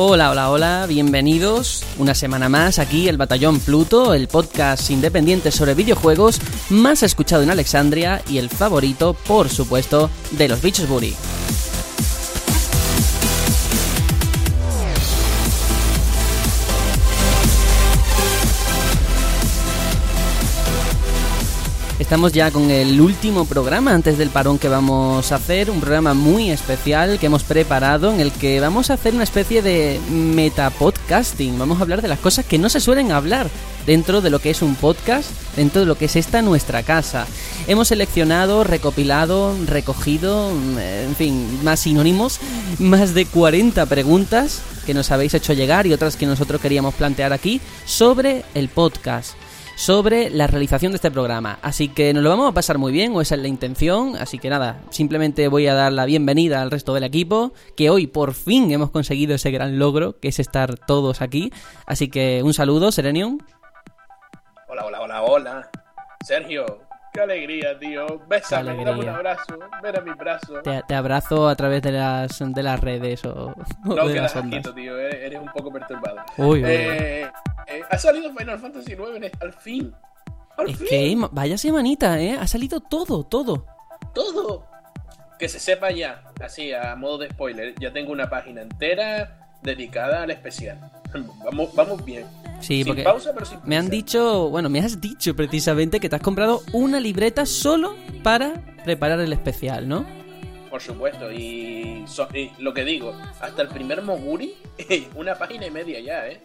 Hola, 0.00 0.30
hola, 0.30 0.50
hola, 0.50 0.86
bienvenidos 0.86 1.84
una 1.98 2.14
semana 2.14 2.48
más 2.48 2.78
aquí 2.78 3.08
el 3.08 3.16
Batallón 3.16 3.58
Pluto, 3.58 4.14
el 4.14 4.28
podcast 4.28 4.92
independiente 4.92 5.50
sobre 5.50 5.74
videojuegos 5.74 6.40
más 6.70 7.02
escuchado 7.02 7.42
en 7.42 7.50
Alexandria 7.50 8.22
y 8.28 8.38
el 8.38 8.48
favorito, 8.48 9.14
por 9.26 9.48
supuesto, 9.48 10.08
de 10.30 10.46
los 10.46 10.62
bichos 10.62 10.88
Buri. 10.88 11.16
Estamos 22.08 22.32
ya 22.32 22.50
con 22.50 22.70
el 22.70 22.98
último 23.02 23.44
programa 23.44 23.92
antes 23.92 24.16
del 24.16 24.30
parón 24.30 24.58
que 24.58 24.70
vamos 24.70 25.30
a 25.30 25.34
hacer, 25.34 25.70
un 25.70 25.78
programa 25.78 26.14
muy 26.14 26.50
especial 26.50 27.18
que 27.18 27.26
hemos 27.26 27.42
preparado 27.42 28.10
en 28.10 28.20
el 28.20 28.32
que 28.32 28.60
vamos 28.60 28.88
a 28.88 28.94
hacer 28.94 29.12
una 29.12 29.24
especie 29.24 29.60
de 29.60 30.00
metapodcasting. 30.10 31.58
Vamos 31.58 31.78
a 31.78 31.82
hablar 31.82 32.00
de 32.00 32.08
las 32.08 32.18
cosas 32.18 32.46
que 32.46 32.56
no 32.56 32.70
se 32.70 32.80
suelen 32.80 33.12
hablar 33.12 33.50
dentro 33.86 34.22
de 34.22 34.30
lo 34.30 34.38
que 34.38 34.48
es 34.48 34.62
un 34.62 34.74
podcast, 34.74 35.28
dentro 35.54 35.82
de 35.82 35.86
lo 35.86 35.98
que 35.98 36.06
es 36.06 36.16
esta 36.16 36.40
nuestra 36.40 36.82
casa. 36.82 37.26
Hemos 37.66 37.88
seleccionado, 37.88 38.64
recopilado, 38.64 39.54
recogido, 39.66 40.50
en 40.50 41.14
fin, 41.14 41.62
más 41.62 41.80
sinónimos, 41.80 42.40
más 42.78 43.12
de 43.12 43.26
40 43.26 43.84
preguntas 43.84 44.62
que 44.86 44.94
nos 44.94 45.10
habéis 45.10 45.34
hecho 45.34 45.52
llegar 45.52 45.86
y 45.86 45.92
otras 45.92 46.16
que 46.16 46.24
nosotros 46.24 46.58
queríamos 46.58 46.94
plantear 46.94 47.34
aquí 47.34 47.60
sobre 47.84 48.46
el 48.54 48.70
podcast 48.70 49.34
sobre 49.78 50.28
la 50.28 50.48
realización 50.48 50.90
de 50.90 50.96
este 50.96 51.12
programa. 51.12 51.60
Así 51.62 51.88
que 51.88 52.12
nos 52.12 52.24
lo 52.24 52.30
vamos 52.30 52.50
a 52.50 52.52
pasar 52.52 52.78
muy 52.78 52.90
bien, 52.90 53.14
o 53.14 53.20
esa 53.20 53.36
es 53.36 53.40
la 53.40 53.46
intención. 53.46 54.16
Así 54.16 54.40
que 54.40 54.50
nada, 54.50 54.80
simplemente 54.90 55.46
voy 55.46 55.68
a 55.68 55.74
dar 55.74 55.92
la 55.92 56.04
bienvenida 56.04 56.60
al 56.60 56.72
resto 56.72 56.94
del 56.94 57.04
equipo, 57.04 57.52
que 57.76 57.88
hoy 57.88 58.08
por 58.08 58.34
fin 58.34 58.72
hemos 58.72 58.90
conseguido 58.90 59.36
ese 59.36 59.52
gran 59.52 59.78
logro, 59.78 60.18
que 60.18 60.28
es 60.28 60.40
estar 60.40 60.76
todos 60.76 61.22
aquí. 61.22 61.52
Así 61.86 62.08
que 62.08 62.42
un 62.42 62.54
saludo, 62.54 62.90
Serenium. 62.90 63.38
Hola, 64.66 64.84
hola, 64.84 65.00
hola, 65.00 65.22
hola. 65.22 65.70
Sergio, 66.26 66.80
qué 67.18 67.22
alegría, 67.24 67.78
tío. 67.78 68.20
Bésame, 68.28 68.84
dame 68.84 69.00
un 69.00 69.08
abrazo, 69.08 69.58
ven 69.82 69.96
a 69.96 70.00
mi 70.00 70.12
brazo. 70.12 70.62
Te, 70.62 70.94
abrazo 70.94 71.48
a 71.48 71.56
través 71.56 71.82
de 71.82 71.92
las, 71.92 72.38
de 72.38 72.62
las 72.62 72.80
redes 72.80 73.24
o, 73.24 73.54
no, 73.84 74.08
de 74.08 74.20
las 74.20 74.36
ondas. 74.36 74.74
tío, 74.74 74.98
eres, 74.98 75.40
un 75.40 75.48
poco 75.48 75.72
perturbado. 75.72 76.18
Uy, 76.36 76.62
eh, 76.64 77.28
eh, 77.66 77.82
ha 77.90 77.98
salido 77.98 78.32
Final 78.34 78.58
Fantasy 78.58 78.92
IX 78.92 79.32
al 79.40 79.52
fin. 79.52 79.92
Al 80.56 80.70
es 80.70 80.78
que 80.78 81.16
vaya 81.32 81.58
semanita, 81.58 82.20
¿eh? 82.20 82.36
Ha 82.38 82.46
salido 82.46 82.80
todo, 82.80 83.24
todo. 83.24 83.66
Todo. 84.14 84.66
Que 85.38 85.48
se 85.48 85.58
sepa 85.58 85.90
ya, 85.90 86.22
así 86.40 86.72
a 86.72 86.94
modo 86.96 87.18
de 87.18 87.30
spoiler, 87.30 87.74
ya 87.78 87.92
tengo 87.92 88.12
una 88.12 88.28
página 88.28 88.62
entera 88.62 89.50
dedicada 89.62 90.22
al 90.22 90.30
especial. 90.30 90.78
vamos, 91.44 91.74
vamos 91.74 92.04
bien. 92.04 92.26
Sí, 92.60 92.78
sin 92.78 92.86
porque 92.86 93.02
pausa, 93.02 93.32
pero 93.32 93.46
sin 93.46 93.58
me 93.64 93.76
han 93.76 93.88
dicho, 93.88 94.50
bueno, 94.50 94.68
me 94.68 94.80
has 94.80 95.00
dicho 95.00 95.34
precisamente 95.36 96.00
que 96.00 96.08
te 96.08 96.16
has 96.16 96.22
comprado 96.22 96.62
una 96.72 96.98
libreta 97.00 97.46
solo 97.46 97.94
para 98.22 98.54
preparar 98.84 99.20
el 99.20 99.32
especial, 99.32 99.88
¿no? 99.88 100.04
Por 100.70 100.82
supuesto, 100.82 101.32
y, 101.32 102.04
y 102.34 102.52
lo 102.58 102.74
que 102.74 102.84
digo, 102.84 103.14
hasta 103.40 103.62
el 103.62 103.68
primer 103.68 104.02
Moguri, 104.02 104.54
una 105.14 105.36
página 105.36 105.66
y 105.66 105.70
media 105.70 106.00
ya, 106.00 106.28
¿eh? 106.28 106.40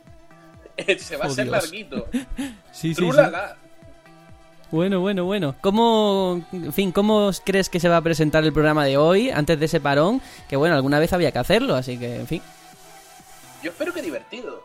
se 0.99 1.17
va 1.17 1.25
a 1.25 1.27
hacer 1.27 1.47
larguito. 1.47 2.07
sí, 2.71 2.93
sí, 2.93 3.09
Bueno, 4.71 4.99
bueno, 4.99 5.25
bueno. 5.25 5.55
¿Cómo, 5.61 6.43
en 6.51 6.73
fin, 6.73 6.91
cómo 6.91 7.31
crees 7.43 7.69
que 7.69 7.79
se 7.79 7.89
va 7.89 7.97
a 7.97 8.01
presentar 8.01 8.43
el 8.43 8.53
programa 8.53 8.85
de 8.85 8.97
hoy 8.97 9.29
antes 9.29 9.59
de 9.59 9.65
ese 9.65 9.79
parón? 9.79 10.21
Que 10.49 10.55
bueno, 10.55 10.75
alguna 10.75 10.99
vez 10.99 11.13
había 11.13 11.31
que 11.31 11.39
hacerlo, 11.39 11.75
así 11.75 11.97
que, 11.97 12.15
en 12.15 12.27
fin. 12.27 12.41
Yo 13.61 13.71
espero 13.71 13.93
que 13.93 14.01
divertido. 14.01 14.62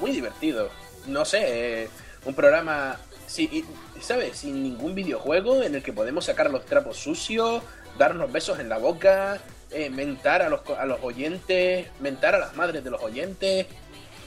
Muy 0.00 0.12
divertido. 0.12 0.70
No 1.06 1.24
sé, 1.24 1.82
eh, 1.82 1.88
un 2.24 2.34
programa, 2.34 2.98
sí, 3.26 3.64
¿sabes? 4.00 4.38
Sin 4.38 4.62
ningún 4.62 4.94
videojuego 4.94 5.62
en 5.62 5.74
el 5.74 5.82
que 5.82 5.92
podemos 5.92 6.24
sacar 6.24 6.50
los 6.50 6.64
trapos 6.64 6.96
sucios, 6.96 7.62
darnos 7.98 8.32
besos 8.32 8.58
en 8.60 8.68
la 8.68 8.78
boca, 8.78 9.38
eh, 9.70 9.90
mentar 9.90 10.42
a 10.42 10.48
los, 10.48 10.60
a 10.78 10.86
los 10.86 10.98
oyentes, 11.02 11.86
mentar 12.00 12.34
a 12.34 12.38
las 12.38 12.56
madres 12.56 12.82
de 12.82 12.90
los 12.90 13.02
oyentes, 13.02 13.66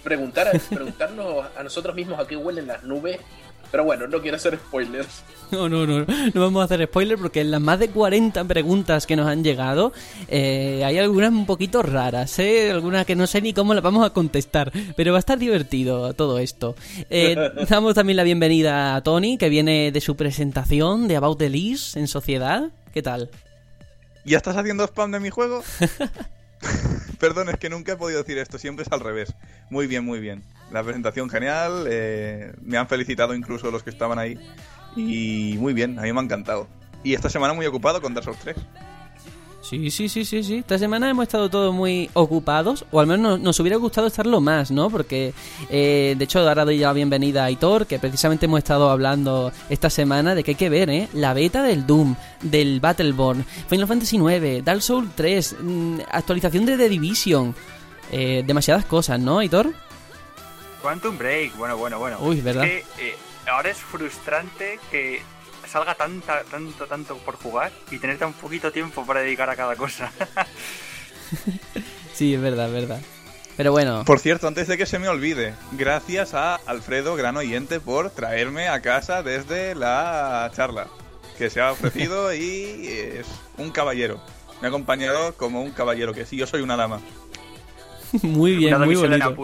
preguntar 0.03 0.51
preguntarnos 0.69 1.45
a 1.55 1.63
nosotros 1.63 1.95
mismos 1.95 2.19
a 2.19 2.27
qué 2.27 2.37
huelen 2.37 2.67
las 2.67 2.83
nubes. 2.83 3.19
Pero 3.73 3.85
bueno, 3.85 4.05
no 4.05 4.21
quiero 4.21 4.37
hacer 4.37 4.55
spoilers. 4.57 5.23
No, 5.51 5.69
no, 5.69 5.85
no, 5.85 6.03
no 6.33 6.41
vamos 6.41 6.61
a 6.61 6.65
hacer 6.65 6.83
spoilers 6.87 7.21
porque 7.21 7.41
en 7.41 7.51
las 7.51 7.61
más 7.61 7.77
de 7.77 7.89
40 7.89 8.43
preguntas 8.45 9.05
que 9.05 9.15
nos 9.15 9.27
han 9.27 9.43
llegado 9.43 9.93
eh, 10.27 10.81
hay 10.83 10.97
algunas 10.97 11.31
un 11.31 11.45
poquito 11.45 11.83
raras, 11.83 12.39
¿eh? 12.39 12.71
Algunas 12.71 13.05
que 13.05 13.15
no 13.15 13.27
sé 13.27 13.39
ni 13.39 13.53
cómo 13.53 13.75
las 13.75 13.83
vamos 13.83 14.03
a 14.03 14.09
contestar, 14.09 14.71
pero 14.95 15.11
va 15.11 15.19
a 15.19 15.19
estar 15.19 15.37
divertido 15.37 16.15
todo 16.15 16.39
esto. 16.39 16.75
Eh, 17.11 17.35
damos 17.69 17.93
también 17.93 18.17
la 18.17 18.23
bienvenida 18.23 18.95
a 18.95 19.03
Tony, 19.03 19.37
que 19.37 19.49
viene 19.49 19.91
de 19.91 20.01
su 20.01 20.15
presentación 20.15 21.07
de 21.07 21.17
About 21.17 21.37
the 21.37 21.51
Lease 21.51 21.99
en 21.99 22.07
Sociedad. 22.07 22.71
¿Qué 22.91 23.03
tal? 23.03 23.29
¿Ya 24.25 24.37
estás 24.37 24.57
haciendo 24.57 24.85
spam 24.85 25.11
de 25.11 25.19
mi 25.19 25.29
juego? 25.29 25.61
Perdón, 27.19 27.49
es 27.49 27.57
que 27.57 27.69
nunca 27.69 27.93
he 27.93 27.95
podido 27.95 28.19
decir 28.19 28.37
esto, 28.37 28.57
siempre 28.57 28.83
es 28.83 28.91
al 28.91 28.99
revés. 28.99 29.33
Muy 29.69 29.87
bien, 29.87 30.03
muy 30.03 30.19
bien. 30.19 30.43
La 30.71 30.83
presentación 30.83 31.29
genial, 31.29 31.85
eh, 31.89 32.53
me 32.61 32.77
han 32.77 32.87
felicitado 32.87 33.35
incluso 33.35 33.71
los 33.71 33.83
que 33.83 33.89
estaban 33.89 34.19
ahí. 34.19 34.37
Y 34.95 35.55
muy 35.59 35.73
bien, 35.73 35.97
a 35.99 36.03
mí 36.03 36.13
me 36.13 36.19
ha 36.19 36.23
encantado. 36.23 36.67
Y 37.03 37.13
esta 37.13 37.29
semana 37.29 37.53
muy 37.53 37.65
ocupado 37.65 38.01
con 38.01 38.13
Dark 38.13 38.25
Souls 38.25 38.39
3. 38.39 38.57
Sí, 39.73 39.89
sí, 39.89 40.07
sí, 40.07 40.23
sí, 40.23 40.43
sí. 40.43 40.57
Esta 40.57 40.77
semana 40.77 41.09
hemos 41.09 41.23
estado 41.23 41.49
todos 41.49 41.73
muy 41.73 42.07
ocupados, 42.13 42.85
o 42.91 42.99
al 42.99 43.07
menos 43.07 43.39
nos, 43.39 43.59
hubiera 43.59 43.77
gustado 43.77 44.05
estarlo 44.05 44.39
más, 44.39 44.69
¿no? 44.69 44.91
Porque, 44.91 45.33
eh, 45.67 46.13
de 46.15 46.23
hecho, 46.23 46.47
ahora 46.47 46.63
doy 46.63 46.77
ya 46.77 46.87
la 46.89 46.93
bienvenida 46.93 47.41
a 47.41 47.45
Aitor, 47.45 47.87
que 47.87 47.97
precisamente 47.97 48.45
hemos 48.45 48.59
estado 48.59 48.91
hablando 48.91 49.51
esta 49.69 49.89
semana 49.89 50.35
de 50.35 50.43
que 50.43 50.51
hay 50.51 50.55
que 50.55 50.69
ver, 50.69 50.91
¿eh? 50.91 51.09
La 51.13 51.33
beta 51.33 51.63
del 51.63 51.87
Doom, 51.87 52.15
del 52.43 52.81
Battleborn, 52.81 53.43
Final 53.67 53.87
Fantasy 53.87 54.17
IX, 54.17 54.63
Dark 54.63 54.83
Souls 54.83 55.09
3, 55.15 55.55
mm, 55.59 55.99
actualización 56.11 56.65
de 56.67 56.77
The 56.77 56.89
Division, 56.89 57.55
eh, 58.11 58.43
demasiadas 58.45 58.85
cosas, 58.85 59.19
¿no, 59.19 59.39
Aitor? 59.39 59.73
Quantum 60.83 61.17
Break, 61.17 61.57
bueno, 61.57 61.77
bueno, 61.77 61.97
bueno. 61.97 62.17
Uy, 62.21 62.41
¿verdad? 62.41 62.65
Es 62.65 62.85
que, 62.95 63.09
eh, 63.09 63.15
ahora 63.47 63.71
es 63.71 63.77
frustrante 63.77 64.79
que 64.91 65.23
salga 65.73 65.95
tanta, 65.95 66.43
tanto, 66.43 66.85
tanto 66.85 67.17
por 67.17 67.35
jugar 67.35 67.71
y 67.89 67.97
tener 67.97 68.19
tan 68.19 68.31
poquito 68.33 68.71
tiempo 68.71 69.03
para 69.07 69.21
dedicar 69.21 69.49
a 69.49 69.55
cada 69.55 69.75
cosa. 69.75 70.11
sí, 72.13 72.35
es 72.35 72.41
verdad, 72.41 72.67
es 72.67 72.73
verdad. 72.73 73.01
Pero 73.57 73.71
bueno. 73.71 74.03
Por 74.05 74.19
cierto, 74.19 74.47
antes 74.47 74.67
de 74.67 74.77
que 74.77 74.85
se 74.85 74.99
me 74.99 75.07
olvide, 75.07 75.55
gracias 75.71 76.35
a 76.35 76.55
Alfredo, 76.55 77.15
gran 77.15 77.37
oyente, 77.37 77.79
por 77.79 78.11
traerme 78.11 78.67
a 78.67 78.81
casa 78.81 79.23
desde 79.23 79.73
la 79.73 80.51
charla. 80.55 80.87
Que 81.39 81.49
se 81.49 81.59
ha 81.59 81.71
ofrecido 81.71 82.31
y 82.35 82.87
es 83.17 83.25
un 83.57 83.71
caballero. 83.71 84.21
Me 84.61 84.67
ha 84.67 84.69
acompañado 84.69 85.33
como 85.33 85.63
un 85.63 85.71
caballero, 85.71 86.13
que 86.13 86.27
sí, 86.27 86.37
yo 86.37 86.45
soy 86.45 86.61
una 86.61 86.77
dama. 86.77 87.01
muy 88.21 88.55
bien, 88.57 88.79
muy 88.79 88.95
bonito. 88.95 89.35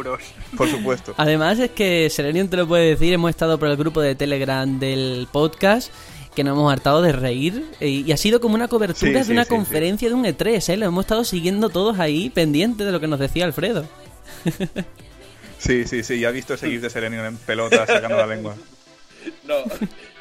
Por 0.55 0.69
supuesto. 0.69 1.15
Además 1.17 1.57
es 1.57 1.71
que 1.71 2.07
Serenion 2.11 2.49
te 2.49 2.57
lo 2.57 2.67
puede 2.67 2.89
decir, 2.89 3.13
hemos 3.13 3.31
estado 3.31 3.57
por 3.57 3.67
el 3.67 3.77
grupo 3.77 3.99
de 3.99 4.13
Telegram 4.13 4.79
del 4.79 5.27
podcast 5.31 5.91
que 6.39 6.43
nos 6.45 6.53
hemos 6.57 6.71
hartado 6.71 7.01
de 7.01 7.11
reír 7.11 7.65
y, 7.81 8.09
ha 8.13 8.15
sido 8.15 8.39
como 8.39 8.55
una 8.55 8.69
cobertura 8.69 9.25
de 9.25 9.33
una 9.33 9.43
conferencia 9.43 10.07
de 10.07 10.15
un 10.15 10.23
E3, 10.23 10.69
¿eh? 10.69 10.77
Lo 10.77 10.85
hemos 10.85 11.03
estado 11.03 11.25
siguiendo 11.25 11.67
todos 11.67 11.99
ahí 11.99 12.29
pendientes 12.29 12.85
de 12.85 12.93
lo 12.93 13.01
que 13.01 13.07
nos 13.07 13.19
decía 13.19 13.45
Alfredo. 13.45 13.85
Sí, 15.57 15.85
sí, 15.85 16.03
sí, 16.03 16.21
ya 16.21 16.29
he 16.29 16.31
visto 16.31 16.53
ese 16.53 16.67
de 16.69 16.89
Serenion 16.89 17.25
en 17.25 17.35
pelota 17.35 17.85
sacando 17.85 18.15
la 18.15 18.27
lengua. 18.27 18.55
No, 19.45 19.55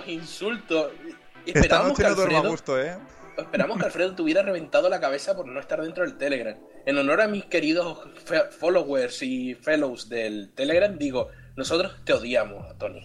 insulto. 0.09 0.91
Esperamos 1.47 1.97
que 1.97 2.05
Alfredo, 2.05 2.51
gusto, 2.51 2.83
¿eh? 2.83 2.97
Esperamos 3.37 3.79
que 3.79 3.85
Alfredo 3.85 4.17
tuviera 4.17 4.43
reventado 4.43 4.89
la 4.89 4.99
cabeza 4.99 5.37
por 5.37 5.47
no 5.47 5.61
estar 5.61 5.81
dentro 5.81 6.03
del 6.03 6.19
Telegram. 6.19 6.57
En 6.85 6.99
honor 6.99 7.21
a 7.21 7.29
mis 7.29 7.45
queridos 7.45 8.01
followers 8.59 9.23
y 9.23 9.55
fellows 9.55 10.09
del 10.09 10.51
Telegram, 10.57 10.99
digo, 10.99 11.29
nosotros 11.55 11.95
te 12.05 12.15
odiamos, 12.15 12.77
Tony. 12.77 13.05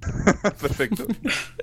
Perfecto. 0.60 1.06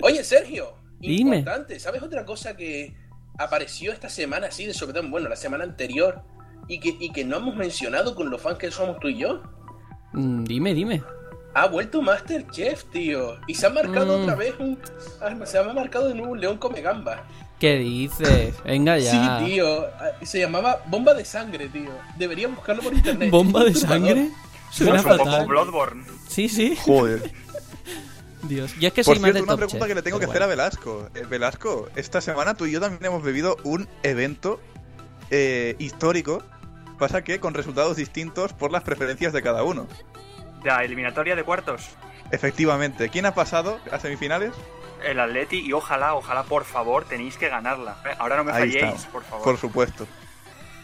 Oye, 0.02 0.22
Sergio, 0.24 0.74
Dime. 0.98 1.38
importante, 1.38 1.78
¿sabes 1.80 2.02
otra 2.02 2.24
cosa 2.24 2.56
que 2.56 2.94
apareció 3.38 3.92
esta 3.92 4.08
semana 4.08 4.48
así 4.48 4.66
de 4.66 4.74
sobre 4.74 4.92
todo, 4.94 5.08
bueno, 5.08 5.28
la 5.28 5.36
semana 5.36 5.64
anterior 5.64 6.22
y 6.68 6.78
que, 6.80 6.96
y 7.00 7.12
que 7.12 7.24
no 7.24 7.36
hemos 7.38 7.56
mencionado 7.56 8.14
con 8.14 8.30
los 8.30 8.40
fans 8.40 8.58
que 8.58 8.70
somos 8.70 8.98
tú 9.00 9.08
y 9.08 9.18
yo? 9.18 9.42
Mm, 10.12 10.44
dime, 10.44 10.74
dime. 10.74 11.02
Ha 11.56 11.68
vuelto 11.68 12.02
Masterchef, 12.02 12.84
tío. 12.90 13.36
Y 13.46 13.54
se 13.54 13.66
ha 13.66 13.70
marcado 13.70 14.18
Mm. 14.18 14.22
otra 14.22 14.34
vez 14.34 14.54
un. 14.58 14.78
ah, 15.20 15.34
Se 15.46 15.56
ha 15.58 15.62
marcado 15.72 16.08
de 16.08 16.14
nuevo 16.14 16.32
un 16.32 16.40
león 16.40 16.58
come 16.58 16.80
gamba. 16.80 17.26
¿Qué 17.60 17.76
dices? 17.76 18.54
Venga 18.64 18.98
ya. 18.98 19.38
Sí, 19.38 19.44
tío. 19.46 19.86
Ah, 20.00 20.10
Se 20.22 20.40
llamaba 20.40 20.82
Bomba 20.86 21.14
de 21.14 21.24
Sangre, 21.24 21.68
tío. 21.68 21.90
Deberían 22.18 22.56
buscarlo 22.56 22.82
por 22.82 22.92
internet. 22.94 23.30
¿Bomba 23.30 23.62
de 23.64 23.74
sangre? 23.74 24.30
Suena 24.72 25.00
fatal. 25.00 25.46
Bloodborne. 25.46 26.04
Sí, 26.26 26.48
sí. 26.48 26.76
Joder. 26.84 27.30
Dios. 28.48 28.74
Yo 28.78 28.88
es 28.88 28.94
que 28.94 29.04
soy 29.04 29.14
Por 29.14 29.22
más 29.22 29.32
cierto, 29.32 29.38
de 29.38 29.42
una 29.42 29.52
Top 29.52 29.58
pregunta 29.58 29.78
Chef, 29.78 29.88
que 29.88 29.94
le 29.94 30.02
tengo 30.02 30.18
que 30.18 30.26
hacer 30.26 30.42
a. 30.42 30.46
Velasco. 30.46 31.08
Eh, 31.14 31.24
Velasco, 31.28 31.88
esta 31.96 32.20
semana 32.20 32.54
tú 32.54 32.66
y 32.66 32.72
yo 32.72 32.80
también 32.80 33.04
hemos 33.04 33.22
vivido 33.22 33.56
un 33.64 33.88
evento 34.02 34.60
eh, 35.30 35.76
histórico 35.78 36.42
Pasa 36.98 37.24
que 37.24 37.40
con 37.40 37.54
resultados 37.54 37.96
distintos 37.96 38.52
por 38.52 38.70
las 38.70 38.82
preferencias 38.82 39.32
de 39.32 39.42
cada 39.42 39.64
uno. 39.64 39.86
La 40.62 40.84
eliminatoria 40.84 41.34
de 41.34 41.42
cuartos. 41.42 41.88
Efectivamente. 42.30 43.08
¿Quién 43.08 43.26
ha 43.26 43.34
pasado 43.34 43.80
a 43.90 43.98
semifinales? 43.98 44.52
El 45.04 45.20
Atleti 45.20 45.58
y 45.58 45.72
ojalá, 45.72 46.14
ojalá, 46.14 46.44
por 46.44 46.64
favor, 46.64 47.04
tenéis 47.04 47.36
que 47.36 47.48
ganarla. 47.48 47.96
Ahora 48.18 48.36
no 48.36 48.44
me 48.44 48.52
Ahí 48.52 48.72
falléis, 48.72 48.94
está. 49.00 49.10
por 49.10 49.24
favor. 49.24 49.44
Por 49.44 49.58
supuesto. 49.58 50.06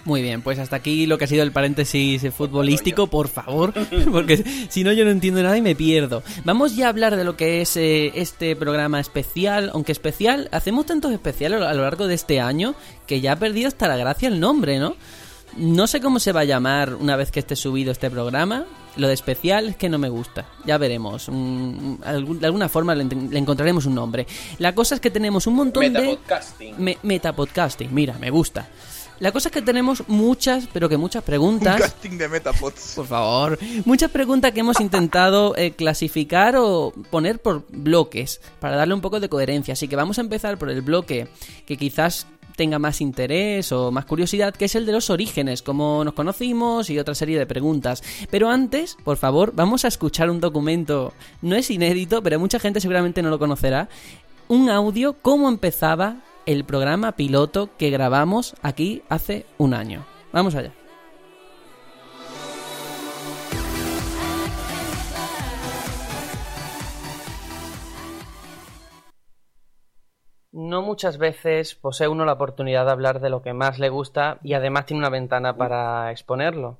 Muy 0.04 0.22
bien, 0.22 0.40
pues 0.40 0.58
hasta 0.58 0.76
aquí 0.76 1.06
lo 1.06 1.18
que 1.18 1.24
ha 1.24 1.28
sido 1.28 1.42
el 1.42 1.52
paréntesis 1.52 2.22
futbolístico, 2.34 3.06
por 3.08 3.28
favor, 3.28 3.74
porque 4.12 4.42
si 4.70 4.82
no 4.82 4.92
yo 4.92 5.04
no 5.04 5.10
entiendo 5.10 5.42
nada 5.42 5.56
y 5.58 5.62
me 5.62 5.74
pierdo. 5.76 6.22
Vamos 6.44 6.74
ya 6.74 6.86
a 6.86 6.88
hablar 6.88 7.16
de 7.16 7.24
lo 7.24 7.36
que 7.36 7.60
es 7.60 7.76
eh, 7.76 8.10
este 8.14 8.56
programa 8.56 8.98
especial, 8.98 9.70
aunque 9.74 9.92
especial, 9.92 10.48
hacemos 10.52 10.86
tantos 10.86 11.12
especiales 11.12 11.60
a 11.60 11.74
lo 11.74 11.82
largo 11.82 12.06
de 12.06 12.14
este 12.14 12.40
año 12.40 12.74
que 13.06 13.20
ya 13.20 13.32
ha 13.32 13.36
perdido 13.36 13.68
hasta 13.68 13.88
la 13.88 13.96
gracia 13.98 14.28
el 14.28 14.40
nombre, 14.40 14.78
¿no? 14.78 14.96
No 15.56 15.86
sé 15.86 16.00
cómo 16.00 16.18
se 16.20 16.32
va 16.32 16.40
a 16.40 16.44
llamar 16.44 16.94
una 16.94 17.16
vez 17.16 17.30
que 17.30 17.40
esté 17.40 17.54
subido 17.56 17.90
este 17.92 18.08
programa. 18.08 18.64
Lo 18.96 19.06
de 19.08 19.14
especial 19.14 19.68
es 19.68 19.76
que 19.76 19.88
no 19.88 19.98
me 19.98 20.08
gusta. 20.08 20.46
Ya 20.64 20.78
veremos. 20.78 21.28
Un- 21.28 21.98
algún- 22.04 22.38
de 22.40 22.46
alguna 22.46 22.68
forma 22.68 22.94
le, 22.94 23.04
le 23.04 23.38
encontraremos 23.38 23.84
un 23.84 23.96
nombre. 23.96 24.26
La 24.58 24.74
cosa 24.74 24.94
es 24.94 25.00
que 25.00 25.10
tenemos 25.10 25.46
un 25.48 25.54
montón 25.54 25.82
de... 25.82 25.90
Metapodcasting. 25.90 26.74
Me- 26.78 26.98
metapodcasting, 27.02 27.92
mira, 27.92 28.16
me 28.20 28.30
gusta. 28.30 28.68
La 29.20 29.32
cosa 29.32 29.48
es 29.50 29.52
que 29.52 29.62
tenemos 29.62 30.02
muchas, 30.08 30.66
pero 30.72 30.88
que 30.88 30.96
muchas 30.96 31.22
Un 31.22 31.26
preguntas. 31.26 31.78
casting 31.80 32.16
de 32.16 32.28
Metapods. 32.28 32.94
Por 32.96 33.06
favor, 33.06 33.58
muchas 33.84 34.10
preguntas 34.10 34.52
que 34.52 34.60
hemos 34.60 34.80
intentado 34.80 35.54
eh, 35.56 35.72
clasificar 35.72 36.56
o 36.56 36.92
poner 37.10 37.38
por 37.38 37.64
bloques 37.68 38.40
para 38.60 38.76
darle 38.76 38.94
un 38.94 39.02
poco 39.02 39.20
de 39.20 39.28
coherencia. 39.28 39.72
Así 39.72 39.88
que 39.88 39.96
vamos 39.96 40.16
a 40.18 40.22
empezar 40.22 40.56
por 40.58 40.70
el 40.70 40.80
bloque 40.80 41.28
que 41.66 41.76
quizás 41.76 42.26
tenga 42.56 42.78
más 42.78 43.00
interés 43.00 43.72
o 43.72 43.90
más 43.90 44.04
curiosidad, 44.06 44.54
que 44.54 44.64
es 44.66 44.74
el 44.74 44.84
de 44.86 44.92
los 44.92 45.10
orígenes, 45.10 45.62
cómo 45.62 46.02
nos 46.04 46.14
conocimos 46.14 46.88
y 46.90 46.98
otra 46.98 47.14
serie 47.14 47.38
de 47.38 47.46
preguntas. 47.46 48.02
Pero 48.30 48.48
antes, 48.50 48.96
por 49.04 49.16
favor, 49.18 49.52
vamos 49.54 49.84
a 49.84 49.88
escuchar 49.88 50.30
un 50.30 50.40
documento, 50.40 51.12
no 51.42 51.56
es 51.56 51.70
inédito, 51.70 52.22
pero 52.22 52.38
mucha 52.38 52.58
gente 52.58 52.80
seguramente 52.80 53.22
no 53.22 53.30
lo 53.30 53.38
conocerá, 53.38 53.88
un 54.48 54.68
audio 54.68 55.14
cómo 55.22 55.48
empezaba 55.48 56.16
el 56.46 56.64
programa 56.64 57.12
piloto 57.12 57.70
que 57.76 57.90
grabamos 57.90 58.54
aquí 58.62 59.02
hace 59.08 59.46
un 59.58 59.74
año. 59.74 60.04
Vamos 60.32 60.54
allá. 60.54 60.72
No 70.52 70.82
muchas 70.82 71.18
veces 71.18 71.74
posee 71.74 72.08
uno 72.08 72.24
la 72.24 72.34
oportunidad 72.34 72.84
de 72.84 72.90
hablar 72.92 73.20
de 73.20 73.30
lo 73.30 73.42
que 73.42 73.52
más 73.52 73.78
le 73.78 73.88
gusta 73.88 74.38
y 74.42 74.54
además 74.54 74.86
tiene 74.86 74.98
una 74.98 75.08
ventana 75.08 75.56
para 75.56 76.10
exponerlo. 76.10 76.78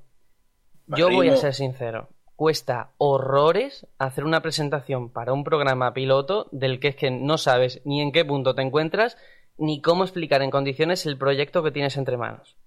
Yo 0.87 1.09
voy 1.09 1.29
a 1.29 1.37
ser 1.37 1.53
sincero, 1.53 2.09
cuesta 2.35 2.91
horrores 2.97 3.87
hacer 3.97 4.23
una 4.23 4.41
presentación 4.41 5.09
para 5.09 5.31
un 5.31 5.43
programa 5.43 5.93
piloto 5.93 6.47
del 6.51 6.79
que 6.79 6.89
es 6.89 6.95
que 6.95 7.11
no 7.11 7.37
sabes 7.37 7.81
ni 7.85 8.01
en 8.01 8.11
qué 8.11 8.25
punto 8.25 8.55
te 8.55 8.61
encuentras 8.61 9.17
ni 9.61 9.79
cómo 9.79 10.03
explicar 10.03 10.41
en 10.41 10.49
condiciones 10.49 11.05
el 11.05 11.17
proyecto 11.17 11.61
que 11.61 11.71
tienes 11.71 11.95
entre 11.95 12.17
manos. 12.17 12.57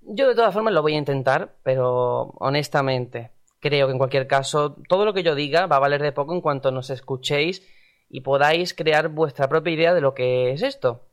Yo 0.00 0.28
de 0.28 0.34
todas 0.34 0.54
formas 0.54 0.72
lo 0.72 0.80
voy 0.80 0.94
a 0.94 0.98
intentar, 0.98 1.56
pero 1.62 2.32
honestamente 2.38 3.32
creo 3.60 3.86
que 3.86 3.92
en 3.92 3.98
cualquier 3.98 4.26
caso 4.26 4.76
todo 4.88 5.04
lo 5.04 5.14
que 5.14 5.22
yo 5.22 5.34
diga 5.34 5.66
va 5.66 5.76
a 5.76 5.80
valer 5.80 6.00
de 6.00 6.12
poco 6.12 6.32
en 6.32 6.40
cuanto 6.40 6.70
nos 6.70 6.90
escuchéis 6.90 7.68
y 8.08 8.20
podáis 8.20 8.72
crear 8.72 9.08
vuestra 9.08 9.48
propia 9.48 9.72
idea 9.72 9.94
de 9.94 10.00
lo 10.00 10.14
que 10.14 10.52
es 10.52 10.62
esto. 10.62 11.06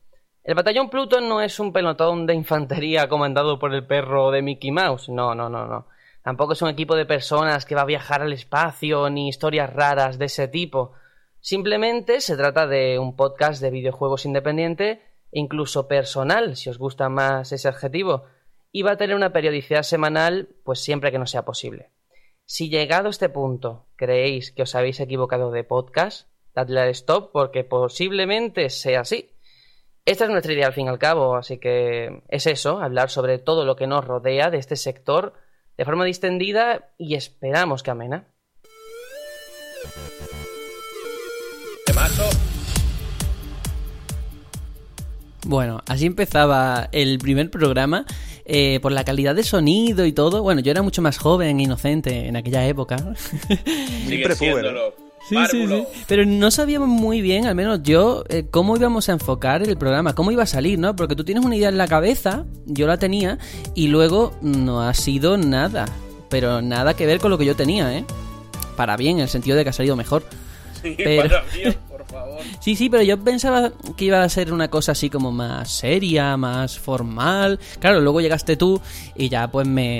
El 0.44 0.54
batallón 0.54 0.90
Pluton 0.90 1.28
no 1.28 1.40
es 1.40 1.58
un 1.58 1.72
pelotón 1.72 2.26
de 2.26 2.34
infantería 2.34 3.08
comandado 3.08 3.58
por 3.58 3.74
el 3.74 3.86
perro 3.86 4.30
de 4.30 4.42
Mickey 4.42 4.70
Mouse, 4.70 5.08
no, 5.08 5.34
no, 5.34 5.48
no, 5.48 5.66
no. 5.66 5.86
Tampoco 6.22 6.52
es 6.52 6.62
un 6.62 6.68
equipo 6.68 6.94
de 6.94 7.06
personas 7.06 7.64
que 7.64 7.74
va 7.74 7.82
a 7.82 7.86
viajar 7.86 8.22
al 8.22 8.32
espacio 8.32 9.10
ni 9.10 9.28
historias 9.28 9.72
raras 9.72 10.18
de 10.18 10.26
ese 10.26 10.48
tipo. 10.48 10.92
Simplemente 11.40 12.20
se 12.20 12.36
trata 12.36 12.66
de 12.66 12.98
un 12.98 13.16
podcast 13.16 13.62
de 13.62 13.70
videojuegos 13.70 14.26
independiente 14.26 15.02
incluso 15.32 15.88
personal, 15.88 16.56
si 16.56 16.70
os 16.70 16.78
gusta 16.78 17.08
más 17.08 17.52
ese 17.52 17.68
adjetivo, 17.68 18.24
y 18.72 18.82
va 18.82 18.92
a 18.92 18.96
tener 18.96 19.16
una 19.16 19.32
periodicidad 19.32 19.82
semanal, 19.82 20.48
pues 20.64 20.80
siempre 20.80 21.10
que 21.10 21.18
no 21.18 21.26
sea 21.26 21.44
posible. 21.44 21.90
Si 22.44 22.68
llegado 22.68 23.06
a 23.06 23.10
este 23.10 23.28
punto 23.28 23.86
creéis 23.96 24.52
que 24.52 24.62
os 24.62 24.74
habéis 24.74 25.00
equivocado 25.00 25.50
de 25.50 25.64
podcast, 25.64 26.28
dadle 26.54 26.80
al 26.80 26.88
stop 26.90 27.30
porque 27.32 27.64
posiblemente 27.64 28.68
sea 28.70 29.00
así. 29.00 29.30
Esta 30.04 30.24
es 30.24 30.30
nuestra 30.30 30.52
idea 30.52 30.66
al 30.66 30.72
fin 30.72 30.86
y 30.86 30.88
al 30.88 30.98
cabo, 30.98 31.36
así 31.36 31.58
que 31.58 32.22
es 32.28 32.46
eso, 32.46 32.80
hablar 32.80 33.08
sobre 33.08 33.38
todo 33.38 33.64
lo 33.64 33.76
que 33.76 33.86
nos 33.86 34.04
rodea 34.04 34.50
de 34.50 34.58
este 34.58 34.76
sector 34.76 35.34
de 35.76 35.84
forma 35.84 36.04
distendida 36.04 36.90
y 36.98 37.14
esperamos 37.14 37.82
que 37.82 37.92
amena. 37.92 38.29
Bueno, 45.46 45.82
así 45.86 46.06
empezaba 46.06 46.88
el 46.92 47.18
primer 47.18 47.50
programa. 47.50 48.04
eh, 48.52 48.80
por 48.82 48.90
la 48.90 49.04
calidad 49.04 49.34
de 49.36 49.44
sonido 49.44 50.04
y 50.06 50.12
todo. 50.12 50.42
Bueno, 50.42 50.60
yo 50.60 50.72
era 50.72 50.82
mucho 50.82 51.02
más 51.02 51.18
joven 51.18 51.60
e 51.60 51.62
inocente 51.62 52.26
en 52.26 52.34
aquella 52.36 52.66
época. 52.66 52.96
Siéndolo. 54.34 54.94
Sí, 55.28 55.36
sí, 55.50 55.66
sí. 55.68 55.84
Pero 56.08 56.24
no 56.26 56.50
sabíamos 56.50 56.88
muy 56.88 57.20
bien, 57.20 57.46
al 57.46 57.54
menos 57.54 57.80
yo, 57.84 58.24
eh, 58.28 58.46
cómo 58.50 58.76
íbamos 58.76 59.08
a 59.08 59.12
enfocar 59.12 59.62
el 59.62 59.76
programa, 59.76 60.14
cómo 60.14 60.32
iba 60.32 60.42
a 60.42 60.46
salir, 60.46 60.78
¿no? 60.80 60.96
Porque 60.96 61.14
tú 61.14 61.22
tienes 61.24 61.44
una 61.44 61.54
idea 61.54 61.68
en 61.68 61.78
la 61.78 61.86
cabeza, 61.86 62.44
yo 62.66 62.86
la 62.88 62.96
tenía, 62.96 63.38
y 63.76 63.88
luego 63.88 64.32
no 64.42 64.82
ha 64.82 64.94
sido 64.94 65.36
nada. 65.36 65.84
Pero 66.30 66.62
nada 66.62 66.94
que 66.94 67.06
ver 67.06 67.20
con 67.20 67.30
lo 67.30 67.38
que 67.38 67.44
yo 67.44 67.54
tenía, 67.54 67.96
¿eh? 67.96 68.04
Para 68.76 68.96
bien, 68.96 69.18
en 69.18 69.22
el 69.24 69.28
sentido 69.28 69.56
de 69.56 69.62
que 69.62 69.70
ha 69.70 69.74
salido 69.74 69.94
mejor. 69.94 70.24
Sí, 70.82 70.94
Pero- 70.96 71.22
para. 71.22 71.44
Sí, 72.60 72.76
sí, 72.76 72.88
pero 72.90 73.02
yo 73.02 73.18
pensaba 73.22 73.72
que 73.96 74.04
iba 74.06 74.22
a 74.22 74.28
ser 74.28 74.52
una 74.52 74.68
cosa 74.68 74.92
así 74.92 75.10
como 75.10 75.32
más 75.32 75.70
seria, 75.70 76.36
más 76.36 76.78
formal. 76.78 77.58
Claro, 77.78 78.00
luego 78.00 78.20
llegaste 78.20 78.56
tú 78.56 78.80
y 79.16 79.28
ya 79.28 79.48
pues 79.48 79.66
me 79.66 79.98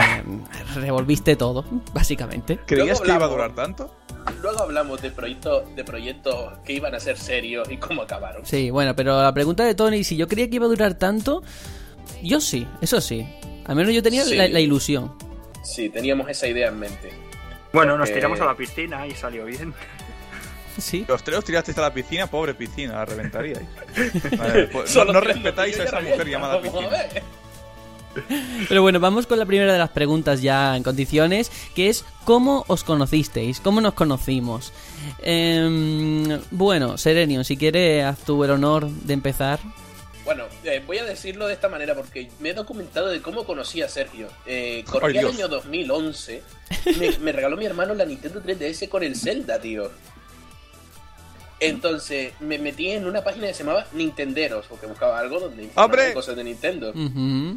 revolviste 0.74 1.36
todo, 1.36 1.64
básicamente. 1.92 2.58
¿Creías 2.66 3.00
que 3.00 3.12
iba 3.12 3.24
a 3.24 3.28
durar 3.28 3.54
tanto? 3.54 3.94
Luego 4.42 4.60
hablamos 4.62 5.00
de 5.00 5.10
proyectos, 5.10 5.74
de 5.74 5.82
proyectos 5.84 6.58
que 6.64 6.74
iban 6.74 6.94
a 6.94 7.00
ser 7.00 7.16
serios 7.16 7.70
y 7.70 7.78
cómo 7.78 8.02
acabaron. 8.02 8.44
Sí, 8.44 8.70
bueno, 8.70 8.94
pero 8.94 9.22
la 9.22 9.32
pregunta 9.32 9.64
de 9.64 9.74
Tony, 9.74 10.04
si 10.04 10.16
yo 10.16 10.28
creía 10.28 10.48
que 10.48 10.56
iba 10.56 10.66
a 10.66 10.68
durar 10.68 10.94
tanto, 10.94 11.42
yo 12.22 12.40
sí, 12.40 12.66
eso 12.80 13.00
sí. 13.00 13.26
Al 13.66 13.76
menos 13.76 13.94
yo 13.94 14.02
tenía 14.02 14.24
Sí. 14.24 14.34
la, 14.36 14.48
la 14.48 14.60
ilusión. 14.60 15.12
Sí, 15.62 15.88
teníamos 15.88 16.28
esa 16.28 16.46
idea 16.48 16.68
en 16.68 16.78
mente. 16.78 17.10
Bueno, 17.72 17.92
nos 17.96 18.08
Porque- 18.08 18.14
tiramos 18.14 18.40
a 18.40 18.44
la 18.46 18.56
piscina 18.56 19.06
y 19.06 19.12
salió 19.12 19.44
bien. 19.44 19.72
Sí. 20.78 21.04
Los 21.08 21.22
tres 21.22 21.38
os 21.38 21.44
tirasteis 21.44 21.76
a 21.78 21.82
la 21.82 21.92
piscina, 21.92 22.26
pobre 22.26 22.54
piscina, 22.54 22.94
la 22.94 23.04
reventaríais. 23.04 23.66
Vale, 24.38 24.66
pues, 24.68 24.94
no, 24.94 25.20
respetáis 25.20 25.78
a 25.80 25.84
esa 25.84 26.00
mujer 26.00 26.28
llamada 26.28 26.60
piscina. 26.60 26.88
Pero 28.68 28.82
bueno, 28.82 28.98
vamos 29.00 29.26
con 29.26 29.38
la 29.38 29.46
primera 29.46 29.72
de 29.72 29.78
las 29.78 29.90
preguntas 29.90 30.42
ya 30.42 30.76
en 30.76 30.82
condiciones, 30.82 31.50
que 31.74 31.88
es 31.88 32.04
¿cómo 32.24 32.64
os 32.66 32.84
conocisteis? 32.84 33.60
¿Cómo 33.60 33.80
nos 33.80 33.94
conocimos? 33.94 34.72
Em, 35.22 36.40
bueno, 36.50 36.98
Serenion, 36.98 37.44
si 37.44 37.56
quieres, 37.56 38.04
haz 38.04 38.18
tú 38.18 38.42
el 38.44 38.50
honor 38.50 38.88
de 38.88 39.14
empezar. 39.14 39.60
Bueno, 40.24 40.44
eh, 40.64 40.82
voy 40.86 40.98
a 40.98 41.04
decirlo 41.04 41.46
de 41.46 41.54
esta 41.54 41.68
manera 41.68 41.94
porque 41.94 42.30
me 42.40 42.50
he 42.50 42.54
documentado 42.54 43.08
de 43.08 43.22
cómo 43.22 43.44
conocí 43.44 43.82
a 43.82 43.88
Sergio. 43.88 44.28
Eh, 44.46 44.84
corría 44.86 45.22
el 45.22 45.28
año 45.28 45.48
2011. 45.48 46.42
Me, 46.98 47.18
me 47.18 47.32
regaló 47.32 47.56
mi 47.56 47.64
hermano 47.64 47.94
la 47.94 48.04
Nintendo 48.04 48.42
3DS 48.42 48.88
con 48.88 49.02
el 49.02 49.16
Zelda, 49.16 49.60
tío. 49.60 49.90
Entonces 51.60 52.32
me 52.40 52.58
metí 52.58 52.90
en 52.90 53.06
una 53.06 53.22
página 53.22 53.46
que 53.46 53.54
se 53.54 53.64
llamaba 53.64 53.86
Nintenderos, 53.92 54.66
porque 54.66 54.86
buscaba 54.86 55.18
algo 55.18 55.38
donde 55.38 55.64
informar 55.64 55.84
¡Hombre! 55.84 56.14
cosas 56.14 56.34
de 56.36 56.44
Nintendo. 56.44 56.92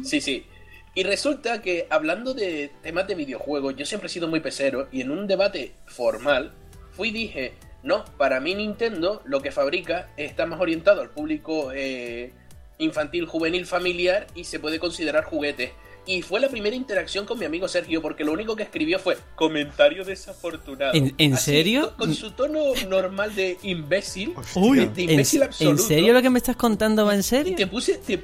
Sí, 0.04 0.20
sí. 0.20 0.46
Y 0.94 1.02
resulta 1.02 1.60
que 1.60 1.86
hablando 1.90 2.34
de 2.34 2.70
temas 2.82 3.08
de 3.08 3.16
videojuegos, 3.16 3.74
yo 3.76 3.84
siempre 3.84 4.06
he 4.06 4.10
sido 4.10 4.28
muy 4.28 4.40
pesero 4.40 4.88
y 4.92 5.00
en 5.00 5.10
un 5.10 5.26
debate 5.26 5.72
formal 5.86 6.52
fui 6.92 7.08
y 7.08 7.12
dije, 7.12 7.54
no, 7.82 8.04
para 8.16 8.38
mí 8.40 8.54
Nintendo 8.54 9.20
lo 9.24 9.40
que 9.42 9.50
fabrica 9.50 10.10
está 10.16 10.46
más 10.46 10.60
orientado 10.60 11.00
al 11.00 11.10
público 11.10 11.72
eh, 11.74 12.32
infantil, 12.78 13.26
juvenil, 13.26 13.66
familiar 13.66 14.26
y 14.34 14.44
se 14.44 14.60
puede 14.60 14.78
considerar 14.78 15.24
juguete. 15.24 15.72
Y 16.06 16.20
fue 16.22 16.38
la 16.38 16.48
primera 16.48 16.76
interacción 16.76 17.24
con 17.24 17.38
mi 17.38 17.46
amigo 17.46 17.66
Sergio 17.66 18.02
porque 18.02 18.24
lo 18.24 18.32
único 18.32 18.54
que 18.56 18.62
escribió 18.64 18.98
fue 18.98 19.16
comentario 19.34 20.04
desafortunado. 20.04 20.92
¿En- 20.94 21.14
en 21.16 21.32
Así, 21.34 21.44
serio? 21.52 21.94
Con, 21.96 22.08
con 22.08 22.14
su 22.14 22.30
tono 22.32 22.60
normal 22.88 23.34
de 23.34 23.56
imbécil. 23.62 24.34
Uy, 24.54 24.80
de, 24.80 24.86
de 24.88 25.02
¿en, 25.04 25.10
imbécil 25.12 25.40
en 25.42 25.48
absoluto. 25.48 25.82
serio 25.82 26.12
lo 26.12 26.20
que 26.20 26.28
me 26.30 26.38
estás 26.38 26.56
contando 26.56 27.06
va 27.06 27.14
en 27.14 27.20
Y 27.20 27.22
serio? 27.22 27.56
te 27.56 27.66
puse, 27.66 27.94
te- 27.98 28.22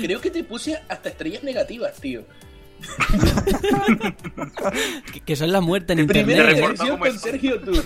creo 0.00 0.20
que 0.20 0.30
te 0.30 0.42
puse 0.42 0.78
hasta 0.88 1.10
estrellas 1.10 1.42
negativas, 1.42 1.92
tío. 2.00 2.24
Que, 5.12 5.20
que 5.20 5.32
eso 5.32 5.44
es 5.44 5.50
la 5.50 5.60
muerte 5.60 5.92
en 5.94 6.06
Primera 6.06 6.50
internet. 6.50 6.56
reporta 6.78 6.84
interacción 6.84 6.98
con. 6.98 7.18
Sergio 7.18 7.60
Tour. 7.60 7.84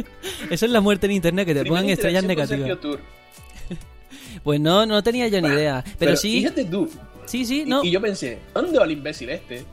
Eso 0.50 0.66
es 0.66 0.72
la 0.72 0.80
muerte 0.80 1.06
en 1.06 1.12
internet, 1.12 1.46
que 1.46 1.54
te 1.54 1.60
Primera 1.60 1.80
pongan 1.82 1.92
estrellas 1.92 2.24
negativas. 2.24 2.58
Sergio 2.58 2.78
Tour. 2.78 3.00
Pues 4.44 4.58
no, 4.60 4.86
no 4.86 5.02
tenía 5.02 5.28
yo 5.28 5.40
ni 5.42 5.48
idea. 5.48 5.84
Pero, 5.98 6.16
sí, 6.16 6.38
Fíjate 6.38 6.64
tú. 6.64 6.88
Sí, 7.30 7.44
sí, 7.44 7.62
Y- 7.62 7.64
no. 7.64 7.82
Y, 7.84 7.90
yo 7.90 8.00
pensé, 8.00 8.38
¿dónde 8.54 8.78
va 8.78 8.84
el 8.84 8.90
imbécil 8.92 9.30
este? 9.30 9.64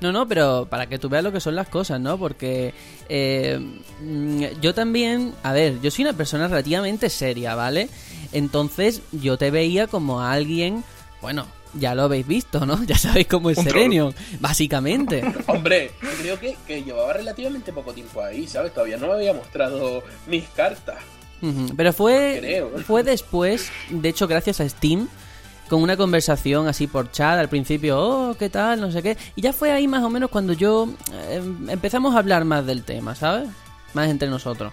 No, 0.00 0.12
no, 0.12 0.28
pero 0.28 0.66
para 0.68 0.86
que 0.86 0.98
tú 0.98 1.08
veas 1.08 1.24
lo 1.24 1.32
que 1.32 1.40
son 1.40 1.54
las 1.54 1.68
cosas, 1.68 2.00
¿no? 2.00 2.18
Porque 2.18 2.74
eh, 3.08 3.58
mm, 4.02 4.42
yo 4.60 4.74
también, 4.74 5.32
a 5.42 5.52
ver, 5.52 5.80
yo 5.80 5.90
soy 5.90 6.04
una 6.04 6.12
persona 6.14 6.48
relativamente 6.48 7.08
seria, 7.10 7.54
¿vale? 7.54 7.88
Entonces 8.32 9.02
yo 9.12 9.38
te 9.38 9.50
veía 9.50 9.86
como 9.86 10.20
a 10.20 10.32
alguien, 10.32 10.84
bueno, 11.22 11.46
ya 11.74 11.94
lo 11.94 12.02
habéis 12.04 12.26
visto, 12.26 12.64
¿no? 12.66 12.82
Ya 12.86 12.96
sabéis 12.98 13.26
cómo 13.26 13.48
es. 13.50 13.58
Serenion, 13.58 14.14
básicamente. 14.40 15.22
Hombre, 15.46 15.90
creo 16.20 16.38
que, 16.38 16.56
que 16.66 16.82
llevaba 16.82 17.12
relativamente 17.14 17.72
poco 17.72 17.92
tiempo 17.92 18.22
ahí, 18.22 18.46
¿sabes? 18.46 18.72
Todavía 18.74 18.98
no 18.98 19.08
me 19.08 19.14
había 19.14 19.32
mostrado 19.32 20.02
mis 20.26 20.44
cartas. 20.48 20.96
Pero 21.76 21.92
fue, 21.92 22.38
Creo. 22.40 22.70
fue 22.86 23.02
después, 23.02 23.70
de 23.90 24.08
hecho, 24.08 24.26
gracias 24.26 24.58
a 24.60 24.68
Steam, 24.68 25.06
con 25.68 25.82
una 25.82 25.96
conversación 25.96 26.68
así 26.68 26.86
por 26.86 27.10
chat 27.10 27.38
al 27.38 27.48
principio, 27.48 27.98
oh, 27.98 28.36
¿qué 28.38 28.48
tal? 28.48 28.80
No 28.80 28.90
sé 28.90 29.02
qué. 29.02 29.16
Y 29.34 29.42
ya 29.42 29.52
fue 29.52 29.72
ahí 29.72 29.88
más 29.88 30.02
o 30.02 30.10
menos 30.10 30.30
cuando 30.30 30.52
yo 30.52 30.88
eh, 31.12 31.42
empezamos 31.68 32.14
a 32.14 32.18
hablar 32.18 32.44
más 32.44 32.66
del 32.66 32.84
tema, 32.84 33.14
¿sabes? 33.14 33.48
Más 33.94 34.08
entre 34.08 34.28
nosotros. 34.28 34.72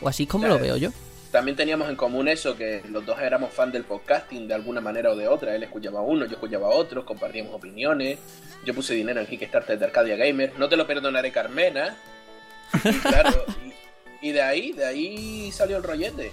O 0.00 0.08
así 0.08 0.26
como 0.26 0.46
lo 0.46 0.58
veo 0.58 0.76
yo. 0.76 0.90
También 1.30 1.56
teníamos 1.56 1.90
en 1.90 1.96
común 1.96 2.26
eso, 2.28 2.56
que 2.56 2.82
los 2.88 3.04
dos 3.04 3.18
éramos 3.20 3.52
fan 3.52 3.70
del 3.70 3.84
podcasting 3.84 4.48
de 4.48 4.54
alguna 4.54 4.80
manera 4.80 5.10
o 5.10 5.16
de 5.16 5.28
otra. 5.28 5.54
Él 5.54 5.62
escuchaba 5.62 6.00
a 6.00 6.02
uno, 6.02 6.24
yo 6.24 6.32
escuchaba 6.32 6.68
a 6.68 6.70
otros, 6.70 7.04
compartíamos 7.04 7.54
opiniones. 7.54 8.18
Yo 8.64 8.74
puse 8.74 8.94
dinero 8.94 9.20
en 9.20 9.26
Kickstarter 9.26 9.78
de 9.78 9.84
Arcadia 9.84 10.16
Gamer. 10.16 10.54
No 10.58 10.68
te 10.68 10.76
lo 10.76 10.86
perdonaré, 10.86 11.30
Carmena. 11.30 11.96
Y 12.84 12.92
claro, 12.98 13.44
y, 14.22 14.28
y 14.28 14.32
de 14.32 14.42
ahí, 14.42 14.72
de 14.72 14.86
ahí 14.86 15.52
salió 15.52 15.76
el 15.76 15.82
rollete. 15.82 16.32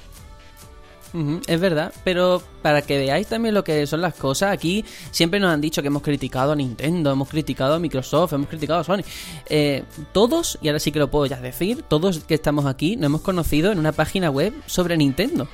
Es 1.48 1.60
verdad, 1.60 1.93
pero 2.03 2.41
para 2.62 2.81
que 2.81 2.98
veáis 2.98 3.27
también 3.27 3.55
lo 3.55 3.63
que 3.63 3.88
son 3.88 4.01
las 4.01 4.13
cosas, 4.15 4.51
aquí 4.51 4.84
siempre 5.12 5.39
nos 5.39 5.51
han 5.51 5.62
dicho 5.62 5.81
que 5.81 5.88
hemos 5.88 6.01
criticado 6.01 6.51
a 6.51 6.55
Nintendo, 6.55 7.12
hemos 7.12 7.29
criticado 7.29 7.75
a 7.75 7.79
Microsoft, 7.79 8.34
hemos 8.34 8.50
criticado 8.50 8.79
a 8.81 8.84
Sony. 8.84 9.03
Eh, 9.48 9.84
todos, 10.12 10.57
y 10.62 10.67
ahora 10.67 10.79
sí 10.79 10.91
que 10.91 11.00
lo 11.00 11.10
puedo 11.10 11.25
ya 11.25 11.39
decir, 11.39 11.84
todos 11.88 12.19
que 12.19 12.34
estamos 12.34 12.65
aquí 12.65 12.95
nos 12.95 13.05
hemos 13.05 13.22
conocido 13.22 13.72
en 13.72 13.79
una 13.79 13.91
página 13.91 14.29
web 14.29 14.53
sobre 14.65 14.98
Nintendo. 14.98 15.48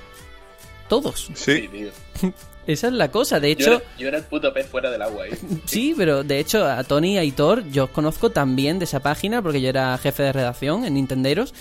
Todos. 0.90 1.30
Sí, 1.36 1.68
tío. 1.72 1.90
Esa 2.68 2.88
es 2.88 2.94
la 2.94 3.10
cosa. 3.10 3.40
De 3.40 3.48
Yo, 3.48 3.54
hecho, 3.54 3.72
era, 3.76 3.84
yo 3.98 4.08
era 4.08 4.18
el 4.18 4.24
puto 4.24 4.54
pez 4.54 4.68
fuera 4.68 4.92
del 4.92 5.02
agua, 5.02 5.28
¿eh? 5.28 5.38
sí, 5.66 5.94
pero 5.98 6.24
de 6.24 6.40
hecho 6.40 6.66
a 6.66 6.84
Tony 6.84 7.14
y 7.14 7.18
a 7.18 7.22
Aitor 7.22 7.68
yo 7.70 7.86
os 7.86 7.90
conozco 7.90 8.30
también 8.30 8.78
de 8.78 8.86
esa 8.86 9.00
página 9.00 9.42
porque 9.42 9.62
yo 9.62 9.70
era 9.70 9.98
jefe 9.98 10.24
de 10.24 10.34
redacción 10.34 10.86
en 10.86 10.94
Nintenderos. 10.94 11.54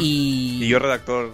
y... 0.00 0.60
y 0.62 0.68
yo 0.68 0.78
redactor. 0.78 1.32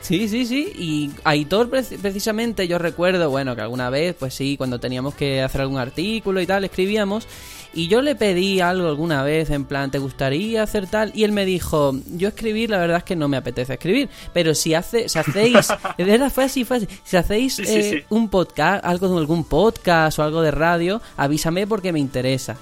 Sí, 0.00 0.28
sí, 0.28 0.44
sí. 0.46 0.72
Y 0.76 1.10
Aitor, 1.24 1.70
preci- 1.70 1.98
precisamente, 1.98 2.66
yo 2.66 2.78
recuerdo, 2.78 3.30
bueno, 3.30 3.54
que 3.54 3.62
alguna 3.62 3.90
vez, 3.90 4.14
pues 4.18 4.34
sí, 4.34 4.56
cuando 4.56 4.80
teníamos 4.80 5.14
que 5.14 5.40
hacer 5.42 5.60
algún 5.60 5.78
artículo 5.78 6.40
y 6.40 6.46
tal, 6.46 6.64
escribíamos. 6.64 7.26
Y 7.74 7.88
yo 7.88 8.02
le 8.02 8.14
pedí 8.14 8.60
algo 8.60 8.86
alguna 8.88 9.22
vez, 9.22 9.48
en 9.48 9.64
plan, 9.64 9.90
¿te 9.90 9.98
gustaría 9.98 10.62
hacer 10.62 10.86
tal? 10.88 11.10
Y 11.14 11.24
él 11.24 11.32
me 11.32 11.46
dijo, 11.46 11.94
yo 12.06 12.28
escribir, 12.28 12.68
la 12.68 12.76
verdad 12.78 12.98
es 12.98 13.04
que 13.04 13.16
no 13.16 13.28
me 13.28 13.38
apetece 13.38 13.72
escribir. 13.72 14.10
Pero 14.34 14.54
si, 14.54 14.74
hace, 14.74 15.08
si 15.08 15.18
hacéis, 15.18 15.70
así, 16.38 16.64
fue 16.64 16.76
así. 16.78 16.88
Si 17.04 17.16
hacéis 17.16 17.54
Sí, 17.56 17.64
sí, 17.64 17.72
eh, 17.74 17.90
sí. 18.00 18.04
un 18.10 18.28
podcast, 18.28 18.84
algo 18.84 19.08
de 19.08 19.18
algún 19.18 19.44
podcast 19.44 20.18
o 20.18 20.22
algo 20.22 20.42
de 20.42 20.50
radio, 20.50 21.00
avísame 21.16 21.66
porque 21.66 21.92
me 21.92 22.00
interesa. 22.00 22.56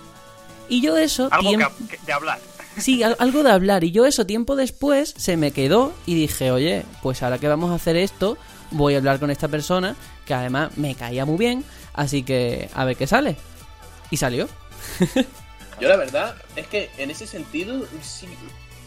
Y 0.68 0.80
yo 0.80 0.96
eso, 0.96 1.28
Algo 1.32 1.50
que- 1.88 1.98
de 2.06 2.12
hablar. 2.12 2.38
Sí, 2.80 3.02
al- 3.02 3.16
algo 3.18 3.42
de 3.42 3.50
hablar. 3.50 3.84
Y 3.84 3.90
yo 3.90 4.06
eso 4.06 4.26
tiempo 4.26 4.56
después 4.56 5.14
se 5.16 5.36
me 5.36 5.50
quedó 5.52 5.92
y 6.06 6.14
dije, 6.14 6.50
oye, 6.50 6.84
pues 7.02 7.22
ahora 7.22 7.38
que 7.38 7.48
vamos 7.48 7.70
a 7.70 7.74
hacer 7.74 7.96
esto, 7.96 8.36
voy 8.70 8.94
a 8.94 8.98
hablar 8.98 9.18
con 9.20 9.30
esta 9.30 9.48
persona 9.48 9.96
que 10.26 10.34
además 10.34 10.76
me 10.76 10.94
caía 10.94 11.24
muy 11.24 11.36
bien, 11.38 11.64
así 11.94 12.22
que 12.22 12.68
a 12.74 12.84
ver 12.84 12.96
qué 12.96 13.06
sale. 13.06 13.36
Y 14.10 14.16
salió. 14.16 14.48
Yo 15.80 15.88
la 15.88 15.96
verdad 15.96 16.34
es 16.56 16.66
que 16.66 16.90
en 16.98 17.10
ese 17.10 17.26
sentido, 17.26 17.86
sí, 18.02 18.28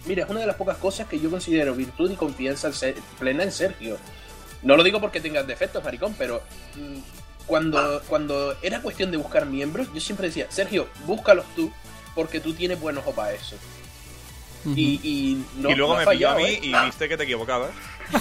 mira, 0.06 0.24
es 0.26 0.30
una 0.30 0.42
de 0.42 0.46
las 0.48 0.56
pocas 0.58 0.78
cosas 0.78 1.08
que 1.08 1.20
yo 1.20 1.32
considero 1.32 1.74
virtud 1.74 2.12
y 2.12 2.16
confianza 2.16 2.70
plena 3.20 3.42
en 3.44 3.52
Sergio. 3.52 3.98
No 4.62 4.78
lo 4.78 4.84
digo 4.84 5.02
porque 5.02 5.20
tengas 5.20 5.48
defectos, 5.48 5.84
maricón, 5.84 6.14
pero 6.20 6.44
mm, 6.76 7.00
cuando, 7.48 8.00
cuando 8.08 8.56
era 8.62 8.82
cuestión 8.82 9.10
de 9.10 9.18
buscar 9.18 9.48
miembros, 9.48 9.88
yo 9.92 10.00
siempre 10.00 10.28
decía, 10.28 10.46
Sergio, 10.50 10.88
búscalos 11.08 11.46
tú, 11.56 11.72
porque 12.14 12.40
tú 12.40 12.54
tienes 12.54 12.80
buen 12.80 12.96
ojo 12.98 13.12
para 13.12 13.34
eso. 13.34 13.56
Y, 14.66 15.00
y 15.04 15.46
no, 15.58 15.70
y 15.70 15.76
luego 15.76 15.94
no 15.94 16.06
me 16.06 16.12
pilló 16.12 16.30
a 16.30 16.36
mí 16.36 16.44
¿eh? 16.46 16.60
y 16.64 16.74
viste 16.86 17.10
que 17.10 17.18
te 17.18 17.24
equivocabas. 17.24 17.72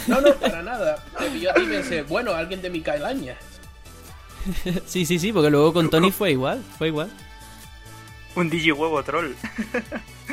No, 0.06 0.20
no, 0.20 0.34
para 0.34 0.62
nada. 0.62 1.04
Te 1.18 1.26
pilló 1.30 1.50
a 1.50 1.54
ti 1.54 1.62
y 1.62 1.66
pensé, 1.66 2.02
bueno, 2.02 2.32
alguien 2.32 2.60
de 2.62 2.70
mi 2.70 2.80
calaña. 2.80 3.36
Sí, 4.86 5.06
sí, 5.06 5.20
sí, 5.20 5.32
porque 5.32 5.50
luego 5.50 5.72
con 5.72 5.88
Tony 5.88 6.10
fue 6.10 6.32
igual, 6.32 6.64
fue 6.76 6.88
igual. 6.88 7.12
Un 8.34 8.50
digihuevo 8.50 9.02
troll. 9.04 9.34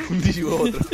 Un 0.08 0.20
digo 0.20 0.62
otro. 0.62 0.80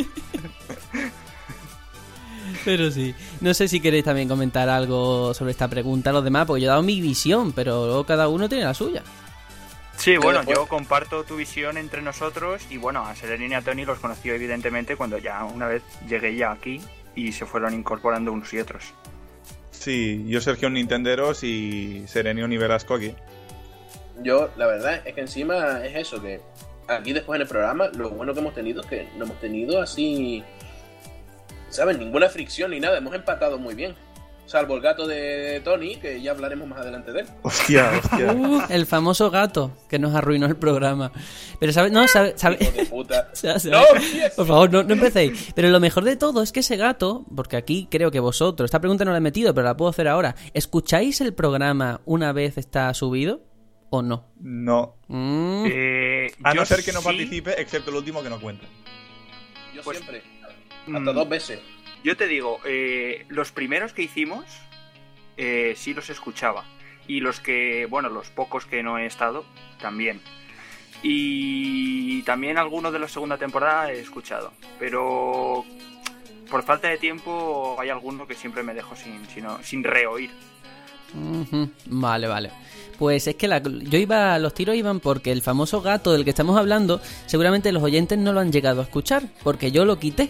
Pero 2.65 2.91
sí. 2.91 3.15
No 3.39 3.53
sé 3.53 3.67
si 3.67 3.79
queréis 3.79 4.03
también 4.03 4.27
comentar 4.27 4.67
algo 4.69 5.33
sobre 5.33 5.51
esta 5.51 5.67
pregunta 5.69 6.09
a 6.09 6.13
los 6.13 6.23
demás, 6.23 6.45
porque 6.45 6.61
yo 6.61 6.67
he 6.67 6.69
dado 6.69 6.83
mi 6.83 6.99
visión, 6.99 7.53
pero 7.53 7.85
luego 7.85 8.05
cada 8.05 8.27
uno 8.27 8.49
tiene 8.49 8.65
la 8.65 8.73
suya. 8.73 9.03
Sí, 9.97 10.15
bueno, 10.17 10.39
después- 10.39 10.57
yo 10.57 10.67
comparto 10.67 11.23
tu 11.23 11.35
visión 11.37 11.77
entre 11.77 12.01
nosotros 12.01 12.65
y 12.69 12.77
bueno, 12.77 13.05
a 13.05 13.15
Serenin 13.15 13.51
y 13.51 13.55
a 13.55 13.61
Tony 13.61 13.83
los 13.85 13.99
conocí 13.99 14.29
evidentemente 14.29 14.95
cuando 14.95 15.17
ya 15.17 15.43
una 15.43 15.67
vez 15.67 15.81
llegué 16.07 16.35
ya 16.35 16.51
aquí 16.51 16.81
y 17.15 17.31
se 17.31 17.45
fueron 17.45 17.73
incorporando 17.73 18.31
unos 18.31 18.53
y 18.53 18.59
otros. 18.59 18.93
Sí, 19.71 20.23
yo 20.27 20.39
Sergio 20.41 20.69
Nintenderos 20.69 21.43
y 21.43 22.03
Serenion 22.07 22.51
y 22.53 22.57
Velasco 22.57 22.93
aquí. 22.95 23.13
Yo, 24.21 24.49
la 24.55 24.67
verdad 24.67 25.01
es 25.05 25.13
que 25.13 25.21
encima 25.21 25.85
es 25.85 25.95
eso, 25.95 26.21
que 26.21 26.41
aquí 26.87 27.13
después 27.13 27.37
en 27.37 27.41
el 27.43 27.47
programa, 27.47 27.87
lo 27.89 28.09
bueno 28.11 28.33
que 28.33 28.39
hemos 28.39 28.53
tenido 28.53 28.81
es 28.81 28.87
que 28.87 29.07
no 29.17 29.25
hemos 29.25 29.39
tenido 29.39 29.81
así, 29.81 30.43
¿sabes? 31.69 31.97
Ninguna 31.97 32.29
fricción 32.29 32.71
ni 32.71 32.79
nada, 32.79 32.97
hemos 32.97 33.13
empatado 33.13 33.57
muy 33.57 33.75
bien. 33.75 33.95
Salvo 34.47 34.75
el 34.75 34.81
gato 34.81 35.05
de 35.05 35.59
Tony, 35.63 35.97
que 35.97 36.21
ya 36.21 36.31
hablaremos 36.31 36.67
más 36.69 36.79
adelante 36.79 37.11
de 37.11 37.19
él. 37.21 37.27
Hostia, 37.43 37.91
hostia. 38.01 38.31
Uh, 38.33 38.61
el 38.69 38.85
famoso 38.85 39.29
gato 39.29 39.77
que 39.89 39.99
nos 39.99 40.15
arruinó 40.15 40.45
el 40.47 40.55
programa. 40.55 41.11
Pero 41.59 41.73
¿sabes? 41.73 41.91
No, 41.91 42.07
¿sabes? 42.07 42.33
sabe- 42.37 42.57
¡No! 43.65 43.81
Por 44.37 44.47
favor, 44.47 44.71
no, 44.71 44.83
no 44.83 44.93
empecéis. 44.93 45.51
Pero 45.53 45.67
lo 45.69 45.79
mejor 45.81 46.05
de 46.05 46.15
todo 46.15 46.41
es 46.41 46.51
que 46.53 46.61
ese 46.61 46.77
gato, 46.77 47.25
porque 47.35 47.57
aquí 47.57 47.87
creo 47.91 48.09
que 48.09 48.19
vosotros, 48.21 48.65
esta 48.67 48.79
pregunta 48.79 49.03
no 49.03 49.11
la 49.11 49.17
he 49.17 49.21
metido, 49.21 49.53
pero 49.53 49.65
la 49.65 49.75
puedo 49.75 49.89
hacer 49.89 50.07
ahora. 50.07 50.35
¿Escucháis 50.53 51.19
el 51.21 51.33
programa 51.33 51.99
una 52.05 52.31
vez 52.31 52.57
está 52.57 52.93
subido 52.93 53.41
o 53.89 54.01
no? 54.01 54.27
No. 54.39 54.95
Mm, 55.07 55.65
Eh, 55.69 56.27
A 56.43 56.53
no 56.53 56.65
ser 56.65 56.83
que 56.85 56.93
no 56.93 56.99
sí, 56.99 57.05
participe, 57.05 57.61
excepto 57.61 57.89
el 57.91 57.97
último 57.97 58.23
que 58.23 58.29
no 58.29 58.39
cuenta. 58.39 58.65
Yo 59.75 59.81
Pues- 59.83 59.97
siempre, 59.97 60.23
mm, 60.87 60.95
hasta 60.95 61.11
dos 61.13 61.27
veces. 61.29 61.59
Yo 62.03 62.15
te 62.17 62.27
digo, 62.27 62.59
eh, 62.65 63.25
los 63.29 63.51
primeros 63.51 63.93
que 63.93 64.03
hicimos 64.03 64.45
eh, 65.37 65.73
sí 65.77 65.93
los 65.93 66.09
escuchaba. 66.09 66.65
Y 67.07 67.19
los 67.21 67.39
que, 67.39 67.85
bueno, 67.89 68.09
los 68.09 68.29
pocos 68.29 68.65
que 68.65 68.83
no 68.83 68.97
he 68.97 69.05
estado, 69.05 69.45
también. 69.79 70.21
Y 71.03 72.21
también 72.23 72.57
algunos 72.57 72.91
de 72.91 72.99
la 72.99 73.07
segunda 73.07 73.37
temporada 73.37 73.91
he 73.91 73.99
escuchado. 73.99 74.51
Pero 74.79 75.63
por 76.49 76.63
falta 76.63 76.87
de 76.89 76.97
tiempo 76.97 77.77
hay 77.79 77.89
alguno 77.89 78.27
que 78.27 78.35
siempre 78.35 78.63
me 78.63 78.73
dejo 78.73 78.95
sin, 78.95 79.25
sin, 79.29 79.45
sin 79.63 79.83
reoír. 79.83 80.31
Vale, 81.85 82.27
vale. 82.27 82.51
Pues 82.97 83.27
es 83.27 83.35
que 83.35 83.47
la- 83.47 83.61
yo 83.63 83.97
iba, 83.99 84.37
los 84.39 84.53
tiros 84.53 84.75
iban 84.75 84.99
porque 84.99 85.31
el 85.31 85.41
famoso 85.41 85.81
gato 85.81 86.11
del 86.11 86.23
que 86.23 86.31
estamos 86.31 86.57
hablando, 86.57 86.99
seguramente 87.25 87.71
los 87.71 87.83
oyentes 87.83 88.17
no 88.17 88.33
lo 88.33 88.39
han 88.39 88.51
llegado 88.51 88.81
a 88.81 88.83
escuchar, 88.83 89.23
porque 89.43 89.71
yo 89.71 89.85
lo 89.85 89.99
quité. 89.99 90.29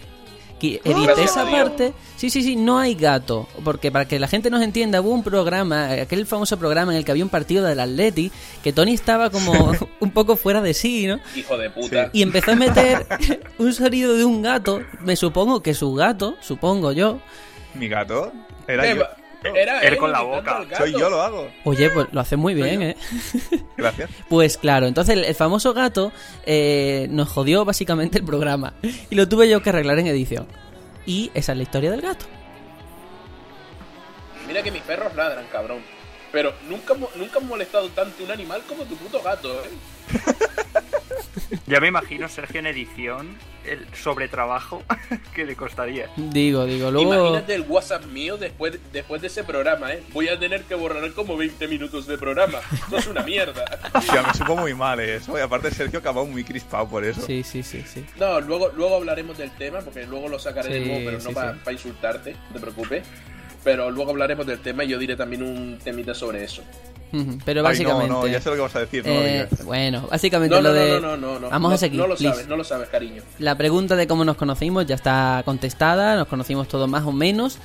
Edité 0.60 1.04
Gracias 1.04 1.32
esa 1.32 1.50
parte. 1.50 1.94
Sí, 2.16 2.30
sí, 2.30 2.42
sí, 2.42 2.56
no 2.56 2.80
hay 2.80 2.96
gato. 2.96 3.48
Porque 3.64 3.92
para 3.92 4.06
que 4.06 4.20
la 4.20 4.28
gente 4.28 4.50
nos 4.50 4.62
entienda, 4.62 5.02
hubo 5.02 5.12
un 5.12 5.24
programa, 5.24 5.92
aquel 5.92 6.26
famoso 6.26 6.58
programa 6.58 6.92
en 6.92 6.98
el 6.98 7.06
que 7.06 7.12
había 7.12 7.24
un 7.24 7.30
partido 7.30 7.66
del 7.66 7.80
Atleti, 7.80 8.32
que 8.64 8.74
Tony 8.74 8.94
estaba 8.94 9.30
como 9.30 9.72
un 10.00 10.12
poco 10.12 10.36
fuera 10.36 10.62
de 10.62 10.74
sí, 10.74 11.08
¿no? 11.08 11.20
Hijo 11.36 11.58
de 11.58 11.70
puta. 11.70 12.10
Y 12.14 12.24
empezó 12.24 12.52
a 12.52 12.56
meter 12.56 13.06
un 13.58 13.74
sonido 13.74 14.16
de 14.16 14.26
un 14.26 14.42
gato. 14.42 14.82
Me 15.02 15.16
supongo 15.16 15.62
que 15.62 15.74
su 15.74 15.94
gato, 15.94 16.36
supongo 16.42 16.92
yo. 16.92 17.20
¿Mi 17.76 17.88
gato? 17.88 18.32
Era 18.68 18.94
yo. 18.94 19.04
Era 19.44 19.82
Él 19.82 19.94
él 19.94 19.98
con 19.98 20.12
la 20.12 20.22
boca. 20.22 20.66
Soy 20.78 20.92
yo, 20.94 21.10
lo 21.10 21.22
hago. 21.22 21.50
Oye, 21.64 21.90
pues 21.90 22.08
lo 22.12 22.22
hace 22.22 22.36
muy 22.36 22.54
bien, 22.54 22.82
¿eh? 22.82 22.98
Gracias. 23.78 24.10
Pues 24.30 24.58
claro, 24.58 24.88
entonces 24.88 25.16
el, 25.16 25.26
el 25.26 25.36
famoso 25.36 25.74
gato 25.74 26.12
eh, 26.46 27.08
nos 27.10 27.30
jodió 27.30 27.64
básicamente 27.64 28.18
el 28.18 28.26
programa. 28.26 28.74
Y 29.10 29.16
lo 29.16 29.28
tuve 29.30 29.50
yo 29.50 29.62
que 29.62 29.70
arreglar 29.70 30.00
en 30.00 30.08
edición. 30.08 30.48
Y 31.06 31.32
esa 31.34 31.52
es 31.52 31.58
la 31.58 31.64
historia 31.64 31.92
del 31.92 32.02
gato. 32.02 32.26
Mira 34.48 34.64
que 34.64 34.72
mis 34.72 34.82
perros 34.82 35.14
ladran, 35.16 35.46
cabrón. 35.52 35.80
Pero 36.32 36.54
nunca, 36.68 36.94
nunca 37.16 37.40
han 37.40 37.48
molestado 37.48 37.90
tanto 37.90 38.24
un 38.24 38.32
animal 38.32 38.62
como 38.68 38.84
tu 38.84 38.96
puto 38.96 39.22
gato, 39.22 39.54
¿eh? 39.64 39.70
Ya 41.68 41.80
me 41.80 41.88
imagino 41.88 42.28
Sergio 42.28 42.60
en 42.60 42.68
edición 42.68 43.38
el 43.68 43.86
sobretrabajo 43.96 44.84
que 45.36 45.46
le 45.46 45.56
costaría. 45.56 46.10
Digo, 46.16 46.66
digo, 46.66 46.92
luego... 46.92 47.14
Imagínate 47.14 47.56
el 47.56 47.62
WhatsApp 47.62 48.06
mío 48.06 48.38
después, 48.38 48.80
después 48.92 49.22
de 49.22 49.28
ese 49.28 49.44
programa, 49.44 49.94
¿eh? 49.94 50.04
Voy 50.14 50.28
a 50.30 50.40
tener 50.40 50.64
que 50.64 50.76
borrar 50.76 51.12
como 51.14 51.38
20 51.38 51.68
minutos 51.68 52.08
de 52.08 52.18
programa. 52.18 52.60
Esto 52.74 52.98
es 52.98 53.08
una 53.08 53.24
mierda. 53.24 53.64
Ya 54.14 54.24
me 54.24 54.34
supo 54.34 54.56
muy 54.56 54.74
mal 54.74 55.00
eso. 55.00 55.38
Y 55.38 55.42
aparte 55.42 55.70
Sergio 55.72 56.00
acabó 56.00 56.26
muy 56.26 56.44
crispado 56.44 56.88
por 56.88 57.04
eso. 57.04 57.22
Sí, 57.22 57.44
sí, 57.44 57.62
sí, 57.64 57.84
sí. 57.86 58.06
No, 58.20 58.40
luego, 58.40 58.70
luego 58.76 58.96
hablaremos 58.96 59.38
del 59.38 59.52
tema, 59.52 59.80
porque 59.80 60.06
luego 60.06 60.30
lo 60.30 60.40
sacaré 60.40 60.74
de 60.74 60.84
Sí, 60.84 60.90
nuevo, 60.90 61.06
pero 61.06 61.20
sí, 61.20 61.28
no 61.28 61.34
para 61.34 61.54
sí. 61.54 61.72
insultarte, 61.72 62.32
no 62.50 62.54
te 62.54 62.60
preocupes. 62.60 63.04
Pero 63.64 63.92
luego 63.92 64.12
hablaremos 64.12 64.46
del 64.48 64.60
tema 64.60 64.84
y 64.86 64.90
yo 64.90 64.98
diré 64.98 65.16
también 65.16 65.44
un 65.44 65.78
temita 65.84 66.14
sobre 66.14 66.44
eso. 66.44 66.64
Pero 67.46 67.62
Ay, 67.62 67.64
básicamente... 67.64 68.10
no, 68.10 68.22
no, 68.22 68.28
ya 68.28 68.42
sé 68.42 68.50
lo 68.50 68.56
que 68.56 68.62
vas 68.62 68.76
a 68.76 68.80
decir, 68.82 69.06
no 69.06 69.14
lo 69.14 69.20
eh, 69.22 69.48
digas. 69.50 69.66
bueno, 69.66 70.08
básicamente 70.12 70.56
No, 70.56 70.62
lo 70.62 70.70
no, 70.70 70.74
de... 70.76 70.92
no, 70.92 71.00
no, 71.00 71.18
no, 71.18 71.40
no. 71.40 71.50
Vamos 71.50 71.70
No- 71.70 71.76
a 71.76 71.78
seguir, 71.78 72.00
No 72.00 72.08
lo 72.08 72.16
please. 72.16 72.34
sabes, 72.34 72.48
no 72.50 72.58
lo 72.58 72.64
sabes, 72.64 72.90
cariño. 72.90 73.22
La 73.40 73.56
pregunta 73.58 73.96
de 73.96 74.08
cómo 74.08 74.26
nos 74.26 74.36
conocimos 74.36 74.86
ya 74.86 74.96
está 74.96 75.42
contestada, 75.46 76.16
nos 76.18 76.28
conocimos 76.28 76.68
todos 76.68 76.90
más 76.90 77.04
o 77.06 77.12
menos 77.14 77.60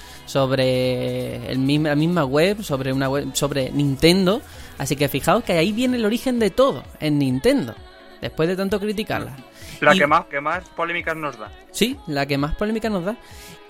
sobre 0.47 1.51
el 1.51 1.59
mismo, 1.59 1.89
la 1.89 1.97
misma 1.97 2.25
web, 2.25 2.63
sobre 2.63 2.93
una 2.93 3.09
web 3.09 3.29
sobre 3.35 3.71
Nintendo, 3.71 4.43
así 4.79 4.97
que 4.97 5.09
fijaos 5.09 5.45
que 5.45 5.53
ahí 5.55 5.73
viene 5.73 5.97
el 5.97 6.05
origen 6.05 6.39
de 6.39 6.51
todo, 6.51 6.85
en 7.01 7.19
Nintendo, 7.19 7.75
después 8.21 8.49
de 8.49 8.57
tanto 8.57 8.79
criticarla. 8.81 9.37
La 9.81 9.95
Y- 9.95 9.99
que 9.99 10.07
más, 10.07 10.27
que 10.27 10.41
más 10.41 10.69
polémicas 10.77 11.17
nos 11.17 11.39
da. 11.39 11.51
Sí, 11.73 11.97
la 12.07 12.27
que 12.27 12.39
más 12.39 12.55
polémica 12.55 12.89
nos 12.89 13.05
da. 13.05 13.17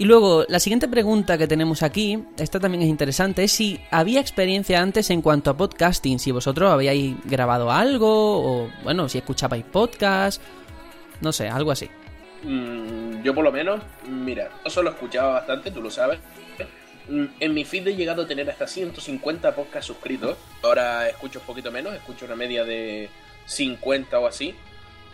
Y 0.03 0.05
luego, 0.05 0.45
la 0.49 0.59
siguiente 0.59 0.89
pregunta 0.89 1.39
que 1.39 1.47
tenemos 1.47 1.85
aquí, 1.85 2.25
esta 2.37 2.59
también 2.59 2.83
es 2.83 2.89
interesante, 2.89 3.45
es 3.45 3.53
si 3.53 3.79
había 3.93 4.19
experiencia 4.21 4.81
antes 4.83 5.11
en 5.11 5.23
cuanto 5.23 5.49
a 5.49 5.57
podcasting, 5.57 6.19
si 6.19 6.33
vosotros 6.33 6.73
habíais 6.73 7.15
grabado 7.23 7.71
algo, 7.71 8.65
o 8.65 8.69
bueno, 8.83 9.09
si 9.09 9.19
escuchabais 9.19 9.63
podcast, 9.63 10.43
no 11.21 11.31
sé, 11.31 11.49
algo 11.49 11.71
así. 11.71 11.89
Mm, 12.43 13.23
yo 13.23 13.33
por 13.33 13.45
lo 13.45 13.53
menos, 13.53 13.81
mira, 14.09 14.51
yo 14.65 14.71
solo 14.73 14.91
escuchaba 14.91 15.35
bastante, 15.35 15.71
tú 15.71 15.81
lo 15.81 15.89
sabes. 15.89 16.19
Mm, 17.09 17.27
En 17.39 17.55
mi 17.55 17.65
feed 17.65 17.87
he 17.87 17.95
llegado 17.95 18.23
a 18.23 18.27
tener 18.27 18.51
hasta 18.51 18.67
150 18.67 19.55
podcasts 19.55 19.87
suscritos. 19.87 20.37
Ahora 20.65 21.09
escucho 21.09 21.39
un 21.39 21.47
poquito 21.47 21.71
menos, 21.71 21.95
escucho 21.95 22.25
una 22.25 22.35
media 22.35 22.65
de 22.65 23.09
50 23.47 24.19
o 24.19 24.27
así. 24.27 24.53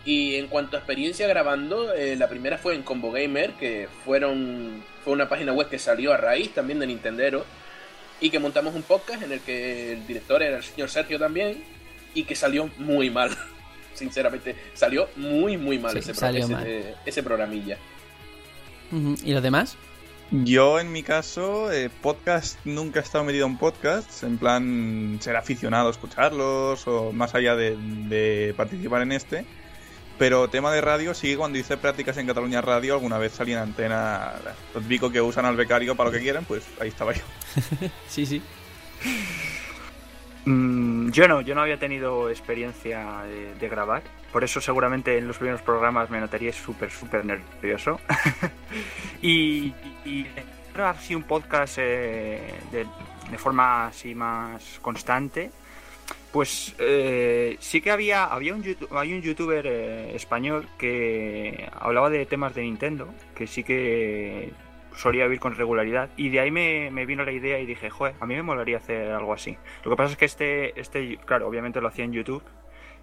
Y 0.09 0.37
en 0.37 0.47
cuanto 0.47 0.77
a 0.77 0.81
experiencia 0.81 1.27
grabando, 1.29 1.93
eh, 1.93 2.17
la 2.17 2.31
primera 2.31 2.57
fue 2.57 2.75
en 2.75 2.83
Combo 2.83 3.12
Gamer, 3.12 3.53
que 3.61 3.88
fueron 4.07 4.83
fue 5.05 5.12
una 5.12 5.29
página 5.29 5.53
web 5.53 5.69
que 5.69 5.79
salió 5.79 6.15
a 6.15 6.17
raíz 6.17 6.55
también 6.55 6.79
de 6.79 6.87
Nintendero. 6.87 7.45
Y 8.19 8.31
que 8.31 8.38
montamos 8.38 8.75
un 8.75 8.83
podcast 8.83 9.23
en 9.23 9.33
el 9.33 9.41
que 9.41 9.93
el 9.93 10.07
director 10.07 10.43
era 10.43 10.57
el 10.57 10.62
señor 10.62 10.88
Sergio 10.88 11.19
también. 11.19 11.62
Y 12.15 12.23
que 12.25 12.35
salió 12.35 12.71
muy 12.79 13.11
mal. 13.11 13.31
Sinceramente, 13.95 14.57
salió 14.73 15.11
muy, 15.17 15.59
muy 15.59 15.79
mal 15.79 15.93
Sí, 15.93 15.99
ese, 15.99 16.15
salió 16.15 16.43
ese- 16.45 16.53
mal. 16.55 16.65
eh, 16.67 16.95
ese 17.05 17.23
programilla. 17.23 17.77
¿Y 19.25 19.33
los 19.35 19.43
demás? 19.43 19.77
Yo, 20.31 20.81
en 20.81 20.91
mi 20.91 21.03
caso, 21.03 21.71
eh, 21.71 21.91
podcast 22.03 22.59
nunca 22.65 23.00
he 23.00 23.03
estado 23.03 23.25
metido 23.25 23.47
en 23.47 23.59
podcasts, 23.59 24.23
en 24.23 24.38
plan 24.38 25.19
ser 25.21 25.37
aficionado 25.37 25.88
a 25.88 25.91
escucharlos 25.91 26.87
o 26.87 27.12
más 27.12 27.35
allá 27.35 27.57
de, 27.57 27.77
de 28.09 28.55
participar 28.57 29.03
en 29.03 29.12
este. 29.12 29.45
Pero 30.18 30.48
tema 30.48 30.72
de 30.72 30.80
radio, 30.80 31.14
sí, 31.14 31.37
cuando 31.37 31.58
hice 31.58 31.76
prácticas 31.76 32.16
en 32.16 32.26
Cataluña 32.26 32.60
Radio, 32.60 32.94
alguna 32.94 33.18
vez 33.18 33.32
salí 33.32 33.52
en 33.52 33.58
antena. 33.58 34.32
Lo 34.75 34.80
típico 34.80 35.10
que 35.10 35.20
usan 35.20 35.44
al 35.44 35.56
becario 35.56 35.94
para 35.94 36.10
lo 36.10 36.16
que 36.16 36.22
quieran, 36.22 36.44
pues 36.44 36.66
ahí 36.80 36.88
estaba 36.88 37.12
yo. 37.12 37.22
Sí, 38.08 38.26
sí. 38.26 38.42
Mm, 40.44 41.11
yo 41.11 41.28
no, 41.28 41.40
yo 41.40 41.54
no 41.54 41.61
había 41.61 41.78
tenido 41.78 42.31
experiencia 42.31 43.22
de, 43.22 43.54
de 43.54 43.68
grabar. 43.68 44.02
Por 44.33 44.42
eso 44.42 44.61
seguramente 44.61 45.16
en 45.18 45.28
los 45.28 45.37
primeros 45.38 45.62
programas 45.62 46.11
me 46.11 46.20
notaría 46.20 46.52
súper, 46.52 46.90
súper 46.90 47.24
nervioso. 47.24 48.00
y, 49.22 49.66
y, 49.66 49.98
y 50.04 50.26
grabar 50.74 50.96
así 50.96 51.14
un 51.14 51.22
podcast 51.22 51.76
eh, 51.78 52.54
de, 52.72 52.87
de 53.31 53.38
forma 53.38 53.87
así 53.87 54.14
más 54.14 54.78
constante. 54.83 55.50
Pues 56.33 56.75
eh, 56.79 57.57
sí 57.59 57.81
que 57.81 57.91
había, 57.91 58.25
había 58.25 58.55
un, 58.55 58.62
hay 58.91 59.14
un 59.14 59.23
youtuber 59.23 59.67
eh, 59.67 60.14
español 60.14 60.69
que 60.79 61.69
hablaba 61.73 62.11
de 62.11 62.27
temas 62.27 62.55
de 62.55 62.62
Nintendo, 62.62 63.09
que 63.35 63.47
sí 63.47 63.64
que 63.64 64.53
solía 64.95 65.27
oír 65.27 65.41
con 65.41 65.55
regularidad 65.55 66.11
y 66.17 66.29
de 66.29 66.41
ahí 66.41 66.51
me, 66.51 66.91
me 66.91 67.07
vino 67.07 67.25
la 67.25 67.33
idea 67.33 67.59
y 67.61 67.67
dije, 67.67 67.88
joder, 67.88 68.14
a 68.21 68.27
mí 68.27 68.35
me 68.35 68.43
molaría 68.43 68.77
hacer 68.77 69.11
algo 69.12 69.33
así. 69.33 69.57
Lo 69.85 69.91
que 69.91 69.97
pasa 69.97 70.12
es 70.12 70.19
que 70.19 70.25
este, 70.27 70.81
este 70.81 71.19
claro, 71.25 71.49
obviamente 71.49 71.81
lo 71.81 71.88
hacía 71.88 72.05
en 72.05 72.12
YouTube 72.12 72.43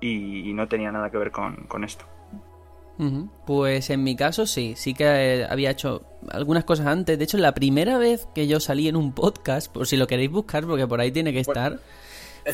y, 0.01 0.49
y 0.49 0.53
no 0.53 0.67
tenía 0.67 0.91
nada 0.91 1.09
que 1.09 1.17
ver 1.17 1.31
con, 1.31 1.55
con 1.67 1.83
esto. 1.83 2.05
Pues 3.45 3.89
en 3.89 4.03
mi 4.03 4.15
caso 4.15 4.45
sí, 4.45 4.73
sí 4.77 4.93
que 4.93 5.03
eh, 5.03 5.45
había 5.49 5.71
hecho 5.71 6.03
algunas 6.29 6.63
cosas 6.63 6.87
antes. 6.87 7.17
De 7.17 7.23
hecho, 7.25 7.37
la 7.37 7.53
primera 7.53 7.97
vez 7.97 8.27
que 8.33 8.47
yo 8.47 8.59
salí 8.59 8.87
en 8.87 8.95
un 8.95 9.13
podcast, 9.13 9.71
por 9.71 9.85
si 9.85 9.97
lo 9.97 10.07
queréis 10.07 10.31
buscar, 10.31 10.65
porque 10.65 10.87
por 10.87 11.01
ahí 11.01 11.11
tiene 11.11 11.33
que 11.33 11.39
estar, 11.39 11.79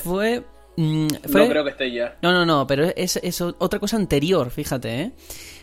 fue... 0.03 0.43
mm, 0.77 1.07
fue 1.29 1.41
No 1.41 1.49
creo 1.49 1.63
que 1.63 1.69
esté 1.71 1.91
ya. 1.91 2.17
No, 2.21 2.31
no, 2.31 2.45
no, 2.45 2.67
pero 2.67 2.85
es, 2.95 3.17
es 3.17 3.41
otra 3.41 3.79
cosa 3.79 3.97
anterior, 3.97 4.49
fíjate, 4.51 5.01
¿eh? 5.01 5.11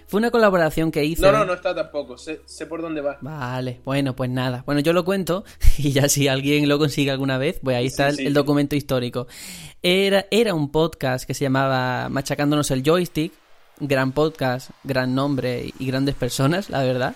Fue 0.09 0.19
una 0.19 0.31
colaboración 0.31 0.91
que 0.91 1.05
hice... 1.05 1.21
No, 1.21 1.33
no, 1.33 1.45
no 1.45 1.53
está 1.53 1.75
tampoco. 1.75 2.17
Sé, 2.17 2.41
sé 2.47 2.65
por 2.65 2.81
dónde 2.81 3.03
va. 3.03 3.19
Vale, 3.21 3.83
bueno, 3.85 4.17
pues 4.17 4.31
nada. 4.31 4.63
Bueno, 4.65 4.81
yo 4.81 4.95
lo 4.95 5.05
cuento 5.05 5.45
y 5.79 5.93
ya 5.93 6.09
si 6.09 6.29
alguien 6.29 6.67
lo 6.67 6.79
consigue 6.79 7.11
alguna 7.11 7.37
vez, 7.37 7.61
pues 7.63 7.77
ahí 7.77 7.87
está 7.87 8.05
Sí, 8.05 8.11
el, 8.11 8.17
sí. 8.17 8.27
el 8.27 8.33
documento 8.33 8.75
histórico. 8.75 9.27
Era, 9.83 10.25
era 10.31 10.55
un 10.55 10.71
podcast 10.73 11.27
que 11.27 11.35
se 11.35 11.45
llamaba 11.45 12.09
Machacándonos 12.09 12.71
el 12.71 12.83
Joystick. 12.83 13.35
Gran 13.81 14.13
podcast, 14.13 14.71
gran 14.83 15.15
nombre 15.15 15.73
y 15.79 15.87
grandes 15.87 16.15
personas, 16.15 16.71
la 16.71 16.83
verdad. 16.85 17.15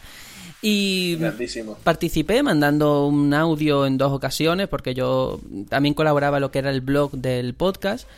Y 0.63 1.17
Grandísimo. 1.17 1.77
participé 1.83 2.43
mandando 2.43 3.07
un 3.07 3.35
audio 3.35 3.85
en 3.85 3.99
dos 3.99 4.13
ocasiones 4.13 4.69
porque 4.69 4.95
yo 4.95 5.41
también 5.69 5.95
colaboraba 5.95 6.39
lo 6.39 6.51
que 6.53 6.61
era 6.61 6.71
el 6.71 6.81
blog 6.81 7.11
del 7.13 7.55
podcast. 7.55 8.09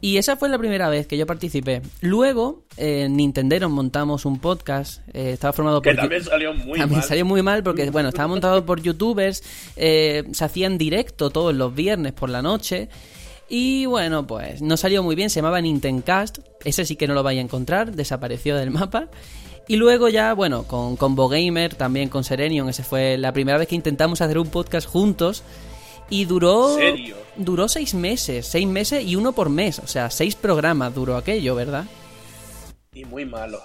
Y 0.00 0.18
esa 0.18 0.36
fue 0.36 0.50
la 0.50 0.58
primera 0.58 0.90
vez 0.90 1.06
que 1.06 1.16
yo 1.16 1.24
participé. 1.24 1.80
Luego, 2.02 2.64
eh, 2.76 3.04
en 3.04 3.16
Nintendero 3.16 3.70
montamos 3.70 4.26
un 4.26 4.38
podcast. 4.38 5.00
eh, 5.14 5.30
estaba 5.32 5.52
formado 5.54 5.80
por... 5.80 5.92
Que 5.92 5.96
también 5.96 6.22
salió 6.22 6.52
muy 6.52 6.78
También 6.78 6.98
mal. 7.00 7.08
salió 7.08 7.24
muy 7.24 7.40
mal 7.42 7.62
porque, 7.62 7.88
bueno, 7.90 8.10
estaba 8.10 8.28
montado 8.28 8.66
por 8.66 8.82
youtubers, 8.82 9.42
eh, 9.76 10.24
se 10.32 10.44
hacía 10.44 10.66
en 10.66 10.76
directo 10.76 11.30
todos 11.30 11.54
los 11.54 11.74
viernes 11.74 12.12
por 12.12 12.28
la 12.28 12.42
noche. 12.42 12.88
Y 13.48 13.86
bueno, 13.86 14.26
pues 14.26 14.60
no 14.60 14.76
salió 14.76 15.02
muy 15.02 15.14
bien, 15.14 15.30
se 15.30 15.36
llamaba 15.36 15.60
Nintencast. 15.62 16.38
Ese 16.64 16.84
sí 16.84 16.96
que 16.96 17.06
no 17.06 17.14
lo 17.14 17.22
vais 17.22 17.38
a 17.38 17.42
encontrar, 17.42 17.92
desapareció 17.94 18.56
del 18.56 18.70
mapa. 18.72 19.08
Y 19.66 19.76
luego 19.76 20.08
ya, 20.08 20.34
bueno, 20.34 20.64
con 20.64 20.96
Combo 20.96 21.28
Gamer, 21.28 21.74
también 21.74 22.08
con 22.08 22.22
Serenion, 22.22 22.68
esa 22.68 22.84
fue 22.84 23.16
la 23.16 23.32
primera 23.32 23.56
vez 23.56 23.66
que 23.68 23.74
intentamos 23.74 24.20
hacer 24.20 24.38
un 24.38 24.48
podcast 24.48 24.86
juntos. 24.86 25.42
Y 26.10 26.26
duró. 26.26 26.78
¿En 26.78 26.96
serio? 26.96 27.16
Duró 27.36 27.66
seis 27.66 27.94
meses, 27.94 28.46
seis 28.46 28.66
meses 28.66 29.04
y 29.04 29.16
uno 29.16 29.32
por 29.32 29.48
mes. 29.48 29.78
O 29.78 29.86
sea, 29.86 30.10
seis 30.10 30.36
programas 30.36 30.94
duró 30.94 31.16
aquello, 31.16 31.54
¿verdad? 31.54 31.86
Y 32.92 33.04
muy 33.06 33.24
malo. 33.24 33.60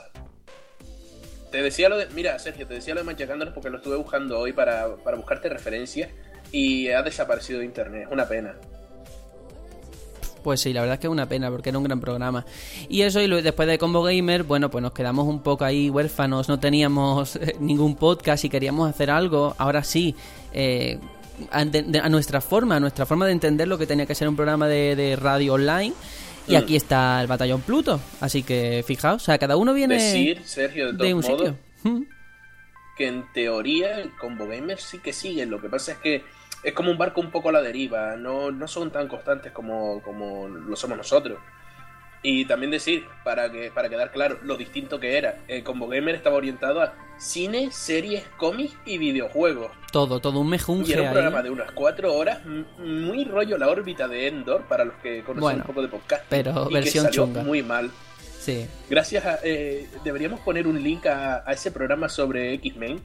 Te 1.51 1.61
decía 1.61 1.89
lo 1.89 1.97
de. 1.97 2.07
Mira, 2.07 2.39
Sergio, 2.39 2.65
te 2.65 2.75
decía 2.75 2.93
lo 2.93 3.01
de 3.01 3.05
machacándonos 3.05 3.53
porque 3.53 3.69
lo 3.69 3.77
estuve 3.77 3.97
buscando 3.97 4.39
hoy 4.39 4.53
para, 4.53 4.95
para 4.97 5.17
buscarte 5.17 5.49
referencias. 5.49 6.09
Y 6.51 6.87
ha 6.89 7.03
desaparecido 7.03 7.59
de 7.59 7.65
internet. 7.65 8.03
Es 8.07 8.11
una 8.11 8.27
pena. 8.27 8.55
Pues 10.43 10.61
sí, 10.61 10.73
la 10.73 10.81
verdad 10.81 10.95
es 10.95 10.99
que 10.99 11.07
es 11.07 11.11
una 11.11 11.27
pena 11.27 11.49
porque 11.51 11.69
era 11.69 11.77
un 11.77 11.83
gran 11.83 11.99
programa. 11.99 12.45
Y 12.89 13.01
eso, 13.01 13.21
y 13.21 13.41
después 13.41 13.67
de 13.67 13.77
Combo 13.77 14.01
Gamer, 14.03 14.43
bueno, 14.43 14.69
pues 14.69 14.81
nos 14.81 14.91
quedamos 14.93 15.27
un 15.27 15.41
poco 15.41 15.65
ahí 15.65 15.89
huérfanos, 15.89 16.47
no 16.49 16.59
teníamos 16.59 17.35
eh, 17.35 17.55
ningún 17.59 17.95
podcast 17.95 18.43
y 18.45 18.49
queríamos 18.49 18.89
hacer 18.89 19.09
algo. 19.11 19.55
Ahora 19.57 19.83
sí, 19.83 20.15
eh, 20.53 20.99
a, 21.51 21.63
de- 21.65 21.99
a 21.99 22.09
nuestra 22.09 22.41
forma, 22.41 22.75
a 22.77 22.79
nuestra 22.79 23.05
forma 23.05 23.25
de 23.25 23.31
entender 23.33 23.67
lo 23.67 23.77
que 23.77 23.85
tenía 23.87 24.05
que 24.05 24.15
ser 24.15 24.27
un 24.27 24.35
programa 24.35 24.67
de, 24.67 24.95
de 24.95 25.15
radio 25.15 25.53
online. 25.53 25.93
Y 26.47 26.53
Mm. 26.53 26.57
aquí 26.57 26.75
está 26.75 27.21
el 27.21 27.27
Batallón 27.27 27.61
Pluto. 27.61 27.99
Así 28.21 28.41
que 28.43 28.83
fijaos, 28.87 29.21
o 29.21 29.25
sea, 29.25 29.37
cada 29.37 29.55
uno 29.55 29.73
viene 29.73 29.95
Decir, 29.95 30.41
Sergio, 30.45 30.91
de 30.93 31.05
de 31.05 31.13
un 31.13 31.21
modos, 31.21 31.37
sitio. 31.37 31.57
Mm. 31.83 32.01
que 32.97 33.07
en 33.07 33.23
teoría 33.33 33.99
el 33.99 34.09
Combo 34.17 34.47
Gamer 34.47 34.79
sí 34.79 34.97
que 34.99 35.13
siguen. 35.13 35.49
Lo 35.51 35.61
que 35.61 35.69
pasa 35.69 35.91
es 35.93 35.97
que 35.99 36.23
es 36.63 36.73
como 36.73 36.91
un 36.91 36.97
barco 36.97 37.21
un 37.21 37.31
poco 37.31 37.49
a 37.49 37.51
la 37.51 37.61
deriva. 37.61 38.15
No, 38.15 38.51
no 38.51 38.67
son 38.67 38.91
tan 38.91 39.07
constantes 39.07 39.51
como, 39.51 40.01
como 40.01 40.47
lo 40.47 40.75
somos 40.75 40.97
nosotros. 40.97 41.37
Y 42.21 42.43
también 42.45 42.69
decir, 42.71 43.05
para 43.23 43.49
que 43.49 43.71
para 43.71 43.87
quedar 43.87 44.11
claro, 44.11 44.39
lo 44.43 44.57
distinto 44.57 44.99
que 44.99 45.17
era. 45.17 45.37
El 45.47 45.63
Combo 45.63 45.87
Gamer 45.87 46.15
estaba 46.15 46.35
orientado 46.35 46.81
a 46.81 46.93
cine, 47.17 47.71
series, 47.71 48.23
cómics 48.35 48.75
y 48.85 48.97
videojuegos. 48.97 49.71
Todo, 49.93 50.19
todo 50.19 50.39
un 50.39 50.47
Y 50.47 50.49
mejunje 50.51 50.93
era 50.93 51.01
un 51.03 51.07
ahí. 51.07 51.13
programa 51.13 51.41
de 51.41 51.49
unas 51.49 51.71
cuatro 51.71 52.13
horas, 52.13 52.39
muy 52.77 53.23
rollo 53.23 53.57
la 53.57 53.69
órbita 53.69 54.07
de 54.09 54.27
Endor, 54.27 54.63
para 54.63 54.83
los 54.83 54.95
que 54.95 55.21
conocen 55.23 55.41
Bueno, 55.41 55.59
un 55.61 55.67
poco 55.67 55.81
de 55.81 55.87
podcast. 55.87 56.25
pero 56.27 56.67
y 56.69 56.73
versión 56.73 57.05
que 57.07 57.13
salió 57.13 57.25
chunga. 57.25 57.41
muy 57.43 57.63
mal. 57.63 57.89
Sí. 58.37 58.67
Gracias 58.89 59.25
a... 59.25 59.39
eh, 59.43 59.87
deberíamos 60.03 60.41
poner 60.41 60.67
un 60.67 60.81
link 60.83 61.05
a, 61.05 61.43
a 61.49 61.53
ese 61.53 61.71
programa 61.71 62.09
sobre 62.09 62.53
X-Men. 62.55 63.01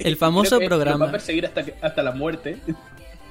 El 0.00 0.16
famoso 0.16 0.58
que 0.58 0.66
programa. 0.66 1.04
va 1.06 1.08
a 1.10 1.12
perseguir 1.12 1.46
hasta, 1.46 1.64
hasta 1.82 2.02
la 2.02 2.12
muerte. 2.12 2.58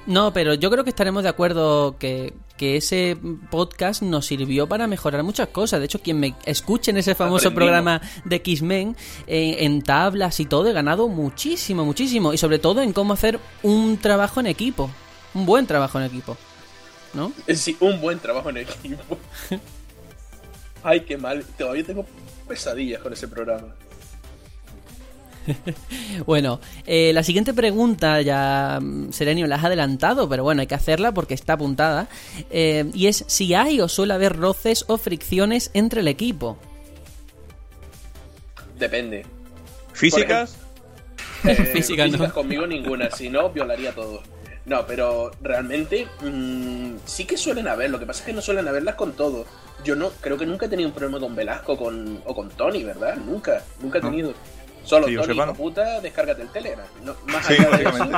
No, 0.06 0.34
pero 0.34 0.52
yo 0.52 0.70
creo 0.70 0.84
que 0.84 0.90
estaremos 0.90 1.22
de 1.22 1.30
acuerdo 1.30 1.96
que, 1.98 2.34
que 2.58 2.76
ese 2.76 3.16
podcast 3.50 4.02
nos 4.02 4.26
sirvió 4.26 4.66
para 4.68 4.86
mejorar 4.86 5.22
muchas 5.22 5.48
cosas. 5.48 5.80
De 5.80 5.86
hecho, 5.86 6.00
quien 6.02 6.20
me 6.20 6.34
escuche 6.44 6.90
en 6.90 6.98
ese 6.98 7.14
famoso 7.14 7.48
Aprendimos. 7.48 7.56
programa 7.56 8.00
de 8.26 8.36
X-Men, 8.36 8.96
eh, 9.26 9.56
en 9.60 9.80
tablas 9.80 10.40
y 10.40 10.44
todo, 10.44 10.68
he 10.68 10.74
ganado 10.74 11.08
muchísimo, 11.08 11.86
muchísimo. 11.86 12.34
Y 12.34 12.38
sobre 12.38 12.58
todo 12.58 12.82
en 12.82 12.92
cómo 12.92 13.14
hacer 13.14 13.40
un 13.62 13.96
trabajo 13.96 14.40
en 14.40 14.46
equipo. 14.46 14.90
Un 15.32 15.46
buen 15.46 15.66
trabajo 15.66 15.98
en 15.98 16.04
equipo. 16.04 16.36
¿No? 17.14 17.32
Eh, 17.46 17.54
Sí, 17.54 17.74
un 17.80 17.98
buen 18.02 18.18
trabajo 18.18 18.50
en 18.50 18.58
equipo. 18.58 19.16
Ay, 20.82 21.00
qué 21.00 21.16
mal. 21.16 21.42
Todavía 21.56 21.82
tengo 21.84 22.04
pesadillas 22.46 23.00
con 23.00 23.14
ese 23.14 23.26
programa. 23.26 23.74
Bueno, 26.26 26.60
eh, 26.86 27.12
la 27.12 27.22
siguiente 27.22 27.54
pregunta 27.54 28.20
ya 28.20 28.78
mm, 28.80 29.12
Serenio 29.12 29.46
la 29.46 29.56
has 29.56 29.64
adelantado, 29.64 30.28
pero 30.28 30.42
bueno, 30.42 30.60
hay 30.60 30.66
que 30.66 30.74
hacerla 30.74 31.12
porque 31.12 31.34
está 31.34 31.54
apuntada. 31.54 32.08
Eh, 32.50 32.90
y 32.94 33.06
es 33.06 33.24
si 33.26 33.54
hay 33.54 33.80
o 33.80 33.88
suele 33.88 34.14
haber 34.14 34.36
roces 34.36 34.84
o 34.88 34.96
fricciones 34.96 35.70
entre 35.74 36.00
el 36.00 36.08
equipo. 36.08 36.58
Depende. 38.78 39.26
¿Físicas? 39.92 40.58
Eh, 41.46 41.54
Física, 41.54 42.08
no. 42.08 42.32
conmigo 42.32 42.66
ninguna, 42.66 43.10
si 43.10 43.28
no, 43.28 43.50
violaría 43.50 43.92
todo. 43.92 44.22
No, 44.64 44.86
pero 44.86 45.30
realmente 45.42 46.08
mm, 46.22 46.96
sí 47.04 47.26
que 47.26 47.36
suelen 47.36 47.68
haber, 47.68 47.90
lo 47.90 47.98
que 47.98 48.06
pasa 48.06 48.20
es 48.20 48.26
que 48.26 48.32
no 48.32 48.40
suelen 48.40 48.66
haberlas 48.66 48.94
con 48.94 49.12
todo. 49.12 49.44
Yo 49.84 49.94
no, 49.94 50.08
creo 50.22 50.38
que 50.38 50.46
nunca 50.46 50.64
he 50.64 50.68
tenido 50.70 50.88
un 50.88 50.94
problema 50.94 51.20
con 51.20 51.36
Velasco 51.36 51.76
con, 51.76 52.22
o 52.24 52.34
con 52.34 52.48
Tony, 52.48 52.82
¿verdad? 52.82 53.16
Nunca, 53.16 53.62
nunca 53.82 53.98
he 53.98 54.00
No. 54.00 54.32
Solo 54.84 55.06
Que 55.06 55.12
yo 55.12 55.20
Tony, 55.22 55.32
sepa, 55.32 55.42
hijo 55.44 55.52
no. 55.52 55.54
puta, 55.58 56.00
descárgate 56.00 56.42
el 56.42 56.48
Telegram. 56.48 56.86
No, 57.04 57.14
más 57.26 57.46
Sí, 57.46 57.54
allá 57.54 57.76
de 57.76 57.82
eso. 57.84 58.08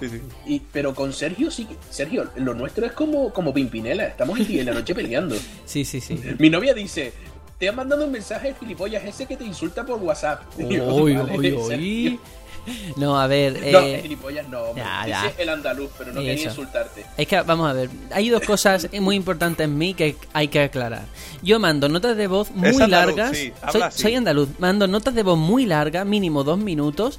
Sí, 0.00 0.08
sí. 0.08 0.20
Y, 0.46 0.60
pero 0.72 0.94
con 0.94 1.12
Sergio 1.12 1.50
sí 1.50 1.64
que. 1.64 1.76
Sergio, 1.90 2.28
lo 2.36 2.54
nuestro 2.54 2.86
es 2.86 2.92
como, 2.92 3.32
como 3.32 3.52
Pimpinela. 3.54 4.06
Estamos 4.06 4.38
el 4.38 4.46
día 4.46 4.62
y 4.62 4.64
la 4.64 4.72
noche 4.74 4.94
peleando. 4.94 5.34
Sí, 5.64 5.84
sí, 5.84 6.00
sí. 6.00 6.18
Mi 6.38 6.50
novia 6.50 6.74
dice: 6.74 7.12
Te 7.58 7.68
han 7.68 7.76
mandado 7.76 8.04
un 8.04 8.12
mensaje 8.12 8.48
de 8.48 8.54
gilipollas 8.54 9.04
ese 9.04 9.26
que 9.26 9.36
te 9.36 9.44
insulta 9.44 9.84
por 9.84 10.00
WhatsApp. 10.02 10.42
Y 10.58 10.76
yo, 10.76 10.94
Uy, 10.94 12.18
No, 12.96 13.18
a 13.18 13.26
ver. 13.26 13.54
No, 13.72 13.78
eh, 13.80 14.00
gilipollas 14.02 14.48
no. 14.48 14.74
ya, 14.76 15.02
Dice 15.04 15.34
ya. 15.36 15.42
el 15.42 15.48
andaluz, 15.48 15.90
pero 15.98 16.12
no 16.12 16.20
quería 16.20 16.34
Eso. 16.34 16.48
insultarte. 16.50 17.04
Es 17.16 17.26
que, 17.26 17.40
vamos 17.42 17.68
a 17.68 17.72
ver, 17.72 17.90
hay 18.12 18.28
dos 18.28 18.42
cosas 18.42 18.88
muy 19.00 19.16
importantes 19.16 19.64
en 19.64 19.76
mí 19.76 19.94
que 19.94 20.16
hay 20.32 20.48
que 20.48 20.62
aclarar. 20.62 21.04
Yo 21.42 21.58
mando 21.58 21.88
notas 21.88 22.16
de 22.16 22.26
voz 22.26 22.50
muy 22.52 22.68
andaluz, 22.68 22.88
largas. 23.16 23.36
sí, 23.36 23.52
soy, 23.72 23.82
soy 23.90 24.14
andaluz. 24.14 24.48
Mando 24.58 24.86
notas 24.86 25.14
de 25.14 25.22
voz 25.22 25.38
muy 25.38 25.66
largas, 25.66 26.06
mínimo 26.06 26.44
dos 26.44 26.58
minutos, 26.58 27.18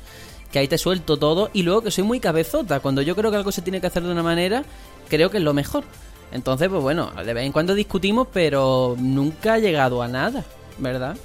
que 0.51 0.59
ahí 0.59 0.67
te 0.67 0.77
suelto 0.77 1.17
todo. 1.17 1.49
Y 1.53 1.63
luego 1.63 1.81
que 1.81 1.91
soy 1.91 2.03
muy 2.03 2.19
cabezota. 2.19 2.79
Cuando 2.79 3.01
yo 3.01 3.15
creo 3.15 3.31
que 3.31 3.37
algo 3.37 3.51
se 3.51 3.61
tiene 3.61 3.81
que 3.81 3.87
hacer 3.87 4.03
de 4.03 4.11
una 4.11 4.23
manera, 4.23 4.63
creo 5.09 5.29
que 5.29 5.37
es 5.37 5.43
lo 5.43 5.53
mejor. 5.53 5.83
Entonces, 6.31 6.69
pues 6.69 6.81
bueno, 6.81 7.11
de 7.23 7.33
vez 7.33 7.45
en 7.45 7.51
cuando 7.51 7.75
discutimos, 7.75 8.27
pero 8.33 8.95
nunca 8.97 9.55
ha 9.55 9.59
llegado 9.59 10.01
a 10.01 10.07
nada, 10.07 10.43
¿verdad? 10.79 11.15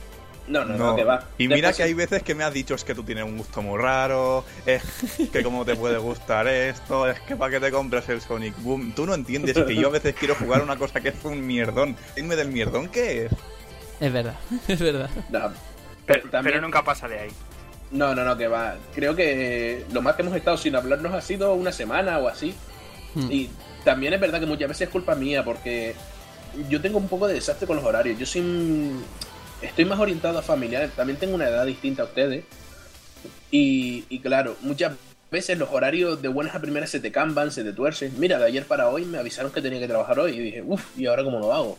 No, 0.49 0.65
no, 0.65 0.77
no, 0.77 0.87
No. 0.91 0.97
que 0.97 1.05
va. 1.05 1.25
Y 1.39 1.47
mira 1.47 1.69
Después 1.69 1.77
que 1.77 1.83
hay 1.85 1.95
veces 1.95 2.23
que 2.23 2.35
me 2.35 2.43
has 2.45 2.53
dicho 2.53 2.75
es 2.75 2.83
que 2.85 2.95
tú 2.95 3.03
tienes 3.05 3.25
un 3.25 3.37
gusto 3.37 3.61
muy 3.63 3.79
raro, 3.81 4.45
es 4.67 4.83
que 5.33 5.43
cómo 5.43 5.65
te 5.65 5.77
puede 5.77 5.99
gustar 5.99 6.49
esto, 6.49 7.07
es 7.09 7.21
que 7.21 7.37
para 7.37 7.51
qué 7.53 7.61
te 7.61 7.71
compras 7.71 8.09
el 8.09 8.21
Sonic 8.21 8.55
Boom. 8.63 8.93
Tú 8.95 9.05
no 9.07 9.15
entiendes 9.15 9.57
que 9.59 9.75
yo 9.77 9.89
a 9.89 9.91
veces 9.93 10.15
quiero 10.19 10.35
jugar 10.35 10.63
una 10.63 10.77
cosa 10.77 11.01
que 11.01 11.11
es 11.11 11.25
un 11.25 11.47
mierdón. 11.47 11.97
Dime 12.17 12.35
del 12.37 12.49
mierdón 12.49 12.89
qué 12.89 13.27
es. 13.27 13.33
Es 14.01 14.13
verdad, 14.13 14.37
es 14.69 14.81
verdad. 14.81 15.11
No, 15.31 15.53
Pero, 16.07 16.23
también- 16.31 16.45
pero 16.55 16.61
nunca 16.63 16.83
pasa 16.83 17.07
de 17.09 17.19
ahí. 17.19 17.31
no, 17.91 18.15
no, 18.15 18.25
no, 18.25 18.37
que 18.37 18.49
va. 18.49 18.77
Creo 18.95 19.15
que 19.15 19.85
lo 19.93 20.01
más 20.03 20.15
que 20.17 20.23
hemos 20.23 20.35
estado 20.35 20.57
sin 20.57 20.75
hablarnos 20.77 21.13
ha 21.13 21.21
sido 21.21 21.53
una 21.55 21.73
semana 21.73 22.19
o 22.19 22.29
así. 22.29 22.55
Hmm. 23.15 23.31
Y 23.31 23.51
también 23.85 24.13
es 24.15 24.21
verdad 24.21 24.41
que 24.41 24.47
muchas 24.47 24.69
veces 24.69 24.83
es 24.89 24.93
culpa 24.93 25.15
mía 25.15 25.45
porque 25.45 25.95
yo 26.71 26.81
tengo 26.81 26.97
un 26.99 27.09
poco 27.09 27.27
de 27.27 27.35
desastre 27.35 27.67
con 27.67 27.77
los 27.77 27.85
horarios. 27.85 28.19
Yo 28.19 28.25
soy 28.27 28.41
un- 28.41 29.05
estoy 29.63 29.85
más 29.85 29.99
orientado 29.99 30.39
a 30.39 30.43
familiares. 30.43 30.93
También 30.93 31.19
tengo 31.19 31.35
una 31.35 31.49
edad 31.49 31.67
distinta 31.67 32.03
a 32.03 32.07
ustedes. 32.07 32.45
Y, 33.51 34.19
claro, 34.21 34.57
muchas 34.61 34.93
veces 35.31 35.59
los 35.59 35.71
horarios 35.71 36.21
de 36.23 36.29
buenas 36.29 36.55
a 36.55 36.61
primeras 36.61 36.91
se 36.91 37.01
te 37.01 37.13
camban, 37.13 37.51
se 37.51 37.65
te 37.65 37.73
tuercen. 37.73 38.13
Mira, 38.19 38.39
de 38.39 38.47
ayer 38.47 38.65
para 38.65 38.89
hoy 38.89 39.05
me 39.05 39.19
avisaron 39.19 39.53
que 39.53 39.63
tenía 39.63 39.81
que 39.81 39.89
trabajar 39.89 40.19
hoy 40.19 40.33
y 40.33 40.39
dije, 40.39 40.63
uff, 40.63 40.99
¿y 40.99 41.07
ahora 41.07 41.25
cómo 41.25 41.39
lo 41.39 41.53
hago? 41.53 41.79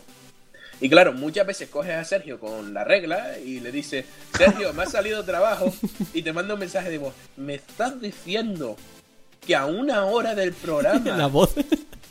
Y 0.80 0.88
claro, 0.88 1.12
muchas 1.12 1.46
veces 1.46 1.68
coges 1.68 1.92
a 1.92 2.04
Sergio 2.04 2.40
con 2.40 2.72
la 2.72 2.84
regla 2.84 3.38
y 3.38 3.60
le 3.60 3.70
dices, 3.70 4.06
Sergio, 4.36 4.72
me 4.72 4.84
ha 4.84 4.86
salido 4.86 5.24
trabajo 5.24 5.72
y 6.14 6.22
te 6.22 6.32
manda 6.32 6.54
un 6.54 6.60
mensaje 6.60 6.90
de 6.90 6.98
voz. 6.98 7.14
Me 7.36 7.54
estás 7.54 8.00
diciendo 8.00 8.76
que 9.46 9.54
a 9.54 9.66
una 9.66 10.06
hora 10.06 10.34
del 10.34 10.52
programa 10.52 11.04
La 11.16 11.26
voz. 11.26 11.54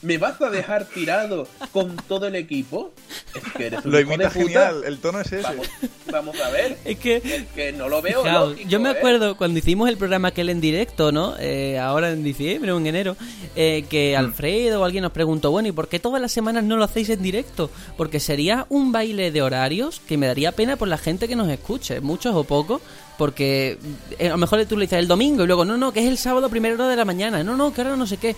¿Me 0.01 0.17
vas 0.17 0.39
a 0.41 0.49
dejar 0.49 0.85
tirado 0.85 1.47
con 1.73 1.95
todo 2.07 2.27
el 2.27 2.35
equipo? 2.35 2.91
Es 3.35 3.43
que 3.57 3.65
eres 3.67 3.83
un 3.83 3.91
Lo 3.91 3.99
hijo 3.99 4.09
de 4.09 4.15
imita 4.15 4.29
puta. 4.29 4.45
genial, 4.45 4.83
el 4.85 4.99
tono 4.99 5.19
es 5.19 5.27
ese. 5.31 5.41
Vamos, 5.43 5.67
vamos 6.09 6.39
a 6.39 6.49
ver. 6.51 6.77
Es 6.85 6.97
que 6.99 7.17
Es 7.17 7.45
que 7.53 7.73
no 7.73 7.89
lo 7.89 8.01
veo. 8.01 8.23
Lógico, 8.23 8.69
yo 8.69 8.79
me 8.79 8.89
¿eh? 8.91 8.93
acuerdo 8.97 9.35
cuando 9.35 9.59
hicimos 9.59 9.89
el 9.89 9.97
programa 9.97 10.29
aquel 10.29 10.49
en 10.49 10.61
directo, 10.61 11.11
¿no? 11.11 11.35
Eh, 11.39 11.77
ahora 11.77 12.11
en 12.11 12.23
diciembre 12.23 12.71
o 12.71 12.77
en 12.77 12.87
enero, 12.87 13.17
eh, 13.55 13.85
que 13.89 14.15
Mm. 14.15 14.19
Alfredo 14.19 14.81
o 14.81 14.85
alguien 14.85 15.01
nos 15.03 15.11
preguntó, 15.11 15.51
bueno, 15.51 15.67
¿y 15.67 15.71
por 15.73 15.87
qué 15.89 15.99
todas 15.99 16.21
las 16.21 16.31
semanas 16.31 16.63
no 16.63 16.77
lo 16.77 16.83
hacéis 16.85 17.09
en 17.09 17.21
directo? 17.21 17.69
Porque 17.97 18.19
sería 18.21 18.65
un 18.69 18.91
baile 18.93 19.31
de 19.31 19.41
horarios 19.41 19.99
que 20.07 20.17
me 20.17 20.27
daría 20.27 20.53
pena 20.53 20.77
por 20.77 20.87
la 20.87 20.97
gente 20.97 21.27
que 21.27 21.35
nos 21.35 21.49
escuche, 21.49 21.99
muchos 21.99 22.33
o 22.35 22.43
pocos, 22.45 22.81
porque 23.17 23.77
eh, 24.17 24.27
a 24.27 24.31
lo 24.31 24.37
mejor 24.37 24.63
tú 24.65 24.77
le 24.77 24.85
dices 24.85 24.99
el 24.99 25.07
domingo 25.09 25.43
y 25.43 25.47
luego, 25.47 25.65
no, 25.65 25.75
no, 25.77 25.91
que 25.91 25.99
es 25.99 26.07
el 26.07 26.17
sábado 26.17 26.45
a 26.47 26.49
primera 26.49 26.75
hora 26.75 26.87
de 26.87 26.95
la 26.95 27.03
mañana, 27.05 27.43
no, 27.43 27.57
no, 27.57 27.73
que 27.73 27.81
ahora 27.81 27.97
no 27.97 28.07
sé 28.07 28.15
qué. 28.17 28.35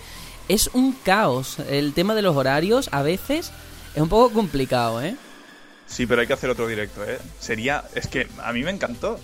Es 0.48 0.70
un 0.72 0.92
caos. 0.92 1.58
El 1.70 1.92
tema 1.92 2.14
de 2.14 2.22
los 2.22 2.36
horarios 2.36 2.88
a 2.92 3.02
veces 3.02 3.52
es 3.94 4.02
un 4.02 4.08
poco 4.08 4.32
complicado, 4.34 5.02
¿eh? 5.02 5.16
Sí, 5.86 6.06
pero 6.06 6.20
hay 6.20 6.26
que 6.26 6.32
hacer 6.32 6.50
otro 6.50 6.66
directo, 6.66 7.04
¿eh? 7.04 7.18
Sería... 7.38 7.84
Es 7.94 8.06
que 8.06 8.26
a 8.42 8.52
mí 8.52 8.62
me 8.62 8.70
encantó. 8.70 9.18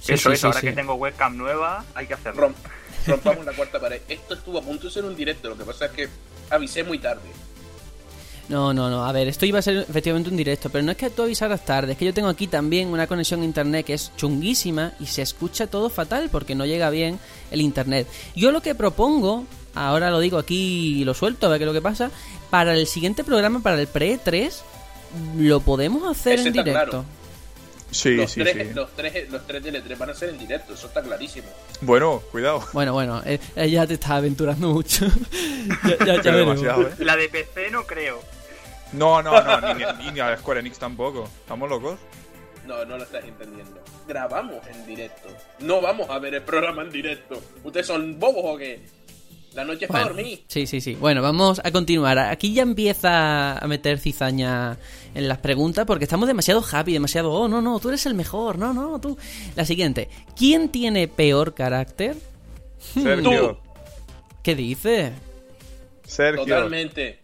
Sí, 0.00 0.14
eso, 0.14 0.30
sí, 0.30 0.36
sí, 0.36 0.46
ahora 0.46 0.60
sí. 0.60 0.66
que 0.66 0.72
tengo 0.72 0.94
webcam 0.94 1.36
nueva, 1.36 1.84
hay 1.94 2.06
que 2.06 2.14
hacerlo. 2.14 2.48
Romp- 2.48 3.06
rompamos 3.06 3.44
la 3.46 3.52
cuarta 3.52 3.80
pared. 3.80 4.00
Esto 4.08 4.34
estuvo 4.34 4.58
a 4.58 4.62
punto 4.62 4.86
de 4.88 4.92
ser 4.92 5.04
un 5.04 5.14
directo. 5.14 5.48
Lo 5.48 5.56
que 5.56 5.64
pasa 5.64 5.86
es 5.86 5.92
que 5.92 6.08
avisé 6.50 6.82
muy 6.82 6.98
tarde. 6.98 7.22
No, 8.48 8.74
no, 8.74 8.90
no. 8.90 9.04
A 9.06 9.12
ver, 9.12 9.28
esto 9.28 9.46
iba 9.46 9.60
a 9.60 9.62
ser 9.62 9.86
efectivamente 9.88 10.28
un 10.28 10.36
directo, 10.36 10.68
pero 10.68 10.82
no 10.84 10.90
es 10.90 10.96
que 10.96 11.10
tú 11.10 11.22
avisaras 11.22 11.64
tarde, 11.64 11.92
es 11.92 11.98
que 11.98 12.04
yo 12.04 12.12
tengo 12.12 12.28
aquí 12.28 12.48
también 12.48 12.88
una 12.88 13.06
conexión 13.06 13.40
a 13.40 13.44
internet 13.44 13.86
que 13.86 13.94
es 13.94 14.10
chunguísima 14.16 14.92
y 14.98 15.06
se 15.06 15.22
escucha 15.22 15.68
todo 15.68 15.88
fatal 15.88 16.28
porque 16.30 16.56
no 16.56 16.66
llega 16.66 16.90
bien 16.90 17.20
el 17.52 17.60
internet. 17.60 18.08
Yo 18.34 18.50
lo 18.50 18.60
que 18.60 18.74
propongo, 18.74 19.44
ahora 19.74 20.10
lo 20.10 20.20
digo 20.20 20.38
aquí 20.38 21.00
y 21.00 21.04
lo 21.04 21.14
suelto 21.14 21.46
a 21.46 21.50
ver 21.50 21.58
qué 21.58 21.64
es 21.64 21.68
lo 21.68 21.72
que 21.72 21.82
pasa, 21.82 22.10
para 22.50 22.74
el 22.74 22.86
siguiente 22.86 23.24
programa, 23.24 23.60
para 23.60 23.80
el 23.80 23.86
pre-3, 23.88 24.52
lo 25.38 25.60
podemos 25.60 26.10
hacer 26.10 26.34
Ese 26.34 26.42
en 26.42 26.48
está 26.48 26.62
directo. 26.62 26.90
claro. 26.90 27.04
Sí, 27.90 28.14
los, 28.16 28.30
sí, 28.32 28.40
tres, 28.40 28.68
sí. 28.68 28.74
los, 28.74 28.90
tres, 28.96 29.30
los 29.30 29.46
tres 29.46 29.62
de 29.62 29.70
L3 29.84 29.98
van 29.98 30.10
a 30.10 30.14
ser 30.14 30.30
en 30.30 30.38
directo. 30.38 30.72
Eso 30.72 30.86
está 30.86 31.02
clarísimo. 31.02 31.48
Bueno, 31.82 32.22
cuidado. 32.32 32.66
Bueno, 32.72 32.94
bueno, 32.94 33.20
eh, 33.26 33.38
eh, 33.54 33.70
ya 33.70 33.86
te 33.86 33.94
estás 33.94 34.12
aventurando 34.12 34.68
mucho. 34.68 35.06
ya, 35.98 36.06
ya, 36.06 36.22
ya 36.22 36.32
demasiado, 36.32 36.88
¿eh? 36.88 36.94
La 37.00 37.16
de 37.16 37.28
PC 37.28 37.70
no 37.70 37.84
creo. 37.84 38.22
No, 38.94 39.22
no, 39.22 39.32
no, 39.42 39.74
ni, 39.74 39.84
ni, 40.04 40.10
ni 40.12 40.20
a 40.20 40.34
Square 40.38 40.60
Enix 40.60 40.78
tampoco. 40.78 41.28
¿Estamos 41.42 41.68
locos? 41.68 41.98
No, 42.66 42.82
no 42.86 42.96
lo 42.96 43.02
estás 43.04 43.24
entendiendo. 43.24 43.82
Grabamos 44.08 44.66
en 44.68 44.86
directo. 44.86 45.28
No 45.58 45.82
vamos 45.82 46.08
a 46.08 46.18
ver 46.18 46.34
el 46.34 46.42
programa 46.42 46.82
en 46.82 46.90
directo. 46.90 47.42
¿Ustedes 47.62 47.86
son 47.86 48.18
bobos 48.18 48.42
o 48.54 48.56
qué? 48.56 48.80
La 49.54 49.64
noche 49.64 49.84
es 49.84 49.90
para 49.90 50.04
dormir. 50.04 50.44
Sí, 50.48 50.66
sí, 50.66 50.80
sí. 50.80 50.94
Bueno, 50.94 51.20
vamos 51.22 51.60
a 51.62 51.70
continuar. 51.70 52.18
Aquí 52.18 52.54
ya 52.54 52.62
empieza 52.62 53.58
a 53.58 53.66
meter 53.66 53.98
cizaña 53.98 54.78
en 55.14 55.28
las 55.28 55.38
preguntas 55.38 55.84
porque 55.86 56.04
estamos 56.04 56.26
demasiado 56.26 56.64
happy, 56.70 56.92
demasiado, 56.92 57.32
oh, 57.32 57.48
no, 57.48 57.60
no, 57.60 57.78
tú 57.78 57.88
eres 57.88 58.06
el 58.06 58.14
mejor, 58.14 58.58
no, 58.58 58.72
no, 58.72 59.00
tú. 59.00 59.18
La 59.54 59.64
siguiente. 59.64 60.08
¿Quién 60.36 60.70
tiene 60.70 61.08
peor 61.08 61.54
carácter? 61.54 62.16
Sergio. 62.78 63.60
¿Qué 64.42 64.54
dice? 64.54 65.12
Sergio. 66.04 66.44
Totalmente. 66.44 67.20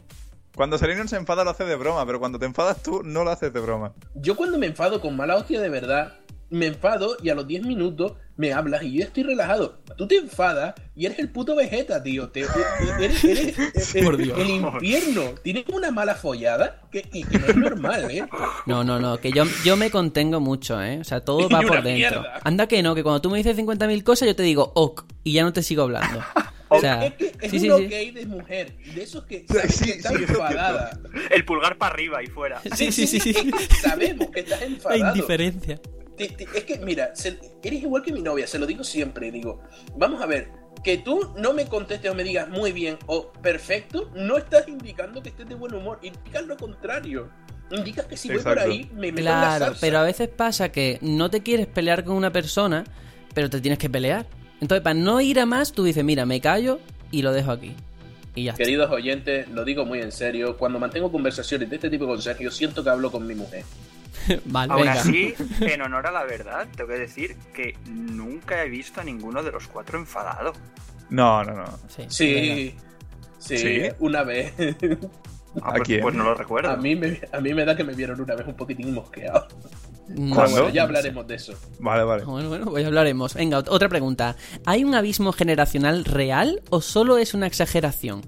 Cuando 0.55 0.77
Sereno 0.77 1.07
se 1.07 1.17
enfada 1.17 1.45
lo 1.45 1.51
hace 1.51 1.65
de 1.65 1.77
broma, 1.77 2.05
pero 2.05 2.19
cuando 2.19 2.39
te 2.39 2.47
enfadas 2.47 2.83
tú 2.83 3.03
no 3.05 3.25
lo 3.25 3.31
haces 3.31 3.53
de 3.53 3.61
broma. 3.61 3.93
Yo 4.15 4.37
cuando 4.37 4.59
me 4.59 4.67
enfado 4.67 5.01
con 5.01 5.17
mala 5.17 5.37
hostia 5.37 5.61
de 5.61 5.69
verdad, 5.69 6.15
me 6.51 6.67
enfado 6.67 7.17
y 7.23 7.29
a 7.29 7.35
los 7.35 7.47
10 7.47 7.65
minutos 7.65 8.15
me 8.39 8.53
hablas 8.55 8.83
y 8.85 8.93
yo 8.99 9.05
estoy 9.05 9.25
relajado. 9.25 9.81
Tú 9.97 10.07
te 10.09 10.17
enfadas 10.17 10.75
y 10.97 11.05
eres 11.07 11.19
el 11.19 11.29
puto 11.29 11.55
Vegeta, 11.57 12.03
tío. 12.03 12.31
Te- 12.31 12.47
te- 12.47 13.05
eres 13.05 13.23
eres 13.25 13.95
el, 13.97 14.05
Por 14.05 14.17
Dios. 14.17 14.39
el 14.39 14.49
infierno. 14.49 15.35
Tienes 15.43 15.65
una 15.69 15.91
mala 15.91 16.15
follada 16.15 16.81
que, 16.91 17.07
y 17.13 17.25
que 17.25 17.39
no 17.39 17.47
es 17.49 17.57
normal, 17.57 18.11
¿eh? 18.11 18.25
No, 18.65 18.85
no, 18.85 18.99
no, 19.01 19.19
que 19.19 19.33
yo, 19.33 19.45
yo 19.65 19.77
me 19.77 19.91
contengo 19.91 20.41
mucho, 20.41 20.81
¿eh? 20.83 20.99
O 21.01 21.05
sea, 21.05 21.21
todo 21.21 21.49
va 21.51 21.61
por 21.61 21.83
dentro. 21.83 21.93
mierda. 22.23 22.41
Anda 22.45 22.67
que 22.69 22.83
no, 22.83 22.95
que 22.95 23.03
cuando 23.03 23.21
tú 23.21 23.29
me 23.29 23.39
dices 23.39 23.57
50.000 23.59 24.03
cosas 24.05 24.27
yo 24.29 24.37
te 24.37 24.45
digo 24.45 24.73
ok 24.75 25.05
y 25.25 25.33
ya 25.33 25.43
no 25.43 25.53
te 25.53 25.63
sigo 25.63 25.83
hablando. 25.83 26.23
O 26.71 26.79
sea, 26.81 27.07
es 27.07 27.15
que 27.15 27.33
es 27.41 27.51
sí, 27.51 27.57
un 27.57 27.79
sí, 27.79 27.87
ok 27.87 27.91
sí. 27.99 28.11
de 28.11 28.27
mujer. 28.27 28.77
De 28.95 29.03
esos 29.03 29.25
que 29.25 29.47
sabes 29.49 29.75
Sí, 29.75 29.87
que 29.87 29.91
estás 29.93 30.13
sí, 30.15 30.25
es 30.25 30.29
lo 30.29 30.35
enfadada. 30.47 31.01
El 31.31 31.43
pulgar 31.47 31.79
para 31.79 31.95
arriba 31.95 32.23
y 32.23 32.27
fuera. 32.27 32.61
Sí, 32.75 32.93
sí, 32.93 33.07
sí, 33.07 33.19
sí. 33.19 33.33
Sabemos 33.81 34.29
que 34.29 34.41
estás 34.41 34.61
La 34.61 34.67
enfadado. 34.67 35.09
indiferencia. 35.17 35.81
Te- 36.19 36.29
te- 36.29 36.45
es 36.59 36.65
que, 36.65 36.79
mira, 36.81 37.15
se- 37.15 37.39
eres 37.63 37.83
igual 37.83 38.03
que 38.03 38.13
mi 38.13 38.21
novia, 38.21 38.47
se 38.47 38.59
lo 38.59 38.67
digo 38.67 38.85
siempre. 38.85 39.31
Digo, 39.31 39.61
vamos 39.97 40.21
a 40.21 40.27
ver, 40.27 40.49
que 40.85 40.99
tú 40.99 41.33
no 41.37 41.53
me 41.53 41.67
contestes 41.67 42.11
o 42.11 42.15
me 42.15 42.25
digas 42.25 42.49
muy 42.49 42.73
bien 42.73 42.99
o 43.07 43.33
perfecto, 43.33 44.11
no 44.15 44.37
estás 44.37 44.69
indicando 44.69 45.23
que 45.23 45.31
estés 45.31 45.49
de 45.49 45.55
buen 45.55 45.75
humor, 45.75 45.99
indicas 46.03 46.45
lo 46.47 46.57
contrario. 46.57 47.31
Indicas 47.71 48.07
que 48.07 48.17
si 48.17 48.29
voy 48.29 48.39
por 48.43 48.59
ahí 48.59 48.91
me 48.95 49.13
meto 49.13 49.19
en 49.19 49.25
la 49.27 49.31
Claro, 49.41 49.65
salsa. 49.67 49.81
pero 49.81 49.99
a 49.99 50.03
veces 50.03 50.29
pasa 50.29 50.71
que 50.71 50.99
no 51.03 51.31
te 51.31 51.43
quieres 51.43 51.67
pelear 51.67 52.03
con 52.05 52.17
una 52.17 52.33
persona, 52.33 52.85
pero 53.35 53.51
te 53.51 53.61
tienes 53.61 53.79
que 53.79 53.91
pelear. 53.91 54.27
Entonces, 54.61 54.83
para 54.83 54.95
no 54.95 55.21
ir 55.21 55.39
a 55.39 55.47
más, 55.47 55.73
tú 55.73 55.85
dices, 55.85 56.03
mira, 56.03 56.25
me 56.27 56.41
callo 56.41 56.81
y 57.11 57.23
lo 57.23 57.33
dejo 57.33 57.51
aquí. 57.53 57.75
Y 58.35 58.45
ya 58.45 58.53
está. 58.53 58.65
Queridos 58.65 58.91
oyentes, 58.91 59.49
lo 59.51 59.65
digo 59.65 59.85
muy 59.85 60.01
en 60.01 60.13
serio, 60.13 60.57
cuando 60.57 60.79
mantengo 60.79 61.13
conversaciones 61.13 61.69
de 61.69 61.77
este 61.77 61.91
tipo 61.91 62.07
con 62.07 62.23
Sergio, 62.23 62.51
siento 62.51 62.83
que 62.83 62.89
hablo 62.91 63.11
con 63.13 63.27
mi 63.27 63.35
mujer. 63.35 63.65
vale, 64.47 64.73
Aún 64.73 64.83
venga. 64.83 65.01
así, 65.01 65.35
en 65.61 65.83
honor 65.83 66.07
a 66.07 66.11
la 66.11 66.25
verdad, 66.25 66.67
tengo 66.77 66.89
que 66.91 66.99
decir 66.99 67.37
que 67.55 67.77
nunca 67.87 68.63
he 68.63 68.69
visto 68.69 69.01
a 69.01 69.05
ninguno 69.05 69.43
de 69.43 69.53
los 69.53 69.67
cuatro 69.69 69.99
enfadado. 69.99 70.53
No, 71.11 71.43
no, 71.45 71.55
no. 71.55 71.65
Sí. 71.89 72.05
Sí, 72.09 72.75
sí, 73.39 73.59
¿Sí? 73.59 73.83
una 74.01 74.23
vez. 74.25 74.53
Ah, 75.63 75.71
¿A 75.71 75.73
pues, 75.75 75.83
quién? 75.89 76.03
pues 76.03 76.15
no 76.15 76.25
lo 76.25 76.35
recuerdo. 76.35 76.71
a, 76.71 76.77
mí 76.77 76.95
me, 76.95 77.21
a 77.33 77.41
mí 77.41 77.55
me 77.55 77.65
da 77.65 77.75
que 77.75 77.83
me 77.85 77.95
vieron 77.95 78.21
una 78.21 78.35
vez 78.35 78.47
un 78.47 78.55
poquitín 78.55 78.93
mosqueado. 78.95 79.49
Bueno, 80.11 80.69
ya 80.71 80.85
hablaremos 80.85 81.27
de 81.27 81.35
eso. 81.35 81.55
Vale, 81.81 82.03
vale. 82.05 82.25
Bueno, 82.25 82.49
bueno, 82.49 82.67
pues 82.67 82.83
ya 82.83 82.89
hablaremos. 82.89 83.35
Venga, 83.35 83.59
ot- 83.59 83.69
otra 83.69 83.89
pregunta. 83.89 84.37
¿Hay 84.65 84.85
un 84.85 84.95
abismo 84.95 85.33
generacional 85.33 86.05
real 86.05 86.63
o 86.71 86.81
solo 86.81 87.19
es 87.19 87.35
una 87.35 87.47
exageración? 87.47 88.23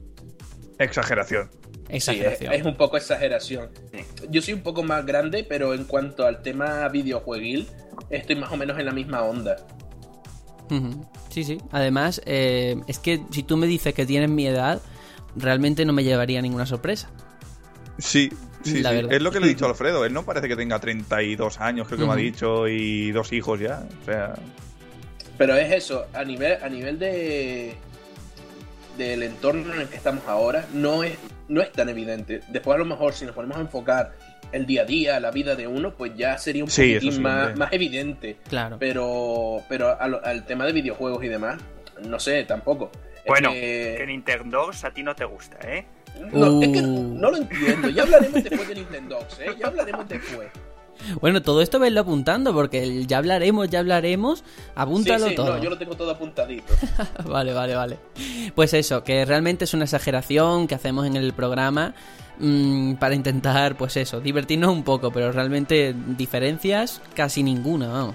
Exageración. 0.79 1.51
Sí, 1.91 1.97
es, 1.97 2.09
Exageración. 2.09 2.53
es 2.53 2.65
un 2.65 2.77
poco 2.77 2.97
exageración. 2.97 3.69
Yo 4.31 4.43
soy 4.43 4.55
un 4.55 4.63
poco 4.63 4.83
más 4.83 5.05
grande, 5.07 5.45
pero 5.49 5.75
en 5.75 5.85
cuanto 5.85 6.25
al 6.27 6.43
tema 6.43 6.87
videojueguil, 6.89 7.69
estoy 8.11 8.37
más 8.37 8.53
o 8.53 8.57
menos 8.57 8.79
en 8.79 8.87
la 8.87 8.93
misma 8.93 9.23
onda. 9.23 9.57
Sí, 11.31 11.43
sí. 11.45 11.59
Además, 11.73 12.23
eh, 12.27 12.77
es 12.87 12.99
que 13.01 13.21
si 13.33 13.43
tú 13.43 13.57
me 13.57 13.67
dices 13.67 13.93
que 13.93 14.07
tienes 14.07 14.31
mi 14.31 14.47
edad, 14.47 14.81
realmente 15.35 15.85
no 15.85 15.93
me 15.93 16.05
llevaría 16.05 16.41
ninguna 16.43 16.65
sorpresa. 16.67 17.11
Sí, 17.99 18.31
sí, 18.63 18.81
La 18.83 18.91
sí. 18.91 18.97
verdad. 18.97 19.13
Es 19.13 19.21
lo 19.23 19.33
que 19.33 19.41
le 19.41 19.47
he 19.47 19.49
dicho 19.49 19.67
a 19.67 19.71
Alfredo. 19.71 20.05
Él 20.05 20.13
no 20.13 20.25
parece 20.25 20.47
que 20.49 20.55
tenga 20.57 20.79
32 20.79 21.61
años, 21.61 21.89
creo 21.89 21.99
que 21.99 22.07
me 22.07 22.13
ha 22.13 22.17
dicho, 22.17 22.69
y 22.69 23.11
dos 23.11 23.33
hijos 23.33 23.59
ya. 23.59 23.85
O 24.03 24.05
sea, 24.05 24.35
Pero 25.37 25.57
es 25.57 25.73
eso, 25.73 26.07
a 26.15 26.25
nivel, 26.25 26.63
a 26.63 26.69
nivel 26.69 26.99
de 26.99 27.75
del 28.97 29.23
entorno 29.23 29.73
en 29.73 29.81
el 29.81 29.89
que 29.89 29.97
estamos 29.97 30.23
ahora, 30.29 30.67
no 30.75 31.03
es, 31.05 31.15
no 31.51 31.61
es 31.61 31.71
tan 31.73 31.89
evidente. 31.91 32.41
Después 32.49 32.75
a 32.77 32.79
lo 32.79 32.85
mejor 32.87 33.13
si 33.13 33.27
nos 33.27 33.35
ponemos 33.35 33.59
a 33.59 33.61
enfocar 33.61 34.13
el 34.53 34.65
día 34.67 34.83
a 34.83 34.85
día, 34.85 35.21
la 35.21 35.31
vida 35.31 35.55
de 35.55 35.67
uno, 35.67 35.95
pues 35.95 36.13
ya 36.17 36.39
sería 36.39 36.65
un 36.65 36.71
Sí, 36.71 36.95
poquitín 36.95 37.13
sí, 37.13 37.21
más, 37.21 37.57
más 37.57 37.73
evidente. 37.73 38.39
Claro. 38.49 38.77
Pero, 38.81 39.63
pero 39.69 39.97
al 40.01 40.45
tema 40.47 40.65
de 40.67 40.73
videojuegos 40.73 41.23
y 41.25 41.29
demás, 41.29 41.61
no 42.07 42.19
sé, 42.19 42.45
tampoco. 42.45 42.91
Bueno, 43.27 43.53
que- 43.53 43.97
que 43.99 44.07
Nintendo 44.07 44.71
a 44.83 44.91
ti 44.91 45.03
no 45.03 45.15
te 45.15 45.25
gusta, 45.27 45.59
¿eh? 45.69 45.85
no, 46.33 46.61
es 46.63 46.69
que 46.69 46.81
Uh. 46.81 47.15
no 47.15 47.31
lo 47.31 47.37
entiendo. 47.37 47.89
Ya 47.91 48.03
hablaremos 48.03 48.43
después 48.43 48.67
de 48.69 48.75
Nintendo, 48.75 49.19
¿eh? 49.39 49.51
Ya 49.59 49.67
hablaremos 49.69 50.09
después. 50.09 50.49
Bueno, 51.21 51.43
todo 51.43 51.63
esto 51.63 51.79
venlo 51.79 52.01
apuntando, 52.01 52.53
porque 52.53 53.05
ya 53.07 53.19
hablaremos, 53.19 53.69
ya 53.69 53.81
hablaremos, 53.81 54.45
apúntalo 54.75 55.25
sí, 55.25 55.31
sí, 55.31 55.37
todo. 55.37 55.57
no, 55.57 55.63
yo 55.63 55.71
lo 55.71 55.79
tengo 55.79 55.97
todo 55.97 56.11
apuntadito. 56.11 56.73
Vale, 57.27 57.53
vale, 57.53 57.75
vale. 57.75 57.99
Pues 58.55 58.75
eso, 58.75 59.05
que 59.05 59.25
realmente 59.25 59.65
es 59.65 59.75
una 59.75 59.85
exageración 59.85 60.67
que 60.67 60.75
hacemos 60.75 61.07
en 61.07 61.17
el 61.17 61.33
programa 61.33 61.95
mm, 62.39 62.95
para 62.95 63.15
intentar, 63.15 63.77
pues 63.77 63.97
eso, 63.97 64.21
divertirnos 64.21 64.71
un 64.71 64.83
poco, 64.83 65.11
pero 65.11 65.33
realmente 65.33 65.95
diferencias 66.17 67.01
casi 67.15 67.43
ninguna, 67.43 67.89
vamos. 67.89 68.15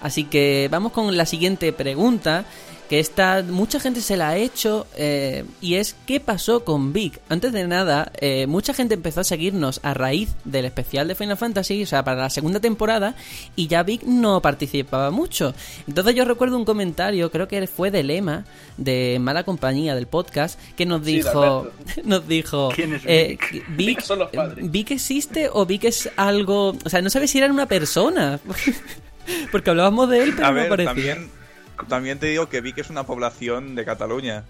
Así 0.00 0.24
que 0.24 0.68
vamos 0.70 0.92
con 0.92 1.16
la 1.16 1.26
siguiente 1.26 1.72
pregunta, 1.72 2.44
que 2.92 3.00
esta 3.00 3.42
mucha 3.42 3.80
gente 3.80 4.02
se 4.02 4.18
la 4.18 4.28
ha 4.28 4.36
hecho, 4.36 4.86
eh, 4.98 5.46
y 5.62 5.76
es 5.76 5.96
¿qué 6.04 6.20
pasó 6.20 6.62
con 6.62 6.92
Vic? 6.92 7.20
Antes 7.30 7.54
de 7.54 7.66
nada, 7.66 8.12
eh, 8.20 8.46
mucha 8.46 8.74
gente 8.74 8.92
empezó 8.92 9.20
a 9.20 9.24
seguirnos 9.24 9.80
a 9.82 9.94
raíz 9.94 10.34
del 10.44 10.66
especial 10.66 11.08
de 11.08 11.14
Final 11.14 11.38
Fantasy, 11.38 11.82
o 11.84 11.86
sea, 11.86 12.04
para 12.04 12.20
la 12.20 12.28
segunda 12.28 12.60
temporada, 12.60 13.14
y 13.56 13.66
ya 13.66 13.82
Vic 13.82 14.02
no 14.02 14.42
participaba 14.42 15.10
mucho. 15.10 15.54
Entonces 15.88 16.14
yo 16.14 16.26
recuerdo 16.26 16.58
un 16.58 16.66
comentario, 16.66 17.30
creo 17.30 17.48
que 17.48 17.66
fue 17.66 17.90
de 17.90 18.02
Lema, 18.02 18.44
de 18.76 19.16
Mala 19.18 19.44
Compañía, 19.44 19.94
del 19.94 20.06
podcast, 20.06 20.60
que 20.76 20.84
nos 20.84 21.02
dijo, 21.02 21.68
nos 22.04 22.28
dijo, 22.28 22.72
¿Quién 22.74 22.92
es 22.92 23.04
eh, 23.06 23.38
Vic? 23.50 23.64
Vic, 23.74 24.00
Son 24.02 24.18
los 24.18 24.28
padres. 24.28 24.70
Vic 24.70 24.90
existe 24.90 25.48
o 25.50 25.64
Vic 25.64 25.84
es 25.84 26.10
algo, 26.16 26.76
o 26.84 26.90
sea, 26.90 27.00
no 27.00 27.08
sabes 27.08 27.30
si 27.30 27.38
era 27.38 27.50
una 27.50 27.64
persona. 27.64 28.38
Porque 29.50 29.70
hablábamos 29.70 30.10
de 30.10 30.24
él, 30.24 30.32
pero 30.34 30.48
a 30.48 30.50
no 30.50 30.56
ver, 30.56 30.66
aparecía. 30.66 31.14
también, 31.14 31.41
también 31.88 32.18
te 32.18 32.26
digo 32.26 32.48
que 32.48 32.60
vi 32.60 32.72
que 32.72 32.80
es 32.82 32.90
una 32.90 33.04
población 33.04 33.74
de 33.74 33.84
Cataluña 33.84 34.44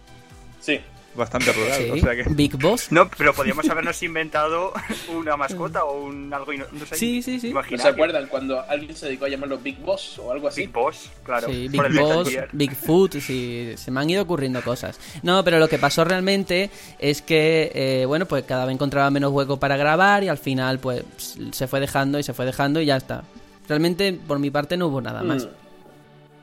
Sí. 0.61 0.81
bastante 1.15 1.53
rural. 1.53 1.73
Sí, 1.77 1.91
O 1.91 1.97
sea 1.99 2.15
que. 2.15 2.23
Big 2.31 2.57
Boss. 2.57 2.91
No, 2.91 3.09
pero 3.19 3.35
podríamos 3.35 3.69
habernos 3.69 4.03
inventado 4.03 4.73
una 5.15 5.37
mascota 5.37 5.85
o 5.85 6.05
un 6.05 6.33
algo 6.33 6.53
no 6.55 6.87
sé, 6.87 6.95
Sí, 6.97 7.21
sí, 7.23 7.39
sí. 7.41 7.53
¿No 7.53 7.63
se 7.79 7.89
acuerdan 7.89 8.27
cuando 8.29 8.61
alguien 8.69 8.95
se 8.97 9.07
dedicó 9.07 9.25
a 9.25 9.29
llamarlo 9.29 9.59
Big 9.59 9.79
Boss 9.81 10.19
o 10.19 10.31
algo 10.33 10.49
así? 10.49 10.63
Big 10.63 10.71
Boss, 10.73 11.11
claro. 11.25 11.49
Sí, 11.49 11.69
por 11.69 11.89
Big 11.91 11.99
el 11.99 12.03
Boss. 12.05 12.29
Bigfoot, 12.53 13.15
sí, 13.19 13.73
se 13.77 13.91
me 13.91 14.01
han 14.01 14.09
ido 14.09 14.23
ocurriendo 14.23 14.63
cosas. 14.63 14.99
No, 15.23 15.43
pero 15.45 15.59
lo 15.59 15.69
que 15.69 15.79
pasó 15.79 16.05
realmente 16.05 16.71
es 16.99 17.21
que, 17.23 17.71
eh, 17.75 18.05
bueno, 18.07 18.25
pues 18.27 18.45
cada 18.45 18.65
vez 18.65 18.73
encontraba 18.75 19.11
menos 19.11 19.33
hueco 19.33 19.59
para 19.59 19.77
grabar 19.77 20.23
y 20.25 20.29
al 20.29 20.39
final, 20.39 20.79
pues, 20.79 21.03
se 21.51 21.67
fue 21.67 21.81
dejando 21.81 22.19
y 22.19 22.23
se 22.23 22.33
fue 22.35 22.47
dejando 22.47 22.81
y 22.81 22.87
ya 22.87 22.97
está. 22.97 23.25
Realmente, 23.69 24.13
por 24.27 24.39
mi 24.39 24.51
parte, 24.51 24.77
no 24.77 24.87
hubo 24.87 25.01
nada 25.01 25.23
más. 25.23 25.45
Mm, 25.45 25.49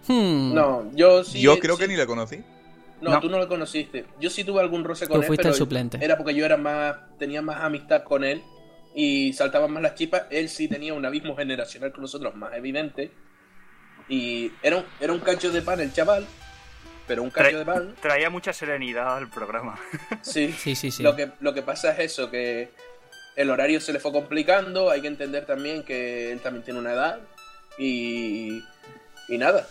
Hmm. 0.10 0.54
No, 0.54 0.92
yo 0.94 1.24
sí. 1.24 1.40
Yo 1.40 1.60
creo 1.60 1.76
sí- 1.76 1.82
que 1.84 1.88
ni 1.88 1.96
le 1.96 2.06
conocí. 2.08 2.44
No, 3.02 3.12
No. 3.12 3.20
tú 3.22 3.30
no 3.30 3.38
lo 3.38 3.48
conociste. 3.48 4.06
Yo 4.20 4.30
sí 4.30 4.44
tuve 4.44 4.60
algún 4.60 4.84
roce 4.84 5.08
con 5.08 5.18
Tú 5.18 5.22
él, 5.22 5.28
fuiste 5.28 5.44
pero 5.44 5.54
el 5.54 5.58
suplente. 5.58 5.98
era 6.02 6.18
porque 6.18 6.34
yo 6.36 6.46
era 6.46 6.58
más, 6.58 6.96
tenía 7.18 7.42
más 7.42 7.62
amistad 7.64 8.04
con 8.04 8.24
él 8.26 8.44
y 8.94 9.32
saltaban 9.34 9.72
más 9.72 9.82
las 9.84 9.96
chispas. 9.96 10.24
Él 10.32 10.50
sí 10.50 10.68
tenía 10.68 10.94
un 10.94 11.06
abismo 11.06 11.36
generacional 11.38 11.92
con 11.94 12.02
nosotros 12.02 12.36
más 12.36 12.54
evidente 12.56 13.12
y 14.10 14.52
era 14.64 14.78
un, 14.78 14.84
era 15.00 15.14
un 15.14 15.20
cacho 15.20 15.52
de 15.52 15.62
pan 15.62 15.80
el 15.80 15.94
chaval, 15.94 16.26
pero 17.08 17.24
un 17.24 17.30
cacho 17.30 17.52
Tra- 17.56 17.60
de 17.60 17.66
pan. 17.66 17.96
Traía 18.02 18.30
mucha 18.30 18.52
serenidad 18.52 19.16
al 19.16 19.30
programa. 19.30 19.80
Sí. 20.22 20.54
Sí, 20.58 20.76
sí, 20.76 20.92
sí. 20.92 21.02
Lo 21.04 21.16
que 21.16 21.30
lo 21.40 21.54
que 21.54 21.62
pasa 21.62 21.92
es 21.94 22.00
eso 22.12 22.30
que 22.30 22.72
el 23.38 23.50
horario 23.50 23.80
se 23.80 23.94
le 23.94 24.00
fue 24.02 24.12
complicando. 24.12 24.90
Hay 24.90 25.00
que 25.02 25.08
entender 25.08 25.46
también 25.46 25.84
que 25.84 26.32
él 26.34 26.40
también 26.42 26.66
tiene 26.66 26.80
una 26.82 26.92
edad 26.94 27.20
y 27.78 28.62
y 29.30 29.38
nada. 29.38 29.68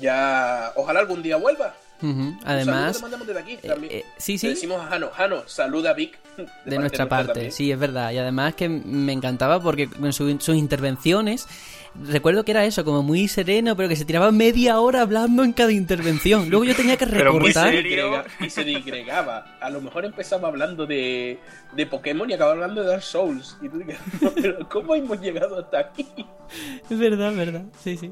Ya, 0.00 0.72
ojalá 0.76 1.00
algún 1.00 1.22
día 1.22 1.36
vuelva. 1.36 1.74
Saludo 2.00 2.36
Además, 2.44 3.02
desde 3.26 3.40
aquí 3.40 3.52
eh, 3.54 3.68
también. 3.68 3.92
eh, 3.92 4.04
sí, 4.18 4.34
Le 4.34 4.38
sí. 4.38 4.48
decimos 4.50 4.80
a 4.80 4.86
Jano, 4.88 5.10
Jano, 5.10 5.42
saluda 5.48 5.90
a 5.90 5.94
Vic. 5.94 6.16
de 6.64 6.78
nuestra 6.78 7.08
parte, 7.08 7.32
también. 7.32 7.50
sí, 7.52 7.72
es 7.72 7.78
verdad. 7.78 8.12
Y 8.12 8.18
además 8.18 8.54
que 8.54 8.68
me 8.68 9.12
encantaba 9.12 9.60
porque 9.60 9.88
en 10.00 10.12
su- 10.12 10.38
sus 10.38 10.54
intervenciones, 10.56 11.48
recuerdo 12.04 12.44
que 12.44 12.52
era 12.52 12.64
eso, 12.64 12.84
como 12.84 13.02
muy 13.02 13.28
sereno, 13.28 13.76
pero 13.76 13.88
que 13.88 13.96
se 13.96 14.04
tiraba 14.04 14.30
media 14.32 14.80
hora 14.80 15.02
hablando 15.02 15.44
en 15.44 15.52
cada 15.52 15.72
intervención. 15.72 16.48
Luego 16.50 16.64
yo 16.64 16.74
tenía 16.74 16.96
que 16.96 17.06
Pero 17.06 17.34
muy 17.34 17.50
Y 17.50 17.52
se, 17.52 17.70
recortar. 17.82 18.26
y 18.40 18.50
se 18.50 18.64
digregaba. 18.64 19.56
A 19.60 19.70
lo 19.70 19.80
mejor 19.80 20.04
empezaba 20.04 20.48
hablando 20.48 20.86
de, 20.86 21.38
de 21.74 21.86
Pokémon 21.86 22.28
y 22.30 22.34
acababa 22.34 22.54
hablando 22.54 22.82
de 22.82 22.88
Dark 22.88 23.02
Souls. 23.02 23.56
Y 23.62 23.68
tú 23.68 23.78
dices, 23.78 23.98
"No, 24.20 24.30
pero 24.34 24.68
¿cómo 24.68 24.94
hemos 24.94 25.20
llegado 25.20 25.58
hasta 25.60 25.78
aquí? 25.80 26.06
Es 26.88 26.98
verdad, 26.98 27.30
es 27.32 27.36
verdad. 27.36 27.62
Sí, 27.82 27.96
sí. 27.98 28.10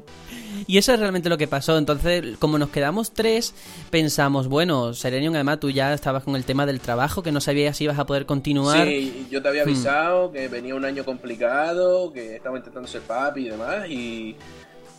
Y 0.67 0.77
eso 0.77 0.93
es 0.93 0.99
realmente 0.99 1.27
lo 1.29 1.37
que 1.39 1.47
pasó. 1.47 1.77
Entonces, 1.77 2.37
como 2.37 2.57
nos 2.59 2.69
quedamos 2.69 3.11
tres, 3.11 3.55
pensamos, 3.89 4.47
bueno, 4.47 4.93
Serenium, 4.93 5.33
además 5.33 5.59
tú 5.59 5.71
ya 5.71 5.93
estabas 5.93 6.23
con 6.23 6.35
el 6.35 6.43
tema 6.45 6.65
del 6.65 6.79
trabajo, 6.79 7.23
que 7.23 7.31
no 7.31 7.41
sabías 7.41 7.77
si 7.77 7.85
ibas 7.85 7.97
a 7.97 8.05
poder 8.05 8.25
continuar. 8.27 8.85
Sí, 8.87 9.27
yo 9.31 9.41
te 9.41 9.47
había 9.49 9.63
avisado 9.63 10.31
que 10.31 10.47
venía 10.49 10.75
un 10.75 10.85
año 10.85 11.03
complicado, 11.03 12.13
que 12.13 12.35
estaba 12.35 12.57
intentando 12.57 12.87
ser 12.87 13.01
papi 13.01 13.47
y 13.47 13.49
demás, 13.49 13.76
y, 13.85 14.35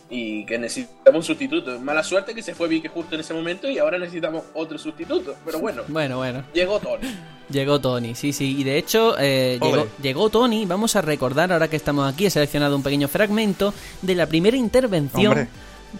y 0.09 0.45
que 0.45 0.57
necesitamos 0.59 1.15
un 1.19 1.23
sustituto. 1.23 1.79
Mala 1.79 2.03
suerte 2.03 2.33
que 2.35 2.41
se 2.43 2.53
fue 2.55 2.67
Vic 2.67 2.89
justo 2.91 3.15
en 3.15 3.21
ese 3.21 3.33
momento 3.33 3.67
y 3.69 3.77
ahora 3.79 3.97
necesitamos 3.97 4.43
otro 4.53 4.77
sustituto. 4.77 5.35
Pero 5.45 5.59
bueno, 5.59 5.81
Bueno, 5.87 6.17
bueno. 6.17 6.43
llegó 6.53 6.79
Tony. 6.79 7.07
Llegó 7.49 7.81
Tony, 7.81 8.13
sí, 8.13 8.31
sí. 8.31 8.55
Y 8.59 8.63
de 8.63 8.77
hecho, 8.77 9.15
eh, 9.19 9.57
llegó, 9.61 9.87
llegó 10.01 10.29
Tony. 10.29 10.65
Vamos 10.67 10.95
a 10.95 11.01
recordar, 11.01 11.51
ahora 11.51 11.67
que 11.67 11.75
estamos 11.77 12.11
aquí, 12.11 12.27
he 12.27 12.29
seleccionado 12.29 12.75
un 12.75 12.83
pequeño 12.83 13.07
fragmento 13.07 13.73
de 14.03 14.13
la 14.15 14.27
primera 14.27 14.55
intervención 14.55 15.27
Hombre. 15.31 15.47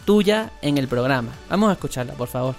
tuya 0.05 0.51
en 0.61 0.77
el 0.77 0.87
programa. 0.87 1.31
Vamos 1.49 1.69
a 1.69 1.73
escucharla, 1.73 2.13
por 2.13 2.27
favor. 2.27 2.53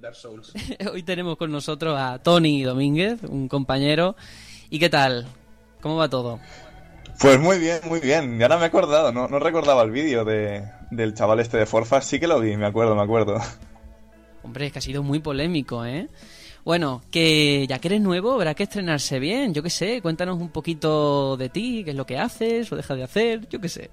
Dark 0.00 0.16
Souls. 0.16 0.52
Hoy 0.92 1.02
tenemos 1.02 1.36
con 1.36 1.52
nosotros 1.52 1.96
a 1.98 2.18
Tony 2.18 2.62
Domínguez, 2.62 3.22
un 3.24 3.48
compañero. 3.48 4.16
¿Y 4.70 4.78
qué 4.78 4.88
tal? 4.88 5.26
¿Cómo 5.80 5.96
va 5.96 6.08
todo? 6.08 6.40
Pues 7.18 7.38
muy 7.38 7.58
bien, 7.58 7.80
muy 7.86 8.00
bien. 8.00 8.38
Ya 8.38 8.48
no 8.48 8.56
me 8.56 8.64
he 8.64 8.66
acordado, 8.66 9.12
no, 9.12 9.28
no 9.28 9.38
recordaba 9.38 9.82
el 9.82 9.90
vídeo 9.90 10.24
de, 10.24 10.64
del 10.90 11.14
chaval 11.14 11.40
este 11.40 11.58
de 11.58 11.66
Forfas. 11.66 12.06
Sí 12.06 12.18
que 12.18 12.26
lo 12.26 12.40
vi, 12.40 12.56
me 12.56 12.66
acuerdo, 12.66 12.94
me 12.94 13.02
acuerdo. 13.02 13.38
Hombre, 14.42 14.66
es 14.66 14.72
que 14.72 14.78
ha 14.78 14.82
sido 14.82 15.02
muy 15.02 15.18
polémico, 15.18 15.84
¿eh? 15.84 16.08
Bueno, 16.64 17.02
que 17.10 17.66
ya 17.66 17.78
que 17.78 17.88
eres 17.88 18.00
nuevo, 18.00 18.32
habrá 18.32 18.54
que 18.54 18.62
estrenarse 18.62 19.18
bien. 19.18 19.52
Yo 19.52 19.62
qué 19.62 19.70
sé, 19.70 20.00
cuéntanos 20.00 20.38
un 20.38 20.50
poquito 20.50 21.36
de 21.36 21.50
ti, 21.50 21.84
qué 21.84 21.90
es 21.90 21.96
lo 21.96 22.06
que 22.06 22.18
haces 22.18 22.72
o 22.72 22.76
dejas 22.76 22.96
de 22.96 23.02
hacer, 23.02 23.48
yo 23.48 23.60
qué 23.60 23.68
sé. 23.68 23.90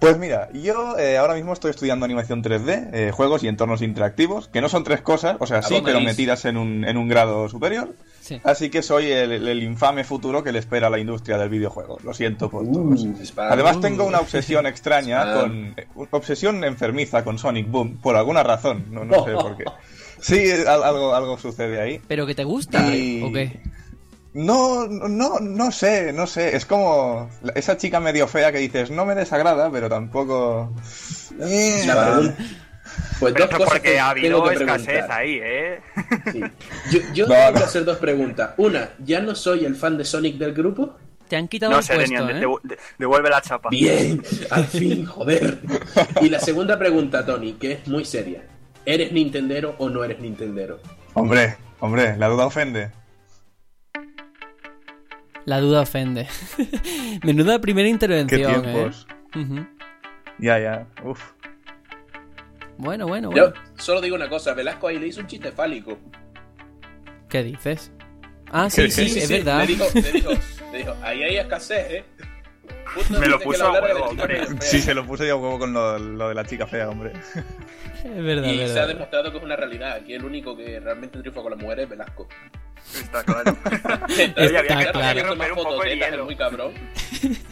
Pues 0.00 0.16
mira, 0.18 0.48
yo 0.54 0.98
eh, 0.98 1.18
ahora 1.18 1.34
mismo 1.34 1.52
estoy 1.52 1.70
estudiando 1.70 2.04
animación 2.06 2.42
3D, 2.42 2.88
eh, 2.92 3.10
juegos 3.12 3.44
y 3.44 3.48
entornos 3.48 3.82
interactivos, 3.82 4.48
que 4.48 4.60
no 4.62 4.68
son 4.70 4.82
tres 4.82 5.02
cosas, 5.02 5.36
o 5.40 5.46
sea, 5.46 5.60
sí, 5.62 5.80
pero 5.84 5.98
maíz. 5.98 6.08
metidas 6.08 6.46
en 6.46 6.56
un, 6.56 6.84
en 6.86 6.96
un 6.96 7.06
grado 7.06 7.48
superior. 7.50 7.94
Sí. 8.22 8.40
Así 8.44 8.70
que 8.70 8.82
soy 8.82 9.10
el, 9.12 9.46
el 9.46 9.62
infame 9.62 10.04
futuro 10.04 10.42
que 10.42 10.52
le 10.52 10.58
espera 10.58 10.86
a 10.86 10.90
la 10.90 10.98
industria 10.98 11.36
del 11.36 11.50
videojuego. 11.50 11.98
Lo 12.02 12.14
siento 12.14 12.48
por 12.50 12.64
todos. 12.70 13.04
Spam. 13.24 13.52
Además 13.52 13.80
tengo 13.80 14.04
una 14.04 14.20
obsesión 14.20 14.66
extraña 14.66 15.34
con... 15.34 15.74
eh, 15.76 15.86
Obsesión 16.12 16.64
enfermiza 16.64 17.22
con 17.22 17.38
Sonic 17.38 17.70
Boom, 17.70 17.98
por 17.98 18.16
alguna 18.16 18.42
razón, 18.42 18.86
no, 18.90 19.04
no 19.04 19.22
sé 19.24 19.32
por 19.32 19.56
qué. 19.56 19.64
Sí, 20.22 20.50
al- 20.66 20.82
algo, 20.82 21.14
algo 21.14 21.36
sucede 21.38 21.78
ahí. 21.80 22.00
¿Pero 22.08 22.26
que 22.26 22.34
te 22.34 22.44
gusta 22.44 22.94
Y- 22.96 23.22
o 23.22 23.32
qué? 23.32 23.60
No, 24.32 24.86
no, 24.86 25.40
no 25.40 25.72
sé, 25.72 26.12
no 26.12 26.26
sé. 26.26 26.56
Es 26.56 26.64
como 26.66 27.28
esa 27.54 27.76
chica 27.76 27.98
medio 28.00 28.28
fea 28.28 28.52
que 28.52 28.58
dices, 28.58 28.90
no 28.90 29.04
me 29.04 29.14
desagrada, 29.14 29.70
pero 29.70 29.88
tampoco... 29.88 30.72
Eh, 31.40 31.82
La 31.86 32.04
pregunta- 32.14 32.36
Pues 33.20 33.32
Pero 33.34 33.46
dos 33.46 33.56
cosas 33.56 33.72
porque 33.74 33.92
que 33.92 33.98
ha 34.00 34.10
habido 34.10 34.42
tengo 34.42 34.48
que 34.48 34.64
escasez 34.64 34.86
preguntar. 34.86 35.18
ahí, 35.20 35.38
¿eh? 35.42 35.80
Sí. 36.32 36.40
Yo, 36.90 37.00
yo 37.14 37.26
No, 37.26 37.34
tengo 37.34 37.50
no. 37.52 37.58
que 37.58 37.64
hacer 37.64 37.84
dos 37.84 37.96
preguntas. 37.98 38.50
Una, 38.56 38.90
¿ya 38.98 39.20
no 39.20 39.34
soy 39.34 39.64
el 39.64 39.76
fan 39.76 39.96
de 39.98 40.04
Sonic 40.04 40.36
del 40.38 40.54
grupo? 40.54 40.96
Te 41.28 41.36
han 41.36 41.46
quitado 41.46 41.70
No 41.72 41.78
el 41.78 41.84
sé, 41.84 41.94
puesto, 41.94 42.12
Denian, 42.26 42.36
¿eh? 42.42 42.44
devu- 42.46 42.60
de- 42.62 42.78
devuelve 42.98 43.30
la 43.30 43.40
chapa. 43.42 43.68
Bien, 43.70 44.20
al 44.50 44.64
fin, 44.66 45.06
joder. 45.06 45.58
Y 46.20 46.28
la 46.30 46.40
segunda 46.40 46.76
pregunta, 46.78 47.24
Tony, 47.24 47.52
que 47.54 47.72
es 47.72 47.86
muy 47.88 48.04
seria. 48.04 48.42
¿Eres 48.84 49.12
Nintendero 49.12 49.74
o 49.78 49.88
no 49.88 50.02
eres 50.02 50.18
Nintendero? 50.18 50.80
Hombre, 51.14 51.56
hombre, 51.80 52.16
la 52.16 52.26
duda 52.28 52.46
ofende. 52.46 52.90
La 55.46 55.60
duda 55.60 55.80
ofende. 55.82 56.26
Menuda 57.22 57.60
primera 57.60 57.86
Qué 57.86 57.90
intervención, 57.90 58.62
tiempos. 58.62 59.06
¿eh? 59.34 59.66
Ya, 60.38 60.58
ya. 60.58 60.86
Uf. 61.04 61.32
Bueno, 62.78 63.06
bueno, 63.06 63.30
Yo 63.34 63.48
bueno. 63.50 63.62
solo 63.76 64.00
digo 64.00 64.16
una 64.16 64.28
cosa, 64.28 64.54
Velasco 64.54 64.88
ahí 64.88 64.98
le 64.98 65.08
hizo 65.08 65.20
un 65.20 65.26
chiste 65.26 65.52
fálico. 65.52 65.98
¿Qué 67.28 67.42
dices? 67.42 67.92
Ah, 68.50 68.68
sí, 68.70 68.90
sí, 68.90 69.08
Sí, 69.08 69.18
es 69.20 69.28
verdad. 69.30 69.60
Le 69.60 69.66
dijo, 69.66 69.84
le 69.94 70.12
dijo, 70.12 70.30
le 70.72 70.78
dijo, 70.78 70.96
ahí 71.02 71.22
hay 71.22 71.36
escasez, 71.36 71.90
¿eh? 71.90 72.04
Me 73.10 73.28
lo 73.28 73.38
puso 73.38 73.64
a 73.66 73.80
huevo, 73.80 74.06
hombre. 74.06 74.40
Sí, 74.60 74.80
se 74.80 74.94
lo 74.94 75.06
puse 75.06 75.26
yo 75.26 75.34
a 75.34 75.36
huevo 75.36 75.58
con 75.60 75.72
lo, 75.72 75.98
lo 75.98 76.28
de 76.30 76.34
la 76.34 76.44
chica 76.44 76.66
fea, 76.66 76.88
hombre. 76.88 77.12
Es 78.02 78.24
verdad, 78.24 78.48
Y 78.50 78.66
se 78.66 78.80
ha 78.80 78.86
demostrado 78.86 79.30
que 79.30 79.38
es 79.38 79.44
una 79.44 79.54
realidad. 79.56 79.92
Aquí 79.92 80.14
el 80.14 80.24
único 80.24 80.56
que 80.56 80.80
realmente 80.80 81.20
triunfa 81.20 81.42
con 81.42 81.52
las 81.52 81.60
mujeres 81.60 81.84
es 81.84 81.90
Velasco. 81.90 82.26
Está 82.94 83.22
claro. 83.24 83.56
Está 84.08 84.62
claro. 84.62 84.78
que 84.78 84.92
toma 84.92 85.12
Romper 85.14 85.52
un 85.52 85.58
poco 85.58 85.70
fotos 85.70 85.86
el 85.86 85.92
tetas, 85.98 86.10
hielo. 86.10 86.22
es 86.22 86.26
muy 86.26 86.36
cabrón. 86.36 86.72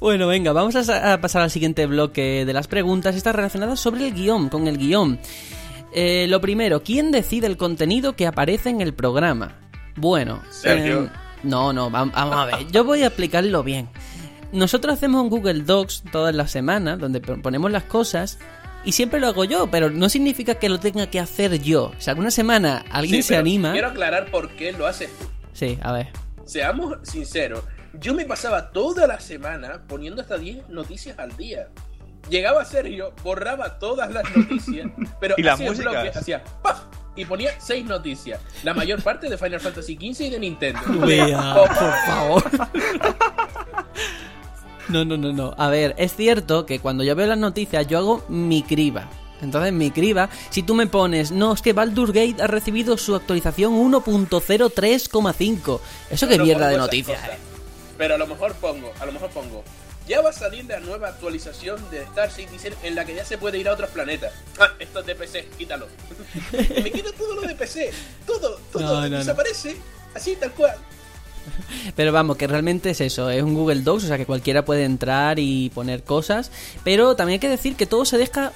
Bueno, 0.00 0.26
venga, 0.26 0.52
vamos 0.52 0.74
a, 0.76 0.82
sa- 0.84 1.12
a 1.12 1.20
pasar 1.20 1.42
al 1.42 1.50
siguiente 1.50 1.86
bloque 1.86 2.44
de 2.44 2.52
las 2.52 2.66
preguntas. 2.66 3.14
Está 3.14 3.32
relacionada 3.32 3.76
sobre 3.76 4.08
el 4.08 4.12
guion, 4.14 4.48
con 4.48 4.66
el 4.66 4.76
guion. 4.76 5.18
Eh, 5.92 6.26
lo 6.28 6.40
primero, 6.40 6.82
¿quién 6.82 7.12
decide 7.12 7.46
el 7.46 7.56
contenido 7.56 8.14
que 8.16 8.26
aparece 8.26 8.70
en 8.70 8.80
el 8.80 8.92
programa? 8.92 9.54
Bueno, 9.94 10.42
Sergio. 10.50 11.04
eh, 11.04 11.08
no, 11.44 11.72
no, 11.72 11.90
vam- 11.90 12.12
vamos 12.12 12.36
a 12.36 12.44
ver, 12.46 12.66
yo 12.70 12.84
voy 12.84 13.02
a 13.04 13.06
explicarlo 13.06 13.62
bien. 13.62 13.88
Nosotros 14.52 14.94
hacemos 14.94 15.22
un 15.22 15.30
Google 15.30 15.60
Docs 15.62 16.02
todas 16.10 16.34
las 16.34 16.50
semanas 16.50 16.98
donde 16.98 17.20
pon- 17.20 17.40
ponemos 17.40 17.70
las 17.70 17.84
cosas 17.84 18.38
y 18.86 18.92
siempre 18.92 19.20
lo 19.20 19.26
hago 19.26 19.44
yo, 19.44 19.66
pero 19.70 19.90
no 19.90 20.08
significa 20.08 20.54
que 20.54 20.68
lo 20.70 20.80
tenga 20.80 21.08
que 21.08 21.20
hacer 21.20 21.60
yo. 21.60 21.92
Si 21.98 22.08
alguna 22.08 22.30
semana 22.30 22.84
alguien 22.90 23.22
Sí, 23.22 23.28
se 23.28 23.36
anima... 23.36 23.72
Quiero 23.72 23.88
aclarar 23.88 24.30
por 24.30 24.48
qué 24.50 24.72
lo 24.72 24.86
haces 24.86 25.10
tú. 25.18 25.26
Sí, 25.52 25.78
a 25.82 25.92
ver. 25.92 26.08
Seamos 26.46 26.96
sinceros, 27.02 27.64
yo 28.00 28.14
me 28.14 28.24
pasaba 28.24 28.70
toda 28.70 29.06
la 29.06 29.18
semana 29.20 29.82
poniendo 29.88 30.22
hasta 30.22 30.38
10 30.38 30.68
noticias 30.68 31.18
al 31.18 31.36
día. 31.36 31.68
Llegaba 32.30 32.64
Sergio, 32.64 33.12
borraba 33.22 33.78
todas 33.78 34.12
las 34.12 34.24
noticias, 34.36 34.88
pero 35.20 35.34
¿Y 35.38 35.46
hacía 35.46 35.70
músicas? 35.70 35.92
bloque, 35.92 36.18
hacía 36.18 36.44
¡paf! 36.62 36.82
y 37.16 37.24
ponía 37.24 37.50
6 37.58 37.84
noticias. 37.86 38.40
La 38.62 38.74
mayor 38.74 39.02
parte 39.02 39.28
de 39.28 39.38
Final 39.38 39.60
Fantasy 39.60 39.94
XV 39.94 40.20
y 40.26 40.30
de 40.30 40.38
Nintendo. 40.38 40.80
Vea, 41.06 41.54
por 41.56 41.68
favor. 41.74 42.44
No, 44.88 45.04
no, 45.04 45.16
no, 45.16 45.32
no. 45.32 45.54
A 45.58 45.68
ver, 45.68 45.94
es 45.98 46.14
cierto 46.14 46.66
que 46.66 46.78
cuando 46.80 47.04
yo 47.04 47.14
veo 47.16 47.26
las 47.26 47.38
noticias 47.38 47.86
yo 47.86 47.98
hago 47.98 48.24
mi 48.28 48.62
criba. 48.62 49.08
Entonces 49.42 49.72
mi 49.72 49.90
criba, 49.90 50.30
si 50.50 50.62
tú 50.62 50.74
me 50.74 50.86
pones, 50.86 51.30
no, 51.30 51.52
es 51.52 51.60
que 51.60 51.74
Baldur's 51.74 52.12
Gate 52.12 52.36
ha 52.42 52.46
recibido 52.46 52.96
su 52.96 53.14
actualización 53.14 53.74
1.03,5. 53.74 55.80
Eso 56.10 56.26
no 56.26 56.44
mierda 56.44 56.68
de 56.68 56.78
noticias. 56.78 57.20
cosas. 57.20 57.36
Pero 57.98 58.14
a 58.14 58.18
lo 58.18 58.26
mejor 58.26 58.54
pongo, 58.54 58.92
a 58.98 59.06
lo 59.06 59.12
mejor 59.12 59.30
pongo. 59.30 59.62
Ya 60.08 60.20
va 60.20 60.30
a 60.30 60.32
salir 60.32 60.64
la 60.66 60.78
nueva 60.78 61.08
actualización 61.08 61.78
de 61.90 62.02
Star 62.02 62.30
Citizen 62.30 62.72
en 62.84 62.94
la 62.94 63.04
que 63.04 63.14
ya 63.14 63.24
se 63.24 63.38
puede 63.38 63.58
ir 63.58 63.68
a 63.68 63.72
otros 63.72 63.90
planetas. 63.90 64.32
Ah, 64.58 64.68
esto 64.78 65.00
es 65.00 65.06
de 65.06 65.14
PC, 65.16 65.48
quítalo. 65.58 65.88
Me 66.52 66.92
quito 66.92 67.12
todo 67.12 67.34
lo 67.34 67.42
de 67.42 67.54
PC. 67.56 67.90
Todo, 68.24 68.58
todo 68.72 68.82
No, 68.82 69.00
no, 69.02 69.08
no. 69.08 69.18
desaparece. 69.18 69.76
Así, 70.14 70.36
tal 70.36 70.52
cual. 70.52 70.76
Pero 71.96 72.12
vamos, 72.12 72.36
que 72.36 72.46
realmente 72.46 72.90
es 72.90 73.00
eso, 73.00 73.30
es 73.30 73.42
un 73.42 73.54
Google 73.54 73.82
Docs, 73.82 74.04
o 74.04 74.06
sea 74.06 74.16
que 74.16 74.26
cualquiera 74.26 74.64
puede 74.64 74.84
entrar 74.84 75.38
y 75.38 75.70
poner 75.70 76.02
cosas, 76.02 76.50
pero 76.84 77.16
también 77.16 77.34
hay 77.34 77.40
que 77.40 77.48
decir 77.48 77.76
que 77.76 77.86
todo 77.86 78.04
se 78.04 78.18
deja 78.18 78.52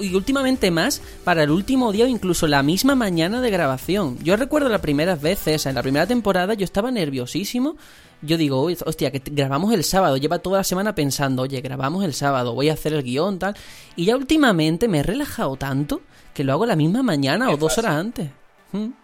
y 0.00 0.14
últimamente 0.14 0.70
más 0.70 1.00
para 1.24 1.44
el 1.44 1.50
último 1.50 1.92
día 1.92 2.04
o 2.04 2.08
incluso 2.08 2.46
la 2.46 2.62
misma 2.62 2.94
mañana 2.94 3.40
de 3.40 3.50
grabación. 3.50 4.18
Yo 4.22 4.36
recuerdo 4.36 4.68
las 4.68 4.80
primeras 4.80 5.20
veces, 5.20 5.66
en 5.66 5.74
la 5.74 5.82
primera 5.82 6.06
temporada 6.06 6.54
yo 6.54 6.64
estaba 6.64 6.90
nerviosísimo. 6.90 7.76
Yo 8.20 8.36
digo, 8.36 8.62
"Uy, 8.62 8.76
hostia, 8.84 9.10
que 9.10 9.22
grabamos 9.24 9.72
el 9.72 9.82
sábado, 9.82 10.16
lleva 10.16 10.38
toda 10.38 10.58
la 10.58 10.64
semana 10.64 10.94
pensando, 10.94 11.42
oye, 11.42 11.60
grabamos 11.60 12.04
el 12.04 12.14
sábado, 12.14 12.54
voy 12.54 12.68
a 12.68 12.74
hacer 12.74 12.92
el 12.92 13.02
guion, 13.02 13.38
tal. 13.38 13.56
Y 13.96 14.04
ya 14.04 14.16
últimamente 14.16 14.88
me 14.88 15.00
he 15.00 15.02
relajado 15.02 15.56
tanto 15.56 16.02
que 16.34 16.44
lo 16.44 16.52
hago 16.52 16.66
la 16.66 16.76
misma 16.76 17.02
mañana 17.02 17.50
o 17.50 17.56
dos 17.56 17.78
horas 17.78 17.96
antes. 17.96 18.30
¿Mm? 18.72 19.01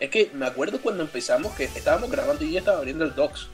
Es 0.00 0.10
que 0.10 0.30
me 0.34 0.46
acuerdo 0.46 0.80
cuando 0.80 1.02
empezamos 1.02 1.52
que 1.54 1.64
estábamos 1.64 2.10
grabando 2.10 2.44
y 2.44 2.52
yo 2.52 2.58
estaba 2.58 2.78
abriendo 2.78 3.04
el 3.04 3.14
docs. 3.14 3.48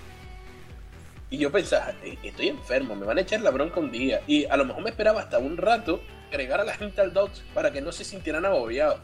Y 1.30 1.38
yo 1.38 1.50
pensaba, 1.50 1.92
"Eh, 2.04 2.18
estoy 2.22 2.48
enfermo, 2.48 2.94
me 2.94 3.06
van 3.06 3.18
a 3.18 3.22
echar 3.22 3.40
la 3.40 3.50
bronca 3.50 3.80
un 3.80 3.90
día. 3.90 4.20
Y 4.26 4.44
a 4.44 4.56
lo 4.56 4.64
mejor 4.64 4.82
me 4.82 4.90
esperaba 4.90 5.20
hasta 5.22 5.38
un 5.38 5.56
rato 5.56 6.00
agregar 6.28 6.60
a 6.60 6.64
la 6.64 6.74
gente 6.74 7.00
al 7.00 7.12
docs 7.12 7.42
para 7.54 7.72
que 7.72 7.80
no 7.80 7.92
se 7.92 8.04
sintieran 8.04 8.44
agobiados. 8.44 9.00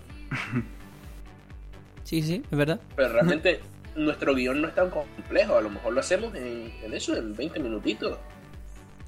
Sí, 2.04 2.22
sí, 2.22 2.42
es 2.50 2.58
verdad. 2.58 2.80
Pero 2.96 3.08
realmente 3.12 3.60
nuestro 3.96 4.34
guion 4.34 4.60
no 4.60 4.68
es 4.68 4.74
tan 4.74 4.90
complejo. 4.90 5.56
A 5.56 5.60
lo 5.60 5.70
mejor 5.70 5.92
lo 5.92 6.00
hacemos 6.00 6.34
en, 6.34 6.72
en 6.82 6.92
eso, 6.94 7.16
en 7.16 7.34
20 7.34 7.60
minutitos. 7.60 8.18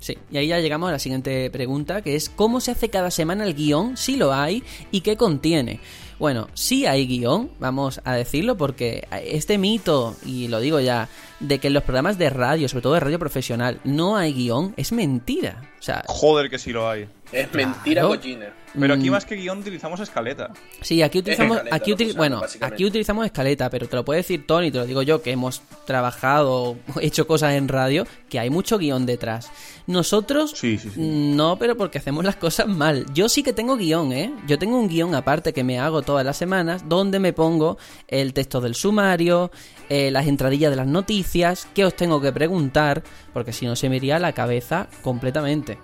Sí, 0.01 0.19
y 0.33 0.37
ahí 0.39 0.49
ya 0.49 0.59
llegamos 0.59 0.89
a 0.89 0.93
la 0.93 0.99
siguiente 0.99 1.49
pregunta, 1.51 2.03
que 2.03 2.17
es 2.17 2.29
¿cómo 2.29 2.61
se 2.61 2.73
hace 2.73 2.89
cada 2.91 3.13
semana 3.13 3.45
el 3.45 3.55
guion, 3.55 3.97
si 3.97 4.17
lo 4.17 4.33
hay, 4.33 4.65
y 4.91 5.03
qué 5.03 5.17
contiene? 5.17 5.79
Bueno, 6.23 6.47
sí 6.55 6.87
hay 6.87 7.09
guion, 7.09 7.51
vamos 7.59 8.01
a 8.05 8.15
decirlo, 8.15 8.57
porque 8.57 9.09
este 9.25 9.59
mito, 9.59 10.15
y 10.25 10.47
lo 10.47 10.61
digo 10.61 10.79
ya, 10.79 11.09
de 11.43 11.59
que 11.59 11.67
en 11.69 11.75
los 11.75 11.83
programas 11.83 12.17
de 12.19 12.31
radio, 12.31 12.69
sobre 12.69 12.83
todo 12.83 12.95
de 12.95 13.01
radio 13.01 13.19
profesional, 13.19 13.79
no 13.85 14.17
hay 14.17 14.33
guion, 14.33 14.73
es 14.77 14.93
mentira. 14.93 15.71
O 15.79 15.83
sea, 15.83 16.05
Joder, 16.07 16.49
que 16.49 16.59
sí 16.59 16.73
lo 16.73 16.89
hay. 16.89 17.07
Es 17.33 17.53
mentira 17.53 18.03
cochina. 18.03 18.53
Pero 18.79 18.95
aquí 18.95 19.09
mm, 19.09 19.13
más 19.13 19.25
que 19.27 19.35
guion 19.37 19.59
utilizamos 19.59 20.01
escaleta. 20.01 20.51
Sí, 20.81 21.03
aquí 21.03 21.19
utilizamos, 21.19 21.57
escaleta 21.59 21.77
aquí 21.77 21.93
util- 21.93 22.17
bueno, 22.17 22.41
aquí 22.61 22.85
utilizamos 22.85 23.27
escaleta, 23.27 23.69
pero 23.69 23.87
te 23.89 23.97
lo 23.97 24.05
puede 24.05 24.19
decir 24.19 24.47
Tony, 24.47 24.71
te 24.71 24.79
lo 24.79 24.87
digo 24.87 25.03
yo, 25.03 25.21
que 25.23 25.31
hemos 25.33 25.63
trabajado, 25.87 26.77
hecho 27.01 27.27
cosas 27.27 27.55
en 27.55 27.69
radio, 27.69 28.07
que 28.29 28.39
hay 28.39 28.49
mucho 28.51 28.79
guion 28.79 29.05
detrás. 29.07 29.51
Nosotros 29.87 30.53
Sí, 30.57 30.79
sí, 30.79 30.89
sí. 30.91 31.01
no, 31.01 31.59
pero 31.59 31.77
porque 31.77 31.99
hacemos 31.99 32.25
las 32.25 32.37
cosas 32.37 32.67
mal. 32.69 33.05
Yo 33.13 33.29
sí 33.29 33.43
que 33.43 33.53
tengo 33.53 33.77
guion, 33.77 34.13
¿eh? 34.13 34.33
Yo 34.47 34.59
tengo 34.59 34.79
un 34.79 34.89
guion 34.89 35.15
aparte 35.15 35.53
que 35.53 35.65
me 35.65 35.79
hago 35.79 36.03
todas 36.03 36.25
las 36.25 36.37
semanas, 36.37 36.89
donde 36.89 37.19
me 37.19 37.33
pongo 37.33 37.79
el 38.09 38.33
texto 38.33 38.61
del 38.61 38.75
sumario, 38.75 39.51
eh, 39.95 40.11
las 40.11 40.27
entradillas 40.27 40.71
de 40.71 40.77
las 40.77 40.87
noticias, 40.87 41.69
qué 41.75 41.85
os 41.85 41.95
tengo 41.95 42.21
que 42.21 42.33
preguntar, 42.33 43.03
porque 43.35 43.53
si 43.53 43.67
no 43.67 43.77
se 43.77 43.89
me 43.91 43.97
iría 43.97 44.19
la 44.19 44.33
cabeza 44.33 44.87
completamente. 45.03 45.79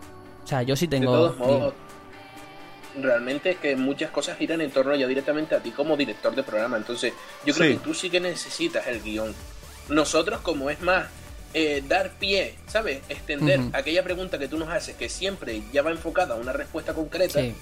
O 0.44 0.46
sea, 0.46 0.62
yo 0.62 0.76
sí 0.76 0.86
De 0.86 0.98
tengo... 0.98 1.12
todos 1.12 1.36
guion. 1.36 1.48
modos, 1.50 1.74
realmente 3.00 3.50
es 3.50 3.56
que 3.58 3.76
muchas 3.76 4.10
cosas 4.10 4.38
giran 4.38 4.60
en 4.60 4.70
torno 4.70 4.94
ya 4.96 5.06
directamente 5.06 5.54
a 5.54 5.60
ti 5.60 5.70
como 5.70 5.96
director 5.96 6.34
de 6.34 6.42
programa. 6.42 6.76
Entonces, 6.76 7.12
yo 7.44 7.54
creo 7.54 7.70
Sí. 7.72 7.76
que 7.78 7.84
tú 7.84 7.94
sí 7.94 8.10
que 8.10 8.20
necesitas 8.20 8.86
el 8.86 9.02
guion. 9.02 9.34
Nosotros, 9.88 10.40
como 10.40 10.70
es 10.70 10.80
más, 10.80 11.06
eh, 11.54 11.82
dar 11.86 12.12
pie, 12.18 12.54
¿sabes? 12.66 13.00
Extender 13.08 13.60
aquella 13.72 14.02
pregunta 14.02 14.38
que 14.38 14.48
tú 14.48 14.58
nos 14.58 14.68
haces, 14.68 14.96
que 14.96 15.08
siempre 15.08 15.62
ya 15.72 15.82
va 15.82 15.90
enfocada 15.90 16.34
a 16.34 16.38
una 16.38 16.52
respuesta 16.52 16.92
concreta, 16.94 17.40
Sí. 17.40 17.54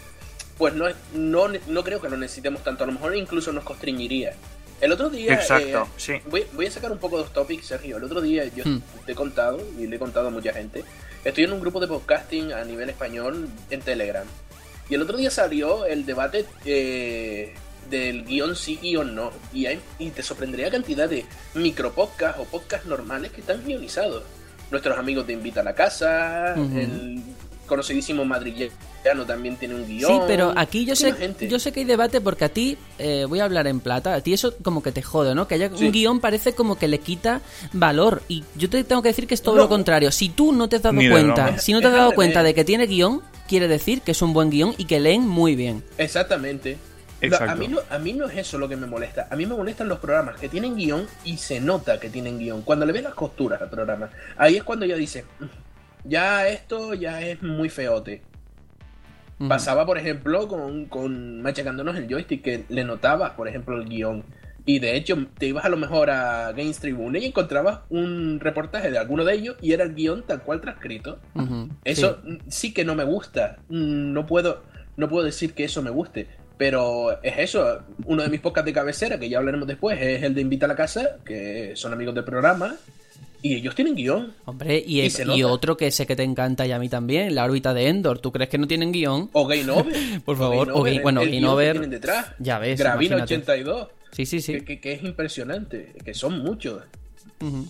pues 0.59 0.75
no, 0.75 0.89
es- 0.89 0.97
no, 1.13 1.49
no 1.69 1.85
creo 1.85 2.01
que 2.01 2.09
lo 2.09 2.17
necesitemos 2.17 2.63
tanto. 2.63 2.85
A 2.85 2.87
lo 2.87 2.95
mejor 2.95 3.15
incluso 3.17 3.53
nos 3.53 3.65
constreñiría. 3.65 4.33
El 4.81 4.93
otro 4.93 5.09
día. 5.09 5.35
Exacto, 5.35 5.83
eh, 5.83 5.95
sí. 5.97 6.13
Voy, 6.31 6.47
voy 6.53 6.67
a 6.67 6.71
sacar 6.71 6.93
un 6.93 6.99
poco 6.99 7.23
de 7.23 7.29
topics, 7.31 7.67
Sergio. 7.67 7.97
El 7.97 8.05
otro 8.05 8.21
día 8.21 8.45
yo 8.55 8.65
Hmm. 8.65 8.81
te 9.05 9.13
he 9.13 9.15
contado, 9.15 9.59
y 9.79 9.87
le 9.87 9.97
he 9.97 9.99
contado 9.99 10.29
a 10.29 10.31
mucha 10.31 10.53
gente, 10.53 10.85
estoy 11.25 11.45
en 11.45 11.53
un 11.53 11.61
grupo 11.61 11.81
de 11.81 11.87
podcasting 11.87 12.53
a 12.53 12.65
nivel 12.65 12.89
español 12.91 13.49
en 13.71 13.81
Telegram. 13.81 14.27
Y 14.89 14.95
el 14.95 15.03
otro 15.03 15.17
día 15.17 15.31
salió 15.31 15.85
el 15.87 16.07
debate 16.07 16.45
eh, 16.65 17.55
del 17.91 18.25
guion 18.25 18.55
sí, 18.55 18.79
guion 18.81 19.15
no. 19.15 19.33
Y, 19.53 19.67
hay, 19.67 19.81
y 19.99 20.11
te 20.11 20.23
sorprendería 20.23 20.71
cantidad 20.71 21.09
de 21.09 21.25
micropodcasts 21.55 22.41
o 22.41 22.45
podcasts 22.45 22.87
normales 22.87 23.33
que 23.33 23.41
están 23.41 23.65
guionizados. 23.65 24.23
Nuestros 24.71 24.99
amigos 24.99 25.27
de 25.27 25.33
Invita 25.35 25.61
a 25.61 25.65
la 25.65 25.75
Casa, 25.75 26.55
el 26.55 27.23
conocidísimo 27.67 28.25
madrillano 28.25 29.25
también 29.27 29.57
tiene 29.57 29.75
un 29.75 29.87
guion. 29.87 30.11
Sí, 30.11 30.19
pero 30.27 30.53
aquí 30.57 30.85
yo 30.85 30.97
sé, 30.97 31.13
gente. 31.13 31.49
yo 31.49 31.59
sé 31.59 31.73
que 31.73 31.81
hay 31.81 31.87
debate 31.87 32.21
porque 32.21 32.45
a 32.45 32.49
ti, 32.49 32.77
eh, 32.99 33.25
voy 33.29 33.41
a 33.41 33.45
hablar 33.45 33.67
en 33.67 33.81
plata, 33.81 34.15
a 34.15 34.21
ti 34.21 34.33
eso 34.33 34.55
como 34.63 34.83
que 34.83 34.93
te 34.93 35.03
jode, 35.03 35.35
¿no? 35.35 35.47
Que 35.47 35.55
haya 35.57 35.71
Sí. 35.77 35.87
un 35.87 35.93
guion 35.93 36.21
parece 36.21 36.55
como 36.55 36.79
que 36.79 36.89
le 36.89 36.99
quita 36.99 37.41
valor. 37.73 38.23
Y 38.29 38.45
yo 38.57 38.69
te 38.71 38.83
tengo 38.85 39.03
que 39.03 39.09
decir 39.09 39.27
que 39.27 39.35
es 39.35 39.43
todo 39.43 39.57
No. 39.57 39.63
lo 39.63 39.69
contrario. 39.69 40.11
Si 40.11 40.29
tú 40.29 40.53
no 40.53 40.69
te 40.69 40.77
has 40.77 40.83
dado 40.83 40.95
Ni 40.95 41.09
cuenta, 41.09 41.59
si 41.59 41.73
no 41.73 41.81
te 41.81 41.87
has 41.89 41.93
dado 41.93 42.13
cuenta 42.13 42.43
de 42.43 42.55
que 42.55 42.65
tiene 42.65 42.87
guion, 42.87 43.23
quiere 43.49 43.69
decir 43.69 44.01
que 44.03 44.13
es 44.13 44.23
un 44.23 44.33
buen 44.33 44.51
guion 44.51 44.75
y 44.79 44.87
que 44.87 44.99
leen 45.01 45.27
muy 45.29 45.55
bien. 45.55 45.85
Exactamente. 45.99 46.79
No, 47.23 47.37
a, 47.39 47.55
mí 47.55 47.67
no, 47.69 47.79
a 47.89 47.99
mí 47.99 48.13
no 48.13 48.27
es 48.27 48.37
eso 48.37 48.59
lo 48.59 48.69
que 48.69 48.77
me 48.77 48.87
molesta. 48.87 49.27
A 49.31 49.37
mí 49.37 49.47
me 49.47 49.55
molestan 49.55 49.89
los 49.89 49.99
programas 50.01 50.39
que 50.39 50.49
tienen 50.51 50.77
guion 50.77 51.07
y 51.25 51.39
se 51.39 51.61
nota 51.61 51.99
que 51.99 52.11
tienen 52.11 52.39
guion. 52.39 52.61
Cuando 52.63 52.85
le 52.85 52.93
ves 52.93 53.03
las 53.05 53.15
costuras 53.15 53.61
al 53.63 53.71
programa, 53.71 54.11
ahí 54.37 54.57
es 54.57 54.63
cuando 54.63 54.85
ya 54.85 54.97
dice, 54.97 55.25
"Mm, 55.41 55.45
ya 56.09 56.49
esto 56.49 56.95
ya 56.95 57.21
es 57.21 57.43
muy 57.43 57.69
feote. 57.69 58.23
Pasaba, 59.49 59.85
por 59.85 59.99
ejemplo, 59.99 60.49
con, 60.49 60.87
con 60.87 61.43
machacándonos 61.43 61.97
el 61.97 62.09
joystick, 62.09 62.43
que 62.43 62.65
le 62.71 62.85
notabas, 62.85 63.33
por 63.33 63.49
ejemplo, 63.49 63.77
el 63.77 63.87
guion. 63.87 64.25
Y 64.65 64.79
de 64.79 64.97
hecho, 64.97 65.27
te 65.39 65.47
ibas 65.47 65.65
a 65.65 65.69
lo 65.69 65.77
mejor 65.77 66.11
a 66.11 66.53
Games 66.53 66.81
Tribune 66.81 67.19
y 67.19 67.27
encontrabas 67.27 67.81
un 67.91 68.41
reportaje 68.41 68.91
de 68.91 68.99
alguno 68.99 69.25
de 69.25 69.35
ellos 69.35 69.57
y 69.61 69.73
era 69.73 69.85
el 69.85 69.95
guion 69.95 70.25
tal 70.27 70.43
cual 70.43 70.61
transcrito. 70.61 71.19
Eso 71.85 72.19
sí. 72.25 72.39
sí 72.49 72.75
que 72.75 72.85
no 72.85 72.95
me 72.95 73.05
gusta. 73.05 73.59
No 73.69 74.27
puedo, 74.27 74.63
no 74.97 75.09
puedo 75.09 75.25
decir 75.25 75.53
que 75.53 75.65
eso 75.65 75.83
me 75.83 75.91
guste. 75.91 76.27
Pero 76.57 77.23
es 77.23 77.39
eso. 77.39 77.83
Uno 78.07 78.23
de 78.23 78.29
mis 78.31 78.41
podcasts 78.41 78.67
de 78.67 78.73
cabecera, 78.73 79.19
que 79.19 79.29
ya 79.29 79.39
hablaremos 79.39 79.69
después, 79.69 80.01
es 80.01 80.23
el 80.23 80.35
de 80.35 80.41
Invita 80.41 80.65
a 80.65 80.69
la 80.69 80.77
Casa, 80.77 81.19
que 81.25 81.73
son 81.77 81.93
amigos 81.93 82.15
del 82.15 82.25
programa. 82.25 82.75
Y 83.43 83.55
ellos 83.55 83.75
tienen 83.75 83.95
guion. 83.95 84.33
Hombre, 84.45 84.83
y, 84.87 85.43
otro 85.45 85.77
que 85.77 85.91
sé 85.91 86.07
que 86.07 86.17
te 86.17 86.23
encanta 86.23 86.67
y 86.67 86.73
a 86.73 86.79
mí 86.79 86.89
también, 86.89 87.35
la 87.35 87.45
órbita 87.45 87.73
de 87.75 87.89
Endor. 87.89 88.19
¿Tú 88.19 88.33
crees 88.33 88.49
que 88.51 88.59
no 88.59 88.67
tienen 88.67 88.93
guion? 88.93 89.31
O 89.33 89.47
Game 89.47 89.71
Over. 89.71 89.95
Por 90.25 90.37
favor, 90.37 90.71
o 90.71 90.83
Game- 90.83 90.91
Over, 90.97 91.03
bueno, 91.03 91.21
el 91.21 91.27
Game 91.29 91.39
guion 91.41 91.51
que 91.51 91.55
Over, 91.55 91.73
tienen 91.73 91.91
detrás. 91.91 92.27
ya 92.39 92.59
ves, 92.59 92.79
Gravina 92.79 93.17
imagínate. 93.19 93.35
82. 93.53 93.89
Sí, 94.13 94.27
sí, 94.27 94.41
sí. 94.41 94.53
Que, 94.55 94.65
que- 94.65 94.81
que 94.81 94.93
es 94.95 95.03
impresionante. 95.05 95.93
Que 96.05 96.15
son 96.15 96.39
muchos. 96.43 96.83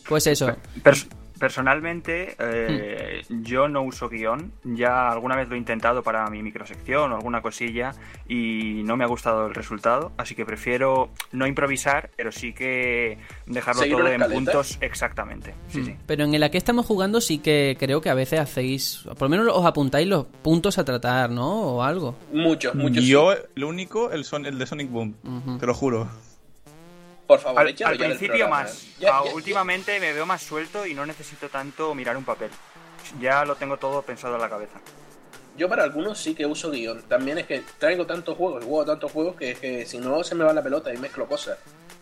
Pues 0.08 0.26
eso. 0.28 0.54
Pers- 0.82 1.06
personalmente, 1.38 2.36
eh, 2.38 3.22
yo 3.28 3.68
no 3.68 3.82
uso 3.82 4.08
guion. 4.08 4.52
Ya 4.64 5.08
alguna 5.08 5.36
vez 5.36 5.48
lo 5.48 5.54
he 5.54 5.58
intentado 5.58 6.02
para 6.02 6.28
mi 6.30 6.42
microsección 6.42 7.12
o 7.12 7.16
alguna 7.16 7.42
cosilla 7.42 7.94
y 8.28 8.82
no 8.84 8.96
me 8.96 9.04
ha 9.04 9.06
gustado 9.06 9.46
el 9.46 9.54
resultado. 9.54 10.12
Así 10.16 10.34
que 10.34 10.44
prefiero 10.44 11.10
no 11.32 11.46
improvisar, 11.46 12.10
pero 12.16 12.32
sí 12.32 12.52
que 12.52 13.18
dejarlo 13.46 13.82
¿Seguir 13.82 13.96
todo 13.98 14.08
en 14.08 14.22
puntos 14.22 14.78
exactamente. 14.80 15.54
Sí, 15.68 15.84
sí. 15.84 15.96
Pero 16.06 16.24
en 16.24 16.40
la 16.40 16.50
que 16.50 16.58
estamos 16.58 16.86
jugando 16.86 17.20
sí 17.20 17.38
que 17.38 17.76
creo 17.78 18.00
que 18.00 18.10
a 18.10 18.14
veces 18.14 18.40
hacéis, 18.40 19.02
por 19.04 19.22
lo 19.22 19.28
menos 19.28 19.48
os 19.54 19.64
apuntáis 19.64 20.06
los 20.06 20.26
puntos 20.26 20.78
a 20.78 20.84
tratar, 20.84 21.30
¿no? 21.30 21.60
O 21.62 21.82
algo. 21.82 22.16
Muchos, 22.32 22.74
muchos. 22.74 23.04
sí. 23.04 23.10
Yo, 23.10 23.34
lo 23.54 23.68
único, 23.68 24.10
el, 24.10 24.24
son, 24.24 24.46
el 24.46 24.58
de 24.58 24.66
Sonic 24.66 24.90
Boom. 24.90 25.14
Te 25.58 25.66
lo 25.66 25.74
juro. 25.74 26.08
Por 27.26 27.40
favor, 27.40 27.60
Al, 27.60 27.96
principio 27.96 28.48
más. 28.48 28.86
Ya- 28.98 29.18
Ah, 29.18 29.22
ya- 29.24 29.34
últimamente 29.34 29.98
me 30.00 30.12
veo 30.12 30.26
más 30.26 30.42
suelto 30.42 30.86
y 30.86 30.94
no 30.94 31.04
necesito 31.04 31.48
tanto 31.48 31.94
mirar 31.94 32.16
un 32.16 32.24
papel. 32.24 32.50
Ya 33.20 33.44
lo 33.44 33.56
tengo 33.56 33.76
todo 33.76 34.02
pensado 34.02 34.36
en 34.36 34.40
la 34.42 34.48
cabeza. 34.48 34.78
Yo 35.56 35.68
para 35.68 35.84
algunos 35.84 36.18
sí 36.18 36.34
que 36.34 36.44
uso 36.46 36.70
guion. 36.70 37.02
También 37.02 37.38
es 37.38 37.46
que 37.46 37.62
traigo 37.78 38.06
tantos 38.06 38.36
juegos, 38.36 38.64
juego 38.64 38.84
tantos 38.84 39.10
juegos 39.10 39.36
que 39.36 39.52
es 39.52 39.58
que 39.58 39.86
si 39.86 39.98
no 39.98 40.22
se 40.22 40.34
me 40.34 40.44
va 40.44 40.52
la 40.52 40.62
pelota 40.62 40.92
y 40.92 40.98
mezclo 40.98 41.26
cosas. 41.26 41.58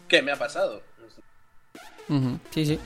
¿Qué 0.09 0.20
me 0.22 0.33
ha 0.33 0.37
pasado? 0.37 0.83
Sí, 2.50 2.66
sí. 2.66 2.78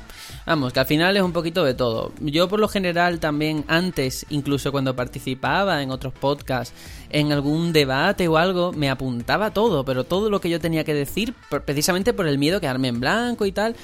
Vamos, 0.46 0.72
que 0.72 0.80
al 0.80 0.86
final 0.86 1.16
es 1.16 1.22
un 1.22 1.32
poquito 1.32 1.64
de 1.64 1.74
todo. 1.74 2.12
Yo 2.20 2.48
por 2.48 2.60
lo 2.60 2.68
general 2.68 3.20
también 3.20 3.64
antes, 3.68 4.26
incluso 4.30 4.72
cuando 4.72 4.94
participaba 4.94 5.82
en 5.82 5.90
otros 5.90 6.12
podcasts, 6.12 6.74
en 7.10 7.32
algún 7.32 7.72
debate 7.72 8.28
o 8.28 8.36
algo, 8.36 8.72
me 8.72 8.90
apuntaba 8.90 9.52
todo, 9.52 9.84
pero 9.84 10.04
todo 10.04 10.30
lo 10.30 10.40
que 10.40 10.50
yo 10.50 10.60
tenía 10.60 10.84
que 10.84 10.94
decir, 10.94 11.34
precisamente 11.64 12.12
por 12.12 12.28
el 12.28 12.38
miedo 12.38 12.58
a 12.58 12.60
quedarme 12.60 12.88
en 12.88 13.00
blanco 13.00 13.46
y 13.46 13.52
tal. 13.52 13.76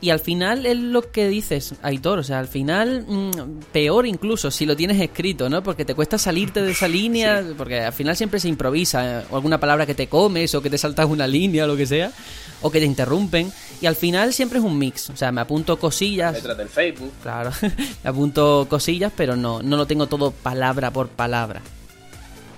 Y 0.00 0.10
al 0.10 0.18
final 0.18 0.66
es 0.66 0.76
lo 0.76 1.12
que 1.12 1.28
dices, 1.28 1.76
Aitor, 1.80 2.18
o 2.18 2.22
sea, 2.24 2.40
al 2.40 2.48
final 2.48 3.04
mm, 3.06 3.70
peor 3.72 4.04
incluso 4.04 4.50
si 4.50 4.66
lo 4.66 4.74
tienes 4.74 5.00
escrito, 5.00 5.48
¿no? 5.48 5.62
Porque 5.62 5.84
te 5.84 5.94
cuesta 5.94 6.18
salirte 6.18 6.60
de 6.60 6.72
esa 6.72 6.88
línea, 6.88 7.44
porque 7.56 7.80
al 7.82 7.92
final 7.92 8.16
siempre 8.16 8.40
se 8.40 8.48
improvisa, 8.48 9.20
eh, 9.20 9.24
o 9.30 9.36
alguna 9.36 9.60
palabra 9.60 9.86
que 9.86 9.94
te 9.94 10.08
comes, 10.08 10.56
o 10.56 10.60
que 10.60 10.70
te 10.70 10.76
saltas 10.76 11.06
una 11.06 11.28
línea, 11.28 11.64
o 11.64 11.68
lo 11.68 11.76
que 11.76 11.86
sea, 11.86 12.10
o 12.62 12.70
que 12.70 12.78
te 12.80 12.84
interrumpen, 12.86 13.52
y 13.80 13.86
al 13.86 13.96
final 13.96 14.32
siempre 14.32 14.58
es 14.58 14.64
un 14.64 14.78
mix, 14.78 15.10
o 15.10 15.16
sea, 15.16 15.30
me 15.32 15.40
apunto 15.40 15.78
cosillas, 15.78 16.34
Letras 16.34 16.56
del 16.56 16.68
Facebook. 16.68 17.12
claro, 17.22 17.50
me 18.04 18.10
apunto 18.10 18.66
cosillas, 18.70 19.12
pero 19.16 19.36
no, 19.36 19.62
no 19.62 19.76
lo 19.76 19.86
tengo 19.86 20.06
todo 20.06 20.30
palabra 20.30 20.90
por 20.90 21.08
palabra. 21.08 21.60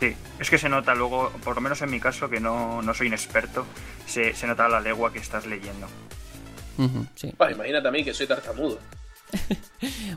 Sí, 0.01 0.15
es 0.39 0.51
que 0.51 0.59
se 0.59 0.69
nota 0.69 0.95
luego, 0.95 1.31
por 1.45 1.55
lo 1.55 1.61
menos 1.61 1.81
en 1.83 1.91
mi 1.91 2.01
caso, 2.01 2.29
que 2.29 2.41
no, 2.41 2.83
no 2.83 2.93
soy 2.95 3.07
un 3.07 3.15
experto, 3.15 3.65
se, 4.07 4.35
se 4.35 4.47
nota 4.47 4.69
la 4.69 4.81
legua 4.81 5.13
que 5.13 5.19
estás 5.21 5.47
leyendo. 5.47 5.87
Sí. 7.15 7.33
Pues 7.37 7.53
imagínate 7.55 7.87
a 7.87 7.91
mí 7.91 8.03
que 8.05 8.13
soy 8.15 8.27
tartamudo. 8.27 8.79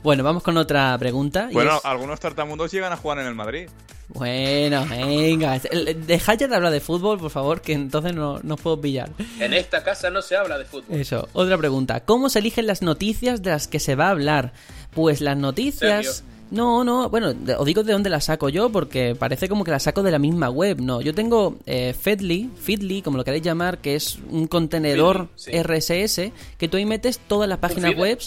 Bueno, 0.04 0.24
vamos 0.24 0.44
con 0.44 0.56
otra 0.58 0.96
pregunta. 0.98 1.48
y 1.50 1.54
Bueno, 1.54 1.78
es- 1.78 1.86
algunos 1.86 2.20
tartamundos 2.20 2.72
llegan 2.72 2.94
a 2.94 2.98
jugar 2.98 3.20
en 3.20 3.28
el 3.28 3.36
Madrid. 3.36 3.68
Bueno, 4.10 4.86
venga. 4.90 5.60
Dejad 5.60 6.38
ya 6.38 6.48
de 6.48 6.56
hablar 6.56 6.72
de 6.72 6.80
fútbol, 6.80 7.20
por 7.20 7.30
favor, 7.30 7.62
que 7.62 7.74
entonces 7.74 8.14
no, 8.16 8.40
no 8.42 8.56
os 8.56 8.62
puedo 8.62 8.80
pillar. 8.80 9.12
En 9.40 9.54
esta 9.54 9.84
casa 9.84 10.10
no 10.10 10.22
se 10.22 10.36
habla 10.36 10.58
de 10.58 10.66
fútbol. 10.66 11.00
Eso, 11.00 11.28
otra 11.34 11.58
pregunta. 11.58 12.00
¿Cómo 12.02 12.30
se 12.30 12.40
eligen 12.40 12.68
las 12.68 12.82
noticias 12.82 13.42
de 13.42 13.52
las 13.52 13.68
que 13.68 13.80
se 13.80 13.96
va 13.96 14.08
a 14.08 14.12
hablar? 14.12 14.54
Pues 14.94 15.22
las 15.22 15.38
noticias... 15.38 16.24
No, 16.50 16.86
no, 16.86 17.10
bueno, 17.10 17.34
os 17.58 17.66
digo 17.66 17.84
de 17.84 17.92
dónde 17.92 18.10
las 18.10 18.24
saco 18.26 18.48
yo, 18.48 18.70
porque 18.70 19.16
parece 19.16 19.50
como 19.50 19.66
que 19.66 19.72
las 19.72 19.84
saco 19.84 20.02
de 20.02 20.12
la 20.12 20.20
misma 20.20 20.50
web. 20.50 20.80
No, 20.80 21.02
yo 21.02 21.14
tengo 21.14 21.58
eh, 21.66 21.94
Feedly, 22.00 22.50
Feedly, 22.56 23.02
como 23.02 23.18
lo 23.18 23.26
queréis 23.26 23.44
llamar, 23.44 23.80
que 23.80 23.96
es 23.96 24.18
un 24.30 24.48
contenedor 24.48 25.28
Feedly, 25.36 25.58
sí. 25.58 25.92
RSS, 26.08 26.32
que 26.58 26.70
tú 26.70 26.78
ahí 26.78 26.86
metes 26.86 27.20
todas 27.20 27.50
las 27.50 27.58
páginas 27.58 27.98
web, 27.98 28.18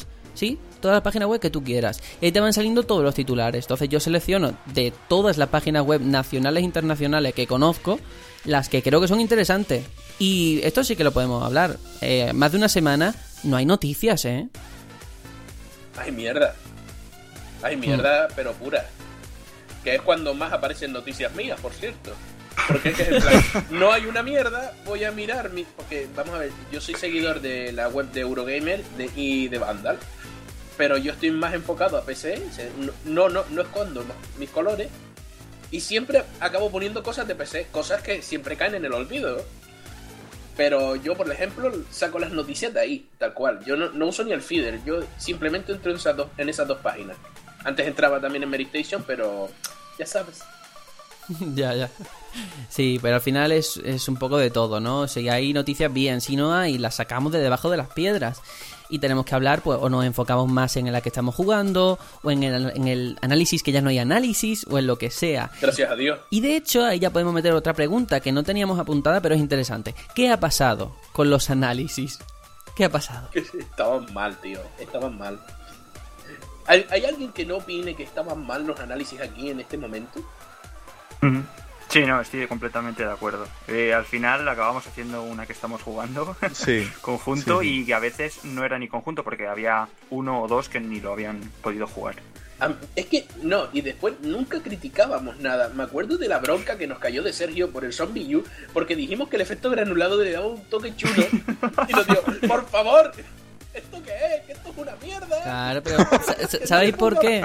¿sí? 0.40 0.58
Todas 0.80 0.94
las 0.96 1.02
páginas 1.02 1.28
web 1.28 1.38
que 1.38 1.50
tú 1.50 1.62
quieras. 1.62 2.00
Y 2.22 2.24
ahí 2.26 2.32
te 2.32 2.40
van 2.40 2.54
saliendo 2.54 2.82
todos 2.84 3.02
los 3.04 3.14
titulares. 3.14 3.64
Entonces 3.66 3.90
yo 3.90 4.00
selecciono 4.00 4.54
de 4.72 4.92
todas 5.08 5.36
las 5.36 5.48
páginas 5.50 5.84
web 5.84 6.00
nacionales 6.00 6.62
e 6.62 6.64
internacionales 6.64 7.34
que 7.34 7.46
conozco, 7.46 8.00
las 8.46 8.70
que 8.70 8.82
creo 8.82 9.00
que 9.02 9.06
son 9.08 9.20
interesantes. 9.20 9.84
Y 10.18 10.60
esto 10.62 10.82
sí 10.82 10.96
que 10.96 11.04
lo 11.04 11.12
podemos 11.12 11.44
hablar. 11.44 11.76
Eh, 12.00 12.32
más 12.32 12.52
de 12.52 12.56
una 12.58 12.70
semana 12.70 13.14
no 13.44 13.58
hay 13.58 13.66
noticias, 13.66 14.24
¿eh? 14.24 14.48
Ay, 15.98 16.10
mierda. 16.12 16.54
Ay, 17.62 17.76
mierda, 17.76 18.28
pero 18.34 18.54
pura. 18.54 18.86
Que 19.84 19.96
es 19.96 20.00
cuando 20.02 20.32
más 20.32 20.52
aparecen 20.54 20.92
noticias 20.92 21.34
mías, 21.34 21.60
por 21.60 21.72
cierto. 21.74 22.12
Porque 22.68 22.88
es 22.90 23.22
plan, 23.22 23.66
no 23.70 23.92
hay 23.92 24.06
una 24.06 24.22
mierda, 24.22 24.72
voy 24.86 25.04
a 25.04 25.10
mirar 25.12 25.50
mi... 25.50 25.64
Porque, 25.76 26.06
vamos 26.16 26.34
a 26.34 26.38
ver, 26.38 26.50
yo 26.72 26.80
soy 26.80 26.94
seguidor 26.94 27.40
de 27.40 27.72
la 27.72 27.88
web 27.88 28.10
de 28.12 28.20
Eurogamer 28.20 28.82
de- 28.96 29.10
y 29.14 29.48
de 29.48 29.58
Vandal. 29.58 29.98
Pero 30.80 30.96
yo 30.96 31.12
estoy 31.12 31.30
más 31.30 31.52
enfocado 31.52 31.98
a 31.98 32.06
PC. 32.06 32.42
No, 33.04 33.28
no, 33.28 33.44
no 33.50 33.60
escondo 33.60 34.02
mis 34.38 34.48
colores. 34.48 34.88
Y 35.70 35.82
siempre 35.82 36.24
acabo 36.40 36.70
poniendo 36.70 37.02
cosas 37.02 37.28
de 37.28 37.34
PC. 37.34 37.66
Cosas 37.70 38.00
que 38.00 38.22
siempre 38.22 38.56
caen 38.56 38.76
en 38.76 38.86
el 38.86 38.94
olvido. 38.94 39.44
Pero 40.56 40.96
yo, 40.96 41.14
por 41.18 41.30
ejemplo, 41.30 41.70
saco 41.90 42.18
las 42.18 42.32
noticias 42.32 42.72
de 42.72 42.80
ahí, 42.80 43.06
tal 43.18 43.34
cual. 43.34 43.62
Yo 43.66 43.76
no, 43.76 43.90
no 43.90 44.06
uso 44.06 44.24
ni 44.24 44.32
el 44.32 44.40
feeder, 44.40 44.82
yo 44.82 45.00
simplemente 45.18 45.70
entro 45.72 45.90
en 45.90 45.98
esas, 45.98 46.16
dos, 46.16 46.28
en 46.38 46.48
esas 46.48 46.66
dos 46.66 46.78
páginas. 46.78 47.18
Antes 47.62 47.86
entraba 47.86 48.18
también 48.18 48.44
en 48.44 48.48
Meditation, 48.48 49.04
pero 49.06 49.50
ya 49.98 50.06
sabes. 50.06 50.40
ya, 51.54 51.74
ya. 51.74 51.90
Sí, 52.70 52.98
pero 53.02 53.16
al 53.16 53.20
final 53.20 53.52
es, 53.52 53.76
es 53.84 54.08
un 54.08 54.16
poco 54.16 54.38
de 54.38 54.50
todo, 54.50 54.80
¿no? 54.80 55.08
Si 55.08 55.28
hay 55.28 55.52
noticias 55.52 55.92
bien, 55.92 56.22
si 56.22 56.36
no 56.36 56.54
hay, 56.54 56.78
las 56.78 56.94
sacamos 56.94 57.32
de 57.32 57.40
debajo 57.40 57.68
de 57.68 57.76
las 57.76 57.88
piedras. 57.88 58.40
Y 58.90 58.98
tenemos 58.98 59.24
que 59.24 59.34
hablar, 59.34 59.62
pues, 59.62 59.78
o 59.80 59.88
nos 59.88 60.04
enfocamos 60.04 60.48
más 60.48 60.76
en 60.76 60.92
la 60.92 61.00
que 61.00 61.08
estamos 61.08 61.34
jugando, 61.34 61.98
o 62.22 62.30
en 62.30 62.42
el, 62.42 62.70
en 62.76 62.88
el 62.88 63.18
análisis 63.22 63.62
que 63.62 63.72
ya 63.72 63.80
no 63.80 63.88
hay 63.88 63.98
análisis, 63.98 64.66
o 64.68 64.78
en 64.78 64.86
lo 64.86 64.98
que 64.98 65.10
sea. 65.10 65.50
Gracias 65.60 65.90
a 65.90 65.94
Dios. 65.94 66.18
Y 66.30 66.40
de 66.40 66.56
hecho, 66.56 66.84
ahí 66.84 66.98
ya 66.98 67.10
podemos 67.10 67.32
meter 67.32 67.52
otra 67.52 67.72
pregunta 67.72 68.20
que 68.20 68.32
no 68.32 68.42
teníamos 68.42 68.78
apuntada, 68.78 69.20
pero 69.20 69.34
es 69.34 69.40
interesante. 69.40 69.94
¿Qué 70.14 70.30
ha 70.30 70.40
pasado 70.40 70.96
con 71.12 71.30
los 71.30 71.50
análisis? 71.50 72.18
¿Qué 72.74 72.84
ha 72.84 72.90
pasado? 72.90 73.28
Estaban 73.32 74.12
mal, 74.12 74.36
tío. 74.40 74.60
Estaban 74.78 75.16
mal. 75.18 75.40
¿Hay, 76.66 76.86
hay 76.90 77.04
alguien 77.04 77.32
que 77.32 77.44
no 77.44 77.58
opine 77.58 77.94
que 77.94 78.02
estaban 78.02 78.46
mal 78.46 78.66
los 78.66 78.78
análisis 78.80 79.20
aquí 79.20 79.50
en 79.50 79.60
este 79.60 79.76
momento? 79.76 80.20
Ujú. 81.22 81.42
Sí, 81.90 82.04
no, 82.06 82.20
estoy 82.20 82.46
completamente 82.46 83.04
de 83.04 83.10
acuerdo. 83.10 83.48
Eh, 83.66 83.92
al 83.92 84.04
final 84.04 84.48
acabamos 84.48 84.86
haciendo 84.86 85.24
una 85.24 85.44
que 85.44 85.52
estamos 85.52 85.82
jugando 85.82 86.36
Sí. 86.52 86.88
conjunto 87.00 87.60
Sí, 87.60 87.80
y 87.80 87.86
que 87.86 87.94
a 87.94 87.98
veces 87.98 88.44
no 88.44 88.64
era 88.64 88.78
ni 88.78 88.86
conjunto 88.86 89.24
porque 89.24 89.48
había 89.48 89.88
uno 90.08 90.40
o 90.42 90.48
dos 90.48 90.68
que 90.68 90.78
ni 90.80 91.00
lo 91.00 91.12
habían 91.12 91.40
podido 91.62 91.86
jugar. 91.88 92.14
Es 92.94 93.06
que, 93.06 93.26
no, 93.42 93.68
y 93.72 93.80
después 93.80 94.20
nunca 94.20 94.60
criticábamos 94.62 95.38
nada. 95.40 95.70
Me 95.74 95.82
acuerdo 95.82 96.18
de 96.18 96.28
la 96.28 96.38
bronca 96.38 96.76
que 96.76 96.86
nos 96.86 96.98
cayó 96.98 97.22
de 97.22 97.32
Sergio 97.32 97.70
por 97.70 97.86
el 97.86 97.92
Zombie 97.94 98.36
U, 98.36 98.44
porque 98.74 98.94
dijimos 98.94 99.28
que 99.30 99.36
el 99.36 99.42
efecto 99.42 99.70
granulado 99.70 100.22
le 100.22 100.32
daba 100.32 100.46
un 100.46 100.62
toque 100.66 100.94
chulo. 100.94 101.24
y 101.88 101.92
nos 101.92 102.06
dijo, 102.06 102.22
por 102.46 102.68
favor, 102.68 103.12
¿esto 103.74 104.02
qué 104.02 104.12
es? 104.36 104.44
Que 104.46 104.52
esto 104.52 104.70
es 104.70 104.76
una 104.78 104.96
mierda. 105.02 105.42
Claro, 105.42 105.82
pero 105.82 105.98
sa- 106.24 106.48
sa- 106.48 106.66
¿sabéis 106.66 106.94
por 106.96 107.18
qué? 107.18 107.44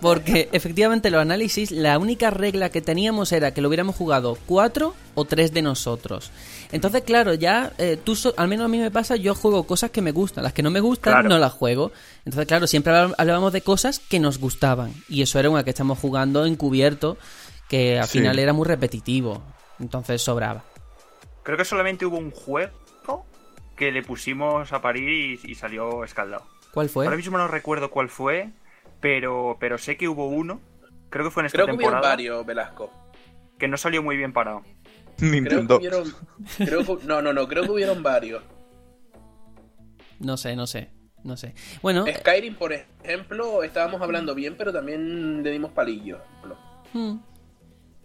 Porque 0.00 0.48
efectivamente 0.52 1.10
los 1.10 1.20
análisis, 1.20 1.70
la 1.70 1.98
única 1.98 2.30
regla 2.30 2.70
que 2.70 2.80
teníamos 2.82 3.32
era 3.32 3.52
que 3.54 3.60
lo 3.60 3.68
hubiéramos 3.68 3.96
jugado 3.96 4.36
cuatro 4.46 4.94
o 5.14 5.24
tres 5.24 5.52
de 5.52 5.62
nosotros. 5.62 6.30
Entonces, 6.72 7.02
claro, 7.02 7.34
ya 7.34 7.72
eh, 7.78 7.98
tú, 8.02 8.16
so- 8.16 8.34
al 8.36 8.48
menos 8.48 8.64
a 8.64 8.68
mí 8.68 8.78
me 8.78 8.90
pasa, 8.90 9.16
yo 9.16 9.34
juego 9.34 9.64
cosas 9.64 9.90
que 9.90 10.02
me 10.02 10.10
gustan, 10.12 10.44
las 10.44 10.52
que 10.52 10.62
no 10.62 10.70
me 10.70 10.80
gustan 10.80 11.12
Claro. 11.12 11.28
no 11.28 11.38
las 11.38 11.52
juego. 11.52 11.92
Entonces, 12.24 12.46
claro, 12.46 12.66
siempre 12.66 12.92
habl- 12.92 13.14
hablábamos 13.18 13.52
de 13.52 13.60
cosas 13.62 13.98
que 14.00 14.18
nos 14.20 14.38
gustaban. 14.38 14.92
Y 15.08 15.22
eso 15.22 15.38
era 15.38 15.50
una 15.50 15.62
que 15.64 15.70
estamos 15.70 15.98
jugando 15.98 16.44
encubierto, 16.46 17.16
que 17.68 17.98
al 17.98 18.08
Sí. 18.08 18.18
final 18.18 18.38
era 18.38 18.52
muy 18.52 18.66
repetitivo. 18.66 19.42
Entonces 19.80 20.20
sobraba. 20.22 20.64
Creo 21.42 21.56
que 21.58 21.64
solamente 21.64 22.06
hubo 22.06 22.16
un 22.16 22.30
juego 22.30 22.72
que 23.76 23.92
le 23.92 24.02
pusimos 24.02 24.72
a 24.72 24.80
parir 24.82 25.08
y, 25.44 25.50
y 25.50 25.54
salió 25.54 26.04
escaldado. 26.04 26.46
¿Cuál 26.72 26.88
fue? 26.88 27.06
Ahora 27.06 27.16
mismo 27.16 27.38
no 27.38 27.48
recuerdo 27.48 27.90
cuál 27.90 28.08
fue, 28.08 28.50
pero, 29.00 29.56
pero 29.60 29.78
sé 29.78 29.96
que 29.96 30.08
hubo 30.08 30.28
uno, 30.28 30.60
creo 31.10 31.24
que 31.24 31.30
fue 31.30 31.42
en 31.42 31.46
esta 31.46 31.56
Creo 31.56 31.66
que 31.66 31.72
hubieron 31.72 31.92
temporada, 31.94 32.14
varios, 32.14 32.44
Velasco. 32.46 32.90
que 33.58 33.68
no 33.68 33.76
salió 33.76 34.02
muy 34.02 34.16
bien 34.16 34.32
parado. 34.32 34.62
Creo 35.16 35.30
que 35.30 35.40
Nintendo. 35.40 35.76
hubieron. 35.78 36.12
Creo 36.56 36.84
que, 36.84 37.06
no, 37.06 37.22
no, 37.22 37.32
no, 37.32 37.46
creo 37.46 37.62
que 37.64 37.70
hubieron 37.70 38.02
varios. 38.02 38.42
No 40.18 40.36
sé, 40.36 40.56
no 40.56 40.66
sé. 40.66 40.90
No 41.22 41.36
sé. 41.38 41.54
Bueno, 41.80 42.04
Skyrim, 42.18 42.54
por 42.54 42.72
ejemplo, 42.72 43.62
estábamos 43.62 44.02
hablando 44.02 44.34
bien, 44.34 44.56
pero 44.58 44.72
también 44.72 45.42
le 45.42 45.50
dimos 45.52 45.72
palillo. 45.72 46.18
Hmm. 46.92 47.16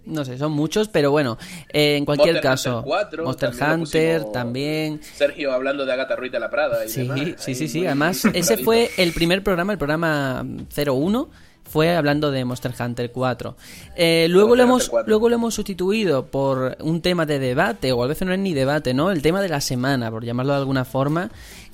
No 0.09 0.25
sé, 0.25 0.37
son 0.37 0.51
muchos, 0.51 0.87
pero 0.89 1.11
bueno, 1.11 1.37
eh, 1.71 1.95
en 1.97 2.05
cualquier 2.05 2.35
Monster 2.35 2.49
caso, 2.51 2.77
Hunter 2.79 2.89
4, 2.89 3.23
Monster 3.25 3.49
también 3.51 3.81
Hunter 3.81 4.23
también. 4.33 5.01
Sergio 5.15 5.51
hablando 5.53 5.85
de 5.85 5.93
Agatha 5.93 6.15
Ruiz 6.15 6.31
de 6.31 6.39
la 6.39 6.49
Prada. 6.49 6.85
Y 6.85 6.89
Sí, 6.89 7.01
demás, 7.01 7.19
sí, 7.37 7.55
sí, 7.55 7.67
sí. 7.67 7.85
Además, 7.85 8.25
ese 8.33 8.57
fue 8.57 8.89
el 8.97 9.13
primer 9.13 9.43
programa, 9.43 9.71
el 9.73 9.77
programa 9.77 10.45
01, 10.75 11.29
fue 11.63 11.95
hablando 11.95 12.31
de 12.31 12.43
Monster 12.45 12.73
Hunter 12.79 13.11
4. 13.11 13.55
Eh, 13.95 14.25
luego, 14.29 14.49
Monster 14.49 14.57
lo 14.57 14.63
hemos, 14.63 14.89
4. 14.89 15.07
luego 15.09 15.29
lo 15.29 15.35
hemos 15.35 15.53
sustituido 15.53 16.25
por 16.25 16.75
un 16.81 17.01
tema 17.01 17.25
de 17.27 17.37
debate, 17.37 17.91
o 17.91 18.03
a 18.03 18.07
veces 18.07 18.27
no 18.27 18.33
es 18.33 18.39
ni 18.39 18.53
debate, 18.55 18.93
¿no? 18.95 19.11
El 19.11 19.21
tema 19.21 19.41
de 19.41 19.49
la 19.49 19.61
semana, 19.61 20.09
por 20.09 20.25
llamarlo 20.25 20.53
de 20.53 20.59
alguna 20.59 20.83
forma, 20.85 21.29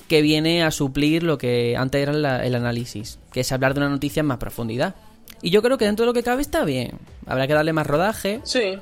que 0.08 0.20
viene 0.22 0.62
a 0.62 0.70
suplir 0.70 1.22
lo 1.22 1.38
que 1.38 1.74
antes 1.76 2.00
era 2.02 2.12
la- 2.12 2.44
el 2.44 2.54
análisis, 2.54 3.18
que 3.32 3.40
es 3.40 3.50
hablar 3.52 3.72
de 3.74 3.80
una 3.80 3.88
noticia 3.88 4.20
en 4.20 4.26
más 4.26 4.38
profundidad. 4.38 4.94
Y 5.42 5.50
yo 5.50 5.62
creo 5.62 5.78
que 5.78 5.84
dentro 5.84 6.04
de 6.04 6.06
lo 6.08 6.14
que 6.14 6.22
cabe 6.22 6.42
está 6.42 6.64
bien. 6.64 6.98
Habrá 7.26 7.46
que 7.46 7.54
darle 7.54 7.72
más 7.72 7.86
rodaje, 7.86 8.40
Sí, 8.44 8.78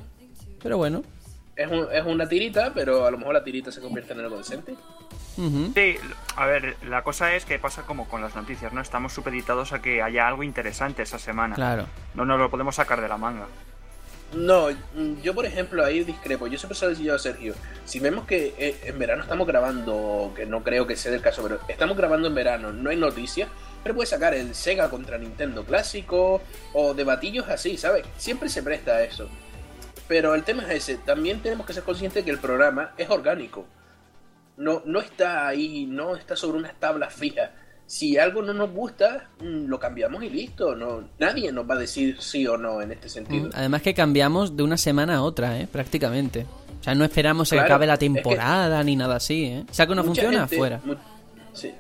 pero 0.63 0.77
bueno. 0.77 1.03
es, 1.57 1.71
un- 1.71 1.89
es 1.93 2.05
una 2.05 2.29
tirita, 2.29 2.73
pero 2.75 3.07
a 3.07 3.11
lo 3.11 3.19
mejor 3.19 3.35
la 3.35 3.45
tirita 3.45 3.71
se 3.73 3.81
convierte 3.81 4.13
en 4.13 4.21
algo 4.21 4.39
decente. 4.39 4.75
Sí, 5.37 5.97
a 6.37 6.47
ver, 6.47 6.77
la 6.89 7.03
cosa 7.03 7.35
es 7.35 7.45
que 7.45 7.59
pasa 7.59 7.83
como 7.83 8.07
con 8.09 8.23
las 8.23 8.37
noticias, 8.37 8.73
¿no? 8.73 8.81
Estamos 8.81 9.13
supeditados 9.13 9.73
a 9.73 9.83
que 9.83 10.01
haya 10.01 10.29
algo 10.29 10.45
interesante 10.45 11.03
esa 11.03 11.19
semana. 11.19 11.57
Claro. 11.57 11.87
No 12.15 12.25
nos 12.25 12.39
lo 12.39 12.51
podemos 12.51 12.77
sacar 12.77 13.01
de 13.01 13.09
la 13.09 13.17
manga. 13.19 13.47
No, 14.33 14.69
yo 15.23 15.35
por 15.35 15.45
ejemplo 15.47 15.85
ahí 15.85 16.03
discrepo. 16.05 16.47
Yo 16.47 16.59
siempre 16.59 16.77
se 16.79 16.87
lo 16.87 16.95
dicho 16.95 17.15
a 17.15 17.19
Sergio. 17.19 17.55
Si 17.85 17.99
vemos 18.01 18.27
que 18.27 18.55
eh, 18.59 18.77
en 18.85 18.99
verano 18.99 19.23
estamos 19.23 19.47
grabando, 19.47 20.33
que 20.37 20.47
no 20.47 20.63
creo 20.63 20.87
que 20.87 20.97
sea 20.97 21.13
el 21.15 21.21
caso, 21.21 21.43
pero 21.43 21.59
estamos 21.69 21.97
grabando 21.97 22.29
en 22.29 22.35
verano, 22.35 22.73
no 22.73 22.91
hay 22.91 22.97
noticias, 22.97 23.49
pero 23.85 23.95
puedes 23.95 24.11
sacar 24.11 24.35
el 24.35 24.53
Sega 24.57 24.91
contra 24.91 25.17
Nintendo 25.19 25.65
clásico 25.65 26.41
o 26.73 26.95
debatillos 26.95 27.49
así, 27.49 27.77
¿sabes? 27.77 28.05
Siempre 28.17 28.49
se 28.49 28.65
presta 28.65 28.97
a 28.97 29.05
eso. 29.05 29.29
Pero 30.09 30.35
el 30.35 30.43
tema 30.43 30.65
es 30.65 30.71
ese. 30.89 30.97
También 30.97 31.41
tenemos 31.41 31.65
que 31.67 31.73
ser 31.73 31.85
conscientes 31.85 32.25
que 32.25 32.31
el 32.33 32.39
programa 32.39 32.93
es 32.99 33.09
orgánico. 33.09 33.65
No, 34.57 34.83
no 34.85 35.01
está 35.01 35.47
ahí, 35.49 35.87
no 35.87 36.17
está 36.17 36.35
sobre 36.37 36.59
unas 36.59 36.75
tablas 36.81 37.13
fijas. 37.15 37.51
Si 37.87 38.17
algo 38.19 38.41
no 38.43 38.55
nos 38.55 38.71
gusta, 38.71 39.29
mm, 39.41 39.67
lo 39.67 39.79
cambiamos 39.79 40.23
y 40.25 40.31
listo. 40.31 40.75
No, 40.75 41.09
nadie 41.19 41.53
nos 41.53 41.69
va 41.69 41.75
a 41.75 41.79
decir 41.79 42.17
sí 42.21 42.47
o 42.47 42.57
no 42.57 42.81
en 42.81 42.93
este 42.93 43.09
sentido. 43.09 43.49
Mm, 43.49 43.53
Además 43.55 43.83
que 43.83 43.95
cambiamos 43.95 44.57
de 44.57 44.63
una 44.63 44.77
semana 44.79 45.17
a 45.17 45.23
otra, 45.23 45.59
¿eh? 45.61 45.67
Prácticamente. 45.71 46.47
O 46.81 46.85
sea, 46.85 46.95
no 46.95 47.05
esperamos 47.05 47.49
a 47.49 47.51
que 47.51 47.57
Claro, 47.61 47.75
acabe 47.75 47.87
la 47.87 47.95
es 47.95 47.99
que- 47.99 48.07
temporada 48.07 48.83
ni 48.85 48.97
nada 48.97 49.17
así, 49.17 49.45
¿eh? 49.47 49.65
O 49.71 49.75
sea, 49.75 49.87
que 49.87 49.95
no 49.95 50.05
funciona, 50.05 50.41
gente- 50.41 50.57
fuera. 50.57 50.81
sí. 51.53 51.73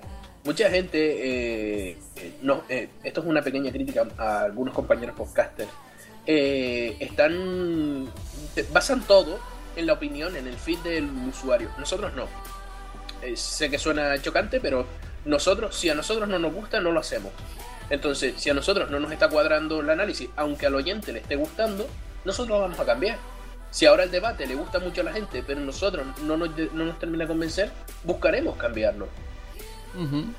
Mucha 0.44 0.68
gente, 0.68 0.98
eh, 0.98 1.96
eh, 2.16 2.34
no, 2.42 2.64
eh, 2.68 2.90
esto 3.02 3.22
es 3.22 3.26
una 3.26 3.40
pequeña 3.40 3.72
crítica 3.72 4.06
a 4.18 4.42
algunos 4.42 4.74
compañeros 4.74 5.16
podcasters, 5.16 5.70
eh, 6.26 6.98
están, 7.00 8.10
basan 8.70 9.02
todo 9.06 9.38
en 9.74 9.86
la 9.86 9.94
opinión, 9.94 10.36
en 10.36 10.46
el 10.46 10.54
feed 10.54 10.78
del 10.80 11.08
usuario. 11.28 11.70
Nosotros 11.78 12.12
no. 12.14 12.26
Eh, 13.22 13.36
sé 13.36 13.70
que 13.70 13.78
suena 13.78 14.20
chocante, 14.20 14.60
pero 14.60 14.86
nosotros, 15.24 15.74
si 15.74 15.88
a 15.88 15.94
nosotros 15.94 16.28
no 16.28 16.38
nos 16.38 16.52
gusta, 16.52 16.78
no 16.78 16.92
lo 16.92 17.00
hacemos. 17.00 17.32
Entonces, 17.88 18.34
si 18.36 18.50
a 18.50 18.54
nosotros 18.54 18.90
no 18.90 19.00
nos 19.00 19.12
está 19.12 19.30
cuadrando 19.30 19.80
el 19.80 19.88
análisis, 19.88 20.28
aunque 20.36 20.66
al 20.66 20.74
oyente 20.74 21.10
le 21.12 21.20
esté 21.20 21.36
gustando, 21.36 21.86
nosotros 22.26 22.58
lo 22.58 22.60
vamos 22.60 22.78
a 22.78 22.84
cambiar. 22.84 23.18
Si 23.70 23.86
ahora 23.86 24.04
el 24.04 24.10
debate 24.10 24.46
le 24.46 24.54
gusta 24.56 24.78
mucho 24.78 25.00
a 25.00 25.04
la 25.04 25.12
gente, 25.14 25.42
pero 25.46 25.60
nosotros 25.60 26.06
no 26.22 26.36
nos, 26.36 26.50
no 26.74 26.84
nos 26.84 26.98
termina 26.98 27.24
de 27.24 27.28
convencer, 27.28 27.70
buscaremos 28.04 28.56
cambiarlo. 28.56 29.08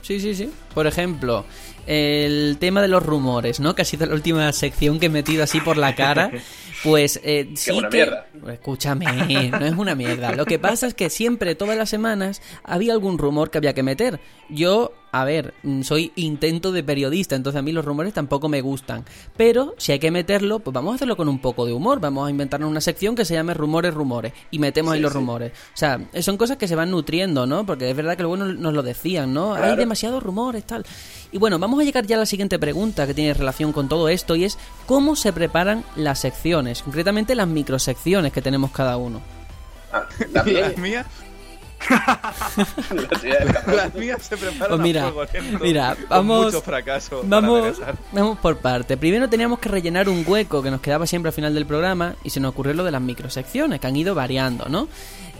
Sí, 0.02 0.20
sí, 0.20 0.36
sí. 0.36 0.50
Por 0.74 0.88
ejemplo, 0.88 1.46
el 1.88 2.58
tema 2.60 2.82
de 2.82 2.88
los 2.88 3.04
rumores, 3.04 3.60
¿no? 3.60 3.76
Que 3.76 3.84
ha 3.84 3.86
sido 3.86 4.06
la 4.06 4.14
última 4.14 4.52
sección 4.52 5.00
que 5.00 5.08
he 5.08 5.10
metido 5.10 5.44
así 5.44 5.60
por 5.62 5.78
la 5.78 5.96
cara. 5.96 6.32
Pues 6.86 7.20
eh, 7.24 7.50
sí 7.56 7.72
una 7.72 7.90
que... 7.90 7.98
mierda. 7.98 8.28
Escúchame, 8.48 9.06
no 9.52 9.66
es 9.66 9.74
una 9.76 9.96
mierda. 9.96 10.34
Lo 10.34 10.46
que 10.46 10.60
pasa 10.60 10.86
es 10.86 10.94
que 10.94 11.10
siempre, 11.10 11.56
todas 11.56 11.76
las 11.76 11.90
semanas, 11.90 12.42
había 12.64 12.94
algún 12.94 13.18
rumor 13.18 13.50
que 13.50 13.58
había 13.58 13.74
que 13.74 13.82
meter. 13.82 14.20
Yo, 14.50 14.94
a 15.12 15.26
ver, 15.26 15.56
soy 15.82 16.12
intento 16.16 16.72
de 16.72 16.84
periodista, 16.84 17.36
entonces 17.36 17.58
a 17.60 17.64
mí 17.64 17.72
los 17.72 17.84
rumores 17.84 18.14
tampoco 18.14 18.50
me 18.50 18.62
gustan. 18.62 19.04
Pero 19.36 19.74
si 19.78 19.94
hay 19.94 20.00
que 20.00 20.12
meterlo, 20.12 20.60
pues 20.60 20.74
vamos 20.76 20.92
a 20.92 20.96
hacerlo 20.96 21.18
con 21.18 21.28
un 21.28 21.40
poco 21.40 21.66
de 21.66 21.74
humor. 21.74 22.00
Vamos 22.00 22.28
a 22.28 22.30
inventarnos 22.30 22.70
una 22.70 22.82
sección 22.82 23.16
que 23.16 23.26
se 23.26 23.34
llame 23.34 23.56
Rumores, 23.56 23.94
Rumores. 23.94 24.34
Y 24.52 24.60
metemos 24.60 24.94
ahí 24.94 25.00
los 25.00 25.12
sí. 25.12 25.18
rumores. 25.18 25.54
O 25.74 25.78
sea, 25.78 26.00
son 26.22 26.38
cosas 26.38 26.58
que 26.58 26.68
se 26.68 26.76
van 26.76 26.92
nutriendo, 26.92 27.48
¿no? 27.48 27.66
Porque 27.66 27.90
es 27.90 27.96
verdad 27.96 28.16
que 28.16 28.22
luego 28.22 28.38
nos, 28.38 28.56
nos 28.60 28.74
lo 28.74 28.84
decían, 28.84 29.34
¿no? 29.34 29.56
Hay 29.56 29.76
demasiados 29.76 30.22
rumores, 30.22 30.64
tal. 30.66 30.86
Y 31.32 31.38
bueno, 31.38 31.58
vamos 31.58 31.80
a 31.80 31.84
llegar 31.84 32.06
ya 32.06 32.16
a 32.16 32.20
la 32.20 32.26
siguiente 32.26 32.60
pregunta 32.60 33.08
que 33.08 33.14
tiene 33.14 33.34
relación 33.34 33.74
con 33.74 33.90
todo 33.90 34.08
esto 34.10 34.36
y 34.36 34.46
es 34.46 34.58
¿cómo 34.86 35.16
se 35.16 35.34
preparan 35.34 35.84
las 35.96 36.20
secciones? 36.20 36.75
Concretamente 36.84 37.36
las 37.36 37.48
microsecciones 37.48 38.32
que 38.34 38.42
tenemos 38.42 38.72
cada 38.72 38.98
uno. 38.98 39.22
Ah, 39.92 40.04
también, 40.34 40.62
Las 40.70 40.78
mías, 40.78 41.06
la 43.66 43.74
las 43.76 43.94
mías 43.96 44.22
se 44.24 44.38
preparan 44.38 44.70
Pues 44.70 44.80
mira, 44.82 45.08
a 45.08 45.12
fuego 45.12 45.32
lento, 45.32 45.60
mira, 45.64 45.96
con 45.96 46.10
vamos- 46.10 46.46
mucho 46.46 46.62
fracaso 46.62 47.22
para 47.22 47.42
Vamos, 47.42 47.82
vamos 48.12 48.38
por 48.40 48.58
parte. 48.58 48.98
Primero 48.98 49.30
teníamos 49.30 49.60
que 49.60 49.70
rellenar 49.70 50.10
un 50.10 50.24
hueco 50.28 50.62
que 50.64 50.72
nos 50.72 50.82
quedaba 50.82 51.06
siempre 51.06 51.30
al 51.30 51.34
final 51.34 51.54
del 51.54 51.66
programa 51.66 52.16
y 52.24 52.30
se 52.30 52.40
nos 52.40 52.50
ocurrió 52.52 52.74
lo 52.74 52.84
de 52.84 52.92
las 52.92 53.02
microsecciones 53.02 53.80
que 53.80 53.88
han 53.88 53.96
ido 53.96 54.16
variando, 54.16 54.66
¿no? 54.70 54.88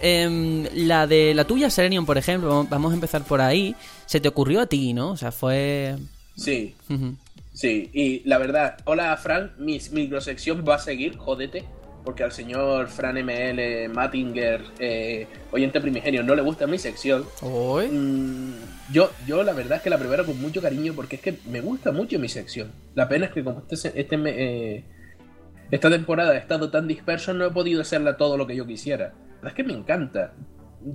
Em, 0.02 0.68
la 0.74 1.08
de 1.08 1.34
la 1.34 1.46
tuya, 1.46 1.70
Serenion, 1.70 2.06
por 2.06 2.18
ejemplo, 2.18 2.66
vamos- 2.70 2.92
a 2.92 2.96
empezar 2.96 3.24
por 3.24 3.42
ahí. 3.42 3.76
Se 4.06 4.20
te 4.20 4.28
ocurrió 4.28 4.62
a 4.62 4.66
ti, 4.68 4.94
¿no? 4.94 5.12
O 5.12 5.18
sea, 5.18 5.32
fue... 5.32 5.96
Sí, 6.36 6.76
Ujú. 6.90 7.16
Sí. 7.56 7.90
Y 7.92 8.22
la 8.30 8.38
verdad, 8.38 8.78
hola 8.86 9.18
Fran, 9.18 9.54
mi 9.58 9.80
microsección 9.92 10.64
va 10.68 10.76
a 10.76 10.80
seguir, 10.80 11.18
jódete. 11.18 11.64
Porque 12.04 12.24
al 12.24 12.32
señor 12.32 12.88
Fran 12.90 13.18
ML 13.18 13.90
Mattinger, 13.90 14.62
eh, 14.78 15.26
oyente 15.52 15.82
primigenio, 15.82 16.22
no 16.22 16.36
le 16.36 16.44
gusta 16.44 16.68
mi 16.68 16.78
sección. 16.78 17.26
Uy. 17.42 17.88
Mm, 17.88 18.54
yo, 18.94 19.10
yo 19.26 19.42
la 19.42 19.54
verdad 19.54 19.78
es 19.78 19.82
que 19.82 19.90
la 19.90 19.98
preparo 19.98 20.24
con 20.24 20.40
mucho 20.40 20.62
cariño 20.62 20.94
porque 20.96 21.16
es 21.16 21.22
que 21.24 21.40
me 21.50 21.62
gusta 21.62 21.92
mucho 21.92 22.20
mi 22.20 22.30
sección. 22.30 22.72
La 22.94 23.10
pena 23.10 23.26
es 23.26 23.32
que 23.32 23.44
como 23.44 23.64
este, 23.68 24.00
este 24.00 24.18
me- 24.18 24.36
eh, 24.38 24.84
esta 25.72 25.90
temporada 25.90 26.36
he 26.36 26.38
estado 26.38 26.70
tan 26.70 26.88
disperso 26.88 27.34
no 27.34 27.44
he 27.48 27.50
podido 27.50 27.82
hacerla 27.82 28.18
todo 28.18 28.38
lo 28.38 28.46
que 28.46 28.56
yo 28.56 28.68
quisiera. 28.68 29.06
La 29.08 29.36
verdad 29.38 29.48
es 29.48 29.54
que 29.56 29.64
me 29.64 29.74
encanta. 29.74 30.34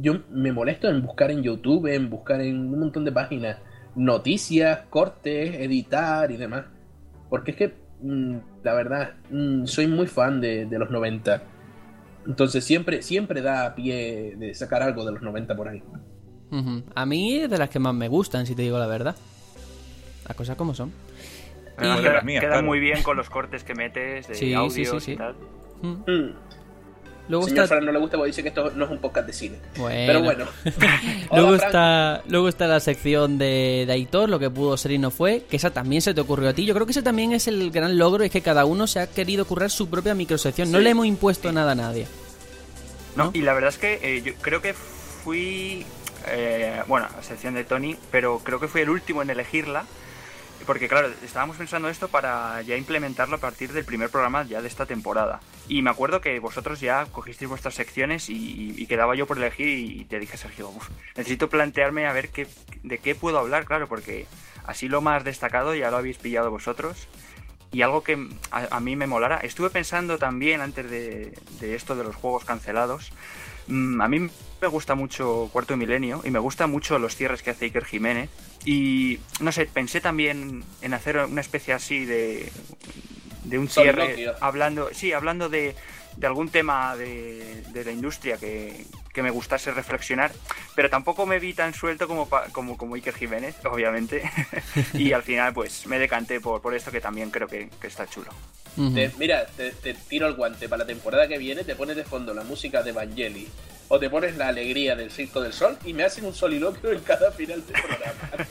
Yo 0.01 0.21
me 0.31 0.53
molesto 0.53 0.89
en 0.89 1.03
buscar 1.03 1.33
en 1.33 1.43
YouTube, 1.43 1.89
en 1.93 2.09
buscar 2.09 2.41
en 2.41 2.57
un 2.73 2.79
montón 2.79 3.05
de 3.05 3.11
páginas 3.11 3.57
noticias, 3.95 4.81
cortes, 4.91 5.55
editar 5.57 6.31
y 6.31 6.37
demás. 6.37 6.65
Porque 7.29 7.53
es 7.53 7.57
que, 7.57 7.75
mm, 8.03 8.37
la 8.63 8.75
verdad, 8.75 9.15
mm, 9.31 9.67
soy 9.67 9.87
muy 9.87 10.07
fan 10.07 10.41
de, 10.41 10.67
de 10.67 10.79
los 10.79 10.91
90. 10.91 11.43
Entonces 12.27 12.65
siempre, 12.65 13.03
siempre 13.03 13.41
da 13.43 13.67
a 13.67 13.75
pie 13.75 14.35
de 14.37 14.55
sacar 14.55 14.83
algo 14.83 15.05
de 15.05 15.13
los 15.13 15.23
90 15.23 15.57
por 15.57 15.69
ahí. 15.69 15.83
A 16.95 17.07
mí 17.07 17.37
es 17.37 17.49
de 17.49 17.59
las 17.59 17.71
que 17.71 17.79
más 17.79 17.95
me 17.95 18.09
gustan, 18.09 18.45
si 18.45 18.55
te 18.55 18.63
digo 18.63 18.79
la 18.79 18.89
verdad. 18.89 19.15
Las 20.27 20.37
cosas 20.37 20.57
como 20.57 20.75
son. 20.75 20.93
Queda, 21.79 22.63
muy 22.63 22.81
bien 22.81 23.03
con 23.03 23.17
los 23.17 23.31
cortes 23.31 23.65
que 23.65 23.75
metes 23.75 24.29
de 24.29 24.35
Sí, 24.35 24.47
sí, 24.47 24.55
audios 24.55 24.91
sí, 24.91 25.01
sí. 25.01 25.13
y 25.13 25.17
tal. 25.17 25.35
Mm. 25.83 25.89
Mm. 26.11 26.35
Luego 27.31 27.47
señor 27.47 27.65
está... 27.65 27.77
Fran 27.77 27.87
no 27.87 27.93
le 27.93 27.99
gusta 28.01 28.17
porque 28.17 28.29
dice 28.29 28.43
que 28.43 28.49
esto 28.49 28.73
no 28.75 28.85
es 28.85 28.91
un 28.91 28.99
podcast 28.99 29.27
de 29.29 29.33
cine. 29.33 29.57
Pero 29.75 30.23
bueno. 30.23 30.47
luego, 31.33 31.55
está, 31.55 32.23
luego 32.27 32.49
está 32.49 32.67
la 32.67 32.81
sección 32.81 33.39
de, 33.39 33.85
de 33.87 33.93
Aitor, 33.93 34.29
lo 34.29 34.41
que 34.41 34.51
pudo 34.51 34.77
ser 34.77 34.91
y 34.91 34.99
no 34.99 35.13
fue, 35.13 35.45
que 35.49 35.57
esa 35.57 35.71
también 35.71 36.03
se 36.03 36.13
te 36.13 36.21
ocurrió 36.21 36.49
a 36.49 36.53
ti. 36.53 36.67
Yo 36.67 36.75
creo 36.75 36.87
que 36.87 36.93
ese 36.93 37.03
también 37.03 37.33
es 37.33 37.47
el 37.47 37.71
gran 37.71 37.97
logro, 37.97 38.25
es 38.25 38.33
que 38.33 38.41
cada 38.41 38.65
uno 38.65 38.89
se 38.89 38.99
ha 38.99 39.07
querido 39.07 39.45
currar 39.45 39.71
su 39.71 39.89
propia 39.89 40.15
microsección. 40.15 40.73
No 40.73 40.81
le 40.81 40.91
hemos 40.91 41.07
impuesto 41.07 41.53
nada 41.53 41.73
a 41.73 41.77
nadie. 41.77 42.07
¿No? 43.17 43.31
y 43.35 43.41
la 43.41 43.55
verdad 43.55 43.71
es 43.71 43.79
que 43.79 43.99
eh, 44.03 44.23
yo 44.23 44.35
creo 44.41 44.63
que 44.63 44.73
fui, 44.73 45.85
eh, 46.29 46.81
bueno, 46.87 47.09
a 47.19 47.23
sección 47.23 47.55
de 47.55 47.65
Tony, 47.65 47.97
pero 48.11 48.39
creo 48.39 48.61
que 48.61 48.69
fui 48.69 48.83
el 48.83 48.91
último 48.91 49.23
en 49.23 49.31
elegirla 49.31 49.85
porque 50.71 50.87
claro, 50.87 51.11
estábamos 51.25 51.57
pensando 51.57 51.89
esto 51.89 52.07
para 52.07 52.63
ya 52.63 52.77
implementarlo 52.77 53.35
a 53.35 53.41
partir 53.41 53.73
del 53.73 53.85
primer 53.85 54.09
programa 54.09 54.45
ya 54.45 54.63
de 54.63 54.69
esta 54.69 54.87
temporada. 54.87 55.41
Y 55.67 55.83
me 55.83 55.91
acuerdo 55.91 56.21
que 56.21 56.39
vosotros 56.39 56.79
ya 56.79 57.07
cogisteis 57.07 57.49
vuestras 57.49 57.75
secciones 57.75 58.31
y, 58.31 58.87
quedaba 58.87 59.17
yo 59.17 59.27
por 59.27 59.39
elegir 59.39 59.67
y 59.67 60.05
te 60.05 60.21
dije, 60.21 60.37
Sergio, 60.37 60.71
necesito 61.17 61.51
plantearme 61.51 62.07
a 62.07 62.13
ver 62.13 62.29
qué, 62.29 62.47
de 62.85 62.99
qué 62.99 63.17
puedo 63.17 63.41
hablar, 63.41 63.65
claro, 63.65 63.89
porque 63.89 64.29
así 64.65 64.89
lo 64.89 65.01
más 65.01 65.25
destacado 65.25 65.75
ya 65.75 65.91
lo 65.91 65.97
habéis 65.97 66.19
pillado 66.19 66.53
vosotros. 66.53 67.09
Y 67.73 67.83
algo 67.83 68.05
que 68.05 68.29
a, 68.53 68.79
mí 68.79 68.95
me 68.95 69.09
molara, 69.09 69.39
estuve 69.39 69.71
pensando 69.71 70.19
también 70.19 70.61
antes 70.61 70.89
de, 70.89 71.37
de 71.59 71.75
esto 71.75 71.97
de 71.97 72.05
los 72.05 72.15
juegos 72.15 72.45
cancelados, 72.45 73.11
mm, 73.67 74.01
a 74.01 74.07
mí 74.07 74.31
me 74.61 74.69
gusta 74.69 74.95
mucho 74.95 75.51
Cuarto 75.53 75.77
Milenio 75.77 76.21
y 76.23 76.31
me 76.31 76.39
gusta 76.39 76.69
mucho 76.69 77.01
los 77.01 77.17
cierres 77.17 77.43
que 77.43 77.51
hace 77.51 77.65
Iker 77.65 77.87
Jiménez. 77.87 78.31
Y 78.65 79.19
no 79.41 79.53
sé, 79.53 79.67
pensé 79.67 80.01
también 80.01 80.65
en 80.83 80.95
hacer 80.95 81.17
una 81.19 81.41
especie 81.41 81.73
así 81.73 82.05
de, 82.05 82.51
de 83.45 83.59
un 83.59 83.69
cierre 83.69 84.33
hablando, 84.41 84.91
sí, 84.93 85.13
hablando 85.13 85.49
de, 85.49 85.75
de 86.17 86.27
algún 86.27 86.51
tema 86.51 86.97
de, 86.97 87.63
de 87.73 87.85
la 87.85 87.91
industria 87.91 88.37
que, 88.37 88.85
que, 89.15 89.23
me 89.23 89.31
gustase 89.31 89.71
reflexionar, 89.71 90.33
pero 90.75 90.91
tampoco 90.91 91.25
me 91.25 91.39
vi 91.39 91.55
tan 91.55 91.73
suelto 91.73 92.07
como, 92.07 92.29
como, 92.53 92.77
como 92.77 92.95
Iker 92.97 93.15
Jiménez, 93.15 93.57
obviamente, 93.65 94.31
y 94.95 95.13
al 95.13 95.23
final 95.23 95.55
pues 95.55 95.87
me 95.87 95.99
decanté 95.99 96.41
por, 96.41 96.61
por 96.61 96.75
esto 96.75 96.91
que 96.91 97.01
también 97.01 97.31
creo 97.31 97.49
que, 97.49 97.71
que 97.81 97.87
está 97.87 98.07
chulo. 98.07 98.31
mira, 98.77 99.47
te, 99.47 99.71
te, 99.73 99.95
tiro 99.95 100.27
el 100.27 100.35
guante. 100.35 100.69
Para 100.69 100.85
la 100.85 100.87
temporada 100.87 101.27
que 101.27 101.39
viene, 101.39 101.65
te 101.65 101.75
pones 101.75 101.97
de 101.97 102.05
fondo 102.05 102.35
la 102.35 102.45
música 102.45 102.83
de 102.83 102.93
Vangeli 102.93 103.49
o 103.93 103.99
te 103.99 104.09
pones 104.09 104.37
la 104.37 104.49
alegría 104.49 104.95
del 104.95 105.11
Circo 105.11 105.41
del 105.41 105.53
Sol 105.53 105.77
y 105.85 105.93
me 105.93 106.05
hacen 106.05 106.25
un 106.25 106.33
soliloquio 106.33 106.93
en 106.93 107.01
cada 107.01 107.33
final 107.33 107.61
del 107.67 107.83
programa. 107.83 108.47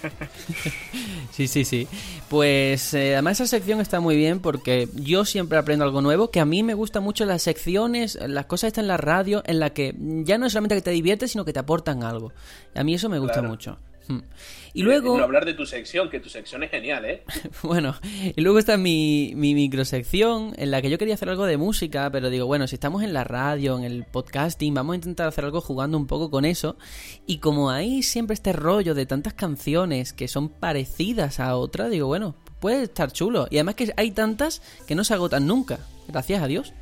sí, 1.32 1.48
sí, 1.48 1.64
sí. 1.64 1.88
Pues 2.28 2.94
eh, 2.94 3.14
además 3.14 3.40
esa 3.40 3.48
sección 3.48 3.80
está 3.80 4.02
muy 4.02 4.18
bien 4.18 4.42
porque 4.42 4.90
yo 4.96 5.24
siempre 5.24 5.58
aprendo 5.58 5.86
algo 5.86 6.02
nuevo, 6.02 6.30
que 6.30 6.42
a 6.42 6.46
mí 6.46 6.62
me 6.62 6.74
gustan 6.74 7.04
mucho 7.04 7.24
las 7.24 7.42
secciones, 7.42 8.20
las 8.22 8.48
cosas 8.48 8.68
están 8.68 8.84
en 8.84 8.90
la 8.90 8.98
radio, 8.98 9.42
en 9.46 9.60
la 9.60 9.70
que 9.70 9.96
ya 9.98 10.38
no 10.38 10.46
es 10.46 10.52
solamente 10.52 10.76
que 10.76 10.82
te 10.82 10.92
diviertes, 10.92 11.32
sino 11.32 11.46
que 11.46 11.54
te 11.54 11.60
aportan 11.60 12.04
algo. 12.04 12.34
A 12.76 12.84
mí 12.84 12.96
eso 12.96 13.08
me 13.08 13.20
gusta 13.20 13.42
mucho. 13.42 13.78
Y 14.74 14.84
luego... 14.84 15.18
No 15.18 15.24
hablar 15.24 15.45
de 15.45 15.55
tu 15.55 15.66
sección, 15.66 16.10
que 16.10 16.20
tu 16.20 16.30
sección 16.30 16.62
es 16.62 16.70
genial, 16.70 17.03
¿eh? 17.05 17.24
bueno, 17.64 17.95
y 18.36 18.39
luego 18.39 18.60
está 18.60 18.78
mi, 18.78 19.34
mi 19.36 19.55
microsección 19.55 20.53
en 20.57 20.70
la 20.70 20.82
que 20.82 20.91
yo 20.91 20.99
quería 20.99 21.16
hacer 21.16 21.28
algo 21.28 21.45
de 21.45 21.57
música, 21.57 22.10
pero 22.12 22.30
digo, 22.30 22.45
bueno, 22.45 22.68
si 22.68 22.76
estamos 22.76 23.01
en 23.01 23.12
la 23.12 23.24
radio, 23.24 23.78
en 23.80 23.84
el 23.84 24.05
podcasting, 24.05 24.74
vamos 24.76 24.93
a 24.93 24.95
intentar 24.97 25.28
hacer 25.28 25.43
algo 25.43 25.60
jugando 25.60 25.97
un 25.97 26.05
poco 26.05 26.30
con 26.30 26.45
eso. 26.45 26.78
Y 27.26 27.39
como 27.39 27.72
hay 27.72 28.03
siempre 28.03 28.36
este 28.36 28.53
rollo 28.53 28.93
de 28.93 29.07
tantas 29.07 29.34
canciones 29.34 30.14
que 30.14 30.28
son 30.28 30.49
parecidas 30.49 31.39
a 31.39 31.55
otras, 31.55 31.89
digo, 31.89 32.05
bueno, 32.05 32.36
puede 32.60 32.84
estar 32.84 33.12
chulo. 33.12 33.47
Y 33.49 33.57
además 33.57 33.74
que 33.74 33.91
hay 33.97 34.12
tantas 34.12 34.62
que 34.88 34.93
no 34.93 35.03
se 35.03 35.16
agotan 35.16 35.47
nunca, 35.47 35.80
gracias 36.07 36.43
a 36.43 36.47
Dios 36.47 36.74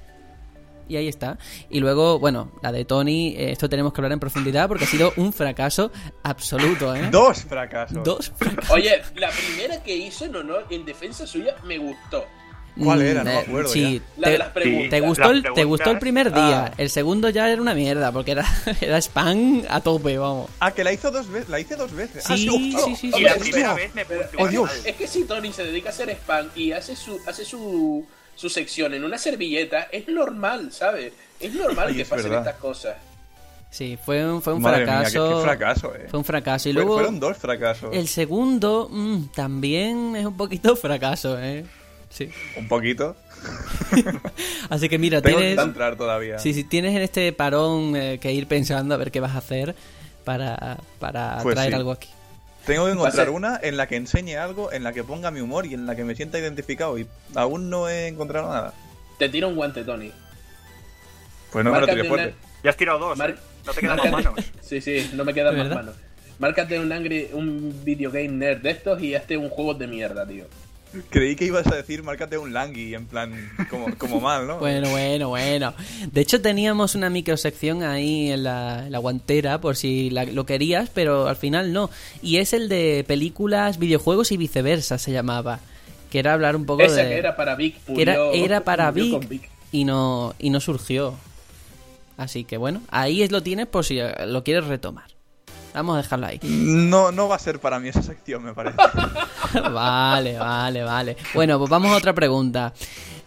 y 0.87 0.97
ahí 0.97 1.07
está. 1.07 1.37
Y 1.69 1.79
luego, 1.79 2.19
bueno, 2.19 2.51
la 2.61 2.71
de 2.71 2.85
Tony, 2.85 3.35
eh, 3.37 3.51
esto 3.51 3.69
tenemos 3.69 3.93
que 3.93 4.01
hablar 4.01 4.13
en 4.13 4.19
profundidad 4.19 4.67
porque 4.67 4.85
ha 4.85 4.87
sido 4.87 5.13
un 5.17 5.33
fracaso 5.33 5.91
absoluto, 6.23 6.95
¿eh? 6.95 7.09
Dos 7.11 7.43
fracasos. 7.43 8.03
Dos 8.03 8.31
Oye, 8.69 9.01
la 9.15 9.29
primera 9.29 9.81
que 9.83 9.95
hizo 9.95 10.25
en 10.25 10.35
honor, 10.35 10.65
en 10.69 10.85
defensa 10.85 11.25
suya, 11.25 11.55
me 11.63 11.77
gustó. 11.77 12.25
¿Cuál 12.83 13.01
era? 13.01 13.23
No 13.23 13.31
me 13.31 13.35
mm, 13.35 13.39
acuerdo. 13.39 13.69
Sí, 13.69 14.01
te, 14.21 14.89
te, 14.89 15.01
gustó 15.01 15.31
el, 15.31 15.43
te 15.53 15.63
gustó 15.63 15.91
el 15.91 15.99
primer 15.99 16.31
día. 16.31 16.65
Ah. 16.65 16.73
El 16.77 16.89
segundo 16.89 17.29
ya 17.29 17.49
era 17.49 17.61
una 17.61 17.73
mierda, 17.73 18.11
porque 18.11 18.31
era, 18.31 18.45
era 18.81 18.97
spam 19.01 19.63
a 19.69 19.81
tope, 19.81 20.17
vamos. 20.17 20.49
Ah, 20.59 20.71
que 20.71 20.83
la 20.83 20.93
hizo 20.93 21.11
dos 21.11 21.27
veces. 21.27 21.49
La 21.49 21.59
hice 21.59 21.75
dos 21.75 21.91
veces. 21.93 22.23
Sí, 22.23 22.75
ah, 22.75 22.81
sí, 22.85 22.95
sí, 22.95 23.11
Y 23.17 23.21
la 23.21 23.35
primera 23.35 23.73
vez 23.73 23.93
me 23.95 24.05
Oh, 24.37 24.47
Dios. 24.47 24.69
Es 24.85 24.95
que 24.95 25.07
si 25.07 25.23
Tony 25.23 25.51
se 25.51 25.63
dedica 25.63 25.89
a 25.89 25.91
hacer 25.91 26.09
spam 26.11 26.49
y 26.55 26.71
hace 26.71 26.95
su, 26.95 27.19
hace 27.25 27.45
su 27.45 28.05
su 28.37 28.49
sección 28.49 28.93
en 28.93 29.03
una 29.03 29.17
servilleta, 29.17 29.87
es 29.91 30.07
normal, 30.07 30.71
¿sabes? 30.71 31.11
Es 31.39 31.53
normal 31.53 31.95
que 31.95 32.05
pasen 32.05 32.33
estas 32.33 32.55
cosas. 32.55 32.95
Sí, 33.71 33.97
fue 34.03 34.25
un, 34.25 34.41
fue 34.41 34.53
un 34.53 34.61
fracaso. 34.61 35.41
fracaso, 35.41 35.95
eh. 35.95 36.05
Fue 36.07 36.19
un 36.19 36.25
fracaso. 36.25 36.69
Y 36.69 36.73
luego. 36.73 36.93
Fueron 36.93 37.19
dos 37.19 37.35
fracasos. 37.35 37.89
El 37.93 38.07
segundo 38.07 38.87
mm, 38.89 39.25
también 39.35 40.15
es 40.15 40.25
un 40.25 40.37
poquito 40.37 40.75
fracaso, 40.75 41.37
¿eh? 41.39 41.65
Sí. 42.09 42.29
Un 42.55 42.67
poquito. 42.67 43.15
Así 44.69 44.87
que 44.87 44.97
mira, 44.97 45.21
Tengo 45.21 45.39
tienes. 45.39 45.57
Que 45.57 45.63
entrar 45.63 45.97
todavía. 45.97 46.39
Sí, 46.39 46.53
sí, 46.53 46.63
tienes 46.63 46.95
en 46.95 47.01
este 47.01 47.33
parón 47.33 47.95
eh, 47.95 48.19
que 48.21 48.31
ir 48.31 48.47
pensando 48.47 48.93
a 48.93 48.97
ver 48.97 49.11
qué 49.11 49.19
vas 49.19 49.35
a 49.35 49.39
hacer 49.39 49.75
para, 50.23 50.77
para 50.99 51.39
pues 51.41 51.55
traer 51.55 51.75
algo 51.75 51.91
aquí. 51.91 52.09
Tengo 52.67 52.85
que 52.85 52.91
encontrar 52.91 53.29
una 53.29 53.59
en 53.63 53.77
la 53.77 53.87
que 53.87 53.95
enseñe 53.95 54.35
algo, 54.35 54.73
en 54.73 54.83
la 54.83 54.91
que 54.91 55.01
ponga 55.03 55.31
mi 55.31 55.39
humor 55.39 55.65
y 55.65 55.73
en 55.73 55.85
la 55.85 55.95
que 55.95 56.03
me 56.03 56.15
sienta 56.15 56.37
identificado. 56.37 56.99
Y 56.99 57.07
aún 57.33 57.69
no 57.69 57.87
he 57.87 58.07
encontrado 58.07 58.51
nada. 58.51 58.73
Te 59.17 59.29
tiro 59.29 59.47
un 59.47 59.55
guante, 59.55 59.85
Tony. 59.85 60.11
Pues 61.51 61.63
no 61.63 61.71
me 61.71 61.79
lo 61.79 61.87
tiré 61.87 62.03
fuerte. 62.03 62.35
Ya 62.63 62.71
has 62.71 62.77
tirado 62.77 62.99
dos. 62.99 63.19
¿eh? 63.21 63.35
No 63.65 63.73
te 63.73 63.79
quedan 63.79 63.97
más 63.97 64.11
manos. 64.11 64.33
sí, 64.61 64.81
sí, 64.81 65.11
no 65.13 65.23
me 65.23 65.33
quedan 65.33 65.57
más 65.57 65.69
manos. 65.69 65.95
Márcate 66.39 66.77
un, 66.77 66.91
angry, 66.91 67.29
un 67.31 67.81
videogame 67.85 68.27
nerd 68.27 68.61
de 68.61 68.69
estos 68.69 69.01
y 69.01 69.15
hazte 69.15 69.37
un 69.37 69.49
juego 69.49 69.73
de 69.73 69.87
mierda, 69.87 70.27
tío. 70.27 70.45
Creí 71.09 71.35
que 71.35 71.45
ibas 71.45 71.67
a 71.67 71.75
decir 71.75 72.03
márcate 72.03 72.37
un 72.37 72.53
Langui, 72.53 72.93
en 72.93 73.05
plan, 73.05 73.51
como, 73.69 73.95
como 73.97 74.19
mal, 74.21 74.47
¿no? 74.47 74.57
bueno, 74.59 74.89
bueno, 74.89 75.29
bueno. 75.29 75.73
De 76.11 76.21
hecho, 76.21 76.41
teníamos 76.41 76.95
una 76.95 77.09
microsección 77.09 77.83
ahí 77.83 78.31
en 78.31 78.43
la, 78.43 78.97
guantera, 78.99 79.61
por 79.61 79.75
si 79.75 80.09
lo 80.09 80.45
querías, 80.45 80.89
pero 80.93 81.27
al 81.27 81.35
final 81.35 81.73
no. 81.73 81.89
Y 82.21 82.37
es 82.37 82.53
el 82.53 82.69
de 82.69 83.03
películas, 83.07 83.79
videojuegos 83.79 84.31
y 84.31 84.37
viceversa, 84.37 84.97
se 84.97 85.11
llamaba. 85.11 85.59
Que 86.11 86.19
era 86.19 86.33
hablar 86.33 86.55
un 86.55 86.65
poco 86.65 86.83
de. 86.83 87.07
que 87.07 87.17
era 87.17 87.35
para 87.35 87.55
Vic, 87.55 87.75
que 87.83 88.01
era, 88.01 88.17
era 88.33 88.63
para 88.63 88.91
Vic, 88.91 89.49
Y, 89.71 89.83
no, 89.83 90.35
y 90.39 90.49
no 90.49 90.59
surgió. 90.61 91.15
Así 92.15 92.45
que 92.45 92.57
bueno, 92.57 92.81
ahí 92.89 93.21
es 93.21 93.31
lo 93.31 93.43
tienes 93.43 93.67
por 93.67 93.85
si 93.85 93.99
lo 94.25 94.43
quieres 94.43 94.65
retomar. 94.65 95.16
Vamos 95.77 95.93
a 95.93 96.01
dejarlo 96.01 96.25
ahí. 96.25 96.39
No, 96.41 97.11
no 97.11 97.27
va 97.27 97.35
a 97.35 97.39
ser 97.39 97.59
para 97.59 97.79
mí 97.79 97.89
esa 97.89 98.01
sección, 98.01 98.43
me 98.43 98.53
parece. 98.55 98.77
vale, 99.71 100.35
vale, 100.39 100.83
vale. 100.83 101.17
Bueno, 101.35 101.59
pues 101.59 101.69
vamos 101.69 101.91
a 101.91 101.97
otra 101.97 102.13
pregunta. 102.13 102.73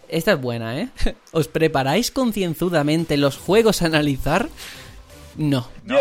Esta 0.09 0.33
es 0.33 0.41
buena, 0.41 0.77
¿eh? 0.77 0.89
¿Os 1.31 1.47
preparáis 1.47 2.11
concienzudamente 2.11 3.15
los 3.15 3.37
juegos 3.37 3.81
a 3.81 3.85
analizar? 3.85 4.49
No. 5.37 5.69
no. 5.85 5.95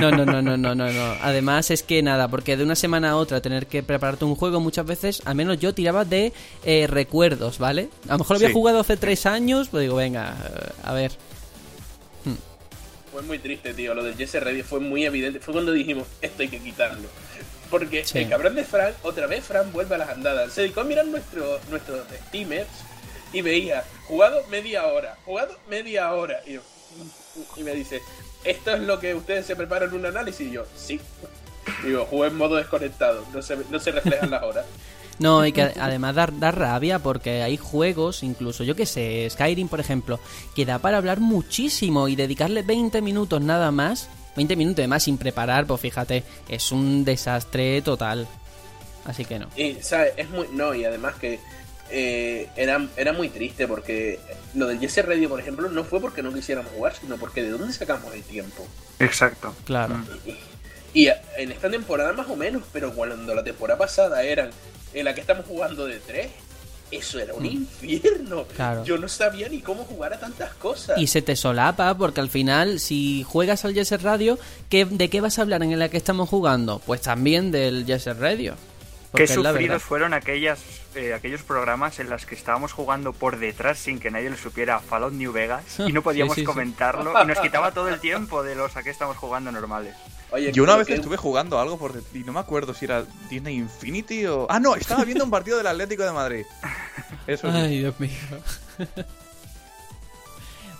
No, 0.00 0.10
no, 0.24 0.24
no, 0.24 0.40
no, 0.40 0.56
no, 0.56 0.74
no. 0.74 1.16
Además 1.22 1.72
es 1.72 1.82
que 1.82 2.04
nada, 2.04 2.28
porque 2.28 2.56
de 2.56 2.62
una 2.62 2.76
semana 2.76 3.10
a 3.10 3.16
otra 3.16 3.40
tener 3.40 3.66
que 3.66 3.82
prepararte 3.82 4.24
un 4.24 4.36
juego 4.36 4.60
muchas 4.60 4.86
veces, 4.86 5.22
al 5.24 5.34
menos 5.34 5.58
yo 5.58 5.74
tiraba 5.74 6.04
de 6.04 6.32
eh, 6.64 6.86
recuerdos, 6.86 7.58
¿vale? 7.58 7.88
A 8.08 8.12
lo 8.12 8.18
mejor 8.18 8.36
lo 8.38 8.44
había 8.44 8.54
jugado 8.54 8.78
hace 8.78 8.96
tres 8.96 9.26
años, 9.26 9.68
pues 9.70 9.82
digo, 9.82 9.96
venga, 9.96 10.36
eh, 10.44 10.72
a 10.84 10.92
ver, 10.92 11.10
fue 13.12 13.22
muy 13.22 13.38
triste, 13.38 13.74
tío. 13.74 13.94
Lo 13.94 14.02
del 14.02 14.16
Jesse 14.16 14.40
Reddy 14.40 14.62
fue 14.62 14.80
muy 14.80 15.04
evidente. 15.04 15.38
Fue 15.38 15.52
cuando 15.52 15.72
dijimos, 15.72 16.08
esto 16.22 16.42
hay 16.42 16.48
que 16.48 16.58
quitarlo. 16.58 17.08
Porque 17.70 18.04
el 18.14 18.28
cabrón 18.28 18.54
de 18.54 18.64
Frank, 18.64 18.94
otra 19.02 19.26
vez 19.26 19.44
Frank 19.44 19.70
vuelve 19.70 19.94
a 19.94 19.98
las 19.98 20.08
andadas. 20.08 20.52
Se 20.52 20.62
dedicó 20.62 20.80
a 20.80 20.84
mirar 20.84 21.06
nuestro, 21.06 21.60
nuestros 21.70 22.06
steamers 22.28 22.68
y 23.32 23.42
veía, 23.42 23.84
jugado 24.06 24.44
media 24.48 24.86
hora, 24.86 25.16
jugado 25.24 25.58
media 25.68 26.12
hora. 26.12 26.40
Y, 26.46 26.58
y 27.58 27.64
me 27.64 27.74
dice, 27.74 28.02
¿esto 28.44 28.72
es 28.74 28.80
lo 28.80 28.98
que 28.98 29.14
ustedes 29.14 29.46
se 29.46 29.56
preparan 29.56 29.90
en 29.90 29.96
un 29.96 30.06
análisis? 30.06 30.48
Y 30.48 30.52
yo, 30.52 30.66
sí. 30.76 31.00
Digo, 31.84 32.06
jugué 32.06 32.28
en 32.28 32.36
modo 32.36 32.56
desconectado, 32.56 33.24
no 33.32 33.42
se, 33.42 33.56
no 33.70 33.78
se 33.78 33.92
reflejan 33.92 34.30
las 34.30 34.42
horas. 34.42 34.66
No, 35.18 35.46
y 35.46 35.52
que 35.52 35.62
además 35.62 36.16
da, 36.16 36.50
rabia 36.50 36.98
porque 36.98 37.42
hay 37.42 37.56
juegos, 37.56 38.22
incluso 38.22 38.64
yo 38.64 38.74
que 38.74 38.86
sé, 38.86 39.28
Skyrim 39.30 39.68
por 39.68 39.78
ejemplo, 39.78 40.18
que 40.56 40.64
da 40.64 40.78
para 40.78 40.96
hablar 40.96 41.20
muchísimo 41.20 42.08
y 42.08 42.16
dedicarle 42.16 42.62
20 42.62 43.00
minutos 43.02 43.40
nada 43.40 43.70
más, 43.70 44.08
20 44.36 44.56
minutos 44.56 44.78
de 44.78 44.88
más 44.88 45.04
sin 45.04 45.18
preparar, 45.18 45.66
pues 45.66 45.80
fíjate, 45.80 46.24
es 46.48 46.72
un 46.72 47.04
desastre 47.04 47.82
total. 47.82 48.26
Así 49.04 49.24
que 49.24 49.38
no. 49.38 49.48
Y, 49.56 49.74
¿sabes? 49.82 50.14
Es 50.16 50.30
muy. 50.30 50.46
No, 50.52 50.74
y 50.74 50.84
además 50.84 51.14
que 51.16 51.40
eh, 51.90 52.48
era, 52.56 52.88
era 52.96 53.12
muy 53.12 53.28
triste 53.28 53.66
porque 53.66 54.18
lo 54.54 54.66
del 54.66 54.78
Jesse 54.78 55.04
Radio, 55.04 55.28
por 55.28 55.40
ejemplo, 55.40 55.68
no 55.68 55.84
fue 55.84 56.00
porque 56.00 56.22
no 56.22 56.32
quisiéramos 56.32 56.72
jugar, 56.72 56.94
sino 56.94 57.16
porque 57.16 57.42
de 57.42 57.50
dónde 57.50 57.72
sacamos 57.72 58.14
el 58.14 58.22
tiempo. 58.22 58.66
Exacto. 58.98 59.54
Claro. 59.64 59.96
y 60.26 60.36
en 60.94 61.52
esta 61.52 61.70
temporada 61.70 62.12
más 62.12 62.28
o 62.28 62.36
menos, 62.36 62.62
pero 62.72 62.92
cuando 62.92 63.34
la 63.34 63.42
temporada 63.42 63.78
pasada 63.78 64.22
eran 64.22 64.50
en 64.92 65.04
la 65.04 65.14
que 65.14 65.20
estamos 65.22 65.46
jugando 65.46 65.86
de 65.86 65.98
tres, 66.00 66.28
eso 66.90 67.18
era 67.18 67.32
un 67.32 67.46
infierno. 67.46 68.44
Claro. 68.54 68.84
Yo 68.84 68.98
no 68.98 69.08
sabía 69.08 69.48
ni 69.48 69.60
cómo 69.62 69.84
jugar 69.84 70.12
a 70.12 70.20
tantas 70.20 70.52
cosas. 70.54 70.98
Y 70.98 71.06
se 71.06 71.22
te 71.22 71.36
solapa 71.36 71.96
porque 71.96 72.20
al 72.20 72.28
final, 72.28 72.78
si 72.78 73.24
juegas 73.26 73.64
al 73.64 73.72
Yes 73.72 74.02
Radio, 74.02 74.38
¿qué, 74.68 74.84
¿de 74.84 75.08
qué 75.08 75.20
vas 75.22 75.38
a 75.38 75.42
hablar 75.42 75.62
en 75.62 75.78
la 75.78 75.88
que 75.88 75.96
estamos 75.96 76.28
jugando? 76.28 76.80
Pues 76.84 77.00
también 77.00 77.50
del 77.50 77.86
Yes 77.86 78.04
Radio. 78.18 78.54
Qué 79.14 79.26
sufridos 79.26 79.82
fueron 79.82 80.14
aquellas, 80.14 80.60
eh, 80.94 81.12
aquellos 81.12 81.42
programas 81.42 81.98
en 81.98 82.08
los 82.08 82.24
que 82.24 82.34
estábamos 82.34 82.72
jugando 82.72 83.12
por 83.12 83.38
detrás 83.38 83.78
sin 83.78 83.98
que 84.00 84.10
nadie 84.10 84.30
le 84.30 84.38
supiera 84.38 84.78
Fallout 84.80 85.12
New 85.12 85.32
Vegas 85.32 85.64
y 85.86 85.92
no 85.92 86.02
podíamos 86.02 86.34
Sí, 86.34 86.40
sí, 86.40 86.42
sí. 86.42 86.46
comentarlo 86.46 87.12
y 87.22 87.26
nos 87.26 87.38
quitaba 87.40 87.72
todo 87.72 87.88
el 87.88 88.00
tiempo 88.00 88.42
de 88.42 88.54
los 88.54 88.76
a 88.76 88.82
que 88.82 88.90
estamos 88.90 89.16
jugando 89.18 89.52
normales. 89.52 89.94
Oye, 90.32 90.50
Yo 90.52 90.62
una 90.64 90.76
vez 90.76 90.86
que- 90.86 90.94
estuve 90.94 91.16
jugando 91.16 91.58
algo 91.60 91.78
por 91.78 92.02
y 92.14 92.18
no 92.20 92.32
me 92.32 92.40
acuerdo 92.40 92.72
si 92.74 92.86
era 92.86 93.04
Disney 93.28 93.56
Infinity 93.56 94.26
o... 94.26 94.46
Ah, 94.50 94.58
no, 94.58 94.74
estaba 94.76 95.04
viendo 95.04 95.24
un 95.24 95.30
partido 95.30 95.58
del 95.58 95.66
Atlético 95.66 96.02
de 96.04 96.12
Madrid. 96.12 96.44
Eso 97.26 97.50
sí. 97.50 97.56
Ay, 97.56 97.78
Dios 97.80 97.94
mío. 98.00 98.10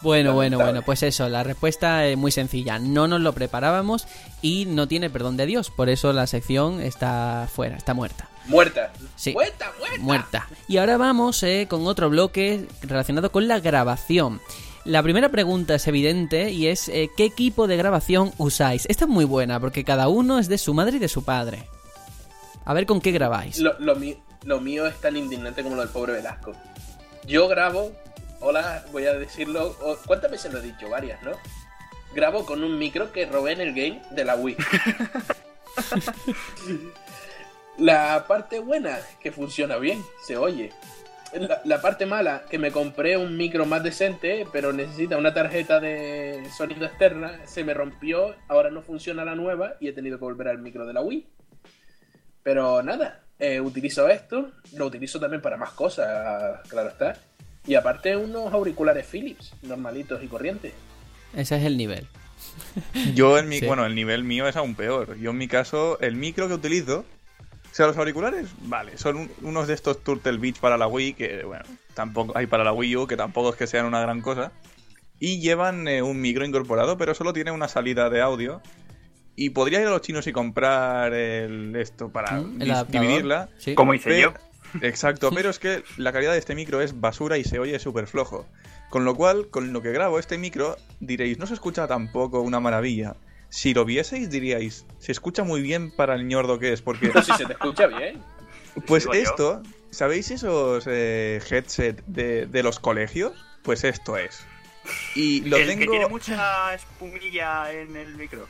Bueno, 0.01 0.33
bueno, 0.35 0.59
bueno, 0.59 0.83
pues 0.83 1.05
eso, 1.05 1.29
la 1.29 1.45
respuesta 1.45 2.07
es 2.07 2.17
muy 2.19 2.33
sencilla. 2.33 2.81
No 2.81 3.07
nos 3.07 3.21
lo 3.21 3.33
preparábamos 3.35 4.09
y 4.41 4.65
no 4.67 4.89
tiene 4.89 5.11
perdón 5.11 5.37
de 5.37 5.47
Dios. 5.47 5.71
Por 5.71 5.89
eso 5.89 6.13
la 6.13 6.27
sección 6.27 6.81
está 6.81 7.49
fuera, 7.55 7.77
está 7.77 7.95
muerta. 7.95 8.29
Muerta. 8.47 8.93
Sí. 9.15 9.33
Muerta, 9.33 9.71
muerta. 9.79 9.99
Muerta. 10.01 10.49
Y 10.67 10.79
ahora 10.79 10.97
vamos 10.97 11.41
eh, 11.45 11.69
con 11.71 11.87
otro 11.87 12.11
bloque 12.11 12.67
relacionado 12.83 13.31
con 13.31 13.47
la 13.47 13.61
grabación. 13.61 14.41
La 14.85 15.03
primera 15.03 15.29
pregunta 15.29 15.77
es 15.77 15.87
evidente 15.87 16.51
y 16.51 16.67
es 16.67 16.89
eh, 16.89 17.09
¿qué 17.17 17.25
equipo 17.25 17.69
de 17.69 17.77
grabación 17.77 18.33
usáis? 18.39 18.87
Esta 18.89 19.05
es 19.05 19.11
muy 19.11 19.25
buena 19.25 19.61
porque 19.61 19.85
cada 19.85 20.09
uno 20.09 20.39
es 20.41 20.49
de 20.49 20.59
su 20.59 20.75
madre 20.75 20.97
y 20.97 21.01
de 21.01 21.09
su 21.09 21.25
padre. 21.25 21.69
A 22.65 22.75
ver 22.75 22.87
con 22.87 23.01
qué 23.01 23.13
grabáis. 23.13 23.59
Lo, 23.59 23.79
lo, 23.79 23.95
mi- 23.97 24.17
lo 24.45 24.61
mío 24.61 24.87
es 24.87 25.01
tan 25.01 25.17
indignante 25.17 25.63
como 25.63 25.77
lo 25.77 25.83
del 25.83 25.91
pobre 25.91 26.15
Velasco. 26.15 26.53
Yo 27.27 27.47
grabo, 27.47 27.93
hola, 28.41 28.85
voy 28.91 29.07
a 29.07 29.15
decirlo, 29.15 29.77
¿cuántas 30.07 30.31
veces 30.33 30.53
lo 30.53 30.59
he 30.59 30.63
dicho? 30.63 30.89
Varias, 30.89 31.23
¿no? 31.23 31.33
Grabo 32.15 32.45
con 32.45 32.65
un 32.65 32.77
micro 32.79 33.13
que 33.13 33.27
robé 33.27 33.53
en 33.53 33.61
el 33.61 33.75
game 33.75 34.03
de 34.11 34.25
la 34.25 34.35
Wii. 34.35 34.57
la 37.79 38.25
parte 38.27 38.59
buena, 38.59 38.99
que 39.21 39.31
funciona 39.33 39.77
bien, 39.77 40.03
se 40.27 40.37
oye. 40.37 40.73
La, 41.35 41.63
la 41.65 41.81
parte 41.81 42.05
mala, 42.05 42.45
que 42.51 42.59
me 42.59 42.71
compré 42.71 43.17
un 43.17 43.37
micro 43.37 43.65
más 43.65 43.83
decente, 43.83 44.47
pero 44.53 44.73
necesita 44.73 45.17
una 45.17 45.33
tarjeta 45.33 45.81
de 45.81 46.43
sonido 46.57 46.85
externa, 46.85 47.41
se 47.47 47.65
me 47.65 47.73
rompió, 47.75 48.35
ahora 48.49 48.71
no 48.71 48.83
funciona 48.83 49.25
la 49.25 49.35
nueva 49.35 49.75
y 49.81 49.89
he 49.89 49.93
tenido 49.93 50.19
que 50.19 50.25
volver 50.25 50.49
al 50.49 50.59
micro 50.59 50.87
de 50.87 50.93
la 50.93 51.01
Wii. 51.01 51.27
Pero 52.43 52.83
nada, 52.83 53.21
eh, 53.39 53.61
utilizo 53.61 54.09
esto, 54.09 54.51
lo 54.77 54.87
utilizo 54.87 55.19
también 55.21 55.41
para 55.41 55.57
más 55.57 55.71
cosas, 55.71 56.61
claro 56.69 56.89
está. 56.91 57.17
Y 57.67 57.77
aparte 57.77 58.17
unos 58.17 58.53
auriculares 58.53 59.07
Philips, 59.07 59.53
normalitos 59.63 60.23
y 60.23 60.27
corrientes. 60.27 60.73
Ese 61.35 61.57
es 61.57 61.65
el 61.65 61.77
nivel. 61.77 62.07
Yo 63.15 63.39
en 63.39 63.49
mi, 63.49 63.59
Sí. 63.61 63.67
bueno, 63.67 63.87
el 63.87 63.95
nivel 63.95 64.25
mío 64.25 64.49
es 64.49 64.57
aún 64.57 64.75
peor. 64.75 65.17
Yo 65.19 65.31
en 65.31 65.39
mi 65.39 65.49
caso, 65.49 65.99
el 66.01 66.17
micro 66.17 66.49
que 66.49 66.55
utilizo, 66.55 67.05
o 67.73 67.75
sea, 67.75 67.87
los 67.87 67.97
auriculares, 67.97 68.49
vale, 68.67 68.97
son 68.99 69.17
un- 69.17 69.31
unos 69.43 69.67
de 69.67 69.75
estos 69.75 70.05
Turtle 70.05 70.37
Beach 70.39 70.61
para 70.61 70.77
la 70.77 70.87
Wii, 70.87 71.15
que 71.15 71.43
bueno, 71.45 71.65
tampoco 71.95 72.37
hay 72.37 72.47
para 72.47 72.63
la 72.65 72.73
Wii 72.73 72.97
U, 72.97 73.07
que 73.07 73.17
tampoco 73.17 73.49
es 73.51 73.57
que 73.57 73.67
sean 73.67 73.87
una 73.87 74.01
gran 74.01 74.21
cosa. 74.21 74.53
Y 75.19 75.41
llevan 75.41 75.89
eh, 75.89 76.03
un 76.03 76.21
micro 76.21 76.45
incorporado, 76.45 76.99
pero 76.99 77.15
solo 77.15 77.33
tiene 77.33 77.51
una 77.51 77.69
salida 77.69 78.11
de 78.11 78.21
audio. 78.21 78.61
Y 79.35 79.51
podría 79.51 79.81
ir 79.81 79.87
a 79.87 79.91
los 79.91 80.03
chinos 80.03 80.27
y 80.27 80.33
comprar 80.33 81.15
el, 81.15 81.75
esto 81.77 82.11
para 82.11 82.41
Mm, 82.41 82.61
el 82.63 82.75
dividirla. 82.89 83.49
Sí. 83.57 83.75
Como 83.75 83.95
hice 83.95 84.11
Pero- 84.11 84.35
yo. 84.35 84.79
Exacto, 84.83 85.31
pero 85.35 85.49
es 85.51 85.59
que 85.59 85.83
la 85.97 86.13
calidad 86.13 86.33
de 86.33 86.39
este 86.39 86.55
micro 86.55 86.81
es 86.83 87.01
basura 87.01 87.39
y 87.39 87.45
se 87.45 87.59
oye 87.59 87.79
súper 87.79 88.07
flojo. 88.07 88.47
Con 88.91 89.05
lo 89.07 89.15
cual, 89.15 89.49
con 89.49 89.73
lo 89.73 89.81
que 89.81 89.93
grabo 89.93 90.19
este 90.19 90.37
micro, 90.37 90.77
diréis, 91.01 91.39
no 91.39 91.47
se 91.47 91.55
escucha 91.55 91.87
tampoco 91.87 92.43
una 92.43 92.61
maravilla. 92.61 93.15
Si 93.53 93.75
lo 93.75 93.85
vieseis, 93.85 94.31
diríais, 94.31 94.87
se 94.99 95.13
escucha 95.13 95.45
muy 95.45 95.61
bien 95.61 95.91
para 95.91 96.15
el 96.15 96.27
ñordo 96.27 96.59
que 96.59 96.73
es, 96.73 96.81
porque 96.81 97.09
Pero 97.09 97.23
si 97.23 97.33
se 97.35 97.45
te 97.45 97.53
escucha 97.53 97.87
bien. 97.87 98.19
pues 98.87 99.05
yo. 99.05 99.13
esto, 99.13 99.63
¿sabéis 99.91 100.31
esos 100.31 100.85
eh, 100.87 101.39
headset 101.51 102.03
de, 102.07 102.47
de 102.47 102.63
los 102.63 102.81
colegios? 102.81 103.33
Pues 103.63 103.85
esto 103.85 104.17
es. 104.17 104.41
Y 105.15 105.43
lo 105.43 105.59
el 105.59 105.67
que 105.67 105.77
tengo... 105.77 105.91
tiene 105.93 106.09
mucha 106.09 106.73
espumilla 106.75 107.71
en 107.71 107.95
el 107.95 108.15
micro. 108.17 108.49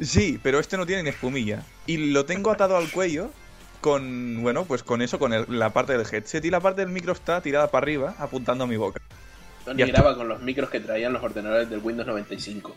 Sí, 0.00 0.40
pero 0.42 0.60
este 0.60 0.78
no 0.78 0.86
tiene 0.86 1.02
ni 1.02 1.10
espumilla. 1.10 1.62
Y 1.86 1.98
lo 2.10 2.24
tengo 2.24 2.50
atado 2.50 2.78
al 2.78 2.90
cuello 2.90 3.30
con, 3.82 4.40
bueno, 4.42 4.64
pues 4.64 4.82
con 4.82 5.02
eso, 5.02 5.18
con 5.18 5.34
el- 5.34 5.44
la 5.58 5.74
parte 5.74 5.92
del 5.96 6.06
headset 6.10 6.42
y 6.42 6.50
la 6.50 6.60
parte 6.60 6.80
del 6.80 6.90
micro 6.90 7.12
está 7.12 7.42
tirada 7.42 7.70
para 7.70 7.84
arriba, 7.84 8.14
apuntando 8.18 8.64
a 8.64 8.66
mi 8.66 8.76
boca. 8.78 8.98
Tony 9.66 9.82
graba 9.84 10.16
con 10.16 10.26
los 10.26 10.40
micros 10.40 10.70
que 10.70 10.80
traían 10.80 11.12
los 11.12 11.22
ordenadores 11.22 11.68
del 11.68 11.80
Windows 11.80 12.06
95. 12.08 12.74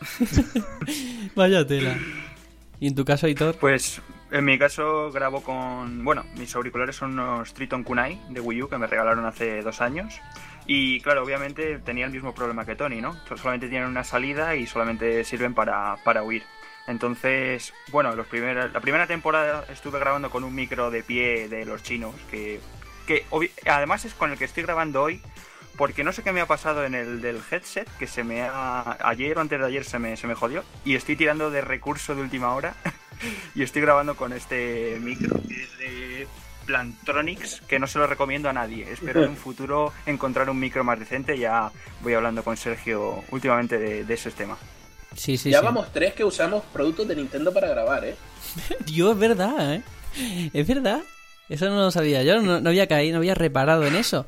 Vaya 1.34 1.66
tela. 1.66 1.96
¿Y 2.80 2.88
en 2.88 2.94
tu 2.94 3.04
caso, 3.04 3.28
Hitor? 3.28 3.56
Pues 3.56 4.00
en 4.30 4.44
mi 4.44 4.58
caso 4.58 5.10
grabo 5.12 5.42
con... 5.42 6.04
Bueno, 6.04 6.24
mis 6.36 6.54
auriculares 6.54 6.96
son 6.96 7.12
unos 7.12 7.54
Triton 7.54 7.84
Kunai 7.84 8.20
de 8.30 8.40
Wii 8.40 8.62
U 8.62 8.68
que 8.68 8.78
me 8.78 8.86
regalaron 8.86 9.24
hace 9.26 9.62
dos 9.62 9.80
años. 9.80 10.20
Y 10.66 11.00
claro, 11.00 11.22
obviamente 11.22 11.78
tenía 11.78 12.06
el 12.06 12.12
mismo 12.12 12.34
problema 12.34 12.64
que 12.64 12.74
Tony, 12.74 13.00
¿no? 13.00 13.16
Solamente 13.36 13.68
tienen 13.68 13.88
una 13.88 14.02
salida 14.04 14.56
y 14.56 14.66
solamente 14.66 15.22
sirven 15.24 15.54
para, 15.54 15.96
para 16.04 16.22
huir. 16.22 16.42
Entonces, 16.86 17.72
bueno, 17.90 18.14
los 18.14 18.26
primer- 18.26 18.70
la 18.72 18.80
primera 18.80 19.06
temporada 19.06 19.64
estuve 19.70 19.98
grabando 19.98 20.30
con 20.30 20.44
un 20.44 20.54
micro 20.54 20.90
de 20.90 21.02
pie 21.02 21.48
de 21.48 21.64
los 21.64 21.82
chinos, 21.82 22.14
que, 22.30 22.60
que 23.06 23.24
además 23.66 24.04
es 24.04 24.12
con 24.14 24.32
el 24.32 24.38
que 24.38 24.44
estoy 24.44 24.64
grabando 24.64 25.02
hoy, 25.02 25.20
porque 25.76 26.04
no 26.04 26.12
sé 26.12 26.22
qué 26.22 26.32
me 26.32 26.40
ha 26.40 26.46
pasado 26.46 26.84
en 26.84 26.94
el 26.94 27.20
del 27.20 27.40
headset, 27.50 27.88
que 27.98 28.06
se 28.06 28.24
me 28.24 28.42
ha... 28.42 28.96
Ayer 29.00 29.36
o 29.36 29.40
antes 29.40 29.58
de 29.58 29.66
ayer 29.66 29.84
se 29.84 29.98
me, 29.98 30.16
se 30.16 30.26
me 30.26 30.34
jodió, 30.34 30.64
y 30.84 30.94
estoy 30.94 31.16
tirando 31.16 31.50
de 31.50 31.60
recurso 31.60 32.14
de 32.14 32.22
última 32.22 32.54
hora, 32.54 32.74
y 33.54 33.62
estoy 33.62 33.82
grabando 33.82 34.16
con 34.16 34.32
este 34.32 34.98
micro, 35.00 35.40
que 35.48 35.62
es 35.62 35.78
de 35.78 36.28
Plantronics, 36.66 37.60
que 37.62 37.78
no 37.78 37.86
se 37.86 37.98
lo 37.98 38.06
recomiendo 38.06 38.48
a 38.48 38.52
nadie. 38.52 38.90
Espero 38.90 39.22
en 39.22 39.30
un 39.30 39.36
futuro 39.36 39.92
encontrar 40.06 40.48
un 40.48 40.58
micro 40.58 40.84
más 40.84 40.98
decente, 40.98 41.38
ya 41.38 41.70
voy 42.02 42.14
hablando 42.14 42.42
con 42.42 42.56
Sergio 42.56 43.24
últimamente 43.30 43.78
de, 43.78 44.04
de 44.04 44.14
ese 44.14 44.30
tema. 44.30 44.56
Sí, 45.16 45.36
sí, 45.36 45.50
ya 45.50 45.60
sí. 45.60 45.64
vamos 45.64 45.92
tres 45.92 46.14
que 46.14 46.24
usamos 46.24 46.64
productos 46.72 47.06
de 47.06 47.16
Nintendo 47.16 47.52
para 47.52 47.68
grabar, 47.68 48.04
¿eh? 48.04 48.16
Yo, 48.86 49.12
es 49.12 49.18
verdad, 49.18 49.74
¿eh? 49.74 49.82
Es 50.52 50.66
verdad. 50.66 51.02
Eso 51.48 51.68
no 51.68 51.76
lo 51.76 51.90
sabía 51.90 52.22
yo, 52.22 52.40
no, 52.40 52.60
no 52.60 52.68
había 52.70 52.86
caído, 52.86 53.14
no 53.14 53.18
había 53.18 53.34
reparado 53.34 53.86
en 53.86 53.96
eso. 53.96 54.24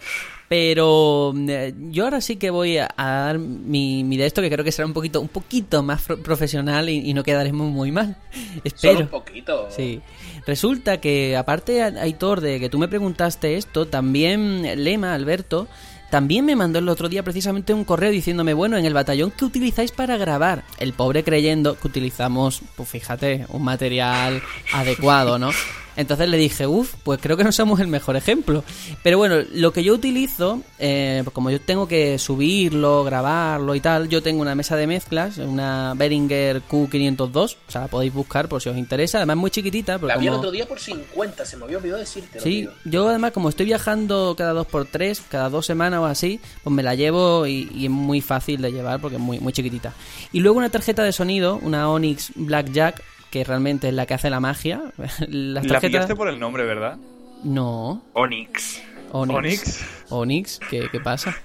Pero 0.48 1.34
eh, 1.48 1.74
yo 1.90 2.04
ahora 2.04 2.20
sí 2.20 2.36
que 2.36 2.50
voy 2.50 2.78
a, 2.78 2.88
a 2.96 3.06
dar 3.26 3.38
mi, 3.40 4.04
mi 4.04 4.16
de 4.16 4.26
esto, 4.26 4.40
que 4.42 4.48
creo 4.50 4.64
que 4.64 4.70
será 4.70 4.86
un 4.86 4.92
poquito, 4.92 5.20
un 5.20 5.28
poquito 5.28 5.82
más 5.82 6.02
pro- 6.02 6.18
profesional 6.18 6.88
y, 6.88 6.98
y 7.10 7.14
no 7.14 7.24
quedaremos 7.24 7.70
muy 7.70 7.90
mal. 7.90 8.16
Solo 8.32 8.60
Espero. 8.64 9.00
un 9.00 9.06
poquito. 9.08 9.66
Sí. 9.70 10.00
Resulta 10.46 11.00
que, 11.00 11.36
aparte, 11.36 11.82
Aitor, 11.82 12.40
de 12.40 12.60
que 12.60 12.68
tú 12.68 12.78
me 12.78 12.86
preguntaste 12.86 13.56
esto, 13.56 13.86
también 13.86 14.84
Lema, 14.84 15.14
Alberto, 15.14 15.66
también 16.10 16.44
me 16.44 16.54
mandó 16.54 16.78
el 16.78 16.88
otro 16.88 17.08
día 17.08 17.24
precisamente 17.24 17.74
un 17.74 17.82
correo 17.84 18.12
diciéndome, 18.12 18.54
bueno, 18.54 18.76
en 18.76 18.84
el 18.86 18.94
batallón 18.94 19.32
que 19.32 19.44
utilizáis 19.44 19.90
para 19.90 20.16
grabar, 20.16 20.62
el 20.78 20.92
pobre 20.92 21.24
creyendo 21.24 21.76
que 21.76 21.88
utilizamos, 21.88 22.62
pues 22.76 22.88
fíjate, 22.88 23.46
un 23.48 23.64
material 23.64 24.40
adecuado, 24.72 25.40
¿no? 25.40 25.50
Entonces 25.96 26.28
le 26.28 26.36
dije, 26.36 26.66
uff, 26.66 26.94
pues 27.02 27.20
creo 27.20 27.36
que 27.36 27.44
no 27.44 27.52
somos 27.52 27.80
el 27.80 27.88
mejor 27.88 28.16
ejemplo. 28.16 28.62
Pero 29.02 29.18
bueno, 29.18 29.36
lo 29.52 29.72
que 29.72 29.82
yo 29.82 29.94
utilizo, 29.94 30.60
eh, 30.78 31.22
pues 31.24 31.32
como 31.34 31.50
yo 31.50 31.60
tengo 31.60 31.88
que 31.88 32.18
subirlo, 32.18 33.04
grabarlo 33.04 33.74
y 33.74 33.80
tal, 33.80 34.08
yo 34.08 34.22
tengo 34.22 34.42
una 34.42 34.54
mesa 34.54 34.76
de 34.76 34.86
mezclas, 34.86 35.38
una 35.38 35.94
Behringer 35.96 36.62
Q502, 36.62 37.56
o 37.66 37.70
sea, 37.70 37.82
la 37.82 37.88
podéis 37.88 38.12
buscar 38.12 38.48
por 38.48 38.60
si 38.60 38.68
os 38.68 38.76
interesa, 38.76 39.18
además 39.18 39.36
muy 39.38 39.50
chiquitita. 39.50 39.96
Pero 39.96 40.08
La 40.08 40.16
vi 40.16 40.26
el 40.26 40.34
otro 40.34 40.50
día 40.50 40.66
por 40.66 40.78
50, 40.78 41.44
se 41.44 41.56
me 41.56 41.64
había 41.64 41.78
olvidado 41.78 42.00
decirte. 42.00 42.40
Sí, 42.40 42.68
yo 42.84 43.08
además 43.08 43.32
como 43.32 43.48
estoy 43.48 43.66
viajando 43.66 44.34
cada 44.36 44.52
dos 44.52 44.66
por 44.66 44.86
tres, 44.86 45.22
cada 45.28 45.48
dos 45.48 45.66
semanas 45.66 46.00
o 46.00 46.06
así, 46.06 46.40
pues 46.62 46.74
me 46.74 46.82
la 46.82 46.94
llevo 46.94 47.46
y, 47.46 47.70
y 47.74 47.84
es 47.86 47.90
muy 47.90 48.20
fácil 48.20 48.60
de 48.60 48.72
llevar 48.72 49.00
porque 49.00 49.16
es 49.16 49.22
muy, 49.22 49.40
muy 49.40 49.52
chiquitita. 49.52 49.94
Y 50.32 50.40
luego 50.40 50.58
una 50.58 50.70
tarjeta 50.70 51.02
de 51.02 51.12
sonido, 51.12 51.58
una 51.62 51.90
Onyx 51.90 52.32
Blackjack, 52.34 53.02
que 53.36 53.44
realmente 53.44 53.88
es 53.88 53.94
la 53.94 54.06
que 54.06 54.14
hace 54.14 54.30
la 54.30 54.40
magia. 54.40 54.80
Las 55.28 55.66
La 55.66 55.78
pillaste 55.78 56.16
por 56.16 56.28
el 56.28 56.40
nombre, 56.40 56.64
¿verdad? 56.64 56.96
No, 57.44 58.02
Onyx. 58.14 58.82
Onyx. 59.12 59.36
Onyx. 59.36 59.86
Onyx, 60.08 60.60
¿qué, 60.70 60.88
qué 60.90 61.00
pasa? 61.00 61.36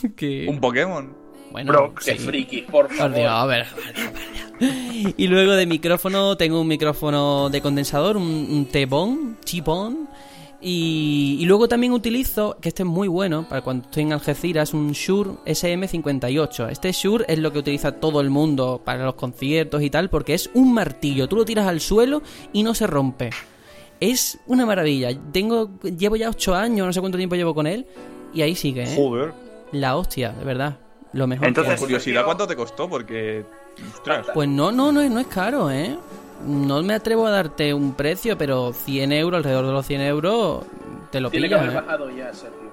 Un 0.46 0.60
Pokémon. 0.60 1.12
Bueno, 1.50 1.72
Brock. 1.72 2.04
Qué 2.04 2.12
sí. 2.12 2.18
friki, 2.18 2.62
por 2.62 2.86
Por 2.86 2.96
favor. 2.96 3.16
Dios, 3.16 3.28
a 3.28 3.46
ver, 3.46 3.62
a 3.62 3.74
ver, 3.74 3.92
a 3.96 4.10
ver. 4.10 5.14
Y 5.16 5.26
luego 5.26 5.54
de 5.54 5.66
micrófono 5.66 6.36
tengo 6.36 6.60
un 6.60 6.68
micrófono 6.68 7.50
de 7.50 7.60
condensador, 7.60 8.16
un, 8.16 8.22
un 8.22 8.66
T-Bone, 8.66 9.34
T-Bone. 9.44 10.06
Y, 10.62 11.38
y 11.40 11.44
luego 11.46 11.68
también 11.68 11.92
utilizo, 11.92 12.58
que 12.60 12.68
este 12.68 12.82
es 12.82 12.88
muy 12.88 13.08
bueno 13.08 13.46
para 13.48 13.62
cuando 13.62 13.86
estoy 13.86 14.02
en 14.02 14.12
Algeciras, 14.12 14.74
un 14.74 14.92
Shure 14.92 15.30
SM58. 15.46 16.68
Este 16.70 16.92
Shure 16.92 17.24
es 17.28 17.38
lo 17.38 17.52
que 17.52 17.60
utiliza 17.60 17.92
todo 17.92 18.20
el 18.20 18.30
mundo 18.30 18.80
para 18.84 19.04
los 19.04 19.14
conciertos 19.14 19.82
y 19.82 19.90
tal, 19.90 20.10
porque 20.10 20.34
es 20.34 20.50
un 20.54 20.72
martillo. 20.74 21.28
Tú 21.28 21.36
lo 21.36 21.44
tiras 21.44 21.66
al 21.66 21.80
suelo 21.80 22.22
y 22.52 22.62
no 22.62 22.74
se 22.74 22.86
rompe. 22.86 23.30
es 24.00 24.38
una 24.46 24.64
maravilla. 24.66 25.10
Tengo, 25.32 25.70
llevo 25.82 26.16
ya 26.16 26.28
ocho 26.30 26.54
años, 26.54 26.86
no 26.86 26.92
sé 26.92 27.00
cuánto 27.00 27.18
tiempo 27.18 27.36
llevo 27.36 27.54
con 27.54 27.66
él, 27.66 27.86
y 28.32 28.42
ahí 28.42 28.54
sigue, 28.54 28.84
¿eh? 28.84 28.94
Joder. 28.96 29.32
La 29.72 29.96
hostia, 29.96 30.32
de 30.32 30.44
verdad. 30.44 30.78
Lo 31.12 31.26
mejor. 31.26 31.42
que 31.44 31.48
Entonces, 31.48 31.80
curiosidad, 31.80 32.24
¿cuánto 32.24 32.46
te 32.46 32.54
costó? 32.56 32.88
Porque. 32.88 33.44
Ostras. 33.94 34.26
Pues 34.34 34.48
no, 34.48 34.70
no, 34.72 34.92
no, 34.92 35.00
es- 35.00 35.10
no 35.10 35.20
es 35.20 35.26
caro, 35.26 35.70
¿eh? 35.70 35.96
No 36.44 36.82
me 36.82 36.94
atrevo 36.94 37.26
a 37.26 37.30
darte 37.30 37.74
un 37.74 37.94
precio, 37.94 38.36
pero 38.38 38.72
100 38.72 39.12
euros, 39.12 39.38
alrededor 39.38 39.66
de 39.66 39.72
los 39.72 39.86
100 39.86 40.00
euros, 40.02 40.64
te 41.10 41.20
lo 41.20 41.30
Tiene 41.30 41.48
que 41.48 41.54
haber 41.54 41.70
¿eh? 41.70 41.74
bajado 41.74 42.10
ya, 42.10 42.32
Sergio. 42.32 42.70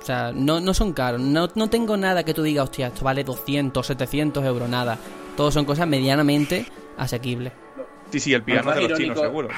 O 0.00 0.04
sea, 0.04 0.32
no, 0.34 0.60
no 0.60 0.74
son 0.74 0.92
caros. 0.92 1.20
No, 1.20 1.48
no 1.54 1.70
tengo 1.70 1.96
nada 1.96 2.24
que 2.24 2.34
tú 2.34 2.42
digas, 2.42 2.64
hostia, 2.64 2.88
esto 2.88 3.04
vale 3.04 3.22
200, 3.24 3.86
700 3.86 4.44
euros, 4.44 4.68
nada. 4.68 4.98
Todos 5.36 5.54
son 5.54 5.64
cosas 5.64 5.86
medianamente 5.86 6.66
asequibles. 6.98 7.52
Sí, 8.10 8.20
sí, 8.20 8.34
el 8.34 8.42
piano 8.42 8.72
de 8.72 8.88
los 8.88 8.98
chinos, 8.98 9.18
seguro. 9.20 9.48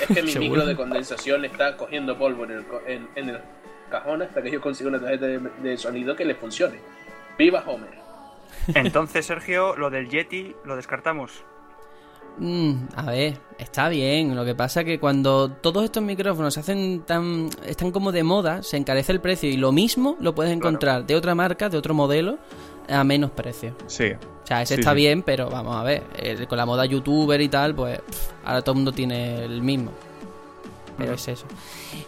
Es 0.00 0.06
que 0.14 0.22
mi 0.22 0.30
Seguro. 0.32 0.50
micro 0.50 0.66
de 0.66 0.76
condensación 0.76 1.44
está 1.46 1.76
cogiendo 1.76 2.16
polvo 2.16 2.44
en 2.44 2.50
el, 2.52 2.64
co- 2.66 2.82
en, 2.86 3.08
en 3.16 3.30
el 3.30 3.38
cajón 3.90 4.22
hasta 4.22 4.40
que 4.42 4.50
yo 4.50 4.60
consiga 4.60 4.90
una 4.90 5.00
tarjeta 5.00 5.26
de, 5.26 5.40
de 5.62 5.76
sonido 5.78 6.14
que 6.14 6.24
le 6.24 6.34
funcione. 6.34 6.78
¡Viva 7.38 7.64
Homer! 7.66 7.90
Entonces, 8.74 9.26
Sergio, 9.26 9.74
lo 9.76 9.90
del 9.90 10.08
Yeti 10.08 10.54
lo 10.64 10.76
descartamos. 10.76 11.42
Mm, 12.38 12.72
a 12.96 13.02
ver, 13.04 13.38
está 13.58 13.88
bien. 13.88 14.34
Lo 14.34 14.44
que 14.44 14.54
pasa 14.54 14.82
que 14.84 14.98
cuando 14.98 15.50
todos 15.50 15.84
estos 15.84 16.02
micrófonos 16.02 16.54
se 16.54 16.60
hacen 16.60 17.02
tan. 17.06 17.48
están 17.66 17.92
como 17.92 18.10
de 18.12 18.22
moda, 18.24 18.62
se 18.62 18.76
encarece 18.76 19.12
el 19.12 19.20
precio 19.20 19.48
y 19.48 19.56
lo 19.56 19.70
mismo 19.72 20.16
lo 20.20 20.34
puedes 20.34 20.52
encontrar 20.52 21.06
de 21.06 21.14
otra 21.14 21.34
marca, 21.34 21.68
de 21.68 21.76
otro 21.78 21.94
modelo, 21.94 22.38
a 22.88 23.04
menos 23.04 23.30
precio. 23.30 23.76
Sí. 23.86 24.06
O 24.42 24.46
sea, 24.46 24.62
ese 24.62 24.74
Sí, 24.74 24.80
está 24.80 24.90
sí. 24.90 24.96
bien, 24.96 25.22
pero 25.22 25.48
vamos 25.48 25.76
a 25.76 25.82
ver, 25.84 26.02
con 26.48 26.58
la 26.58 26.66
moda 26.66 26.84
youtuber 26.84 27.40
y 27.40 27.48
tal, 27.48 27.74
pues 27.74 27.98
pff, 28.00 28.30
ahora 28.44 28.60
todo 28.62 28.72
el 28.72 28.76
mundo 28.76 28.92
tiene 28.92 29.44
el 29.44 29.62
mismo. 29.62 29.90
Pero 30.98 31.14
es 31.14 31.26
eso. 31.26 31.46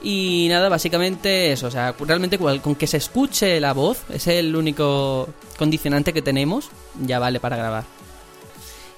Y 0.02 0.46
nada, 0.50 0.68
básicamente 0.68 1.50
eso. 1.52 1.66
O 1.68 1.70
sea, 1.70 1.94
realmente 1.98 2.38
cual- 2.38 2.60
con 2.60 2.74
que 2.76 2.86
se 2.86 2.98
escuche 2.98 3.58
la 3.60 3.72
voz, 3.72 4.02
ese 4.10 4.34
es 4.34 4.44
el 4.44 4.54
único 4.54 5.28
condicionante 5.58 6.12
que 6.12 6.22
tenemos, 6.22 6.68
ya 7.04 7.18
vale 7.18 7.40
para 7.40 7.56
grabar. 7.56 7.84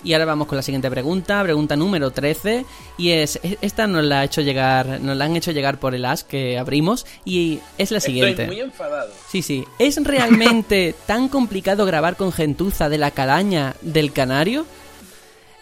Y 0.04 0.12
ahora 0.12 0.26
vamos 0.26 0.46
con 0.46 0.54
la 0.56 0.62
siguiente 0.62 0.88
pregunta, 0.90 1.42
pregunta 1.42 1.74
número 1.74 2.10
13. 2.12 2.64
Y 2.98 3.10
es, 3.10 3.40
e- 3.42 3.58
esta 3.60 3.86
nos 3.88 4.04
la 4.04 4.20
ha 4.20 4.24
hecho 4.24 4.40
llegar, 4.42 5.00
nos 5.00 5.16
la 5.16 5.24
han 5.24 5.34
hecho 5.36 5.50
llegar 5.50 5.78
por 5.80 5.94
el 5.94 6.04
as 6.04 6.22
que 6.24 6.56
abrimos. 6.58 7.04
Y 7.24 7.58
es 7.78 7.90
la 7.90 7.98
siguiente. 8.00 8.42
Estoy 8.42 8.46
muy 8.46 8.60
enfadado. 8.60 9.10
Sí, 9.30 9.42
sí. 9.42 9.64
¿Es 9.78 10.02
realmente 10.04 10.94
tan 11.06 11.28
complicado 11.28 11.84
grabar 11.84 12.16
con 12.16 12.30
gentuza 12.32 12.88
de 12.88 12.98
la 12.98 13.10
calaña 13.10 13.74
del 13.80 14.12
canario? 14.12 14.66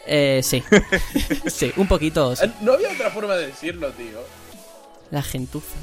Eh, 0.07 0.41
sí. 0.43 0.62
sí, 1.47 1.72
un 1.76 1.89
poquito. 1.89 2.37
sí. 2.37 2.45
Eh, 2.45 2.51
No 2.61 2.74
había 2.74 2.91
otra 2.93 3.11
forma 3.11 3.34
de 3.37 3.47
decirlo, 3.49 3.91
tío. 3.93 4.18
La 5.11 5.22
gentuza. 5.22 5.76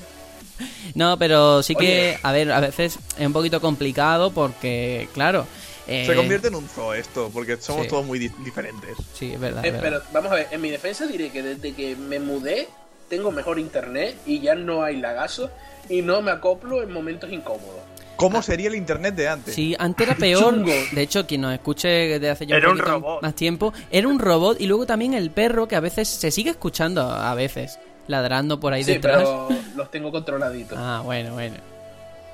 No, 0.93 1.17
pero 1.17 1.63
sí 1.63 1.73
que, 1.75 1.85
Oye. 2.11 2.19
a 2.21 2.31
ver, 2.31 2.51
a 2.51 2.59
veces 2.59 2.99
es 3.17 3.25
un 3.25 3.33
poquito 3.33 3.59
complicado 3.59 4.31
porque, 4.31 5.09
claro. 5.13 5.47
Eh, 5.87 6.05
Se 6.05 6.15
convierte 6.15 6.47
en 6.47 6.55
un 6.55 6.67
zoo 6.67 6.93
esto, 6.93 7.29
porque 7.33 7.57
somos 7.57 7.83
sí. 7.83 7.89
todos 7.89 8.05
muy 8.05 8.19
di- 8.19 8.31
diferentes. 8.43 8.95
Sí, 9.13 9.33
es 9.33 9.39
verdad. 9.39 9.63
Eh, 9.65 9.69
es 9.69 9.73
verdad. 9.73 10.01
pero 10.01 10.13
vamos 10.13 10.31
a 10.31 10.35
ver, 10.35 10.47
en 10.51 10.61
mi 10.61 10.69
defensa 10.69 11.05
diré 11.07 11.29
que 11.29 11.41
desde 11.43 11.73
que 11.73 11.95
me 11.95 12.19
mudé 12.19 12.67
tengo 13.09 13.31
mejor 13.31 13.59
internet 13.59 14.15
y 14.25 14.39
ya 14.39 14.55
no 14.55 14.83
hay 14.83 14.97
lagazo 14.97 15.49
y 15.89 16.01
no 16.01 16.21
me 16.21 16.31
acoplo 16.31 16.81
en 16.81 16.91
momentos 16.91 17.31
incómodos. 17.31 17.81
¿Cómo 18.15 18.41
sería 18.41 18.67
el 18.69 18.75
internet 18.75 19.15
de 19.15 19.27
antes? 19.27 19.55
Sí, 19.55 19.75
antes 19.77 20.07
era 20.07 20.15
peor. 20.19 20.53
Chungo. 20.53 20.71
De 20.91 21.01
hecho, 21.01 21.25
quien 21.27 21.41
nos 21.41 21.53
escuche 21.53 21.87
desde 21.89 22.29
hace 22.29 22.45
ya 22.45 22.55
Era 22.57 22.69
un 22.71 22.81
más 23.21 23.35
tiempo, 23.35 23.73
era 23.91 24.07
un 24.07 24.19
robot 24.19 24.61
y 24.61 24.67
luego 24.67 24.85
también 24.85 25.13
el 25.13 25.31
perro 25.31 25.67
que 25.67 25.75
a 25.75 25.79
veces 25.79 26.07
se 26.07 26.31
sigue 26.31 26.51
escuchando, 26.51 27.01
a 27.01 27.33
veces, 27.35 27.79
ladrando 28.07 28.59
por 28.59 28.71
ahí 28.71 28.83
Sí, 28.83 28.93
detrás. 28.93 29.17
pero 29.17 29.49
los 29.75 29.91
tengo 29.91 30.11
controladitos. 30.11 30.77
Ah, 30.79 31.01
bueno, 31.03 31.33
bueno. 31.33 31.55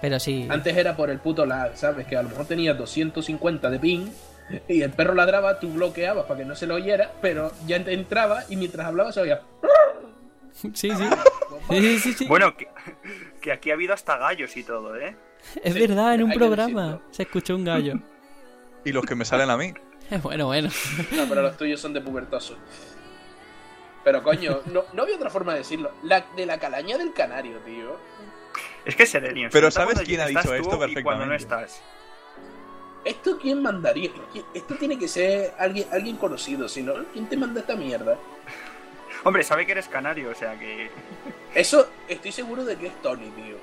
Pero 0.02 0.20
sí. 0.20 0.48
Antes 0.50 0.76
era 0.78 0.96
por 0.96 1.10
el 1.10 1.20
puto 1.20 1.46
lag, 1.46 1.76
¿sabes? 1.76 2.08
Que 2.08 2.16
a 2.16 2.24
lo 2.24 2.30
mejor 2.30 2.46
tenía 2.46 2.74
250 2.74 3.70
de 3.70 3.80
ping 3.80 4.08
y 4.68 4.82
el 4.82 4.92
perro 4.92 5.14
ladraba, 5.14 5.60
tú 5.60 5.70
bloqueabas 5.74 6.26
para 6.26 6.40
que 6.40 6.46
no 6.46 6.56
se 6.56 6.66
lo 6.66 6.76
oyera, 6.76 7.12
pero 7.22 7.52
ya 7.68 7.84
te 7.84 7.94
entraba 7.94 8.44
y 8.50 8.56
mientras 8.56 8.88
hablaba 8.88 9.12
se 9.12 9.22
oía. 9.22 9.42
Sí, 10.54 10.72
sí. 10.74 10.90
Sí, 10.90 11.00
sí, 11.70 12.00
sí, 12.00 12.14
sí. 12.14 12.28
Bueno, 12.28 12.56
que, 12.56 12.68
que 13.42 13.52
aquí 13.52 13.72
ha 13.72 13.76
habido 13.76 13.94
hasta 13.94 14.18
gallos 14.18 14.56
y 14.58 14.64
todo, 14.64 14.96
¿eh? 14.96 15.16
es 15.64 15.74
sí, 15.74 15.80
verdad, 15.80 16.16
en 16.16 16.24
un 16.24 16.32
programa 16.32 17.02
se 17.12 17.24
escuchó 17.24 17.56
un 17.56 17.66
gallo. 17.66 17.94
Y 18.86 18.94
los 18.94 19.06
que 19.06 19.14
me 19.14 19.26
salen 19.26 19.50
a 19.50 19.58
mí. 19.58 19.74
bueno, 20.24 20.46
bueno. 20.46 20.70
No, 21.12 21.26
pero 21.28 21.42
los 21.42 21.58
tuyos 21.58 21.82
son 21.82 21.92
de 21.92 22.00
pubertoso. 22.00 22.56
Pero 24.06 24.24
coño, 24.24 24.62
no, 24.68 24.86
no 24.94 25.04
había 25.04 25.18
otra 25.18 25.30
forma 25.30 25.52
de 25.52 25.60
decirlo. 25.60 25.92
La, 26.04 26.26
de 26.38 26.46
la 26.46 26.58
calaña 26.60 26.98
del 26.98 27.12
canario, 27.14 27.58
tío. 27.60 27.98
Es 28.86 28.96
que 28.96 29.06
Serenio. 29.06 29.50
Pero 29.52 29.70
se 29.72 29.80
nota 29.80 29.94
¿sabes 29.94 30.08
quién 30.08 30.22
ha 30.22 30.26
dicho 30.28 30.54
esto 30.54 30.88
y 30.88 31.04
cuando 31.04 31.26
no 31.26 31.32
perfectamente? 31.32 31.36
estás. 31.36 31.82
¿Esto 33.06 33.38
quién 33.40 33.62
mandaría? 33.62 34.10
¿Qui- 34.34 34.44
Esto 34.54 34.76
tiene 34.76 34.98
que 35.00 35.08
ser 35.08 35.54
alguien, 35.58 35.88
alguien 35.92 36.18
conocido, 36.18 36.68
si 36.68 36.84
no, 36.84 36.94
¿quién 37.14 37.28
te 37.28 37.38
manda 37.38 37.62
esta 37.62 37.76
mierda? 37.76 38.18
Hombre, 39.24 39.44
sabe 39.44 39.66
que 39.66 39.72
eres 39.74 39.88
canario, 39.88 40.30
o 40.32 40.36
sea 40.36 40.58
que. 40.60 40.90
Eso, 41.54 41.90
estoy 42.08 42.32
seguro 42.32 42.64
de 42.66 42.76
que 42.78 42.88
es 42.88 43.02
Tony, 43.02 43.30
tío. 43.32 43.56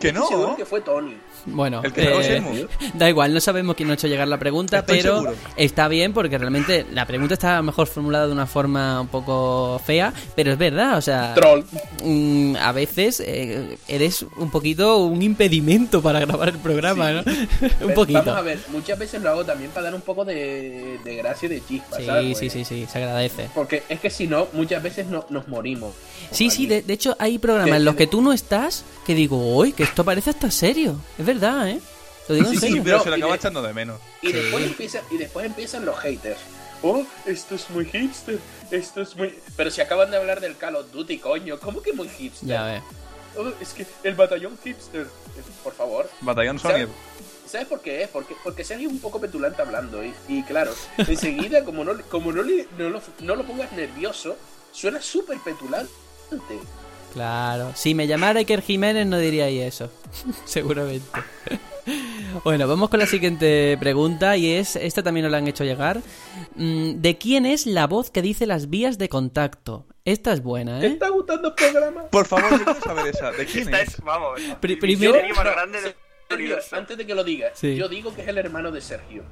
Que 0.00 0.08
Estoy 0.08 0.26
seguro 0.28 0.48
no. 0.50 0.56
que 0.56 0.64
fue 0.64 0.80
Tony. 0.80 1.16
Bueno, 1.46 1.80
El 1.82 1.92
que 1.92 2.02
eh, 2.02 2.66
da 2.94 3.08
igual, 3.08 3.32
no 3.34 3.40
sabemos 3.40 3.74
quién 3.74 3.88
nos 3.88 3.94
ha 3.94 3.98
hecho 3.98 4.06
llegar 4.08 4.28
la 4.28 4.38
pregunta, 4.38 4.80
Estoy 4.80 4.98
pero 4.98 5.14
seguro. 5.22 5.34
está 5.56 5.88
bien 5.88 6.12
porque 6.12 6.36
realmente 6.38 6.86
la 6.92 7.06
pregunta 7.06 7.34
está 7.34 7.54
a 7.54 7.56
lo 7.58 7.62
mejor 7.64 7.86
formulada 7.86 8.26
de 8.26 8.32
una 8.32 8.46
forma 8.46 9.00
un 9.00 9.08
poco 9.08 9.80
fea, 9.84 10.12
pero 10.36 10.52
es 10.52 10.58
verdad, 10.58 10.98
o 10.98 11.00
sea, 11.00 11.34
Troll. 11.34 11.64
mm, 12.04 12.56
a 12.60 12.72
veces 12.72 13.20
eh, 13.24 13.78
eres 13.88 14.24
un 14.36 14.50
poquito 14.50 14.98
un 14.98 15.22
impedimento 15.22 16.02
para 16.02 16.20
grabar 16.20 16.50
el 16.50 16.58
programa, 16.58 17.10
¿no? 17.12 17.22
un 17.86 17.94
poquito. 17.94 18.18
Vamos 18.24 18.36
a 18.36 18.42
ver, 18.42 18.58
muchas 18.68 18.98
veces 18.98 19.22
lo 19.22 19.30
hago 19.30 19.44
también 19.44 19.70
para 19.70 19.84
dar 19.84 19.94
un 19.94 20.02
poco 20.02 20.24
de, 20.24 20.98
de 21.04 21.16
gracia 21.16 21.46
y 21.46 21.50
de 21.50 21.64
chispa, 21.66 21.96
Sí, 21.96 22.06
¿sabes? 22.06 22.38
sí, 22.38 22.50
sí, 22.50 22.64
sí, 22.64 22.86
se 22.90 22.98
agradece. 22.98 23.48
Porque 23.54 23.82
es 23.88 23.98
que 24.00 24.10
si 24.10 24.26
no, 24.26 24.48
muchas 24.52 24.82
veces 24.82 25.06
no, 25.06 25.24
nos 25.30 25.48
morimos. 25.48 25.92
Sí, 26.30 26.50
sí, 26.50 26.66
de, 26.66 26.82
de 26.82 26.92
hecho 26.92 27.16
hay 27.18 27.38
programas 27.38 27.76
en 27.78 27.84
los 27.84 27.94
que- 27.94 28.04
que 28.04 28.06
tú 28.08 28.20
no 28.22 28.32
estás 28.32 28.84
que 29.08 29.14
digo, 29.14 29.38
uy, 29.56 29.72
que 29.72 29.84
esto 29.84 30.04
parece 30.04 30.28
hasta 30.28 30.50
serio. 30.50 31.00
Es 31.18 31.24
verdad, 31.24 31.66
¿eh? 31.70 31.80
Lo 32.28 32.34
digo 32.34 32.48
en 32.48 32.52
Sí, 32.52 32.60
sí, 32.60 32.66
serio. 32.66 32.82
pero 32.84 33.02
se 33.02 33.08
lo 33.08 33.16
y 33.16 33.20
acaba 33.20 33.32
de- 33.32 33.38
echando 33.38 33.62
de 33.62 33.72
menos. 33.72 33.98
Y, 34.20 34.32
después 34.32 34.66
empieza, 34.66 35.00
y 35.10 35.16
después 35.16 35.46
empiezan 35.46 35.86
los 35.86 35.96
haters. 35.98 36.38
Oh, 36.82 37.02
esto 37.24 37.54
es 37.54 37.70
muy 37.70 37.86
hipster, 37.86 38.38
esto 38.70 39.00
es 39.00 39.16
muy... 39.16 39.34
Pero 39.56 39.70
si 39.70 39.80
acaban 39.80 40.10
de 40.10 40.18
hablar 40.18 40.40
del 40.40 40.58
Call 40.58 40.76
of 40.76 40.92
Duty, 40.92 41.18
coño, 41.20 41.58
¿cómo 41.58 41.80
que 41.80 41.94
muy 41.94 42.06
hipster? 42.06 42.48
Ya 42.50 42.64
ves. 42.64 42.82
Oh, 43.36 43.48
es 43.62 43.72
que 43.72 43.86
el 44.02 44.14
batallón 44.14 44.58
hipster. 44.62 45.02
Eh, 45.02 45.42
Por 45.64 45.72
favor. 45.72 46.10
Batallón 46.20 46.58
¿Sabes? 46.58 46.86
Sony. 46.86 46.94
¿Sabes 47.50 47.66
por 47.66 47.80
qué 47.80 48.02
es? 48.02 48.08
Porque, 48.10 48.36
porque 48.44 48.62
Sergio 48.62 48.88
es 48.88 48.92
un 48.94 49.00
poco 49.00 49.18
petulante 49.18 49.62
hablando. 49.62 50.04
Y, 50.04 50.12
y 50.28 50.42
claro, 50.42 50.74
enseguida, 50.98 51.64
como 51.64 51.82
no, 51.82 51.98
como 52.10 52.30
no, 52.30 52.42
le- 52.42 52.68
no 52.76 52.90
lo, 52.90 53.00
no 53.20 53.36
lo 53.36 53.44
pongas 53.44 53.72
nervioso, 53.72 54.36
suena 54.70 55.00
súper 55.00 55.38
petulante. 55.38 55.90
Claro. 57.12 57.72
Si 57.74 57.94
me 57.94 58.06
llamara 58.06 58.38
Iker 58.40 58.62
Jiménez 58.62 59.06
no 59.06 59.18
diríais 59.18 59.74
eso. 59.74 59.90
Seguramente. 60.44 61.06
bueno, 62.44 62.68
vamos 62.68 62.88
con 62.90 63.00
la 63.00 63.06
siguiente 63.06 63.76
pregunta 63.80 64.36
y 64.36 64.50
es, 64.52 64.76
esta 64.76 65.02
también 65.02 65.24
nos 65.24 65.32
la 65.32 65.38
han 65.38 65.48
hecho 65.48 65.64
llegar. 65.64 66.00
Mm, 66.54 67.00
¿De 67.00 67.18
quién 67.18 67.46
es 67.46 67.66
la 67.66 67.86
voz 67.86 68.10
que 68.10 68.22
dice 68.22 68.46
las 68.46 68.68
vías 68.70 68.98
de 68.98 69.08
contacto? 69.08 69.86
Esta 70.04 70.32
es 70.32 70.42
buena, 70.42 70.80
¿Te 70.80 70.86
¿eh? 70.86 70.90
está 70.90 71.08
gustando 71.10 71.48
el 71.48 71.54
programa? 71.54 72.04
Por 72.04 72.26
favor, 72.26 72.50
yo 72.50 72.64
quiero 72.64 72.80
saber 72.80 73.06
esa. 73.14 73.30
¿De 73.32 73.44
quién 73.46 73.64
Esta 73.64 73.80
es? 73.82 73.88
es, 73.94 74.00
vamos, 74.02 74.40
el 74.40 74.78
primero- 74.78 75.14
antes 76.72 76.96
de 76.98 77.06
que 77.06 77.14
lo 77.14 77.24
digas, 77.24 77.52
Sí. 77.58 77.76
yo 77.76 77.88
digo 77.88 78.14
que 78.14 78.22
es 78.22 78.28
el 78.28 78.38
hermano 78.38 78.70
de 78.70 78.80
Sergio. 78.80 79.24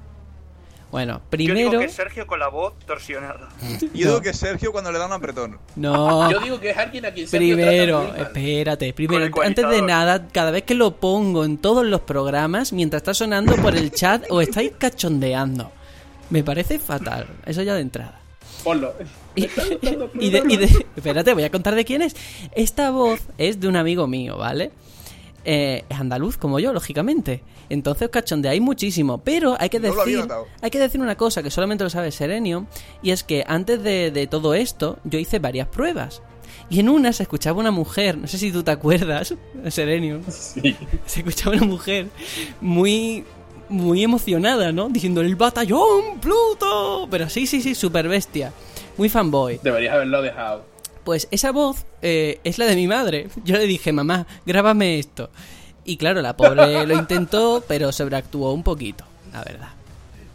Bueno, 0.96 1.20
Yo 1.30 1.36
digo 1.36 1.52
primero... 1.52 1.78
que 1.80 1.84
es 1.84 1.92
Sergio 1.92 2.26
con 2.26 2.38
la 2.38 2.48
voz 2.48 2.72
torsionada. 2.86 3.50
Yo 3.92 4.08
digo 4.08 4.20
que 4.22 4.30
es 4.30 4.38
Sergio 4.38 4.72
cuando 4.72 4.90
le 4.90 4.98
da 4.98 5.04
un 5.04 5.12
apretón. 5.12 5.58
No. 5.74 6.30
Yo 6.32 6.40
digo 6.40 6.58
que 6.58 6.70
es 6.70 6.78
alguien 6.78 7.04
a 7.04 7.10
quien 7.10 7.28
Sergio 7.28 7.54
Primero, 7.54 8.14
espérate, 8.16 8.94
primero, 8.94 9.42
antes 9.42 9.68
de 9.68 9.82
nada, 9.82 10.26
cada 10.28 10.50
vez 10.50 10.62
que 10.62 10.72
lo 10.72 10.96
pongo 10.96 11.44
en 11.44 11.58
todos 11.58 11.84
los 11.84 12.00
programas, 12.00 12.72
mientras 12.72 13.00
está 13.02 13.12
sonando 13.12 13.56
por 13.56 13.76
el 13.76 13.90
chat, 13.90 14.24
o 14.30 14.40
estáis 14.40 14.72
cachondeando. 14.78 15.70
Me 16.30 16.42
parece 16.42 16.78
fatal, 16.78 17.26
eso 17.44 17.60
ya 17.62 17.74
de 17.74 17.82
entrada. 17.82 18.18
Ponlo. 18.64 18.94
Y, 19.34 19.42
de- 20.30 20.86
espérate, 20.96 21.34
voy 21.34 21.44
a 21.44 21.50
contar 21.50 21.74
de 21.74 21.84
quién 21.84 22.00
es. 22.00 22.16
Esta 22.54 22.90
voz 22.90 23.20
es 23.36 23.60
de 23.60 23.68
un 23.68 23.76
amigo 23.76 24.06
mío, 24.06 24.38
¿vale? 24.38 24.70
Eh, 25.48 25.84
es 25.88 26.00
andaluz 26.00 26.36
como 26.36 26.58
yo, 26.58 26.72
lógicamente. 26.72 27.44
Entonces 27.68 28.06
os 28.06 28.10
cachondeáis 28.10 28.60
muchísimo. 28.60 29.18
Pero 29.18 29.56
hay 29.60 29.68
que 29.68 29.78
No 29.78 29.94
lo 29.94 30.02
había 30.02 30.16
decir. 30.16 30.32
Hay 30.60 30.70
que 30.70 30.78
decir 30.80 31.00
una 31.00 31.16
cosa 31.16 31.40
que 31.40 31.52
solamente 31.52 31.84
lo 31.84 31.90
sabe 31.90 32.10
Serenio. 32.10 32.66
Y 33.00 33.12
es 33.12 33.22
que 33.22 33.44
antes 33.46 33.80
de, 33.82 34.10
de 34.10 34.26
todo 34.26 34.54
esto, 34.54 34.98
yo 35.04 35.20
hice 35.20 35.38
varias 35.38 35.68
pruebas. 35.68 36.20
Y 36.68 36.80
en 36.80 36.88
una 36.88 37.12
se 37.12 37.22
escuchaba 37.22 37.60
una 37.60 37.70
mujer, 37.70 38.18
no 38.18 38.26
sé 38.26 38.38
si 38.38 38.50
tú 38.50 38.64
te 38.64 38.72
acuerdas, 38.72 39.34
Serenio. 39.68 40.20
Sí. 40.28 40.76
Se 41.06 41.20
escuchaba 41.20 41.56
una 41.56 41.66
mujer 41.66 42.08
muy. 42.60 43.24
Muy 43.68 44.04
emocionada, 44.04 44.70
¿no? 44.70 44.88
Diciendo 44.88 45.20
el 45.22 45.34
batallón, 45.34 46.20
Pluto. 46.20 47.08
Pero 47.10 47.28
sí, 47.28 47.48
sí, 47.48 47.60
sí, 47.60 47.74
super 47.74 48.06
bestia. 48.06 48.52
Muy 48.96 49.08
fanboy. 49.08 49.58
Deberías 49.60 49.94
haberlo 49.94 50.22
dejado. 50.22 50.64
Pues 51.06 51.28
esa 51.30 51.52
voz 51.52 51.86
eh, 52.02 52.40
es 52.42 52.58
la 52.58 52.66
de 52.66 52.74
mi 52.74 52.88
madre. 52.88 53.28
Yo 53.44 53.56
le 53.56 53.66
dije, 53.66 53.92
mamá, 53.92 54.26
grábame 54.44 54.98
esto. 54.98 55.30
Y 55.84 55.96
claro, 55.98 56.20
la 56.20 56.36
pobre 56.36 56.84
lo 56.84 56.94
intentó, 56.94 57.62
pero 57.68 57.92
sobreactuó 57.92 58.52
un 58.52 58.64
poquito, 58.64 59.04
la 59.32 59.44
verdad. 59.44 59.68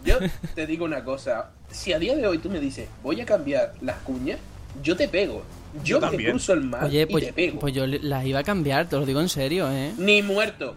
Yo 0.06 0.16
te 0.56 0.66
digo 0.66 0.86
una 0.86 1.04
cosa, 1.04 1.50
si 1.70 1.92
a 1.92 2.00
día 2.00 2.16
de 2.16 2.26
hoy 2.26 2.38
tú 2.38 2.50
me 2.50 2.62
dices, 2.62 2.88
voy 3.04 3.20
a 3.20 3.26
cambiar 3.26 3.74
las 3.82 3.98
cuñas, 3.98 4.40
yo 4.82 4.96
te 4.96 5.10
pego. 5.10 5.44
Yo, 5.84 5.84
Yo 5.84 6.00
te 6.00 6.08
también. 6.08 6.32
cruzo 6.32 6.54
el 6.54 6.62
mar 6.62 6.86
Oye, 6.86 7.02
y 7.02 7.06
pues, 7.06 7.26
te 7.26 7.34
pego. 7.34 7.60
pues 7.60 7.74
yo 7.74 7.86
le- 7.86 8.00
las 8.00 8.26
iba 8.26 8.40
a 8.40 8.44
cambiar, 8.44 8.88
te 8.90 8.96
lo 8.98 9.06
digo 9.06 9.20
en 9.22 9.30
serio, 9.30 9.70
¿eh? 9.72 9.92
Ni 9.98 10.22
muerto. 10.22 10.76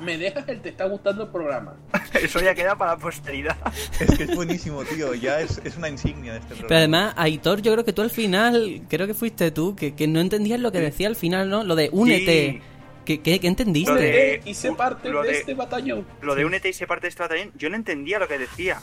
Me 0.00 0.18
dejas 0.18 0.48
el 0.48 0.60
te 0.60 0.68
está 0.70 0.84
gustando 0.86 1.24
el 1.24 1.28
programa. 1.30 1.74
Eso 2.14 2.40
ya 2.40 2.54
queda 2.54 2.76
para 2.76 2.92
la 2.92 2.98
posteridad. 2.98 3.56
Es 4.00 4.16
que 4.16 4.24
es 4.24 4.34
buenísimo, 4.34 4.84
tío. 4.84 5.14
Ya 5.14 5.40
es, 5.40 5.60
es 5.64 5.76
una 5.76 5.88
insignia 5.88 6.32
de 6.32 6.38
este 6.38 6.48
programa. 6.54 6.68
Pero 6.68 6.78
además, 6.78 7.14
Aitor, 7.16 7.62
yo 7.62 7.72
creo 7.72 7.84
que 7.84 7.92
tú 7.92 8.02
al 8.02 8.10
final, 8.10 8.82
creo 8.88 9.06
que 9.06 9.14
fuiste 9.14 9.50
tú, 9.50 9.76
que, 9.76 9.94
que 9.94 10.06
no 10.08 10.20
entendías 10.20 10.60
lo 10.60 10.72
que 10.72 10.80
decía 10.80 11.08
al 11.08 11.16
final, 11.16 11.48
¿no? 11.50 11.64
Lo 11.64 11.74
de 11.76 11.88
únete. 11.92 12.52
Sí. 12.52 12.62
¿Qué, 13.04 13.20
qué, 13.22 13.38
qué 13.38 13.46
entendiste? 13.46 13.92
Lo 13.92 14.00
de- 14.00 14.42
y 14.44 14.54
sé 14.54 14.70
u- 14.70 14.76
parte 14.76 15.08
lo 15.10 15.22
de, 15.22 15.28
de- 15.30 15.38
este 15.38 15.54
batallón. 15.54 16.04
Lo 16.22 16.34
de 16.34 16.44
únete 16.44 16.68
y 16.68 16.72
se 16.72 16.88
parte 16.88 17.02
de 17.06 17.10
este 17.10 17.22
batallón, 17.22 17.52
yo 17.56 17.70
no 17.70 17.76
entendía 17.76 18.18
lo 18.18 18.26
que 18.26 18.36
decía. 18.38 18.80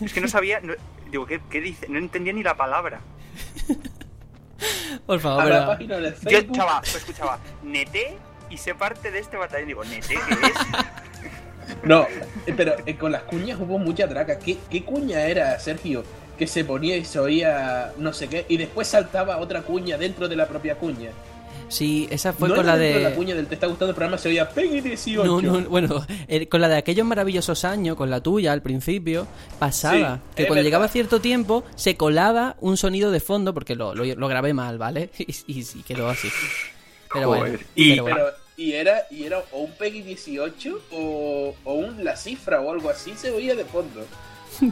Es 0.00 0.12
que 0.12 0.20
no 0.20 0.26
sabía. 0.26 0.58
no- 0.60 0.74
digo, 1.12 1.24
¿qué, 1.24 1.40
qué 1.48 1.60
dice? 1.60 1.86
No 1.88 1.98
entendía 1.98 2.32
ni 2.32 2.42
la 2.42 2.56
palabra. 2.56 3.00
Por 5.06 5.20
favor, 5.20 5.42
A 5.42 5.44
la 5.46 5.50
pero- 5.54 5.66
página 5.66 5.96
de 5.98 6.14
Yo 6.30 6.38
escuchaba, 6.38 6.82
yo 6.84 6.98
escuchaba, 6.98 7.38
nete 7.62 8.16
y 8.54 8.58
se 8.58 8.74
parte 8.74 9.10
de 9.10 9.18
este 9.18 9.36
batallón. 9.36 9.66
Digo, 9.68 9.84
nete, 9.84 10.14
¿qué 10.14 10.34
es? 10.46 11.76
No, 11.82 12.02
eh, 12.46 12.54
pero 12.56 12.74
eh, 12.86 12.96
con 12.96 13.12
las 13.12 13.22
cuñas 13.22 13.58
hubo 13.60 13.78
mucha 13.78 14.08
traca. 14.08 14.38
¿Qué, 14.38 14.58
¿Qué 14.70 14.84
cuña 14.84 15.22
era, 15.26 15.58
Sergio? 15.58 16.04
Que 16.38 16.46
se 16.46 16.64
ponía 16.64 16.96
y 16.96 17.04
se 17.04 17.18
oía 17.18 17.92
no 17.98 18.12
sé 18.12 18.28
qué, 18.28 18.44
y 18.48 18.56
después 18.56 18.88
saltaba 18.88 19.38
otra 19.38 19.62
cuña 19.62 19.96
dentro 19.98 20.28
de 20.28 20.36
la 20.36 20.46
propia 20.46 20.74
cuña. 20.76 21.10
Sí, 21.68 22.06
esa 22.10 22.32
fue 22.34 22.48
no 22.50 22.56
con 22.56 22.66
la 22.66 22.76
de... 22.76 23.00
la 23.00 23.14
cuña 23.14 23.34
del 23.34 23.46
te 23.46 23.54
está 23.54 23.66
gustando 23.66 23.90
el 23.90 23.94
programa, 23.96 24.18
se 24.18 24.28
oía 24.28 24.48
Peggy 24.50 24.80
18. 24.82 25.24
No, 25.24 25.40
no, 25.40 25.60
bueno, 25.68 26.04
eh, 26.28 26.46
con 26.48 26.60
la 26.60 26.68
de 26.68 26.76
aquellos 26.76 27.06
maravillosos 27.06 27.64
años, 27.64 27.96
con 27.96 28.10
la 28.10 28.20
tuya 28.20 28.52
al 28.52 28.60
principio, 28.60 29.26
pasaba 29.58 30.16
Sí, 30.16 30.20
que 30.36 30.42
cuando 30.42 30.54
verdad. 30.56 30.62
llegaba 30.64 30.88
cierto 30.88 31.20
tiempo 31.20 31.64
se 31.74 31.96
colaba 31.96 32.56
un 32.60 32.76
sonido 32.76 33.10
de 33.10 33.20
fondo, 33.20 33.54
porque 33.54 33.74
lo, 33.76 33.94
lo, 33.94 34.04
lo 34.04 34.28
grabé 34.28 34.52
mal, 34.52 34.76
¿vale? 34.76 35.10
Y, 35.18 35.32
y, 35.46 35.60
y 35.74 35.82
quedó 35.84 36.08
así. 36.10 36.28
Pero 37.12 37.28
bueno. 37.28 37.58
Y- 37.74 37.90
pero 37.92 38.02
bueno. 38.02 38.16
Pero, 38.16 38.43
y 38.56 38.72
era, 38.72 39.02
y 39.10 39.24
era 39.24 39.42
o 39.52 39.60
un 39.60 39.72
Peggy 39.72 40.02
18 40.02 40.80
o, 40.92 41.54
o 41.64 41.72
un 41.74 42.04
La 42.04 42.16
Cifra 42.16 42.60
o 42.60 42.70
algo 42.70 42.90
así, 42.90 43.14
se 43.16 43.30
oía 43.30 43.54
de 43.54 43.64
fondo. 43.64 44.06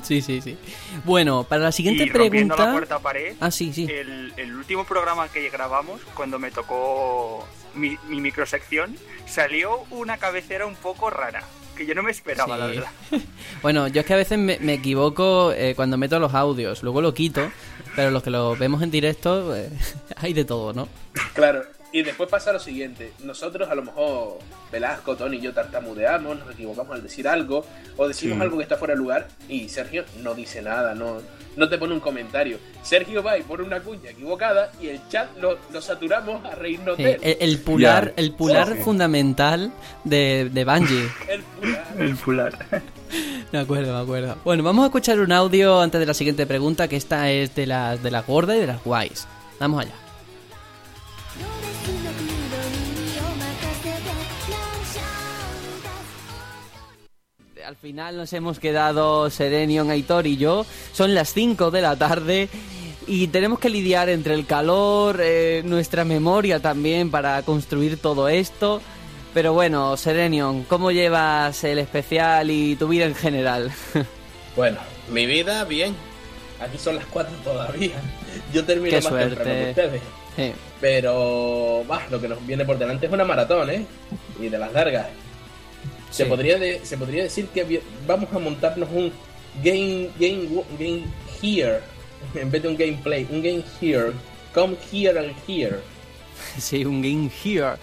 Sí, 0.04 0.22
sí, 0.22 0.40
sí. 0.40 0.56
Bueno, 1.04 1.42
para 1.42 1.62
la 1.64 1.72
siguiente 1.72 2.04
y 2.04 2.08
rompiendo 2.08 2.54
la 2.54 2.62
pregunta... 2.62 2.72
cuarta 2.88 2.98
pared, 3.02 3.34
Ah, 3.40 3.50
sí, 3.50 3.72
sí. 3.72 3.88
el, 3.90 4.32
el 4.36 4.54
último 4.54 4.84
programa 4.84 5.26
que 5.28 5.50
grabamos, 5.50 6.00
cuando 6.14 6.38
me 6.38 6.52
tocó 6.52 7.44
mi, 7.74 7.96
mi 8.08 8.20
microsección, 8.20 8.96
salió 9.26 9.80
una 9.90 10.18
cabecera 10.18 10.66
un 10.66 10.76
poco 10.76 11.10
rara. 11.10 11.42
Que 11.76 11.84
yo 11.84 11.96
no 11.96 12.02
me 12.04 12.12
esperaba, 12.12 12.54
Sí. 12.54 12.60
la 12.60 12.66
verdad. 12.68 12.90
Bueno, 13.62 13.88
yo 13.88 14.02
es 14.02 14.06
que 14.06 14.12
a 14.14 14.16
veces 14.18 14.38
me, 14.38 14.58
me 14.60 14.74
equivoco 14.74 15.50
eh, 15.52 15.74
cuando 15.74 15.96
meto 15.98 16.20
los 16.20 16.32
audios, 16.32 16.84
luego 16.84 17.00
lo 17.00 17.12
quito, 17.12 17.50
pero 17.96 18.12
los 18.12 18.22
que 18.22 18.30
lo 18.30 18.54
vemos 18.54 18.82
en 18.82 18.90
directo, 18.92 19.56
eh, 19.56 19.68
hay 20.16 20.32
de 20.32 20.44
todo, 20.44 20.72
¿no? 20.72 20.86
Claro. 21.34 21.64
Y 21.92 22.02
después 22.02 22.30
pasa 22.30 22.52
lo 22.52 22.58
siguiente, 22.58 23.12
nosotros 23.22 23.68
a 23.68 23.74
lo 23.74 23.82
mejor 23.82 24.38
Velasco, 24.72 25.14
Tony 25.14 25.36
y 25.36 25.40
yo 25.42 25.52
tartamudeamos, 25.52 26.38
nos 26.38 26.50
equivocamos 26.54 26.94
al 26.94 27.02
decir 27.02 27.28
algo, 27.28 27.66
o 27.98 28.08
decimos 28.08 28.36
Sí. 28.38 28.42
algo 28.42 28.56
que 28.56 28.62
está 28.62 28.78
fuera 28.78 28.94
de 28.94 28.98
lugar, 28.98 29.28
y 29.48 29.68
Sergio 29.68 30.04
no 30.22 30.34
dice 30.34 30.62
nada, 30.62 30.94
no, 30.94 31.18
no 31.56 31.68
te 31.68 31.76
pone 31.76 31.92
un 31.92 32.00
comentario. 32.00 32.56
Sergio 32.82 33.22
va 33.22 33.36
y 33.36 33.42
pone 33.42 33.62
una 33.64 33.80
cuña 33.80 34.08
equivocada 34.10 34.72
y 34.80 34.88
el 34.88 35.06
chat 35.10 35.36
lo, 35.38 35.58
lo 35.70 35.82
saturamos 35.82 36.42
a 36.46 36.54
reírnos 36.54 36.96
Sí, 36.96 37.02
de 37.02 37.12
él. 37.12 37.20
el, 37.22 37.36
el 37.50 37.58
pular, 37.58 38.14
el 38.16 38.32
pular 38.32 38.68
Sí, 38.74 38.82
fundamental 38.82 39.70
de, 40.04 40.48
de 40.50 40.64
Bungie. 40.64 41.08
El 41.28 41.42
fular. 41.42 41.86
El 41.98 42.16
fular. 42.16 42.58
Me 43.52 43.58
acuerdo, 43.58 43.94
me 43.94 44.02
acuerdo. 44.02 44.36
Bueno, 44.44 44.62
vamos 44.62 44.84
a 44.84 44.86
escuchar 44.86 45.20
un 45.20 45.30
audio 45.30 45.78
antes 45.82 46.00
de 46.00 46.06
la 46.06 46.14
siguiente 46.14 46.46
pregunta, 46.46 46.88
que 46.88 46.96
esta 46.96 47.30
es 47.30 47.54
de 47.54 47.66
las 47.66 48.02
de 48.02 48.10
las 48.10 48.26
gordas 48.26 48.56
y 48.56 48.60
de 48.60 48.66
las 48.68 48.82
guays. 48.82 49.26
Vamos 49.60 49.82
allá. 49.82 49.92
Al 57.72 57.76
final 57.78 58.18
nos 58.18 58.30
hemos 58.34 58.58
quedado 58.58 59.30
Serenion, 59.30 59.90
Aitor 59.90 60.26
y 60.26 60.36
yo. 60.36 60.66
Son 60.92 61.14
las 61.14 61.32
5 61.32 61.70
de 61.70 61.80
la 61.80 61.96
tarde 61.96 62.50
y 63.06 63.28
tenemos 63.28 63.60
que 63.60 63.70
lidiar 63.70 64.10
entre 64.10 64.34
el 64.34 64.44
calor, 64.44 65.20
eh, 65.22 65.62
nuestra 65.64 66.04
memoria 66.04 66.60
también 66.60 67.10
para 67.10 67.40
construir 67.40 67.96
todo 67.96 68.28
esto. 68.28 68.82
Pero 69.32 69.54
bueno, 69.54 69.96
Serenion, 69.96 70.64
¿cómo 70.64 70.90
llevas 70.90 71.64
el 71.64 71.78
especial 71.78 72.50
y 72.50 72.76
tu 72.76 72.88
vida 72.88 73.06
en 73.06 73.14
general? 73.14 73.72
Bueno, 74.54 74.76
mi 75.10 75.24
vida, 75.24 75.64
bien. 75.64 75.94
Aquí 76.60 76.76
son 76.76 76.96
las 76.96 77.06
4 77.06 77.34
todavía. 77.42 77.96
Yo 78.52 78.66
termino 78.66 78.90
Qué 78.90 79.02
más 79.02 79.06
suerte. 79.06 79.34
temprano 79.34 79.60
que 79.64 79.70
ustedes. 79.70 80.54
Pero, 80.78 81.84
bah, 81.88 82.02
lo 82.10 82.20
que 82.20 82.28
nos 82.28 82.46
viene 82.46 82.66
por 82.66 82.76
delante 82.78 83.06
es 83.06 83.12
una 83.12 83.24
maratón, 83.24 83.70
¿eh? 83.70 83.86
Y 84.38 84.50
de 84.50 84.58
las 84.58 84.70
largas. 84.74 85.06
Se, 86.12 86.22
Sí. 86.24 86.28
podría 86.30 86.58
de- 86.58 86.80
se 86.84 86.96
podría 86.96 87.24
decir 87.24 87.46
que 87.48 87.82
vamos 88.06 88.28
a 88.32 88.38
montarnos 88.38 88.88
un 88.92 89.10
game, 89.64 90.10
game, 90.20 90.48
game 90.78 91.04
here, 91.42 91.80
en 92.34 92.50
vez 92.50 92.62
de 92.62 92.68
un 92.68 92.76
gameplay, 92.76 93.26
un 93.30 93.42
game 93.42 93.64
here. 93.80 94.12
Come 94.54 94.76
here 94.92 95.18
and 95.18 95.32
here. 95.48 95.78
Sí, 96.58 96.84
un 96.84 97.00
Game 97.02 97.30
Here. 97.44 97.76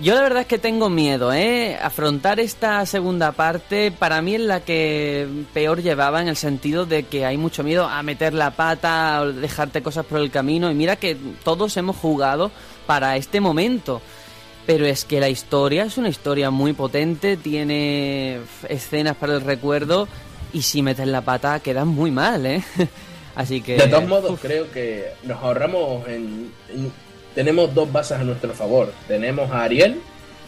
Yo 0.00 0.14
la 0.14 0.20
verdad 0.22 0.42
es 0.42 0.46
que 0.46 0.58
tengo 0.58 0.88
miedo, 0.90 1.32
¿eh? 1.32 1.76
Afrontar 1.80 2.38
esta 2.40 2.84
segunda 2.86 3.32
parte 3.32 3.90
para 3.92 4.20
mí 4.22 4.34
es 4.36 4.40
la 4.40 4.60
que 4.60 5.26
peor 5.52 5.82
llevaba 5.82 6.20
en 6.22 6.28
el 6.28 6.36
sentido 6.36 6.86
de 6.86 7.04
que 7.04 7.24
hay 7.26 7.36
mucho 7.36 7.62
miedo 7.64 7.84
a 7.86 8.02
meter 8.02 8.34
la 8.34 8.50
pata, 8.52 9.20
o 9.22 9.32
dejarte 9.32 9.82
cosas 9.82 10.06
por 10.06 10.20
el 10.20 10.30
camino. 10.30 10.70
Y 10.70 10.74
mira 10.74 10.96
que 10.96 11.16
todos 11.44 11.76
hemos 11.76 11.96
jugado 11.96 12.50
para 12.86 13.16
este 13.16 13.40
momento. 13.40 14.00
Pero 14.66 14.86
es 14.86 15.04
que 15.04 15.20
la 15.20 15.28
historia 15.28 15.84
es 15.84 15.98
una 15.98 16.08
historia 16.08 16.50
muy 16.50 16.72
potente, 16.72 17.36
tiene 17.36 18.38
escenas 18.68 19.14
para 19.16 19.34
el 19.34 19.42
recuerdo 19.42 20.08
y 20.54 20.62
si 20.62 20.80
metes 20.82 21.06
la 21.06 21.20
pata 21.20 21.60
queda 21.60 21.84
muy 21.84 22.10
mal, 22.10 22.46
¿eh? 22.46 22.62
Así 23.34 23.60
que... 23.60 23.76
De 23.76 23.88
todos 23.88 24.06
modos, 24.06 24.38
creo 24.40 24.70
que 24.70 25.06
nos 25.24 25.42
ahorramos 25.42 26.06
en, 26.08 26.50
en- 26.70 26.92
Tenemos 27.34 27.74
dos 27.74 27.92
bases 27.92 28.18
a 28.18 28.24
nuestro 28.24 28.54
favor. 28.54 28.92
Tenemos 29.08 29.50
a 29.50 29.64
Ariel, 29.64 30.00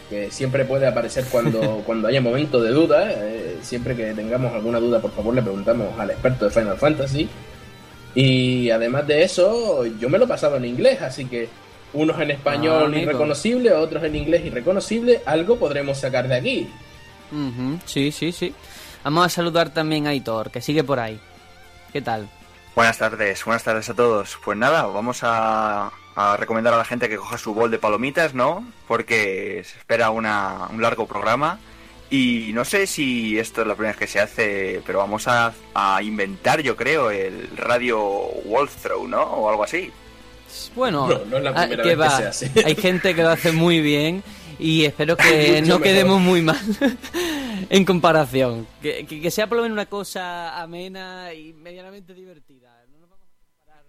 que 0.09 0.31
siempre 0.31 0.63
puede 0.65 0.87
aparecer 0.87 1.25
cuando, 1.29 1.59
cuando 1.85 2.07
haya 2.07 2.21
momento 2.21 2.61
de 2.61 2.71
duda. 2.71 3.11
eh, 3.11 3.57
siempre 3.61 3.95
que 3.95 4.13
tengamos 4.13 4.53
alguna 4.53 4.79
duda, 4.79 4.99
por 5.01 5.11
favor, 5.11 5.35
le 5.35 5.41
preguntamos 5.43 5.99
al 5.99 6.09
experto 6.11 6.45
de 6.45 6.51
Final 6.51 6.77
Fantasy. 6.77 7.27
Y 8.15 8.69
además 8.71 9.05
de 9.05 9.21
eso, 9.23 9.85
yo 9.85 10.09
me 10.09 10.17
lo 10.17 10.23
he 10.25 10.27
pasado 10.27 10.55
en 10.57 10.65
inglés, 10.65 11.01
así 11.01 11.25
que 11.25 11.49
unos 11.93 12.19
en 12.19 12.31
Ah, 12.31 12.33
español 12.33 12.85
amigo. 12.85 13.01
irreconocible, 13.03 13.73
otros 13.73 14.03
en 14.03 14.15
inglés 14.15 14.45
irreconocible. 14.45 15.21
Algo 15.25 15.57
podremos 15.57 15.97
sacar 15.99 16.27
de 16.27 16.35
aquí. 16.35 16.69
Sí, 17.85 18.11
sí, 18.11 18.31
sí. 18.31 18.53
Vamos 19.03 19.25
a 19.25 19.29
saludar 19.29 19.69
también 19.73 20.07
a 20.07 20.11
Aitor, 20.11 20.51
que 20.51 20.61
sigue 20.61 20.83
por 20.83 20.99
ahí. 20.99 21.19
¿Qué 21.93 22.01
tal? 22.01 22.29
Buenas 22.75 22.97
tardes, 22.97 23.43
buenas 23.45 23.63
tardes 23.63 23.89
a 23.89 23.93
todos. 23.93 24.37
Pues 24.43 24.57
nada, 24.57 24.83
vamos 24.85 25.19
a, 25.23 25.91
a 26.15 26.37
recomendar 26.37 26.73
a 26.73 26.77
la 26.77 26.85
gente 26.85 27.09
que 27.09 27.17
coja 27.17 27.37
su 27.37 27.53
bol 27.53 27.71
de 27.71 27.79
palomitas, 27.79 28.33
¿no? 28.33 28.65
Porque 28.87 29.63
se 29.65 29.77
espera 29.79 30.09
una, 30.11 30.67
un 30.71 30.81
largo 30.81 31.07
programa. 31.07 31.59
Y 32.09 32.51
no 32.53 32.63
sé 32.63 32.87
si 32.87 33.37
esto 33.37 33.61
es 33.61 33.67
la 33.67 33.75
primera 33.75 33.91
vez 33.93 33.99
que 33.99 34.07
se 34.07 34.19
hace, 34.21 34.81
pero 34.85 34.99
vamos 34.99 35.27
a, 35.27 35.51
a 35.73 36.01
inventar, 36.01 36.61
yo 36.61 36.75
creo, 36.77 37.11
el 37.11 37.49
radio 37.57 37.99
Wolfthrow, 38.45 39.07
¿no? 39.07 39.23
O 39.23 39.49
algo 39.49 39.63
así. 39.65 39.91
Bueno, 40.75 41.07
No, 41.07 41.25
no 41.25 41.37
es 41.37 41.43
la 41.43 41.49
ah, 41.51 41.53
primera 41.61 41.83
que 41.83 41.95
vez 41.95 41.97
que 41.97 42.13
va. 42.13 42.17
se 42.33 42.45
hace. 42.45 42.51
Hay 42.65 42.75
gente 42.75 43.13
que 43.15 43.21
lo 43.23 43.29
hace 43.29 43.51
muy 43.51 43.81
bien 43.81 44.23
y 44.59 44.85
espero 44.85 45.15
que 45.17 45.61
no 45.61 45.79
quedemos 45.81 46.19
muy 46.21 46.41
mal 46.41 46.57
en 47.69 47.85
comparación. 47.85 48.67
Que, 48.81 49.05
que- 49.05 49.21
que 49.21 49.31
sea 49.31 49.47
por 49.47 49.57
lo 49.57 49.63
menos 49.63 49.75
una 49.75 49.85
cosa 49.87 50.61
amena 50.61 51.33
y 51.33 51.53
medianamente 51.53 52.13
divertida. 52.13 52.69
No 52.91 52.99
nos 52.99 53.09
vamos 53.09 53.25
a 53.27 53.59
comparar. 53.59 53.83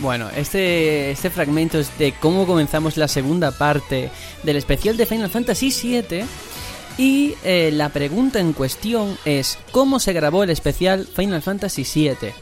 Bueno, 0.00 0.30
este, 0.36 1.10
este 1.10 1.30
fragmento 1.30 1.78
es 1.78 1.96
de 1.98 2.12
cómo 2.20 2.46
comenzamos 2.46 2.96
la 2.96 3.08
segunda 3.08 3.50
parte 3.50 4.10
del 4.44 4.56
especial 4.56 4.96
de 4.96 5.06
Final 5.06 5.30
Fantasy 5.30 5.70
VII. 5.82 6.24
Y 6.98 7.34
eh, 7.44 7.70
la 7.72 7.88
pregunta 7.90 8.38
en 8.40 8.52
cuestión 8.52 9.16
es: 9.24 9.58
¿Cómo 9.72 9.98
se 10.00 10.12
grabó 10.12 10.42
el 10.44 10.50
especial 10.50 11.06
Final 11.06 11.42
Fantasy 11.42 11.84
VII? 11.94 12.32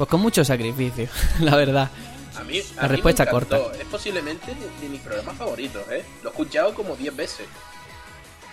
Pues 0.00 0.08
con 0.08 0.22
mucho 0.22 0.42
sacrificio, 0.46 1.08
la 1.40 1.56
verdad. 1.56 1.90
A 2.34 2.42
mí, 2.44 2.58
a 2.58 2.76
La 2.76 2.82
mí 2.84 2.88
respuesta 2.88 3.26
me 3.26 3.30
encantó. 3.32 3.56
corta. 3.64 3.78
Es 3.82 3.84
posiblemente 3.84 4.46
de, 4.54 4.80
de 4.80 4.88
mis 4.88 4.98
programas 5.02 5.36
favoritos, 5.36 5.82
¿eh? 5.90 6.02
Lo 6.22 6.30
he 6.30 6.32
escuchado 6.32 6.72
como 6.74 6.96
10 6.96 7.14
veces. 7.14 7.46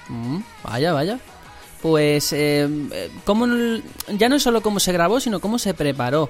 Mm, 0.09 0.39
vaya, 0.61 0.91
vaya. 0.91 1.19
Pues, 1.81 2.33
eh, 2.33 2.67
cómo 3.23 3.47
ya 4.09 4.27
no 4.27 4.35
es 4.35 4.43
solo 4.43 4.59
cómo 4.61 4.81
se 4.81 4.91
grabó, 4.91 5.21
sino 5.21 5.39
cómo 5.39 5.57
se 5.57 5.73
preparó. 5.73 6.27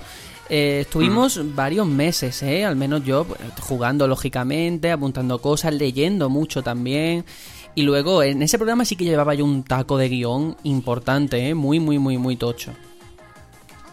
Eh, 0.49 0.81
estuvimos 0.81 1.55
varios 1.55 1.87
meses, 1.87 2.43
¿eh? 2.43 2.63
Al 2.63 2.75
menos 2.75 3.03
yo, 3.03 3.25
jugando 3.61 4.07
lógicamente, 4.07 4.91
apuntando 4.91 5.39
cosas, 5.41 5.73
leyendo 5.73 6.29
mucho 6.29 6.61
también. 6.61 7.25
Y 7.73 7.81
luego, 7.81 8.21
en 8.21 8.43
ese 8.43 8.59
programa 8.59 8.85
sí 8.85 8.95
que 8.95 9.05
llevaba 9.05 9.33
yo 9.33 9.45
un 9.45 9.63
taco 9.63 9.97
de 9.97 10.09
guion 10.09 10.57
importante, 10.61 11.49
¿eh? 11.49 11.55
Muy, 11.55 11.79
muy, 11.79 11.97
muy, 11.97 12.19
muy 12.19 12.35
tocho. 12.35 12.73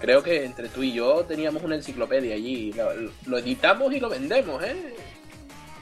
Creo 0.01 0.23
que 0.23 0.45
entre 0.45 0.69
tú 0.69 0.83
y 0.83 0.93
yo 0.93 1.25
teníamos 1.25 1.63
una 1.63 1.77
enciclopedia 1.77 2.35
allí. 2.35 2.73
Lo, 2.73 2.89
lo 3.27 3.39
editamos 3.39 3.93
y 3.95 4.01
lo 4.01 4.09
vendemos, 4.09 4.63
¿eh? 4.63 4.95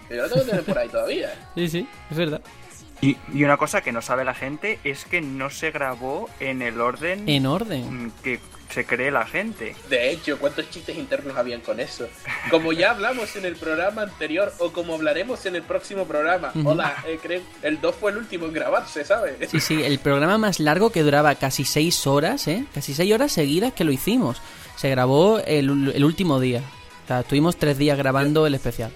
Que 0.08 0.16
Yo 0.16 0.22
lo 0.22 0.28
tengo 0.28 0.44
que 0.44 0.50
tener 0.50 0.64
por 0.64 0.78
ahí 0.78 0.88
todavía. 0.88 1.34
Sí, 1.54 1.68
sí, 1.68 1.86
es 2.10 2.16
verdad. 2.16 2.40
Y, 3.00 3.16
y 3.34 3.42
una 3.42 3.56
cosa 3.56 3.80
que 3.80 3.90
no 3.90 4.00
sabe 4.00 4.24
la 4.24 4.34
gente 4.34 4.78
es 4.84 5.04
que 5.04 5.20
no 5.20 5.50
se 5.50 5.72
grabó 5.72 6.30
en 6.38 6.62
el 6.62 6.80
orden 6.80 7.28
En 7.28 7.46
orden. 7.46 8.12
que 8.22 8.38
se 8.72 8.86
cree 8.86 9.10
la 9.10 9.26
gente. 9.26 9.76
De 9.90 10.10
hecho, 10.10 10.38
¿cuántos 10.38 10.70
chistes 10.70 10.96
internos 10.96 11.36
habían 11.36 11.60
con 11.60 11.78
eso? 11.78 12.08
Como 12.50 12.72
ya 12.72 12.92
hablamos 12.92 13.36
en 13.36 13.44
el 13.44 13.56
programa 13.56 14.02
anterior 14.02 14.52
o 14.58 14.72
como 14.72 14.94
hablaremos 14.94 15.44
en 15.46 15.56
el 15.56 15.62
próximo 15.62 16.06
programa. 16.06 16.52
Hola, 16.64 16.96
eh, 17.06 17.18
creo 17.20 17.42
el 17.62 17.80
2 17.80 17.94
fue 17.94 18.12
el 18.12 18.18
último 18.18 18.46
en 18.46 18.52
grabarse, 18.54 19.04
¿sabes? 19.04 19.50
Sí, 19.50 19.60
sí, 19.60 19.82
el 19.82 19.98
programa 19.98 20.38
más 20.38 20.58
largo 20.58 20.90
que 20.90 21.02
duraba 21.02 21.34
casi 21.34 21.64
seis 21.64 22.06
horas, 22.06 22.48
¿eh? 22.48 22.64
Casi 22.72 22.94
seis 22.94 23.12
horas 23.12 23.32
seguidas 23.32 23.72
que 23.72 23.84
lo 23.84 23.92
hicimos. 23.92 24.40
Se 24.76 24.88
grabó 24.88 25.38
el, 25.40 25.92
el 25.94 26.04
último 26.04 26.40
día. 26.40 26.62
O 27.04 27.08
sea, 27.08 27.20
estuvimos 27.20 27.56
tres 27.56 27.76
días 27.76 27.98
grabando 27.98 28.46
el 28.46 28.54
especial. 28.54 28.90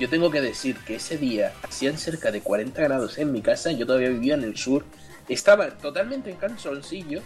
Yo 0.00 0.08
tengo 0.08 0.30
que 0.30 0.40
decir 0.40 0.76
que 0.78 0.96
ese 0.96 1.16
día 1.16 1.52
hacían 1.62 1.96
cerca 1.96 2.32
de 2.32 2.40
40 2.40 2.82
grados 2.82 3.18
en 3.18 3.30
mi 3.30 3.40
casa, 3.40 3.70
yo 3.70 3.86
todavía 3.86 4.08
vivía 4.08 4.34
en 4.34 4.42
el 4.42 4.56
sur, 4.56 4.84
estaba 5.28 5.68
totalmente 5.78 6.30
en 6.30 6.36
calzoncillos 6.36 7.22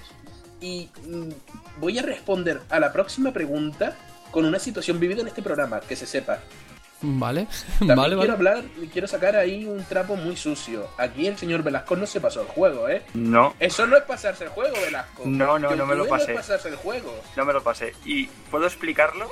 y 0.61 0.89
mm, 1.07 1.31
voy 1.81 1.99
a 1.99 2.03
responder 2.03 2.63
a 2.71 2.81
la 2.81 2.93
próxima 2.93 3.33
pregunta 3.33 3.97
con 4.31 4.45
una 4.45 4.59
situación 4.59 4.99
vivida 5.01 5.21
en 5.23 5.29
este 5.29 5.43
programa, 5.43 5.81
que 5.81 5.97
se 5.97 6.07
sepa. 6.07 6.41
Vale, 7.03 7.47
También 7.79 7.97
vale, 7.97 8.17
quiero 8.17 8.37
vale. 8.37 8.51
hablar, 8.51 8.65
quiero 8.93 9.07
sacar 9.07 9.37
ahí 9.37 9.67
un 9.67 9.85
trapo 9.85 10.17
muy 10.17 10.35
sucio. 10.37 10.89
Aquí 10.97 11.27
el 11.27 11.37
señor 11.37 11.63
Velasco 11.63 11.95
no 11.95 12.07
se 12.07 12.21
pasó 12.21 12.41
el 12.41 12.47
juego, 12.49 12.89
¿eh? 12.89 13.03
No, 13.13 13.55
Eso 13.61 13.87
no 13.87 13.97
es 13.99 14.03
pasarse 14.05 14.45
el 14.45 14.51
juego, 14.51 14.75
Velasco. 14.81 15.23
No, 15.27 15.59
no, 15.59 15.77
no 15.77 15.87
me 15.87 15.95
lo 15.95 16.09
pasé. 16.09 16.33
No 16.33 16.41
es 16.41 16.47
pasarse 16.47 16.69
el 16.71 16.77
juego. 16.77 17.15
no 17.37 17.45
me 17.45 17.53
lo 17.53 17.63
pasé. 17.63 17.93
¿Y 18.05 18.27
puedo 18.51 18.67
explicarlo? 18.67 19.31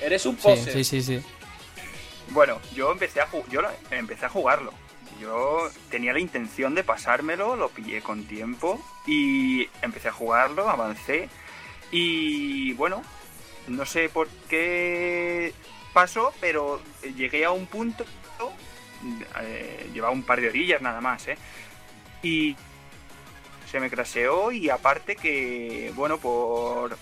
Eres 0.00 0.24
un 0.24 0.36
pose. 0.36 0.72
sí, 0.72 0.84
sí, 0.84 1.02
sí. 1.02 1.22
Bueno, 2.30 2.60
yo 2.74 2.92
empecé 2.92 3.20
a, 3.20 3.28
yo 3.50 3.60
empecé 3.90 4.26
a 4.26 4.28
jugarlo. 4.28 4.72
Yo 5.20 5.68
tenía 5.90 6.12
la 6.12 6.20
intención 6.20 6.74
de 6.74 6.84
pasármelo, 6.84 7.56
lo 7.56 7.68
pillé 7.68 8.02
con 8.02 8.24
tiempo 8.24 8.80
y 9.06 9.68
empecé 9.82 10.08
a 10.08 10.12
jugarlo, 10.12 10.68
avancé 10.68 11.28
y 11.90 12.72
bueno, 12.72 13.02
no 13.68 13.84
sé 13.84 14.08
por 14.08 14.28
qué 14.48 15.52
pasó, 15.92 16.32
pero 16.40 16.80
llegué 17.16 17.44
a 17.44 17.50
un 17.50 17.66
punto, 17.66 18.04
eh, 19.40 19.90
llevaba 19.92 20.12
un 20.12 20.22
par 20.22 20.40
de 20.40 20.48
orillas 20.48 20.80
nada 20.80 21.00
más, 21.00 21.28
¿eh? 21.28 21.36
Y 22.22 22.56
se 23.70 23.80
me 23.80 23.90
craseó 23.90 24.52
y 24.52 24.70
aparte 24.70 25.16
que, 25.16 25.92
bueno, 25.94 26.18
por 26.18 26.96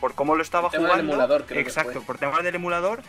por 0.00 0.14
cómo 0.14 0.34
lo 0.34 0.42
estaba 0.42 0.66
El 0.68 0.72
tema 0.72 0.82
del 0.84 0.90
jugando, 0.92 1.12
emulador, 1.12 1.44
creo 1.46 1.56
que 1.62 1.68
exacto, 1.68 1.92
fue. 1.94 2.02
por 2.02 2.18
temas 2.18 2.42
del 2.42 2.54
emulador, 2.54 3.02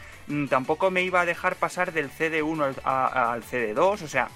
tampoco 0.50 0.92
me 0.92 1.04
iba 1.04 1.22
a 1.22 1.26
dejar 1.26 1.56
pasar 1.56 1.92
del 1.94 2.10
CD1 2.12 2.64
al, 2.64 2.76
a- 2.84 3.32
al 3.34 3.44
CD2, 3.44 4.02
o 4.04 4.08
sea, 4.08 4.30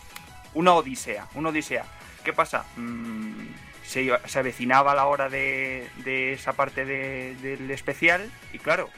una 0.54 0.74
odisea, 0.74 1.28
una 1.36 1.50
odisea. 1.50 1.86
¿Qué 2.24 2.34
pasa? 2.34 2.66
Mm, 2.78 3.48
se, 3.84 4.12
se 4.26 4.40
avecinaba 4.40 4.94
la 4.96 5.06
hora 5.06 5.28
de, 5.30 5.88
de 6.04 6.34
esa 6.34 6.54
parte 6.54 6.86
de- 6.86 7.36
del 7.42 7.70
especial 7.72 8.30
y 8.54 8.60
claro, 8.60 8.90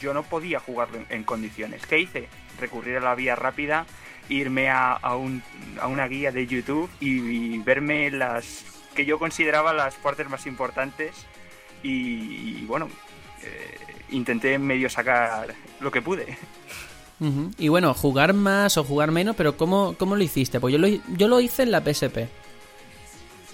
yo 0.00 0.14
no 0.14 0.22
podía 0.22 0.60
jugarlo 0.60 0.96
en, 0.98 1.06
en 1.10 1.24
condiciones. 1.24 1.86
¿Qué 1.86 1.98
hice? 1.98 2.28
Recurrir 2.58 2.96
a 2.96 3.00
la 3.00 3.14
vía 3.14 3.36
rápida, 3.36 3.86
irme 4.28 4.70
a, 4.70 4.92
a 4.92 5.14
un- 5.16 5.42
a 5.80 5.86
una 5.88 6.06
guía 6.08 6.32
de 6.32 6.46
YouTube 6.46 6.88
y, 7.00 7.18
y 7.54 7.58
verme 7.58 8.10
las 8.10 8.64
que 8.94 9.04
yo 9.04 9.18
consideraba 9.18 9.72
las 9.72 9.96
partes 9.96 10.28
más 10.30 10.46
importantes 10.46 11.26
y, 11.84 12.58
y, 12.60 12.64
bueno, 12.66 12.88
eh, 13.42 13.78
intenté 14.10 14.58
medio 14.58 14.90
sacar 14.90 15.54
lo 15.80 15.90
que 15.90 16.02
pude. 16.02 16.36
Y 17.58 17.68
bueno, 17.68 17.94
jugar 17.94 18.34
más 18.34 18.76
o 18.76 18.84
jugar 18.84 19.10
menos, 19.10 19.36
pero 19.36 19.56
¿cómo, 19.56 19.94
cómo 19.96 20.16
lo 20.16 20.22
hiciste? 20.22 20.60
Pues 20.60 20.72
yo 20.72 20.78
lo, 20.78 20.88
yo 20.88 21.28
lo 21.28 21.40
hice 21.40 21.62
en 21.62 21.70
la 21.70 21.80
PSP. 21.80 22.28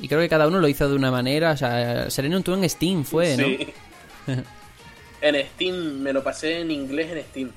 Y 0.00 0.08
creo 0.08 0.20
que 0.20 0.28
cada 0.28 0.48
uno 0.48 0.58
lo 0.58 0.66
hizo 0.66 0.88
de 0.88 0.96
una 0.96 1.10
manera. 1.10 1.52
O 1.52 1.56
sea, 1.56 2.10
Sereno 2.10 2.40
tú 2.40 2.54
en 2.54 2.68
Steam 2.68 3.04
fue, 3.04 3.36
¿no? 3.36 3.44
Sí. 3.44 3.68
en 5.20 5.46
Steam, 5.50 6.00
me 6.00 6.12
lo 6.12 6.24
pasé 6.24 6.60
en 6.60 6.70
inglés 6.70 7.12
en 7.12 7.22
Steam. 7.24 7.50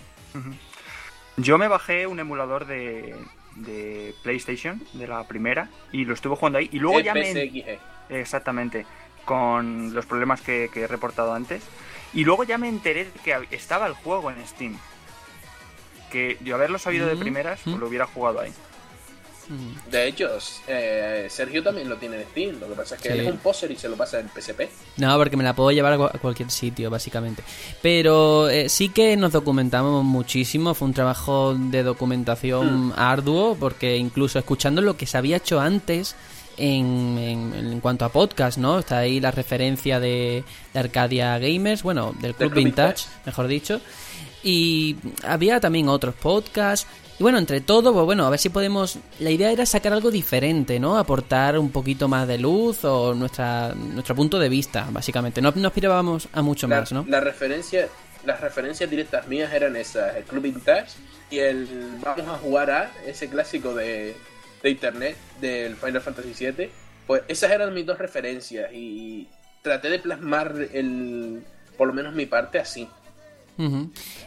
Yo 1.37 1.57
me 1.57 1.67
bajé 1.67 2.05
un 2.05 2.19
emulador 2.19 2.67
de, 2.67 3.15
de 3.55 4.13
PlayStation, 4.23 4.83
de 4.93 5.07
la 5.07 5.25
primera, 5.27 5.69
y 5.91 6.05
lo 6.05 6.13
estuve 6.13 6.35
jugando 6.35 6.59
ahí. 6.59 6.69
Y 6.71 6.79
luego 6.79 6.99
ya 6.99 7.13
me... 7.13 7.31
PSXG. 7.31 7.79
Exactamente, 8.09 8.85
con 9.25 9.93
los 9.93 10.05
problemas 10.05 10.41
que, 10.41 10.69
que 10.73 10.81
he 10.81 10.87
reportado 10.87 11.33
antes. 11.33 11.63
Y 12.13 12.23
luego 12.25 12.43
ya 12.43 12.57
me 12.57 12.69
enteré 12.69 13.05
de 13.05 13.11
que 13.23 13.35
estaba 13.55 13.87
el 13.87 13.93
juego 13.93 14.29
en 14.31 14.45
Steam. 14.47 14.77
Que 16.11 16.37
yo 16.43 16.55
haberlo 16.55 16.77
sabido 16.77 17.07
de 17.07 17.15
Mm, 17.15 17.19
primeras, 17.19 17.59
pues 17.63 17.75
lo 17.77 17.87
hubiera 17.87 18.05
jugado 18.05 18.41
ahí. 18.41 18.51
Ujú. 19.45 19.89
De 19.91 20.07
hecho, 20.07 20.29
eh, 20.67 21.27
Sergio 21.29 21.61
también 21.63 21.89
lo 21.89 21.97
tiene 21.97 22.21
en 22.21 22.27
Steam. 22.29 22.59
Lo 22.59 22.67
que 22.69 22.75
pasa 22.75 22.95
es 22.95 23.01
que 23.01 23.09
Sí. 23.11 23.15
él 23.17 23.25
es 23.25 23.31
un 23.31 23.39
poser 23.39 23.71
y 23.71 23.75
se 23.75 23.89
lo 23.89 23.97
pasa 23.97 24.19
en 24.19 24.29
PSP. 24.29 24.69
No, 24.97 25.17
porque 25.17 25.35
me 25.35 25.43
la 25.43 25.53
puedo 25.53 25.71
llevar 25.71 25.93
a 25.93 25.97
cu- 25.97 26.03
a 26.05 26.19
cualquier 26.19 26.49
sitio, 26.51 26.89
básicamente. 26.89 27.43
Pero 27.81 28.47
eh, 28.49 28.69
sí 28.69 28.89
que 28.89 29.17
nos 29.17 29.31
documentamos 29.33 30.03
muchísimo. 30.05 30.73
Fue 30.75 30.87
un 30.87 30.93
trabajo 30.93 31.55
de 31.57 31.83
documentación 31.83 32.93
arduo, 32.95 33.55
porque 33.59 33.97
incluso 33.97 34.37
escuchando 34.39 34.81
lo 34.81 34.95
que 34.95 35.07
se 35.07 35.17
había 35.17 35.37
hecho 35.37 35.59
antes 35.59 36.15
en, 36.57 37.17
en- 37.17 37.53
en 37.73 37.79
cuanto 37.79 38.05
a 38.05 38.09
podcast, 38.09 38.57
¿no? 38.57 38.79
Está 38.79 38.99
ahí 38.99 39.19
la 39.19 39.31
referencia 39.31 39.99
de, 39.99 40.43
de 40.73 40.79
Arcadia 40.79 41.37
Gamers, 41.39 41.83
bueno, 41.83 42.13
del 42.19 42.33
Club 42.35 42.51
Club 42.51 42.63
Vintage, 42.65 43.05
mejor 43.25 43.47
dicho. 43.47 43.81
Y 44.43 44.97
había 45.23 45.59
también 45.59 45.87
otros 45.89 46.15
podcasts. 46.15 46.87
Y 47.19 47.23
bueno, 47.23 47.37
entre 47.37 47.61
todo, 47.61 47.93
pues 47.93 48.05
bueno, 48.05 48.25
a 48.25 48.29
ver 48.29 48.39
si 48.39 48.49
podemos... 48.49 48.97
La 49.19 49.29
idea 49.29 49.51
era 49.51 49.65
sacar 49.65 49.93
algo 49.93 50.09
diferente, 50.11 50.79
¿no? 50.79 50.97
Aportar 50.97 51.57
un 51.59 51.69
poquito 51.69 52.07
más 52.07 52.27
de 52.27 52.39
luz 52.39 52.83
o 52.83 53.13
nuestra, 53.13 53.73
nuestro 53.75 54.15
punto 54.15 54.39
de 54.39 54.49
vista, 54.49 54.87
básicamente. 54.91 55.39
No, 55.41 55.53
no 55.55 55.67
aspirábamos 55.67 56.27
a 56.33 56.41
mucho 56.41 56.67
La, 56.67 56.79
más, 56.79 56.91
¿no? 56.91 57.05
la 57.07 57.19
referencia, 57.19 57.87
las 58.25 58.41
referencias 58.41 58.89
directas 58.89 59.27
mías 59.27 59.53
eran 59.53 59.75
esas, 59.75 60.15
el 60.17 60.23
Club 60.23 60.41
Vintage 60.43 60.87
y 61.29 61.37
el 61.39 61.99
Vamos 62.03 62.27
a 62.27 62.37
jugar 62.39 62.71
a, 62.71 62.91
ese 63.05 63.29
clásico 63.29 63.73
de, 63.75 64.15
de 64.63 64.69
internet 64.71 65.15
del 65.39 65.75
Final 65.75 66.01
Fantasy 66.01 66.33
VII. 66.45 66.69
Pues 67.05 67.21
esas 67.27 67.51
eran 67.51 67.73
mis 67.73 67.85
dos 67.85 67.99
referencias 67.99 68.71
y 68.73 69.27
traté 69.61 69.89
de 69.89 69.99
plasmar 69.99 70.55
el, 70.73 71.43
por 71.77 71.87
lo 71.89 71.93
menos 71.93 72.15
mi 72.15 72.25
parte 72.25 72.57
así. 72.59 72.87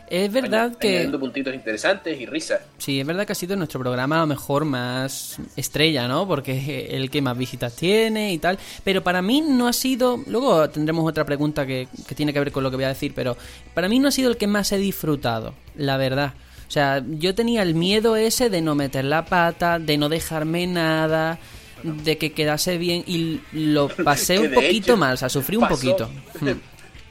Es 0.09 0.33
verdad 0.33 0.71
Añ- 0.73 0.79
que... 0.79 1.19
puntitos 1.19 1.53
interesantes 1.53 2.21
y 2.21 2.27
risas. 2.27 2.61
Sí, 2.79 3.01
es 3.01 3.07
verdad 3.07 3.27
que 3.27 3.33
ha 3.33 3.35
sido 3.35 3.57
nuestro 3.57 3.81
programa 3.81 4.19
a 4.19 4.21
lo 4.21 4.27
mejor 4.29 4.65
más 4.65 5.39
estrella, 5.57 6.07
¿no? 6.07 6.29
Porque 6.29 6.87
el 6.91 7.11
que 7.11 7.21
más 7.23 7.37
visitas 7.37 7.75
tiene 7.75 8.33
y 8.33 8.39
tal. 8.39 8.57
Pero 8.85 9.03
para 9.03 9.23
mí 9.23 9.41
no 9.41 9.67
ha 9.67 9.73
sido. 9.73 10.21
Luego 10.29 10.71
tendremos 10.71 11.09
otra 11.09 11.25
pregunta 11.25 11.67
que, 11.67 11.89
que 12.07 12.15
tiene 12.15 12.33
que 12.33 12.39
ver 12.39 12.53
con 12.53 12.63
lo 12.63 12.71
que 12.71 12.77
voy 12.77 12.85
a 12.85 12.89
decir, 12.89 13.13
pero 13.17 13.37
para 13.75 13.89
mí 13.89 13.99
no 13.99 14.09
ha 14.09 14.13
sido 14.13 14.31
el 14.31 14.37
que 14.37 14.47
más 14.47 14.71
he 14.71 14.79
disfrutado, 14.79 15.55
la 15.75 15.97
verdad. 15.97 16.35
O 16.69 16.71
sea, 16.71 17.03
yo 17.09 17.35
tenía 17.35 17.63
el 17.63 17.75
miedo 17.75 18.17
ese 18.17 18.51
de 18.51 18.61
no 18.61 18.75
meter 18.75 19.05
la 19.05 19.25
pata, 19.25 19.79
de 19.79 19.97
no 19.99 20.09
dejarme 20.09 20.67
nada, 20.67 21.39
de 21.83 22.19
que 22.19 22.33
quedase 22.33 22.77
bien 22.79 23.05
y 23.07 23.41
lo 23.53 23.89
pasé 24.05 24.39
un 24.39 24.51
de 24.51 24.55
poquito 24.55 24.93
hecho, 24.93 24.97
mal, 24.97 25.15
o 25.15 25.17
sea, 25.17 25.29
sufrí 25.29 25.57
un 25.57 25.69
poquito. 25.69 26.11
Hmm. 26.41 26.51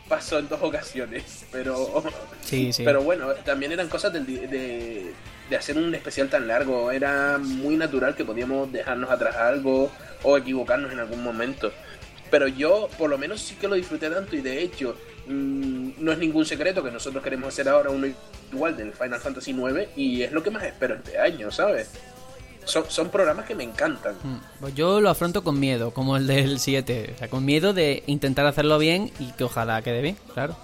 Pasó 0.08 0.38
en 0.38 0.48
dos 0.48 0.60
ocasiones, 0.62 1.46
pero 1.52 2.04
Sí, 2.42 2.72
sí. 2.72 2.84
pero 2.84 3.02
bueno, 3.02 3.30
también 3.44 3.72
eran 3.72 3.88
cosas 3.90 4.14
del 4.14 4.24
di- 4.24 4.38
de, 4.38 5.14
de 5.50 5.56
hacer 5.56 5.78
un 5.80 5.96
especial 5.96 6.30
tan 6.30 6.48
largo. 6.48 6.92
Era 6.92 7.40
muy 7.40 7.76
natural 7.76 8.16
que 8.16 8.24
podíamos 8.24 8.72
dejarnos 8.72 9.10
atrás 9.10 9.36
algo 9.36 9.90
o 10.22 10.38
equivocarnos 10.38 10.92
en 10.94 11.00
algún 11.00 11.24
momento. 11.24 11.72
Pero 12.30 12.48
yo, 12.48 12.88
por 13.00 13.10
lo 13.10 13.18
menos, 13.18 13.42
sí 13.42 13.56
que 13.56 13.68
lo 13.68 13.74
disfruté 13.76 14.10
tanto 14.12 14.36
y 14.36 14.42
de 14.42 14.62
hecho, 14.62 14.96
mm, 15.28 15.75
no 15.98 16.12
es 16.12 16.18
ningún 16.18 16.46
secreto 16.46 16.84
que 16.84 16.92
nosotros 16.92 17.24
queremos 17.24 17.50
hacer 17.50 17.68
ahora 17.70 17.90
uno 17.90 18.08
igual 18.52 18.76
del 18.78 18.94
Final 18.94 19.20
Fantasy 19.20 19.52
IX 19.52 19.90
y 19.96 20.24
es 20.24 20.32
lo 20.32 20.42
que 20.44 20.52
más 20.52 20.64
espero 20.64 20.96
este 20.96 21.20
año, 21.20 21.52
¿sabes? 21.52 21.90
Son, 22.66 22.86
son 22.90 23.10
programas 23.10 23.46
que 23.46 23.54
me 23.54 23.64
encantan. 23.64 24.16
Mm, 24.24 24.38
Pues 24.60 24.74
yo 24.74 25.00
lo 25.00 25.10
afronto 25.10 25.44
con 25.44 25.60
miedo, 25.60 25.92
como 25.92 26.18
el 26.18 26.26
del 26.26 26.60
7. 26.60 27.12
O 27.16 27.18
sea, 27.20 27.28
con 27.30 27.46
miedo 27.46 27.74
de 27.74 28.04
intentar 28.08 28.46
hacerlo 28.48 28.80
bien 28.80 29.12
y 29.20 29.32
que 29.34 29.44
ojalá 29.44 29.82
quede 29.84 30.02
bien, 30.02 30.18
claro. 30.34 30.58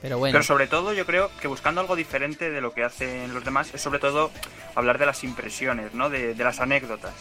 Pero 0.00 0.18
bueno, 0.18 0.32
Pero 0.34 0.44
sobre 0.44 0.66
todo 0.66 0.92
yo 0.92 1.06
creo 1.06 1.30
que 1.40 1.46
buscando 1.48 1.80
algo 1.80 1.94
diferente 1.96 2.50
de 2.50 2.60
lo 2.60 2.72
que 2.72 2.82
hacen 2.84 3.32
los 3.34 3.44
demás 3.44 3.72
es 3.72 3.80
sobre 3.80 4.00
todo 4.00 4.30
hablar 4.74 4.98
de 4.98 5.06
las 5.06 5.22
impresiones, 5.22 5.94
¿no? 5.94 6.10
De, 6.10 6.34
de 6.34 6.44
las 6.44 6.58
anécdotas. 6.60 7.12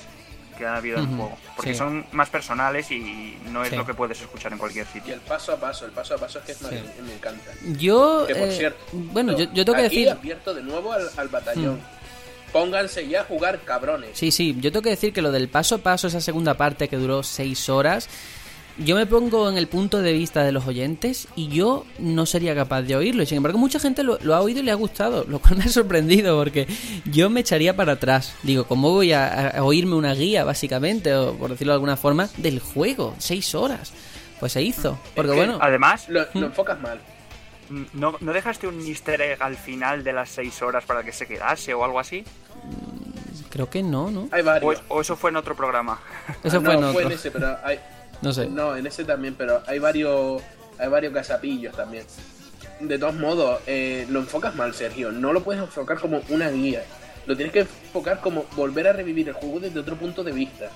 Que 0.57 0.65
ha 0.65 0.75
habido 0.77 0.97
en 0.97 1.03
el 1.09 1.15
juego. 1.15 1.37
Porque 1.55 1.71
sí. 1.73 1.77
son 1.79 2.05
más 2.11 2.29
personales 2.29 2.89
y 2.91 3.37
no 3.51 3.63
es 3.63 3.69
Sí. 3.69 3.75
lo 3.75 3.85
que 3.85 3.93
puedes 3.93 4.19
escuchar 4.21 4.51
en 4.51 4.57
cualquier 4.57 4.85
Y 4.89 4.93
sitio. 4.99 5.13
el 5.13 5.21
paso 5.21 5.53
a 5.53 5.57
paso, 5.57 5.85
el 5.85 5.91
paso 5.91 6.15
a 6.15 6.17
paso 6.17 6.39
es 6.39 6.45
que 6.45 6.51
es 6.53 6.57
Sí. 6.57 6.65
mag- 6.65 7.01
me 7.05 7.13
encanta. 7.13 7.51
Yo, 7.77 8.25
Que 8.27 8.35
por 8.35 8.47
eh, 8.47 8.55
cierto, 8.57 8.79
bueno, 8.91 9.31
yo, 9.37 9.45
yo 9.53 9.65
tengo 9.65 9.77
que 9.77 9.85
aquí 9.85 9.95
decir... 10.03 10.09
abierto 10.11 10.53
de 10.53 10.61
nuevo 10.63 10.91
al, 10.93 11.09
al 11.17 11.27
batallón. 11.27 11.79
Pónganse 12.51 13.07
ya 13.07 13.21
a 13.21 13.23
jugar 13.23 13.61
cabrones. 13.63 14.09
Sí, 14.17 14.29
sí, 14.29 14.57
yo 14.59 14.71
tengo 14.73 14.83
que 14.83 14.89
decir 14.89 15.13
que 15.13 15.21
lo 15.21 15.31
del 15.31 15.47
paso 15.47 15.75
a 15.75 15.77
paso, 15.77 16.07
esa 16.07 16.19
segunda 16.19 16.55
parte 16.55 16.89
que 16.89 16.97
duró 16.97 17.23
seis 17.23 17.69
horas, 17.69 18.09
yo 18.85 18.95
me 18.95 19.05
pongo 19.05 19.49
en 19.49 19.57
el 19.57 19.67
punto 19.67 20.01
de 20.01 20.13
vista 20.13 20.43
de 20.43 20.51
los 20.51 20.65
oyentes 20.67 21.27
y 21.35 21.47
yo 21.49 21.85
no 21.99 22.25
sería 22.25 22.55
capaz 22.55 22.81
de 22.83 22.95
oírlo. 22.95 23.23
Y 23.23 23.25
sin 23.25 23.37
embargo, 23.37 23.57
mucha 23.57 23.79
gente 23.79 24.03
lo, 24.03 24.17
lo 24.21 24.35
ha 24.35 24.41
oído 24.41 24.59
y 24.59 24.63
le 24.63 24.71
ha 24.71 24.75
gustado, 24.75 25.25
lo 25.27 25.39
cual 25.39 25.57
me 25.57 25.63
ha 25.65 25.69
sorprendido 25.69 26.37
porque 26.37 26.67
yo 27.05 27.29
me 27.29 27.39
echaría 27.41 27.75
para 27.75 27.93
atrás. 27.93 28.33
Digo, 28.43 28.65
¿cómo 28.65 28.91
voy 28.91 29.13
a, 29.13 29.49
a 29.49 29.63
oírme 29.63 29.95
una 29.95 30.13
guía, 30.13 30.43
básicamente, 30.43 31.13
o 31.15 31.33
por 31.35 31.49
decirlo 31.51 31.73
de 31.73 31.75
alguna 31.75 31.97
forma, 31.97 32.29
del 32.37 32.59
juego? 32.59 33.15
Seis 33.19 33.53
horas. 33.55 33.93
Pues 34.39 34.53
se 34.53 34.61
hizo. 34.61 34.97
Porque 35.15 35.31
que- 35.31 35.37
bueno, 35.37 35.57
Además, 35.61 36.09
Lo, 36.09 36.21
Mm. 36.33 36.39
lo 36.39 36.45
enfocas 36.47 36.79
mal. 36.81 36.99
¿no, 37.93 38.15
¿no 38.19 38.33
dejaste 38.33 38.67
un 38.67 38.85
easter 38.85 39.21
egg 39.21 39.41
al 39.41 39.55
final 39.55 40.03
de 40.03 40.11
las 40.11 40.29
6 40.31 40.61
horas 40.61 40.83
para 40.83 41.03
que 41.03 41.13
se 41.13 41.25
quedase 41.25 41.73
o 41.73 41.85
algo 41.85 41.99
así? 41.99 42.23
creo 43.49 43.69
que 43.69 43.83
no, 43.83 44.11
¿no? 44.11 44.27
Hay 44.31 44.41
O, 44.41 44.45
varios. 44.45 44.81
o 44.87 45.01
eso 45.01 45.15
fue 45.15 45.29
en 45.29 45.35
otro 45.37 45.55
programa? 45.55 45.99
Eso 46.43 46.57
Ah, 46.57 46.61
fue 46.63 46.73
en 46.73 46.81
no, 46.81 46.89
otro. 46.89 47.01
en 47.01 47.11
ese, 47.11 47.31
pero 47.31 47.57
hay, 47.63 47.79
No 48.21 48.33
sé. 48.33 48.47
No, 48.47 48.75
en 48.75 48.85
ese 48.85 49.03
también, 49.03 49.35
pero 49.35 49.61
hay 49.65 49.79
varios 49.79 50.41
hay 50.77 50.89
varios 50.89 51.13
gazapillos 51.13 51.75
también. 51.75 52.05
De 52.79 52.97
todos 52.97 53.13
modos, 53.15 53.61
eh, 53.67 54.07
lo 54.09 54.19
enfocas 54.19 54.55
mal, 54.55 54.73
Sergio. 54.73 55.11
No 55.11 55.31
lo 55.31 55.43
puedes 55.43 55.61
enfocar 55.61 55.99
como 55.99 56.21
una 56.29 56.49
guía. 56.49 56.83
Lo 57.27 57.35
tienes 57.35 57.53
que 57.53 57.59
enfocar 57.59 58.19
como 58.19 58.45
volver 58.55 58.87
a 58.87 58.93
revivir 58.93 59.27
el 59.27 59.35
juego 59.35 59.59
desde 59.59 59.79
otro 59.79 59.95
punto 59.95 60.23
de 60.23 60.31
vista. 60.31 60.69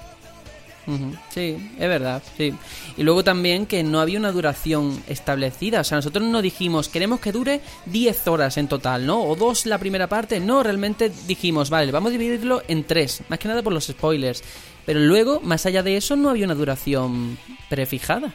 Sí, 1.29 1.71
es 1.79 1.89
verdad, 1.89 2.21
sí. 2.37 2.53
Y 2.95 3.01
luego 3.01 3.23
también 3.23 3.65
que 3.65 3.83
no 3.83 3.99
había 3.99 4.19
una 4.19 4.31
duración 4.31 5.01
establecida. 5.07 5.81
O 5.81 5.83
sea, 5.83 5.97
nosotros 5.97 6.23
no 6.23 6.43
dijimos, 6.43 6.89
queremos 6.89 7.19
que 7.19 7.31
dure 7.31 7.61
10 7.87 8.27
horas 8.27 8.57
en 8.57 8.67
total, 8.67 9.05
¿no? 9.05 9.23
O 9.23 9.35
dos 9.35 9.65
la 9.65 9.79
primera 9.79 10.07
parte. 10.07 10.39
No, 10.39 10.61
realmente 10.61 11.11
dijimos, 11.25 11.71
vale, 11.71 11.91
vamos 11.91 12.09
a 12.09 12.11
dividirlo 12.11 12.61
en 12.67 12.83
tres. 12.83 13.23
Más 13.29 13.39
que 13.39 13.47
nada 13.47 13.63
por 13.63 13.73
los 13.73 13.87
spoilers. 13.87 14.43
Pero 14.85 14.99
luego, 14.99 15.39
más 15.41 15.65
allá 15.65 15.81
de 15.83 15.97
eso, 15.97 16.15
no 16.15 16.29
había 16.29 16.45
una 16.45 16.55
duración 16.55 17.37
prefijada. 17.69 18.33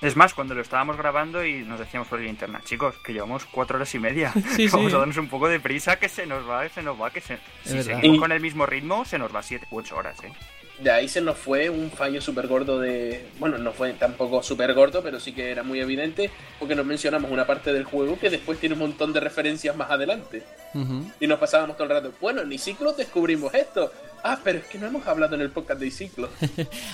Es 0.00 0.16
más, 0.16 0.34
cuando 0.34 0.54
lo 0.54 0.62
estábamos 0.62 0.96
grabando 0.96 1.44
y 1.46 1.62
nos 1.62 1.78
decíamos 1.78 2.08
por 2.08 2.20
el 2.20 2.26
internet, 2.26 2.62
chicos, 2.64 2.96
que 3.04 3.12
llevamos 3.12 3.44
cuatro 3.44 3.76
horas 3.76 3.94
y 3.94 3.98
media. 4.00 4.32
Sí, 4.56 4.66
Vamos 4.68 4.90
sí. 4.90 4.96
a 4.96 4.98
darnos 4.98 5.16
un 5.16 5.28
poco 5.28 5.48
de 5.48 5.60
prisa, 5.60 5.96
que 5.98 6.08
se 6.08 6.26
nos 6.26 6.48
va, 6.48 6.68
se 6.68 6.82
nos 6.82 7.00
va, 7.00 7.10
que 7.10 7.20
se... 7.20 7.38
Si 7.64 7.74
verdad. 7.74 7.94
seguimos 7.94 8.16
Y- 8.16 8.20
con 8.20 8.32
el 8.32 8.40
mismo 8.40 8.66
ritmo, 8.66 9.04
se 9.04 9.18
nos 9.18 9.34
va 9.34 9.42
siete 9.42 9.66
u 9.70 9.78
ocho 9.78 9.96
horas, 9.96 10.16
¿eh? 10.24 10.32
De 10.82 10.90
ahí 10.90 11.08
se 11.08 11.20
nos 11.20 11.38
fue 11.38 11.70
un 11.70 11.90
fallo 11.90 12.20
súper 12.20 12.48
gordo 12.48 12.80
de... 12.80 13.26
Bueno, 13.38 13.56
no 13.58 13.72
fue 13.72 13.92
tampoco 13.92 14.42
súper 14.42 14.74
gordo, 14.74 15.02
pero 15.02 15.20
sí 15.20 15.32
que 15.32 15.50
era 15.50 15.62
muy 15.62 15.80
evidente 15.80 16.30
porque 16.58 16.74
nos 16.74 16.84
mencionamos 16.84 17.30
una 17.30 17.46
parte 17.46 17.72
del 17.72 17.84
juego 17.84 18.18
que 18.18 18.30
después 18.30 18.58
tiene 18.58 18.74
un 18.74 18.80
montón 18.80 19.12
de 19.12 19.20
referencias 19.20 19.76
más 19.76 19.90
adelante. 19.90 20.42
Y 21.20 21.26
nos 21.26 21.38
pasábamos 21.38 21.76
todo 21.76 21.84
el 21.84 21.90
rato, 21.90 22.12
bueno, 22.20 22.40
en 22.40 22.52
Iciclo 22.52 22.92
descubrimos 22.94 23.52
esto. 23.54 23.92
Ah, 24.24 24.38
pero 24.42 24.58
es 24.58 24.64
que 24.66 24.78
no 24.78 24.86
hemos 24.86 25.06
hablado 25.06 25.34
en 25.34 25.42
el 25.42 25.50
podcast 25.50 25.80
de 25.80 25.86
Iciclo. 25.88 26.28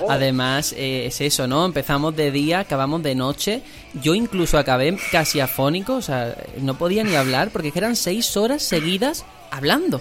Oh, 0.01 0.06
Además, 0.10 0.73
eh, 0.73 1.06
es 1.06 1.20
eso, 1.20 1.47
¿no? 1.47 1.65
Empezamos 1.65 2.16
de 2.16 2.31
día, 2.31 2.60
acabamos 2.60 3.02
de 3.02 3.15
noche. 3.15 3.62
Yo 4.02 4.15
incluso 4.15 4.59
acabé 4.59 4.98
casi 5.12 5.40
afónico, 5.40 5.94
o 5.94 6.02
sea, 6.02 6.35
no 6.60 6.77
podía 6.77 7.05
ni 7.05 7.15
hablar 7.16 7.51
porque 7.51 7.73
eran 7.74 7.97
seis 7.97 8.36
horas 8.36 8.62
seguidas 8.62 9.24
hablando. 9.51 10.01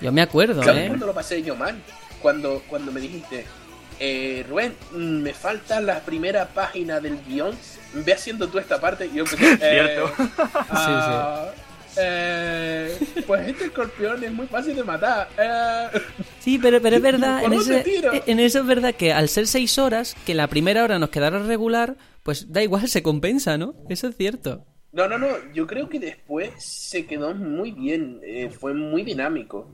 Yo 0.00 0.12
me 0.12 0.22
acuerdo, 0.22 0.62
¿Sabes 0.62 0.90
¿eh? 0.90 0.96
lo 0.96 1.12
pasé 1.12 1.42
yo 1.42 1.56
mal? 1.56 1.76
Cuando, 2.24 2.62
cuando 2.70 2.90
me 2.90 3.02
dijiste, 3.02 3.44
eh, 4.00 4.46
Rubén, 4.48 4.72
me 4.94 5.34
falta 5.34 5.78
la 5.82 6.00
primera 6.00 6.48
página 6.48 6.98
del 6.98 7.18
guion, 7.28 7.54
ve 7.92 8.14
haciendo 8.14 8.48
tú 8.48 8.58
esta 8.58 8.80
parte 8.80 9.04
y 9.12 9.16
yo 9.16 9.24
empecé, 9.24 9.44
eh, 9.60 9.98
Cierto. 9.98 10.10
ah, 10.70 11.48
eh, 11.98 12.98
pues 13.26 13.46
este 13.48 13.66
escorpión 13.66 14.24
es 14.24 14.32
muy 14.32 14.46
fácil 14.46 14.74
de 14.74 14.84
matar. 14.84 15.28
eh". 15.36 15.88
Sí, 16.40 16.58
pero, 16.58 16.80
pero 16.80 16.96
es 16.96 17.02
verdad, 17.12 17.42
¿Por 17.42 17.52
en, 17.52 17.60
ese- 17.60 18.46
eso 18.46 18.60
es 18.60 18.66
verdad 18.66 18.94
que 18.94 19.12
al 19.12 19.28
ser 19.28 19.46
seis 19.46 19.76
horas, 19.78 20.16
que 20.24 20.32
la 20.34 20.46
primera 20.48 20.82
hora 20.82 20.98
nos 20.98 21.10
quedara 21.10 21.38
regular, 21.40 21.96
pues 22.22 22.50
da 22.50 22.62
igual, 22.62 22.88
se 22.88 23.02
compensa, 23.02 23.58
¿no? 23.58 23.74
Eso 23.90 24.08
es 24.08 24.16
cierto. 24.16 24.64
No, 24.92 25.08
no, 25.08 25.18
no, 25.18 25.26
yo 25.52 25.66
creo 25.66 25.90
que 25.90 25.98
después 26.00 26.52
se 26.56 27.04
quedó 27.04 27.34
muy 27.34 27.72
bien, 27.72 28.20
eh, 28.24 28.48
fue 28.48 28.72
muy 28.72 29.02
dinámico. 29.02 29.68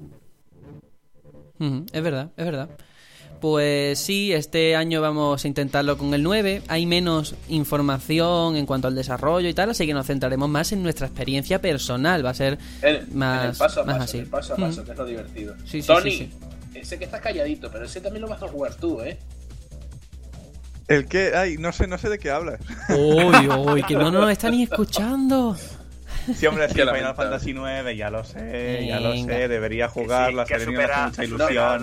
Es 1.61 2.03
verdad, 2.03 2.31
es 2.37 2.45
verdad. 2.45 2.69
Pues 3.41 3.99
sí, 3.99 4.33
este 4.33 4.77
año 4.77 5.01
vamos 5.01 5.45
a 5.45 5.49
intentarlo 5.49 5.97
con 5.97 6.13
el 6.13 6.23
9. 6.23 6.63
Hay 6.69 6.85
menos 6.85 7.35
información 7.49 8.57
en 8.57 8.67
cuanto 8.67 8.87
al 8.87 8.95
desarrollo 8.95 9.49
y 9.49 9.55
tal, 9.55 9.71
así 9.71 9.87
que 9.87 9.95
nos 9.95 10.07
centraremos 10.07 10.49
más 10.49 10.73
en 10.73 10.83
nuestra 10.83 11.07
experiencia 11.07 11.61
personal. 11.61 12.25
Va 12.25 12.31
a 12.31 12.35
ser 12.35 12.59
más, 13.13 13.45
en 13.45 13.51
el 13.51 13.57
paso 13.57 13.81
a 13.81 13.85
más 13.85 13.95
paso, 13.97 14.05
así. 14.05 14.17
en 14.19 14.25
el 14.25 14.31
paso 14.31 14.53
a 14.53 14.57
paso, 14.57 14.85
que 14.85 14.93
es 14.93 14.99
lo 14.99 15.07
divertido. 15.07 15.55
Sí, 15.65 15.81
sí, 15.81 15.87
Tony, 15.87 16.11
sí, 16.11 16.31
ese 16.75 16.99
que 16.99 17.07
estás 17.07 17.23
calladito, 17.23 17.71
pero 17.71 17.87
ese 17.87 18.03
también 18.03 18.23
lo 18.23 18.29
vas 18.29 18.43
a 18.43 18.49
jugar 18.49 18.75
tú, 18.75 19.01
¿eh? 19.01 19.19
El 20.87 21.07
que, 21.07 21.33
ay, 21.35 21.57
no 21.57 21.73
sé, 21.73 21.87
no 21.87 21.97
sé 21.97 22.09
de 22.11 22.19
qué 22.19 22.31
hablas. 22.31 22.61
Uy, 22.91 23.49
uy, 23.49 23.83
que 23.85 23.95
no 23.95 24.11
nos 24.11 24.31
está 24.33 24.51
ni 24.51 24.65
escuchando. 24.65 25.57
Sí, 26.35 26.47
hombre, 26.47 26.69
sí, 26.69 26.75
Qué 26.75 26.81
Final 26.83 26.87
lamentable. 26.87 27.31
Fantasy 27.31 27.53
9, 27.53 27.97
ya 27.97 28.11
lo 28.11 28.25
sé, 28.25 28.85
ya 28.87 29.01
lo 29.01 29.15
sé, 29.17 29.49
debería 29.49 29.87
Que 29.87 29.93
jugar, 29.93 30.31
sí, 30.31 30.37
que 30.55 30.61
supera- 30.65 31.07
mucha 31.07 31.23
ha 31.23 31.25
ilusión. 31.25 31.83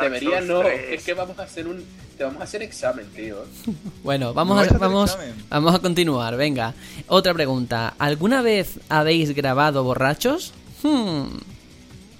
Debería 0.00 0.40
no, 0.42 0.60
3. 0.60 0.80
es 0.92 1.04
que 1.04 1.14
vamos 1.14 1.38
a 1.38 1.42
hacer 1.42 1.66
un... 1.66 1.84
Te 2.16 2.24
vamos 2.24 2.40
a 2.40 2.44
hacer 2.44 2.62
examen, 2.62 3.06
tío. 3.14 3.44
Bueno, 4.02 4.34
vamos 4.34 4.56
¿No 4.56 4.60
vais 4.62 4.72
a, 4.72 4.78
vamos, 4.78 5.18
vamos 5.48 5.74
a 5.74 5.78
continuar, 5.78 6.36
venga. 6.36 6.74
Otra 7.06 7.32
pregunta. 7.34 7.94
¿Alguna 7.98 8.42
vez 8.42 8.78
habéis 8.88 9.34
grabado 9.34 9.82
borrachos? 9.84 10.52
Hmm. 10.82 11.26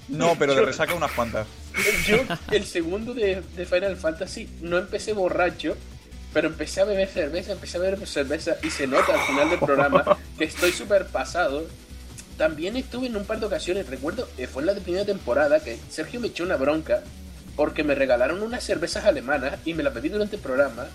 No, 0.09 0.35
pero 0.37 0.55
de 0.55 0.61
resaca 0.65 0.93
unas 0.93 1.11
cuantas. 1.11 1.47
Yo, 2.07 2.17
el 2.51 2.65
segundo 2.65 3.13
de, 3.13 3.41
de 3.55 3.65
Final 3.65 3.95
Fantasy, 3.97 4.47
no 4.61 4.77
empecé 4.77 5.13
borracho, 5.13 5.75
pero 6.33 6.47
empecé 6.47 6.81
a 6.81 6.85
beber 6.85 7.07
cerveza, 7.07 7.51
empecé 7.51 7.77
a 7.77 7.81
beber 7.81 8.07
cerveza 8.07 8.57
y 8.63 8.69
se 8.69 8.87
nota 8.87 9.13
al 9.13 9.21
final 9.21 9.49
del 9.49 9.59
programa 9.59 10.17
que 10.37 10.45
estoy 10.45 10.71
súper 10.71 11.05
pasado. 11.05 11.65
También 12.37 12.75
estuve 12.75 13.07
en 13.07 13.15
un 13.15 13.25
par 13.25 13.39
de 13.39 13.45
ocasiones, 13.45 13.87
recuerdo, 13.87 14.27
eh, 14.37 14.47
fue 14.47 14.63
en 14.63 14.67
la 14.67 14.73
primera 14.73 15.05
temporada 15.05 15.59
que 15.59 15.77
Sergio 15.89 16.19
me 16.19 16.27
echó 16.27 16.43
una 16.43 16.55
bronca 16.57 17.03
porque 17.55 17.83
me 17.83 17.93
regalaron 17.93 18.41
unas 18.41 18.63
cervezas 18.63 19.05
alemanas 19.05 19.59
y 19.65 19.75
me 19.75 19.83
las 19.83 19.93
bebí 19.93 20.09
durante 20.09 20.37
el 20.37 20.41
programa 20.41 20.87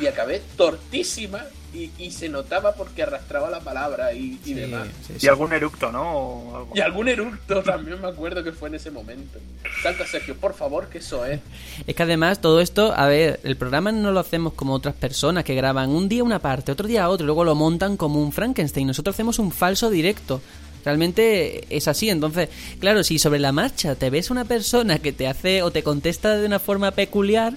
y 0.00 0.06
acabé 0.06 0.42
tortísima 0.56 1.46
y, 1.74 1.90
y 1.98 2.10
se 2.10 2.28
notaba 2.28 2.74
porque 2.74 3.02
arrastraba 3.02 3.48
la 3.50 3.60
palabra 3.60 4.12
y, 4.12 4.38
y 4.44 4.48
Sí, 4.48 4.54
demás. 4.54 4.88
sí, 5.06 5.14
Y 5.22 5.28
algún 5.28 5.52
eructo, 5.52 5.90
¿no? 5.90 6.02
O 6.12 6.56
algo. 6.56 6.72
Y 6.74 6.80
algún 6.80 7.08
eructo 7.08 7.62
también 7.64 8.00
me 8.00 8.08
acuerdo 8.08 8.44
que 8.44 8.52
fue 8.52 8.68
en 8.68 8.74
ese 8.76 8.90
momento. 8.90 9.38
Salta 9.82 10.06
Sergio, 10.06 10.36
por 10.36 10.54
favor, 10.54 10.88
que 10.88 10.98
eso 10.98 11.24
es. 11.24 11.40
Es 11.86 11.94
que 11.94 12.02
además 12.02 12.40
todo 12.40 12.60
esto, 12.60 12.92
a 12.94 13.06
ver, 13.06 13.40
el 13.44 13.56
programa 13.56 13.90
no 13.92 14.12
lo 14.12 14.20
hacemos 14.20 14.52
como 14.54 14.74
otras 14.74 14.94
personas 14.94 15.44
que 15.44 15.54
graban 15.54 15.90
un 15.90 16.08
día 16.08 16.22
una 16.24 16.38
parte, 16.40 16.72
otro 16.72 16.86
día 16.86 17.08
otro, 17.08 17.24
y 17.24 17.26
luego 17.26 17.44
lo 17.44 17.54
montan 17.54 17.96
como 17.96 18.20
un 18.22 18.32
Frankenstein. 18.32 18.86
Nosotros 18.86 19.14
hacemos 19.16 19.38
un 19.38 19.50
falso 19.52 19.88
directo. 19.90 20.40
Realmente 20.84 21.64
es 21.74 21.86
así, 21.88 22.10
entonces, 22.10 22.48
claro, 22.80 23.04
si 23.04 23.18
sobre 23.18 23.38
la 23.38 23.52
marcha 23.52 23.94
te 23.94 24.10
ves 24.10 24.30
una 24.30 24.44
persona 24.44 24.98
que 24.98 25.12
te 25.12 25.28
hace 25.28 25.62
o 25.62 25.70
te 25.70 25.84
contesta 25.84 26.36
de 26.36 26.44
una 26.44 26.58
forma 26.58 26.90
peculiar, 26.90 27.54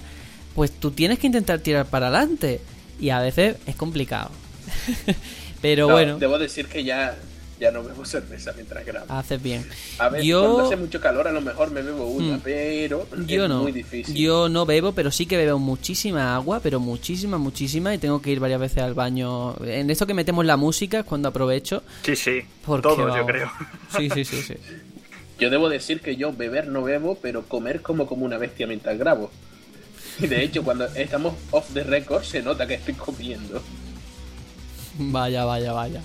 pues 0.54 0.70
tú 0.70 0.92
tienes 0.92 1.18
que 1.18 1.26
intentar 1.26 1.58
tirar 1.58 1.86
para 1.86 2.06
adelante. 2.06 2.60
Y 3.00 3.10
a 3.10 3.20
veces 3.20 3.56
es 3.66 3.76
complicado. 3.76 4.30
Pero 5.62 5.86
No, 5.88 5.92
bueno, 5.94 6.18
Debo 6.18 6.38
decir 6.38 6.66
que 6.66 6.84
ya, 6.84 7.16
ya 7.58 7.70
no 7.70 7.82
bebo 7.82 8.04
cerveza 8.04 8.52
mientras 8.54 8.84
grabo. 8.84 9.06
haces 9.12 9.42
bien. 9.42 9.66
A 9.98 10.08
ver, 10.08 10.22
yo... 10.22 10.42
cuando 10.42 10.66
hace 10.66 10.76
mucho 10.76 11.00
calor 11.00 11.26
a 11.28 11.32
lo 11.32 11.40
mejor 11.40 11.70
me 11.70 11.82
bebo 11.82 12.06
una, 12.06 12.36
Mm. 12.36 12.40
pero 12.44 13.06
Yo 13.26 13.44
es 13.44 13.48
no. 13.48 13.62
muy 13.62 13.72
difícil. 13.72 14.14
Yo 14.14 14.48
no 14.48 14.66
bebo, 14.66 14.92
pero 14.92 15.10
sí 15.10 15.26
que 15.26 15.36
bebo 15.36 15.58
muchísima 15.58 16.34
agua, 16.36 16.60
pero 16.62 16.78
muchísima, 16.80 17.38
muchísima, 17.38 17.94
y 17.94 17.98
tengo 17.98 18.20
que 18.20 18.30
ir 18.30 18.40
varias 18.40 18.60
veces 18.60 18.82
al 18.82 18.94
baño. 18.94 19.56
En 19.64 19.90
esto 19.90 20.06
que 20.06 20.14
metemos 20.14 20.44
la 20.44 20.56
música 20.56 21.00
es 21.00 21.04
cuando 21.04 21.28
aprovecho. 21.28 21.82
Sí, 22.02 22.16
sí. 22.16 22.40
Porque, 22.64 22.82
Todos, 22.88 23.16
yo 23.16 23.26
creo. 23.26 23.50
Sí, 23.96 24.10
sí, 24.10 24.24
sí, 24.24 24.42
sí. 24.42 24.54
Yo 25.38 25.50
debo 25.50 25.68
decir 25.68 26.00
que 26.00 26.16
yo 26.16 26.32
beber 26.32 26.68
no 26.68 26.82
bebo, 26.82 27.18
pero 27.20 27.42
comer 27.42 27.82
como 27.82 28.06
como 28.06 28.24
una 28.24 28.38
bestia 28.38 28.66
mientras 28.66 28.98
grabo. 28.98 29.30
Y 30.20 30.26
de 30.28 30.44
hecho, 30.44 30.62
cuando 30.62 30.86
estamos 30.94 31.34
off 31.50 31.66
the 31.74 31.82
record, 31.84 32.22
se 32.24 32.42
nota 32.42 32.66
que 32.66 32.74
estoy 32.74 32.94
comiendo. 32.94 33.62
Vaya, 34.98 35.44
vaya, 35.44 35.72
vaya. 35.72 36.00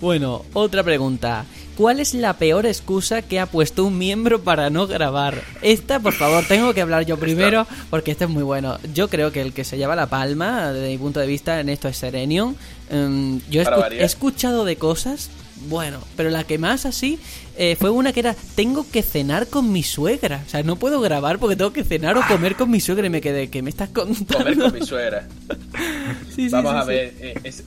Bueno, 0.00 0.44
otra 0.52 0.84
pregunta. 0.84 1.44
¿Cuál 1.76 1.98
es 1.98 2.14
la 2.14 2.34
peor 2.34 2.66
excusa 2.66 3.22
que 3.22 3.40
ha 3.40 3.46
puesto 3.46 3.84
un 3.84 3.98
miembro 3.98 4.42
para 4.42 4.70
no 4.70 4.86
grabar? 4.86 5.42
Esta, 5.60 5.98
por 5.98 6.12
favor, 6.12 6.44
tengo 6.46 6.72
que 6.72 6.82
hablar 6.82 7.04
yo 7.04 7.18
primero 7.18 7.66
porque 7.90 8.12
este 8.12 8.24
es 8.24 8.30
muy 8.30 8.44
bueno. 8.44 8.78
Yo 8.94 9.08
creo 9.08 9.32
que 9.32 9.40
el 9.40 9.52
que 9.52 9.64
se 9.64 9.76
lleva 9.76 9.96
la 9.96 10.06
palma, 10.06 10.70
desde 10.72 10.90
mi 10.90 10.98
punto 10.98 11.18
de 11.18 11.26
vista, 11.26 11.58
en 11.58 11.68
esto 11.68 11.88
es 11.88 11.96
Serenion. 11.96 12.54
Em, 12.90 13.40
yo 13.50 13.62
he, 13.62 13.64
escu- 13.64 13.70
escuchado 14.02 14.64
de 14.64 14.76
cosas 14.76 15.30
bueno, 15.68 16.00
pero 16.16 16.30
la 16.30 16.44
que 16.44 16.58
más 16.58 16.86
así 16.86 17.18
eh, 17.56 17.76
fue 17.78 17.90
una 17.90 18.12
que 18.12 18.20
era, 18.20 18.34
tengo 18.54 18.86
que 18.90 19.02
cenar 19.02 19.48
con 19.48 19.72
mi 19.72 19.82
suegra. 19.82 20.42
O 20.46 20.48
sea, 20.48 20.62
no 20.62 20.76
puedo 20.76 21.00
grabar 21.00 21.38
porque 21.38 21.56
tengo 21.56 21.72
que 21.72 21.84
cenar 21.84 22.16
o 22.16 22.22
comer 22.26 22.56
con 22.56 22.70
mi 22.70 22.80
suegra 22.80 23.06
y 23.06 23.10
me 23.10 23.20
quedé, 23.20 23.48
¿qué 23.50 23.62
me 23.62 23.70
estás 23.70 23.90
contando? 23.90 24.38
Comer 24.38 24.58
con 24.58 24.72
mi 24.74 24.86
suegra. 24.86 25.26
Sí, 26.34 26.48
sí, 26.48 26.48
Vamos 26.50 26.72
sí, 26.72 26.78
a 26.78 26.82
sí. 26.82 26.88
ver, 26.88 27.14
eh, 27.20 27.34
es- 27.44 27.64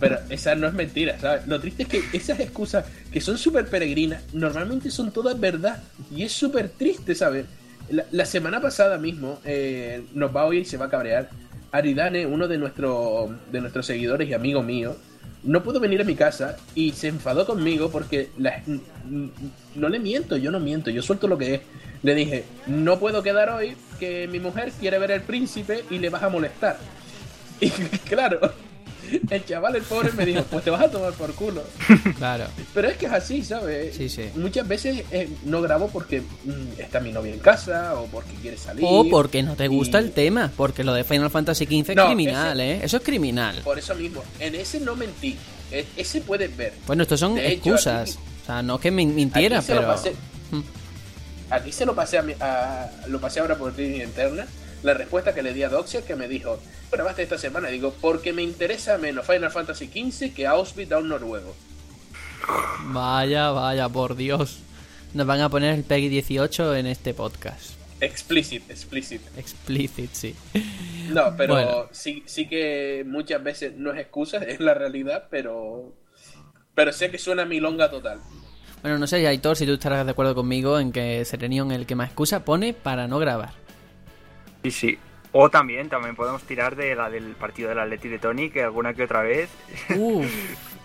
pero 0.00 0.18
esa 0.28 0.54
no 0.54 0.66
es 0.68 0.74
mentira, 0.74 1.18
¿sabes? 1.20 1.46
Lo 1.46 1.60
triste 1.60 1.82
es 1.84 1.88
que 1.88 2.02
esas 2.12 2.38
excusas 2.40 2.84
que 3.10 3.20
son 3.20 3.36
súper 3.36 3.66
peregrinas, 3.68 4.22
normalmente 4.32 4.90
son 4.90 5.10
todas 5.10 5.38
verdad. 5.40 5.82
Y 6.14 6.22
es 6.22 6.32
súper 6.32 6.68
triste, 6.68 7.14
¿sabes? 7.14 7.46
La, 7.90 8.04
la 8.12 8.24
semana 8.26 8.60
pasada 8.60 8.98
mismo, 8.98 9.40
eh, 9.44 10.04
nos 10.14 10.34
va 10.34 10.42
a 10.42 10.44
oír 10.46 10.62
y 10.62 10.64
se 10.66 10.76
va 10.76 10.86
a 10.86 10.90
cabrear. 10.90 11.30
Aridane, 11.72 12.26
uno 12.26 12.48
de, 12.48 12.58
nuestro, 12.58 13.34
de 13.50 13.60
nuestros 13.60 13.86
seguidores 13.86 14.28
y 14.28 14.34
amigo 14.34 14.62
mío, 14.62 14.96
no 15.44 15.62
pudo 15.62 15.80
venir 15.80 16.00
a 16.00 16.04
mi 16.04 16.14
casa 16.14 16.56
y 16.74 16.92
se 16.92 17.08
enfadó 17.08 17.46
conmigo 17.46 17.90
porque 17.90 18.30
la- 18.38 18.62
no 19.74 19.88
le 19.88 19.98
miento, 19.98 20.36
yo 20.36 20.50
no 20.50 20.60
miento, 20.60 20.90
yo 20.90 21.02
suelto 21.02 21.28
lo 21.28 21.38
que 21.38 21.54
es. 21.54 21.60
Le 22.02 22.14
dije, 22.14 22.44
no 22.66 22.98
puedo 22.98 23.22
quedar 23.22 23.50
hoy 23.50 23.76
que 23.98 24.28
mi 24.28 24.38
mujer 24.40 24.72
quiere 24.78 24.98
ver 24.98 25.10
el 25.10 25.22
príncipe 25.22 25.84
y 25.90 25.98
le 25.98 26.10
vas 26.10 26.22
a 26.22 26.28
molestar. 26.28 26.78
Y 27.60 27.70
claro, 27.70 28.38
el 29.30 29.44
chaval, 29.44 29.76
el 29.76 29.82
pobre, 29.82 30.12
me 30.12 30.24
dijo, 30.26 30.42
pues 30.50 30.64
te 30.64 30.70
vas 30.70 30.82
a 30.82 30.90
tomar 30.90 31.12
por 31.12 31.32
culo. 31.34 31.62
Claro. 32.18 32.44
Pero 32.74 32.88
es 32.88 32.96
que 32.96 33.06
es 33.06 33.12
así, 33.12 33.42
¿sabes? 33.42 33.94
Sí, 33.96 34.08
sí. 34.08 34.28
Muchas 34.34 34.66
veces 34.66 35.04
eh, 35.10 35.28
no 35.44 35.60
grabo 35.62 35.88
porque 35.88 36.20
mm, 36.20 36.78
está 36.80 37.00
mi 37.00 37.12
novia 37.12 37.32
en 37.34 37.40
casa 37.40 37.94
o 38.00 38.06
porque 38.06 38.32
quiere 38.42 38.56
salir. 38.56 38.84
O 38.86 39.08
porque 39.08 39.42
no 39.42 39.54
te 39.56 39.68
gusta 39.68 40.00
Y- 40.00 40.04
el 40.04 40.12
tema, 40.12 40.50
porque 40.56 40.84
lo 40.84 40.92
de 40.94 41.04
Final 41.04 41.30
Fantasy 41.30 41.64
XV 41.66 41.90
es 41.90 41.96
No, 41.96 42.06
criminal, 42.06 42.60
¿eh? 42.60 42.80
Eso 42.82 42.96
es 42.98 43.02
criminal. 43.02 43.60
Por 43.64 43.78
eso 43.78 43.94
mismo, 43.94 44.22
en 44.40 44.54
ese 44.54 44.80
no 44.80 44.96
mentí. 44.96 45.36
E- 45.70 45.86
ese 45.96 46.20
puedes 46.22 46.56
ver. 46.56 46.72
Bueno, 46.86 47.02
estos 47.02 47.20
son 47.20 47.34
De 47.34 47.46
hecho, 47.52 47.70
excusas. 47.74 48.10
aquí- 48.10 48.18
O 48.42 48.46
sea, 48.46 48.62
no 48.62 48.76
es 48.76 48.80
que 48.80 48.90
me 48.90 49.04
mintiera, 49.06 49.58
Aquí 49.58 49.66
se 49.66 49.74
lo 49.74 49.80
pero... 49.82 49.92
pasé-. 49.94 50.14
Aquí 51.50 51.72
se 51.72 51.86
lo 51.86 51.94
pasé 51.94 52.18
a, 52.18 52.22
mi- 52.22 52.34
a- 52.40 52.90
lo 53.06 53.20
pasé 53.20 53.40
ahora 53.40 53.56
por 53.56 53.76
línea 53.78 54.04
interna. 54.04 54.46
La 54.82 54.94
respuesta 54.94 55.34
que 55.34 55.42
le 55.42 55.52
di 55.52 55.62
a 55.64 55.68
Doxia 55.68 56.02
que 56.02 56.14
me 56.14 56.28
dijo, 56.28 56.58
grabaste 56.92 57.22
esta 57.22 57.36
semana, 57.38 57.68
digo, 57.68 57.92
porque 58.00 58.32
me 58.32 58.42
interesa 58.42 58.96
menos 58.98 59.26
Final 59.26 59.50
Fantasy 59.50 59.86
XV 59.88 60.32
que 60.34 60.46
Auschwitz 60.46 60.92
a 60.92 60.98
un 60.98 61.08
noruego. 61.08 61.54
Vaya, 62.92 63.50
vaya, 63.50 63.88
por 63.88 64.14
Dios. 64.16 64.58
Nos 65.14 65.26
van 65.26 65.40
a 65.40 65.48
poner 65.48 65.74
el 65.74 65.84
PEGI 65.84 66.08
18 66.08 66.76
en 66.76 66.86
este 66.86 67.14
podcast. 67.14 67.72
Explicit, 68.00 68.70
explicit. 68.70 69.20
Explicit, 69.36 70.12
sí. 70.12 70.34
No, 71.10 71.34
pero 71.36 71.54
Bueno. 71.54 71.88
sí, 71.90 72.22
sí 72.26 72.46
que 72.48 73.04
muchas 73.06 73.42
veces 73.42 73.72
no 73.76 73.92
es 73.92 73.98
excusa, 73.98 74.38
es 74.38 74.60
la 74.60 74.74
realidad, 74.74 75.24
pero 75.30 75.92
pero 76.74 76.92
sé 76.92 77.10
que 77.10 77.18
suena 77.18 77.44
milonga 77.44 77.90
total. 77.90 78.20
Bueno, 78.82 78.98
no 78.98 79.08
sé, 79.08 79.26
Aitor, 79.26 79.56
si 79.56 79.66
tú 79.66 79.72
estarás 79.72 80.04
de 80.04 80.12
acuerdo 80.12 80.36
conmigo 80.36 80.78
en 80.78 80.92
que 80.92 81.24
Serenion, 81.24 81.72
el 81.72 81.86
que 81.86 81.96
más 81.96 82.08
excusa, 82.10 82.44
pone 82.44 82.72
para 82.72 83.08
no 83.08 83.18
grabar. 83.18 83.50
Sí, 84.62 84.70
sí. 84.70 84.98
O 85.32 85.50
también, 85.50 85.88
también 85.88 86.16
podemos 86.16 86.42
tirar 86.42 86.74
de 86.74 86.94
la 86.94 87.10
del 87.10 87.34
partido 87.34 87.68
del 87.68 87.78
Atleti 87.78 88.08
de 88.08 88.18
Tony, 88.18 88.50
que 88.50 88.62
alguna 88.62 88.94
que 88.94 89.02
otra 89.04 89.22
vez. 89.22 89.50
Uf, 89.96 90.26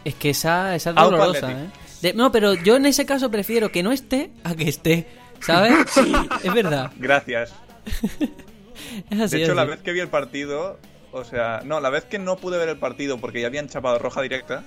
es 0.03 0.15
que 0.15 0.31
esa, 0.31 0.75
esa 0.75 0.89
es 0.91 0.95
dolorosa, 0.95 1.51
¿eh? 1.51 1.67
De- 2.01 2.13
no, 2.13 2.31
pero 2.31 2.53
yo 2.53 2.75
en 2.75 2.85
ese 2.85 3.05
caso 3.05 3.31
prefiero 3.31 3.71
que 3.71 3.81
no 3.83 3.91
esté 3.93 4.31
a 4.43 4.53
que 4.55 4.67
esté, 4.67 5.07
¿sabes? 5.39 5.73
Sí, 5.91 6.13
es 6.43 6.53
verdad. 6.53 6.91
Gracias. 6.97 7.53
Es 9.09 9.19
así. 9.19 9.37
De 9.37 9.43
hecho, 9.43 9.51
es 9.53 9.55
la 9.55 9.63
vez 9.65 9.79
que 9.79 9.91
vi 9.93 10.01
el 10.01 10.07
partido, 10.09 10.77
o 11.13 11.23
sea, 11.23 11.61
no, 11.63 11.79
la 11.79 11.89
vez 11.89 12.03
que 12.03 12.19
no 12.19 12.35
pude 12.37 12.57
ver 12.57 12.67
el 12.69 12.77
partido 12.77 13.17
porque 13.17 13.39
ya 13.41 13.47
habían 13.47 13.67
chapado 13.69 13.97
roja 13.97 14.21
directa, 14.21 14.63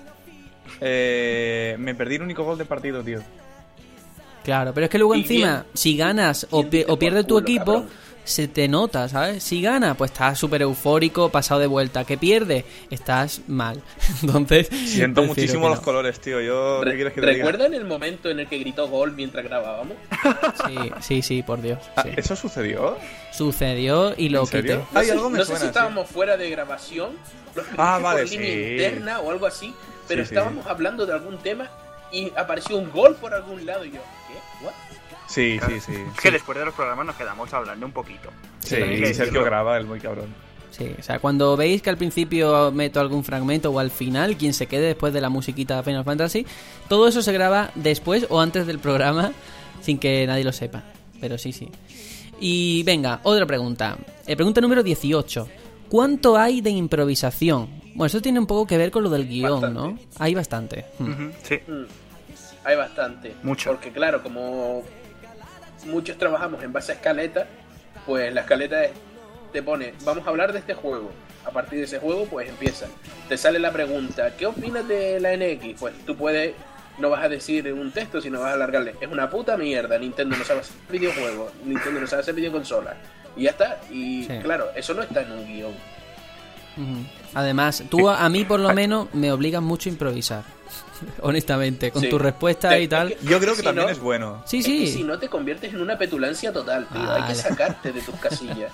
eh, 0.81 1.77
me 1.79 1.95
perdí 1.95 2.17
el 2.17 2.23
único 2.23 2.43
gol 2.45 2.57
del 2.59 2.67
partido, 2.67 3.03
tío. 3.03 3.21
Claro, 4.43 4.73
pero 4.73 4.85
es 4.87 4.91
que 4.91 4.99
luego 4.99 5.15
encima, 5.15 5.47
bien- 5.53 5.65
si 5.75 5.97
ganas 5.97 6.47
o, 6.51 6.63
pi- 6.63 6.79
dice 6.79 6.91
o 6.93 6.99
pierde 6.99 7.21
por 7.23 7.27
tu 7.29 7.35
culo, 7.35 7.45
equipo, 7.47 7.65
cabrón. 7.65 7.89
Se 8.27 8.49
te 8.49 8.69
nota, 8.69 9.09
¿sabes? 9.09 9.43
Si 9.43 9.63
gana, 9.63 9.95
pues 9.95 10.11
estás 10.11 10.39
súper 10.39 10.61
eufórico, 10.63 11.31
pasado 11.31 11.61
de 11.61 11.67
vuelta. 11.67 12.05
Que 12.05 12.19
pierde, 12.19 12.65
estás 12.91 13.41
mal. 13.47 13.81
Entonces, 14.23 14.69
Siento 14.69 15.23
muchísimo 15.23 15.69
los 15.69 15.79
no. 15.79 15.85
colores, 15.85 16.21
tío. 16.21 16.41
Yo, 16.41 16.81
¿qué 16.81 16.91
Re- 16.91 16.95
quieres 16.97 17.13
que 17.15 17.21
te 17.23 17.27
diga? 17.29 17.45
¿Recuerdan 17.47 17.73
el 17.75 17.85
momento 17.85 18.29
en 18.29 18.41
el 18.41 18.49
que 18.49 18.59
gritó 18.59 18.89
gol 18.89 19.13
mientras 19.13 19.45
grabábamos? 19.45 19.97
Sí, 20.67 20.77
sí, 21.01 21.23
sí, 21.23 21.43
por 21.43 21.63
Dios. 21.63 21.79
Ah, 21.97 22.03
sí. 22.03 22.11
¿Eso 22.17 22.37
sucedió? 22.37 22.99
Sucedió 23.33 24.15
y 24.17 24.29
lo 24.29 24.45
quité. 24.47 24.77
No, 24.77 24.87
Ay, 24.95 25.07
sé, 25.07 25.13
algo 25.13 25.31
me 25.31 25.39
no 25.39 25.45
sé 25.45 25.55
si 25.55 25.61
sí. 25.61 25.67
estábamos 25.67 26.09
fuera 26.11 26.37
de 26.37 26.51
grabación, 26.51 27.11
Ah, 27.79 27.99
vale, 28.03 28.23
por 28.23 28.31
línea 28.31 28.47
sí. 28.53 28.71
interna 28.73 29.21
o 29.21 29.31
algo 29.31 29.47
así, 29.47 29.73
pero 30.09 30.23
Sí, 30.23 30.29
sí. 30.29 30.35
estábamos 30.35 30.67
hablando 30.67 31.07
de 31.07 31.13
algún 31.13 31.39
tema 31.39 31.71
y 32.13 32.33
apareció 32.37 32.77
un 32.77 32.91
gol 32.91 33.15
por 33.17 33.35
algún 33.35 33.65
lado 33.67 33.85
y 33.85 33.93
yo, 33.93 34.01
Sí, 35.29 35.59
sí, 35.67 35.81
sí. 35.81 35.93
Es 36.15 36.21
que 36.21 36.31
después 36.31 36.59
de 36.59 36.65
los 36.65 36.75
programas 36.75 37.07
nos 37.07 37.17
quedamos 37.17 37.53
hablando 37.53 37.85
un 37.87 37.93
poquito. 37.93 38.31
Sí, 38.61 38.77
que 38.77 38.83
Sergio 39.07 39.07
decirlo. 39.19 39.45
graba, 39.45 39.77
el 39.77 39.87
muy 39.87 39.99
cabrón. 40.01 40.27
Sí, 40.71 40.95
o 40.99 41.03
sea, 41.03 41.19
cuando 41.21 41.57
veis 41.57 41.81
que 41.83 41.89
al 41.91 41.97
principio 41.97 42.71
meto 42.71 43.01
algún 43.01 43.25
fragmento 43.25 43.71
o 43.71 43.79
al 43.79 43.91
final, 43.91 44.37
quien 44.37 44.53
se 44.53 44.67
quede 44.67 44.87
después 44.89 45.13
de 45.13 45.21
la 45.23 45.29
musiquita 45.31 45.77
de 45.79 45.83
Final 45.83 46.05
Fantasy, 46.05 46.47
todo 46.89 47.09
eso 47.09 47.23
se 47.23 47.33
graba 47.33 47.71
después 47.75 48.27
o 48.29 48.41
antes 48.41 48.67
del 48.67 48.79
programa 48.79 49.33
sin 49.81 49.99
que 49.99 50.27
nadie 50.27 50.45
lo 50.45 50.53
sepa. 50.53 50.83
Pero 51.21 51.39
sí, 51.39 51.53
sí. 51.53 51.71
Y 52.41 52.83
venga, 52.83 53.21
otra 53.23 53.47
pregunta. 53.47 53.97
Eh, 54.27 54.37
pregunta 54.37 54.61
número 54.61 54.83
18. 54.83 55.49
¿Cuánto 55.89 56.37
hay 56.37 56.61
de 56.61 56.71
improvisación? 56.71 57.69
Bueno, 57.95 58.07
eso 58.07 58.21
tiene 58.21 58.39
un 58.39 58.47
poco 58.47 58.67
que 58.67 58.77
ver 58.77 58.91
con 58.91 59.03
lo 59.03 59.09
del 59.09 59.27
guion, 59.27 59.61
Bastante. 59.63 59.81
¿no? 59.81 59.99
Hay 60.19 60.35
bastante. 60.35 60.85
Hmm. 60.99 61.31
Sí. 61.43 61.55
Mm, 61.67 61.85
Hay 62.65 62.77
bastante. 62.77 63.35
Mucho. 63.43 63.71
Porque 63.71 63.91
claro, 63.93 64.23
como 64.23 64.83
muchos 65.87 66.19
trabajamos 66.19 66.63
en 66.63 66.73
base 66.73 66.93
a 66.93 66.95
escaleta, 66.97 67.47
pues 68.07 68.33
la 68.35 68.43
escaleta 68.43 68.85
es- 68.85 68.93
te 69.53 69.63
pone, 69.63 69.95
vamos 70.05 70.27
a 70.27 70.31
hablar 70.31 70.53
de 70.53 70.59
este 70.59 70.75
juego. 70.75 71.11
A 71.45 71.51
partir 71.51 71.79
de 71.79 71.85
ese 71.85 71.99
juego, 72.01 72.27
pues 72.27 72.49
empieza. 72.49 72.87
Te 73.29 73.39
sale 73.39 73.59
la 73.59 73.71
pregunta, 73.73 74.35
¿qué 74.37 74.47
opinas 74.47 74.87
de 74.89 75.21
la 75.21 75.33
NX? 75.33 75.79
Pues 75.79 75.95
tú 76.05 76.17
puedes, 76.17 76.55
no 76.99 77.09
vas 77.11 77.23
a 77.25 77.29
decir 77.29 77.73
un 77.73 77.93
texto, 77.93 78.21
sino 78.21 78.41
vas 78.41 78.51
a 78.51 78.55
alargarle. 78.55 78.95
Es 79.01 79.09
una 79.09 79.31
puta 79.31 79.57
mierda, 79.57 79.97
Nintendo 79.99 80.37
no 80.37 80.45
sabe 80.45 80.61
hacer 80.61 80.75
videojuegos, 80.91 81.53
Nintendo 81.65 82.01
no 82.01 82.07
sabe 82.07 82.23
hacer 82.23 82.35
videoconsolas. 82.35 82.97
Y 83.37 83.43
ya 83.45 83.51
está. 83.51 83.81
Y 83.91 84.25
Sí. 84.25 84.39
claro, 84.43 84.67
eso 84.75 84.93
no 84.95 85.03
está 85.03 85.23
en 85.23 85.33
un 85.33 85.47
guion. 85.47 85.73
Además, 87.35 87.83
tú 87.89 88.09
a, 88.09 88.25
a 88.25 88.29
mí 88.29 88.45
por 88.45 88.61
lo 88.61 88.73
menos 88.75 89.09
me 89.15 89.31
obligas 89.33 89.63
mucho 89.63 89.89
a 89.89 89.93
improvisar. 89.93 90.43
Honestamente, 91.23 91.91
con 91.91 92.03
Sí. 92.03 92.09
tu 92.09 92.19
respuesta 92.19 92.71
Te- 92.71 92.83
y 92.83 92.89
tal. 92.89 93.13
es 93.13 93.21
Yo 93.23 93.39
creo 93.39 93.53
que 93.53 93.61
Si 93.61 93.65
también 93.65 93.87
no- 93.87 93.93
es 93.93 93.99
bueno. 93.99 94.43
Sí, 94.47 94.59
Es 94.59 94.65
que 94.67 94.71
sí. 94.73 94.87
si 94.89 95.03
no 95.05 95.19
te 95.19 95.29
conviertes 95.29 95.73
en 95.75 95.81
una 95.81 95.97
petulancia 95.99 96.53
total, 96.53 96.87
tío. 96.89 97.01
Hay 97.01 97.21
Vale. 97.23 97.27
que 97.29 97.35
sacarte 97.35 97.93
de 97.93 98.01
tus 98.01 98.15
casillas. 98.17 98.73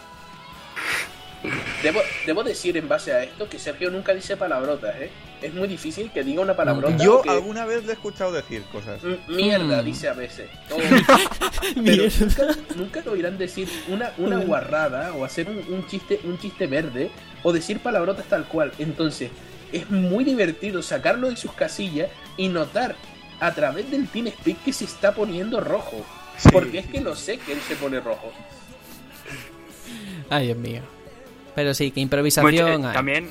Debo, 1.82 2.01
debo 2.24 2.44
decir 2.44 2.77
en 2.77 2.89
base 2.89 3.12
a 3.12 3.24
esto 3.24 3.49
que 3.49 3.59
Sergio 3.59 3.90
nunca 3.90 4.15
dice 4.15 4.36
palabrotas, 4.36 4.94
¿eh? 5.01 5.11
Es 5.40 5.53
muy 5.53 5.66
difícil 5.66 6.12
que 6.12 6.23
diga 6.23 6.40
una 6.40 6.55
palabrota. 6.55 6.97
Yo 7.03 7.20
alguna 7.28 7.65
vez 7.65 7.82
le 7.85 7.90
he 7.90 7.94
escuchado 7.94 8.31
decir 8.31 8.62
cosas. 8.70 9.03
M- 9.03 9.19
Mierda, 9.27 9.82
Mm. 9.82 9.85
dice 9.85 10.09
a 10.09 10.12
veces. 10.12 10.49
O- 10.70 10.77
pero 10.78 11.82
Mierda. 11.82 12.12
nunca, 12.20 12.47
nunca 12.77 13.03
te 13.03 13.09
oirán 13.09 13.39
decir 13.39 13.69
una, 13.89 14.12
una 14.19 14.36
guarrada 14.39 15.12
o 15.15 15.24
hacer 15.24 15.49
un, 15.51 15.57
un 15.74 15.85
chiste 15.89 16.20
un 16.23 16.39
chiste 16.39 16.69
verde 16.69 17.11
o 17.43 17.53
decir 17.53 17.81
palabrotas 17.81 18.27
tal 18.27 18.44
cual. 18.47 18.70
Entonces, 18.78 19.31
es 19.73 19.90
muy 19.90 20.24
divertido 20.24 20.82
sacarlo 20.82 21.31
de 21.31 21.36
sus 21.36 21.53
casillas 21.53 22.11
y 22.36 22.49
notar 22.49 22.97
a 23.40 23.53
través 23.53 23.90
del 23.90 24.09
TeamSpeak 24.09 24.62
que 24.65 24.73
se 24.73 24.85
está 24.85 25.15
poniendo 25.15 25.61
rojo. 25.61 26.05
Sí. 26.36 26.49
Porque 26.53 26.78
es 26.78 26.86
que 26.86 27.01
lo 27.01 27.16
sé 27.16 27.39
que 27.39 27.53
él 27.53 27.61
se 27.61 27.77
pone 27.77 28.01
rojo. 28.01 28.32
Ay, 30.31 30.47
Dios 30.47 30.59
mío. 30.59 30.82
Pero 31.55 31.74
sí, 31.74 31.90
que 31.90 32.01
improvisación 32.01 32.85
eh, 32.85 32.86
hay. 32.86 32.94
también 32.94 33.28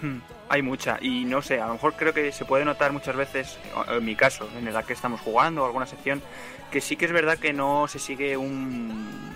Hmm. 0.00 0.06
hmm, 0.06 0.22
hay 0.48 0.62
mucha. 0.62 0.98
Y 1.00 1.24
no 1.24 1.42
sé, 1.42 1.60
a 1.60 1.66
lo 1.66 1.74
mejor 1.74 1.94
creo 1.94 2.12
que 2.12 2.30
se 2.32 2.44
puede 2.44 2.64
notar 2.64 2.92
muchas 2.92 3.16
veces, 3.16 3.58
en 3.88 4.04
mi 4.04 4.14
caso, 4.14 4.48
en 4.56 4.72
la 4.72 4.82
que 4.82 4.92
estamos 4.92 5.20
jugando 5.20 5.62
o 5.62 5.66
alguna 5.66 5.86
sección, 5.86 6.22
que 6.70 6.80
sí 6.80 6.96
que 6.96 7.06
es 7.06 7.12
verdad 7.12 7.38
que 7.38 7.52
no 7.52 7.88
se 7.88 7.98
sigue 7.98 8.36
un 8.36 9.33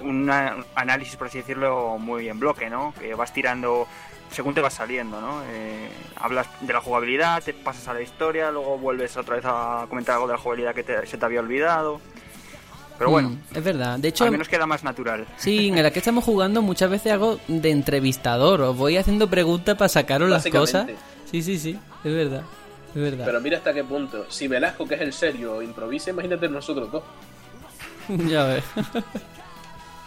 un 0.00 0.30
análisis, 0.74 1.16
por 1.16 1.26
así 1.28 1.38
decirlo, 1.38 1.98
muy 1.98 2.28
en 2.28 2.38
bloque, 2.38 2.68
¿no? 2.70 2.94
Que 2.98 3.14
vas 3.14 3.32
tirando 3.32 3.86
según 4.30 4.52
te 4.54 4.60
vas 4.60 4.74
saliendo, 4.74 5.20
¿no? 5.22 5.42
Eh, 5.50 5.88
hablas 6.16 6.46
de 6.60 6.72
la 6.72 6.80
jugabilidad, 6.82 7.42
te 7.42 7.54
pasas 7.54 7.88
a 7.88 7.94
la 7.94 8.02
historia, 8.02 8.50
luego 8.50 8.76
vuelves 8.76 9.16
otra 9.16 9.36
vez 9.36 9.44
a 9.46 9.86
comentar 9.88 10.16
algo 10.16 10.26
de 10.26 10.34
la 10.34 10.38
jugabilidad 10.38 10.74
que 10.74 10.82
te- 10.82 11.06
se 11.06 11.16
te 11.16 11.24
había 11.24 11.40
olvidado. 11.40 11.98
Pero 12.98 13.10
bueno, 13.10 13.30
Mm, 13.30 13.38
es 13.56 13.64
verdad. 13.64 13.98
De 13.98 14.08
hecho, 14.08 14.24
al 14.24 14.30
menos 14.32 14.48
queda 14.48 14.66
más 14.66 14.84
natural. 14.84 15.24
sí, 15.38 15.68
en 15.68 15.82
la 15.82 15.90
que 15.92 16.00
estamos 16.00 16.24
jugando 16.24 16.60
muchas 16.62 16.90
veces 16.90 17.12
hago 17.12 17.38
de 17.48 17.70
entrevistador. 17.70 18.60
Os 18.60 18.76
voy 18.76 18.96
haciendo 18.98 19.30
preguntas 19.30 19.76
para 19.76 19.88
sacaros 19.88 20.28
las 20.28 20.44
cosas. 20.46 20.88
Sí, 21.30 21.42
sí, 21.42 21.58
sí. 21.58 21.78
Es 22.04 22.12
verdad. 22.12 22.42
Es 22.94 23.00
verdad. 23.00 23.24
Pero 23.24 23.40
mira 23.40 23.58
hasta 23.58 23.72
qué 23.72 23.84
punto. 23.84 24.26
Si 24.28 24.48
Velasco, 24.48 24.86
que 24.86 24.96
es 24.96 25.00
el 25.00 25.12
serio, 25.12 25.62
improvisa, 25.62 26.10
imagínate 26.10 26.48
nosotros 26.48 26.90
dos. 26.90 27.02
ya 28.08 28.44
ves. 28.44 28.64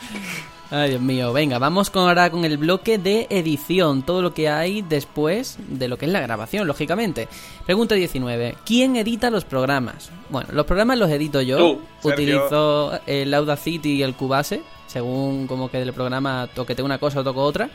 Ay, 0.74 0.92
Dios 0.92 1.02
mío. 1.02 1.34
Venga, 1.34 1.60
vamos 1.60 1.90
con 1.90 2.08
ahora 2.08 2.32
con 2.32 2.46
el 2.46 2.58
bloque 2.58 2.98
de 2.98 3.28
edición. 3.30 4.04
Todo 4.04 4.22
lo 4.22 4.34
que 4.34 4.48
hay 4.48 4.82
después 4.82 5.58
de 5.68 5.90
lo 5.90 5.98
que 5.98 6.06
es 6.06 6.12
la 6.14 6.22
grabación, 6.22 6.66
lógicamente. 6.66 7.28
Pregunta 7.66 7.94
19. 7.94 8.56
¿Quién 8.66 8.96
edita 8.96 9.30
los 9.30 9.44
programas? 9.44 10.12
Bueno, 10.30 10.48
los 10.54 10.66
programas 10.66 10.98
los 10.98 11.10
edito 11.10 11.42
yo. 11.42 11.58
Tú. 11.58 11.82
Utilizo 12.04 12.98
el 13.06 13.34
Audacity 13.34 13.96
y 13.96 14.04
el 14.04 14.16
Cubase. 14.16 14.62
Según 14.88 15.46
como 15.46 15.70
que 15.70 15.78
del 15.78 15.92
programa 15.92 16.48
toquete 16.54 16.82
una 16.82 17.00
cosa 17.00 17.20
o 17.20 17.24
toco 17.26 17.44
otra. 17.44 17.70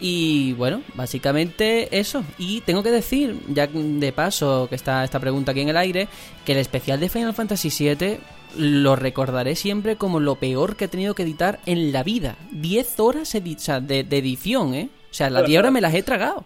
Y 0.00 0.54
bueno, 0.54 0.80
básicamente 0.94 1.98
eso. 1.98 2.24
Y 2.38 2.62
tengo 2.62 2.82
que 2.82 2.90
decir, 2.90 3.40
ya 3.48 3.66
de 3.66 4.12
paso 4.12 4.68
que 4.70 4.76
está 4.76 5.04
esta 5.04 5.20
pregunta 5.20 5.52
aquí 5.52 5.60
en 5.60 5.68
el 5.68 5.76
aire, 5.76 6.08
que 6.46 6.52
el 6.52 6.58
especial 6.58 6.98
de 6.98 7.10
Final 7.10 7.34
Fantasy 7.34 7.68
VII 7.68 8.18
lo 8.56 8.96
recordaré 8.96 9.56
siempre 9.56 9.96
como 9.96 10.20
lo 10.20 10.36
peor 10.36 10.76
que 10.76 10.84
he 10.86 10.88
tenido 10.88 11.14
que 11.14 11.22
editar 11.22 11.60
en 11.66 11.92
la 11.92 12.02
vida. 12.02 12.36
10 12.52 13.00
horas 13.00 13.34
edi- 13.34 13.56
o 13.56 13.60
sea, 13.60 13.80
de, 13.80 14.04
de 14.04 14.18
edición, 14.18 14.74
¿eh? 14.74 14.88
O 15.10 15.14
sea, 15.14 15.30
las 15.30 15.44
10 15.46 15.58
horas 15.60 15.72
me 15.72 15.80
las 15.80 15.94
he 15.94 16.02
tragado. 16.02 16.44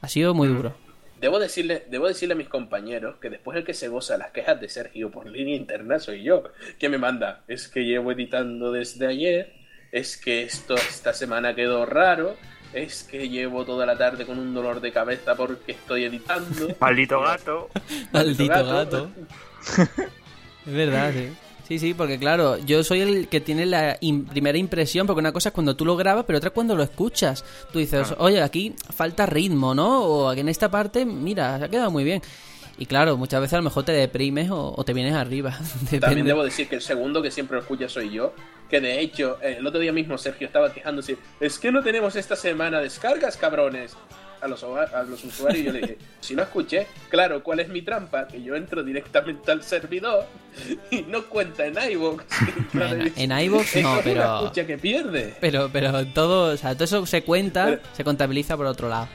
Ha 0.00 0.08
sido 0.08 0.34
muy 0.34 0.48
duro. 0.48 0.74
Debo 1.20 1.38
decirle, 1.38 1.84
debo 1.90 2.06
decirle 2.06 2.34
a 2.34 2.36
mis 2.36 2.48
compañeros 2.48 3.16
que 3.20 3.30
después 3.30 3.56
el 3.56 3.64
que 3.64 3.72
se 3.72 3.88
goza 3.88 4.18
las 4.18 4.30
quejas 4.32 4.60
de 4.60 4.68
Sergio 4.68 5.10
por 5.10 5.26
línea 5.26 5.56
interna 5.56 5.98
soy 5.98 6.22
yo, 6.22 6.42
que 6.78 6.88
me 6.90 6.98
manda, 6.98 7.42
es 7.48 7.68
que 7.68 7.84
llevo 7.84 8.12
editando 8.12 8.70
desde 8.72 9.06
ayer, 9.06 9.54
es 9.90 10.18
que 10.18 10.42
esto 10.42 10.74
esta 10.74 11.14
semana 11.14 11.54
quedó 11.54 11.86
raro, 11.86 12.36
es 12.74 13.04
que 13.04 13.28
llevo 13.30 13.64
toda 13.64 13.86
la 13.86 13.96
tarde 13.96 14.26
con 14.26 14.38
un 14.38 14.52
dolor 14.52 14.80
de 14.82 14.92
cabeza 14.92 15.34
porque 15.34 15.72
estoy 15.72 16.04
editando. 16.04 16.68
Maldito 16.80 17.20
gato. 17.22 17.70
Maldito 18.12 18.52
gato. 18.66 18.70
gato. 18.74 19.10
Es 20.66 20.72
verdad, 20.72 21.12
sí. 21.14 21.28
Sí, 21.66 21.78
sí, 21.78 21.94
porque 21.94 22.18
claro, 22.18 22.58
yo 22.58 22.84
soy 22.84 23.00
el 23.00 23.28
que 23.28 23.40
tiene 23.40 23.64
la 23.64 23.98
im- 24.00 24.26
primera 24.28 24.58
impresión, 24.58 25.06
porque 25.06 25.20
una 25.20 25.32
cosa 25.32 25.48
es 25.48 25.54
cuando 25.54 25.74
tú 25.74 25.86
lo 25.86 25.96
grabas, 25.96 26.24
pero 26.26 26.36
otra 26.36 26.48
es 26.48 26.54
cuando 26.54 26.74
lo 26.76 26.82
escuchas. 26.82 27.42
Tú 27.72 27.78
dices, 27.78 28.12
oye, 28.18 28.42
aquí 28.42 28.74
falta 28.94 29.24
ritmo, 29.24 29.74
¿no? 29.74 30.02
O 30.04 30.28
aquí 30.28 30.40
en 30.40 30.50
esta 30.50 30.70
parte, 30.70 31.06
mira, 31.06 31.58
se 31.58 31.64
ha 31.64 31.68
quedado 31.68 31.90
muy 31.90 32.04
bien. 32.04 32.20
Y 32.76 32.84
claro, 32.84 33.16
muchas 33.16 33.40
veces 33.40 33.54
a 33.54 33.58
lo 33.58 33.62
mejor 33.62 33.84
te 33.84 33.92
deprimes 33.92 34.50
o, 34.50 34.74
o 34.76 34.84
te 34.84 34.92
vienes 34.92 35.14
arriba. 35.14 35.56
También 36.00 36.26
debo 36.26 36.44
decir 36.44 36.68
que 36.68 36.74
el 36.74 36.82
segundo 36.82 37.22
que 37.22 37.30
siempre 37.30 37.54
lo 37.56 37.62
escucha 37.62 37.88
soy 37.88 38.10
yo, 38.10 38.34
que 38.68 38.80
de 38.82 39.00
hecho 39.00 39.38
eh, 39.40 39.56
el 39.58 39.66
otro 39.66 39.80
día 39.80 39.92
mismo 39.92 40.18
Sergio 40.18 40.46
estaba 40.46 40.70
quejándose, 40.70 41.16
es 41.40 41.58
que 41.58 41.72
no 41.72 41.82
tenemos 41.82 42.14
esta 42.16 42.36
semana 42.36 42.80
descargas, 42.80 43.36
cabrones. 43.38 43.96
A 44.44 44.48
los, 44.48 44.62
hoga- 44.62 44.90
a 44.92 45.02
los 45.04 45.24
usuarios 45.24 45.62
y 45.62 45.64
yo 45.64 45.72
le 45.72 45.80
dije, 45.80 45.98
si 46.20 46.34
lo 46.34 46.42
escuché, 46.42 46.86
claro, 47.08 47.42
¿cuál 47.42 47.60
es 47.60 47.68
mi 47.70 47.80
trampa? 47.80 48.28
Que 48.28 48.42
yo 48.42 48.54
entro 48.54 48.82
directamente 48.82 49.50
al 49.50 49.62
servidor 49.62 50.26
y 50.90 51.00
no 51.02 51.24
cuenta 51.24 51.64
en 51.64 51.76
iVoox. 51.92 52.22
Bueno, 52.74 53.10
en 53.16 53.32
iVoox 53.32 53.76
no, 53.76 53.92
una 53.94 54.02
pero- 54.02 54.34
escucha 54.42 54.66
que 54.66 54.76
pierde. 54.76 55.34
Pero, 55.40 55.70
pero 55.72 56.06
todo, 56.08 56.52
o 56.52 56.56
sea, 56.58 56.74
todo 56.74 56.84
eso 56.84 57.06
se 57.06 57.22
cuenta, 57.24 57.64
Pero- 57.64 57.80
se 57.94 58.04
contabiliza 58.04 58.54
por 58.54 58.66
otro 58.66 58.90
lado. 58.90 59.08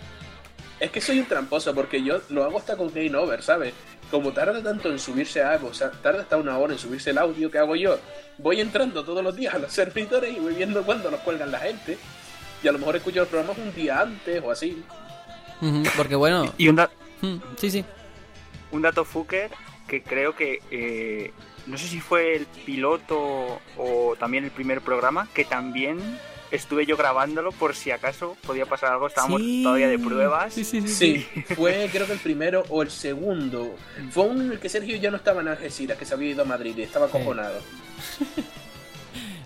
Es 0.80 0.90
que 0.90 1.00
soy 1.00 1.20
un 1.20 1.26
tramposo 1.28 1.76
porque 1.76 2.02
yo 2.04 2.22
lo 2.30 2.44
hago 2.46 2.58
hasta 2.58 2.76
con 2.76 2.92
Game 2.92 3.16
Over, 3.16 3.44
¿sabes? 3.44 3.74
Como 4.10 4.32
tarda 4.32 4.64
tanto 4.64 4.90
en 4.90 4.98
subirse 4.98 5.44
a 5.44 5.58
iVoox, 5.58 5.72
o 5.72 5.74
sea, 5.76 5.92
tarda 5.92 6.22
hasta 6.24 6.38
una 6.38 6.58
hora 6.58 6.74
en 6.74 6.80
subirse 6.80 7.12
el 7.12 7.20
audio 7.20 7.52
que 7.52 7.60
hago 7.60 7.76
yo, 7.76 8.00
voy 8.40 8.62
entrando 8.62 9.04
todos 9.04 9.24
los 9.24 9.36
días 9.36 9.54
a 9.54 9.60
los 9.60 9.72
servidores 9.80 10.36
y 10.36 10.40
voy 10.40 10.56
viendo 10.56 10.82
cuándo 10.82 11.12
los 11.12 11.20
cuelgan 11.20 11.52
la 11.52 11.60
gente. 11.60 12.00
Y 12.64 12.68
a 12.68 12.72
lo 12.74 12.80
mejor 12.80 12.96
escucho 12.98 13.20
los 13.20 13.28
programas 13.30 13.58
un 13.60 13.74
día 13.76 14.02
antes 14.02 14.42
o 14.44 14.52
así. 14.52 14.84
Porque 15.98 16.16
bueno, 16.16 16.54
Y 16.58 16.68
un, 16.70 16.76
da- 16.78 16.92
mm, 17.22 17.36
sí, 17.58 17.70
sí. 17.72 17.86
un 18.72 18.82
dato 18.82 19.04
fucker 19.06 19.50
que 19.88 20.02
creo 20.04 20.36
que 20.36 20.62
eh, 20.72 21.32
no 21.68 21.78
sé 21.78 21.88
si 21.88 22.00
fue 22.00 22.36
el 22.36 22.46
piloto 22.66 23.60
o 23.78 24.16
también 24.20 24.44
el 24.46 24.52
primer 24.52 24.82
programa 24.82 25.28
que 25.34 25.44
también 25.46 26.00
estuve 26.52 26.86
yo 26.86 26.96
grabándolo 26.98 27.52
por 27.52 27.76
si 27.76 27.92
acaso 27.92 28.36
podía 28.46 28.66
pasar 28.66 28.94
algo 28.94 29.08
estábamos 29.08 29.42
Sí. 29.42 29.62
todavía 29.64 29.88
de 29.88 30.00
pruebas 30.00 30.54
Sí, 30.54 30.64
sí, 30.64 30.82
sí. 30.88 31.28
fue 31.56 31.90
creo 31.92 32.08
que 32.08 32.14
el 32.14 32.20
primero 32.20 32.64
o 32.70 32.82
el 32.82 32.90
segundo. 32.92 33.76
Fue 34.12 34.28
en 34.28 34.52
el 34.52 34.60
que 34.60 34.70
Sergio 34.70 34.96
ya 34.98 35.12
no 35.12 35.18
estaba 35.18 35.42
en 35.42 35.48
Algeciras, 35.50 35.98
que 35.98 36.06
se 36.06 36.14
había 36.14 36.30
ido 36.32 36.42
a 36.44 36.46
Madrid 36.46 36.74
y 36.78 36.82
estaba 36.84 37.06
acojonado. 37.08 37.60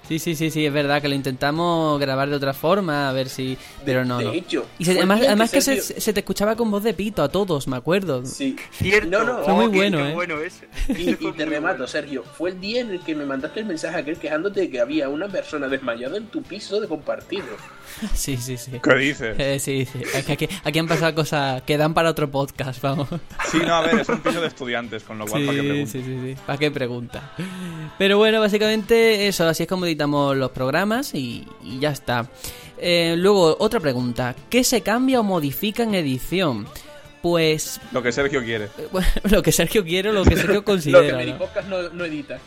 Sí, 0.07 0.19
sí, 0.19 0.35
sí, 0.35 0.51
sí, 0.51 0.65
es 0.65 0.73
verdad 0.73 1.01
que 1.01 1.07
lo 1.07 1.15
intentamos 1.15 1.99
grabar 1.99 2.29
de 2.29 2.35
otra 2.35 2.53
forma, 2.53 3.07
a 3.09 3.13
ver 3.13 3.29
si... 3.29 3.57
Pero 3.85 4.03
no, 4.03 4.17
de 4.17 4.25
no. 4.25 4.31
hecho, 4.33 4.65
Y 4.77 4.85
se- 4.85 4.91
además, 4.91 5.21
además 5.25 5.49
que 5.51 5.61
se, 5.61 5.77
Sergio- 5.81 6.01
se 6.01 6.13
te 6.13 6.19
escuchaba 6.19 6.55
con 6.57 6.69
voz 6.69 6.83
de 6.83 6.93
pito 6.93 7.23
a 7.23 7.29
todos, 7.29 7.67
me 7.69 7.77
acuerdo. 7.77 8.25
Sí, 8.25 8.55
cierto 8.71 9.09
No, 9.09 9.23
no, 9.23 9.43
Fue 9.43 9.53
muy 9.53 9.65
Oh, 9.65 9.71
qué- 9.71 9.77
bueno, 9.77 9.97
qué 9.99 10.09
¿eh? 10.09 10.13
bueno 10.13 10.37
ese. 10.41 10.67
Y, 10.89 11.11
y 11.11 11.31
te 11.31 11.45
remato, 11.45 11.77
bueno. 11.77 11.87
Sergio. 11.87 12.23
Fue 12.37 12.49
el 12.51 12.59
día 12.59 12.81
en 12.81 12.89
el 12.91 12.99
que 12.99 13.15
me 13.15 13.25
mandaste 13.25 13.61
el 13.61 13.65
mensaje 13.65 13.97
aquel 13.97 14.17
quejándote 14.17 14.59
de 14.61 14.69
que 14.69 14.79
había 14.81 15.07
una 15.09 15.27
persona 15.29 15.67
desmayada 15.69 16.17
en 16.17 16.27
tu 16.27 16.41
piso 16.43 16.79
de 16.81 16.87
compartido. 16.87 17.45
Sí, 18.15 18.37
sí, 18.37 18.57
sí. 18.57 18.71
¿Qué 18.83 18.95
dices? 18.95 19.35
Eh, 19.37 19.59
sí, 19.59 19.85
sí. 19.85 19.99
Aquí, 20.31 20.49
aquí 20.63 20.79
han 20.79 20.87
pasado 20.87 21.13
cosas 21.13 21.61
que 21.61 21.77
dan 21.77 21.93
para 21.93 22.09
otro 22.09 22.29
podcast, 22.31 22.81
vamos. 22.81 23.07
Sí, 23.51 23.59
no, 23.59 23.75
a 23.75 23.81
ver, 23.81 23.99
es 23.99 24.09
un 24.09 24.19
piso 24.19 24.41
de 24.41 24.47
estudiantes, 24.47 25.03
con 25.03 25.19
lo 25.19 25.27
cual, 25.27 25.45
¿para 25.45 25.53
qué 25.57 25.61
Sí, 25.61 25.67
pregunto? 25.69 25.91
sí, 25.91 26.03
sí, 26.03 26.19
sí. 26.33 26.41
¿Para 26.43 26.57
qué 26.57 26.71
pregunta? 26.71 27.33
Pero 27.99 28.17
bueno, 28.17 28.39
básicamente 28.39 29.27
eso, 29.27 29.47
así 29.47 29.63
es 29.63 29.69
como 29.69 29.85
editamos 29.93 30.35
los 30.35 30.51
programas 30.51 31.13
y, 31.13 31.47
y 31.63 31.79
ya 31.79 31.89
está. 31.91 32.27
Eh, 32.77 33.15
luego, 33.17 33.55
otra 33.59 33.79
pregunta. 33.79 34.35
¿Qué 34.49 34.63
se 34.63 34.81
cambia 34.81 35.19
o 35.19 35.23
modifica 35.23 35.83
en 35.83 35.95
edición? 35.95 36.67
Pues 37.21 37.79
Lo 37.93 38.03
que 38.03 38.11
Sergio 38.11 38.43
quiere. 38.43 38.69
bueno, 38.91 39.07
lo 39.29 39.41
que 39.41 39.53
Sergio 39.53 39.83
quiere 39.85 40.09
o 40.09 40.13
lo 40.13 40.25
que 40.25 40.35
Sergio 40.35 40.53
Lo 40.55 40.59
que 40.61 40.65
considera. 40.65 41.23
¿no? 41.25 41.39
No, 41.69 41.89
no 41.89 42.05
edita. 42.05 42.39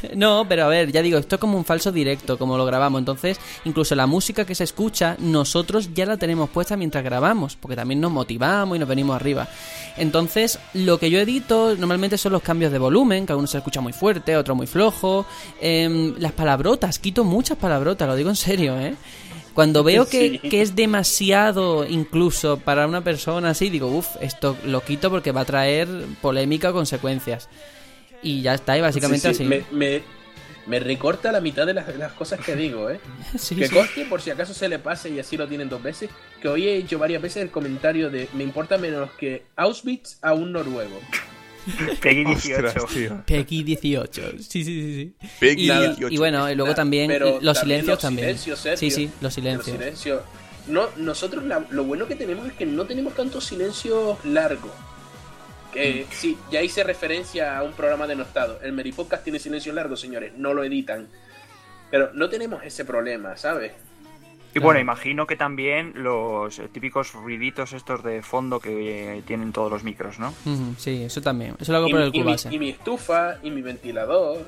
No, 0.14 0.46
pero 0.48 0.64
a 0.64 0.68
ver, 0.68 0.92
ya 0.92 1.02
digo, 1.02 1.18
esto 1.18 1.36
es 1.36 1.40
como 1.40 1.56
un 1.58 1.64
falso 1.64 1.90
directo, 1.92 2.38
como 2.38 2.56
lo 2.56 2.64
grabamos. 2.64 2.98
Entonces, 2.98 3.38
incluso 3.64 3.94
la 3.94 4.06
música 4.06 4.44
que 4.44 4.54
se 4.54 4.64
escucha, 4.64 5.16
nosotros 5.18 5.90
ya 5.94 6.06
la 6.06 6.16
tenemos 6.16 6.50
puesta 6.50 6.76
mientras 6.76 7.02
grabamos, 7.04 7.56
porque 7.56 7.76
también 7.76 8.00
nos 8.00 8.12
motivamos 8.12 8.76
y 8.76 8.78
nos 8.78 8.88
venimos 8.88 9.16
arriba. 9.16 9.48
Entonces, 9.96 10.58
lo 10.74 10.98
que 10.98 11.10
yo 11.10 11.18
edito 11.18 11.74
normalmente 11.76 12.18
son 12.18 12.32
los 12.32 12.42
cambios 12.42 12.72
de 12.72 12.78
volumen, 12.78 13.26
que 13.26 13.32
algunos 13.32 13.50
se 13.50 13.58
escucha 13.58 13.80
muy 13.80 13.92
fuerte, 13.92 14.36
otro 14.36 14.54
muy 14.54 14.66
flojo. 14.66 15.26
Em, 15.60 16.14
las 16.18 16.32
palabrotas, 16.32 16.98
quito 16.98 17.24
muchas 17.24 17.58
palabrotas, 17.58 18.08
lo 18.08 18.16
digo 18.16 18.30
en 18.30 18.36
serio, 18.36 18.78
¿eh? 18.80 18.94
Cuando 19.54 19.84
veo 19.84 20.06
que, 20.08 20.40
Sí. 20.42 20.48
que 20.48 20.62
es 20.62 20.74
demasiado 20.74 21.86
incluso 21.86 22.56
para 22.56 22.86
una 22.86 23.04
persona 23.04 23.50
así, 23.50 23.68
digo, 23.68 23.88
uff, 23.88 24.16
esto 24.22 24.56
lo 24.64 24.80
quito 24.82 25.10
porque 25.10 25.30
va 25.30 25.42
a 25.42 25.44
traer 25.44 25.88
polémica 26.22 26.70
o 26.70 26.72
consecuencias. 26.72 27.48
Y 28.22 28.42
ya 28.42 28.54
está, 28.54 28.76
y 28.78 28.80
básicamente 28.80 29.28
Sí, 29.28 29.34
sí, 29.34 29.42
así. 29.42 29.48
Me, 29.48 29.64
me, 29.72 30.02
me 30.66 30.78
recorta 30.78 31.32
la 31.32 31.40
mitad 31.40 31.66
de 31.66 31.74
las, 31.74 31.96
las 31.96 32.12
cosas 32.12 32.40
que 32.40 32.54
digo, 32.56 32.88
¿eh? 32.90 33.00
Sí, 33.38 33.56
que 33.56 33.68
sí. 33.68 33.74
conste, 33.74 34.04
por 34.04 34.20
si 34.22 34.30
acaso 34.30 34.54
se 34.54 34.68
le 34.68 34.78
pase 34.78 35.10
y 35.10 35.18
así 35.18 35.36
lo 35.36 35.48
tienen 35.48 35.68
dos 35.68 35.82
veces, 35.82 36.08
que 36.40 36.48
hoy 36.48 36.68
he 36.68 36.76
hecho 36.76 36.98
varias 36.98 37.20
veces 37.20 37.42
el 37.42 37.50
comentario 37.50 38.10
de 38.10 38.28
me 38.34 38.44
importa 38.44 38.78
menos 38.78 39.10
que 39.18 39.42
Auschwitz 39.56 40.18
a 40.22 40.34
un 40.34 40.52
noruego. 40.52 41.00
Peggy 42.00 42.24
18 42.24 42.66
Ostras, 42.66 42.86
tío. 42.92 43.22
Peggy 43.26 43.62
18. 43.62 44.22
Sí, 44.38 44.42
sí, 44.42 44.64
sí. 44.64 44.94
sí. 45.20 45.28
Peggy 45.38 45.62
Y, 45.62 45.70
18. 45.70 46.08
y 46.10 46.16
bueno, 46.16 46.50
y 46.50 46.54
luego 46.56 46.74
también 46.74 47.08
pero 47.08 47.38
los 47.40 47.58
también 47.58 47.80
silencios 47.82 47.88
los 47.96 48.02
también. 48.02 48.26
silencios, 48.28 48.58
Sergio. 48.58 48.78
sí, 48.78 48.90
sí, 48.90 49.04
los 49.06 49.22
Los 49.22 49.34
silencios. 49.34 49.76
silencios. 49.76 50.22
No, 50.68 50.88
nosotros 50.96 51.44
la- 51.44 51.64
lo 51.70 51.84
bueno 51.84 52.06
que 52.06 52.14
tenemos 52.16 52.46
es 52.46 52.52
que 52.54 52.66
no 52.66 52.84
tenemos 52.84 53.14
tantos 53.14 53.44
silencios 53.44 54.16
largos. 54.24 54.70
Que 55.72 56.06
Mm. 56.08 56.12
sí, 56.12 56.38
ya 56.50 56.60
hice 56.62 56.84
referencia 56.84 57.56
a 57.58 57.62
un 57.62 57.72
programa 57.72 58.06
denostado. 58.06 58.60
El 58.62 58.72
Meripodcast 58.72 59.24
tiene 59.24 59.38
silencios 59.38 59.74
largos, 59.74 60.00
señores, 60.00 60.32
no 60.36 60.52
lo 60.54 60.62
editan. 60.64 61.08
Pero 61.90 62.10
no 62.14 62.28
tenemos 62.28 62.62
ese 62.64 62.84
problema, 62.84 63.36
¿sabes? 63.36 63.72
y 64.54 64.58
bueno 64.58 64.78
imagino 64.80 65.26
que 65.26 65.34
también 65.34 65.94
los 65.96 66.60
típicos 66.72 67.14
ruiditos 67.14 67.72
estos 67.72 68.02
de 68.04 68.20
fondo 68.20 68.60
que 68.60 69.16
eh, 69.16 69.22
tienen 69.26 69.50
todos 69.50 69.70
los 69.72 69.82
micros 69.82 70.18
no 70.18 70.34
Sí, 70.76 71.04
eso 71.04 71.22
también. 71.22 71.54
Eso 71.58 71.72
lo 71.72 71.78
hago 71.78 71.88
Y, 71.88 71.90
por 71.92 72.00
mi- 72.00 72.06
el 72.06 72.14
y 72.14 72.18
mi, 72.18 72.24
Cubase. 72.24 72.54
y 72.54 72.58
mi 72.58 72.68
estufa, 72.68 73.38
y 73.42 73.50
mi 73.50 73.62
ventilador. 73.62 74.44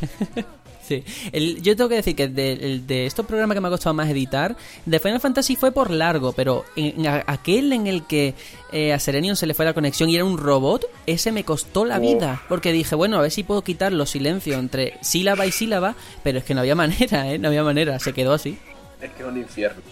Sí. 0.86 1.02
El- 1.32 1.60
yo 1.62 1.74
tengo 1.74 1.88
que 1.88 1.96
decir 1.96 2.14
que 2.14 2.28
de, 2.28 2.52
el- 2.52 2.86
de 2.86 3.06
estos 3.06 3.26
programas 3.26 3.54
que 3.56 3.60
me 3.60 3.68
ha 3.68 3.70
costado 3.70 3.92
más 3.94 4.08
editar, 4.08 4.56
de 4.84 5.00
Final 5.00 5.20
Fantasy 5.20 5.56
fue 5.56 5.72
por 5.72 5.90
largo, 5.90 6.32
pero 6.32 6.64
en, 6.76 7.06
aquel 7.08 7.72
en 7.72 7.86
el 7.86 8.04
que 8.06 8.34
eh, 8.72 8.92
a 8.92 8.98
Serenion 9.00 9.34
se 9.36 9.46
le 9.46 9.54
fue 9.54 9.64
la 9.64 9.72
conexión 9.74 10.08
y 10.10 10.14
era 10.16 10.24
un 10.24 10.38
robot, 10.38 10.84
ese 11.06 11.32
me 11.32 11.42
costó 11.44 11.84
la 11.84 11.96
Oh. 11.96 12.00
vida. 12.00 12.42
Porque 12.48 12.72
dije, 12.72 12.94
bueno, 12.94 13.18
a 13.18 13.22
ver 13.22 13.30
si 13.30 13.42
puedo 13.42 13.62
quitar 13.62 13.92
los 13.92 14.10
silencios 14.10 14.56
entre 14.58 14.94
sílaba 15.00 15.44
y 15.46 15.50
sílaba, 15.52 15.96
pero 16.22 16.38
es 16.38 16.44
que 16.44 16.54
no 16.54 16.60
había 16.60 16.74
manera, 16.76 17.32
¿eh? 17.32 17.38
No 17.38 17.48
había 17.48 17.64
manera, 17.64 17.98
se 17.98 18.12
quedó 18.12 18.32
así. 18.32 18.58
Es 19.00 19.10
que 19.10 19.22
es 19.22 19.28
un 19.28 19.36
infierno. 19.38 19.82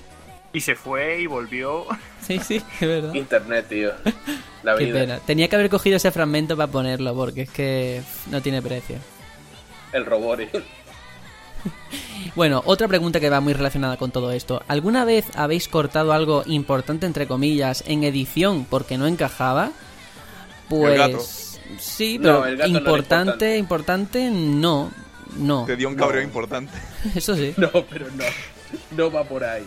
y 0.53 0.61
se 0.61 0.77
fue 0.77 1.21
y 1.23 1.27
volvió 1.27 1.85
Sí, 2.27 2.39
sí, 2.39 2.62
es 2.81 2.89
verdad. 2.89 3.12
Internet, 3.15 3.66
tío. 3.69 3.91
La 4.62 4.77
Qué 4.77 4.85
vida. 4.87 5.01
pena. 5.01 5.19
Tenía 5.27 5.49
que 5.49 5.57
haber 5.57 5.69
cogido 5.69 5.97
ese 5.97 6.11
fragmento 6.12 6.57
para 6.57 6.71
ponerlo, 6.71 7.15
porque 7.15 7.43
es 7.43 7.51
que 7.51 8.01
no 8.31 8.41
tiene 8.41 8.62
precio. 8.62 8.97
El 9.93 10.07
robot. 10.07 10.41
Bueno, 12.35 12.62
otra 12.66 12.89
pregunta 12.89 13.20
que 13.20 13.31
va 13.31 13.41
muy 13.41 13.53
relacionada 13.53 13.97
con 13.97 14.11
todo 14.11 14.32
esto. 14.32 14.61
¿Alguna 14.66 15.05
vez 15.05 15.24
habéis 15.36 15.69
cortado 15.69 16.12
algo 16.12 16.43
importante, 16.47 17.07
entre 17.07 17.28
comillas, 17.28 17.85
en 17.86 18.03
edición 18.03 18.65
porque 18.69 18.99
no 18.99 19.07
encajaba? 19.07 19.70
Pues... 20.69 20.93
El 20.93 20.99
gato. 20.99 21.24
Sí, 21.78 22.19
No, 22.19 22.23
pero 22.41 22.47
el 22.47 22.57
gato 22.57 22.70
no 22.73 22.78
importante, 22.78 23.57
importante, 23.57 24.31
no. 24.32 24.91
no. 25.36 25.65
Te 25.65 25.77
dio 25.77 25.89
un 25.89 25.95
cabreo 25.95 26.23
No. 26.23 26.27
importante. 26.27 26.73
Eso 27.15 27.36
sí. 27.36 27.55
No, 27.57 27.70
pero 27.89 28.07
no. 28.16 28.24
No 28.97 29.12
va 29.12 29.23
por 29.24 29.45
ahí. 29.45 29.66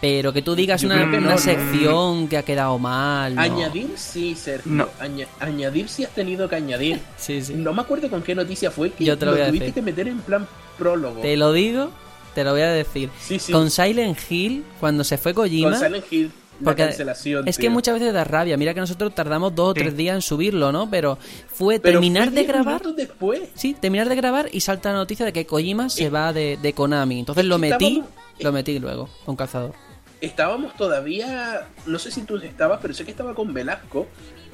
Pero 0.00 0.32
que 0.32 0.42
tú 0.42 0.54
digas 0.54 0.80
Yo 0.82 0.86
una, 0.88 0.96
creo 0.96 1.10
que 1.10 1.16
una 1.18 1.26
no, 1.28 1.32
no. 1.32 1.38
sección 1.38 2.28
que 2.28 2.36
ha 2.38 2.42
quedado 2.42 2.78
mal. 2.78 3.34
no. 3.34 3.40
Añadir 3.42 3.90
sí, 3.96 4.34
Sergio. 4.34 4.70
No. 4.72 4.88
Aña- 5.00 5.28
añadir 5.40 5.88
sí 5.88 6.04
has 6.04 6.10
tenido 6.10 6.48
que 6.48 6.56
añadir. 6.56 7.00
Sí, 7.16 7.42
sí. 7.42 7.54
No 7.54 7.72
me 7.72 7.82
acuerdo 7.82 8.08
con 8.10 8.22
qué 8.22 8.34
noticia 8.34 8.70
fue 8.70 8.90
que 8.90 9.04
Yo 9.04 9.16
te 9.18 9.26
lo 9.26 9.32
voy 9.32 9.40
a 9.42 9.46
tuviste 9.48 9.66
decir. 9.66 9.74
que 9.74 9.82
meter 9.82 10.08
en 10.08 10.18
plan 10.20 10.46
prólogo. 10.78 11.20
Te 11.20 11.36
lo 11.36 11.52
digo, 11.52 11.90
te 12.34 12.44
lo 12.44 12.52
voy 12.52 12.62
a 12.62 12.70
decir. 12.72 13.10
Sí, 13.20 13.38
sí. 13.38 13.52
Con 13.52 13.70
Silent 13.70 14.18
Hill, 14.28 14.64
cuando 14.80 15.04
se 15.04 15.18
fue 15.18 15.34
Kojima. 15.34 15.70
Con 15.70 15.78
Silent 15.80 16.04
Hill, 16.12 16.32
la 16.60 16.64
Porque 16.64 16.82
cancelación. 16.84 17.48
es 17.48 17.56
que 17.56 17.62
tío. 17.62 17.70
muchas 17.70 17.94
veces 17.94 18.12
da 18.12 18.24
rabia. 18.24 18.56
Mira 18.56 18.74
que 18.74 18.80
nosotros 18.80 19.14
tardamos 19.14 19.54
dos 19.54 19.70
o 19.70 19.74
Sí. 19.74 19.80
tres 19.80 19.96
días 19.96 20.14
en 20.14 20.22
subirlo, 20.22 20.70
¿no? 20.72 20.88
Pero 20.90 21.18
fue 21.48 21.80
Pero 21.80 21.94
terminar 21.94 22.24
fue 22.28 22.34
de 22.34 22.40
10 22.42 22.48
grabar. 22.48 22.80
minutos 22.80 22.96
después. 22.96 23.40
Sí, 23.54 23.74
terminar 23.74 24.08
de 24.08 24.14
grabar 24.16 24.48
y 24.52 24.60
salta 24.60 24.92
la 24.92 24.98
noticia 24.98 25.24
de 25.26 25.32
que 25.32 25.46
Kojima 25.46 25.88
se 25.90 26.04
Eh, 26.04 26.10
va 26.10 26.32
de, 26.32 26.58
de 26.60 26.72
Konami. 26.72 27.20
Entonces 27.20 27.44
lo 27.44 27.58
metí, 27.58 28.02
lo 28.40 28.52
metí 28.52 28.78
luego, 28.78 29.08
con 29.24 29.36
calzador. 29.36 29.72
Estábamos 30.20 30.74
todavía. 30.76 31.66
No 31.86 31.98
sé 31.98 32.10
si 32.10 32.22
tú 32.22 32.36
estabas, 32.38 32.78
pero 32.80 32.94
sé 32.94 33.04
que 33.04 33.10
estaba 33.10 33.34
con 33.34 33.52
Velasco. 33.52 34.06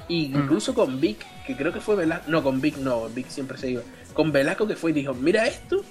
Y 0.09 0.29
Mm. 0.29 0.37
incluso 0.41 0.75
con 0.75 1.01
Vic, 1.01 1.25
que 1.47 1.55
creo 1.55 1.73
que 1.73 1.81
fue 1.81 1.95
Velasco. 1.95 2.25
No, 2.29 2.43
con 2.43 2.61
Vic 2.61 2.79
no, 2.79 3.09
Vic 3.11 3.29
siempre 3.29 3.57
se 3.59 3.71
iba. 3.71 3.83
Con 4.13 4.33
Velasco 4.33 4.67
que 4.67 4.75
fue 4.75 4.91
y 4.91 4.95
dijo: 4.95 5.15
Mira 5.15 5.47
esto. 5.47 5.85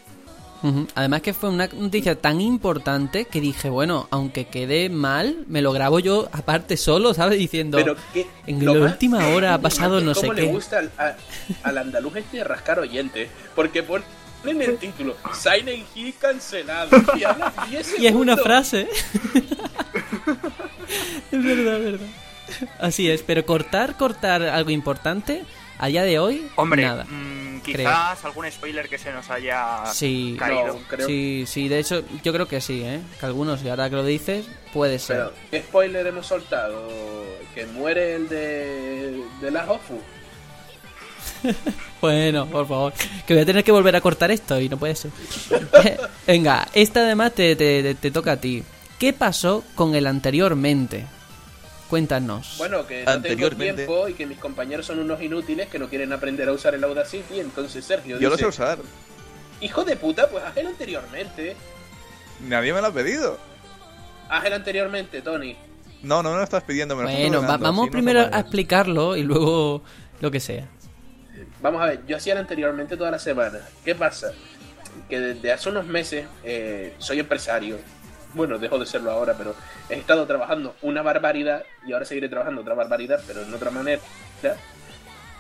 Ujú. 0.62 0.88
Además 0.96 1.22
que 1.22 1.34
fue 1.34 1.50
una 1.50 1.68
noticia 1.68 2.16
tan 2.20 2.42
importante 2.42 3.26
que 3.26 3.40
dije, 3.40 3.70
bueno, 3.70 4.08
aunque 4.12 4.46
quede 4.48 4.90
mal, 4.90 5.46
me 5.48 5.62
lo 5.62 5.72
grabo 5.72 6.00
yo 6.00 6.28
aparte 6.34 6.76
solo, 6.78 7.14
¿sabes? 7.14 7.40
Diciendo, 7.40 7.78
Pero 7.78 7.96
que. 8.14 8.28
en 8.46 8.66
lo 8.66 8.74
la 8.76 8.80
más- 8.82 8.92
última 8.94 9.28
hora 9.30 9.54
ha 9.54 9.62
pasado 9.62 10.02
no 10.02 10.14
sé 10.14 10.22
cómo 10.22 10.34
le 10.34 10.42
qué. 10.44 10.48
gusta 10.48 10.80
al, 10.80 10.92
a- 10.98 11.16
al 11.64 11.78
andaluz 11.78 12.18
este 12.18 12.44
rascar 12.44 12.80
oyentes. 12.80 13.30
Porque 13.56 13.84
pone 13.84 14.04
en 14.46 14.62
el 14.62 14.78
título: 14.78 15.16
Silent 15.34 15.86
Hill 15.96 16.14
cancelado. 16.20 16.90
Y, 17.18 17.24
habla 17.24 17.54
10 17.70 17.96
Y 18.00 18.08
es 18.08 18.16
una 18.16 18.36
frase. 18.38 18.88
es 21.32 21.44
verdad, 21.44 21.78
es 21.78 21.84
verdad. 21.92 22.08
Así 22.80 23.10
es, 23.10 23.22
pero 23.24 23.46
cortar, 23.46 23.96
cortar 23.96 24.42
algo 24.42 24.72
importante, 24.72 25.44
a 25.78 25.88
día 25.88 26.04
de 26.04 26.18
hoy, 26.20 26.48
Hombre, 26.56 26.82
nada. 26.84 27.06
Creo. 27.62 27.78
quizás 27.90 28.24
algún 28.26 28.50
spoiler 28.52 28.88
que 28.90 28.98
se 28.98 29.12
nos 29.12 29.30
haya 29.30 29.86
Sí. 29.94 30.36
caído. 30.40 30.68
No, 30.68 30.80
creo. 30.88 31.08
Sí, 31.08 31.46
sí, 31.48 31.68
de 31.68 31.80
hecho, 31.80 32.04
yo 32.24 32.34
creo 32.34 32.48
que 32.48 32.62
sí, 32.62 32.82
¿eh? 32.84 33.00
Que 33.20 33.26
algunos, 33.26 33.62
y 33.64 33.70
ahora 33.70 33.90
que 33.90 33.96
lo 33.96 34.06
dices, 34.06 34.46
puede 34.74 35.00
ser. 35.00 35.18
Pero, 35.18 35.34
¿qué 35.52 35.60
spoiler 35.62 36.08
hemos 36.08 36.28
soltado? 36.28 36.88
Que 37.56 37.66
muere 37.66 38.16
el 38.16 38.30
de, 38.30 39.24
de 39.42 39.52
la 39.52 39.70
Hofu. 39.72 40.00
Bueno, 42.02 42.46
por 42.48 42.66
favor. 42.68 42.94
Que 43.28 43.34
voy 43.34 43.44
a 43.44 43.46
tener 43.46 43.64
que 43.64 43.72
volver 43.74 43.94
a 43.96 44.02
cortar 44.02 44.32
esto 44.32 44.60
y 44.60 44.70
no 44.70 44.78
puede 44.78 44.96
ser. 44.96 45.12
Venga, 46.26 46.68
esta 46.74 47.02
además 47.02 47.34
te, 47.34 47.56
te- 47.58 47.84
te- 47.84 47.96
te 47.96 48.12
toca 48.12 48.34
a 48.34 48.38
ti. 48.38 48.64
¿Qué 48.98 49.12
pasó 49.14 49.64
con 49.76 49.96
el 49.96 50.08
anteriormente? 50.08 51.06
Cuéntanos. 51.90 52.56
Bueno, 52.58 52.86
que 52.86 53.04
no 53.04 53.22
tengo 53.22 53.50
tiempo 53.50 54.08
y 54.08 54.14
que 54.14 54.26
mis 54.28 54.38
compañeros 54.38 54.86
son 54.86 55.00
unos 55.00 55.22
inútiles 55.22 55.68
que 55.70 55.80
no 55.80 55.90
quieren 55.90 56.14
aprender 56.14 56.48
a 56.48 56.52
usar 56.54 56.76
el 56.76 56.84
Audacity. 56.84 57.40
Entonces 57.40 57.84
Sergio 57.84 58.20
Yo 58.20 58.30
lo 58.30 58.38
sé 58.38 58.46
usar. 58.46 58.78
hijo 59.62 59.84
de 59.84 59.96
puta, 59.96 60.30
pues 60.30 60.44
haz 60.44 60.56
el 60.58 60.68
anteriormente. 60.68 61.56
Nadie 62.48 62.74
me 62.74 62.82
lo 62.82 62.88
ha 62.88 62.94
pedido. 62.94 63.38
Haz 64.30 64.46
el 64.46 64.54
anteriormente, 64.54 65.22
Tony. 65.22 65.56
No, 66.04 66.22
no 66.24 66.30
me 66.32 66.38
lo 66.38 66.44
estás 66.44 66.64
pidiendo. 66.64 66.96
Me 66.96 67.04
lo 67.04 67.10
bueno, 67.10 67.42
va- 67.42 67.58
vamos 67.58 67.90
primero 67.90 68.22
a 68.22 68.40
explicarlo 68.40 69.18
y 69.18 69.24
luego 69.24 69.82
lo 70.22 70.30
que 70.32 70.40
sea. 70.40 70.68
Vamos 71.62 71.82
a 71.82 71.86
ver, 71.88 72.06
yo 72.08 72.16
hacía 72.18 72.34
el 72.34 72.40
anteriormente 72.40 72.96
toda 72.96 73.12
la 73.12 73.20
semana. 73.20 73.60
¿Qué 73.84 73.96
pasa? 73.96 74.32
Que 75.10 75.20
desde 75.20 75.52
hace 75.52 75.70
unos 75.70 75.86
meses 75.88 76.26
eh, 76.44 76.94
soy 77.00 77.20
empresario. 77.20 77.78
Bueno, 78.34 78.58
dejo 78.60 78.78
de 78.78 78.86
serlo 78.86 79.12
ahora, 79.12 79.34
pero 79.38 79.56
he 79.90 79.96
estado 79.96 80.26
trabajando 80.28 80.76
una 80.82 81.02
barbaridad 81.02 81.64
y 81.86 81.94
ahora 81.94 82.06
seguiré 82.06 82.30
trabajando 82.30 82.62
otra 82.62 82.76
barbaridad, 82.76 83.22
pero 83.26 83.42
en 83.42 83.54
otra 83.54 83.72
manera. 83.72 84.02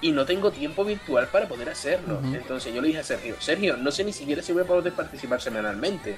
Y 0.02 0.11
no 0.11 0.26
tengo 0.26 0.49
tiempo 0.52 0.86
virtual 0.86 1.28
para 1.28 1.48
poder 1.48 1.70
hacerlo. 1.70 2.20
Ujú. 2.24 2.34
Entonces 2.36 2.74
yo 2.74 2.82
le 2.82 2.88
dije 2.88 2.99
a 2.99 3.03
Sergio, 3.03 3.36
Sergio, 3.40 3.76
no 3.78 3.91
sé 3.91 4.03
ni 4.06 4.14
siquiera 4.14 4.41
si 4.41 4.53
voy 4.53 4.64
a 4.64 4.66
poder 4.66 4.94
participar 4.94 5.41
semanalmente. 5.41 6.16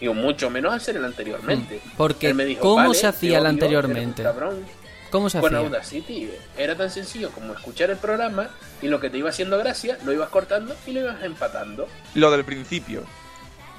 Digo, 0.00 0.14
mucho 0.14 0.50
menos 0.50 0.72
hacer 0.72 0.96
el 0.96 1.04
anteriormente. 1.04 1.80
Porque, 1.96 2.28
Él 2.28 2.34
me 2.34 2.44
dijo, 2.44 2.60
¿cómo 2.62 2.76
"Vale, 2.76 2.94
se 2.94 3.06
hacía 3.06 3.38
el 3.38 3.46
anteriormente? 3.46 4.22
cabrón". 4.22 4.64
¿Cómo 5.10 5.30
se 5.30 5.38
Con 5.40 5.54
hacía? 5.54 5.66
Audacity 5.66 6.30
era 6.56 6.76
tan 6.76 6.90
sencillo 6.90 7.30
como 7.30 7.52
escuchar 7.54 7.90
el 7.90 7.96
programa 7.96 8.48
y 8.82 8.88
lo 8.88 8.98
que 9.00 9.10
te 9.10 9.18
iba 9.18 9.30
haciendo 9.30 9.56
gracia 9.58 9.96
lo 10.04 10.12
ibas 10.12 10.28
cortando 10.28 10.74
y 10.86 10.92
lo 10.92 11.00
ibas 11.00 11.22
empatando. 11.22 11.86
Lo 12.14 12.30
del 12.32 12.44
principio. 12.44 13.04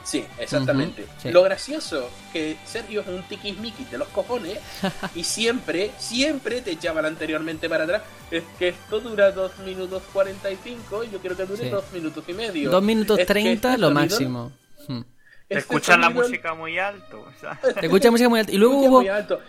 Sí, 0.06 0.24
exactamente. 0.38 1.02
Ujú, 1.04 1.12
sí. 1.24 1.32
Lo 1.32 1.42
gracioso 1.44 2.10
que 2.32 2.56
Sergio 2.64 3.02
es 3.02 3.08
un 3.08 3.24
tiquismiquis 3.24 3.90
de 3.90 3.98
los 3.98 4.08
cojones 4.10 4.60
y 5.16 5.24
siempre, 5.24 5.92
siempre 5.98 6.62
te 6.62 6.72
echaban 6.72 7.06
anteriormente 7.06 7.68
para 7.68 7.86
atrás. 7.86 8.04
Es 8.30 8.44
que 8.60 8.70
esto 8.70 9.00
dura 9.00 9.32
2 9.32 9.60
minutos 9.66 10.04
45 10.14 11.04
y 11.06 11.10
yo 11.10 11.20
quiero 11.20 11.36
que 11.36 11.46
dure 11.46 11.64
Sí. 11.64 11.70
2 11.70 11.92
minutos 11.92 12.24
y 12.28 12.34
medio. 12.34 12.70
Dos 12.70 12.84
minutos 12.84 13.18
Es 13.20 13.26
que 13.26 13.34
treinta, 13.34 13.70
este 13.72 13.82
lo 13.82 13.88
sonido- 13.88 14.02
máximo. 14.02 14.52
Hmm. 14.88 15.02
Te 15.02 15.56
este 15.56 15.60
escuchan 15.60 16.02
la 16.02 16.10
música 16.10 16.54
muy 16.54 16.80
alto. 16.80 17.22
o 17.22 17.40
sea. 17.40 17.60
Te 17.80 17.86
escucha 17.86 18.10
música 18.12 18.30
muy 18.30 18.40
alta. 18.40 18.52
Y 18.52 18.58
luego 18.58 18.78
hubo, 18.78 18.98
muy 19.02 19.08
alto. 19.10 19.40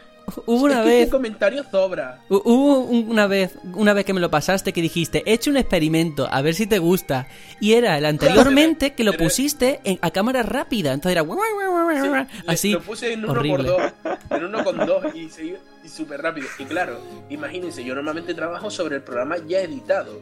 Hubo 0.46 0.64
una 0.64 0.74
Es 0.74 0.80
que 0.80 0.88
vez... 0.88 0.98
este 1.04 1.10
comentario 1.10 1.64
sobra. 1.70 2.20
Hu- 2.28 2.42
Hubo 2.44 2.80
un- 2.80 3.08
una 3.10 3.26
vez, 3.26 3.52
una 3.74 3.92
vez 3.92 4.04
que 4.04 4.12
me 4.12 4.20
lo 4.20 4.30
pasaste 4.30 4.72
que 4.72 4.82
dijiste, 4.82 5.22
he 5.26 5.32
hecho 5.34 5.50
un 5.50 5.56
experimento, 5.56 6.28
a 6.30 6.42
ver 6.42 6.54
si 6.54 6.66
te 6.66 6.78
gusta. 6.78 7.26
Y 7.60 7.72
era 7.74 7.96
el 7.98 8.04
anteriormente 8.06 8.94
que 8.94 9.04
lo 9.04 9.12
pusiste 9.14 9.80
en- 9.84 9.98
a 10.02 10.10
cámara 10.10 10.42
rápida. 10.42 10.92
Entonces 10.92 11.16
era 11.22 12.26
Sí, 12.26 12.40
así. 12.46 12.72
Lo 12.72 12.82
puse 12.82 13.12
en 13.12 13.20
uno 13.24 13.32
horrible. 13.32 13.70
por 13.70 13.80
dos, 13.80 13.92
en 14.30 14.44
uno 14.44 14.64
con 14.64 14.76
dos 14.86 15.04
y, 15.14 15.30
y 15.84 15.88
súper 15.88 16.20
rápido. 16.22 16.48
Y 16.58 16.64
claro, 16.64 17.00
imagínense, 17.30 17.84
yo 17.84 17.94
normalmente 17.94 18.34
trabajo 18.34 18.70
sobre 18.70 18.96
el 18.96 19.02
programa 19.02 19.36
ya 19.46 19.60
editado. 19.60 20.20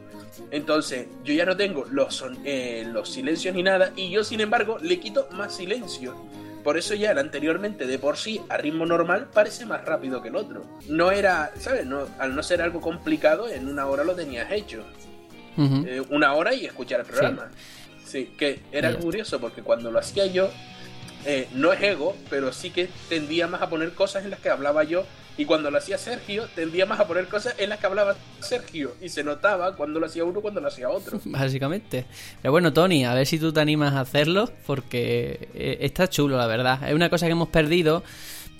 Entonces, 0.50 1.06
yo 1.24 1.32
ya 1.34 1.44
no 1.46 1.56
tengo 1.56 1.84
los, 1.90 2.14
son- 2.14 2.38
eh, 2.44 2.86
los 2.92 3.08
silencios 3.10 3.54
ni 3.54 3.62
nada. 3.62 3.92
Y 3.96 4.10
yo, 4.10 4.24
sin 4.24 4.40
embargo, 4.40 4.78
le 4.80 5.00
quito 5.00 5.28
más 5.32 5.54
silencio. 5.54 6.14
Por 6.64 6.78
eso 6.78 6.94
ya 6.94 7.10
el 7.10 7.18
anteriormente 7.18 7.86
de 7.86 7.98
por 7.98 8.16
sí 8.16 8.40
a 8.48 8.56
ritmo 8.56 8.86
normal 8.86 9.28
parece 9.32 9.66
más 9.66 9.84
rápido 9.84 10.22
que 10.22 10.28
el 10.28 10.36
otro. 10.36 10.64
No 10.88 11.10
era, 11.12 11.52
¿sabes? 11.58 11.84
No, 11.84 12.08
al 12.18 12.34
no 12.34 12.42
ser 12.42 12.62
algo 12.62 12.80
complicado, 12.80 13.48
en 13.48 13.68
una 13.68 13.86
hora 13.86 14.02
lo 14.02 14.14
tenías 14.14 14.50
hecho. 14.50 14.82
Eh, 15.56 16.02
una 16.10 16.32
hora 16.32 16.54
y 16.54 16.64
escuchar 16.64 17.00
el 17.00 17.06
programa. 17.06 17.48
Sí, 18.04 18.34
que 18.38 18.60
era 18.72 18.94
curioso 18.96 19.38
porque 19.40 19.62
cuando 19.62 19.90
lo 19.90 19.98
hacía 19.98 20.26
yo, 20.26 20.50
eh, 21.26 21.48
no 21.54 21.72
es 21.72 21.82
ego, 21.82 22.16
pero 22.30 22.52
sí 22.52 22.70
que 22.70 22.88
tendía 23.08 23.46
más 23.46 23.62
a 23.62 23.68
poner 23.68 23.92
cosas 23.92 24.24
en 24.24 24.30
las 24.30 24.40
que 24.40 24.48
hablaba 24.50 24.84
yo. 24.84 25.04
Y 25.36 25.46
cuando 25.46 25.68
lo 25.68 25.78
hacía 25.78 25.98
Sergio, 25.98 26.46
tendía 26.54 26.86
más 26.86 27.00
a 27.00 27.08
poner 27.08 27.26
cosas 27.26 27.56
en 27.58 27.68
las 27.70 27.80
que 27.80 27.86
hablaba 27.86 28.14
Sergio. 28.38 28.94
Y 29.02 29.08
se 29.08 29.24
notaba 29.24 29.74
cuando 29.74 29.98
lo 29.98 30.06
hacía 30.06 30.22
uno, 30.24 30.40
cuando 30.40 30.60
lo 30.60 30.68
hacía 30.68 30.88
otro. 30.88 31.20
Básicamente. 31.24 32.06
Pero 32.40 32.52
bueno, 32.52 32.72
Tony, 32.72 33.04
a 33.04 33.14
ver 33.14 33.26
si 33.26 33.40
tú 33.40 33.52
te 33.52 33.58
animas 33.60 33.94
a 33.94 34.00
hacerlo, 34.00 34.48
porque 34.64 35.48
eh, 35.54 35.78
está 35.80 36.08
chulo, 36.08 36.36
la 36.36 36.46
verdad. 36.46 36.88
Es 36.88 36.94
una 36.94 37.10
cosa 37.10 37.26
que 37.26 37.32
hemos 37.32 37.48
perdido 37.48 38.04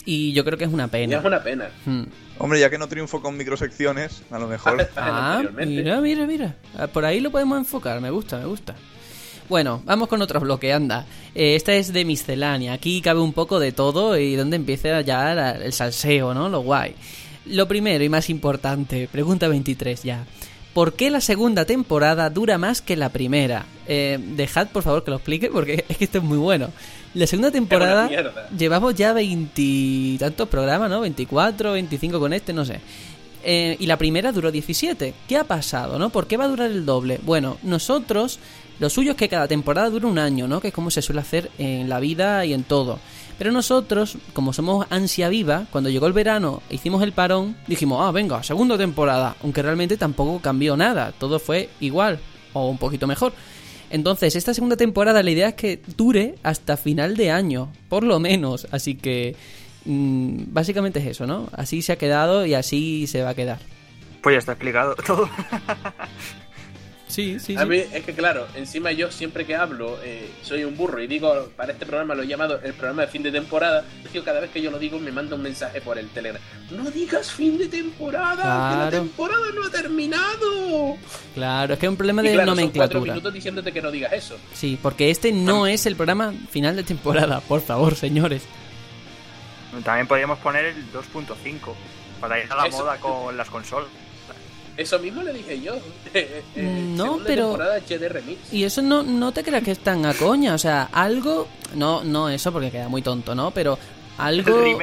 y 0.04 0.32
yo 0.32 0.44
creo 0.44 0.58
que 0.58 0.64
es 0.64 0.72
una 0.72 0.86
Y 0.86 0.88
pena. 0.88 1.18
es 1.18 1.24
una 1.24 1.42
pena. 1.44 1.68
Hmm. 1.86 2.02
Hombre, 2.38 2.58
ya 2.58 2.68
que 2.70 2.78
no 2.78 2.88
triunfo 2.88 3.22
con 3.22 3.36
microsecciones, 3.36 4.22
a 4.32 4.40
lo 4.40 4.48
mejor. 4.48 4.88
Ah, 4.96 5.36
Anteriormente. 5.36 5.66
mira, 5.76 6.00
mira, 6.00 6.26
mira. 6.26 6.56
Ah, 6.76 6.88
Por 6.88 7.04
ahí 7.04 7.20
lo 7.20 7.30
podemos 7.30 7.56
enfocar, 7.56 8.00
me 8.00 8.10
gusta, 8.10 8.38
me 8.38 8.46
gusta. 8.46 8.74
Bueno, 9.48 9.82
vamos 9.84 10.08
con 10.08 10.22
otro 10.22 10.40
bloque, 10.40 10.72
anda. 10.72 11.04
Eh, 11.34 11.54
esta 11.54 11.74
es 11.74 11.92
de 11.92 12.04
miscelánea. 12.04 12.72
Aquí 12.72 13.00
cabe 13.02 13.20
un 13.20 13.32
poco 13.32 13.60
de 13.60 13.72
todo 13.72 14.16
y 14.18 14.36
donde 14.36 14.56
empieza 14.56 15.00
ya 15.02 15.34
la- 15.34 15.52
el 15.52 15.72
salseo, 15.72 16.32
¿no? 16.34 16.48
Lo 16.48 16.60
guay. 16.60 16.94
Lo 17.46 17.68
primero 17.68 18.02
y 18.02 18.08
más 18.08 18.30
importante, 18.30 19.06
pregunta 19.12 19.48
23 19.48 20.02
ya. 20.02 20.24
¿Por 20.72 20.94
qué 20.94 21.10
la 21.10 21.20
segunda 21.20 21.66
temporada 21.66 22.30
dura 22.30 22.58
más 22.58 22.80
que 22.82 22.96
la 22.96 23.10
primera? 23.10 23.66
Eh, 23.86 24.18
dejad, 24.34 24.68
por 24.68 24.82
favor, 24.82 25.04
que 25.04 25.10
lo 25.10 25.18
explique 25.18 25.48
porque 25.50 25.84
es 25.88 25.96
que 25.98 26.04
esto 26.04 26.18
es 26.18 26.24
muy 26.24 26.38
bueno. 26.38 26.70
La 27.12 27.26
segunda 27.26 27.50
temporada 27.52 28.08
llevamos 28.58 28.94
ya 28.94 29.12
veintitantos 29.12 30.48
programas, 30.48 30.90
¿no? 30.90 31.00
24, 31.00 31.72
25 31.72 32.18
con 32.18 32.32
este, 32.32 32.52
no 32.52 32.64
sé. 32.64 32.80
Eh, 33.44 33.76
y 33.78 33.86
la 33.86 33.98
primera 33.98 34.32
duró 34.32 34.50
17. 34.50 35.12
¿Qué 35.28 35.36
ha 35.36 35.44
pasado, 35.44 35.98
no? 35.98 36.08
¿Por 36.10 36.26
qué 36.26 36.36
va 36.38 36.44
a 36.44 36.48
durar 36.48 36.70
el 36.70 36.86
doble? 36.86 37.20
Bueno, 37.22 37.58
nosotros, 37.62 38.38
lo 38.80 38.90
suyo 38.90 39.12
es 39.12 39.16
que 39.16 39.28
cada 39.28 39.48
temporada 39.48 39.90
dura 39.90 40.08
un 40.08 40.18
año, 40.18 40.48
¿no? 40.48 40.60
Que 40.60 40.68
es 40.68 40.74
como 40.74 40.90
se 40.90 41.02
suele 41.02 41.20
hacer 41.20 41.50
en 41.58 41.88
la 41.88 42.00
vida 42.00 42.44
y 42.44 42.52
en 42.52 42.64
todo. 42.64 42.98
Pero 43.38 43.50
nosotros, 43.52 44.16
como 44.32 44.52
somos 44.52 44.86
ansia 44.90 45.28
viva, 45.28 45.66
cuando 45.70 45.90
llegó 45.90 46.06
el 46.06 46.12
verano, 46.12 46.62
e 46.70 46.76
hicimos 46.76 47.02
el 47.02 47.12
parón, 47.12 47.56
dijimos, 47.66 48.00
ah, 48.02 48.12
venga, 48.12 48.42
segunda 48.42 48.78
temporada. 48.78 49.36
Aunque 49.42 49.62
realmente 49.62 49.96
tampoco 49.96 50.40
cambió 50.40 50.76
nada, 50.76 51.12
todo 51.18 51.38
fue 51.38 51.68
igual, 51.80 52.20
o 52.52 52.68
un 52.68 52.78
poquito 52.78 53.06
mejor. 53.06 53.32
Entonces, 53.90 54.34
esta 54.36 54.54
segunda 54.54 54.76
temporada 54.76 55.22
la 55.22 55.30
idea 55.30 55.48
es 55.48 55.54
que 55.54 55.80
dure 55.96 56.36
hasta 56.42 56.76
final 56.76 57.16
de 57.16 57.30
año, 57.30 57.72
por 57.88 58.04
lo 58.04 58.18
menos. 58.18 58.66
Así 58.70 58.94
que, 58.94 59.36
mm, 59.84 60.44
básicamente 60.48 61.00
es 61.00 61.06
eso, 61.06 61.26
¿no? 61.26 61.48
Así 61.52 61.82
se 61.82 61.92
ha 61.92 61.96
quedado 61.96 62.46
y 62.46 62.54
así 62.54 63.06
se 63.06 63.22
va 63.22 63.30
a 63.30 63.34
quedar. 63.34 63.58
Pues 64.22 64.34
ya 64.34 64.38
está 64.38 64.52
explicado 64.52 64.94
todo. 64.94 65.28
Sí, 67.14 67.38
sí, 67.38 67.54
A 67.56 67.60
sí. 67.60 67.66
mí 67.66 67.76
es 67.92 68.04
que 68.04 68.12
claro, 68.12 68.48
encima 68.56 68.90
yo 68.90 69.08
siempre 69.12 69.46
que 69.46 69.54
hablo 69.54 69.98
eh, 70.02 70.28
soy 70.42 70.64
un 70.64 70.76
burro 70.76 71.00
y 71.00 71.06
digo, 71.06 71.48
para 71.56 71.72
este 71.72 71.86
programa 71.86 72.14
lo 72.16 72.24
he 72.24 72.26
llamado 72.26 72.58
el 72.60 72.72
programa 72.74 73.02
de 73.02 73.08
fin 73.08 73.22
de 73.22 73.30
temporada, 73.30 73.84
tío, 74.10 74.24
cada 74.24 74.40
vez 74.40 74.50
que 74.50 74.60
yo 74.60 74.70
lo 74.72 74.80
digo 74.80 74.98
me 74.98 75.12
manda 75.12 75.36
un 75.36 75.42
mensaje 75.42 75.80
por 75.80 75.96
el 75.96 76.08
Telegram. 76.08 76.42
No 76.72 76.90
digas 76.90 77.30
fin 77.30 77.56
de 77.56 77.68
temporada, 77.68 78.34
que 78.42 78.48
la 78.48 78.88
Claro. 78.88 78.90
temporada 78.90 79.46
no 79.54 79.64
ha 79.64 79.70
terminado. 79.70 80.96
Claro, 81.34 81.74
es 81.74 81.78
que 81.78 81.86
es 81.86 81.90
un 81.90 81.96
problema 81.96 82.22
Y 82.22 82.26
de 82.28 82.32
claro, 82.34 82.48
son 82.48 82.56
cuatro 82.56 82.72
nomenclatura. 82.72 83.12
minutos 83.12 83.32
diciéndote 83.34 83.72
que 83.72 83.80
no 83.82 83.90
digas 83.92 84.12
eso. 84.12 84.36
Sí, 84.52 84.76
porque 84.82 85.10
este 85.10 85.30
no 85.30 85.66
es 85.68 85.86
el 85.86 85.94
programa 85.94 86.34
final 86.50 86.74
de 86.74 86.82
temporada, 86.82 87.40
por 87.40 87.60
favor, 87.60 87.94
señores. 87.94 88.42
También 89.84 90.06
podríamos 90.06 90.38
poner 90.38 90.64
el 90.66 90.92
2.5 90.92 91.74
para 92.20 92.38
ir 92.42 92.50
a 92.52 92.56
la 92.56 92.66
Eso. 92.66 92.78
moda 92.78 92.96
con 92.98 93.36
las 93.36 93.50
consolas. 93.50 93.88
Eso 94.76 94.98
mismo 94.98 95.22
le 95.22 95.32
dije 95.32 95.60
yo. 95.60 95.74
No, 96.56 97.18
pero- 97.24 97.48
temporada 97.48 97.76
HD 97.76 98.08
Remix. 98.08 98.52
Y 98.52 98.64
eso 98.64 98.82
no, 98.82 99.02
no 99.02 99.32
te 99.32 99.42
creas 99.42 99.62
que 99.62 99.72
es 99.72 99.78
tan 99.78 100.04
a 100.06 100.14
coña, 100.14 100.54
o 100.54 100.58
sea, 100.58 100.88
algo... 100.92 101.48
No, 101.74 102.04
no 102.04 102.28
eso 102.28 102.52
porque 102.52 102.70
queda 102.70 102.88
muy 102.88 103.02
tonto, 103.02 103.34
¿no? 103.34 103.50
Pero 103.50 103.78
algo... 104.18 104.78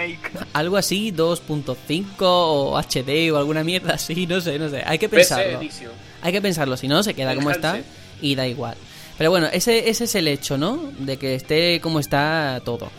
Algo 0.53 0.77
así, 0.77 1.11
2.5 1.13 2.05
o 2.19 2.77
HD 2.77 3.31
o 3.31 3.37
alguna 3.37 3.63
mierda 3.63 3.93
así, 3.93 4.27
no 4.27 4.41
sé, 4.41 4.59
no 4.59 4.69
sé. 4.69 4.83
Hay 4.85 4.97
que 4.99 5.07
pensarlo. 5.09 5.59
Hay 6.21 6.31
que 6.31 6.41
pensarlo, 6.41 6.77
si 6.77 6.87
no 6.87 7.01
se 7.03 7.13
queda 7.13 7.33
como 7.35 7.51
está 7.51 7.79
y 8.21 8.35
da 8.35 8.47
igual. 8.47 8.75
Pero 9.17 9.29
bueno, 9.29 9.47
ese, 9.51 9.89
ese 9.89 10.05
es 10.05 10.15
el 10.15 10.27
hecho, 10.27 10.57
¿no? 10.57 10.81
De 10.99 11.17
que 11.17 11.35
esté 11.35 11.79
como 11.81 11.99
está 11.99 12.61
todo. 12.65 12.89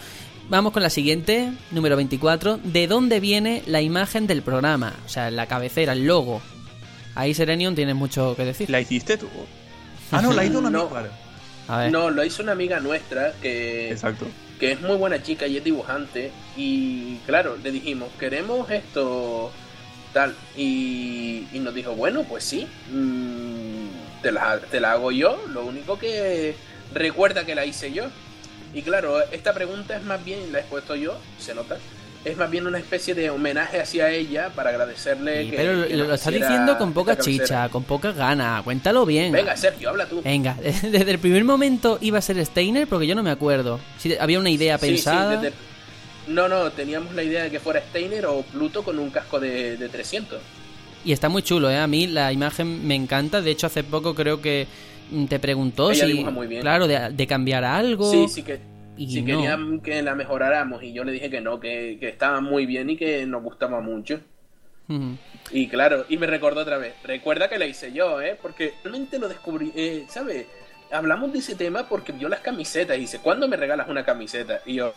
Vamos 0.49 0.73
con 0.73 0.83
la 0.83 0.91
siguiente, 0.91 1.51
número 1.71 1.97
24. 1.97 2.59
¿De 2.63 2.87
dónde 2.87 3.21
viene 3.21 3.63
la 3.67 3.81
imagen 3.81 4.27
del 4.27 4.43
programa? 4.43 4.95
O 5.07 5.09
sea, 5.09 5.31
la 5.31 5.47
cabecera, 5.47 5.93
el 5.95 6.07
logo. 6.07 6.41
Ahí 7.15 7.35
Serenion 7.35 7.75
tienes 7.75 7.95
mucho 7.95 8.35
que 8.37 8.45
decir. 8.45 8.71
¿La 8.71 8.81
hiciste 8.81 9.17
tú? 9.19 9.29
Ah, 10.11 10.23
no, 10.23 10.33
la 10.33 10.45
hizo 10.45 10.59
una 10.59 10.71
No. 10.71 10.83
amiga. 10.83 11.11
A 11.69 11.79
ver. 11.79 11.93
No, 11.93 12.11
lo 12.11 12.25
hizo 12.25 12.43
una 12.43 12.53
amiga 12.53 12.81
nuestra 12.81 13.33
que, 13.41 13.91
Exacto. 13.93 14.27
que 14.59 14.73
es 14.73 14.81
muy 14.81 14.97
buena 14.97 15.23
chica 15.23 15.47
y 15.47 15.57
es 15.57 15.65
dibujante. 15.65 16.31
Y 16.57 17.17
claro, 17.27 17.57
le 17.63 17.71
dijimos, 17.71 18.09
queremos 18.19 18.71
esto 18.71 19.51
tal. 20.13 20.35
Y, 20.57 21.47
y 21.53 21.59
nos 21.61 21.75
dijo, 21.75 21.93
bueno, 21.93 22.25
pues 22.25 22.45
sí, 22.45 22.67
mm, 22.91 24.23
te, 24.23 24.33
la, 24.33 24.59
te 24.59 24.81
la 24.81 24.93
hago 24.93 25.13
yo. 25.13 25.41
Lo 25.53 25.65
único 25.65 25.99
que 25.99 26.55
recuerda 26.95 27.45
que 27.47 27.55
la 27.55 27.65
hice 27.65 27.93
yo. 27.93 28.05
Y 28.75 28.83
claro, 28.83 29.21
esta 29.31 29.53
pregunta 29.53 29.97
es 29.97 30.03
más 30.03 30.25
bien, 30.25 30.51
la 30.53 30.61
he 30.61 30.65
puesto 30.65 30.97
yo, 30.97 31.17
se 31.39 31.55
nota. 31.55 31.77
Es 32.25 32.37
más 32.37 32.49
bien 32.51 32.67
una 32.69 32.79
especie 32.79 33.15
de 33.17 33.31
homenaje 33.31 33.81
hacia 33.81 34.09
ella 34.11 34.51
para 34.55 34.71
agradecerle 34.71 35.43
Sí, 35.45 35.51
que. 35.51 35.57
pero 35.57 35.89
que 35.89 35.97
lo, 35.97 36.05
lo 36.05 36.15
estás 36.15 36.33
diciendo 36.33 36.79
con 36.79 36.93
poca 36.93 37.19
chicha, 37.19 37.69
con 37.69 37.83
poca 37.83 38.13
gana. 38.13 38.61
Cuéntalo 38.63 39.05
bien. 39.05 39.33
Venga, 39.33 39.57
Sergio, 39.57 39.89
habla 39.91 40.07
tú. 40.07 40.23
Venga, 40.23 40.57
desde 40.63 41.11
el 41.11 41.19
primer 41.19 41.43
momento 41.45 41.99
iba 42.01 42.19
a 42.19 42.23
ser 42.23 42.45
Steiner 42.47 42.87
porque 42.87 43.09
yo 43.09 43.17
no 43.17 43.25
me 43.25 43.31
acuerdo. 43.31 43.81
Si 43.99 44.15
había 44.17 44.39
una 44.39 44.51
idea 44.51 44.79
Sí, 44.79 44.87
sí, 44.87 44.93
pensada. 44.93 45.37
desde- 45.41 45.53
No, 46.29 46.47
no, 46.47 46.71
teníamos 46.71 47.13
la 47.17 47.25
idea 47.25 47.43
de 47.43 47.51
que 47.51 47.59
fuera 47.59 47.81
Steiner 47.81 48.27
o 48.27 48.43
Pluto 48.43 48.85
con 48.85 49.01
un 49.01 49.11
casco 49.11 49.41
de, 49.41 49.77
de 49.77 49.89
300. 49.89 50.39
Y 51.05 51.11
está 51.11 51.29
muy 51.29 51.43
chulo, 51.43 51.69
¿eh? 51.69 51.79
A 51.79 51.89
mí 51.89 52.07
la 52.07 52.33
imagen 52.33 52.87
me 52.87 52.95
encanta. 52.95 53.43
De 53.43 53.51
hecho, 53.51 53.67
hace 53.67 53.83
poco 53.83 54.15
creo 54.15 54.41
que 54.41 54.69
mm, 55.11 55.25
te 55.25 55.41
preguntó 55.41 55.91
Ella 55.91 56.07
si, 56.07 56.23
muy 56.23 56.47
bien. 56.47 56.61
claro, 56.63 56.87
de, 56.87 57.11
de 57.11 57.27
cambiar 57.27 57.65
algo. 57.65 58.09
Sí, 58.13 58.27
sí 58.29 58.43
que 58.45 58.61
y 59.05 59.11
si 59.11 59.23
no. 59.23 59.27
querían 59.27 59.81
que 59.81 60.03
la 60.03 60.15
mejoráramos 60.15 60.83
y 60.83 60.93
yo 60.93 61.05
le 61.05 61.13
dije 61.13 61.31
que 61.31 61.41
no, 61.41 61.59
que, 61.59 61.97
que 61.99 62.09
estaba 62.09 62.41
muy 62.41 62.67
bien 62.67 62.91
y 62.91 62.97
que 62.97 63.27
nos 63.27 63.43
gustaba 63.43 63.81
mucho. 63.81 64.21
Y 65.51 65.69
claro, 65.69 66.05
y 66.09 66.19
me 66.19 66.27
recordó 66.27 66.61
otra 66.61 66.77
vez, 66.77 66.95
recuerda 67.03 67.49
que 67.49 67.59
la 67.59 67.67
hice 67.67 67.93
yo, 67.93 68.21
¿eh? 68.21 68.39
Porque 68.41 68.75
realmente 68.85 69.19
lo 69.19 69.29
descubrí, 69.29 69.73
eh, 69.75 70.05
¿sabes? 70.09 70.47
Hablamos 70.91 71.33
de 71.33 71.39
ese 71.39 71.55
tema 71.55 71.89
porque 71.89 72.13
vio 72.13 72.29
las 72.29 72.41
camisetas 72.41 72.99
y 72.99 73.01
dice, 73.01 73.19
¿cuándo 73.21 73.49
me 73.49 73.57
regalas 73.57 73.89
una 73.89 74.05
camiseta? 74.05 74.61
Y 74.67 74.75
yo, 74.75 74.93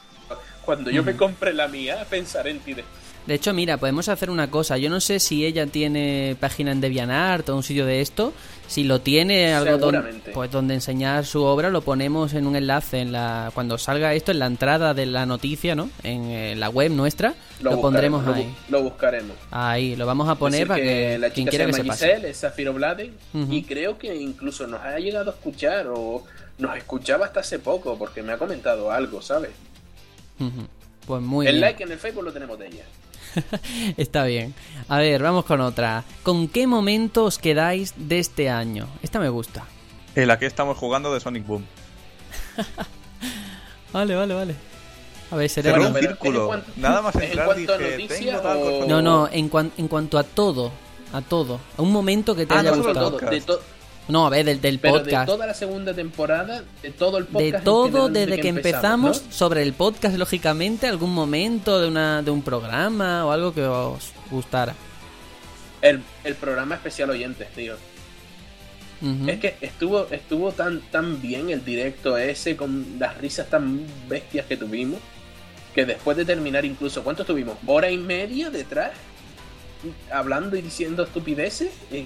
cuando 0.66 0.92
yo 0.92 1.02
me 1.04 1.16
compre 1.16 1.54
la 1.54 1.70
mía, 1.70 2.06
pensaré 2.10 2.52
en 2.52 2.60
ti 2.60 2.74
después. 2.74 3.05
De 3.28 3.34
hecho, 3.34 3.54
mira, 3.56 3.78
podemos 3.78 4.08
hacer 4.08 4.30
una 4.30 4.52
cosa. 4.52 4.78
Yo 4.78 4.90
no 4.90 5.00
sé 5.02 5.20
si 5.20 5.46
ella 5.46 5.66
tiene 5.66 6.38
página 6.40 6.72
en 6.72 6.80
DeviantArt 6.80 7.50
o 7.50 7.56
un 7.56 7.64
sitio 7.64 7.86
de 7.88 8.02
esto. 8.02 8.34
Si 8.68 8.84
lo 8.84 9.02
tiene, 9.02 9.54
algo 9.54 9.78
don- 9.78 9.92
Seguramente. 9.94 10.32
pues 10.32 10.52
donde 10.52 10.74
enseñar 10.76 11.26
su 11.26 11.44
obra, 11.44 11.70
lo 11.72 11.82
ponemos 11.82 12.34
en 12.34 12.46
un 12.48 12.56
enlace 12.56 13.00
en 13.00 13.12
la 13.12 13.52
cuando 13.54 13.78
salga 13.80 14.14
esto 14.14 14.32
en 14.32 14.40
la 14.40 14.46
entrada 14.48 14.94
de 14.94 15.06
la 15.08 15.26
noticia, 15.26 15.76
¿no? 15.76 15.90
En 16.04 16.26
eh, 16.26 16.56
la 16.56 16.70
web 16.70 16.92
nuestra, 16.92 17.34
lo, 17.62 17.80
pondremos 17.82 18.28
ahí. 18.28 18.52
Lo, 18.70 18.82
buscaremos. 18.84 19.36
Ahí, 19.52 19.96
lo 19.96 20.06
vamos 20.06 20.30
a 20.30 20.36
poner 20.36 20.68
para 20.68 20.80
que 20.82 20.88
que, 20.88 21.18
la 21.20 21.30
quien 21.30 21.46
chica 21.48 21.50
quiera 21.58 21.66
se 21.66 21.72
que 21.72 21.78
se 21.84 21.84
pase. 21.88 22.06
Giselle, 22.08 22.30
es 22.30 22.40
Zafiro 22.40 22.74
Bladen, 22.74 23.14
Ujú. 23.34 23.54
y 23.54 23.64
creo 23.64 23.98
que 24.00 24.16
incluso 24.16 24.66
nos 24.68 24.82
ha 24.82 24.98
llegado 25.00 25.32
a 25.32 25.34
escuchar 25.34 25.88
o 25.88 26.24
nos 26.58 26.76
escuchaba 26.78 27.26
hasta 27.28 27.40
hace 27.42 27.60
poco 27.60 27.98
porque 27.98 28.22
me 28.24 28.34
ha 28.34 28.38
comentado 28.38 28.92
algo, 28.92 29.22
¿sabes? 29.22 29.52
Pues 31.08 31.22
muy 31.22 31.46
el 31.48 31.54
bien. 31.54 31.62
like 31.62 31.84
en 31.84 31.92
el 31.92 32.00
Facebook 32.00 32.24
lo 32.24 32.34
tenemos 32.34 32.58
de 32.60 32.68
ella. 32.68 32.84
Está 33.98 34.24
bien. 34.26 34.54
A 34.90 34.98
ver, 35.00 35.22
vamos 35.22 35.46
con 35.46 35.62
otra. 35.62 36.04
¿Con 36.24 36.48
qué 36.48 36.68
momento 36.68 37.24
os 37.26 37.38
quedáis 37.38 37.94
de 37.98 38.20
este 38.20 38.50
año? 38.50 38.88
Esta 39.04 39.20
me 39.20 39.30
gusta. 39.30 39.66
En 40.16 40.28
la 40.28 40.40
que 40.40 40.46
estamos 40.46 40.78
jugando 40.78 41.14
de 41.14 41.20
Sonic 41.20 41.46
Boom. 41.46 41.66
Vale, 43.94 44.16
vale, 44.16 44.34
vale. 44.34 44.56
A 45.32 45.36
ver, 45.38 45.50
será... 45.50 45.80
Un 45.80 45.96
círculo. 45.96 46.42
¿en 46.42 46.48
cuanto- 46.48 46.72
Nada 46.76 47.02
más 47.02 47.16
en 47.16 47.22
entrar 47.24 47.46
cuanto 47.46 47.74
a 47.74 47.78
dije, 47.78 47.92
noticia 47.92 48.18
tengo 48.20 48.42
tal 48.42 48.58
o-. 48.58 48.86
No, 48.88 49.02
no, 49.02 49.30
en, 49.32 49.50
cuan- 49.50 49.72
en 49.78 49.88
cuanto 49.88 50.18
a 50.18 50.24
todo. 50.24 50.72
A 51.14 51.22
todo. 51.22 51.60
A 51.78 51.82
un 51.82 51.92
momento 51.94 52.36
que 52.36 52.46
te 52.46 52.54
Ah, 52.54 52.60
haya 52.60 52.72
no 52.72 52.78
gustado. 52.84 53.12
todo, 53.18 53.30
de 53.30 53.42
to- 53.42 53.62
No, 54.08 54.28
a 54.28 54.30
ver, 54.30 54.46
del, 54.46 54.62
del 54.62 54.80
pero 54.80 55.00
podcast. 55.00 55.28
de 55.28 55.34
toda 55.34 55.48
la 55.48 55.54
segunda 55.54 55.94
temporada, 55.94 56.64
de 56.82 56.92
todo 56.92 57.18
el 57.18 57.26
podcast. 57.26 57.54
De 57.54 57.62
todo 57.62 58.10
desde 58.10 58.40
que 58.40 58.50
empezamos, 58.50 59.24
¿no? 59.24 59.32
sobre 59.32 59.64
el 59.64 59.74
podcast, 59.74 60.16
lógicamente, 60.18 60.88
algún 60.88 61.14
momento 61.14 61.82
de, 61.82 61.88
una, 61.88 62.22
de 62.22 62.30
un 62.30 62.44
programa 62.44 63.26
o 63.26 63.32
algo 63.32 63.54
que 63.54 63.64
os 63.64 64.12
gustara. 64.30 64.76
El, 65.82 66.02
el 66.24 66.36
programa 66.36 66.76
especial 66.76 67.10
oyentes, 67.10 67.48
tío. 67.54 67.76
Es 69.28 69.40
que 69.40 69.56
estuvo, 69.62 70.08
estuvo 70.10 70.52
tan, 70.52 70.82
tan 70.90 71.22
bien 71.22 71.50
el 71.50 71.64
directo 71.64 72.18
ese, 72.18 72.56
con 72.56 72.98
las 72.98 73.18
risas 73.18 73.48
tan 73.50 73.82
bestias 74.08 74.48
que 74.48 74.58
tuvimos, 74.58 75.00
que 75.76 75.86
después 75.86 76.18
de 76.18 76.26
terminar 76.26 76.66
incluso, 76.66 77.04
¿cuánto 77.04 77.24
tuvimos? 77.24 77.58
¿Hora 77.68 77.92
y 77.92 77.98
media 77.98 78.50
detrás? 78.50 78.94
Hablando 80.12 80.56
y 80.56 80.62
diciendo 80.62 81.04
estupideces. 81.04 81.72
Y 81.92 82.06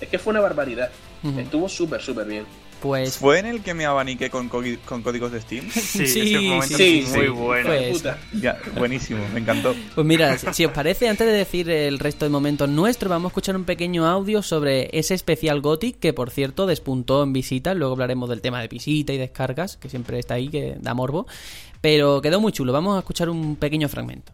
es 0.00 0.08
que 0.08 0.18
fue 0.18 0.32
una 0.32 0.40
barbaridad. 0.40 0.90
Estuvo 1.38 1.68
súper, 1.68 2.00
súper 2.00 2.26
bien. 2.26 2.44
Pues 2.80 3.16
¿Fue 3.16 3.38
en 3.38 3.46
el 3.46 3.62
que 3.62 3.72
me 3.72 3.86
abaniqué 3.86 4.28
con, 4.28 4.50
co- 4.50 4.62
con 4.84 5.02
códigos 5.02 5.32
de 5.32 5.40
Steam? 5.40 5.66
Sí, 5.70 6.06
Sí, 6.06 6.20
ese 6.36 6.40
momento 6.40 6.76
sí, 6.76 6.98
es 7.04 7.08
muy 7.10 7.20
sí. 7.24 7.28
bueno. 7.28 7.68
Pues- 7.70 7.96
Puta. 7.96 8.18
Ya, 8.38 8.58
buenísimo, 8.76 9.26
me 9.32 9.40
encantó. 9.40 9.74
Pues 9.94 10.06
mira, 10.06 10.36
si 10.38 10.46
si 10.52 10.64
os 10.66 10.72
parece, 10.72 11.08
antes 11.08 11.26
de 11.26 11.32
decir 11.32 11.70
el 11.70 11.98
resto 11.98 12.26
de 12.26 12.28
momentos 12.30 12.68
nuestros, 12.68 13.08
vamos 13.08 13.30
a 13.30 13.32
escuchar 13.32 13.56
un 13.56 13.64
pequeño 13.64 14.06
audio 14.06 14.42
sobre 14.42 14.90
ese 14.96 15.14
especial 15.14 15.62
Gothic 15.62 15.98
que, 15.98 16.12
por 16.12 16.30
cierto, 16.30 16.66
despuntó 16.66 17.22
en 17.22 17.32
visitas. 17.32 17.74
Luego 17.74 17.94
hablaremos 17.94 18.28
del 18.28 18.42
tema 18.42 18.60
de 18.60 18.68
visita 18.68 19.12
y 19.14 19.18
descargas, 19.18 19.78
que 19.78 19.88
siempre 19.88 20.18
está 20.18 20.34
ahí, 20.34 20.48
que 20.48 20.76
da 20.78 20.92
morbo. 20.92 21.26
Pero 21.80 22.20
quedó 22.20 22.40
muy 22.40 22.52
chulo. 22.52 22.72
Vamos 22.74 22.94
a 22.96 22.98
escuchar 22.98 23.30
un 23.30 23.56
pequeño 23.56 23.88
fragmento. 23.88 24.32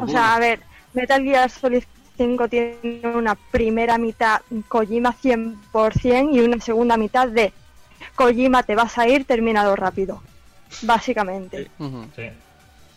O 0.00 0.08
sea, 0.08 0.34
a 0.34 0.38
ver, 0.38 0.60
Metal 0.92 1.22
Gear 1.22 1.48
Solid 1.50 1.84
5 2.16 2.48
tiene 2.48 3.00
una 3.14 3.34
primera 3.34 3.96
mitad 3.98 4.40
Kojima 4.68 5.14
100% 5.14 6.34
y 6.34 6.40
una 6.40 6.60
segunda 6.60 6.96
mitad 6.96 7.28
de 7.28 7.52
Kojima 8.14 8.62
te 8.64 8.74
vas 8.74 8.98
a 8.98 9.06
ir, 9.08 9.24
terminado 9.24 9.76
rápido. 9.76 10.20
Básicamente. 10.82 11.70
Ujú. 11.78 12.06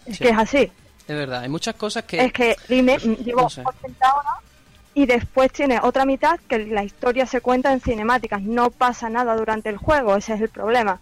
Es 0.06 0.18
Sí. 0.18 0.24
que 0.24 0.30
es 0.30 0.38
así. 0.38 0.72
Es 1.08 1.16
verdad, 1.16 1.42
hay 1.42 1.50
muchas 1.50 1.76
cosas 1.76 2.04
que... 2.06 2.24
Es 2.26 2.34
que 2.34 2.56
dime, 2.68 2.98
llevo 2.98 3.44
No 3.44 3.50
sé. 3.50 3.62
80 3.64 4.14
horas 4.14 4.34
y 4.94 5.06
después 5.06 5.52
tiene 5.52 5.80
otra 5.82 6.06
mitad 6.06 6.40
que 6.48 6.60
la 6.66 6.84
historia 6.84 7.26
se 7.26 7.42
cuenta 7.42 7.72
en 7.72 7.80
cinemáticas. 7.82 8.42
No 8.42 8.72
pasa 8.72 9.10
nada 9.10 9.36
durante 9.36 9.70
el 9.70 9.78
juego, 9.78 10.16
ese 10.16 10.34
es 10.34 10.42
el 10.42 10.50
problema. 10.50 11.00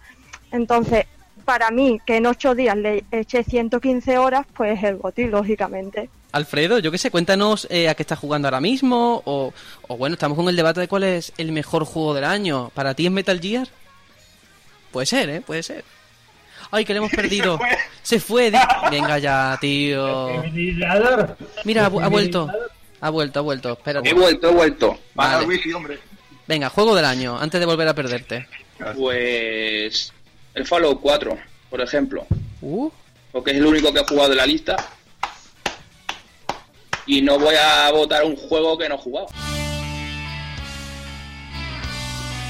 Entonces, 0.52 1.06
para 1.50 1.70
mí, 1.72 1.98
que 2.06 2.18
en 2.18 2.26
8 2.26 2.54
días 2.54 2.76
le 2.76 3.02
eché 3.10 3.42
115 3.42 4.18
horas, 4.18 4.46
pues 4.54 4.80
el 4.84 4.98
goti, 4.98 5.24
lógicamente. 5.24 6.08
Alfredo, 6.30 6.78
yo 6.78 6.92
qué 6.92 6.98
sé, 6.98 7.10
cuéntanos 7.10 7.66
eh, 7.70 7.88
a 7.88 7.96
qué 7.96 8.04
estás 8.04 8.20
jugando 8.20 8.46
ahora 8.46 8.60
mismo 8.60 9.20
o, 9.24 9.52
o 9.88 9.96
bueno, 9.96 10.14
estamos 10.14 10.36
con 10.36 10.48
el 10.48 10.54
debate 10.54 10.78
de 10.78 10.86
cuál 10.86 11.02
es 11.02 11.32
el 11.38 11.50
mejor 11.50 11.84
juego 11.84 12.14
del 12.14 12.22
año. 12.22 12.70
¿Para 12.72 12.94
ti 12.94 13.06
es 13.06 13.10
Metal 13.10 13.40
Gear? 13.40 13.66
Puede 14.92 15.06
ser, 15.06 15.28
¿eh? 15.28 15.40
Puede 15.40 15.64
ser. 15.64 15.84
Ay, 16.70 16.84
que 16.84 16.92
le 16.92 16.98
hemos 16.98 17.10
perdido. 17.16 17.58
Se 18.02 18.20
fue. 18.20 18.52
di- 18.52 18.58
Venga 18.92 19.18
ya, 19.18 19.58
tío. 19.60 20.44
Mira, 21.64 21.86
ha, 21.86 21.90
vu- 21.90 22.00
ha 22.00 22.06
vuelto. 22.08 22.48
Ha 23.00 23.10
vuelto, 23.10 23.40
ha 23.40 23.42
vuelto. 23.42 23.72
Espérate. 23.72 24.08
He 24.08 24.12
vuelto, 24.14 24.50
he 24.50 24.52
vuelto. 24.54 24.98
Vale. 25.16 25.46
Hombre. 25.74 25.98
Venga, 26.46 26.68
juego 26.68 26.94
del 26.94 27.06
año, 27.06 27.36
antes 27.40 27.58
de 27.58 27.66
volver 27.66 27.88
a 27.88 27.94
perderte. 27.94 28.46
Pues. 28.96 30.12
El 30.54 30.66
Fallout 30.66 31.00
4, 31.00 31.38
por 31.70 31.80
ejemplo. 31.80 32.26
Uh, 32.60 32.90
porque 33.32 33.52
es 33.52 33.56
el 33.58 33.66
único 33.66 33.92
que 33.92 34.00
he 34.00 34.04
jugado 34.04 34.30
de 34.30 34.36
la 34.36 34.46
lista. 34.46 34.76
Y 37.06 37.22
no 37.22 37.38
voy 37.38 37.54
a 37.56 37.90
votar 37.92 38.24
un 38.24 38.36
juego 38.36 38.76
que 38.78 38.88
no 38.88 38.96
he 38.96 38.98
jugado. 38.98 39.26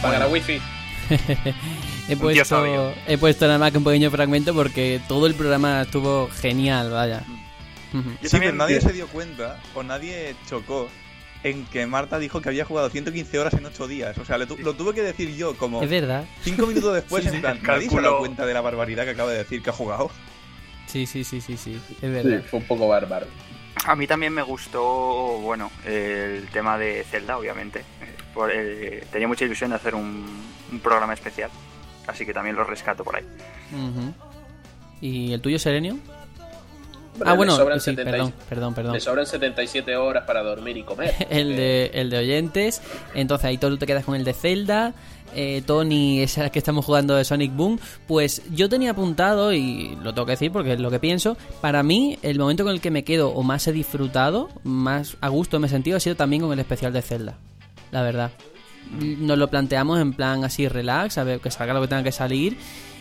Paga 0.02 0.18
la 0.18 0.28
wifi. 0.28 0.60
he, 2.09 2.16
puesto, 2.16 2.93
he 3.06 3.18
puesto 3.18 3.47
nada 3.47 3.59
más 3.59 3.72
que 3.72 3.78
un 3.78 3.85
pequeño 3.85 4.10
fragmento 4.10 4.55
porque 4.55 5.01
todo 5.09 5.27
el 5.27 5.35
programa 5.35 5.82
estuvo 5.82 6.28
genial, 6.28 6.90
vaya. 6.90 7.22
Yo 7.93 8.01
sí, 8.22 8.28
también- 8.31 8.52
pero 8.52 8.55
nadie 8.55 8.81
se 8.81 8.93
dio 8.93 9.09
cuenta 9.09 9.59
o 9.74 9.82
nadie 9.82 10.36
chocó 10.48 10.89
en 11.43 11.65
que 11.67 11.87
Marta 11.87 12.19
dijo 12.19 12.41
que 12.43 12.49
había 12.51 12.65
jugado 12.65 12.91
115 12.91 13.39
horas 13.39 13.55
en 13.55 13.65
8 13.67 13.89
días. 13.89 14.19
O 14.19 14.25
sea, 14.25 14.37
le 14.39 14.47
tu- 14.47 14.59
lo 14.59 14.75
tuve 14.75 14.93
que 14.95 15.03
decir 15.03 15.35
yo 15.37 15.57
como 15.57 15.83
Es 15.83 15.89
verdad. 15.91 16.25
5 16.43 16.67
minutos 16.67 16.95
después, 16.95 17.25
Sí, 17.25 17.31
en 17.35 17.41
plan, 17.41 17.57
el 17.57 17.62
nadie 17.67 17.89
se 17.89 17.97
ha 17.97 18.01
dado 18.01 18.12
cálculo- 18.15 18.19
cuenta 18.19 18.47
de 18.47 18.55
la 18.55 18.61
barbaridad 18.61 19.05
que 19.05 19.11
acaba 19.11 19.31
de 19.31 19.39
decir 19.39 19.62
que 19.62 19.71
ha 19.71 19.73
jugado. 19.73 20.11
Sí, 20.87 21.07
sí, 21.07 21.25
sí, 21.25 21.41
sí, 21.41 21.57
sí. 21.57 21.75
Es 21.91 21.99
Sí, 22.01 22.07
verdad. 22.09 22.43
fue 22.51 22.59
un 22.59 22.67
poco 22.67 22.89
bárbaro. 22.89 23.27
A 23.87 23.97
mí 23.97 24.07
también 24.07 24.33
me 24.35 24.43
gustó, 24.43 24.83
bueno, 25.41 25.71
el 25.87 26.47
tema 26.53 26.77
de 26.77 27.05
Zelda, 27.05 27.39
obviamente. 27.39 27.79
Eh, 27.81 27.85
por- 28.35 28.51
eh, 28.53 29.05
tenía 29.11 29.27
mucha 29.29 29.45
ilusión 29.45 29.71
de 29.71 29.77
hacer 29.77 29.95
un, 29.95 30.27
un 30.71 30.81
programa 30.81 31.15
especial, 31.15 31.51
así 32.07 32.27
que 32.27 32.35
también 32.35 32.57
lo 32.57 32.65
rescato 32.65 33.03
por 33.05 33.17
ahí. 33.17 33.25
¿Y 35.01 35.33
el 35.33 35.41
tuyo, 35.41 35.59
Serenio? 35.59 35.97
Ah, 37.25 37.31
le 37.33 37.37
bueno, 37.37 37.57
sobran 37.57 37.81
sí, 37.81 37.91
70 37.91 38.11
perdón, 38.11 38.33
perdón, 38.49 38.75
perdón. 38.75 38.93
Le 38.95 39.01
sobran 39.01 39.27
77 39.27 39.97
horas 39.97 40.25
para 40.25 40.43
dormir 40.43 40.77
y 40.77 40.83
comer. 40.83 41.15
El 41.31 41.57
de, 41.57 41.91
el 41.95 42.11
de 42.11 42.19
oyentes. 42.19 42.83
Entonces 43.15 43.45
ahí 43.45 43.59
tú 43.59 43.77
te 43.77 43.87
quedas 43.87 44.05
con 44.05 44.15
el 44.15 44.25
de 44.25 44.33
Zelda. 44.33 44.95
Eh, 45.35 45.63
Tony, 45.65 46.21
esa 46.21 46.51
que 46.51 46.59
estamos 46.59 46.85
jugando 46.85 47.15
de 47.15 47.25
Sonic 47.25 47.55
Boom. 47.55 47.79
Pues 48.07 48.43
yo 48.51 48.69
tenía 48.69 48.93
apuntado, 48.93 49.53
y 49.53 49.97
lo 50.03 50.13
tengo 50.13 50.27
que 50.27 50.33
decir 50.33 50.51
porque 50.53 50.73
es 50.73 50.81
lo 50.81 50.91
que 50.91 50.99
pienso. 50.99 51.37
Para 51.61 51.83
mí, 51.83 52.19
el 52.23 52.39
momento 52.39 52.65
con 52.65 52.73
el 52.73 52.81
que 52.81 52.91
me 52.91 53.05
quedo 53.05 53.31
o 53.31 53.43
más 53.43 53.67
he 53.69 53.73
disfrutado, 53.73 54.49
más 54.65 55.17
a 55.21 55.29
gusto 55.29 55.61
me 55.61 55.67
he 55.67 55.71
sentido, 55.71 55.97
ha 55.97 56.01
sido 56.01 56.17
también 56.17 56.43
con 56.43 56.53
el 56.53 56.59
especial 56.59 56.93
de 56.93 57.03
Zelda. 57.03 57.39
La 57.91 58.03
verdad. 58.03 58.31
Nos 58.91 59.39
lo 59.39 59.49
planteamos 59.49 60.01
en 60.01 60.15
plan 60.15 60.45
así 60.45 60.67
relax, 60.67 61.17
a 61.19 61.25
ver 61.25 61.39
que 61.41 61.51
salga 61.51 61.75
lo 61.75 61.83
que 61.83 61.89
tenga 61.89 62.03
que 62.03 62.13
salir. 62.13 62.57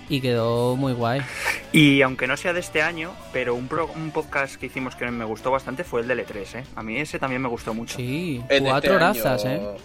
Y 0.09 0.21
quedó 0.21 0.75
muy 0.75 0.93
guay. 0.93 1.21
Y 1.71 2.01
aunque 2.01 2.25
no 2.25 2.35
sea 2.35 2.51
de 2.51 2.59
este 2.61 2.81
año, 2.81 3.11
pero 3.31 3.53
un, 3.53 3.67
pro- 3.67 3.91
un 3.95 4.09
podcast 4.11 4.55
que 4.55 4.65
hicimos 4.65 4.95
que 4.95 5.05
me 5.11 5.23
gustó 5.23 5.51
bastante 5.51 5.83
fue 5.83 6.01
el 6.01 6.07
del 6.07 6.25
E3, 6.25 6.55
¿eh? 6.59 6.63
A 6.75 6.81
mí 6.81 6.97
ese 6.97 7.19
también 7.19 7.41
me 7.43 7.47
gustó 7.47 7.73
mucho. 7.75 7.95
Sí, 7.97 8.43
de 8.49 8.59
cuatro 8.61 8.93
este 8.93 9.05
razas, 9.05 9.45
año- 9.45 9.71
¿eh? 9.71 9.77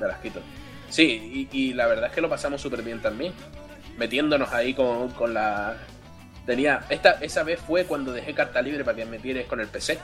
Me 0.00 0.06
las 0.06 0.18
quito. 0.18 0.40
Sí, 0.90 1.48
y, 1.50 1.56
y 1.58 1.72
la 1.72 1.86
verdad 1.86 2.06
es 2.10 2.12
que 2.12 2.20
lo 2.20 2.28
pasamos 2.28 2.60
súper 2.60 2.82
bien 2.82 3.00
también. 3.00 3.32
Metiéndonos 3.96 4.52
ahí 4.52 4.74
con, 4.74 5.08
con 5.12 5.32
la. 5.32 5.76
Tenía. 6.44 6.84
Esta, 6.90 7.12
esa 7.12 7.42
vez 7.44 7.60
fue 7.60 7.84
cuando 7.84 8.12
dejé 8.12 8.34
carta 8.34 8.60
libre 8.60 8.84
para 8.84 8.96
que 8.96 9.04
me 9.06 9.18
tires 9.18 9.46
con 9.46 9.60
el 9.60 9.68
PC. 9.68 9.98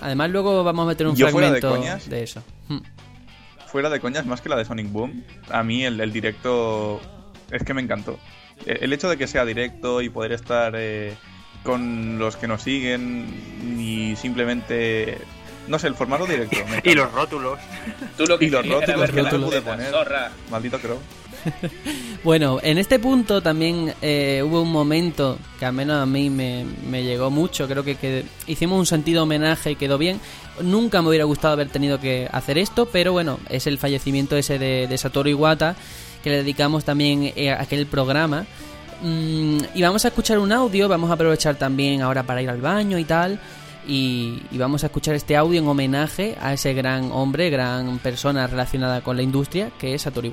Además, 0.00 0.30
luego 0.30 0.64
vamos 0.64 0.84
a 0.84 0.88
meter 0.88 1.06
un 1.06 1.14
Yo 1.16 1.28
fuera 1.28 1.50
de 1.50 1.60
fragmento 1.60 1.80
coñas. 1.88 2.08
de 2.10 2.22
eso. 2.22 2.42
Fuera 3.66 3.88
de 3.90 4.00
coñas, 4.00 4.24
más 4.26 4.40
que 4.40 4.48
la 4.48 4.56
de 4.56 4.64
Sonic 4.64 4.90
Boom, 4.90 5.24
a 5.50 5.62
mí 5.62 5.84
el, 5.84 6.00
el 6.00 6.10
directo 6.12 7.00
es 7.50 7.62
que 7.62 7.74
me 7.74 7.82
encantó. 7.82 8.18
Eh, 8.66 8.78
El 8.82 8.92
hecho 8.92 9.08
de 9.08 9.16
que 9.16 9.26
sea 9.26 9.44
directo 9.44 10.00
y 10.02 10.08
poder 10.08 10.32
estar 10.32 10.74
eh, 10.76 11.14
con 11.62 12.18
los 12.18 12.36
que 12.36 12.48
nos 12.48 12.62
siguen 12.62 13.26
y 13.78 14.16
simplemente... 14.16 15.18
No 15.66 15.78
sé, 15.78 15.86
el 15.86 15.94
formato 15.94 16.24
directo. 16.26 16.56
Y 16.84 16.94
los 16.94 17.12
rótulos. 17.12 17.58
Tú 18.16 18.24
lo 18.24 18.38
que 18.38 18.46
Y 18.46 18.50
los 18.50 18.66
rótulos 18.66 19.10
que 19.10 19.22
no 19.22 19.46
pude 19.46 19.60
poner. 19.60 19.90
zorra. 19.90 20.30
Maldito 20.50 20.78
Crow. 20.78 20.98
Bueno, 22.24 22.58
en 22.62 22.78
este 22.78 22.98
punto 22.98 23.40
también 23.42 23.94
eh, 24.02 24.42
hubo 24.44 24.62
un 24.62 24.72
momento 24.72 25.38
que 25.58 25.66
al 25.66 25.72
menos 25.72 26.02
a 26.02 26.06
mí 26.06 26.30
me, 26.30 26.64
me 26.90 27.04
llegó 27.04 27.30
mucho. 27.30 27.68
Creo 27.68 27.84
que, 27.84 27.94
que 27.94 28.24
hicimos 28.48 28.76
un 28.78 28.86
sentido 28.86 29.22
homenaje 29.22 29.70
y 29.70 29.76
quedó 29.76 29.98
bien. 29.98 30.20
Nunca 30.60 31.00
me 31.00 31.08
hubiera 31.10 31.24
gustado 31.26 31.52
haber 31.52 31.68
tenido 31.68 32.00
que 32.00 32.28
hacer 32.32 32.58
esto, 32.58 32.86
pero 32.90 33.12
bueno, 33.12 33.38
es 33.48 33.68
el 33.68 33.78
fallecimiento 33.78 34.36
ese 34.36 34.58
de, 34.58 34.88
de 34.88 34.98
Satoru 34.98 35.28
Iwata 35.30 35.76
que 36.22 36.30
le 36.30 36.36
dedicamos 36.38 36.84
también 36.84 37.32
eh, 37.36 37.50
a 37.50 37.62
aquel 37.62 37.86
programa. 37.86 38.46
Mm, 39.02 39.58
y 39.74 39.82
vamos 39.82 40.04
a 40.04 40.08
escuchar 40.08 40.38
un 40.38 40.52
audio, 40.52 40.88
vamos 40.88 41.10
a 41.10 41.14
aprovechar 41.14 41.56
también 41.56 42.02
ahora 42.02 42.22
para 42.24 42.42
ir 42.42 42.50
al 42.50 42.60
baño 42.60 42.98
y 42.98 43.04
tal. 43.04 43.40
Y, 43.86 44.42
vamos 44.52 44.84
a 44.84 44.88
escuchar 44.88 45.14
este 45.14 45.36
audio 45.36 45.60
en 45.60 45.66
homenaje 45.66 46.36
a 46.40 46.52
ese 46.52 46.74
gran 46.74 47.10
hombre, 47.10 47.48
gran 47.48 47.98
persona 47.98 48.46
relacionada 48.46 49.00
con 49.00 49.16
la 49.16 49.22
industria, 49.22 49.70
que 49.78 49.94
es 49.94 50.02
Satoru. 50.02 50.30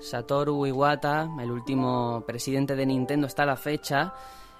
Satoru 0.00 0.66
Iwata, 0.66 1.28
el 1.40 1.50
último 1.50 2.24
presidente 2.26 2.74
de 2.74 2.86
Nintendo 2.86 3.26
hasta 3.26 3.44
la 3.44 3.56
fecha, 3.56 4.14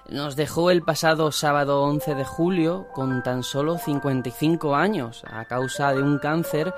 nos 0.09 0.37
dejó 0.37 0.71
el 0.71 0.83
pasado 0.83 1.33
sábado 1.33 1.83
11 1.83 2.15
de 2.15 2.25
julio 2.25 2.87
con 2.93 3.23
tan 3.23 3.43
solo 3.43 3.79
55 3.79 4.75
años 4.75 5.23
a 5.27 5.45
causa 5.45 5.93
de 5.93 6.03
un 6.03 6.19
cáncer 6.19 6.75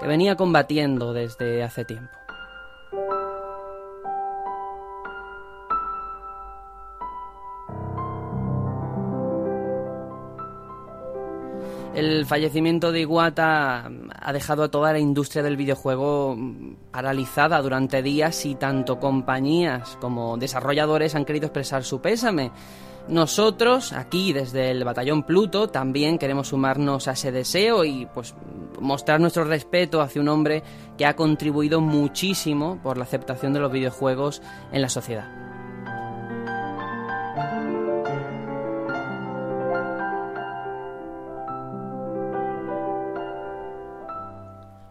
que 0.00 0.06
venía 0.06 0.36
combatiendo 0.36 1.12
desde 1.12 1.62
hace 1.62 1.84
tiempo. 1.84 2.23
El 11.94 12.26
fallecimiento 12.26 12.90
de 12.90 13.02
Iwata 13.02 13.88
ha 14.20 14.32
dejado 14.32 14.64
a 14.64 14.68
toda 14.68 14.92
la 14.92 14.98
industria 14.98 15.44
del 15.44 15.56
videojuego 15.56 16.36
paralizada 16.90 17.62
durante 17.62 18.02
días 18.02 18.44
y 18.46 18.56
tanto 18.56 18.98
compañías 18.98 19.96
como 20.00 20.36
desarrolladores 20.36 21.14
han 21.14 21.24
querido 21.24 21.46
expresar 21.46 21.84
su 21.84 22.00
pésame. 22.00 22.50
Nosotros, 23.06 23.92
aquí 23.92 24.32
desde 24.32 24.72
el 24.72 24.82
Batallón 24.82 25.22
Pluto, 25.22 25.68
también 25.68 26.18
queremos 26.18 26.48
sumarnos 26.48 27.06
a 27.06 27.12
ese 27.12 27.30
deseo 27.30 27.84
y 27.84 28.06
pues 28.12 28.34
mostrar 28.80 29.20
nuestro 29.20 29.44
respeto 29.44 30.00
hacia 30.00 30.20
un 30.20 30.28
hombre 30.28 30.64
que 30.98 31.06
ha 31.06 31.14
contribuido 31.14 31.80
muchísimo 31.80 32.80
por 32.82 32.98
la 32.98 33.04
aceptación 33.04 33.52
de 33.52 33.60
los 33.60 33.70
videojuegos 33.70 34.42
en 34.72 34.82
la 34.82 34.88
sociedad. 34.88 35.43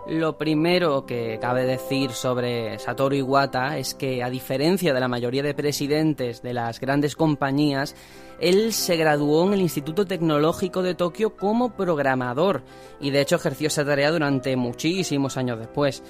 Lo 0.07 0.37
primero 0.37 1.05
que 1.05 1.39
cabe 1.39 1.63
decir 1.65 2.11
sobre 2.11 2.77
Satoru 2.77 3.15
Iwata 3.15 3.77
es 3.77 3.93
que, 3.93 4.21
a 4.21 4.29
diferencia 4.29 4.93
de 4.93 4.99
la 4.99 5.07
mayoría 5.07 5.41
de 5.43 5.53
presidentes 5.53 6.41
de 6.41 6.53
las 6.53 6.81
grandes 6.81 7.15
compañías, 7.15 7.95
él 8.41 8.73
se 8.73 8.97
graduó 8.97 9.47
en 9.47 9.53
el 9.53 9.61
Instituto 9.61 10.05
Tecnológico 10.05 10.81
de 10.81 10.95
Tokio 10.95 11.37
como 11.37 11.73
programador 11.73 12.63
y 12.99 13.11
de 13.11 13.21
hecho 13.21 13.37
ejerció 13.37 13.67
esa 13.67 13.85
tarea 13.85 14.11
durante 14.11 14.57
muchísimos 14.57 15.37
años 15.37 15.57
después. 15.57 16.03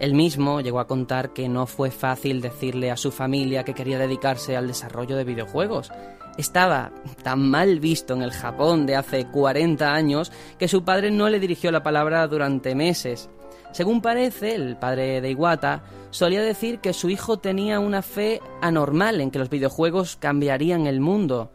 Él 0.00 0.14
mismo 0.14 0.62
llegó 0.62 0.80
a 0.80 0.86
contar 0.86 1.34
que 1.34 1.46
no 1.46 1.66
fue 1.66 1.90
fácil 1.90 2.40
decirle 2.40 2.90
a 2.90 2.96
su 2.96 3.12
familia 3.12 3.62
que 3.62 3.74
quería 3.74 3.98
dedicarse 3.98 4.56
al 4.56 4.66
desarrollo 4.66 5.16
de 5.16 5.24
videojuegos. 5.24 5.92
Estaba 6.36 6.90
tan 7.22 7.48
mal 7.48 7.78
visto 7.78 8.14
en 8.14 8.22
el 8.22 8.32
Japón 8.32 8.86
de 8.86 8.96
hace 8.96 9.26
40 9.26 9.94
años 9.94 10.32
que 10.58 10.68
su 10.68 10.84
padre 10.84 11.10
no 11.10 11.28
le 11.28 11.38
dirigió 11.38 11.70
la 11.70 11.82
palabra 11.82 12.26
durante 12.26 12.74
meses. 12.74 13.30
Según 13.70 14.00
parece, 14.00 14.54
el 14.54 14.76
padre 14.76 15.20
de 15.20 15.30
Iwata 15.30 15.84
solía 16.10 16.42
decir 16.42 16.80
que 16.80 16.92
su 16.92 17.08
hijo 17.08 17.38
tenía 17.38 17.80
una 17.80 18.02
fe 18.02 18.40
anormal 18.62 19.20
en 19.20 19.30
que 19.30 19.38
los 19.38 19.50
videojuegos 19.50 20.16
cambiarían 20.16 20.86
el 20.86 21.00
mundo. 21.00 21.52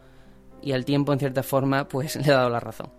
Y 0.61 0.73
el 0.73 0.85
tiempo, 0.85 1.13
en 1.13 1.19
cierta 1.19 1.43
forma, 1.43 1.87
pues 1.87 2.15
le 2.25 2.31
ha 2.31 2.37
dado 2.37 2.49
la 2.49 2.59
razón. 2.59 2.98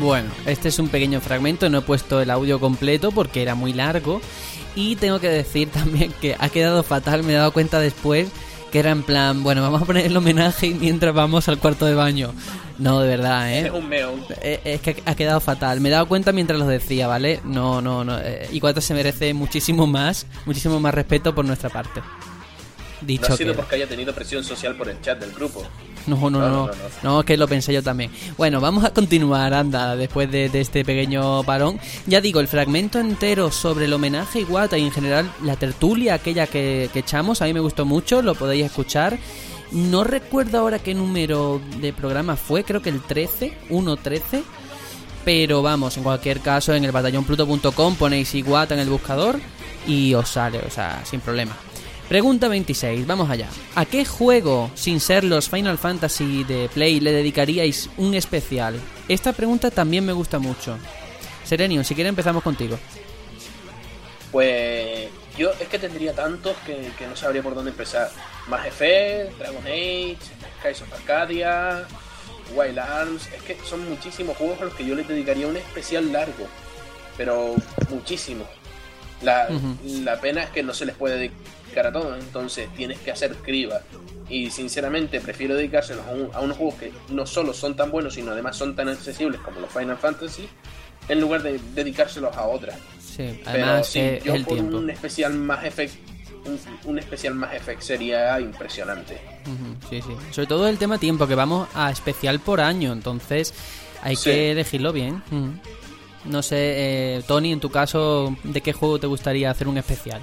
Bueno, 0.00 0.30
este 0.46 0.68
es 0.68 0.78
un 0.78 0.88
pequeño 0.88 1.20
fragmento, 1.20 1.68
no 1.68 1.78
he 1.78 1.82
puesto 1.82 2.20
el 2.20 2.30
audio 2.30 2.58
completo 2.58 3.12
porque 3.12 3.42
era 3.42 3.54
muy 3.54 3.72
largo 3.72 4.20
y 4.74 4.96
tengo 4.96 5.20
que 5.20 5.28
decir 5.28 5.68
también 5.72 6.12
que 6.20 6.36
ha 6.38 6.48
quedado 6.48 6.82
fatal, 6.82 7.22
me 7.22 7.32
he 7.32 7.36
dado 7.36 7.52
cuenta 7.52 7.78
después 7.78 8.28
que 8.72 8.78
era 8.78 8.90
en 8.90 9.02
plan, 9.02 9.42
bueno, 9.42 9.60
vamos 9.60 9.82
a 9.82 9.84
poner 9.84 10.06
el 10.06 10.16
homenaje 10.16 10.70
mientras 10.70 11.14
vamos 11.14 11.46
al 11.48 11.58
cuarto 11.58 11.84
de 11.84 11.94
baño. 11.94 12.32
No, 12.78 13.00
de 13.00 13.08
verdad, 13.08 13.52
Es 13.52 13.66
¿eh? 13.66 13.70
un 13.70 13.86
meón. 13.86 14.24
Eh, 14.40 14.60
Es 14.64 14.80
que 14.80 15.02
ha 15.04 15.14
quedado 15.14 15.40
fatal. 15.40 15.80
Me 15.82 15.90
he 15.90 15.92
dado 15.92 16.08
cuenta 16.08 16.32
mientras 16.32 16.58
lo 16.58 16.66
decía, 16.66 17.06
¿vale? 17.06 17.40
No, 17.44 17.82
no, 17.82 18.02
no. 18.02 18.18
eh, 18.18 18.48
Iguata 18.50 18.80
se 18.80 18.94
merece 18.94 19.34
muchísimo 19.34 19.86
más, 19.86 20.26
muchísimo 20.46 20.80
más 20.80 20.94
respeto 20.94 21.34
por 21.34 21.44
nuestra 21.44 21.68
parte. 21.68 22.00
Dicho 23.06 23.28
no 23.28 23.34
ha 23.34 23.36
sido 23.36 23.54
porque 23.54 23.76
haya 23.76 23.86
tenido 23.88 24.14
presión 24.14 24.44
social 24.44 24.76
por 24.76 24.88
el 24.88 25.00
chat 25.00 25.18
del 25.18 25.32
grupo. 25.32 25.64
No, 26.06 26.16
no, 26.16 26.30
no, 26.30 26.40
No, 26.40 26.66
no, 26.66 26.72
no, 27.02 27.20
es 27.20 27.26
que 27.26 27.36
lo 27.36 27.46
pensé 27.46 27.72
yo 27.72 27.82
también. 27.82 28.10
Bueno, 28.36 28.60
vamos 28.60 28.84
a 28.84 28.92
continuar, 28.92 29.54
anda, 29.54 29.94
después 29.96 30.30
de, 30.30 30.48
de 30.48 30.60
este 30.60 30.84
pequeño 30.84 31.42
parón. 31.44 31.78
Ya 32.06 32.20
digo, 32.20 32.40
el 32.40 32.48
fragmento 32.48 32.98
entero 32.98 33.50
sobre 33.50 33.84
el 33.84 33.92
homenaje 33.92 34.40
a 34.40 34.42
Iwata 34.42 34.78
y 34.78 34.84
en 34.84 34.90
general 34.90 35.32
la 35.42 35.56
tertulia 35.56 36.14
aquella 36.14 36.46
que, 36.46 36.90
que 36.92 37.00
echamos, 37.00 37.42
a 37.42 37.46
mí 37.46 37.54
me 37.54 37.60
gustó 37.60 37.84
mucho, 37.84 38.22
lo 38.22 38.34
podéis 38.34 38.66
escuchar. 38.66 39.18
No 39.70 40.04
recuerdo 40.04 40.58
ahora 40.58 40.78
qué 40.80 40.92
número 40.94 41.60
de 41.80 41.92
programa 41.92 42.36
fue, 42.36 42.62
creo 42.62 42.82
que 42.82 42.90
el 42.90 43.00
13, 43.00 43.56
1.13. 43.70 44.42
Pero 45.24 45.62
vamos, 45.62 45.96
en 45.96 46.02
cualquier 46.02 46.40
caso, 46.40 46.74
en 46.74 46.84
el 46.84 46.90
batallonpluto.com 46.92 47.94
ponéis 47.96 48.34
Iwata 48.34 48.74
en 48.74 48.80
el 48.80 48.88
buscador 48.90 49.38
y 49.86 50.14
os 50.14 50.28
sale, 50.28 50.58
o 50.58 50.70
sea, 50.70 51.02
sin 51.04 51.20
problema. 51.20 51.56
Pregunta 52.12 52.46
26, 52.46 53.06
vamos 53.06 53.30
allá. 53.30 53.48
¿A 53.74 53.86
qué 53.86 54.04
juego, 54.04 54.70
sin 54.74 55.00
ser 55.00 55.24
los 55.24 55.48
Final 55.48 55.78
Fantasy 55.78 56.44
de 56.44 56.68
Play, 56.68 57.00
le 57.00 57.10
dedicaríais 57.10 57.88
un 57.96 58.12
especial? 58.12 58.78
Esta 59.08 59.32
pregunta 59.32 59.70
también 59.70 60.04
me 60.04 60.12
gusta 60.12 60.38
mucho. 60.38 60.76
Serenion, 61.42 61.86
si 61.86 61.94
quieres 61.94 62.10
empezamos 62.10 62.42
contigo. 62.42 62.78
Pues 64.30 65.08
yo 65.38 65.52
es 65.58 65.66
que 65.68 65.78
tendría 65.78 66.12
tantos 66.12 66.54
que, 66.66 66.92
que 66.98 67.06
no 67.06 67.16
sabría 67.16 67.42
por 67.42 67.54
dónde 67.54 67.70
empezar. 67.70 68.10
Más 68.46 68.66
Effect, 68.66 69.38
Dragon 69.38 69.64
Age, 69.64 70.18
Skies 70.60 70.82
of 70.82 70.92
Arcadia, 70.92 71.86
Wild 72.54 72.78
Arms. 72.78 73.26
Es 73.34 73.42
que 73.42 73.56
son 73.64 73.88
muchísimos 73.88 74.36
juegos 74.36 74.60
a 74.60 74.66
los 74.66 74.74
que 74.74 74.84
yo 74.84 74.94
les 74.94 75.08
dedicaría 75.08 75.46
un 75.46 75.56
especial 75.56 76.12
largo. 76.12 76.46
Pero 77.16 77.54
muchísimo. 77.88 78.44
La, 79.22 79.48
la 79.82 80.20
pena 80.20 80.42
es 80.42 80.50
que 80.50 80.62
no 80.62 80.74
se 80.74 80.84
les 80.84 80.94
puede 80.94 81.16
dedicar 81.16 81.61
a 81.80 81.92
todos, 81.92 82.18
entonces 82.18 82.68
tienes 82.76 82.98
que 83.00 83.10
hacer 83.10 83.34
criba. 83.36 83.80
Y 84.28 84.50
sinceramente 84.50 85.20
prefiero 85.20 85.54
dedicárselos 85.56 86.06
a, 86.06 86.10
un- 86.12 86.30
a 86.34 86.40
unos 86.40 86.56
juegos 86.56 86.76
que 86.76 86.92
no 87.10 87.26
solo 87.26 87.52
son 87.52 87.76
tan 87.76 87.90
buenos, 87.90 88.14
sino 88.14 88.32
además 88.32 88.56
son 88.56 88.74
tan 88.76 88.88
accesibles 88.88 89.40
como 89.40 89.60
los 89.60 89.70
Final 89.70 89.96
Fantasy, 89.98 90.48
en 91.08 91.20
lugar 91.20 91.42
de 91.42 91.58
dedicárselos 91.74 92.34
a 92.36 92.46
otras. 92.46 92.76
Sí, 93.00 93.40
Pero 93.44 93.50
además 93.66 93.86
sí, 93.86 93.98
es 94.00 94.24
yo 94.24 94.34
el 94.34 94.44
por 94.44 94.54
tiempo. 94.54 94.76
un 94.78 94.88
especial 94.90 95.34
más 95.34 95.64
effect, 95.64 95.94
un, 96.46 96.58
un 96.90 96.98
especial 96.98 97.34
más 97.34 97.52
effect 97.54 97.82
sería 97.82 98.40
impresionante. 98.40 99.20
Sí, 99.90 100.00
sí. 100.00 100.12
Sobre 100.30 100.46
todo 100.46 100.68
el 100.68 100.78
tema 100.78 100.98
tiempo, 100.98 101.26
que 101.26 101.34
vamos 101.34 101.68
a 101.74 101.90
especial 101.90 102.40
por 102.40 102.60
año, 102.60 102.92
entonces 102.92 103.52
hay 104.02 104.16
Sí. 104.16 104.24
que 104.30 104.50
elegirlo 104.52 104.92
bien. 104.92 105.22
No 106.24 106.40
sé, 106.42 106.56
eh, 107.16 107.22
Tony, 107.26 107.52
en 107.52 107.58
tu 107.60 107.68
caso, 107.68 108.34
¿de 108.44 108.60
qué 108.60 108.72
juego 108.72 108.98
te 109.00 109.08
gustaría 109.08 109.50
hacer 109.50 109.66
un 109.68 109.76
especial? 109.76 110.20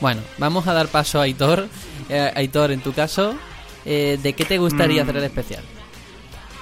Bueno, 0.00 0.20
vamos 0.38 0.66
a 0.66 0.72
dar 0.74 0.88
paso 0.88 1.20
a 1.20 1.22
Aitor. 1.24 1.68
Eh, 2.08 2.32
Aitor, 2.34 2.70
en 2.70 2.80
tu 2.80 2.92
caso, 2.92 3.34
eh, 3.84 4.18
¿de 4.22 4.32
qué 4.34 4.44
te 4.44 4.58
gustaría 4.58 5.02
Mm. 5.02 5.04
hacer 5.08 5.16
el 5.18 5.24
especial? 5.24 5.64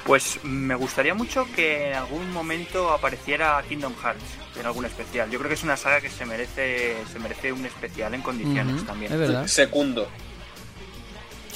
Pues 0.07 0.39
me 0.45 0.75
gustaría 0.75 1.15
mucho 1.15 1.47
que 1.57 1.89
en 1.89 1.95
algún 1.95 2.31
momento 2.31 2.91
apareciera 2.93 3.63
Kingdom 3.69 3.95
Hearts 4.03 4.23
en 4.61 4.67
algún 4.67 4.85
especial. 4.85 5.31
Yo 5.31 5.39
creo 5.39 5.49
que 5.49 5.55
es 5.55 5.63
una 5.63 5.77
saga 5.79 6.01
que 6.03 6.11
se 6.11 6.27
merece 6.27 6.97
se 7.11 7.19
merece 7.19 7.53
un 7.53 7.65
especial 7.65 8.13
en 8.15 8.21
condiciones 8.21 8.85
también. 8.85 9.11
Es 9.13 9.19
verdad. 9.19 9.47
Segundo. 9.47 10.07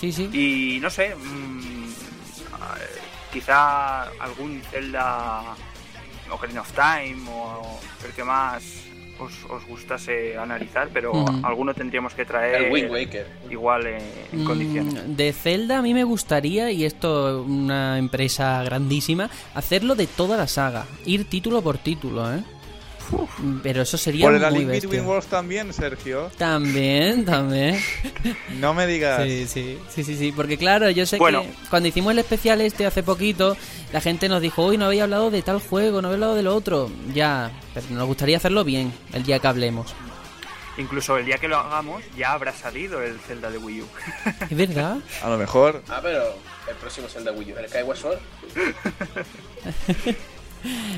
Sí, 0.00 0.12
sí. 0.12 0.30
Y 0.32 0.80
no 0.80 0.88
sé, 0.88 1.14
mm, 1.14 1.92
quizá 3.32 4.04
algún 4.18 4.62
Zelda 4.70 5.42
Ocarina 6.30 6.62
of 6.62 6.72
Time 6.72 7.28
o 7.30 7.78
el 8.06 8.12
que 8.12 8.24
más 8.24 8.62
os, 9.18 9.32
os 9.50 9.64
gustase 9.66 10.36
analizar, 10.38 10.88
pero 10.92 11.12
Ujú. 11.12 11.46
alguno 11.46 11.74
tendríamos 11.74 12.14
que 12.14 12.24
traer 12.24 12.62
El 12.62 12.72
Wind 12.72 12.90
Waker. 12.90 13.26
igual 13.50 13.86
eh, 13.86 13.98
en 14.32 14.42
Mm, 14.42 14.46
condiciones. 14.46 15.16
De 15.16 15.32
Zelda 15.32 15.78
a 15.78 15.82
mí 15.82 15.94
me 15.94 16.04
gustaría, 16.04 16.70
y 16.70 16.84
esto 16.84 17.40
es 17.42 17.46
una 17.46 17.98
empresa 17.98 18.62
grandísima, 18.62 19.30
hacerlo 19.54 19.94
de 19.94 20.06
toda 20.06 20.36
la 20.36 20.46
saga, 20.46 20.86
ir 21.04 21.24
título 21.28 21.62
por 21.62 21.78
título, 21.78 22.32
¿eh? 22.34 22.42
Pero 23.62 23.82
eso 23.82 23.96
sería 23.96 24.26
Por 24.26 24.34
el 24.34 24.40
muy 24.50 24.58
Link 24.60 24.68
bestia. 24.68 24.88
Between 24.88 25.06
Worlds 25.08 25.26
también, 25.28 25.72
Sergio. 25.72 26.30
También, 26.38 27.24
también. 27.24 27.80
No 28.58 28.74
me 28.74 28.86
digas. 28.86 29.22
Sí, 29.24 29.46
sí, 29.46 29.78
sí, 29.88 30.04
sí, 30.04 30.16
sí, 30.16 30.32
porque 30.32 30.58
claro, 30.58 30.90
yo 30.90 31.06
sé 31.06 31.16
Bueno. 31.18 31.42
que 31.42 31.48
cuando 31.70 31.88
hicimos 31.88 32.12
el 32.12 32.18
especial 32.18 32.60
este 32.60 32.86
hace 32.86 33.02
poquito, 33.02 33.56
la 33.92 34.00
gente 34.00 34.28
nos 34.28 34.42
dijo, 34.42 34.66
uy, 34.66 34.76
no 34.78 34.86
había 34.86 35.04
hablado 35.04 35.30
de 35.30 35.42
tal 35.42 35.60
juego, 35.60 36.02
no 36.02 36.08
había 36.08 36.16
hablado 36.16 36.34
del 36.34 36.46
otro. 36.48 36.90
Ya, 37.14 37.50
pero 37.74 37.86
nos 37.90 38.06
gustaría 38.06 38.36
hacerlo 38.36 38.64
bien 38.64 38.92
el 39.12 39.22
día 39.22 39.38
que 39.38 39.46
hablemos. 39.46 39.94
Incluso 40.76 41.16
el 41.16 41.26
día 41.26 41.38
que 41.38 41.48
lo 41.48 41.56
hagamos 41.56 42.04
ya 42.16 42.32
habrá 42.32 42.52
salido 42.52 43.02
el 43.02 43.18
Zelda 43.18 43.50
de 43.50 43.58
Wii 43.58 43.82
U. 43.82 43.86
¿Es 44.48 44.56
verdad? 44.56 44.98
A 45.22 45.28
lo 45.28 45.36
mejor. 45.38 45.82
Ah, 45.88 45.98
pero 46.02 46.22
el 46.68 46.76
próximo 46.76 47.08
Zelda 47.08 47.32
Wii 47.32 47.52
U, 47.52 47.56
el 47.58 47.68
Skyward 47.68 47.98
Sword. 47.98 48.18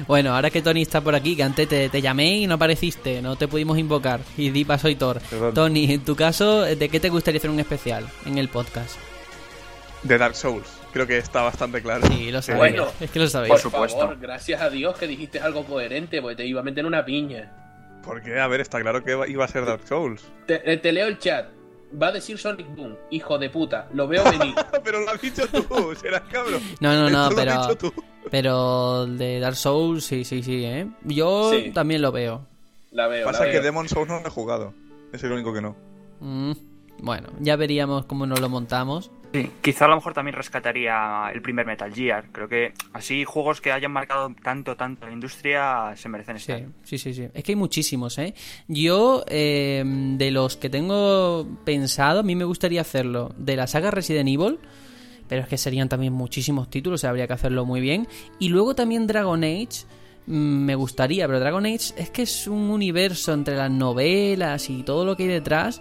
Bueno, 0.07 0.35
ahora 0.35 0.51
que 0.51 0.63
Tony 0.63 0.83
está 0.83 1.01
por 1.01 1.15
aquí, 1.15 1.37
que 1.37 1.43
antes 1.43 1.69
te, 1.69 1.89
te 1.89 2.03
llamé 2.03 2.39
y 2.39 2.47
no 2.47 2.55
apareciste, 2.55 3.23
no 3.23 3.37
te 3.37 3.49
pudimos 3.49 3.79
invocar. 3.79 4.21
Y 4.37 4.51
di 4.51 4.65
paso 4.65 4.89
a 4.89 4.91
Hitor. 4.91 5.21
Perdón. 5.31 5.55
Tony, 5.55 5.93
en 5.93 6.05
tu 6.05 6.17
caso, 6.17 6.63
¿de 6.63 6.89
qué 6.89 7.01
te 7.01 7.09
gustaría 7.09 7.39
hacer 7.39 7.51
un 7.51 7.61
especial 7.61 8.07
en 8.27 8.39
el 8.39 8.49
podcast? 8.49 8.97
De 10.03 10.17
Dark 10.19 10.35
Souls. 10.35 10.67
Creo 10.93 11.07
que 11.07 11.19
está 11.19 11.43
bastante 11.43 11.81
claro. 11.83 12.07
Sí, 12.09 12.33
lo 12.33 12.43
sabéis. 12.43 12.59
Bueno, 12.75 12.91
es 12.99 13.11
que 13.11 13.19
lo 13.21 13.29
sabéis. 13.29 13.53
Por 13.53 13.63
Por 13.63 13.71
supuesto. 13.71 13.99
favor, 14.01 14.19
gracias 14.19 14.61
a 14.61 14.71
Dios 14.71 14.97
que 14.97 15.07
dijiste 15.07 15.39
algo 15.39 15.65
coherente, 15.65 16.21
porque 16.21 16.37
te 16.37 16.47
iba 16.47 16.61
a 16.61 16.65
meter 16.65 16.85
una 16.85 17.05
piña. 17.05 17.53
Porque, 18.03 18.41
a 18.41 18.47
ver, 18.49 18.61
está 18.61 18.81
claro 18.81 19.05
que 19.05 19.17
iba 19.29 19.45
a 19.45 19.49
ser 19.49 19.67
Dark 19.67 19.87
Souls. 19.87 20.23
Te, 20.47 20.73
eh, 20.73 20.79
te 20.79 20.91
leo 20.93 21.07
el 21.07 21.19
chat. 21.19 21.47
Va 22.01 22.09
a 22.09 22.13
decir 22.13 22.39
Sonic 22.39 22.75
Boom, 22.75 22.97
hijo 23.11 23.39
de 23.39 23.51
puta. 23.51 23.89
Lo 23.93 24.09
veo 24.09 24.25
venir. 24.25 24.55
pero 24.85 25.01
lo 25.01 25.11
has 25.11 25.21
dicho 25.21 25.47
tú, 25.47 25.95
serás 26.01 26.23
cabrón. 26.31 26.61
No, 26.81 26.95
no, 26.95 27.11
no, 27.11 27.29
Esto 27.29 27.45
lo 27.45 27.51
has 27.51 27.59
pero, 27.59 27.63
dicho 27.63 27.77
tú. 27.77 28.05
Pero 28.31 29.07
de 29.07 29.41
Dark 29.41 29.57
Souls, 29.57 30.05
sí, 30.05 30.25
sí, 30.25 30.43
sí, 30.43 30.65
¿eh? 30.65 30.87
Yo 31.05 31.51
Sí. 31.53 31.71
también 31.73 32.03
lo 32.03 32.13
veo. 32.13 32.47
La 32.93 33.07
veo. 33.07 33.25
Pasa 33.27 33.47
la 33.47 33.53
que. 33.53 33.61
Demon 33.61 33.89
Souls 33.89 34.09
no 34.09 34.21
lo 34.21 34.27
he 34.27 34.31
jugado. 34.31 34.75
Es 35.13 35.23
el 35.25 35.33
único 35.33 35.53
que 35.53 35.61
no. 35.61 35.77
Mm, 36.21 36.53
bueno, 37.03 37.29
ya 37.41 37.57
veríamos 37.57 38.05
cómo 38.07 38.27
nos 38.27 38.41
lo 38.41 38.49
montamos. 38.49 39.11
Sí, 39.33 39.49
quizá 39.63 39.85
a 39.85 39.89
lo 39.89 39.95
mejor 39.95 40.13
también 40.13 40.35
rescataría 40.37 41.31
el 41.33 41.41
primer 41.41 41.65
Metal 41.65 41.93
Gear. 41.95 42.31
Creo 42.33 42.49
que 42.49 42.73
así 42.93 43.25
juegos 43.25 43.61
que 43.61 43.71
hayan 43.71 43.93
marcado 43.93 44.35
tanto, 44.43 44.75
tanto 44.77 45.07
la 45.07 45.13
industria 45.13 45.93
se 45.97 46.09
merecen 46.09 46.41
Sí, 46.41 46.51
estar. 46.53 46.69
sí, 46.83 46.99
sí, 46.99 47.15
sí. 47.15 47.29
Es 47.33 47.45
que 47.45 47.53
hay 47.53 47.57
muchísimos, 47.57 48.19
¿eh? 48.19 48.35
Yo, 48.67 49.23
eh, 49.29 49.85
de 49.87 50.31
los 50.33 50.57
que 50.57 50.69
tengo 50.69 51.47
pensado, 51.65 52.21
a 52.21 52.23
mí 52.25 52.35
me 52.35 52.45
gustaría 52.45 52.81
hacerlo 52.81 53.33
de 53.37 53.55
la 53.55 53.69
saga 53.69 53.93
Resident 53.93 54.29
Evil, 54.29 54.59
pero 55.31 55.41
es 55.43 55.49
que 55.49 55.57
serían 55.57 55.89
también 55.89 56.13
muchísimos 56.13 56.69
títulos, 56.69 57.01
o 57.01 57.03
sea, 57.03 57.09
habría 57.11 57.27
que 57.27 57.33
hacerlo 57.33 57.65
muy 57.65 57.81
bien. 57.81 58.07
Y 58.39 58.49
luego 58.51 58.75
también 58.75 59.07
Dragon 59.07 59.43
Age, 59.43 59.87
mm, 60.27 60.33
me 60.35 60.75
gustaría, 60.75 61.27
pero 61.27 61.41
Dragon 61.41 61.65
Age 61.65 61.95
es 61.97 62.11
que 62.11 62.23
es 62.23 62.47
un 62.47 62.69
universo 62.71 63.33
entre 63.33 63.57
las 63.57 63.71
novelas 63.71 64.69
y 64.69 64.83
todo 64.83 65.07
lo 65.07 65.17
que 65.17 65.23
hay 65.23 65.29
detrás, 65.31 65.81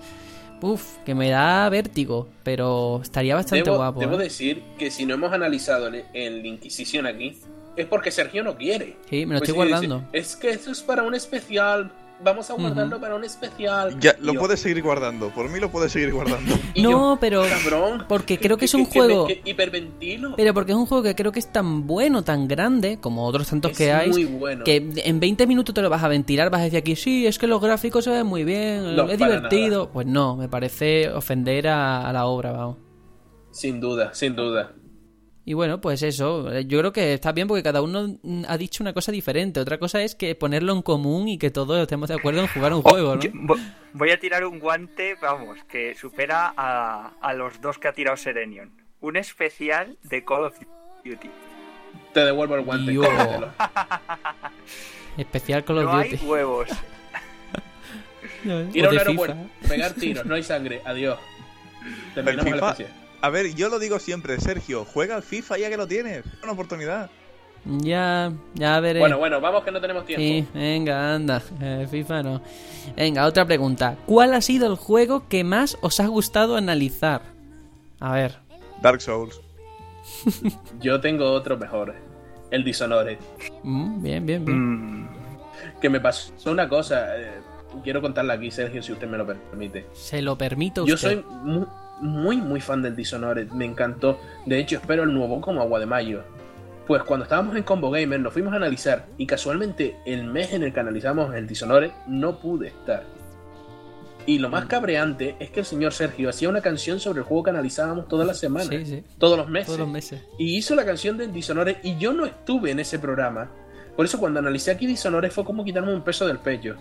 uf, 0.62 0.98
que 1.06 1.16
me 1.16 1.30
da 1.30 1.68
vértigo, 1.70 2.30
pero 2.44 3.02
estaría 3.02 3.36
bastante 3.36 3.64
Debo, 3.66 3.78
guapo. 3.78 4.00
debo 4.00 4.20
¿eh? 4.20 4.24
decir 4.24 4.62
que 4.78 4.92
si 4.92 5.06
no 5.06 5.16
hemos 5.16 5.34
analizado 5.34 5.88
el, 5.88 6.04
el 6.14 6.46
Inquisición 6.46 7.08
aquí, 7.08 7.36
es 7.76 7.86
porque 7.88 8.12
Sergio 8.12 8.44
no 8.44 8.56
quiere. 8.58 8.98
Sí, 9.10 9.26
me 9.26 9.34
lo 9.36 9.40
Pues 9.40 9.50
estoy 9.50 9.56
guardando. 9.56 9.98
dice, 10.00 10.08
Es 10.14 10.36
que 10.36 10.50
eso 10.52 10.72
es 10.72 10.82
para 10.82 11.04
un 11.04 11.16
especial. 11.16 11.92
Vamos 12.22 12.50
a 12.50 12.54
guardarlo 12.54 13.00
para 13.00 13.16
un 13.16 13.24
especial. 13.24 13.98
Ya, 14.00 14.14
lo 14.20 14.34
yo, 14.34 14.40
puedes 14.42 14.60
seguir 14.60 14.84
guardando. 14.84 15.30
Por 15.30 15.50
mí 15.50 15.58
lo 15.60 15.70
puedes 15.72 15.92
seguir 15.94 16.12
guardando. 16.14 16.54
No, 16.76 17.14
yo, 17.16 17.18
pero... 17.20 17.44
Cabrón. 17.48 18.06
Porque 18.10 18.38
creo 18.38 18.58
que 18.58 18.66
es 18.66 18.72
¿Qué- 18.72 18.78
un 18.78 18.86
juego... 18.92 19.28
hiperventilo. 19.46 20.36
Pero 20.36 20.54
porque 20.54 20.74
es 20.74 20.78
un 20.78 20.86
juego 20.86 21.04
que 21.04 21.16
creo 21.16 21.32
que 21.32 21.40
es 21.40 21.52
tan 21.52 21.88
bueno, 21.88 22.24
tan 22.24 22.48
grande, 22.48 23.00
como 23.00 23.26
otros 23.26 23.48
tantos 23.48 23.72
Es 23.72 23.78
que 23.78 23.92
hay, 23.94 24.10
muy 24.10 24.26
bueno. 24.26 24.64
que 24.66 24.76
en 25.06 25.20
20 25.20 25.48
minutos 25.48 25.74
te 25.74 25.82
lo 25.82 25.90
vas 25.90 26.04
a 26.04 26.08
ventilar, 26.10 26.50
vas 26.50 26.62
a 26.62 26.64
decir 26.66 26.80
aquí, 26.80 26.96
sí, 26.96 27.26
es 27.26 27.40
que 27.40 27.48
los 27.48 27.62
gráficos 27.62 28.04
se 28.04 28.12
ven 28.12 28.26
muy 28.26 28.44
bien, 28.44 28.96
No, 28.96 29.10
es 29.10 29.18
divertido. 29.18 29.90
Pues 29.92 30.06
no, 30.08 30.36
me 30.36 30.50
parece 30.50 31.10
ofender 31.10 31.68
a, 31.70 32.08
a 32.08 32.14
la 32.14 32.26
obra, 32.26 32.52
vamos. 32.52 32.78
Sin 33.52 33.80
duda, 33.80 34.14
sin 34.14 34.36
duda. 34.36 34.74
Y 35.50 35.56
bueno, 35.56 35.82
pues 35.82 36.04
eso, 36.04 36.54
eh, 36.54 36.68
yo 36.68 36.78
creo 36.78 36.94
que 36.94 37.16
está 37.16 37.32
bien 37.32 37.48
porque 37.48 37.64
cada 37.64 37.82
uno 37.82 38.20
mm, 38.22 38.44
ha 38.48 38.56
dicho 38.56 38.84
una 38.84 38.94
cosa 38.94 39.12
diferente. 39.12 39.60
Otra 39.60 39.80
cosa 39.80 40.00
es 40.04 40.14
que 40.14 40.36
ponerlo 40.36 40.74
en 40.74 40.84
común 40.84 41.28
y 41.28 41.40
que 41.40 41.50
todos 41.50 41.82
estemos 41.82 42.08
de 42.10 42.14
acuerdo 42.14 42.42
en 42.42 42.48
jugar 42.50 42.72
un 42.72 42.84
Oh, 42.86 42.90
juego, 42.92 43.16
¿no? 43.16 43.22
yo- 43.22 43.32
voy 43.94 44.12
a 44.12 44.20
tirar 44.20 44.46
un 44.46 44.60
guante, 44.60 45.16
vamos, 45.20 45.58
que 45.68 45.96
supera 45.96 46.54
a, 46.56 47.14
a 47.20 47.34
los 47.34 47.60
dos 47.62 47.80
que 47.80 47.88
ha 47.88 47.94
tirado 47.94 48.16
Serenion. 48.16 48.70
Un 49.02 49.18
especial 49.18 49.98
de 50.04 50.24
Call 50.24 50.44
of 50.46 50.56
Duty. 51.04 51.32
Te 52.14 52.26
devuelvo 52.26 52.54
el 52.56 52.62
guante. 52.64 52.94
Especial 55.18 55.66
Call 55.66 55.78
No 55.84 55.90
of 55.90 55.96
hay 55.96 56.12
Duty. 56.12 56.26
huevos. 56.28 56.70
O 58.46 58.50
Ir 58.74 58.86
a 58.86 58.90
un 58.90 58.94
de 58.96 59.00
aeropuerto, 59.00 59.36
FIFA. 59.62 59.68
pegar 59.68 59.92
tiros, 59.94 60.26
no 60.28 60.36
hay 60.36 60.44
sangre. 60.44 60.82
Adiós. 60.86 61.18
Terminamos. 62.14 62.78
A 63.22 63.30
ver, 63.30 63.54
yo 63.54 63.70
lo 63.70 63.80
digo 63.80 64.00
siempre, 64.00 64.40
Sergio, 64.40 64.86
juega 64.86 65.16
al 65.16 65.24
FIFA 65.24 65.58
ya 65.58 65.70
que 65.70 65.78
lo 65.78 65.88
tienes. 65.88 66.26
Es 66.26 66.44
una 66.44 66.54
oportunidad. 66.54 67.10
Ya, 67.66 68.32
ya 68.54 68.80
veré. 68.80 69.00
Bueno, 69.02 69.18
bueno, 69.18 69.42
vamos 69.42 69.64
que 69.66 69.72
no 69.72 69.82
tenemos 69.82 70.06
tiempo. 70.06 70.22
Sí, 70.22 70.48
venga, 70.58 71.16
anda. 71.16 71.42
Eh, 71.62 71.86
FIFA 71.92 72.24
no. 72.24 72.42
Venga, 72.96 73.26
otra 73.26 73.46
pregunta. 73.46 73.98
¿Cuál 74.06 74.34
ha 74.34 74.42
sido 74.42 74.68
el 74.68 74.76
juego 74.78 75.28
que 75.28 75.44
más 75.44 75.78
os 75.82 76.00
ha 76.00 76.08
gustado 76.08 76.56
analizar? 76.56 77.22
A 78.00 78.14
ver. 78.14 78.38
Dark 78.82 79.02
Souls. 79.02 79.42
Yo 80.80 81.02
tengo 81.02 81.30
otro 81.34 81.58
mejor. 81.58 81.94
El 82.52 82.64
Dishonored. 82.64 83.18
Mm, 83.64 84.02
bien, 84.02 84.26
bien, 84.26 84.46
bien. 84.46 85.02
Mm, 85.04 85.10
Que 85.82 85.90
me 85.90 86.00
pasó 86.00 86.32
una 86.50 86.70
cosa. 86.70 87.18
eh, 87.20 87.42
quiero 87.84 88.02
contarla 88.02 88.36
aquí, 88.36 88.50
Sergio, 88.52 88.82
si 88.82 88.94
usted 88.94 89.08
me 89.10 89.18
lo 89.18 89.26
permite. 89.28 89.86
Se 89.94 90.22
lo 90.22 90.38
permito 90.38 90.86
Yo 90.86 90.96
usted. 90.96 91.22
soy 91.22 91.26
mu- 91.44 91.68
muy, 92.02 92.38
muy 92.38 92.62
fan 92.62 92.82
del 92.82 92.96
Dishonored. 92.96 93.50
Me 93.52 93.66
encantó. 93.66 94.20
De 94.46 94.60
hecho, 94.60 94.78
espero 94.78 95.04
el 95.04 95.14
nuevo 95.14 95.42
como 95.42 95.62
agua 95.62 95.80
de 95.80 95.86
mayo. 95.86 96.24
Pues 96.88 97.04
cuando 97.04 97.24
estábamos 97.24 97.56
en 97.56 97.64
Combo 97.64 97.92
Gamer 97.92 98.20
nos 98.20 98.34
fuimos 98.34 98.52
a 98.54 98.56
analizar 98.56 99.06
y 99.18 99.28
casualmente 99.28 99.98
el 100.06 100.24
mes 100.24 100.54
en 100.54 100.64
el 100.64 100.74
que 100.74 100.80
analizamos 100.80 101.36
el 101.36 101.46
Dishonored 101.48 101.92
no 102.08 102.40
pude 102.40 102.70
estar. 102.70 103.04
Y 104.26 104.40
lo 104.40 104.50
más 104.50 104.66
cabreante 104.66 105.36
es 105.40 105.50
que 105.52 105.60
el 105.62 105.66
señor 105.66 105.94
Sergio 105.94 106.30
hacía 106.30 106.50
una 106.50 106.62
canción 106.62 107.00
sobre 107.00 107.20
el 107.20 107.26
juego 107.26 107.44
que 107.44 107.50
analizábamos 107.52 108.08
todas 108.08 108.28
las 108.28 108.40
semanas, 108.40 108.70
Sí, 108.70 108.86
sí. 108.86 109.04
todos 109.18 109.38
los 109.38 109.48
meses. 109.50 109.68
Todos 109.68 109.80
los 109.80 109.90
meses. 109.90 110.22
Y 110.38 110.58
hizo 110.58 110.76
la 110.76 110.86
canción 110.86 111.18
del 111.18 111.32
Dishonored 111.32 111.78
y 111.84 111.98
yo 111.98 112.12
no 112.12 112.26
estuve 112.26 112.72
en 112.72 112.80
ese 112.80 112.98
programa. 113.00 113.50
Por 113.96 114.06
eso 114.06 114.20
cuando 114.20 114.40
analicé 114.40 114.72
aquí 114.72 114.88
Dishonored 114.88 115.32
fue 115.32 115.46
como 115.46 115.64
quitarme 115.64 115.94
un 115.94 116.04
peso 116.04 116.26
del 116.28 116.40
pecho. 116.40 116.76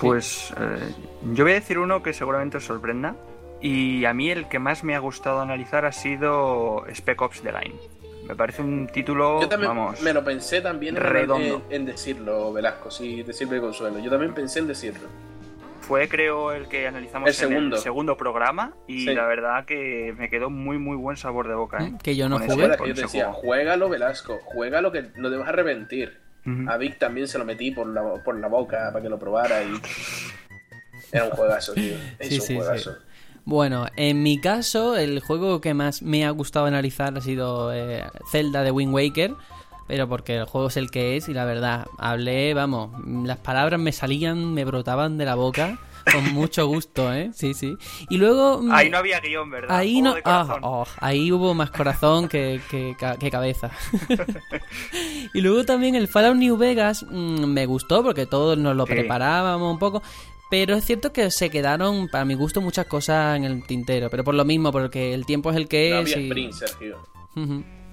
Pues 0.00 0.52
eh, 0.58 0.94
yo 1.34 1.44
voy 1.44 1.52
a 1.52 1.56
decir 1.56 1.78
uno 1.78 2.02
que 2.02 2.12
seguramente 2.12 2.56
os 2.56 2.64
sorprenda. 2.64 3.14
Y 3.62 4.04
a 4.04 4.12
mí 4.12 4.30
el 4.30 4.48
que 4.48 4.58
más 4.58 4.82
me 4.84 4.94
ha 4.94 4.98
gustado 4.98 5.40
analizar 5.40 5.84
ha 5.84 5.92
sido 5.92 6.84
Spec 6.92 7.20
Ops 7.22 7.42
The 7.42 7.52
Line. 7.52 7.76
Me 8.26 8.34
parece 8.36 8.62
un 8.62 8.86
título, 8.88 9.40
Yo 9.40 9.48
también 9.48 9.68
vamos, 9.70 10.00
me 10.00 10.12
lo 10.12 10.24
pensé 10.24 10.60
también 10.60 10.96
en, 10.96 11.02
redondo. 11.02 11.62
en- 11.70 11.74
en 11.82 11.84
decirlo, 11.86 12.52
Velasco, 12.52 12.90
si 12.90 13.22
te 13.24 13.32
sirve 13.32 13.56
de 13.56 13.60
consuelo. 13.62 13.98
Yo 13.98 14.10
también 14.10 14.32
pensé 14.34 14.58
en 14.60 14.66
decirlo. 14.68 15.08
fue 15.80 16.08
creo 16.08 16.52
el 16.52 16.68
que 16.68 16.86
analizamos 16.86 17.28
El 17.28 17.34
en 17.34 17.50
segundo. 17.50 17.76
el 17.76 17.82
segundo 17.82 18.16
programa 18.16 18.72
y 18.86 19.00
Sí. 19.06 19.14
la 19.14 19.26
verdad 19.26 19.64
que 19.64 20.14
me 20.16 20.30
quedó 20.30 20.48
muy 20.48 20.78
muy 20.78 20.96
buen 20.96 21.16
sabor 21.16 21.48
de 21.48 21.54
boca. 21.56 21.84
¿eh? 21.84 21.92
Que 22.02 22.14
yo 22.14 22.28
no 22.28 22.36
Con 22.36 22.44
ese 22.44 22.54
jugué. 22.54 22.68
Con 22.68 22.76
que 22.76 22.88
yo 22.90 22.94
te 22.94 23.00
ese 23.00 23.02
decía, 23.02 23.24
juego. 23.26 23.40
juégalo, 23.40 23.88
Velasco, 23.88 24.38
juégalo 24.44 24.92
que 24.92 25.06
no 25.16 25.28
te 25.28 25.36
vas 25.36 25.46
a 25.48 25.50
arrepentir. 25.50 26.20
Ujú. 26.46 26.70
A 26.70 26.76
Vic 26.76 26.98
también 26.98 27.26
se 27.26 27.36
lo 27.38 27.44
metí 27.44 27.72
por 27.72 27.88
la, 27.88 28.14
por 28.24 28.38
la 28.38 28.46
boca 28.48 28.90
para 28.92 29.02
que 29.02 29.08
lo 29.08 29.18
probara 29.18 29.62
y... 29.64 29.72
Era 31.10 31.24
un 31.24 31.30
juegazo, 31.32 31.74
tío. 31.74 31.94
Es 32.20 32.28
Sí, 32.28 32.34
un 32.36 32.40
sí, 32.40 32.56
juegazo. 32.56 32.96
Bueno, 33.44 33.86
en 33.96 34.22
mi 34.22 34.40
caso, 34.40 34.96
el 34.96 35.20
juego 35.20 35.60
que 35.60 35.74
más 35.74 36.02
me 36.02 36.24
ha 36.24 36.30
gustado 36.30 36.66
analizar 36.66 37.16
ha 37.16 37.20
sido 37.20 37.72
eh, 37.72 38.04
Zelda 38.30 38.62
de 38.62 38.70
Wind 38.70 38.94
Waker. 38.94 39.34
Pero 39.88 40.08
porque 40.08 40.36
el 40.36 40.44
juego 40.46 40.68
es 40.68 40.76
el 40.76 40.90
que 40.90 41.16
es 41.16 41.28
y 41.28 41.34
la 41.34 41.44
verdad, 41.44 41.86
hablé, 41.98 42.54
vamos, 42.54 42.90
las 43.26 43.38
palabras 43.38 43.78
me 43.80 43.92
salían, 43.92 44.54
me 44.54 44.64
brotaban 44.64 45.18
de 45.18 45.24
la 45.26 45.34
boca 45.34 45.76
con 46.10 46.24
mucho 46.32 46.66
gusto, 46.66 47.12
¿eh? 47.12 47.30
Sí, 47.34 47.52
sí. 47.52 47.76
Y 48.08 48.16
luego... 48.16 48.62
mm, 48.62 48.72
Ahí 48.72 48.88
no 48.88 48.98
había 48.98 49.20
guion, 49.20 49.50
¿verdad? 49.50 49.76
Ahí 49.76 50.00
Juego 50.00 50.16
no, 50.16 50.20
ah, 50.24 50.58
oh, 50.62 50.86
ahí 50.98 51.30
hubo 51.32 51.52
más 51.52 51.70
corazón 51.72 52.28
que, 52.28 52.60
que, 52.70 52.96
que 53.18 53.30
cabeza. 53.30 53.70
y 55.34 55.40
luego 55.40 55.64
también 55.64 55.94
el 55.94 56.08
Fallout 56.08 56.36
New 56.36 56.56
Vegas 56.56 57.04
mm, 57.10 57.44
me 57.46 57.66
gustó 57.66 58.02
porque 58.02 58.24
todos 58.26 58.56
nos 58.58 58.76
lo 58.76 58.86
Sí. 58.86 58.92
preparábamos 58.92 59.70
un 59.72 59.78
poco. 59.78 60.02
Pero 60.52 60.74
es 60.74 60.84
cierto 60.84 61.14
que 61.14 61.30
se 61.30 61.48
quedaron, 61.48 62.08
para 62.08 62.26
mi 62.26 62.34
gusto, 62.34 62.60
muchas 62.60 62.84
cosas 62.84 63.38
en 63.38 63.44
el 63.44 63.64
tintero. 63.66 64.10
Pero 64.10 64.22
por 64.22 64.34
lo 64.34 64.44
mismo, 64.44 64.70
porque 64.70 65.14
el 65.14 65.24
tiempo 65.24 65.50
es 65.50 65.56
el 65.56 65.66
que 65.66 65.88
No 65.88 66.00
es. 66.00 66.12
había 66.12 66.18
y- 66.18 66.28
sprint, 66.28 66.52
Sergio. 66.52 66.98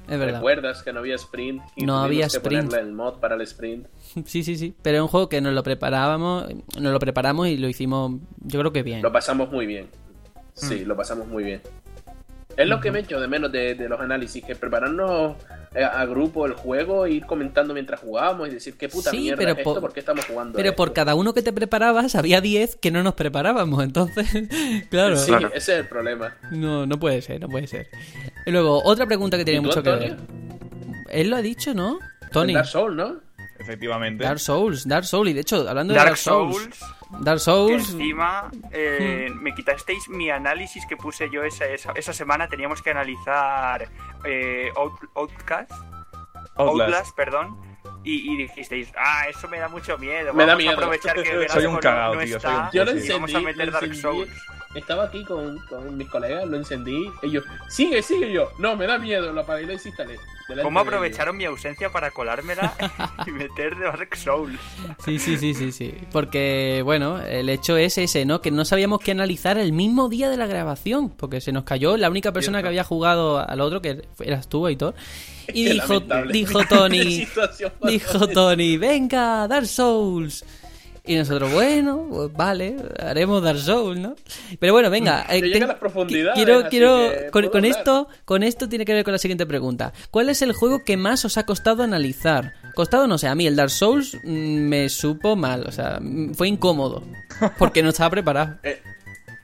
Es 0.10 0.20
verdad. 0.20 0.40
¿Recuerdas 0.40 0.84
que 0.84 0.92
no 0.92 1.00
había 1.00 1.16
sprint? 1.16 1.62
Y 1.78 1.86
No 1.86 2.00
había 2.00 2.28
que 2.28 2.36
sprint. 2.36 2.66
ponerle 2.66 2.90
el 2.90 2.94
mod 2.94 3.20
para 3.22 3.36
el 3.36 3.42
sprint. 3.44 3.88
Sí, 4.26 4.44
sí, 4.44 4.58
sí. 4.58 4.74
Pero 4.82 4.98
es 4.98 5.02
un 5.04 5.08
juego 5.08 5.30
que 5.30 5.40
nos 5.40 5.54
lo 5.54 5.64
preparábamos, 5.64 6.48
nos 6.78 6.92
lo 6.92 7.00
preparamos 7.00 7.48
y 7.48 7.56
lo 7.56 7.70
hicimos, 7.70 8.20
yo 8.42 8.60
creo 8.60 8.74
que 8.74 8.84
bien. 8.84 9.02
Lo 9.04 9.12
pasamos 9.14 9.50
muy 9.52 9.66
bien. 9.66 9.86
Mm. 10.62 10.68
Sí, 10.68 10.84
lo 10.84 10.98
pasamos 10.98 11.28
muy 11.30 11.46
bien. 11.46 11.62
Es 12.62 12.68
lo 12.68 12.80
que 12.80 12.92
me 12.92 13.00
echo 13.00 13.20
de 13.20 13.28
menos 13.28 13.52
de, 13.52 13.76
de 13.76 13.88
los 13.90 14.00
análisis, 14.00 14.44
que 14.44 14.56
prepararnos 14.56 15.36
eh, 15.74 15.84
a, 15.84 16.06
grupo 16.06 16.46
el 16.46 16.54
juego, 16.54 17.06
e 17.06 17.12
ir 17.12 17.26
comentando 17.26 17.74
mientras 17.74 18.00
jugábamos 18.02 18.48
y 18.50 18.52
decir 18.52 18.78
qué 18.78 18.90
puta 18.90 19.12
Sí, 19.12 19.20
mierda 19.20 19.38
pero 19.38 19.52
es 19.52 19.58
esto, 19.60 19.72
por- 19.74 19.82
por 19.82 19.94
qué 19.94 20.00
estamos 20.02 20.26
jugando. 20.26 20.58
Pero 20.58 20.76
por 20.76 20.92
cada 20.94 21.16
uno 21.16 21.34
que 21.34 21.42
te 21.42 21.54
preparabas, 21.54 22.16
había 22.16 22.42
10 22.42 22.76
que 22.76 22.92
no 22.92 23.02
nos 23.04 23.14
preparábamos. 23.14 23.84
Entonces, 23.84 24.28
claro. 24.90 25.16
Sí, 25.18 25.28
Claro. 25.28 25.48
ese 25.54 25.74
es 25.74 25.80
el 25.80 25.88
problema. 25.88 26.36
No, 26.52 26.86
no 26.86 27.00
puede 27.00 27.22
ser, 27.22 27.40
no 27.40 27.48
puede 27.48 27.68
ser. 27.68 27.88
Y 28.46 28.52
luego, 28.52 28.82
otra 28.84 29.06
pregunta 29.06 29.38
que 29.38 29.46
tiene 29.46 29.60
¿Y 29.60 29.64
tú, 29.64 29.68
mucho 29.70 29.82
que 29.84 29.90
ver. 29.92 30.18
Él 31.12 31.30
lo 31.30 31.38
ha 31.38 31.42
dicho, 31.42 31.74
¿no? 31.74 32.00
Tony. 32.32 32.54
Dark 32.54 32.68
Souls, 32.68 32.96
¿no? 32.96 33.22
Efectivamente. 33.60 34.24
Dark 34.24 34.40
Souls, 34.40 34.88
Dark 34.88 35.06
Souls. 35.06 35.30
Y 35.30 35.34
de 35.34 35.42
hecho, 35.42 35.68
hablando 35.68 35.94
de 35.94 35.98
Dark 35.98 36.10
Dark 36.10 36.18
Souls, 36.18 36.56
Souls, 36.56 36.80
Dark 37.12 37.38
que 37.38 37.44
Souls. 37.44 37.90
encima 37.92 38.50
eh, 38.72 39.30
Hmm. 39.32 39.42
me 39.42 39.54
quitasteis 39.56 40.08
mi 40.10 40.30
análisis 40.30 40.86
que 40.86 40.96
puse 40.96 41.30
yo 41.30 41.44
esa, 41.44 41.66
esa, 41.66 41.92
esa 41.94 42.14
semana. 42.14 42.48
Teníamos 42.48 42.82
que 42.82 42.92
analizar 42.92 43.88
eh, 44.24 44.72
Out- 44.76 45.10
Outcast, 45.16 45.72
Outlast. 45.72 46.58
Outlast, 46.58 47.16
perdón. 47.16 47.58
Y, 48.04 48.34
y 48.34 48.38
dijisteis, 48.38 48.94
ah, 48.98 49.26
eso 49.28 49.48
me 49.50 49.60
da 49.60 49.68
mucho 49.68 49.98
miedo. 49.98 50.34
Me 50.34 50.44
da 50.46 50.54
vamos 50.54 50.58
miedo. 50.64 50.72
a 50.72 50.76
aprovechar 50.76 51.22
que 51.22 51.50
Soy 51.50 51.66
un 51.66 51.74
no- 51.74 51.80
cagao, 51.80 52.16
no 52.16 52.22
tío, 52.22 52.38
está, 52.38 52.50
soy 52.50 52.60
un 52.62 52.72
Yo 52.72 52.86
lo 52.86 53.14
vamos 53.14 53.36
a 53.36 53.40
meter 53.42 53.72
Dark 53.72 53.84
encendí. 53.86 54.02
Souls. 54.02 54.30
Estaba 54.76 55.06
aquí 55.06 55.24
con, 55.24 55.58
con 55.68 55.98
mis 55.98 56.08
colegas, 56.10 56.48
lo 56.48 56.58
encendí. 56.58 57.10
Ellos, 57.24 57.44
sigue, 57.70 58.04
sigue 58.04 58.32
yo. 58.32 58.50
No, 58.60 58.76
me 58.76 58.86
da 58.86 59.00
miedo, 59.00 59.34
lo 59.34 59.42
apagué 59.42 59.64
y 59.64 59.68
lo. 59.68 60.20
Delante 60.48 60.64
¿Cómo 60.64 60.80
de 60.80 60.88
aprovecharon 60.88 61.38
mi 61.38 61.46
ausencia 61.46 61.92
para 61.92 62.10
colármela 62.12 62.74
y 63.28 63.32
meter 63.32 63.78
Dark 63.80 64.16
Souls? 64.16 64.60
Sí, 65.04 65.20
sí, 65.20 65.38
sí, 65.38 65.54
sí, 65.54 65.72
sí. 65.72 65.94
Porque, 66.12 66.82
bueno, 66.84 67.20
el 67.20 67.50
hecho 67.50 67.78
es 67.78 67.98
ese, 68.00 68.26
¿no? 68.26 68.42
Que 68.42 68.50
no 68.52 68.66
sabíamos 68.66 69.00
qué 69.00 69.12
analizar 69.12 69.58
el 69.58 69.74
mismo 69.74 70.08
día 70.10 70.30
de 70.30 70.38
la 70.38 70.48
grabación. 70.48 71.10
Porque 71.10 71.42
se 71.42 71.52
nos 71.52 71.64
cayó 71.66 71.98
la 71.98 72.10
única 72.10 72.32
persona 72.32 72.58
Cierto. 72.60 72.64
que 72.66 72.68
había 72.70 72.84
jugado 72.84 73.40
al 73.40 73.62
otro, 73.62 73.82
que 73.82 74.04
eras 74.20 74.48
tú, 74.50 74.66
Aitor. 74.66 74.96
Y 75.52 75.66
Qué 75.66 75.74
dijo, 75.74 75.94
lamentable. 75.94 76.32
dijo 76.34 76.64
Tony, 76.66 77.28
dijo. 77.88 78.28
Tony, 78.28 78.78
venga, 78.78 79.48
Dark 79.48 79.66
Souls. 79.66 80.46
Y 81.10 81.16
nosotros, 81.16 81.52
bueno, 81.52 82.06
pues 82.08 82.32
vale, 82.34 82.76
haremos 83.00 83.42
Dark 83.42 83.58
Souls, 83.58 84.00
¿no? 84.00 84.16
Pero 84.60 84.74
bueno, 84.74 84.92
venga. 84.92 85.26
Ten- 85.28 85.64
a 85.64 85.66
las 85.68 85.78
profundidades, 85.78 86.36
Quiero, 86.36 86.70
quiero, 86.70 87.10
con, 87.52 87.66
esto, 87.66 88.08
con 88.26 88.44
esto 88.44 88.70
tiene 88.70 88.86
que 88.86 88.94
ver 88.94 89.04
con 89.04 89.14
la 89.14 89.18
siguiente 89.18 89.48
pregunta. 89.48 89.92
¿Cuál 90.12 90.30
es 90.30 90.44
el 90.44 90.54
juego 90.54 90.84
que 90.86 90.98
más 90.98 91.26
os 91.26 91.40
ha 91.40 91.48
costado 91.48 91.82
analizar? 91.82 92.54
Costado, 92.76 93.08
no 93.08 93.18
sé, 93.18 93.28
a 93.28 93.34
mí 93.34 93.48
el 93.48 93.56
Dark 93.56 93.72
Souls 93.72 94.16
mm, 94.24 94.30
me 94.30 94.88
supo 94.90 95.36
mal, 95.36 95.66
o 95.68 95.72
sea, 95.72 95.98
mm, 96.00 96.36
fue 96.36 96.48
incómodo, 96.48 97.02
porque 97.58 97.82
no 97.82 97.90
estaba 97.90 98.12
preparado. 98.12 98.58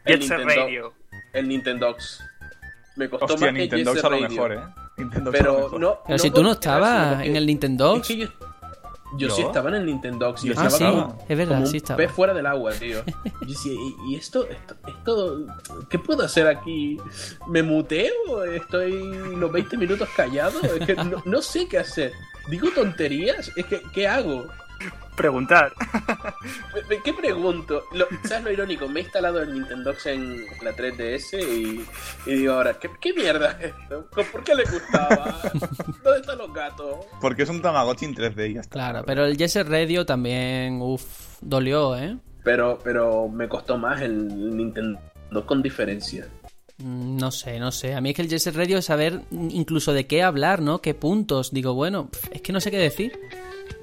Eh, 0.08 0.14
el 0.14 0.22
Set 0.22 0.38
Nintendo, 0.38 0.62
Radio. 0.62 0.94
el 1.34 1.48
Nintendox. 1.48 2.24
Me 2.96 3.10
costó 3.10 3.26
Hostia, 3.26 3.48
más 3.48 3.56
que 3.56 3.60
Nintendo 3.62 3.92
Jet 3.96 3.98
es 3.98 4.06
a 4.06 4.10
lo 4.10 4.16
Radio. 4.18 4.30
mejor, 4.30 4.54
eh. 4.54 4.60
Pero 5.32 5.80
no. 5.80 5.98
Pero 6.06 6.20
si 6.20 6.30
tú 6.30 6.44
no 6.44 6.52
estabas 6.52 7.26
en 7.26 7.36
el 7.36 7.48
Nintendo. 7.48 7.96
Es 7.98 8.08
que 8.08 8.18
yo, 8.18 8.28
yo 9.18 9.30
sí 9.30 9.42
estaba 9.42 9.70
en 9.70 9.76
el 9.76 9.86
Nintendo. 9.86 10.34
Y 10.42 10.48
Yo 10.48 10.52
estaba 10.54 10.68
Ah, 10.68 10.72
sí, 10.72 10.84
como, 10.84 11.18
es 11.28 11.38
verdad, 11.38 11.54
como 11.56 11.66
sí 11.66 11.72
un 11.72 11.76
estaba. 11.78 11.98
pez 11.98 12.12
fuera 12.12 12.34
del 12.34 12.46
agua, 12.46 12.72
tío. 12.74 13.04
Yo 13.42 13.48
decía, 13.48 13.74
¿y, 13.74 13.96
y 14.12 14.16
esto, 14.16 14.48
esto, 14.50 14.76
esto, 14.88 15.46
qué 15.90 16.00
puedo 16.00 16.24
hacer 16.24 16.48
aquí? 16.48 16.98
¿Me 17.48 17.64
muteo? 17.64 18.44
¿Estoy 18.46 18.94
los 19.38 19.52
20 19.52 19.78
minutos 19.78 20.08
callado? 20.16 20.60
Es 20.62 20.86
que 20.86 20.96
no, 20.96 21.22
no 21.26 21.42
sé 21.42 21.68
qué 21.68 21.78
hacer. 21.80 22.12
¿Digo 22.50 22.70
tonterías? 22.76 23.52
Es 23.56 23.66
que, 23.66 23.82
¿qué 23.94 24.08
hago? 24.08 24.46
Preguntar. 25.16 25.74
Me- 26.90 27.02
¿Qué 27.02 27.14
pregunto? 27.14 27.84
Lo- 27.94 28.08
¿Sabes 28.26 28.44
lo 28.44 28.52
irónico? 28.52 28.88
Me 28.88 29.00
he 29.00 29.04
instalado 29.04 29.42
el 29.42 29.54
Nintendo 29.54 29.94
en 30.06 30.46
la 30.62 30.76
3DS 30.76 31.40
y, 31.42 31.86
y 32.30 32.34
digo 32.36 32.54
ahora, 32.54 32.74
¿qué, 32.80 32.90
qué 33.00 33.14
mierda 33.14 33.58
es 33.62 33.74
esto? 33.82 34.08
¿Por 34.32 34.44
qué 34.44 34.56
le 34.56 34.64
gustaba? 34.66 35.40
¿Dónde 36.04 36.20
están 36.20 36.38
los 36.38 36.54
gatos? 36.54 37.06
Porque 37.22 37.44
es 37.44 37.50
un 37.50 37.62
Tamagotchi 37.62 38.06
en 38.06 38.16
3D 38.16 38.50
y 38.50 38.54
ya 38.56 38.62
está. 38.62 38.74
Claro, 38.74 39.04
pero 39.06 39.26
el 39.26 39.38
Jet 39.38 39.56
Radio 39.68 40.06
también, 40.06 40.80
uff, 40.82 41.38
dolió, 41.42 41.96
¿eh? 41.98 42.18
Pero, 42.44 42.80
pero 42.84 43.28
me 43.28 43.48
costó 43.48 43.78
más 43.78 44.02
el 44.02 44.28
Nintendo 44.56 45.00
con 45.46 45.64
diferencia. 45.64 46.28
Mm, 46.78 47.18
No 47.18 47.32
sé, 47.32 47.58
no 47.60 47.72
sé. 47.72 47.96
A 47.96 48.02
mí 48.02 48.10
es 48.12 48.16
que 48.18 48.22
el 48.22 48.40
Set 48.40 48.56
Radio 48.56 48.78
es 48.78 48.86
saber 48.86 49.22
incluso 49.32 49.94
de 49.94 50.06
qué 50.08 50.22
hablar, 50.24 50.62
¿no? 50.62 50.82
¿Qué 50.82 50.94
puntos? 50.94 51.52
Digo, 51.52 51.74
bueno, 51.74 52.10
es 52.32 52.42
que 52.42 52.52
no 52.54 52.60
sé 52.60 52.70
qué 52.70 52.78
decir. 52.78 53.18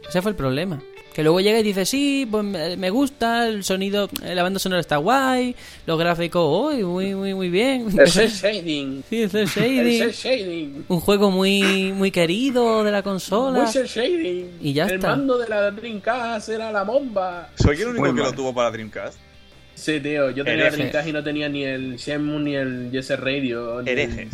Ese 0.09 0.21
fue 0.23 0.31
el 0.31 0.37
problema. 0.37 0.81
Que 1.15 1.23
luego 1.23 1.41
llega 1.41 1.61
y 1.61 1.63
dice, 1.63 1.85
sí, 1.85 2.27
pues 2.31 2.43
me 2.45 2.89
gusta, 2.89 3.47
el 3.47 3.65
sonido, 3.65 4.09
eh, 4.25 4.35
la 4.35 4.43
banda 4.43 4.59
sonora 4.59 4.81
está 4.81 4.97
guay, 4.97 5.55
los 5.87 5.99
gráficos, 5.99 6.73
uy, 6.75 6.83
muy, 6.85 7.15
muy, 7.15 7.35
muy 7.35 7.51
bien. 7.51 7.87
El 7.99 8.09
cel 8.09 8.31
shading. 8.31 9.03
Sí, 9.11 9.23
el 9.23 9.31
cel 9.31 9.43
El 9.43 9.49
shading. 9.49 10.11
shading. 10.11 10.85
Un 10.89 11.01
juego 11.01 11.31
muy, 11.31 11.93
muy 11.93 12.11
querido 12.11 12.83
de 12.83 12.91
la 12.93 13.03
consola. 13.03 13.59
Muy 13.65 13.69
cel 13.71 13.87
shading. 13.87 14.53
Y 14.63 14.73
ya 14.73 14.87
el 14.87 14.93
está. 14.95 15.09
mando 15.09 15.37
de 15.37 15.49
la 15.49 15.71
Dreamcast 15.71 16.49
era 16.49 16.73
la 16.73 16.83
bomba. 16.85 17.51
¿Soy 17.57 17.77
el 17.83 17.89
único 17.89 18.01
Muy 18.07 18.15
que 18.15 18.23
mal. 18.23 18.31
lo 18.31 18.37
tuvo 18.37 18.55
para 18.55 18.71
Dreamcast? 18.71 19.19
Sí, 19.75 20.01
tío, 20.01 20.31
yo 20.31 20.45
tenía. 20.45 20.71
Dreamcast 20.71 21.09
y 21.09 21.13
no 21.13 21.23
tenía 21.23 21.49
ni 21.51 21.65
el 21.65 21.97
Shenmue 21.97 22.41
ni 22.41 22.55
el 22.55 22.91
Yes 22.91 23.11
Radio. 23.21 23.83
ni 23.83 23.91
el- 23.91 23.99
Herejes. 23.99 24.29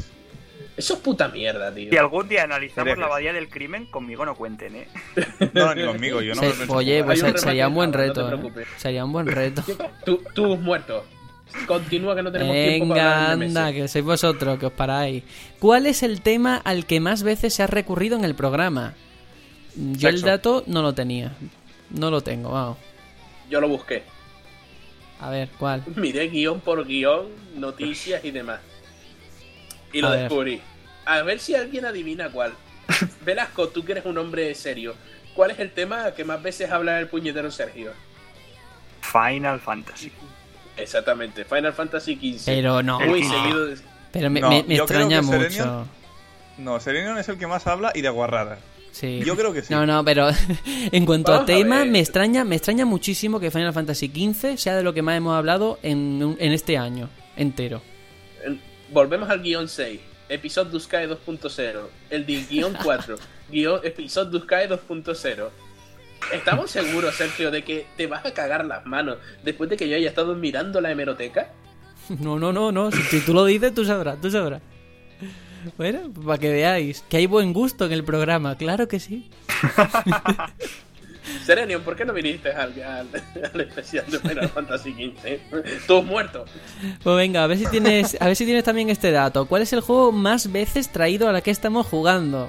Eso 0.79 0.95
es 0.95 1.01
puta 1.01 1.29
mierda, 1.29 1.75
tío. 1.75 1.91
Si 1.91 1.97
algún 1.97 2.29
día 2.29 2.45
analizamos 2.45 2.97
la 2.97 3.07
abadía 3.07 3.33
del 3.33 3.49
crimen, 3.49 3.87
conmigo 3.87 4.25
no 4.25 4.35
cuenten, 4.37 4.77
¿eh? 4.77 4.89
No, 5.53 5.75
ni 5.75 5.85
conmigo, 5.85 6.23
yo 6.23 6.35
no 6.37 6.41
me 6.43 6.49
Se- 6.51 6.55
pienso 6.55 6.73
oye, 6.73 7.03
pues 7.05 7.21
un 7.23 7.37
sería 7.37 7.67
un 7.69 7.75
buen 7.75 7.91
ahora, 7.93 8.07
no 8.07 8.13
te 8.15 8.21
reto. 8.21 8.27
¿eh? 8.35 8.39
preocupes. 8.39 8.69
Sería 8.77 9.05
un 9.05 9.13
buen 9.13 9.27
reto. 9.41 9.63
Tú, 10.05 10.23
tú 10.35 10.57
muerto. 10.57 11.05
Continúa 11.67 12.15
que 12.15 12.23
no 12.23 12.31
tenemos 12.31 12.55
tiempo 12.55 12.89
para 12.91 13.03
Venga, 13.03 13.23
hablar 13.33 13.39
de 13.39 13.45
anda, 13.47 13.73
que 13.73 13.89
sois 13.89 14.05
vosotros, 14.05 14.59
que 14.59 14.67
os 14.67 14.73
paráis. 14.73 15.25
¿Cuál 15.59 15.87
es 15.87 16.03
el 16.03 16.21
tema 16.21 16.57
al 16.59 16.87
que 16.87 17.01
más 17.01 17.23
veces 17.23 17.55
se 17.55 17.63
ha 17.63 17.67
recurrido 17.67 18.17
en 18.17 18.25
el 18.25 18.35
programa? 18.35 18.95
Yo 19.75 20.09
el 20.11 20.21
dato 20.23 20.63
no 20.67 20.83
lo 20.83 20.93
tenía. 20.95 21.33
No 21.91 22.11
lo 22.11 22.21
tengo, 22.21 22.51
vamos. 22.51 22.77
Yo 23.51 23.61
lo 23.61 23.69
busqué. 23.69 24.03
A 25.21 25.31
ver, 25.31 25.49
¿cuál? 25.59 25.83
Miré 25.97 26.29
guion 26.29 26.61
por 26.61 26.87
guion, 26.87 27.27
noticias 27.57 28.25
y 28.25 28.31
demás. 28.31 28.61
Y 29.93 30.01
lo 30.01 30.09
A 30.09 30.11
ver. 30.13 30.21
descubrí. 30.21 30.61
A 31.07 31.23
ver 31.23 31.39
si 31.41 31.55
alguien 31.55 31.85
adivina 31.87 32.31
cuál. 32.31 32.53
Velasco, 33.25 33.69
tú 33.69 33.85
que 33.85 33.93
eres 33.93 34.05
un 34.05 34.19
hombre 34.19 34.55
serio. 34.55 34.95
¿Cuál 35.35 35.51
es 35.53 35.59
el 35.61 35.71
tema 35.73 36.11
que 36.13 36.25
más 36.25 36.43
veces 36.43 36.71
habla 36.71 36.99
el 37.01 37.07
puñetero 37.09 37.51
Sergio? 37.51 37.93
Final 39.01 39.61
Fantasy. 39.61 40.13
Exactamente, 40.77 41.45
Final 41.45 41.73
Fantasy 41.73 42.15
XV. 42.17 42.45
Pero 42.47 42.83
no. 42.83 43.01
Muy 43.01 43.23
No. 43.23 43.31
seguido 43.31 43.67
de... 43.67 43.77
Pero 44.13 44.31
me, 44.31 44.41
No, 44.41 44.49
me- 44.51 44.63
me 44.65 44.77
extraña 44.77 45.23
mucho. 45.23 45.39
Serenion- 45.39 45.85
No, 46.59 46.81
Serenion 46.81 47.19
es 47.19 47.29
el 47.29 47.39
que 47.39 47.47
más 47.47 47.67
habla 47.67 47.93
y 47.95 48.01
de 48.03 48.09
guarradas. 48.09 48.59
Sí. 48.93 49.21
Yo 49.25 49.37
creo 49.37 49.53
que 49.53 49.63
sí. 49.63 49.73
No, 49.73 49.87
no, 49.87 50.05
pero 50.05 50.29
en 50.93 51.07
cuanto 51.07 51.31
Vamos 51.33 51.45
a 51.45 51.47
tema, 51.47 51.85
me 51.85 52.01
extraña, 52.01 52.45
me 52.45 52.57
extraña 52.57 52.85
muchísimo 52.85 53.39
que 53.39 53.51
Final 53.51 53.73
Fantasy 53.73 54.09
XV 54.09 54.57
sea 54.57 54.75
de 54.77 54.83
lo 54.83 54.93
que 54.95 55.03
más 55.03 55.17
hemos 55.17 55.37
hablado 55.37 55.79
en, 55.83 56.37
en 56.39 56.53
este 56.53 56.79
año 56.79 57.09
entero. 57.37 57.81
Volvemos 58.91 59.29
al 59.29 59.43
guion 59.43 59.69
6. 59.69 60.01
Episodio 60.29 60.71
du 60.73 60.81
Sky 60.81 61.07
2.0. 61.07 61.81
El 62.11 62.25
guion 62.25 62.75
4. 62.83 63.17
guion 63.51 63.81
Episodio 63.85 64.31
du 64.31 64.41
Sky 64.41 64.67
2.0. 64.69 65.49
¿Estamos 66.33 66.71
seguros, 66.71 67.15
Sergio, 67.15 67.51
de 67.51 67.63
que 67.63 67.87
te 67.97 68.07
vas 68.07 68.25
a 68.27 68.33
cagar 68.35 68.65
las 68.65 68.85
manos 68.87 69.19
después 69.45 69.71
de 69.71 69.77
que 69.77 69.89
yo 69.89 69.97
haya 69.97 70.09
estado 70.09 70.35
mirando 70.35 70.81
la 70.81 70.91
hemeroteca? 70.91 71.53
No, 72.21 72.39
no, 72.39 72.55
no, 72.55 72.73
no. 72.73 72.91
Si, 72.91 73.03
si 73.03 73.21
tú 73.21 73.35
lo 73.35 73.45
dices, 73.45 73.75
tú 73.75 73.85
sabrás, 73.85 74.19
tú 74.19 74.31
sabrás. 74.31 74.63
Bueno, 75.77 76.11
para 76.25 76.39
que 76.39 76.51
veáis 76.51 77.03
que 77.03 77.19
hay 77.19 77.27
buen 77.27 77.53
gusto 77.53 77.85
en 77.85 77.93
el 77.93 78.03
programa, 78.03 78.57
claro 78.57 78.89
que 78.89 78.99
sí. 78.99 79.29
Serenion, 81.45 81.83
¿por 81.83 81.97
qué 81.97 82.05
no 82.05 82.13
viniste 82.13 82.51
al, 82.53 82.73
al, 82.83 83.09
al 83.55 83.61
especial 83.61 84.05
de 84.11 84.19
Final 84.19 84.49
Fantasy 84.49 84.93
XV? 84.93 85.87
Tú 85.87 86.03
muerto. 86.03 86.45
Pues 87.03 87.17
venga, 87.17 87.45
a 87.45 87.47
ver 87.47 87.59
si 87.59 87.67
tienes, 87.67 88.17
a 88.21 88.27
ver 88.27 88.37
si 88.37 88.45
tienes 88.45 88.65
también 88.65 88.91
este 88.91 89.11
dato. 89.11 89.47
¿Cuál 89.47 89.63
es 89.63 89.73
el 89.73 89.81
juego 89.81 90.13
más 90.13 90.53
veces 90.53 90.91
traído 90.91 91.29
a 91.29 91.33
la 91.33 91.41
que 91.41 91.51
estamos 91.51 91.87
jugando? 91.87 92.49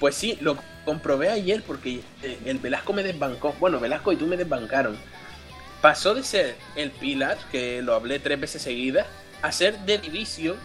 Pues 0.00 0.14
sí, 0.14 0.38
lo 0.40 0.56
comprobé 0.84 1.30
ayer 1.30 1.62
porque 1.66 2.00
eh, 2.22 2.38
el 2.44 2.58
Velasco 2.58 2.92
me 2.92 3.02
desbancó. 3.02 3.54
Bueno, 3.60 3.80
Velasco 3.80 4.12
y 4.12 4.16
tú 4.16 4.26
me 4.26 4.36
desbancaron. 4.36 4.96
Pasó 5.80 6.14
de 6.14 6.22
ser 6.22 6.56
el 6.76 6.90
Pilar, 6.90 7.38
que 7.50 7.82
lo 7.82 7.94
hablé 7.94 8.18
tres 8.18 8.40
veces 8.40 8.62
seguidas, 8.62 9.06
a 9.42 9.52
ser 9.52 9.76
The 9.84 9.98
Division. 9.98 10.56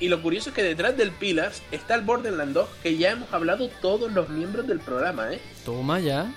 Y 0.00 0.08
lo 0.08 0.20
curioso 0.22 0.50
es 0.50 0.54
que 0.56 0.62
detrás 0.62 0.96
del 0.96 1.12
Pilar 1.12 1.52
está 1.70 1.94
el 1.94 2.02
Borderlands 2.02 2.52
2, 2.52 2.68
que 2.82 2.96
ya 2.96 3.12
hemos 3.12 3.32
hablado 3.32 3.68
todos 3.80 4.12
los 4.12 4.28
miembros 4.28 4.66
del 4.66 4.80
programa, 4.80 5.32
¿eh? 5.32 5.40
Toma 5.64 6.00
ya. 6.00 6.32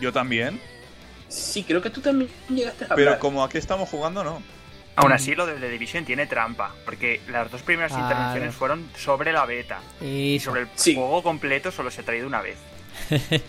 Yo 0.00 0.12
también. 0.12 0.60
Sí, 1.28 1.62
creo 1.64 1.80
que 1.82 1.90
tú 1.90 2.00
también 2.00 2.30
llegaste 2.48 2.84
a 2.84 2.88
Pero 2.94 3.10
hablar. 3.10 3.18
como 3.18 3.42
aquí 3.42 3.58
estamos 3.58 3.88
jugando, 3.88 4.22
no. 4.24 4.42
Aún 4.96 5.10
así, 5.12 5.34
lo 5.34 5.44
de 5.46 5.54
The 5.54 5.68
Division 5.70 6.04
tiene 6.04 6.26
trampa, 6.26 6.72
porque 6.84 7.20
las 7.28 7.50
dos 7.50 7.62
primeras 7.62 7.90
Claro. 7.90 8.04
intervenciones 8.06 8.54
fueron 8.54 8.88
sobre 8.96 9.32
la 9.32 9.44
beta. 9.44 9.80
Y 10.00 10.38
sobre 10.38 10.62
el 10.62 10.68
Sí. 10.76 10.94
juego 10.94 11.20
completo 11.22 11.72
solo 11.72 11.90
se 11.90 12.02
ha 12.02 12.04
traído 12.04 12.28
una 12.28 12.40
vez. 12.42 12.56
es 13.10 13.40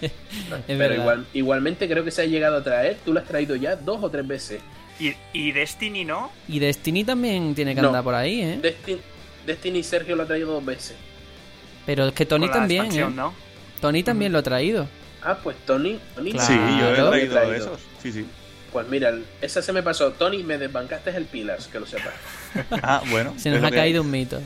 Pero 0.65 0.77
verdad. 0.79 0.95
igual, 0.95 1.27
igualmente 1.33 1.87
creo 1.87 2.03
que 2.03 2.09
se 2.09 2.23
ha 2.23 2.25
llegado 2.25 2.57
a 2.57 2.63
traer. 2.63 2.97
Tú 3.05 3.13
lo 3.13 3.19
has 3.19 3.27
traído 3.27 3.55
ya 3.55 3.75
dos 3.75 4.03
o 4.03 4.09
tres 4.09 4.25
veces. 4.25 4.61
Y, 4.99 5.13
y 5.33 5.51
Destiny 5.51 6.03
no. 6.05 6.31
Y 6.47 6.57
Destiny 6.59 7.03
también 7.03 7.53
tiene 7.53 7.75
que 7.75 7.81
No. 7.81 7.87
andar 7.89 8.03
por 8.03 8.15
ahí, 8.15 8.41
¿eh? 8.41 8.59
Destiny, 8.61 9.01
Destiny 9.45 9.83
Sergio 9.83 10.15
lo 10.15 10.23
ha 10.23 10.25
traído 10.25 10.51
dos 10.51 10.65
veces. 10.65 10.95
Pero 11.85 12.07
es 12.07 12.13
que 12.13 12.25
Tony 12.25 12.49
también, 12.49 12.91
¿eh? 12.91 13.07
¿no? 13.13 13.33
Tony 13.81 14.01
también 14.01 14.31
lo 14.31 14.39
ha 14.39 14.43
traído. 14.43 14.87
Ah, 15.25 15.37
pues 15.43 15.57
Tony. 15.65 15.99
Tony 16.15 16.31
Claro. 16.31 16.47
Sí, 16.47 16.53
yo 16.79 16.91
he 16.91 16.95
Claro. 16.95 17.09
traído 17.09 17.53
esos. 17.53 17.79
Sí, 18.01 18.11
sí. 18.11 18.25
Pues 18.71 18.87
mira, 18.87 19.13
esa 19.41 19.61
se 19.61 19.73
me 19.73 19.81
pasó. 19.81 20.11
Tony, 20.11 20.43
me 20.43 20.57
desbancaste 20.57 21.09
el 21.09 21.25
Pillars, 21.25 21.67
que 21.67 21.79
lo 21.79 21.85
sepas. 21.87 22.13
Ah, 22.83 23.01
bueno. 23.09 23.33
Se 23.37 23.49
nos 23.49 23.63
ha 23.63 23.71
caído 23.71 24.01
un 24.01 24.11
mito. 24.11 24.39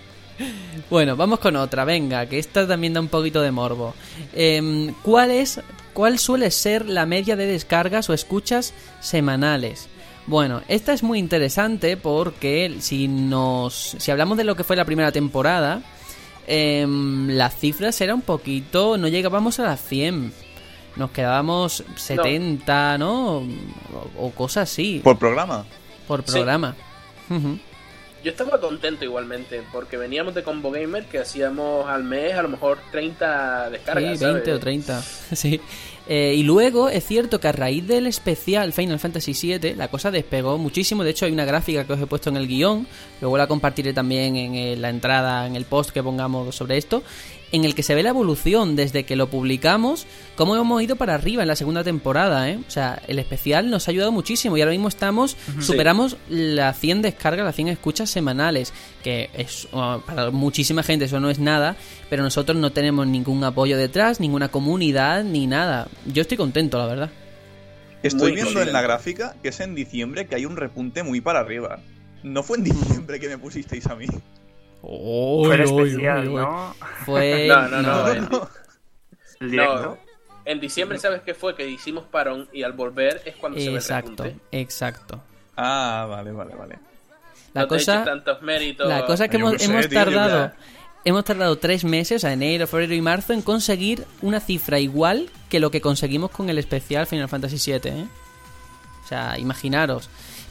bueno, 0.90 1.16
vamos 1.16 1.38
con 1.40 1.56
otra, 1.56 1.84
venga, 1.84 2.26
que 2.26 2.38
esta 2.38 2.66
también 2.66 2.94
da 2.94 3.00
un 3.00 3.08
poquito 3.08 3.42
de 3.42 3.50
morbo. 3.50 3.94
Em, 4.34 4.94
¿Cuál 5.02 5.30
es, 5.32 5.60
cuál 5.92 6.18
suele 6.18 6.50
ser 6.50 6.86
la 6.86 7.06
media 7.06 7.36
de 7.36 7.46
descargas 7.46 8.08
o 8.10 8.14
escuchas 8.14 8.72
semanales? 9.00 9.88
Bueno, 10.26 10.62
esta 10.68 10.92
es 10.92 11.02
muy 11.02 11.18
interesante 11.18 11.96
porque 11.96 12.76
si 12.80 13.08
nos, 13.08 13.96
si 13.98 14.10
hablamos 14.10 14.36
de 14.36 14.44
lo 14.44 14.56
que 14.56 14.64
fue 14.64 14.76
la 14.76 14.84
primera 14.84 15.10
temporada, 15.10 15.80
em, 16.48 17.28
las 17.28 17.56
cifras 17.56 18.00
eran 18.00 18.16
un 18.16 18.22
poquito, 18.22 18.96
no 18.98 19.06
llegábamos 19.08 19.60
a 19.60 19.64
las 19.64 19.80
100. 19.86 20.32
Nos 20.96 21.10
quedábamos 21.12 21.84
70, 21.96 22.98
¿no? 22.98 23.36
O, 23.36 23.46
o 24.18 24.30
cosas 24.32 24.70
así, 24.70 25.00
Por 25.04 25.18
programa. 25.18 25.64
por 26.08 26.24
Sí. 26.24 26.32
programa. 26.32 26.74
Ujú. 27.30 27.58
Yo 28.24 28.32
estaba 28.32 28.60
contento 28.60 29.04
igualmente, 29.04 29.62
porque 29.72 29.96
veníamos 29.96 30.34
de 30.34 30.42
Combo 30.42 30.72
Gamer 30.72 31.04
que 31.04 31.18
hacíamos 31.20 31.86
al 31.88 32.02
mes 32.02 32.34
a 32.34 32.42
lo 32.42 32.48
mejor 32.48 32.78
30 32.90 33.70
descargas. 33.70 34.18
Sí, 34.18 34.24
20 34.24 34.40
¿sabes? 34.44 34.56
o 34.56 34.58
30. 34.58 35.02
sí. 35.34 35.60
Eh, 36.10 36.34
y 36.34 36.42
luego 36.42 36.88
es 36.88 37.04
cierto 37.04 37.38
que 37.38 37.48
a 37.48 37.52
raíz 37.52 37.86
del 37.86 38.06
especial 38.06 38.72
Final 38.72 38.98
Fantasy 38.98 39.34
VII 39.34 39.74
la 39.74 39.88
cosa 39.88 40.10
despegó 40.10 40.56
muchísimo. 40.56 41.04
De 41.04 41.10
hecho, 41.10 41.26
hay 41.26 41.32
una 41.32 41.44
gráfica 41.44 41.84
que 41.84 41.92
os 41.92 42.00
he 42.00 42.06
puesto 42.06 42.30
en 42.30 42.38
el 42.38 42.48
guion. 42.48 42.86
Luego 43.20 43.36
la 43.36 43.46
compartiré 43.46 43.92
también 43.92 44.36
en 44.36 44.54
eh, 44.54 44.76
la 44.76 44.88
entrada, 44.88 45.46
en 45.46 45.54
el 45.54 45.66
post 45.66 45.90
que 45.90 46.02
pongamos 46.02 46.54
sobre 46.54 46.78
esto. 46.78 47.02
En 47.50 47.64
el 47.64 47.74
que 47.74 47.82
se 47.82 47.94
ve 47.94 48.02
la 48.02 48.10
evolución 48.10 48.76
desde 48.76 49.04
que 49.04 49.16
lo 49.16 49.30
publicamos, 49.30 50.06
cómo 50.36 50.54
hemos 50.56 50.82
ido 50.82 50.96
para 50.96 51.14
arriba 51.14 51.42
en 51.42 51.48
la 51.48 51.56
segunda 51.56 51.82
temporada. 51.82 52.50
¿eh? 52.50 52.58
O 52.66 52.70
sea, 52.70 53.00
el 53.08 53.18
especial 53.18 53.70
nos 53.70 53.88
ha 53.88 53.90
ayudado 53.90 54.12
muchísimo 54.12 54.56
y 54.56 54.60
ahora 54.60 54.72
mismo 54.72 54.88
estamos, 54.88 55.36
superamos 55.60 56.16
las 56.28 56.78
100 56.78 57.02
descargas, 57.02 57.44
las 57.44 57.56
100 57.56 57.68
escuchas 57.68 58.10
semanales. 58.10 58.72
Que 59.02 59.30
es 59.32 59.66
uh, 59.72 60.00
para 60.04 60.30
muchísima 60.30 60.82
gente 60.82 61.06
eso 61.06 61.20
no 61.20 61.30
es 61.30 61.38
nada, 61.38 61.76
pero 62.10 62.22
nosotros 62.22 62.58
no 62.58 62.72
tenemos 62.72 63.06
ningún 63.06 63.42
apoyo 63.44 63.78
detrás, 63.78 64.20
ninguna 64.20 64.48
comunidad 64.48 65.24
ni 65.24 65.46
nada. 65.46 65.88
Yo 66.06 66.22
estoy 66.22 66.36
contento, 66.36 66.78
la 66.78 66.86
verdad. 66.86 67.10
Estoy 68.02 68.32
Muy 68.32 68.42
viendo 68.42 68.62
en 68.62 68.72
la 68.72 68.82
gráfica 68.82 69.34
que 69.42 69.48
es 69.48 69.60
en 69.60 69.74
diciembre 69.74 70.26
que 70.26 70.36
hay 70.36 70.46
un 70.46 70.56
repunte 70.56 71.02
muy 71.02 71.20
para 71.20 71.40
arriba. 71.40 71.80
No 72.22 72.42
fue 72.42 72.58
en 72.58 72.64
diciembre 72.64 73.18
que 73.18 73.28
me 73.28 73.38
pusisteis 73.38 73.86
a 73.86 73.96
mí. 73.96 74.06
Fue 74.80 75.54
el 75.54 75.60
especial, 75.62 76.32
¿no? 76.34 76.74
Fue. 77.04 77.46
No, 77.48 77.68
no, 77.68 77.82
no, 77.82 77.92
no. 77.92 78.08
en- 78.12 78.28
El 79.40 79.50
directo. 79.50 79.82
No, 79.82 79.98
en 80.44 80.60
diciembre, 80.60 80.98
¿sabes 80.98 81.22
qué 81.22 81.34
fue? 81.34 81.54
Que 81.54 81.68
hicimos 81.68 82.04
parón 82.04 82.48
y 82.52 82.62
al 82.62 82.72
volver 82.72 83.20
es 83.24 83.36
cuando 83.36 83.58
se 83.58 83.64
ve 83.66 83.70
el 83.72 83.76
Exacto, 83.76 84.24
exacto. 84.50 85.20
Ah, 85.56 86.06
vale, 86.08 86.32
vale, 86.32 86.54
vale. 86.54 86.78
La 87.54 87.62
No 87.62 87.68
cosa, 87.68 88.04
tantos 88.04 88.40
méritos. 88.42 88.88
la 88.88 89.04
cosa 89.06 89.24
es 89.24 89.30
que 89.30 89.36
hemos, 89.36 89.56
sé, 89.60 89.64
hemos 89.64 89.88
tío, 89.88 89.98
tardado, 89.98 90.52
hemos 91.04 91.24
tardado 91.24 91.56
tres 91.58 91.84
meses, 91.84 92.16
o 92.16 92.20
sea, 92.20 92.32
enero, 92.32 92.66
febrero 92.66 92.94
y 92.94 93.00
marzo, 93.00 93.32
en 93.32 93.42
conseguir 93.42 94.04
una 94.22 94.40
cifra 94.40 94.78
igual 94.78 95.28
que 95.48 95.58
lo 95.60 95.70
que 95.70 95.80
conseguimos 95.80 96.30
con 96.30 96.48
el 96.50 96.58
especial 96.58 97.06
Final 97.06 97.28
Fantasy 97.28 97.72
VII, 97.72 97.90
¿eh? 97.90 98.06
O 99.04 99.08
sea, 99.08 99.38
imaginaros, 99.38 100.08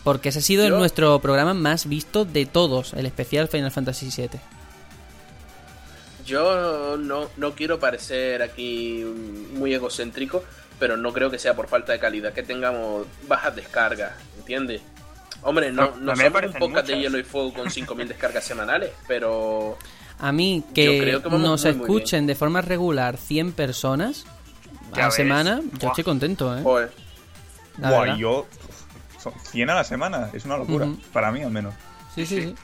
porque 0.08 0.30
ese 0.30 0.40
ha 0.40 0.42
sido 0.42 0.66
Yo- 0.66 0.78
nuestro 0.78 1.20
programa 1.20 1.54
más 1.54 1.86
visto 1.86 2.24
de 2.24 2.46
todos, 2.46 2.94
el 2.94 3.06
especial 3.06 3.50
Final 3.50 3.72
Fantasy 3.72 4.10
VII. 4.16 4.40
Yo 6.26 6.96
no, 6.98 7.28
no 7.36 7.52
quiero 7.56 7.78
parecer 7.80 8.42
aquí 8.42 9.04
muy 9.54 9.74
egocéntrico, 9.74 10.44
pero 10.80 10.96
no 10.96 11.12
creo 11.12 11.30
que 11.30 11.40
sea 11.40 11.56
por 11.56 11.68
falta 11.68 11.92
de 11.92 12.00
calidad 12.00 12.32
que 12.34 12.42
tengamos 12.44 13.06
bajas 13.28 13.54
descargas, 13.56 14.14
¿entiendes? 14.38 14.82
Hombre, 15.42 15.72
no, 15.74 15.92
No, 15.92 15.98
no 15.98 16.16
somos 16.16 16.44
un 16.46 16.54
podcast 16.54 16.88
de 16.88 17.00
hielo 17.00 17.18
y 17.18 17.24
fuego 17.24 17.54
con 17.54 17.68
5.000 17.70 18.08
descargas 18.08 18.46
semanales, 18.46 18.92
pero 19.10 19.78
A 20.20 20.32
mí 20.32 20.64
Yo 20.68 20.74
que, 20.74 21.00
creo 21.02 21.22
que 21.22 21.28
vamos 21.30 21.42
nos 21.42 21.64
muy, 21.66 21.74
muy 21.76 21.82
escuchen 21.84 22.28
de 22.28 22.36
forma 22.36 22.62
regular 22.62 23.18
100 23.18 23.52
personas 23.52 24.26
a 24.94 25.00
la 25.00 25.12
semana, 25.12 25.62
yo 25.80 25.90
estoy 25.90 26.04
contento, 26.06 26.58
¿eh? 26.58 26.64
joder, 26.64 26.92
La 27.80 27.90
Buah, 27.90 28.00
verdad. 28.02 28.18
yo. 28.18 28.48
Son 29.20 29.34
100 29.40 29.70
a 29.70 29.76
la 29.76 29.84
semana, 29.84 30.30
es 30.34 30.46
una 30.46 30.58
locura. 30.58 30.88
Para 31.14 31.32
mí, 31.32 31.42
al 31.44 31.52
menos. 31.52 31.74
Sí, 32.14 32.26
sí, 32.26 32.42
sí. 32.42 32.56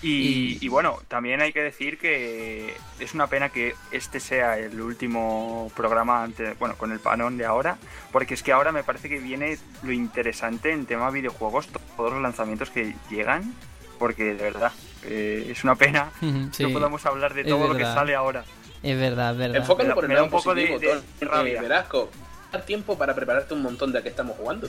Y, 0.00 0.58
y 0.64 0.68
bueno, 0.68 0.98
también 1.08 1.40
hay 1.40 1.52
que 1.52 1.60
decir 1.60 1.98
que 1.98 2.72
es 3.00 3.14
una 3.14 3.26
pena 3.26 3.48
que 3.48 3.74
este 3.90 4.20
sea 4.20 4.56
el 4.56 4.80
último 4.80 5.72
programa 5.74 6.22
ante, 6.22 6.52
bueno, 6.54 6.76
con 6.76 6.92
el 6.92 7.00
panón 7.00 7.36
de 7.36 7.44
ahora, 7.44 7.78
porque 8.12 8.34
es 8.34 8.44
que 8.44 8.52
ahora 8.52 8.70
me 8.70 8.84
parece 8.84 9.08
que 9.08 9.18
viene 9.18 9.58
lo 9.82 9.90
interesante 9.90 10.70
en 10.70 10.86
tema 10.86 11.10
videojuegos, 11.10 11.66
to- 11.66 11.80
todos 11.96 12.12
los 12.12 12.22
lanzamientos 12.22 12.70
que 12.70 12.94
llegan, 13.10 13.54
porque 13.98 14.24
de 14.34 14.42
verdad, 14.42 14.72
Eh, 15.04 15.48
es 15.50 15.62
una 15.64 15.74
pena 15.76 16.10
sí. 16.52 16.62
no 16.64 16.70
podamos 16.72 17.04
hablar 17.06 17.32
de 17.34 17.44
todo 17.44 17.66
lo 17.68 17.76
que 17.76 17.84
sale 17.84 18.14
ahora. 18.14 18.44
Es 18.82 18.98
verdad, 18.98 19.32
es 19.32 19.38
verdad. 19.38 19.56
Enfócalo 19.56 19.94
por 19.94 20.04
el 20.04 20.08
me 20.08 20.14
da 20.14 20.20
lado 20.22 20.26
un 20.26 20.30
poco 20.42 20.54
de- 20.54 20.66
positivo, 20.66 20.78
de- 20.94 21.00
Tony, 21.00 21.06
de 21.20 21.26
rabia. 21.26 21.62
Verasco, 21.62 22.10
dar 22.52 22.62
tiempo 22.64 22.96
para 22.98 23.14
prepararte 23.16 23.54
un 23.54 23.62
montón 23.62 23.90
de 23.92 23.98
a 23.98 24.02
que 24.02 24.08
estamos 24.10 24.36
jugando. 24.36 24.68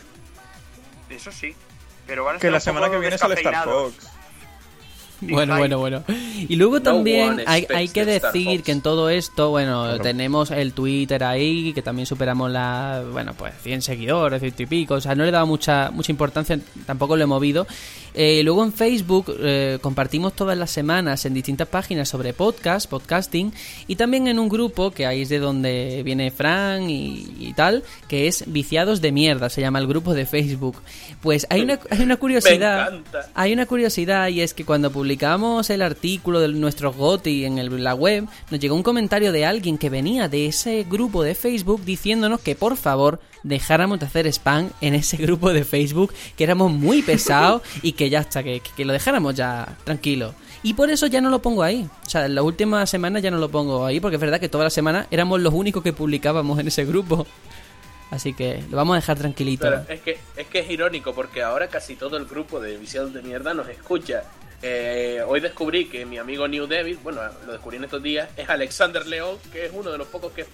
Eso 1.09 1.31
sí. 1.31 1.53
Pero 2.07 2.23
van 2.25 2.35
a 2.37 2.39
Que 2.39 2.47
estar 2.47 2.53
la 2.53 2.59
semana 2.59 2.89
que 2.89 2.99
viene 2.99 3.17
sale 3.17 3.35
Star. 3.35 3.65
Fox. 3.65 4.09
Bueno, 5.21 5.57
bueno, 5.57 5.77
bueno. 5.79 6.03
Y 6.47 6.55
luego 6.55 6.81
también 6.81 7.43
hay, 7.45 7.67
hay 7.75 7.89
que 7.89 8.05
decir 8.05 8.63
que 8.63 8.71
en 8.71 8.79
todo 8.81 9.09
esto, 9.09 9.49
bueno, 9.49 9.83
Claro. 9.83 10.01
tenemos 10.01 10.49
el 10.49 10.71
Twitter 10.71 11.21
ahí, 11.25 11.73
que 11.73 11.81
también 11.81 12.05
superamos 12.05 12.49
la, 12.49 13.03
bueno, 13.11 13.33
pues 13.33 13.53
100 13.61 13.81
seguidores, 13.81 14.39
ciento 14.39 14.63
y 14.63 14.65
pico, 14.65 14.93
o 14.93 15.01
sea, 15.01 15.15
no 15.15 15.23
le 15.23 15.29
he 15.29 15.31
dado 15.33 15.45
mucha, 15.45 15.91
mucha 15.91 16.13
importancia, 16.13 16.57
tampoco 16.85 17.17
lo 17.17 17.23
he 17.23 17.27
movido. 17.27 17.67
Eh, 18.13 18.41
luego 18.43 18.63
en 18.63 18.73
Facebook 18.73 19.33
eh, 19.39 19.77
compartimos 19.81 20.33
todas 20.33 20.57
las 20.57 20.71
semanas 20.71 21.25
en 21.25 21.33
distintas 21.33 21.67
páginas 21.67 22.09
sobre 22.09 22.33
podcast, 22.33 22.89
podcasting, 22.89 23.53
y 23.87 23.95
también 23.95 24.27
en 24.27 24.39
un 24.39 24.49
grupo, 24.49 24.91
que 24.91 25.05
ahí 25.05 25.21
es 25.21 25.29
de 25.29 25.39
donde 25.39 26.01
viene 26.03 26.31
Fran 26.31 26.89
y, 26.89 27.27
y 27.39 27.53
tal, 27.53 27.83
que 28.07 28.27
es 28.27 28.43
Viciados 28.47 29.01
de 29.01 29.11
Mierda, 29.11 29.49
se 29.49 29.61
llama 29.61 29.79
el 29.79 29.87
grupo 29.87 30.13
de 30.13 30.25
Facebook. 30.25 30.77
Pues 31.21 31.45
hay 31.49 31.61
una, 31.61 31.79
hay 31.89 32.01
una 32.01 32.15
curiosidad. 32.19 32.91
Me. 32.91 32.99
Hay 33.35 33.53
una 33.53 33.65
curiosidad 33.65 34.27
y 34.29 34.41
es 34.41 34.53
que 34.53 34.65
cuando 34.65 34.91
publicamos 34.91 35.69
el 35.69 35.81
artículo 35.81 36.39
de 36.39 36.47
nuestros 36.49 36.95
GOTI 36.95 37.45
en 37.45 37.57
el- 37.57 37.83
la 37.83 37.93
web, 37.95 38.25
nos 38.51 38.59
llegó 38.59 38.75
un 38.75 38.83
comentario 38.83 39.31
de 39.31 39.45
alguien 39.45 39.77
que 39.77 39.89
venía 39.89 40.27
de 40.27 40.47
ese 40.47 40.85
grupo 40.89 41.23
de 41.23 41.35
Facebook 41.35 41.85
diciéndonos 41.85 42.41
que 42.41 42.55
por 42.55 42.75
favor 42.77 43.19
dejáramos 43.43 43.99
de 43.99 44.05
hacer 44.05 44.27
spam 44.27 44.69
en 44.81 44.95
ese 44.95 45.17
grupo 45.17 45.53
de 45.53 45.63
Facebook, 45.63 46.13
que 46.35 46.43
éramos 46.43 46.71
muy 46.71 47.01
pesados 47.03 47.61
y 47.81 47.93
que 47.93 48.09
ya 48.09 48.19
está, 48.19 48.43
que, 48.43 48.61
que 48.61 48.85
lo 48.85 48.93
dejáramos 48.93 49.35
ya 49.35 49.77
tranquilo. 49.83 50.33
Y 50.61 50.73
por 50.73 50.89
eso 50.89 51.07
ya 51.07 51.21
no 51.21 51.29
lo 51.29 51.41
pongo 51.41 51.63
ahí. 51.63 51.87
O 52.05 52.09
sea, 52.09 52.25
en 52.25 52.35
la 52.35 52.43
última 52.43 52.85
semana 52.85 53.19
ya 53.19 53.31
no 53.31 53.37
lo 53.37 53.49
pongo 53.49 53.85
ahí, 53.85 53.99
porque 53.99 54.15
es 54.15 54.21
verdad 54.21 54.39
que 54.39 54.49
toda 54.49 54.65
la 54.65 54.69
semana 54.69 55.07
éramos 55.09 55.39
los 55.39 55.53
únicos 55.53 55.83
que 55.83 55.93
publicábamos 55.93 56.59
en 56.59 56.67
ese 56.67 56.85
grupo. 56.85 57.25
Así 58.11 58.33
que 58.33 58.63
lo 58.69 58.77
vamos 58.77 58.93
a 58.93 58.99
dejar 58.99 59.17
tranquilito. 59.17 59.63
Pero 59.63 59.85
es 59.87 60.01
que, 60.01 60.19
es 60.35 60.47
que 60.47 60.59
es 60.59 60.69
irónico 60.69 61.13
porque 61.13 61.43
ahora 61.43 61.67
casi 61.67 61.95
todo 61.95 62.17
el 62.17 62.25
grupo 62.25 62.59
de 62.59 62.77
viciados 62.77 63.13
de 63.13 63.21
mierda 63.21 63.53
nos 63.53 63.69
escucha. 63.69 64.23
Eh, 64.61 65.21
hoy 65.25 65.39
descubrí 65.39 65.85
que 65.85 66.05
mi 66.05 66.17
amigo 66.17 66.47
New 66.47 66.67
David, 66.67 66.97
bueno, 67.03 67.21
lo 67.45 67.53
descubrí 67.53 67.77
en 67.77 67.85
estos 67.85 68.03
días, 68.03 68.29
es 68.35 68.49
Alexander 68.49 69.05
León, 69.07 69.37
que 69.53 69.65
es 69.65 69.71
uno 69.73 69.91
de 69.91 69.97
los 69.97 70.07
pocos 70.07 70.33
que, 70.33 70.45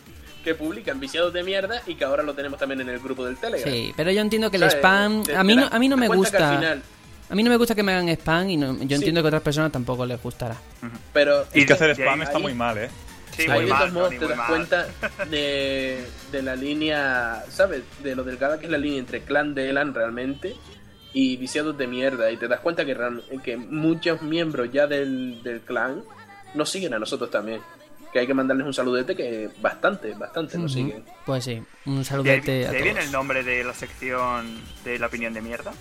que 0.45 0.55
publican 0.55 0.99
viciados 1.01 1.33
de 1.33 1.43
mierda 1.43 1.81
y 1.87 1.95
que 1.95 2.05
ahora 2.05 2.23
lo 2.23 2.33
tenemos 2.33 2.57
también 2.57 2.79
en 2.79 2.87
el 2.89 2.99
grupo 2.99 3.25
del 3.25 3.35
Telegram. 3.35 3.69
Sí, 3.69 3.91
pero 3.97 4.11
yo 4.11 4.21
entiendo 4.21 4.49
que 4.49 4.55
el 4.55 4.61
¿Sabes? 4.63 4.75
spam... 4.75 5.23
Te- 5.23 5.35
A 5.35 5.43
mí 5.43 5.55
no, 5.57 5.67
a 5.69 5.77
mí 5.79 5.89
no 5.89 5.97
me 5.97 6.07
cuenta 6.07 6.29
que 6.31 6.37
al 6.37 6.43
gusta... 6.49 6.59
final- 6.59 6.83
A 7.29 7.35
mí 7.35 7.43
no 7.43 7.49
me 7.49 7.57
gusta 7.57 7.75
que 7.75 7.83
me 7.83 7.91
hagan 7.91 8.07
spam 8.09 8.49
y 8.51 8.55
no- 8.57 8.73
yo 8.77 8.87
Sí. 8.87 8.93
entiendo 8.95 9.21
que 9.21 9.27
a 9.27 9.29
otras 9.29 9.41
personas 9.41 9.71
tampoco 9.73 10.05
les 10.05 10.21
gustará. 10.23 10.55
pero 11.11 11.45
Y 11.53 11.65
que 11.65 11.73
hacer 11.73 11.89
spam 11.91 12.21
ahí- 12.21 12.27
está 12.27 12.39
muy 12.39 12.53
mal, 12.53 12.77
¿eh? 12.77 12.89
Sí, 13.35 13.41
Ahí 13.49 13.49
muy 13.49 13.63
de 13.65 13.67
todos 13.71 13.79
mal, 13.81 13.91
modos 13.91 14.07
Tony, 14.09 14.19
te 14.19 14.27
das 14.27 14.37
mal. 14.37 14.47
cuenta 14.47 14.87
de, 15.29 16.05
de 16.31 16.41
la 16.41 16.55
línea, 16.55 17.43
¿sabes? 17.49 17.81
De 18.01 18.15
lo 18.15 18.23
delgada 18.23 18.57
que 18.59 18.65
es 18.67 18.71
la 18.71 18.77
línea 18.77 18.99
entre 18.99 19.23
clan 19.23 19.53
de 19.53 19.69
Elan 19.69 19.93
realmente 19.93 20.55
y 21.13 21.35
viciados 21.35 21.77
de 21.77 21.85
mierda. 21.87 22.31
Y 22.31 22.37
te 22.37 22.47
das 22.47 22.61
cuenta 22.61 22.85
que, 22.85 22.95
que 23.43 23.57
muchos 23.57 24.21
miembros 24.21 24.69
ya 24.71 24.87
del, 24.87 25.41
del 25.43 25.59
clan 25.61 26.03
nos 26.53 26.69
siguen 26.69 26.93
a 26.93 26.99
nosotros 26.99 27.29
también. 27.29 27.59
Que 28.13 28.19
hay 28.19 28.27
que 28.27 28.33
mandarles 28.33 28.65
un 28.65 28.73
saludete 28.73 29.15
que 29.15 29.49
bastante, 29.61 30.13
bastante 30.13 30.57
nos 30.57 30.73
Ujú. 30.73 30.83
siguen. 30.85 31.03
Pues 31.25 31.43
sí, 31.43 31.61
un 31.85 31.93
¿De 31.95 31.99
ahí, 31.99 32.05
saludete 32.05 32.51
de 32.51 32.67
a 32.67 32.69
ahí 32.71 32.81
viene 32.83 32.99
el 32.99 33.05
todos. 33.05 33.11
nombre 33.11 33.43
de 33.43 33.63
la 33.63 33.73
sección 33.73 34.61
de 34.85 34.99
la 34.99 35.07
opinión 35.07 35.33
de 35.33 35.41
mierda? 35.41 35.73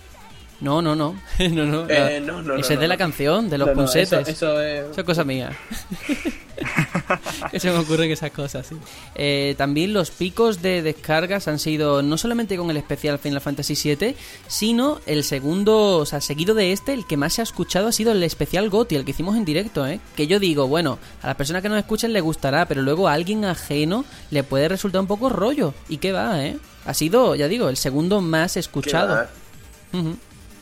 No, 0.61 0.81
no, 0.81 0.95
no. 0.97 1.15
no, 1.39 1.67
no, 1.67 1.87
Eh, 1.91 2.21
no. 2.25 2.41
no, 2.41 2.43
no, 2.43 2.55
Ese 2.57 2.75
no, 2.75 2.75
es 2.75 2.81
de 2.81 2.87
no. 2.87 2.87
la 2.87 2.97
canción, 2.97 3.51
de 3.51 3.59
los 3.59 3.67
No, 3.69 3.75
no, 3.75 3.81
punsetes. 3.81 4.13
eso, 4.29 4.31
eso 4.31 4.61
es... 4.61 4.91
Eso 4.91 5.01
es 5.01 5.05
cosa 5.07 5.25
mía. 5.25 5.51
que 7.51 7.61
se 7.61 7.71
me 7.71 7.79
ocurren 7.79 8.11
esas 8.11 8.31
cosas, 8.31 8.67
sí. 8.67 8.77
Eh, 9.15 9.55
también 9.59 9.93
los 9.93 10.11
picos 10.11 10.63
de 10.63 10.83
descargas 10.83 11.49
han 11.49 11.59
sido 11.59 12.03
no 12.03 12.17
solamente 12.17 12.57
con 12.57 12.71
el 12.71 12.77
especial 12.77 13.19
Final 13.19 13.41
Fantasy 13.41 13.75
VII, 13.97 14.15
sino 14.47 15.01
el 15.07 15.25
segundo, 15.25 15.97
o 15.99 16.07
sea, 16.07 16.21
seguido 16.21 16.55
de 16.55 16.73
este, 16.73 16.95
el 16.95 17.07
que 17.07 17.17
más 17.17 17.35
se 17.35 17.43
ha 17.43 17.45
escuchado 17.45 17.89
ha 17.89 17.93
sido 17.93 18.13
el 18.13 18.23
especial 18.23 18.71
GOTI, 18.71 18.97
el 18.97 19.05
que 19.05 19.11
hicimos 19.11 19.37
en 19.37 19.45
directo, 19.45 19.87
¿eh? 19.87 20.01
Que 20.17 20.27
yo 20.27 20.39
digo, 20.39 20.69
bueno, 20.69 20.99
a 21.23 21.27
las 21.27 21.37
personas 21.37 21.63
que 21.63 21.69
nos 21.69 21.79
escuchen 21.79 22.13
le 22.13 22.21
gustará, 22.21 22.67
pero 22.67 22.83
luego 22.83 23.09
a 23.09 23.13
alguien 23.15 23.45
ajeno 23.45 24.05
le 24.31 24.45
puede 24.45 24.69
resultar 24.69 25.01
un 25.01 25.07
poco 25.09 25.29
rollo. 25.29 25.75
¿Y 25.89 25.99
qué 25.99 26.13
va, 26.13 26.45
eh? 26.45 26.57
Ha 26.87 26.95
sido, 26.95 27.35
ya 27.35 27.49
digo, 27.49 27.69
el 27.69 27.77
segundo 27.77 28.21
más 28.21 28.57
escuchado. 28.57 29.15
va. 29.15 29.29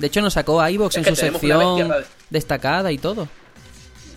De 0.02 0.08
hecho, 0.08 0.20
nos 0.20 0.32
sacó 0.34 0.68
iVox 0.68 0.96
Es 0.96 0.98
en 0.98 1.04
que 1.04 1.10
su 1.10 1.16
sección 1.16 1.76
bestia 1.88 2.04
destacada 2.28 2.90
y 2.90 2.98
todo. 2.98 3.28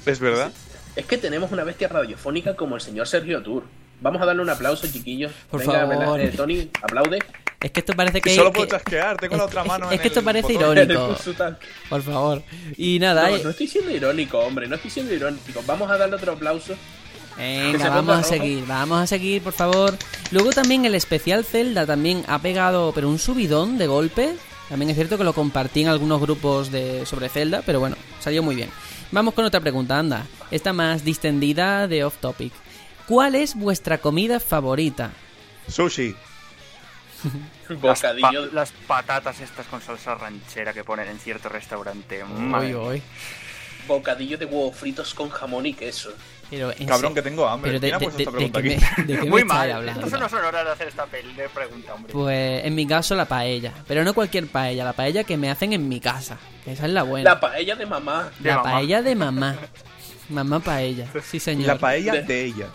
Es 0.04 0.20
verdad. 0.20 0.52
Es 0.96 1.06
que 1.06 1.18
tenemos 1.20 1.52
una 1.52 1.64
bestia 1.64 1.88
radiofónica 1.88 2.56
como 2.56 2.74
el 2.74 2.82
señor 2.82 3.08
Sergio 3.08 3.44
Tour. 3.44 3.64
Vamos 4.02 4.20
a 4.20 4.26
darle 4.26 4.42
un 4.42 4.50
aplauso, 4.50 4.88
chiquillos. 4.88 5.32
Por 5.52 5.60
Venga, 5.60 5.86
favor. 5.88 6.20
Eh, 6.20 6.30
Tony, 6.36 6.72
aplaude. 6.82 7.20
Es 7.62 7.70
que 7.72 7.82
esto 7.82 7.94
parece 7.94 8.20
Que 8.20 8.32
que. 8.32 8.36
solo 8.36 8.52
que- 8.52 8.58
puedo 8.62 8.70
chasquear, 8.72 9.18
tengo 9.18 9.38
la 9.38 9.46
otra 9.46 9.64
mano 9.64 9.86
Es, 9.86 9.94
en 9.94 10.00
que 10.00 10.08
esto 10.08 10.20
el 10.22 10.26
parece 10.26 10.54
botón. 10.54 10.76
irónico. 10.78 11.16
Por 11.90 12.02
favor. 12.02 12.42
Y 12.78 12.98
nada, 12.98 13.30
No, 13.30 13.36
eh, 13.36 13.42
no 13.44 13.50
estoy 13.52 13.68
siendo 13.68 13.92
irónico, 13.92 14.40
hombre, 14.40 14.68
no 14.68 14.76
estoy 14.78 14.90
siendo 14.90 15.14
irónico. 15.14 15.62
Vamos 15.68 15.92
a 15.92 15.98
darle 15.98 16.16
otro 16.16 16.32
aplauso. 16.34 16.74
que 17.38 17.44
venga, 17.74 17.90
vamos 17.90 18.18
a 18.18 18.24
seguir, 18.24 18.66
vamos 18.66 19.02
a 19.04 19.06
seguir, 19.06 19.44
por 19.44 19.54
favor. 19.54 19.96
Luego 20.32 20.50
también 20.52 20.84
el 20.86 20.96
especial 20.96 21.46
Zelda 21.46 21.86
también 21.86 22.24
ha 22.28 22.40
pegado, 22.40 22.92
pero 22.94 23.08
un 23.08 23.20
subidón 23.20 23.78
de 23.78 23.86
golpe. 23.86 24.36
También 24.70 24.90
es 24.90 24.96
cierto 24.96 25.18
que 25.18 25.24
lo 25.24 25.34
compartí 25.34 25.82
en 25.84 25.90
algunos 25.90 26.20
grupos 26.20 26.72
de 26.72 27.06
sobre 27.06 27.30
Zelda, 27.30 27.62
pero 27.66 27.80
bueno, 27.80 27.96
salió 28.20 28.42
muy 28.42 28.56
bien. 28.56 28.70
Vamos 29.12 29.34
con 29.36 29.46
otra 29.46 29.60
pregunta, 29.60 30.00
anda. 30.00 30.26
Esta 30.52 30.74
más 30.74 31.04
distendida 31.04 31.88
de 31.88 32.04
off 32.04 32.18
topic. 32.20 32.52
¿Cuál 33.08 33.36
es 33.36 33.54
vuestra 33.56 34.00
comida 34.00 34.40
favorita? 34.40 35.12
Sushi. 35.70 36.16
Las, 37.70 38.02
pa- 38.02 38.12
Bocadillo. 38.12 38.46
las 38.52 38.72
patatas 38.88 39.40
estas 39.40 39.66
con 39.68 39.82
salsa 39.82 40.16
ranchera 40.16 40.74
que 40.74 40.84
ponen 40.84 41.08
en 41.10 41.20
cierto 41.20 41.50
restaurante. 41.50 42.24
Uy, 42.24 42.74
uy. 42.76 43.02
Bocadillo 43.88 44.38
de 44.40 44.46
huevos 44.46 44.76
fritos 44.76 45.14
con 45.14 45.30
jamón 45.30 45.66
y 45.68 45.74
queso. 45.74 46.12
Pero 46.50 46.72
Cabrón, 46.88 47.14
que 47.16 47.22
tengo 47.22 47.48
hambre. 47.48 47.72
Pero 47.72 47.80
de, 47.80 47.88
¿Quién 47.88 47.96
ha 47.96 48.00
de, 48.00 48.46
aquí? 48.46 48.54
me, 48.98 49.04
de 49.04 49.14
qué 49.20 49.24
me 49.24 49.30
Muy 49.30 49.44
mal. 49.44 49.72
hablando? 49.72 50.02
No 50.06 50.30
son 50.30 50.46
horas 50.46 50.64
de 50.66 50.72
hacer 50.72 50.88
esta 50.90 51.06
pel- 51.08 51.36
de 51.36 51.50
pregunta, 51.50 51.94
hombre. 51.96 52.14
Pues 52.14 52.64
en 52.66 52.76
mi 52.76 52.86
caso 52.86 53.16
la 53.16 53.26
paella, 53.26 53.74
pero 53.88 54.04
no 54.04 54.14
cualquier 54.14 54.48
paella, 54.48 54.86
la 54.86 54.94
paella 54.94 55.24
que 55.24 55.38
me 55.38 55.50
hacen 55.50 55.74
en 55.74 55.90
mi 55.90 56.00
casa, 56.00 56.38
esa 56.66 56.86
es 56.86 56.92
la 56.92 57.04
buena. 57.04 57.32
La 57.32 57.40
paella 57.40 57.76
de 57.76 57.86
mamá. 57.86 58.32
de 58.40 58.50
La 58.50 58.58
mamá. 58.58 58.72
paella 58.72 59.02
de 59.02 59.16
mamá. 59.16 59.56
Mamá 60.30 60.60
paella, 60.60 61.08
sí 61.24 61.40
señor. 61.40 61.68
La 61.68 61.78
paella 61.78 62.14
De- 62.14 62.46
ella. 62.46 62.68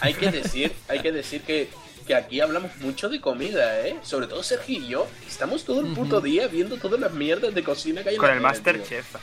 Hay 0.00 0.14
que 0.14 0.30
decir, 0.30 0.72
hay 0.88 1.00
que 1.00 1.10
decir 1.12 1.42
que, 1.42 1.68
que 2.06 2.14
aquí 2.14 2.40
hablamos 2.40 2.76
mucho 2.78 3.08
de 3.08 3.20
comida, 3.20 3.80
¿eh? 3.86 3.96
Sobre 4.02 4.26
todo 4.26 4.42
Sergio 4.42 4.78
y 4.78 4.88
yo. 4.88 5.06
Estamos 5.26 5.64
todo 5.64 5.80
el 5.80 5.92
puto 5.94 6.20
día 6.20 6.46
viendo 6.48 6.76
todas 6.76 7.00
las 7.00 7.12
mierdas 7.12 7.54
de 7.54 7.64
cocina 7.64 8.02
que 8.02 8.10
hay 8.10 8.14
en 8.16 8.20
Con 8.20 8.28
la 8.28 8.34
el. 8.36 8.40
Masterchef. 8.40 9.16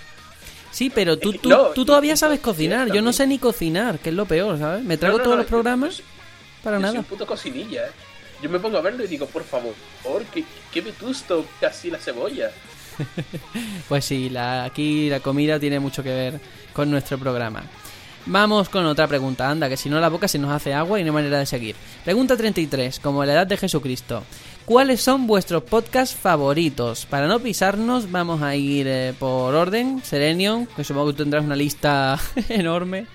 Sí, 0.73 0.89
pero 0.93 1.17
tú, 1.17 1.31
tú, 1.33 1.47
no, 1.49 1.67
tú 1.67 1.85
todavía 1.85 2.17
sabes 2.17 2.39
cocinar, 2.41 2.91
yo 2.91 3.01
no 3.01 3.13
sé 3.13 3.25
ni 3.27 3.37
cocinar, 3.39 3.99
que 3.99 4.09
es 4.09 4.15
lo 4.15 4.25
peor, 4.25 4.57
¿sabes? 4.59 4.83
Me 4.83 4.97
trago 4.97 5.13
No, 5.19 5.19
no, 5.19 5.23
todos 5.23 5.37
los 5.37 5.45
programas 5.45 5.97
yo- 5.99 6.03
para 6.63 6.77
yo 6.77 6.81
soy 6.81 6.87
nada. 6.89 6.99
un 6.99 7.05
puto 7.05 7.25
cocinilla, 7.25 7.85
¿eh? 7.87 7.91
Yo 8.41 8.49
me 8.49 8.59
pongo 8.59 8.77
a 8.77 8.81
verlo 8.81 9.05
y 9.05 9.07
digo, 9.07 9.25
por 9.27 9.43
favor, 9.45 9.73
por 10.03 10.23
qué, 10.25 10.43
qué 10.71 10.81
vetusto 10.81 11.45
casi 11.61 11.89
la 11.89 11.97
cebolla. 11.99 12.51
Pues 13.87 14.05
sí, 14.05 14.29
la, 14.29 14.63
aquí 14.65 15.09
la 15.09 15.19
comida 15.19 15.59
tiene 15.59 15.79
mucho 15.79 16.03
que 16.03 16.09
ver 16.13 16.39
con 16.73 16.89
nuestro 16.89 17.17
programa. 17.17 17.63
Vamos 18.25 18.69
con 18.69 18.85
otra 18.85 19.07
pregunta, 19.07 19.49
anda, 19.49 19.67
que 19.67 19.75
si 19.77 19.89
no 19.89 19.99
la 19.99 20.07
boca 20.09 20.27
se 20.27 20.39
nos 20.39 20.51
hace 20.51 20.73
agua 20.73 20.99
y 20.99 21.03
no 21.03 21.09
hay 21.09 21.13
manera 21.13 21.39
de 21.39 21.45
seguir. 21.45 21.75
Pregunta 22.05 22.37
33, 22.37 22.99
como 22.99 23.23
la 23.25 23.33
edad 23.33 23.47
de 23.47 23.57
Jesucristo. 23.57 24.23
¿Cuáles 24.65 25.01
son 25.01 25.27
vuestros 25.27 25.63
podcasts 25.63 26.15
favoritos? 26.15 27.05
Para 27.05 27.27
no 27.27 27.39
pisarnos, 27.41 28.09
vamos 28.09 28.41
a 28.41 28.55
ir 28.55 28.87
eh, 28.87 29.13
por 29.19 29.53
orden. 29.53 30.01
Serenion, 30.01 30.67
que 30.67 30.85
supongo 30.85 31.11
que 31.11 31.17
tendrás 31.17 31.43
una 31.43 31.57
lista 31.57 32.17
enorme. 32.49 33.05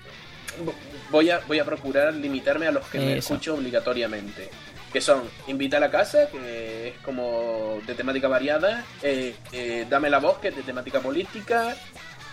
Voy 1.09 1.31
a, 1.31 1.39
voy 1.47 1.57
a 1.57 1.65
procurar 1.65 2.13
limitarme 2.13 2.67
a 2.67 2.71
los 2.71 2.85
que 2.85 2.99
me 2.99 3.17
escucho 3.17 3.55
obligatoriamente. 3.55 4.49
Que 4.93 5.01
son 5.01 5.23
Invita 5.47 5.77
a 5.77 5.79
la 5.79 5.89
casa, 5.89 6.29
que 6.29 6.89
es 6.89 6.97
como 6.99 7.79
de 7.85 7.95
temática 7.95 8.27
variada, 8.27 8.85
eh, 9.01 9.35
eh, 9.51 9.87
Dame 9.89 10.11
la 10.11 10.19
voz, 10.19 10.37
que 10.37 10.49
es 10.49 10.55
de 10.55 10.61
temática 10.61 10.99
política, 10.99 11.75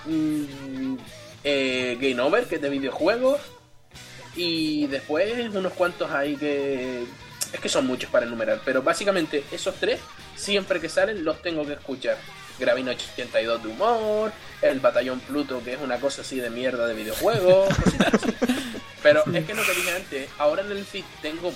mm, 0.05 0.95
Game 1.43 2.21
Over, 2.21 2.45
que 2.45 2.57
es 2.57 2.61
de 2.61 2.69
videojuegos, 2.69 3.41
y 4.35 4.87
después 4.89 5.55
unos 5.55 5.73
cuantos 5.73 6.11
ahí 6.11 6.37
que... 6.37 7.05
Es 7.57 7.61
que 7.63 7.71
son 7.71 7.87
muchos 7.87 8.11
para 8.11 8.27
enumerar, 8.27 8.61
pero 8.67 8.83
básicamente 8.83 9.43
esos 9.51 9.77
tres, 9.77 9.99
siempre 10.37 10.79
que 10.79 10.91
salen, 10.91 11.25
los 11.25 11.41
tengo 11.41 11.65
que 11.65 11.73
escuchar. 11.73 12.19
Gravino 12.59 12.91
82 12.91 13.63
de 13.63 13.69
humor, 13.69 14.31
el 14.61 14.79
Batallón 14.79 15.21
Pluto, 15.21 15.63
que 15.65 15.73
es 15.73 15.81
una 15.81 15.97
cosa 15.99 16.21
así 16.21 16.39
de 16.39 16.51
mierda 16.51 16.87
de 16.87 16.93
videojuegos, 16.93 17.75
cositas 17.83 18.13
así. 18.13 18.35
Pero 19.03 19.25
es 19.33 19.47
que 19.47 19.55
lo 19.55 19.63
que 19.63 19.73
dije 19.73 19.91
antes, 19.97 20.29
ahora 20.37 20.61
en 20.63 20.71
el 20.71 20.85
feed 20.85 21.05
tengo 21.23 21.51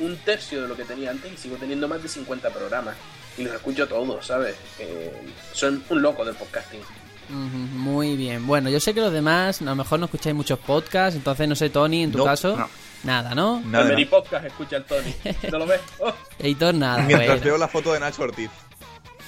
un 0.00 0.16
tercio 0.18 0.62
de 0.62 0.66
lo 0.68 0.76
que 0.76 0.84
tenía 0.84 1.10
antes 1.12 1.32
y 1.32 1.36
sigo 1.36 1.54
teniendo 1.56 1.86
más 1.86 2.02
de 2.02 2.08
50 2.08 2.50
programas. 2.50 2.96
Y 3.36 3.44
los 3.44 3.54
escucho 3.54 3.86
todos, 3.86 4.26
¿sabes? 4.26 4.56
Eh, 4.80 5.12
son 5.52 5.84
un 5.90 6.02
loco 6.02 6.24
del 6.24 6.34
podcasting. 6.34 6.80
Muy 7.28 8.16
bien. 8.16 8.48
Bueno, 8.48 8.68
yo 8.68 8.80
sé 8.80 8.94
que 8.94 9.00
los 9.00 9.12
demás 9.12 9.62
a 9.62 9.64
lo 9.64 9.76
mejor 9.76 10.00
no 10.00 10.06
escucháis 10.06 10.34
muchos 10.34 10.58
podcasts, 10.58 11.14
entonces 11.14 11.46
no 11.46 11.54
sé, 11.54 11.70
Tony, 11.70 12.02
en 12.02 12.10
tu 12.10 12.18
No, 12.18 12.24
caso, 12.24 12.56
no. 12.56 12.68
Nada, 13.04 13.34
¿no? 13.34 13.60
Nada, 13.60 13.94
el 13.94 14.06
Podcast 14.08 14.44
escucha 14.46 14.76
el 14.76 14.84
Tony. 14.84 15.14
¿No 15.50 15.58
lo 15.58 15.66
ves? 15.66 15.80
Oh, 16.00 16.12
Editor, 16.38 16.74
nada. 16.74 16.98
Mientras 17.02 17.28
bueno. 17.28 17.44
veo 17.44 17.58
la 17.58 17.68
foto 17.68 17.92
de 17.92 18.00
Nacho 18.00 18.22
Ortiz. 18.22 18.50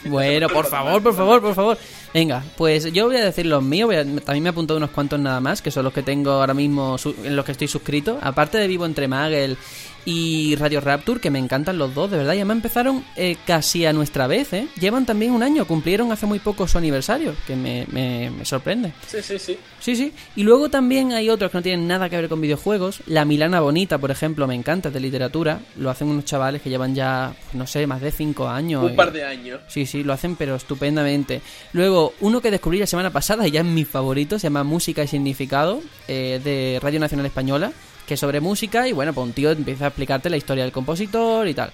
Bueno, 0.05 0.48
por 0.48 0.64
favor, 0.66 1.02
por 1.02 1.14
favor, 1.14 1.42
por 1.42 1.55
favor. 1.55 1.78
Venga, 2.14 2.42
pues 2.56 2.90
yo 2.90 3.06
voy 3.06 3.16
a 3.16 3.24
decir 3.24 3.44
los 3.44 3.62
míos. 3.62 3.86
voy 3.86 3.97
a- 3.97 4.05
también 4.05 4.42
me 4.42 4.48
he 4.48 4.51
apuntado 4.52 4.78
unos 4.78 4.90
cuantos 4.90 5.20
nada 5.20 5.40
más, 5.40 5.60
que 5.60 5.70
son 5.70 5.84
los 5.84 5.92
que 5.92 6.02
tengo 6.02 6.30
ahora 6.32 6.55
mismo 6.55 6.97
su- 6.97 7.14
en 7.22 7.36
los 7.36 7.44
que 7.44 7.52
estoy 7.52 7.68
suscrito. 7.68 8.18
Aparte 8.22 8.56
de 8.56 8.66
Vivo 8.66 8.86
entre 8.86 9.09
Magel 9.09 9.59
y 10.05 10.55
Radio 10.56 10.81
Rapture, 10.81 11.20
que 11.20 11.31
me 11.31 11.39
encantan 11.39 11.78
los 11.78 11.94
dos, 11.94 12.10
de 12.10 12.16
verdad. 12.18 12.32
Y 12.35 12.36
además 12.39 12.56
empezaron 12.56 13.05
eh, 13.16 13.36
casi 13.47 13.85
a 13.86 13.93
nuestra 13.93 14.27
vez, 14.27 14.52
¿eh? 14.52 14.66
Llevan 14.81 15.06
también 15.06 15.32
un 15.32 15.43
año, 15.43 15.66
cumplieron 15.66 16.10
hace 16.12 16.27
muy 16.27 16.39
poco 16.39 16.66
su 16.68 16.78
aniversario, 16.78 17.35
que 17.47 17.56
me, 17.56 17.86
me- 17.90 18.31
me 18.31 18.44
sorprende. 18.44 18.93
sí, 19.06 19.18
sí, 19.22 19.39
sí. 19.39 19.59
Sí, 19.81 19.97
sí. 19.97 20.12
Y 20.36 20.43
luego 20.43 20.68
también 20.68 21.12
hay 21.12 21.31
otros 21.31 21.51
que 21.51 21.56
no 21.59 21.62
tienen 21.62 21.86
nada 21.89 22.09
que 22.10 22.16
ver 22.16 22.28
con 22.28 22.40
videojuegos. 22.40 23.01
La 23.06 23.24
Milana 23.24 23.60
Bonita, 23.60 23.97
por 23.98 24.10
ejemplo, 24.10 24.47
me 24.47 24.55
encanta, 24.55 24.89
es 24.89 24.94
de 24.94 25.01
literatura. 25.01 25.60
Lo 25.78 25.89
hacen 25.89 26.09
unos 26.09 26.27
chavales 26.27 26.60
que 26.60 26.68
llevan 26.68 26.94
ya, 26.94 27.32
no 27.55 27.66
sé, 27.66 27.86
más 27.86 28.01
de 28.02 28.12
cinco 28.12 28.47
años. 28.48 28.85
Un 28.85 28.93
y- 28.93 28.97
par 28.97 29.10
de 29.12 29.24
años. 29.24 29.60
Sí, 29.68 29.86
sí, 29.86 30.02
lo 30.05 30.12
hacen 30.12 30.36
pero 30.36 30.56
estupendamente. 30.56 31.40
Luego, 31.72 32.12
uno 32.20 32.40
que 32.43 32.51
descubrí 32.51 32.78
la 32.78 32.86
semana 32.86 33.10
pasada 33.10 33.47
y 33.48 33.51
ya 33.52 33.60
es 33.60 33.66
mi 33.66 33.85
favorito, 33.85 34.39
se 34.39 34.44
llama 34.44 34.64
Música 34.64 35.02
y 35.02 35.09
Significado, 35.09 35.81
eh, 36.09 36.40
de 36.44 36.78
Radio 36.82 37.01
Nacional 37.01 37.24
Española, 37.27 37.72
que 38.11 38.15
es 38.15 38.20
sobre 38.20 38.41
música 38.41 38.89
y 38.89 38.93
bueno, 38.93 39.12
pues 39.12 39.24
un 39.24 39.32
tío 39.32 39.53
empieza 39.53 39.85
a 39.85 39.89
explicarte 39.89 40.28
la 40.28 40.37
historia 40.37 40.65
del 40.65 40.73
compositor 40.73 41.47
y 41.47 41.55
tal. 41.55 41.70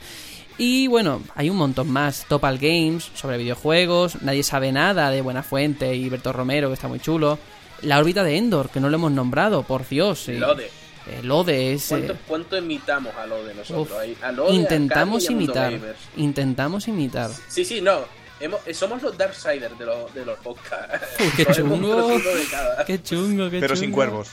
Y 0.59 0.87
bueno, 0.87 1.23
hay 1.35 1.49
un 1.49 1.57
montón 1.57 1.91
más. 1.91 2.27
Topal 2.29 2.59
Games, 2.59 3.11
sobre 3.15 3.39
videojuegos, 3.39 4.21
Nadie 4.21 4.43
sabe 4.43 4.71
nada, 4.71 5.11
de 5.11 5.23
Buena 5.23 5.43
Fuente 5.43 5.95
y 5.95 6.11
Berto 6.11 6.35
Romero, 6.35 6.69
que 6.69 6.75
está 6.75 6.89
muy 6.89 7.01
chulo. 7.01 7.39
La 7.81 7.99
órbita 7.99 8.23
de 8.23 8.37
Endor, 8.37 8.69
que 8.69 8.81
no 8.81 8.91
lo 8.91 8.97
hemos 8.97 9.13
nombrado, 9.13 9.63
por 9.63 9.89
Dios. 9.89 10.25
sí. 10.27 10.35
Lode. 10.35 10.71
Eh, 11.07 11.21
Lode 11.23 11.73
es... 11.73 11.87
¿Cuánto, 11.89 12.13
eh, 12.13 12.17
cuánto 12.29 12.59
imitamos 12.59 13.15
a 13.17 13.27
nosotros? 13.27 13.79
uf, 13.81 14.21
Lode, 14.35 14.51
a 14.51 14.53
intentamos 14.55 15.27
a 15.27 15.33
imitar. 15.33 15.73
Intentamos 16.19 16.87
imitar. 16.87 17.31
Sí, 17.49 17.65
sí, 17.65 17.81
no. 17.81 18.01
Hemos- 18.41 18.61
eh, 18.67 18.75
somos 18.75 19.01
los 19.03 19.17
Darksiders 19.17 19.79
de 19.79 19.87
los, 19.87 20.13
de 20.13 20.27
los 20.27 20.39
podcasts. 20.41 21.07
Uy, 21.19 21.31
qué 21.35 21.47
chungo. 21.55 21.97
trocito 22.09 22.35
de 22.35 22.45
cada, 22.51 22.85
Qué 22.85 23.03
chungo, 23.03 23.49
qué 23.49 23.61
Pero 23.61 23.75
sin 23.75 23.87
chungo. 23.87 23.95
cuervos. 23.97 24.29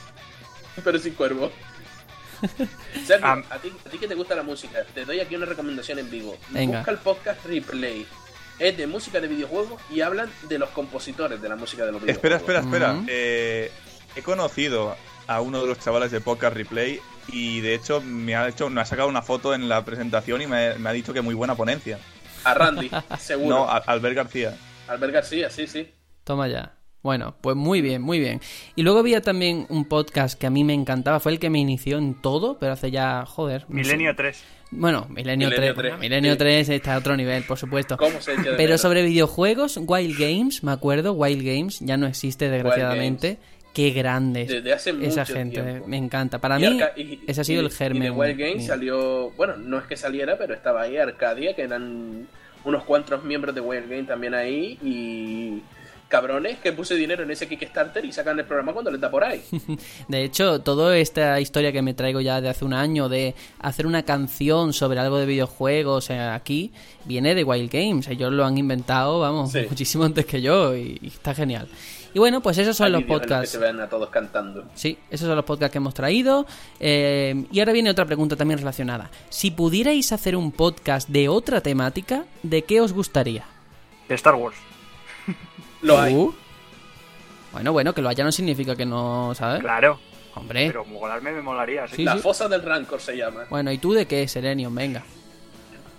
pero 0.84 1.00
sin 1.00 1.14
cuervo. 1.14 1.52
Sergio, 3.06 3.28
Am- 3.28 3.44
a, 3.50 3.58
ti, 3.60 3.72
a 3.86 3.90
ti 3.90 3.98
que 3.98 4.08
te 4.08 4.16
gusta 4.16 4.36
la 4.36 4.44
música, 4.44 4.84
te 4.94 5.06
doy 5.06 5.20
aquí 5.20 5.36
una 5.36 5.46
recomendación 5.46 6.00
en 6.00 6.10
vivo. 6.10 6.38
Venga. 6.50 6.80
Busca 6.80 6.92
el 6.92 6.98
podcast 6.98 7.46
Replay. 7.46 8.06
Es 8.60 8.78
de 8.78 8.86
música 8.88 9.20
de 9.20 9.28
videojuegos 9.28 9.82
y 9.90 10.02
hablan 10.02 10.30
de 10.48 10.60
los 10.60 10.70
compositores 10.70 11.42
de 11.42 11.50
la 11.50 11.56
música 11.56 11.86
de 11.86 11.92
los 11.92 12.04
Espera, 12.04 12.38
videojuegos. 12.38 12.66
espera, 12.66 12.86
espera. 12.88 12.94
Ujú. 12.94 13.06
Eh, 13.10 13.72
he 14.16 14.22
conocido 14.22 14.96
a 15.28 15.42
uno 15.42 15.62
de 15.62 15.68
los 15.68 15.80
chavales 15.80 16.12
de 16.12 16.22
Podcast 16.22 16.56
Replay 16.56 17.00
y 17.30 17.62
de 17.62 17.74
hecho 17.74 18.02
me 18.02 18.36
ha 18.36 18.48
hecho, 18.48 18.70
me 18.70 18.82
ha 18.82 18.86
sacado 18.86 19.08
una 19.10 19.22
foto 19.22 19.54
en 19.56 19.68
la 19.70 19.84
presentación 19.84 20.42
y 20.42 20.48
me, 20.48 20.76
me 20.76 20.90
ha 20.90 20.94
dicho 20.94 21.14
que 21.14 21.22
muy 21.22 21.34
buena 21.34 21.56
ponencia. 21.56 21.98
A 22.44 22.54
Randy, 22.54 22.92
seguro. 23.20 23.56
No, 23.56 23.64
a- 23.70 23.78
Albert 23.78 24.16
García. 24.16 24.56
Albert 24.88 25.14
García, 25.14 25.50
sí, 25.50 25.66
sí. 25.66 25.92
Toma 26.24 26.48
ya. 26.48 26.74
Bueno, 27.04 27.36
pues 27.42 27.56
muy 27.58 27.82
bien, 27.82 28.02
muy 28.02 28.20
bien. 28.20 28.40
Y 28.76 28.84
luego 28.84 29.00
había 29.00 29.20
también 29.22 29.66
un 29.70 29.84
podcast 29.86 30.40
que 30.40 30.48
a 30.48 30.50
mí 30.50 30.64
me 30.64 30.74
encantaba, 30.74 31.20
fue 31.20 31.34
el 31.34 31.40
que 31.40 31.50
me 31.50 31.60
inició 31.60 31.98
en 31.98 32.16
todo, 32.22 32.58
pero 32.58 32.72
hace 32.74 32.92
ya, 32.92 33.26
joder. 33.26 33.64
no 33.68 33.68
sé. 33.68 33.74
Milenio 33.92 34.16
3. 34.16 34.44
Bueno, 34.72 35.06
Milenio, 35.10 35.50
Milenio 35.50 35.74
3. 35.74 35.76
3, 35.76 35.76
bueno, 35.92 35.98
Milenio 36.00 36.32
sí. 36.32 36.38
3 36.38 36.70
está 36.70 36.96
a 36.96 36.98
otro 37.00 37.16
nivel, 37.18 37.44
por 37.44 37.58
supuesto. 37.60 37.98
¿Cómo 37.98 38.22
se 38.22 38.32
echa 38.34 38.42
de 38.44 38.50
Pero 38.52 38.64
menos? 38.70 38.82
sobre 38.82 39.04
videojuegos, 39.04 39.78
Wild 39.86 40.18
Games, 40.18 40.64
me 40.64 40.72
acuerdo, 40.72 41.12
Wild 41.14 41.44
Games 41.46 41.80
ya 41.82 41.98
no 41.98 42.08
existe 42.08 42.50
desgraciadamente. 42.50 43.38
Qué 43.74 43.90
grandes. 43.90 44.48
Desde 44.50 44.72
hace 44.72 44.92
Esa 45.02 45.22
mucho 45.22 45.34
gente, 45.34 45.62
tiempo. 45.62 45.88
me 45.88 45.98
encanta. 45.98 46.40
Para 46.40 46.60
Y 46.60 46.68
mí, 46.70 46.80
y- 46.96 47.20
ese 47.28 47.42
ha 47.42 47.44
sido 47.44 47.62
y- 47.64 47.66
el 47.66 47.72
germen. 47.72 48.04
Y 48.04 48.06
de 48.06 48.12
Wild 48.12 48.38
Games 48.40 48.58
mío. 48.60 48.68
salió, 48.68 49.32
bueno, 49.32 49.58
no 49.58 49.80
es 49.80 49.86
que 49.86 49.98
saliera, 49.98 50.38
pero 50.38 50.54
estaba 50.54 50.84
ahí 50.84 50.96
Arcadia, 50.98 51.54
que 51.56 51.64
eran 51.64 52.28
unos 52.64 52.84
cuantos 52.86 53.24
miembros 53.26 53.54
de 53.56 53.62
Wild 53.62 53.90
Games 53.90 54.08
también 54.08 54.34
ahí, 54.36 54.78
y 54.84 55.62
cabrones 56.14 56.60
que 56.60 56.72
puse 56.74 56.94
dinero 56.96 57.24
en 57.24 57.32
ese 57.32 57.48
Kickstarter 57.48 58.06
y 58.06 58.12
sacan 58.12 58.38
el 58.38 58.46
programa 58.46 58.72
cuando 58.72 58.92
les 58.92 59.02
da 59.02 59.10
por 59.10 59.24
ahí. 59.24 59.42
De 60.08 60.24
hecho, 60.24 60.62
toda 60.62 60.96
esta 60.96 61.40
historia 61.42 61.72
que 61.72 61.82
me 61.82 61.96
traigo 61.96 62.22
ya 62.22 62.40
de 62.40 62.50
hace 62.50 62.64
un 62.66 62.74
año 62.76 63.10
de 63.10 63.34
hacer 63.60 63.88
una 63.88 64.04
canción 64.04 64.74
sobre 64.74 65.00
algo 65.00 65.18
de 65.18 65.26
videojuegos 65.26 66.12
aquí, 66.12 66.72
viene 67.06 67.34
de 67.34 67.44
Wild 67.44 67.72
Games. 67.72 68.08
Ellos 68.10 68.32
lo 68.32 68.46
han 68.46 68.60
inventado, 68.60 69.20
vamos, 69.20 69.52
Sí. 69.52 69.66
muchísimo 69.68 70.04
antes 70.04 70.24
que 70.28 70.40
yo 70.40 70.76
y, 70.76 71.00
y 71.02 71.08
está 71.08 71.34
genial. 71.34 71.68
Y 72.14 72.20
bueno, 72.20 72.42
pues 72.42 72.60
esos 72.60 72.78
son 72.78 72.86
Hay 72.86 72.92
los 72.92 73.02
en 73.02 73.08
que 73.08 73.14
podcasts. 73.14 73.50
se 73.50 73.58
ven 73.58 73.80
a 73.80 73.90
todos 73.90 74.10
cantando. 74.12 74.66
Sí, 74.76 74.96
esos 75.10 75.26
son 75.26 75.36
los 75.36 75.46
podcasts 75.46 75.72
que 75.72 75.80
hemos 75.80 75.96
traído. 75.96 76.46
Eh, 76.80 77.44
y 77.52 77.58
ahora 77.60 77.74
viene 77.74 77.90
otra 77.90 78.06
pregunta 78.06 78.36
también 78.36 78.60
relacionada. 78.60 79.10
Si 79.30 79.50
pudierais 79.50 80.12
hacer 80.12 80.36
un 80.36 80.52
podcast 80.52 81.10
de 81.10 81.28
otra 81.28 81.62
temática, 81.62 82.26
¿de 82.44 82.62
qué 82.62 82.82
os 82.82 82.94
gustaría? 82.94 83.46
De 84.08 84.14
Star 84.14 84.36
Wars. 84.36 84.56
Lo 85.84 86.00
hay. 86.00 86.14
Uh. 86.16 86.34
Bueno, 87.52 87.72
bueno, 87.72 87.94
que 87.94 88.02
lo 88.02 88.10
haya 88.10 88.24
no 88.24 88.32
significa 88.32 88.76
que 88.76 88.86
no, 88.86 89.34
¿sabes? 89.36 89.62
Claro. 89.62 90.00
Hombre. 90.36 90.66
Pero 90.68 90.84
molarme 90.86 91.32
me 91.32 91.42
molaría, 91.42 91.88
sí. 91.88 91.98
Sí, 91.98 92.04
La 92.04 92.14
sí. 92.16 92.20
fosa 92.20 92.48
del 92.48 92.64
Rancor 92.64 93.00
se 93.00 93.16
llama. 93.16 93.46
Bueno, 93.50 93.72
¿y 93.72 93.78
tú 93.78 93.94
de 93.94 94.08
qué, 94.08 94.28
Serenium? 94.28 94.74
Venga. 94.74 95.04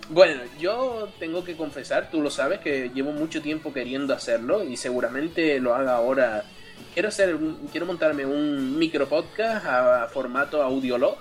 Bueno, 0.08 0.42
yo 0.58 1.08
tengo 1.20 1.44
que 1.44 1.56
confesar, 1.56 2.10
tú 2.10 2.20
lo 2.20 2.30
sabes, 2.30 2.58
que 2.60 2.90
llevo 2.92 3.12
mucho 3.12 3.40
tiempo 3.40 3.72
queriendo 3.72 4.12
hacerlo 4.12 4.64
y 4.64 4.76
seguramente 4.76 5.60
lo 5.60 5.74
haga 5.74 5.94
ahora. 5.96 6.44
Quiero 6.92 7.08
hacer, 7.08 7.36
un- 7.36 7.68
quiero 7.70 7.86
montarme 7.86 8.26
un 8.26 8.76
micro 8.76 9.08
podcast 9.08 9.64
a 9.64 10.08
formato 10.12 10.60
audiolog, 10.62 11.16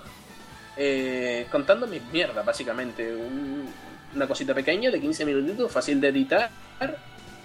eh, 0.76 1.46
contando 1.52 1.86
mis 1.86 2.02
mierdas, 2.12 2.44
básicamente. 2.44 3.14
Un- 3.14 3.68
una 4.14 4.26
cosita 4.26 4.52
pequeña 4.54 4.90
de 4.90 5.00
15 5.00 5.24
minutitos, 5.24 5.70
fácil 5.72 6.00
de 6.00 6.08
editar. 6.08 6.50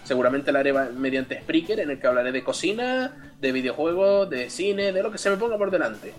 Seguramente 0.09 0.51
la 0.51 0.61
haré 0.61 0.73
mediante 0.73 1.39
Spreaker, 1.39 1.79
en 1.81 1.91
el 1.91 1.99
que 1.99 2.07
hablaré 2.07 2.31
de 2.31 2.43
cocina, 2.43 3.31
de 3.39 3.51
videojuegos, 3.51 4.27
de 4.27 4.49
cine, 4.49 4.91
de 4.91 5.03
lo 5.03 5.11
que 5.11 5.19
se 5.19 5.29
me 5.29 5.37
ponga 5.37 5.55
por 5.55 5.69
delante. 5.69 6.15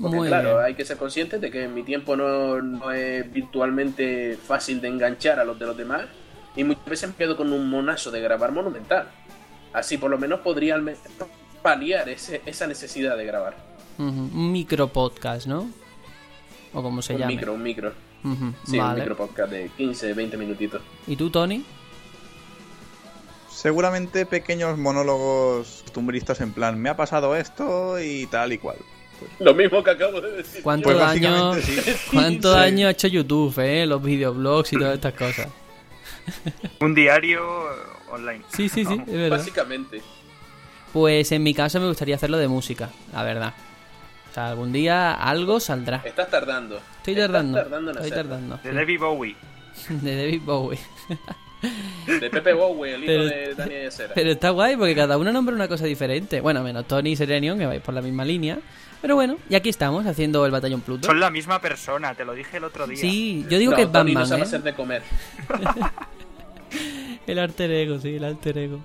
Porque 0.00 0.16
Muy 0.18 0.28
claro, 0.28 0.50
bien. 0.54 0.64
hay 0.66 0.74
que 0.74 0.84
ser 0.84 0.98
conscientes 0.98 1.40
de 1.40 1.50
que 1.50 1.66
mi 1.66 1.82
tiempo 1.82 2.14
no, 2.14 2.62
no 2.62 2.92
es 2.92 3.28
virtualmente 3.32 4.38
fácil 4.40 4.80
de 4.80 4.86
enganchar 4.86 5.40
a 5.40 5.44
los 5.44 5.58
de 5.58 5.66
los 5.66 5.76
demás. 5.76 6.02
Y 6.54 6.62
muchas 6.62 6.84
veces 6.86 7.08
me 7.08 7.16
quedo 7.16 7.36
con 7.36 7.52
un 7.52 7.68
monazo 7.68 8.12
de 8.12 8.20
grabar 8.20 8.52
monumental. 8.52 9.08
Así 9.72 9.98
por 9.98 10.08
lo 10.08 10.16
menos 10.16 10.38
podría 10.38 10.80
paliar 11.60 12.08
ese- 12.08 12.40
esa 12.46 12.68
necesidad 12.68 13.16
de 13.16 13.24
grabar. 13.24 13.56
Un 13.98 14.52
micro 14.52 14.86
podcast, 14.92 15.48
¿no? 15.48 15.68
O 16.72 16.82
como 16.84 17.02
se 17.02 17.14
un 17.14 17.18
llame. 17.18 17.34
micro, 17.34 17.54
un 17.54 17.62
micro. 17.64 17.92
Sí, 18.64 18.78
un 18.78 18.94
micro 18.94 19.16
podcast 19.16 19.50
de 19.50 19.70
15, 19.76 20.12
20 20.12 20.36
minutitos. 20.36 20.80
¿Y 21.08 21.16
tú, 21.16 21.30
Tony? 21.30 21.64
Seguramente 23.60 24.24
pequeños 24.24 24.78
monólogos 24.78 25.80
costumbristas 25.82 26.40
en 26.40 26.52
plan, 26.52 26.78
me 26.80 26.90
ha 26.90 26.96
pasado 26.96 27.34
esto 27.34 27.98
y 28.00 28.26
tal 28.26 28.52
y 28.52 28.58
cual. 28.58 28.76
Lo 29.40 29.52
mismo 29.52 29.82
que 29.82 29.90
acabo 29.90 30.20
de 30.20 30.30
decir. 30.30 30.62
¿Cuánto 30.62 30.84
Pues 30.90 30.96
daño, 30.98 31.48
básicamente 31.50 31.92
sí. 31.92 32.00
cuánto 32.12 32.52
Sí. 32.52 32.58
daño 32.60 32.86
ha 32.86 32.90
hecho 32.92 33.08
YouTube, 33.08 33.58
eh? 33.58 33.84
Los 33.84 34.00
videoblogs 34.00 34.72
y 34.74 34.76
todas 34.78 34.94
estas 34.94 35.14
cosas. 35.14 35.48
Un 36.80 36.94
diario 36.94 37.40
eh, 37.72 37.74
online. 38.12 38.44
Sí, 38.54 38.68
sí, 38.68 38.84
sí, 38.84 38.94
Vamos. 38.94 39.08
es 39.08 39.14
verdad. 39.14 39.38
Básicamente. 39.38 40.02
Pues 40.92 41.32
en 41.32 41.42
mi 41.42 41.52
caso 41.52 41.80
me 41.80 41.88
gustaría 41.88 42.14
hacerlo 42.14 42.38
de 42.38 42.46
música, 42.46 42.90
la 43.12 43.24
verdad. 43.24 43.54
O 44.30 44.34
sea, 44.34 44.50
algún 44.50 44.70
día 44.72 45.14
algo 45.14 45.58
saldrá. 45.58 46.00
Estás 46.04 46.30
tardando. 46.30 46.76
Estoy 46.98 47.14
Estás 47.14 47.26
tardando. 47.26 47.58
tardando 47.58 47.90
en 47.90 47.96
Estoy 47.96 48.12
hacerlo. 48.12 48.30
tardando. 48.34 48.60
De 48.62 48.72
David 48.72 49.00
Bowie. 49.00 49.36
De 49.88 50.16
David 50.16 50.42
Bowie. 50.44 50.78
De 52.06 52.30
Pepe 52.30 52.52
Bowie, 52.52 52.94
el 52.94 53.02
hijo 53.04 53.06
Pero- 53.12 53.24
de 53.26 53.54
Daniel 53.54 53.82
Yesera. 53.84 54.14
Pero 54.14 54.30
está 54.30 54.50
guay 54.50 54.76
porque 54.76 54.94
cada 54.94 55.18
uno 55.18 55.32
nombra 55.32 55.54
una 55.54 55.68
cosa 55.68 55.84
diferente. 55.86 56.40
Bueno, 56.40 56.62
menos 56.62 56.86
Tony 56.86 57.10
y 57.10 57.16
Serenion, 57.16 57.58
que 57.58 57.66
vais 57.66 57.80
por 57.82 57.94
la 57.94 58.00
misma 58.02 58.24
línea. 58.24 58.58
Pero 59.00 59.14
bueno, 59.14 59.36
y 59.48 59.54
aquí 59.54 59.68
estamos 59.68 60.06
haciendo 60.06 60.44
el 60.46 60.50
Batallón 60.52 60.80
Pluto. 60.80 61.06
Son 61.06 61.20
la 61.20 61.30
misma 61.30 61.60
persona, 61.60 62.14
te 62.14 62.24
lo 62.24 62.34
dije 62.34 62.56
el 62.56 62.64
otro 62.64 62.86
día. 62.86 62.96
Sí, 62.96 63.44
yo 63.48 63.58
digo 63.58 63.70
No, 63.72 63.76
que 63.76 63.82
es 63.84 63.92
Tony 63.92 64.12
no 64.14 64.20
Batman, 64.20 64.28
sabe 64.28 64.40
¿eh? 64.40 64.44
hacer 64.44 64.62
de 64.62 64.74
comer. 64.74 65.02
El 67.26 67.38
alter 67.38 67.70
ego, 67.70 67.98
sí, 68.00 68.16
el 68.16 68.24
alter 68.24 68.56
ego. 68.58 68.80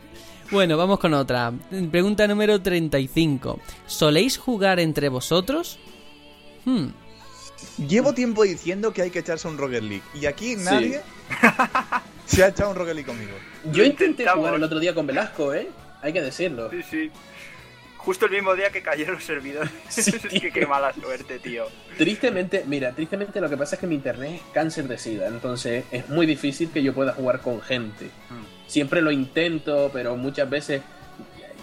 Bueno, 0.51 0.75
vamos 0.77 0.99
con 0.99 1.13
otra. 1.13 1.53
Pregunta 1.91 2.27
número 2.27 2.61
35. 2.61 3.59
¿Soléis 3.87 4.37
jugar 4.37 4.79
entre 4.81 5.07
vosotros? 5.09 5.79
Hmm, 6.65 6.87
Llevo 7.87 8.13
tiempo 8.13 8.43
diciendo 8.43 8.91
que 8.91 9.01
hay 9.03 9.09
que 9.11 9.19
echarse 9.19 9.47
un 9.47 9.57
Rocket 9.57 9.81
League 9.83 10.03
y 10.13 10.25
aquí 10.25 10.55
Sí. 10.57 10.93
se 12.33 12.43
ha 12.43 12.47
echado 12.47 12.71
un 12.71 12.75
Rocket 12.75 12.95
League 12.95 13.07
conmigo. 13.07 13.37
Yo 13.71 13.83
intenté 13.83 14.27
jugar 14.27 14.55
el 14.55 14.63
otro 14.63 14.79
día 14.79 14.93
con 14.93 15.07
Velasco, 15.07 15.53
¿eh? 15.53 15.69
Hay 16.01 16.13
que 16.13 16.21
decirlo. 16.21 16.69
Sí, 16.69 16.83
sí. 16.83 17.11
Justo 17.97 18.25
el 18.25 18.31
mismo 18.31 18.53
día 18.53 18.69
que 18.69 18.81
cayeron 18.81 19.15
los 19.15 19.23
servidores. 19.23 19.71
Sí, 19.89 20.11
qué, 20.41 20.51
qué 20.51 20.65
mala 20.65 20.93
suerte, 20.93 21.39
tío. 21.39 21.67
Tristemente, 21.97 22.65
mira, 22.67 22.91
tristemente 22.91 23.39
lo 23.39 23.49
que 23.49 23.55
pasa 23.55 23.75
es 23.75 23.79
que 23.79 23.87
mi 23.87 23.95
internet 23.95 24.31
es 24.35 24.41
cáncer 24.53 24.87
de 24.87 24.97
sida, 24.97 25.27
entonces 25.27 25.85
es 25.91 26.09
muy 26.09 26.25
difícil 26.25 26.69
que 26.71 26.83
yo 26.83 26.93
pueda 26.93 27.13
jugar 27.13 27.39
con 27.39 27.61
gente. 27.61 28.05
Mm. 28.05 28.67
siempre 28.67 29.01
lo 29.01 29.11
intento, 29.11 29.89
pero 29.93 30.17
muchas 30.17 30.49
veces 30.49 30.81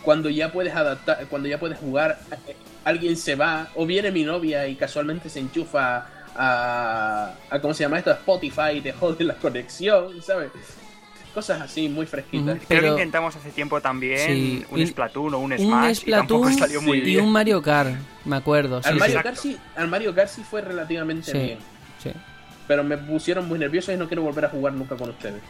cuando 0.02 0.30
ya 0.30 0.50
puedes 0.50 0.74
adaptar, 0.74 1.26
cuando 1.28 1.48
ya 1.48 1.58
puedes 1.58 1.78
jugar, 1.78 2.18
eh, 2.46 2.56
alguien 2.84 3.16
se 3.16 3.34
va 3.34 3.68
o 3.74 3.84
viene 3.84 4.10
mi 4.10 4.24
novia 4.24 4.66
y 4.66 4.76
casualmente 4.76 5.28
se 5.28 5.40
enchufa 5.40 6.06
a, 6.42 7.34
a 7.50 7.60
¿cómo 7.60 7.74
se 7.74 7.82
llama 7.84 7.98
esto? 7.98 8.10
A 8.10 8.14
Spotify 8.14 8.76
y 8.76 8.80
te 8.80 8.92
jode 8.92 9.24
la 9.24 9.34
conexión, 9.34 10.22
¿sabes? 10.22 10.50
Cosas 11.34 11.60
así 11.60 11.88
muy 11.88 12.06
fresquitas. 12.06 12.56
Ujú. 12.56 12.66
Creo 12.66 12.80
Pero- 12.80 12.82
que 12.96 13.02
intentamos 13.02 13.36
hace 13.36 13.50
tiempo 13.50 13.80
también 13.80 14.18
Sí, 14.26 14.64
un 14.70 14.80
un- 14.80 14.86
Splatoon 14.86 15.34
o 15.34 15.38
un 15.38 15.52
Un 15.52 15.58
Smash 15.58 16.02
y 16.06 16.10
tampoco 16.10 16.44
Splatoon 16.50 16.58
salió 16.68 16.82
muy 16.82 16.98
y 16.98 17.02
bien. 17.02 17.24
un 17.24 17.30
Mario 17.32 17.62
Kart, 17.62 17.94
me 18.24 18.36
acuerdo. 18.36 18.82
Sí, 18.82 18.88
al, 18.88 18.96
Mario 18.96 19.16
sí. 19.18 19.22
Kart 19.22 19.36
sí, 19.36 19.58
al 19.76 19.88
Mario 19.88 20.14
Kart 20.14 20.28
sí 20.30 20.42
fue 20.42 20.60
relativamente 20.62 21.30
Sí, 21.30 21.38
bien, 21.38 21.58
sí. 22.02 22.10
pero 22.66 22.82
me 22.82 22.96
pusieron 22.98 23.46
muy 23.46 23.58
nervioso 23.60 23.92
y 23.92 23.96
no 23.96 24.08
quiero 24.08 24.22
volver 24.22 24.46
a 24.46 24.48
jugar 24.48 24.72
nunca 24.72 24.96
con 24.96 25.10
ustedes. 25.10 25.40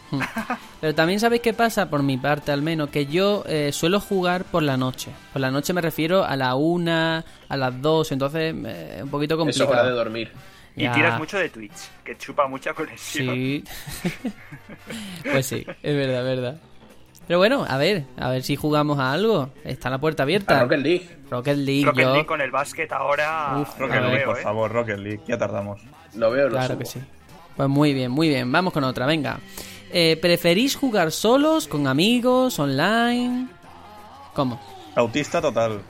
Pero 0.83 0.95
también 0.95 1.19
sabéis 1.19 1.41
qué 1.41 1.55
pasa, 1.55 1.89
por 1.89 2.03
mi 2.03 2.19
parte 2.19 2.53
al 2.53 2.61
menos, 2.61 2.91
que 2.91 3.07
yo 3.07 3.45
eh, 3.47 3.71
suelo 3.73 4.01
jugar 4.01 4.45
por 4.45 4.63
la 4.63 4.77
noche. 4.77 5.11
Por 5.33 5.41
la 5.41 5.51
noche 5.51 5.73
me 5.73 5.81
refiero 5.81 6.25
a 6.25 6.37
la 6.37 6.57
una, 6.57 7.25
a 7.49 7.57
las 7.57 7.81
dos, 7.81 8.13
entonces 8.13 8.55
eh, 8.67 9.01
un 9.03 9.09
poquito 9.09 9.35
Eso 9.35 9.49
es 9.49 9.57
complicado. 9.57 9.71
hora 9.81 9.85
de 9.91 9.97
dormir. 9.97 10.31
Y 10.77 10.83
Ya. 10.85 10.93
tiras 10.95 11.19
mucho 11.19 11.37
de 11.39 11.49
Twitch, 11.49 11.73
que 12.05 12.17
chupa 12.17 12.47
mucha 12.47 12.73
conexión. 12.75 13.35
Sí. 13.35 13.65
pues 15.31 15.47
sí, 15.47 15.67
es 15.83 15.97
verdad, 15.97 16.21
es 16.31 16.37
verdad. 16.37 16.61
Pero 17.27 17.39
bueno, 17.39 17.65
a 17.69 17.77
ver, 17.77 18.05
a 18.17 18.29
ver 18.31 18.43
si 18.43 18.57
jugamos 18.57 18.99
a 18.99 19.13
algo. 19.13 19.51
Está 19.65 19.89
la 19.91 19.99
puerta 19.99 20.23
A 20.23 20.25
abierta. 20.25 20.61
Rocket 20.63 20.81
League. 20.81 21.09
Rocket 21.31 21.57
League, 21.59 21.85
Rocket 21.87 22.03
yo- 22.05 22.13
League 22.13 22.27
con 22.27 22.41
el 22.41 22.51
básquet 22.51 22.91
ahora 22.93 23.57
Uf, 23.61 23.79
Rocket 23.79 23.97
A 23.97 24.01
League, 24.01 24.25
por 24.25 24.39
¿eh? 24.39 24.43
favor, 24.43 24.73
Rocket 24.73 24.99
League, 24.99 25.21
ya 25.29 25.39
tardamos. 25.39 25.81
Lo 26.15 26.31
veo, 26.31 26.47
lo 26.49 26.53
Claro 26.55 26.69
subo. 26.75 26.79
que 26.81 26.87
sí. 26.87 27.01
Pues 27.57 27.69
muy 27.69 27.95
bien, 27.95 28.11
muy 28.11 28.29
bien. 28.29 28.51
Vamos 28.51 28.73
con 28.73 28.83
otra, 28.85 29.07
venga. 29.07 29.39
Eh, 29.93 30.19
¿Preferís 30.21 30.75
jugar 30.77 31.13
solos, 31.13 31.69
con 31.69 31.87
amigos, 31.87 32.59
online? 32.59 33.49
¿Cómo? 34.35 34.61
Autista 34.97 35.41
total. 35.41 35.83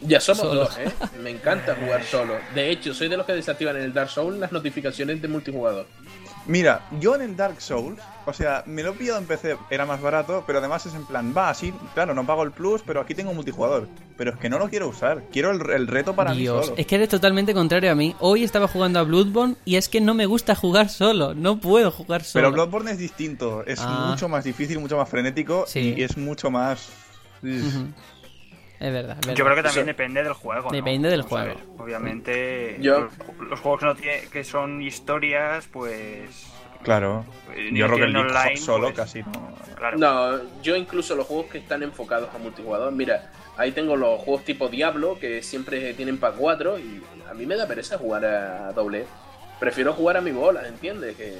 Ya 0.00 0.20
somos 0.20 0.42
Solo. 0.42 0.60
dos, 0.60 0.78
¿eh? 0.78 0.90
Me 1.22 1.30
encanta 1.30 1.74
jugar 1.74 2.02
solo. 2.04 2.34
De 2.54 2.70
hecho, 2.70 2.92
soy 2.92 3.08
de 3.08 3.16
los 3.16 3.24
que 3.26 3.32
desactivan 3.32 3.76
en 3.76 3.82
el 3.82 3.92
Dark 3.94 4.10
Souls 4.10 4.38
las 4.38 4.52
notificaciones 4.52 5.22
de 5.22 5.28
multijugador. 5.28 5.86
Mira, 6.46 6.86
yo 7.00 7.16
en 7.16 7.22
el 7.22 7.36
Dark 7.36 7.60
Souls, 7.60 7.98
o 8.24 8.32
sea, 8.32 8.62
me 8.66 8.84
lo 8.84 8.90
he 8.90 8.92
pillado 8.92 9.18
en 9.18 9.26
PC, 9.26 9.56
era 9.68 9.84
más 9.84 10.00
barato, 10.00 10.44
pero 10.46 10.60
además 10.60 10.86
es 10.86 10.94
en 10.94 11.04
plan, 11.04 11.34
va, 11.36 11.50
así, 11.50 11.72
claro, 11.94 12.14
no 12.14 12.24
pago 12.24 12.44
el 12.44 12.52
plus, 12.52 12.82
pero 12.86 13.00
aquí 13.00 13.14
tengo 13.16 13.34
multijugador. 13.34 13.88
Pero 14.16 14.30
es 14.32 14.38
que 14.38 14.48
no 14.48 14.58
lo 14.60 14.68
quiero 14.68 14.86
usar, 14.88 15.24
quiero 15.32 15.50
el, 15.50 15.68
el 15.72 15.88
reto 15.88 16.14
para 16.14 16.32
mí 16.34 16.42
Dios, 16.42 16.66
solo. 16.66 16.78
es 16.78 16.86
que 16.86 16.94
eres 16.94 17.08
totalmente 17.08 17.52
contrario 17.52 17.90
a 17.90 17.96
mí. 17.96 18.14
Hoy 18.20 18.44
estaba 18.44 18.68
jugando 18.68 19.00
a 19.00 19.02
Bloodborne 19.02 19.56
y 19.64 19.74
es 19.74 19.88
que 19.88 20.00
no 20.00 20.14
me 20.14 20.26
gusta 20.26 20.54
jugar 20.54 20.88
solo. 20.88 21.34
No 21.34 21.58
puedo 21.58 21.90
jugar 21.90 22.22
solo. 22.22 22.42
Pero 22.44 22.52
Bloodborne 22.52 22.92
es 22.92 22.98
distinto, 22.98 23.64
es 23.66 23.80
Ah. 23.82 24.06
mucho 24.10 24.28
más 24.28 24.44
difícil, 24.44 24.78
mucho 24.78 24.96
más 24.96 25.08
frenético 25.08 25.64
Sí. 25.66 25.94
y 25.96 26.02
es 26.04 26.16
mucho 26.16 26.48
más... 26.50 26.90
Es 28.78 28.92
verdad, 28.92 29.16
es 29.18 29.26
verdad. 29.26 29.34
Yo 29.34 29.44
creo 29.44 29.56
que 29.56 29.62
también 29.62 29.86
depende 29.86 30.22
del 30.22 30.32
juego. 30.34 30.64
¿no? 30.70 30.76
Depende 30.76 31.08
del 31.08 31.22
juego. 31.22 31.46
ver, 31.46 31.56
Obviamente, 31.78 32.76
Yo- 32.80 33.00
los, 33.38 33.48
los 33.50 33.60
juegos 33.60 33.80
que, 33.80 33.86
no 33.86 33.94
tiene- 33.94 34.20
que 34.30 34.44
son 34.44 34.82
historias, 34.82 35.66
pues. 35.72 36.46
Claro, 36.82 37.24
Eh, 37.54 37.70
yo 37.72 37.88
Rocket 37.88 38.10
League 38.10 38.28
online, 38.30 38.56
solo 38.58 38.88
pues, 38.88 38.96
casi 38.96 39.22
no... 39.22 39.54
Claro. 39.76 39.98
No, 39.98 40.40
yo 40.62 40.76
incluso 40.76 41.16
los 41.16 41.26
juegos 41.26 41.46
que 41.46 41.58
están 41.58 41.82
enfocados 41.82 42.32
a 42.34 42.38
multijugador, 42.38 42.92
mira, 42.92 43.30
ahí 43.56 43.72
tengo 43.72 43.96
los 43.96 44.20
juegos 44.20 44.44
tipo 44.44 44.68
Diablo 44.68 45.18
que 45.18 45.42
siempre 45.42 45.94
tienen 45.94 46.18
para 46.18 46.34
4 46.36 46.78
y 46.78 47.02
a 47.28 47.34
mí 47.34 47.44
me 47.46 47.56
da 47.56 47.66
pereza 47.66 47.98
jugar 47.98 48.24
a 48.24 48.72
doble. 48.72 49.04
Prefiero 49.58 49.94
jugar 49.94 50.18
a 50.18 50.20
mi 50.20 50.30
bola, 50.30 50.68
¿entiendes? 50.68 51.16
Que 51.16 51.34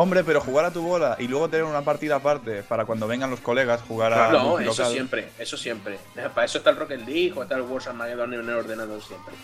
Hombre, 0.00 0.22
pero 0.22 0.40
jugar 0.40 0.64
a 0.64 0.70
tu 0.70 0.80
bola 0.80 1.16
y 1.18 1.26
luego 1.26 1.48
tener 1.50 1.64
una 1.64 1.82
partida 1.82 2.14
aparte 2.14 2.62
para 2.62 2.84
cuando 2.84 3.08
vengan 3.08 3.30
los 3.30 3.40
colegas 3.40 3.82
jugar 3.82 4.12
a 4.12 4.30
no, 4.30 4.50
multi 4.50 4.68
eso 4.68 4.82
local. 4.82 4.92
siempre, 4.92 5.28
eso 5.40 5.56
siempre. 5.56 5.98
Para 6.32 6.44
eso 6.44 6.58
está 6.58 6.70
el 6.70 6.76
Rocket 6.76 7.04
League 7.04 7.32
o 7.34 7.42
está 7.42 7.56
el 7.56 7.62
Wars 7.62 7.88
Armageddon 7.88 8.32
en 8.32 8.40
el 8.48 8.50
ordenador 8.50 9.02
siempre. 9.02 9.34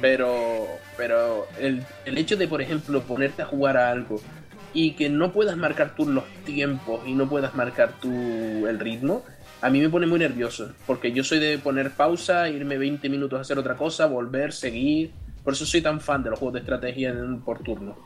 Pero, 0.00 0.68
pero 0.96 1.48
el, 1.58 1.84
el 2.04 2.16
hecho 2.16 2.36
de, 2.36 2.46
por 2.46 2.62
ejemplo, 2.62 3.02
ponerte 3.02 3.42
a 3.42 3.46
jugar 3.46 3.76
a 3.76 3.90
algo 3.90 4.20
y 4.72 4.92
que 4.92 5.08
no 5.08 5.32
puedas 5.32 5.56
marcar 5.56 5.96
tú 5.96 6.08
los 6.08 6.24
tiempos 6.44 7.00
y 7.04 7.14
no 7.14 7.28
puedas 7.28 7.56
marcar 7.56 7.94
tú 8.00 8.08
el 8.08 8.78
ritmo, 8.78 9.24
a 9.62 9.68
mí 9.68 9.80
me 9.80 9.88
pone 9.88 10.06
muy 10.06 10.20
nervioso. 10.20 10.70
Porque 10.86 11.10
yo 11.10 11.24
soy 11.24 11.40
de 11.40 11.58
poner 11.58 11.90
pausa, 11.90 12.48
irme 12.48 12.78
20 12.78 13.08
minutos 13.08 13.36
a 13.36 13.42
hacer 13.42 13.58
otra 13.58 13.74
cosa, 13.74 14.06
volver, 14.06 14.52
seguir. 14.52 15.10
Por 15.42 15.54
eso 15.54 15.66
soy 15.66 15.82
tan 15.82 16.00
fan 16.00 16.22
de 16.22 16.30
los 16.30 16.38
juegos 16.38 16.54
de 16.54 16.60
estrategia 16.60 17.12
por 17.44 17.64
turno. 17.64 17.96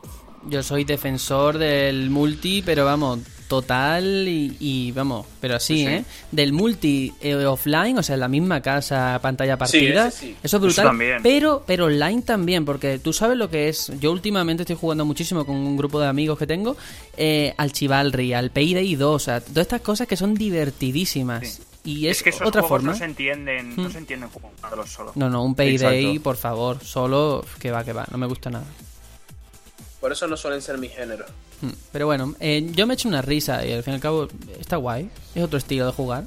Yo 0.49 0.63
soy 0.63 0.85
defensor 0.85 1.59
del 1.59 2.11
multi, 2.11 2.63
pero 2.65 2.85
vamos, 2.85 3.19
total 3.49 4.29
y, 4.29 4.57
y 4.61 4.93
vamos, 4.93 5.27
pero 5.41 5.57
así, 5.57 5.79
Sí, 5.79 5.83
sí. 5.87 5.93
¿eh? 5.93 6.05
Del 6.31 6.53
multi 6.53 7.13
eh, 7.21 7.35
offline, 7.47 7.99
o 7.99 8.03
sea, 8.03 8.15
en 8.15 8.21
la 8.21 8.29
misma 8.29 8.61
casa, 8.61 9.19
pantalla 9.23 9.57
partida. 9.57 10.11
sí. 10.11 10.37
Eso 10.43 10.57
es 10.59 10.63
brutal. 10.63 10.87
también. 10.87 11.23
Pero, 11.23 11.65
pero 11.67 11.87
online 11.87 12.23
también, 12.23 12.65
porque 12.65 12.99
tú 12.99 13.13
sabes 13.13 13.37
lo 13.37 13.51
que 13.51 13.69
es. 13.69 13.91
Yo 14.01 14.13
últimamente 14.13 14.63
estoy 14.63 14.77
jugando 14.77 15.05
muchísimo 15.05 15.45
con 15.45 15.57
un 15.57 15.77
grupo 15.77 15.99
de 16.01 16.07
amigos 16.07 16.39
que 16.39 16.47
tengo 16.47 16.77
eh, 17.17 17.55
al 17.57 17.73
Chivalry, 17.73 18.33
al 18.35 18.51
Payday 18.51 18.95
2, 18.95 19.15
o 19.15 19.19
sea, 19.19 19.41
todas 19.41 19.63
estas 19.63 19.81
cosas 19.81 20.07
que 20.07 20.17
son 20.17 20.35
divertidísimas. 20.35 21.61
Y 21.85 22.07
es, 22.09 22.19
Es 22.19 22.23
que 22.23 22.31
esos 22.31 22.47
otra 22.47 22.63
forma. 22.63 22.93
no 22.93 22.99
se 22.99 23.05
entienden, 23.05 23.75
no 23.77 23.89
Hmm. 23.89 23.93
se 23.93 23.99
entienden 23.99 24.29
jugándolos 24.29 24.91
solo. 24.91 25.13
No, 25.15 25.31
no, 25.31 25.43
un 25.43 25.55
Payday, 25.55 26.01
Exacto. 26.05 26.23
por 26.23 26.37
favor, 26.37 26.79
solo 26.85 27.45
que 27.59 27.71
va, 27.71 27.83
que 27.85 27.93
va, 27.93 28.07
no 28.11 28.19
me 28.19 28.27
gusta 28.27 28.51
nada. 28.51 28.67
Por 30.01 30.13
eso 30.13 30.27
no 30.29 30.37
suelen 30.37 30.63
ser 30.63 30.79
mi 30.79 30.89
género. 30.89 31.27
Hmm, 31.61 31.71
Pero 31.93 32.07
bueno, 32.07 32.35
eh, 32.41 32.65
yo 32.73 32.87
me 32.87 32.93
he 32.93 32.97
hecho 32.97 33.09
una 33.09 33.21
risa 33.23 33.65
y 33.67 33.73
al 33.73 33.83
fin 33.83 33.93
y 33.93 33.97
al 33.97 34.01
cabo 34.01 34.29
está 34.61 34.77
guay. 34.77 35.11
Es 35.35 35.43
otro 35.43 35.59
estilo 35.59 35.87
de 35.87 35.93
jugar. 35.93 36.25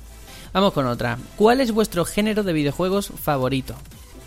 Vamos 0.54 0.74
con 0.74 0.86
otra. 0.88 1.18
¿Cuál 1.38 1.62
es 1.62 1.72
vuestro 1.72 2.04
género 2.04 2.44
de 2.44 2.52
videojuegos 2.52 3.12
favorito? 3.24 3.76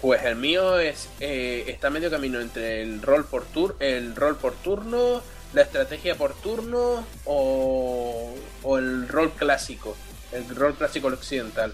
Pues 0.00 0.22
el 0.24 0.36
mío 0.36 0.78
es 0.78 1.08
eh, 1.20 1.64
está 1.68 1.90
medio 1.90 2.10
camino 2.10 2.40
entre 2.40 2.82
el 2.82 3.00
rol 3.02 3.24
por 3.26 3.44
tur 3.44 3.76
el 3.80 4.14
rol 4.16 4.36
por 4.36 4.52
turno, 4.54 5.22
la 5.54 5.62
estrategia 5.62 6.14
por 6.16 6.34
turno 6.34 7.04
o, 7.24 8.34
o 8.62 8.78
el 8.78 9.08
rol 9.08 9.32
clásico, 9.32 9.96
el 10.32 10.48
rol 10.54 10.74
clásico 10.74 11.08
occidental. 11.08 11.72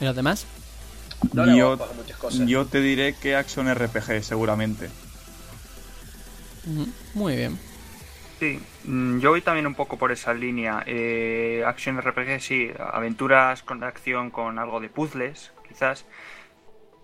¿Y 0.00 0.04
los 0.04 0.16
demás? 0.16 0.46
No 1.32 1.46
le 1.46 1.56
yo, 1.56 1.78
muchas 1.96 2.18
cosas. 2.18 2.46
yo 2.46 2.66
te 2.66 2.80
diré 2.80 3.14
que 3.14 3.36
Action 3.36 3.72
RPG, 3.72 4.22
seguramente. 4.22 4.90
Muy 7.14 7.36
bien. 7.36 7.58
Sí, 8.40 8.58
mm, 8.84 9.18
yo 9.18 9.30
voy 9.30 9.42
también 9.42 9.66
un 9.66 9.74
poco 9.74 9.96
por 9.96 10.12
esa 10.12 10.34
línea. 10.34 10.82
Eh, 10.86 11.62
action 11.66 12.00
RPG, 12.00 12.40
sí, 12.40 12.70
aventuras 12.78 13.62
con 13.62 13.82
acción 13.84 14.30
con 14.30 14.58
algo 14.58 14.80
de 14.80 14.88
puzzles, 14.88 15.52
quizás. 15.68 16.06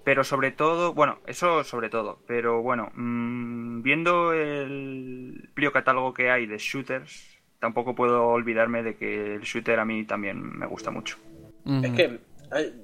Pero 0.03 0.25
sobre 0.25 0.51
todo, 0.51 0.95
bueno, 0.95 1.19
eso 1.27 1.63
sobre 1.63 1.89
todo. 1.89 2.21
Pero 2.27 2.63
bueno, 2.63 2.91
mm, 2.95 3.83
viendo 3.83 4.33
el 4.33 5.45
amplio 5.49 5.73
catálogo 5.73 6.15
que 6.15 6.31
hay 6.31 6.47
de 6.47 6.59
shooters, 6.59 7.39
tampoco 7.59 7.95
puedo 7.95 8.27
olvidarme 8.29 8.83
de 8.83 8.97
que 8.97 9.35
el 9.37 9.43
shooter 9.43 9.79
a 9.79 9.85
mí 9.85 10.05
también 10.05 10.59
me 10.59 10.67
gusta 10.67 10.91
mucho. 10.91 11.17
Es 11.83 11.93
que 11.93 12.19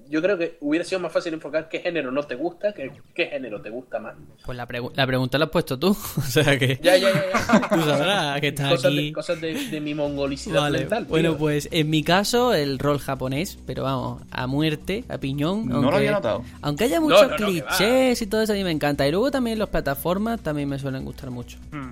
yo 0.09 0.23
creo 0.23 0.39
que 0.39 0.59
hubiera 0.61 0.85
sido 0.85 1.01
más 1.01 1.13
fácil 1.13 1.35
enfocar 1.35 1.69
qué 1.69 1.81
género 1.81 2.13
no 2.13 2.23
te 2.23 2.37
gusta 2.37 2.73
que 2.73 2.93
qué 3.15 3.27
género 3.27 3.61
te 3.61 3.71
gusta 3.71 3.99
más. 3.99 4.15
Pues 4.45 4.57
la, 4.57 4.67
pregu- 4.69 4.93
la 4.95 5.07
pregunta 5.07 5.39
la 5.39 5.47
has 5.47 5.51
puesto 5.51 5.77
tú. 5.79 5.89
o 6.17 6.21
sea 6.23 6.57
que. 6.59 6.79
Ya, 6.83 6.97
ya, 6.97 7.11
ya. 7.13 7.25
ya. 7.33 7.69
Tú 7.75 7.81
sabrás 7.83 8.41
que 8.41 8.49
estás 8.49 8.71
cosas 8.71 8.85
aquí. 8.93 9.07
De, 9.07 9.13
cosas 9.13 9.41
de, 9.41 9.55
de 9.69 9.81
mi 9.81 9.95
mongolicidad 9.95 10.61
Vale, 10.61 10.79
mental. 10.81 11.05
tío. 11.05 11.11
bueno, 11.11 11.37
pues 11.37 11.69
en 11.73 11.91
mi 11.91 12.03
caso 12.05 12.55
el 12.55 12.79
rol 12.79 12.99
japonés, 13.01 13.59
pero 13.67 13.83
vamos, 13.83 14.23
a 14.31 14.47
muerte, 14.47 15.05
a 15.09 15.19
piñón. 15.19 15.67
No 15.67 15.83
lo 15.83 15.97
había 15.97 16.13
notado. 16.13 16.45
Aunque 16.63 16.85
haya 16.85 17.01
muchos 17.01 17.23
no, 17.23 17.29
no, 17.31 17.37
que 17.37 17.45
clichés 17.45 18.23
y 18.23 18.27
todo 18.29 18.43
eso, 18.43 18.53
a 18.53 18.57
mí 18.57 18.63
me 18.63 18.71
encanta. 18.71 19.07
Y 19.07 19.11
luego 19.11 19.31
también 19.33 19.59
las 19.59 19.69
plataformas 19.69 20.41
también 20.41 20.69
me 20.69 20.79
suelen 20.79 21.05
gustar 21.05 21.31
mucho. 21.31 21.59
Mm. 21.73 21.91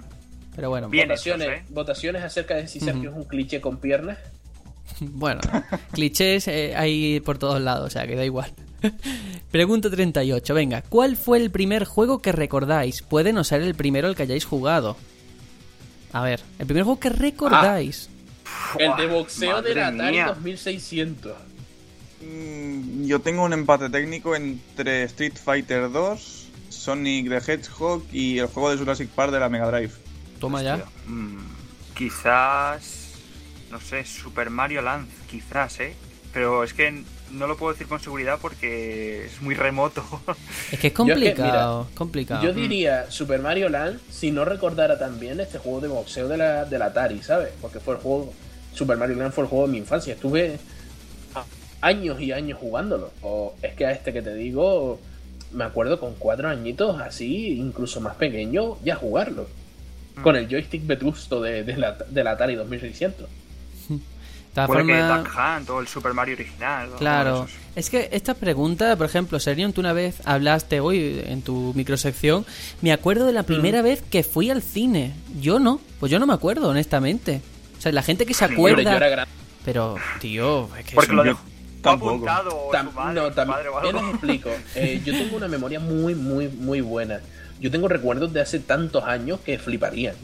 Pero 0.54 0.70
bueno, 0.70 0.88
Bien. 0.88 1.08
votaciones, 1.08 1.48
hechos, 1.48 1.60
¿eh? 1.62 1.66
votaciones 1.70 2.22
acerca 2.22 2.54
de 2.54 2.68
si 2.68 2.78
Sergio 2.78 3.10
es 3.10 3.16
un 3.16 3.24
cliché 3.24 3.60
con 3.60 3.78
piernas. 3.78 4.18
bueno, 5.00 5.40
clichés 5.92 6.48
eh, 6.48 6.74
hay 6.76 7.20
por 7.20 7.38
todos 7.38 7.60
lados, 7.60 7.86
o 7.86 7.90
sea 7.90 8.06
que 8.06 8.16
da 8.16 8.24
igual. 8.24 8.52
Pregunta 9.50 9.90
38, 9.90 10.54
venga, 10.54 10.82
¿cuál 10.82 11.16
fue 11.16 11.38
el 11.38 11.50
primer 11.50 11.84
juego 11.84 12.20
que 12.20 12.32
recordáis? 12.32 13.02
Puede 13.02 13.32
no 13.32 13.44
ser 13.44 13.62
el 13.62 13.74
primero 13.74 14.08
el 14.08 14.16
que 14.16 14.24
hayáis 14.24 14.44
jugado. 14.44 14.96
A 16.12 16.22
ver, 16.22 16.40
el 16.58 16.66
primer 16.66 16.84
juego 16.84 17.00
que 17.00 17.10
recordáis. 17.10 18.08
El 18.78 18.94
de 18.96 19.06
boxeo 19.06 19.62
de 19.62 19.74
la 19.74 19.88
Atari 19.88 20.12
mía. 20.12 20.26
2600. 20.28 21.32
Mm, 22.20 23.04
Yo 23.04 23.20
tengo 23.20 23.44
un 23.44 23.52
empate 23.52 23.88
técnico 23.90 24.36
entre 24.36 25.04
Street 25.04 25.34
Fighter 25.42 25.90
2, 25.90 26.46
Sonic 26.68 27.28
the 27.28 27.52
Hedgehog 27.52 28.04
y 28.12 28.38
el 28.38 28.46
juego 28.46 28.70
de 28.70 28.76
Jurassic 28.78 29.08
Park 29.10 29.32
de 29.32 29.40
la 29.40 29.48
Mega 29.48 29.70
Drive. 29.70 29.92
Toma 30.38 30.62
ya. 30.62 30.84
Mm, 31.06 31.38
quizás, 31.96 33.03
no 33.74 33.80
sé, 33.80 34.04
Super 34.04 34.50
Mario 34.50 34.82
Land, 34.82 35.08
quizás, 35.28 35.80
¿eh? 35.80 35.94
pero 36.32 36.62
es 36.62 36.72
que 36.72 37.02
no 37.32 37.48
lo 37.48 37.56
puedo 37.56 37.72
decir 37.72 37.88
con 37.88 37.98
seguridad 37.98 38.38
porque 38.40 39.26
es 39.26 39.42
muy 39.42 39.56
remoto. 39.56 40.04
Es 40.70 40.78
que 40.78 40.86
es 40.86 40.94
Yo 40.94 41.04
es 41.04 41.08
que, 41.08 41.34
complicado, 41.34 41.84
mira, 41.84 41.96
complicado. 41.96 42.44
Yo 42.44 42.52
diría 42.52 43.10
Super 43.10 43.40
Mario 43.40 43.68
Land 43.68 43.98
si 44.10 44.30
no 44.30 44.44
recordara 44.44 44.96
también 44.96 45.40
este 45.40 45.58
juego 45.58 45.80
de 45.80 45.88
boxeo 45.88 46.28
de 46.28 46.36
la, 46.36 46.64
de 46.64 46.78
la 46.78 46.86
Atari, 46.86 47.20
¿sabes? 47.22 47.50
Porque 47.60 47.80
fue 47.80 47.94
el 47.94 48.00
juego. 48.00 48.32
Super 48.72 48.96
Mario 48.96 49.16
Land 49.16 49.32
fue 49.32 49.42
el 49.42 49.50
juego 49.50 49.66
de 49.66 49.72
mi 49.72 49.78
infancia. 49.78 50.14
Estuve 50.14 50.58
años 51.80 52.20
y 52.20 52.30
años 52.30 52.60
jugándolo. 52.60 53.10
O 53.22 53.56
es 53.60 53.74
que 53.74 53.86
a 53.86 53.90
este 53.90 54.12
que 54.12 54.22
te 54.22 54.34
digo, 54.34 55.00
me 55.52 55.64
acuerdo 55.64 55.98
con 55.98 56.14
cuatro 56.14 56.48
añitos, 56.48 57.00
así, 57.00 57.58
incluso 57.58 58.00
más 58.00 58.14
pequeño, 58.14 58.78
ya 58.84 58.94
jugarlo. 58.94 59.48
Con 60.22 60.36
el 60.36 60.48
joystick 60.48 60.86
vetusto 60.86 61.42
de, 61.42 61.64
de 61.64 61.76
la, 61.76 61.92
de 61.92 62.22
la 62.22 62.32
Atari 62.32 62.54
2600. 62.54 63.28
De 64.54 64.66
todas 64.66 64.66
Puede 64.68 64.86
que 64.86 64.92
formas- 64.94 65.24
Duck 65.24 65.32
Hunt 65.36 65.70
o 65.70 65.80
el 65.80 65.88
Super 65.88 66.14
Mario 66.14 66.34
original. 66.34 66.90
o 66.92 66.96
Claro, 66.96 67.46
es 67.74 67.90
que 67.90 68.08
esta 68.12 68.34
pregunta, 68.34 68.94
por 68.94 69.06
ejemplo, 69.06 69.40
Serion, 69.40 69.72
tú 69.72 69.80
una 69.80 69.92
vez 69.92 70.16
hablaste 70.24 70.78
hoy 70.78 71.22
en 71.26 71.42
tu 71.42 71.72
microsección, 71.74 72.46
me 72.80 72.92
acuerdo 72.92 73.26
de 73.26 73.32
la 73.32 73.42
primera 73.42 73.82
vez 73.82 74.02
que 74.02 74.22
fui 74.22 74.50
al 74.50 74.62
cine. 74.62 75.12
Yo 75.40 75.58
no, 75.58 75.80
pues 75.98 76.12
yo 76.12 76.20
no 76.20 76.26
me 76.26 76.34
acuerdo, 76.34 76.68
honestamente. 76.68 77.40
O 77.76 77.80
sea, 77.80 77.90
la 77.90 78.02
gente 78.02 78.26
que 78.26 78.34
se 78.34 78.46
yo 78.46 78.52
acuerda... 78.52 78.96
era 78.96 79.08
gran- 79.08 79.28
Pero, 79.64 79.96
tío, 80.20 80.68
es 80.78 80.84
que 80.84 80.94
Porque 80.94 81.10
es 81.10 81.16
lo 81.16 81.24
dejó 81.24 81.40
tampoco. 81.82 82.10
apuntado 82.12 82.56
o 82.56 82.70
Tam- 82.70 82.92
madre, 82.92 83.20
no, 83.20 83.30
tam- 83.32 83.82
yo 83.82 83.92
les 84.00 84.02
explico. 84.10 84.50
Eh, 84.76 85.02
yo 85.04 85.12
tengo 85.18 85.36
una 85.36 85.48
memoria 85.48 85.80
muy, 85.80 86.14
muy, 86.14 86.46
muy 86.48 86.80
buena. 86.80 87.18
Yo 87.60 87.72
tengo 87.72 87.88
recuerdos 87.88 88.32
de 88.32 88.40
hace 88.40 88.60
tantos 88.60 89.02
años 89.02 89.40
que 89.44 89.58
fliparían. 89.58 90.14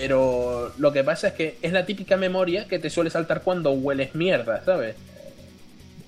Pero 0.00 0.72
lo 0.78 0.92
que 0.92 1.04
pasa 1.04 1.28
es 1.28 1.34
que 1.34 1.58
es 1.60 1.72
la 1.72 1.84
típica 1.84 2.16
memoria 2.16 2.66
que 2.66 2.78
te 2.78 2.88
suele 2.90 3.10
saltar 3.10 3.42
cuando 3.42 3.70
hueles 3.72 4.14
mierda, 4.14 4.62
¿sabes? 4.64 4.96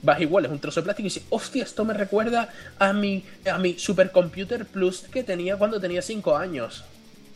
Vas 0.02 0.20
y 0.20 0.26
hueles 0.26 0.50
un 0.50 0.58
trozo 0.58 0.80
de 0.80 0.84
plástico 0.84 1.06
y 1.06 1.10
dices, 1.10 1.22
hostia, 1.30 1.62
esto 1.62 1.84
me 1.84 1.94
recuerda 1.94 2.48
a 2.78 2.92
mi, 2.92 3.22
a 3.50 3.58
mi 3.58 3.78
Supercomputer 3.78 4.64
Plus 4.64 5.00
que 5.12 5.22
tenía 5.22 5.56
cuando 5.56 5.78
tenía 5.80 6.02
5 6.02 6.36
años. 6.36 6.84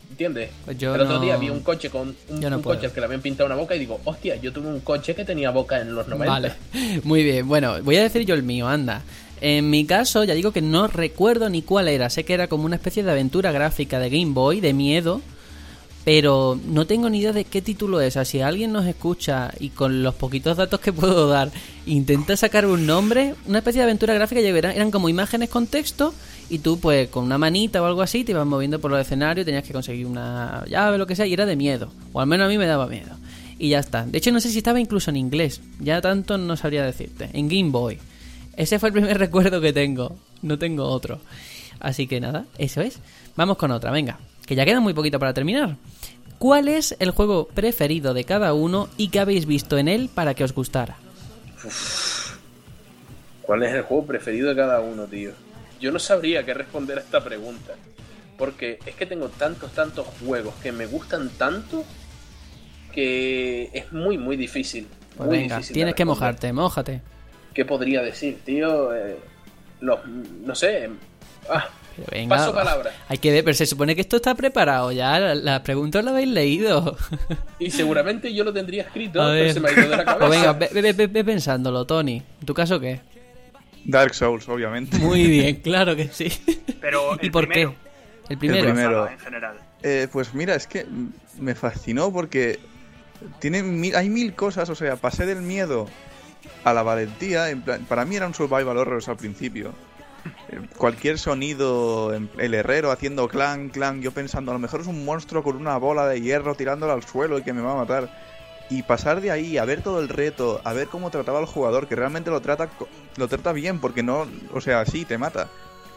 ¿Entiendes? 0.09 0.49
Pues 0.65 0.77
yo 0.77 0.95
el 0.95 1.01
otro 1.01 1.15
no- 1.15 1.19
día 1.21 1.35
vi 1.37 1.49
un 1.49 1.59
coche 1.61 1.89
con 1.89 2.15
un, 2.29 2.39
no 2.39 2.55
un 2.57 2.61
coche 2.63 2.85
al 2.87 2.91
que 2.93 2.99
le 3.01 3.05
habían 3.05 3.21
pintado 3.21 3.45
una 3.45 3.55
boca 3.55 3.75
y 3.75 3.79
digo, 3.79 3.99
hostia, 4.05 4.35
yo 4.37 4.51
tuve 4.51 4.67
un 4.67 4.79
coche 4.79 5.13
que 5.15 5.23
tenía 5.25 5.51
boca 5.51 5.79
en 5.79 5.93
los 5.93 6.07
90. 6.07 6.31
Vale, 6.31 6.53
muy 7.03 7.23
bien. 7.23 7.47
Bueno, 7.47 7.81
voy 7.83 7.97
a 7.97 8.03
decir 8.03 8.25
yo 8.25 8.33
el 8.33 8.43
mío, 8.43 8.67
anda. 8.67 9.01
En 9.41 9.69
mi 9.69 9.85
caso, 9.85 10.23
ya 10.23 10.33
digo 10.33 10.51
que 10.51 10.61
no 10.61 10.87
recuerdo 10.87 11.49
ni 11.49 11.61
cuál 11.61 11.87
era. 11.89 12.09
Sé 12.09 12.23
que 12.23 12.33
era 12.33 12.47
como 12.47 12.65
una 12.65 12.77
especie 12.77 13.03
de 13.03 13.11
aventura 13.11 13.51
gráfica 13.51 13.99
de 13.99 14.09
Game 14.09 14.31
Boy, 14.33 14.59
de 14.61 14.73
miedo. 14.73 15.21
Pero 16.07 16.57
no 16.65 16.87
tengo 16.87 17.09
ni 17.09 17.19
idea 17.19 17.33
de 17.33 17.43
qué 17.43 17.61
título 17.61 17.99
es. 17.99 18.15
O 18.15 18.23
sea, 18.23 18.47
alguien 18.47 18.71
nos 18.71 18.85
escucha 18.85 19.51
y 19.59 19.71
con 19.71 20.03
los 20.03 20.15
poquitos 20.15 20.55
datos 20.55 20.79
que 20.79 20.93
puedo 20.93 21.27
dar 21.27 21.51
intenta 21.85 22.37
sacar 22.37 22.65
un 22.65 22.85
nombre, 22.85 23.35
una 23.45 23.57
especie 23.57 23.79
de 23.79 23.83
aventura 23.83 24.13
gráfica, 24.13 24.39
ya 24.39 24.53
verán, 24.53 24.71
eran 24.71 24.89
como 24.89 25.09
imágenes 25.09 25.49
con 25.49 25.67
texto 25.67 26.13
y 26.49 26.59
tú 26.59 26.79
pues 26.79 27.09
con 27.09 27.25
una 27.25 27.37
manita 27.37 27.81
o 27.81 27.85
algo 27.85 28.01
así 28.01 28.23
te 28.23 28.31
ibas 28.31 28.47
moviendo 28.47 28.79
por 28.79 28.89
los 28.89 29.01
escenarios, 29.01 29.45
tenías 29.45 29.65
que 29.65 29.73
conseguir 29.73 30.05
una 30.05 30.63
llave, 30.69 30.97
lo 30.97 31.07
que 31.07 31.17
sea, 31.17 31.25
y 31.25 31.33
era 31.33 31.45
de 31.45 31.57
miedo. 31.57 31.91
O 32.13 32.21
al 32.21 32.27
menos 32.27 32.45
a 32.45 32.47
mí 32.47 32.57
me 32.57 32.67
daba 32.67 32.87
miedo. 32.87 33.13
Y 33.59 33.67
ya 33.67 33.79
está. 33.79 34.05
De 34.05 34.19
hecho, 34.19 34.31
no 34.31 34.39
sé 34.39 34.49
si 34.49 34.59
estaba 34.59 34.79
incluso 34.79 35.09
en 35.09 35.17
inglés. 35.17 35.59
Ya 35.81 35.99
tanto 35.99 36.37
no 36.37 36.55
sabría 36.55 36.85
decirte. 36.85 37.31
En 37.33 37.49
Game 37.49 37.71
Boy. 37.71 37.99
Ese 38.55 38.79
fue 38.79 38.87
el 38.89 38.93
primer 38.93 39.17
recuerdo 39.19 39.59
que 39.59 39.73
tengo. 39.73 40.15
No 40.41 40.57
tengo 40.57 40.85
otro. 40.85 41.19
Así 41.81 42.07
que 42.07 42.21
nada, 42.21 42.45
eso 42.57 42.79
es. 42.79 42.99
Vamos 43.35 43.57
con 43.57 43.71
otra, 43.71 43.91
venga. 43.91 44.19
Que 44.45 44.55
ya 44.55 44.63
queda 44.63 44.79
muy 44.79 44.93
poquito 44.93 45.19
para 45.19 45.33
terminar. 45.33 45.75
¿Cuál 46.39 46.67
es 46.67 46.95
el 46.99 47.11
juego 47.11 47.47
preferido 47.47 48.13
de 48.13 48.23
cada 48.23 48.53
uno 48.53 48.89
y 48.97 49.09
qué 49.09 49.19
habéis 49.19 49.45
visto 49.45 49.77
en 49.77 49.87
él 49.87 50.09
para 50.13 50.33
que 50.33 50.43
os 50.43 50.53
gustara? 50.53 50.97
¿Cuál 53.41 53.63
es 53.63 53.73
el 53.73 53.81
juego 53.81 54.05
preferido 54.05 54.49
de 54.49 54.55
cada 54.55 54.79
uno, 54.81 55.05
tío? 55.05 55.31
Yo 55.79 55.91
no 55.91 55.99
sabría 55.99 56.45
qué 56.45 56.53
responder 56.53 56.97
a 56.97 57.01
esta 57.01 57.23
pregunta. 57.23 57.73
Porque 58.37 58.79
es 58.85 58.93
que 58.95 59.05
tengo 59.05 59.29
tantos, 59.29 59.71
tantos 59.71 60.05
juegos 60.23 60.53
que 60.61 60.71
me 60.71 60.85
gustan 60.85 61.29
tanto 61.29 61.83
que 62.93 63.69
es 63.73 63.91
muy, 63.91 64.17
muy 64.17 64.37
difícil. 64.37 64.87
Pues 65.15 65.27
muy 65.27 65.37
venga, 65.39 65.57
difícil 65.57 65.73
tienes 65.73 65.95
que 65.95 66.05
mojarte, 66.05 66.53
mójate. 66.53 67.01
¿Qué 67.53 67.65
podría 67.65 68.01
decir, 68.01 68.39
tío? 68.43 68.93
Eh, 68.95 69.17
los, 69.81 70.05
no 70.07 70.53
sé. 70.53 70.89
Ah, 71.49 71.69
Pero 71.97 72.07
venga, 72.11 72.35
paso 72.37 72.53
palabra. 72.53 72.91
Hay 73.09 73.17
que 73.17 73.31
ver, 73.31 73.43
pero 73.43 73.55
se 73.55 73.65
supone 73.65 73.95
que 73.95 74.01
esto 74.01 74.15
está 74.17 74.35
preparado 74.35 74.91
ya. 74.91 75.19
La, 75.19 75.35
la 75.35 75.63
pregunta 75.63 76.01
la 76.01 76.11
habéis 76.11 76.29
leído. 76.29 76.95
Y 77.59 77.71
seguramente 77.71 78.33
yo 78.33 78.43
lo 78.43 78.53
tendría 78.53 78.83
escrito, 78.83 79.13
pero 79.19 79.29
ver. 79.31 79.53
se 79.53 79.59
me 79.59 79.69
ha 79.69 79.71
ido 79.73 79.89
de 79.89 79.97
la 79.97 80.05
cabeza. 80.05 80.17
Pues 80.27 80.39
venga, 80.39 80.53
ve, 80.53 80.69
ve- 80.73 80.93
ve- 80.93 81.07
ve 81.07 81.23
pensándolo, 81.25 81.85
Tony. 81.85 82.21
¿En 82.39 82.45
tu 82.45 82.53
caso 82.53 82.79
qué? 82.79 83.01
Dark 83.83 84.13
Souls, 84.13 84.47
obviamente. 84.47 84.97
Muy 84.99 85.25
bien, 85.27 85.55
claro 85.57 85.95
que 85.95 86.07
sí. 86.09 86.29
Pero 86.79 87.17
¿Y 87.21 87.25
el 87.25 87.31
por 87.31 87.47
primero. 87.47 87.71
qué? 88.27 88.33
El 88.33 88.37
primero. 88.37 88.67
El 88.67 88.73
primero. 88.73 89.09
En 89.09 89.19
general. 89.19 89.57
Eh, 89.83 90.07
pues 90.11 90.33
mira, 90.33 90.53
es 90.55 90.67
que 90.67 90.85
me 91.39 91.55
fascinó 91.55 92.11
porque 92.11 92.59
tiene 93.39 93.63
mil- 93.63 93.95
hay 93.95 94.09
mil 94.09 94.33
cosas, 94.35 94.69
o 94.69 94.75
sea, 94.75 94.97
pasé 94.97 95.25
del 95.25 95.41
miedo 95.41 95.87
a 96.63 96.73
la 96.73 96.83
valentía. 96.83 97.49
En 97.49 97.61
plan, 97.61 97.85
para 97.85 98.05
mí 98.05 98.15
era 98.17 98.27
un 98.27 98.33
survival 98.35 98.77
horror 98.77 99.01
al 99.07 99.17
principio. 99.17 99.73
Cualquier 100.77 101.19
sonido, 101.19 102.13
en- 102.13 102.29
el 102.37 102.53
herrero 102.53 102.91
haciendo 102.91 103.27
clan, 103.27 103.69
clan, 103.69 104.01
yo 104.01 104.11
pensando, 104.11 104.51
a 104.51 104.55
lo 104.55 104.59
mejor 104.59 104.81
es 104.81 104.87
un 104.87 105.05
monstruo 105.05 105.43
con 105.43 105.55
una 105.55 105.77
bola 105.77 106.07
de 106.07 106.21
hierro 106.21 106.55
tirándolo 106.55 106.93
al 106.93 107.03
suelo 107.03 107.37
y 107.37 107.43
que 107.43 107.53
me 107.53 107.61
va 107.61 107.73
a 107.73 107.75
matar. 107.75 108.09
Y 108.69 108.83
pasar 108.83 109.21
de 109.21 109.31
ahí 109.31 109.57
a 109.57 109.65
ver 109.65 109.81
todo 109.81 109.99
el 109.99 110.09
reto, 110.09 110.61
a 110.63 110.73
ver 110.73 110.87
cómo 110.87 111.09
trataba 111.09 111.39
al 111.39 111.45
jugador, 111.45 111.87
que 111.87 111.95
realmente 111.95 112.29
lo 112.29 112.41
trata, 112.41 112.69
lo 113.15 113.27
trata 113.27 113.53
bien, 113.53 113.79
porque 113.79 114.03
no, 114.03 114.27
o 114.53 114.61
sea, 114.61 114.85
sí, 114.85 115.05
te 115.05 115.17
mata, 115.17 115.47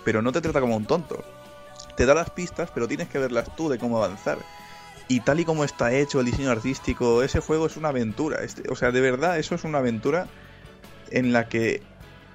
pero 0.05 0.23
no 0.23 0.31
te 0.33 0.41
trata 0.41 0.61
como 0.61 0.77
un 0.77 0.87
tonto 0.87 1.25
te 2.01 2.07
da 2.07 2.15
las 2.15 2.31
pistas, 2.31 2.71
pero 2.73 2.89
tienes 2.89 3.09
que 3.09 3.19
verlas 3.19 3.55
tú 3.57 3.69
de 3.69 3.79
cómo 3.79 4.03
avanzar. 4.03 4.39
Y 5.07 5.21
tal 5.21 5.39
y 5.41 5.45
como 5.45 5.65
está 5.65 5.93
hecho 5.93 6.21
el 6.21 6.25
diseño 6.25 6.51
artístico, 6.51 7.23
ese 7.23 7.41
juego 7.41 7.67
es 7.67 7.77
una 7.77 7.91
aventura. 7.91 8.43
Este- 8.43 8.71
o 8.71 8.75
sea, 8.75 8.91
de 8.91 9.03
verdad, 9.03 9.39
eso 9.39 9.55
es 9.55 9.65
una 9.65 9.79
aventura 9.79 10.27
en 11.11 11.35
la 11.35 11.47
que 11.47 11.83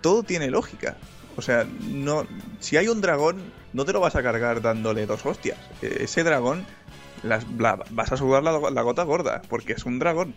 todo 0.02 0.22
tiene 0.22 0.52
lógica. 0.52 0.98
O 1.38 1.42
sea, 1.42 1.66
no, 1.90 2.26
si 2.60 2.78
hay 2.78 2.88
un 2.88 3.02
dragón, 3.02 3.42
no 3.74 3.84
te 3.86 3.94
lo 3.94 4.00
vas 4.00 4.16
a 4.16 4.24
cargar 4.24 4.62
dándole 4.62 5.06
dos 5.06 5.26
hostias. 5.26 5.58
E- 5.82 6.04
Ese 6.04 6.24
dragón 6.24 6.66
las- 7.24 7.46
la- 7.58 7.80
vas 7.92 8.12
a 8.12 8.18
sudar 8.18 8.44
la, 8.44 8.58
la 8.72 8.82
gota 8.82 9.04
gorda, 9.04 9.42
porque 9.50 9.74
es 9.74 9.86
un 9.86 10.00
dragón. 10.00 10.34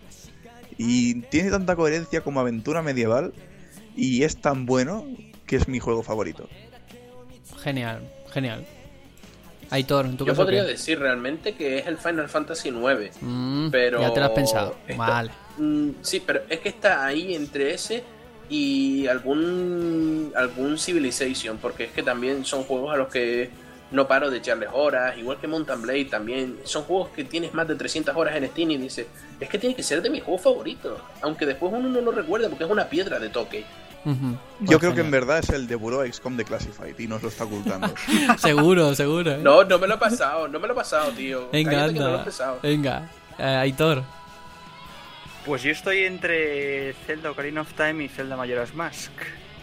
Y 0.76 1.22
tiene 1.22 1.50
tanta 1.50 1.76
coherencia 1.76 2.20
como 2.22 2.40
aventura 2.40 2.82
medieval, 2.82 3.32
y 3.96 4.22
es 4.24 4.36
tan 4.40 4.66
bueno 4.66 5.04
que 5.46 5.56
es 5.56 5.68
mi 5.68 5.78
juego 5.80 6.02
favorito. 6.02 6.48
Genial, 7.62 8.00
genial. 8.32 8.64
Aitor, 9.70 10.06
¿en 10.06 10.16
tu 10.16 10.24
Yo 10.24 10.32
caso 10.32 10.42
podría 10.42 10.62
qué? 10.64 10.68
decir 10.70 10.98
realmente 10.98 11.54
que 11.54 11.78
es 11.78 11.86
el 11.86 11.98
Final 11.98 12.28
Fantasy 12.28 12.70
IX. 12.70 13.16
Mm, 13.20 13.68
pero 13.70 14.00
Ya 14.00 14.12
te 14.14 14.20
lo 14.20 14.26
has 14.26 14.32
pensado. 14.32 14.76
está- 14.86 14.96
Vale. 15.06 15.30
Mm, 15.58 15.90
sí, 16.00 16.22
pero 16.24 16.40
es 16.48 16.60
que 16.60 16.70
está 16.70 17.04
ahí 17.04 17.34
entre 17.34 17.74
ese 17.74 18.02
y 18.48 19.06
algún 19.06 20.32
algún 20.34 20.78
Civilization, 20.78 21.58
porque 21.58 21.84
es 21.84 21.92
que 21.92 22.02
también 22.02 22.44
son 22.44 22.64
juegos 22.64 22.94
a 22.94 22.96
los 22.96 23.08
que 23.08 23.50
no 23.90 24.06
paro 24.06 24.30
de 24.30 24.38
echarles 24.38 24.68
horas, 24.72 25.16
igual 25.16 25.38
que 25.38 25.46
Mountain 25.46 25.82
Blade 25.82 26.04
también. 26.06 26.58
Son 26.64 26.82
juegos 26.84 27.08
que 27.10 27.24
tienes 27.24 27.54
más 27.54 27.66
de 27.66 27.74
300 27.74 28.14
horas 28.16 28.36
en 28.36 28.46
Steam 28.48 28.70
y 28.72 28.76
dices, 28.76 29.06
es 29.40 29.48
que 29.48 29.58
tiene 29.58 29.74
que 29.74 29.82
ser 29.82 30.02
de 30.02 30.10
mis 30.10 30.22
juegos 30.22 30.42
favoritos, 30.42 31.00
aunque 31.22 31.46
después 31.46 31.72
uno 31.72 31.88
no 31.88 32.00
lo 32.00 32.12
recuerda 32.12 32.48
porque 32.48 32.64
es 32.64 32.70
una 32.70 32.88
piedra 32.88 33.18
de 33.18 33.28
toque. 33.28 33.64
Yo 34.60 34.78
creo 34.78 34.94
que 34.94 35.00
en 35.02 35.10
verdad 35.10 35.38
es 35.40 35.50
el 35.50 35.66
de 35.66 35.74
Bureau 35.74 36.06
XCOM 36.10 36.36
de 36.36 36.44
Classified 36.44 36.98
y 36.98 37.06
nos 37.06 37.22
lo 37.22 37.28
está 37.28 37.44
ocultando. 37.44 37.92
Seguro, 38.38 38.94
seguro. 38.94 39.32
¿eh? 39.32 39.38
No, 39.42 39.64
no 39.64 39.78
me 39.78 39.86
lo 39.86 39.96
he 39.96 39.98
pasado, 39.98 40.48
no 40.48 40.58
me 40.58 40.66
lo 40.66 40.72
he 40.72 40.76
pasado, 40.76 41.10
tío. 41.12 41.50
Venga, 41.52 41.88
no 41.88 42.10
lo 42.10 42.20
he. 42.20 42.26
Venga, 42.62 43.10
eh, 43.38 43.42
Aitor. 43.44 44.02
Pues 45.44 45.62
yo 45.62 45.70
estoy 45.70 46.04
entre 46.04 46.92
Zelda 47.06 47.30
Ocarina 47.30 47.62
of 47.62 47.72
Time 47.72 48.04
y 48.04 48.08
Zelda 48.08 48.36
Majora's 48.36 48.74
Mask. 48.74 49.12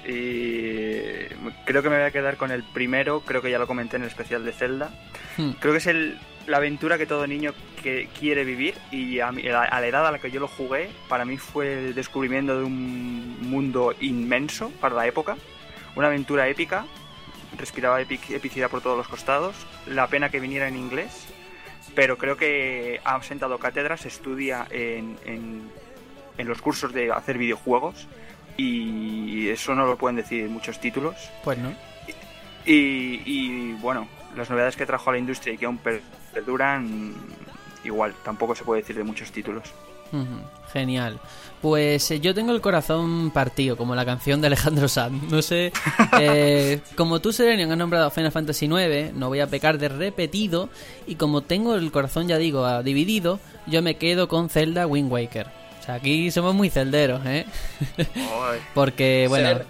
Y 0.07 1.25
creo 1.65 1.81
que 1.83 1.89
me 1.89 1.97
voy 1.97 2.05
a 2.05 2.11
quedar 2.11 2.37
con 2.37 2.51
el 2.51 2.63
primero, 2.63 3.21
creo 3.21 3.41
que 3.41 3.49
ya 3.51 3.59
lo 3.59 3.67
comenté 3.67 3.97
en 3.97 4.03
el 4.03 4.07
especial 4.07 4.43
de 4.45 4.51
Zelda. 4.51 4.91
Hmm. 5.37 5.51
Creo 5.59 5.73
que 5.73 5.77
es 5.79 5.87
el, 5.87 6.17
la 6.47 6.57
aventura 6.57 6.97
que 6.97 7.05
todo 7.05 7.25
niño 7.27 7.53
que 7.81 8.07
quiere 8.19 8.43
vivir 8.43 8.75
y 8.91 9.19
a, 9.19 9.31
mí- 9.31 9.47
a 9.47 9.79
la 9.79 9.87
edad 9.87 10.07
a 10.07 10.11
la 10.11 10.19
que 10.19 10.31
yo 10.31 10.39
lo 10.39 10.47
jugué, 10.47 10.89
para 11.07 11.25
mí 11.25 11.37
fue 11.37 11.73
el 11.87 11.95
descubrimiento 11.95 12.57
de 12.57 12.63
un 12.65 13.37
mundo 13.49 13.93
inmenso 13.99 14.69
para 14.81 14.95
la 14.95 15.07
época. 15.07 15.37
Una 15.95 16.07
aventura 16.07 16.47
épica, 16.47 16.85
respiraba 17.57 18.01
epic- 18.01 18.31
epicidad 18.31 18.69
por 18.69 18.81
todos 18.81 18.97
los 18.97 19.07
costados. 19.07 19.55
La 19.87 20.07
pena 20.07 20.29
que 20.29 20.39
viniera 20.39 20.67
en 20.67 20.77
inglés, 20.77 21.27
pero 21.95 22.17
creo 22.17 22.37
que 22.37 22.99
ha 23.03 23.21
sentado 23.23 23.57
cátedra, 23.57 23.97
se 23.97 24.09
estudia 24.09 24.67
en, 24.69 25.17
en, 25.25 25.69
en 26.37 26.47
los 26.47 26.61
cursos 26.61 26.93
de 26.93 27.11
hacer 27.11 27.37
videojuegos 27.37 28.07
y 28.57 29.49
eso 29.49 29.73
no 29.75 29.85
lo 29.85 29.97
pueden 29.97 30.17
decir 30.17 30.49
muchos 30.49 30.79
títulos. 30.79 31.15
Pues 31.43 31.57
no. 31.57 31.73
Y, 32.65 33.21
y, 33.25 33.73
bueno, 33.81 34.07
las 34.35 34.49
novedades 34.49 34.75
que 34.75 34.85
trajo 34.85 35.09
a 35.09 35.13
la 35.13 35.19
industria 35.19 35.53
y 35.53 35.57
que 35.57 35.65
aún 35.65 35.77
per- 35.77 36.01
perduran, 36.33 37.13
igual, 37.83 38.13
tampoco 38.23 38.55
se 38.55 38.63
puede 38.63 38.81
decir 38.81 38.95
de 38.95 39.03
muchos 39.03 39.31
títulos. 39.31 39.73
Genial. 40.71 41.19
Pues 41.61 42.11
eh, 42.11 42.19
yo 42.19 42.35
tengo 42.35 42.51
el 42.51 42.61
corazón 42.61 43.31
partido, 43.31 43.75
como 43.75 43.95
la 43.95 44.05
canción 44.05 44.41
de 44.41 44.47
Alejandro 44.47 44.87
Sanz. 44.87 45.23
No 45.31 45.41
sé. 45.41 45.71
eh, 46.19 46.81
como 46.95 47.21
tú, 47.21 47.33
Serenion, 47.33 47.71
has 47.71 47.77
nombrado 47.77 48.11
Final 48.11 48.31
Fantasy 48.31 48.65
IX, 48.65 49.13
no 49.13 49.29
voy 49.29 49.39
a 49.39 49.47
pecar 49.47 49.77
de 49.77 49.89
repetido. 49.89 50.69
Y 51.07 51.15
como 51.15 51.41
tengo 51.41 51.75
el 51.75 51.91
corazón, 51.91 52.27
ya 52.27 52.37
digo, 52.37 52.65
ah, 52.65 52.83
dividido, 52.83 53.39
yo 53.65 53.81
me 53.81 53.95
quedo 53.95 54.27
con 54.27 54.49
Zelda 54.49 54.85
Wind 54.85 55.11
Waker. 55.11 55.47
O 55.79 55.83
sea, 55.83 55.95
aquí 55.95 56.29
somos 56.29 56.53
muy 56.53 56.69
celderos, 56.69 57.25
¿eh? 57.25 57.45
Porque, 58.73 59.25
bueno. 59.27 59.61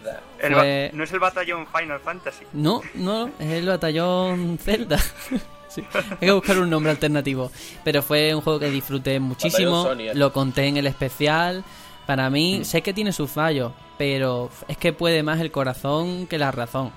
No 0.93 1.03
es 1.03 1.11
el 1.11 1.19
batallón 1.19 1.65
Final 1.67 1.99
Fantasy. 1.99 2.45
No, 2.53 2.81
no, 2.95 3.31
es 3.39 3.51
el 3.51 3.67
batallón 3.67 4.57
Zelda. 4.57 4.99
Sí, 5.75 5.83
Hay 5.93 6.17
que 6.27 6.31
buscar 6.31 6.57
un 6.57 6.69
nombre 6.69 6.91
alternativo. 6.91 7.51
Pero 7.83 8.01
fue 8.01 8.33
un 8.33 8.41
juego 8.41 8.59
que 8.59 8.69
disfruté 8.69 9.19
muchísimo. 9.19 9.83
Sonia. 9.83 10.13
Lo 10.13 10.31
conté 10.33 10.67
en 10.67 10.77
el 10.77 10.87
especial. 10.87 11.63
Para 12.05 12.29
mí, 12.29 12.63
sé 12.63 12.81
que 12.81 12.93
tiene 12.93 13.11
sus 13.11 13.29
fallos, 13.31 13.71
pero 13.97 14.49
es 14.67 14.77
que 14.77 14.93
puede 14.93 15.23
más 15.23 15.39
el 15.41 15.51
corazón 15.51 16.27
que 16.27 16.37
la 16.37 16.51
razón. 16.51 16.91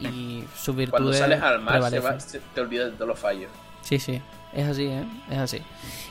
Y 0.00 0.44
sus 0.56 0.74
virtudes 0.76 0.90
Cuando 0.90 1.12
sales 1.12 1.42
al 1.42 1.60
mar 1.60 1.90
se 1.90 1.98
va- 2.00 2.20
se- 2.20 2.40
te 2.54 2.60
olvidas 2.60 2.86
de 2.86 2.92
todos 2.92 3.08
los 3.08 3.18
fallos. 3.18 3.50
Sí, 3.82 3.98
sí, 3.98 4.20
es 4.52 4.66
así, 4.68 4.84
¿eh? 4.86 5.04
Es 5.30 5.38
así. 5.38 5.58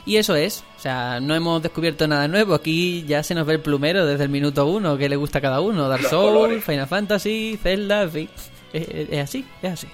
Y 0.06 0.16
eso 0.16 0.34
es, 0.36 0.62
o 0.76 0.80
sea, 0.80 1.20
no 1.20 1.34
hemos 1.34 1.62
descubierto 1.62 2.06
nada 2.06 2.28
nuevo. 2.28 2.54
Aquí 2.54 3.04
ya 3.06 3.22
se 3.22 3.34
nos 3.34 3.46
ve 3.46 3.54
el 3.54 3.60
plumero 3.60 4.04
desde 4.06 4.24
el 4.24 4.30
minuto 4.30 4.66
uno, 4.66 4.96
que 4.98 5.08
le 5.08 5.16
gusta 5.16 5.38
a 5.38 5.42
cada 5.42 5.60
uno. 5.60 5.88
Dark 5.88 6.02
Souls. 6.10 6.62
Final 6.64 6.86
Fantasy, 6.86 7.58
Zelda, 7.62 8.02
en 8.02 8.10
fin. 8.10 8.28
Es, 8.72 8.88
es- 8.88 9.08
es 9.10 9.24
así, 9.24 9.44
es 9.62 9.72
así. 9.72 9.86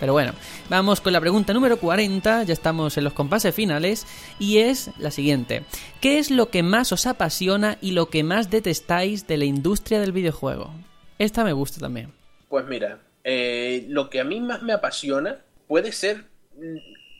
Pero 0.00 0.12
bueno, 0.12 0.32
vamos 0.68 1.00
con 1.00 1.12
la 1.12 1.20
pregunta 1.20 1.52
número 1.52 1.78
40, 1.78 2.44
ya 2.44 2.52
estamos 2.52 2.96
en 2.96 3.04
los 3.04 3.12
compases 3.12 3.54
finales, 3.54 4.06
y 4.38 4.58
es 4.58 4.90
la 4.98 5.10
siguiente. 5.10 5.64
¿Qué 6.00 6.18
es 6.18 6.30
lo 6.30 6.50
que 6.50 6.62
más 6.62 6.92
os 6.92 7.06
apasiona 7.06 7.78
y 7.80 7.92
lo 7.92 8.08
que 8.08 8.22
más 8.22 8.50
detestáis 8.50 9.26
de 9.26 9.38
la 9.38 9.44
industria 9.44 10.00
del 10.00 10.12
videojuego? 10.12 10.72
Esta 11.18 11.44
me 11.44 11.52
gusta 11.52 11.80
también. 11.80 12.12
Pues 12.48 12.64
mira, 12.66 12.98
eh, 13.24 13.84
lo 13.88 14.08
que 14.08 14.20
a 14.20 14.24
mí 14.24 14.40
más 14.40 14.62
me 14.62 14.72
apasiona 14.72 15.38
puede 15.66 15.92
ser 15.92 16.24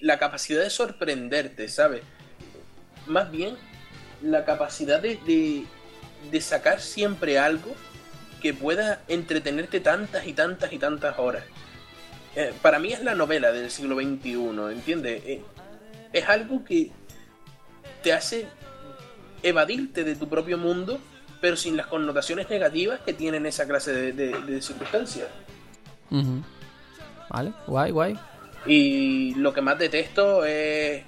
la 0.01 0.19
capacidad 0.19 0.63
de 0.63 0.71
sorprenderte, 0.71 1.69
¿sabes? 1.69 2.03
Más 3.07 3.31
bien 3.31 3.57
la 4.23 4.45
capacidad 4.45 5.01
de, 5.01 5.19
de 6.31 6.41
sacar 6.41 6.81
siempre 6.81 7.39
algo 7.39 7.75
que 8.41 8.55
pueda 8.55 9.03
entretenerte 9.09 9.81
tantas 9.81 10.27
y 10.27 10.33
tantas 10.33 10.73
y 10.73 10.79
tantas 10.79 11.19
horas. 11.19 11.45
Eh, 12.37 12.53
para 12.63 12.79
mí 12.79 12.93
es 12.93 13.03
la 13.03 13.15
novela 13.15 13.53
del 13.53 13.71
siglo 13.71 13.97
XXI, 13.97 14.73
¿entiendes? 14.73 15.23
Eh, 15.27 15.43
es 16.13 16.29
algo 16.29 16.65
que 16.65 16.91
te 18.03 18.13
hace 18.13 18.47
evadirte 19.43 20.05
de 20.05 20.15
tu 20.15 20.29
propio 20.29 20.59
mundo, 20.59 20.99
pero 21.41 21.57
sin 21.57 21.77
las 21.77 21.87
connotaciones 21.87 22.49
negativas 22.51 23.01
que 23.01 23.13
tienen 23.13 23.47
esa 23.47 23.67
clase 23.67 23.93
de, 23.93 24.13
de- 24.13 24.41
de 24.41 24.63
circunstancias. 24.63 25.29
Vale, 27.31 27.53
guay, 27.67 27.91
guay. 27.91 28.19
Y 28.67 29.35
lo 29.35 29.53
que 29.53 29.61
más 29.61 29.79
detesto 29.79 30.45
es 30.45 31.05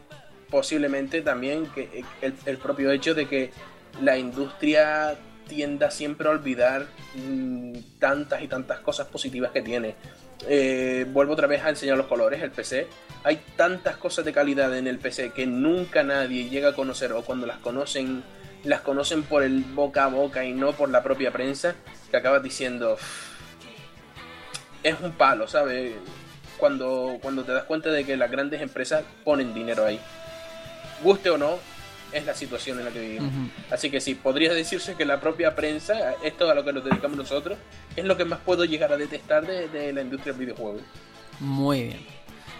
posiblemente 0.50 1.22
también 1.22 1.66
que 1.66 2.04
el, 2.22 2.34
el 2.46 2.58
propio 2.58 2.90
hecho 2.90 3.14
de 3.14 3.26
que 3.28 3.50
la 4.02 4.16
industria 4.18 5.16
tienda 5.48 5.90
siempre 5.90 6.28
a 6.28 6.30
olvidar 6.32 6.86
mm, 7.16 7.72
tantas 7.98 8.42
y 8.42 8.48
tantas 8.48 8.80
cosas 8.80 9.06
positivas 9.08 9.50
que 9.52 9.62
tiene. 9.62 9.94
Eh, 10.48 11.06
vuelvo 11.08 11.34
otra 11.34 11.46
vez 11.46 11.62
a 11.62 11.70
enseñar 11.70 11.96
los 11.96 12.06
colores, 12.06 12.42
el 12.42 12.50
PC. 12.50 12.86
Hay 13.24 13.40
tantas 13.56 13.96
cosas 13.96 14.24
de 14.24 14.32
calidad 14.32 14.76
en 14.76 14.86
el 14.86 14.98
PC 14.98 15.30
que 15.30 15.46
nunca 15.46 16.02
nadie 16.02 16.48
llega 16.48 16.70
a 16.70 16.74
conocer 16.74 17.12
o 17.12 17.22
cuando 17.22 17.46
las 17.46 17.58
conocen, 17.58 18.22
las 18.64 18.80
conocen 18.80 19.22
por 19.22 19.42
el 19.42 19.62
boca 19.62 20.04
a 20.04 20.08
boca 20.08 20.44
y 20.44 20.52
no 20.52 20.72
por 20.72 20.88
la 20.88 21.02
propia 21.02 21.30
prensa, 21.30 21.74
que 22.10 22.16
acabas 22.16 22.42
diciendo, 22.42 22.96
es 24.82 24.96
un 25.00 25.12
palo, 25.12 25.46
¿sabes? 25.46 25.92
Cuando, 26.56 27.18
cuando 27.20 27.44
te 27.44 27.52
das 27.52 27.64
cuenta 27.64 27.90
de 27.90 28.04
que 28.04 28.16
las 28.16 28.30
grandes 28.30 28.60
empresas 28.62 29.04
ponen 29.24 29.54
dinero 29.54 29.84
ahí. 29.84 30.00
Guste 31.02 31.30
o 31.30 31.38
no, 31.38 31.58
es 32.12 32.26
la 32.26 32.34
situación 32.34 32.78
en 32.78 32.84
la 32.84 32.90
que 32.90 33.00
vivimos. 33.00 33.32
Así 33.70 33.90
que 33.90 34.00
sí, 34.00 34.14
podría 34.14 34.52
decirse 34.52 34.94
que 34.94 35.04
la 35.04 35.20
propia 35.20 35.54
prensa, 35.54 36.14
esto 36.22 36.50
a 36.50 36.54
lo 36.54 36.64
que 36.64 36.72
nos 36.72 36.84
dedicamos 36.84 37.16
nosotros, 37.16 37.58
es 37.96 38.04
lo 38.04 38.16
que 38.16 38.24
más 38.24 38.40
puedo 38.40 38.64
llegar 38.64 38.92
a 38.92 38.96
detestar 38.96 39.46
de, 39.46 39.68
de 39.68 39.92
la 39.92 40.02
industria 40.02 40.32
del 40.32 40.46
videojuego. 40.46 40.80
Muy 41.38 41.82
bien. 41.84 42.00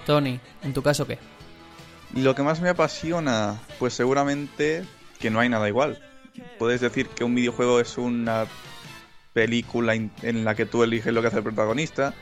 Tony, 0.07 0.41
¿en 0.63 0.73
tu 0.73 0.83
caso 0.83 1.07
qué? 1.07 1.19
Lo 2.15 2.35
que 2.35 2.43
más 2.43 2.61
me 2.61 2.71
apasiona, 2.71 3.61
pues 3.79 3.95
seguramente 3.95 4.85
que 5.19 5.31
no 5.31 5.41
hay 5.41 5.49
nada 5.49 5.69
igual. 5.69 6.03
Puedes 6.59 6.81
decir 6.81 7.09
que 7.09 7.25
un 7.25 7.35
videojuego 7.35 7.81
es 7.81 7.99
una 7.99 8.47
película 9.33 9.95
en 9.95 10.45
la 10.45 10.55
que 10.55 10.67
tú 10.67 10.83
eliges 10.83 11.13
lo 11.13 11.21
que 11.21 11.29
hace 11.29 11.37
el 11.39 11.43
protagonista. 11.43 12.15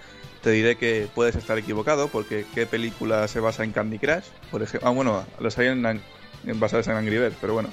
Te 0.42 0.50
diré 0.50 0.76
que 0.76 1.08
puedes 1.14 1.36
estar 1.36 1.58
equivocado 1.58 2.08
porque 2.08 2.44
qué 2.54 2.66
película 2.66 3.26
se 3.28 3.40
basa 3.40 3.64
en 3.64 3.72
Candy 3.72 3.98
Crush, 3.98 4.24
por 4.50 4.62
ejemplo. 4.62 4.88
Ah, 4.88 4.92
bueno, 4.92 5.24
los 5.40 5.58
hay 5.58 5.68
en, 5.68 5.84
en 5.84 6.00
basadas 6.44 6.88
en 6.88 6.94
Angry 6.94 7.18
Birds, 7.18 7.36
pero 7.40 7.54
bueno. 7.54 7.70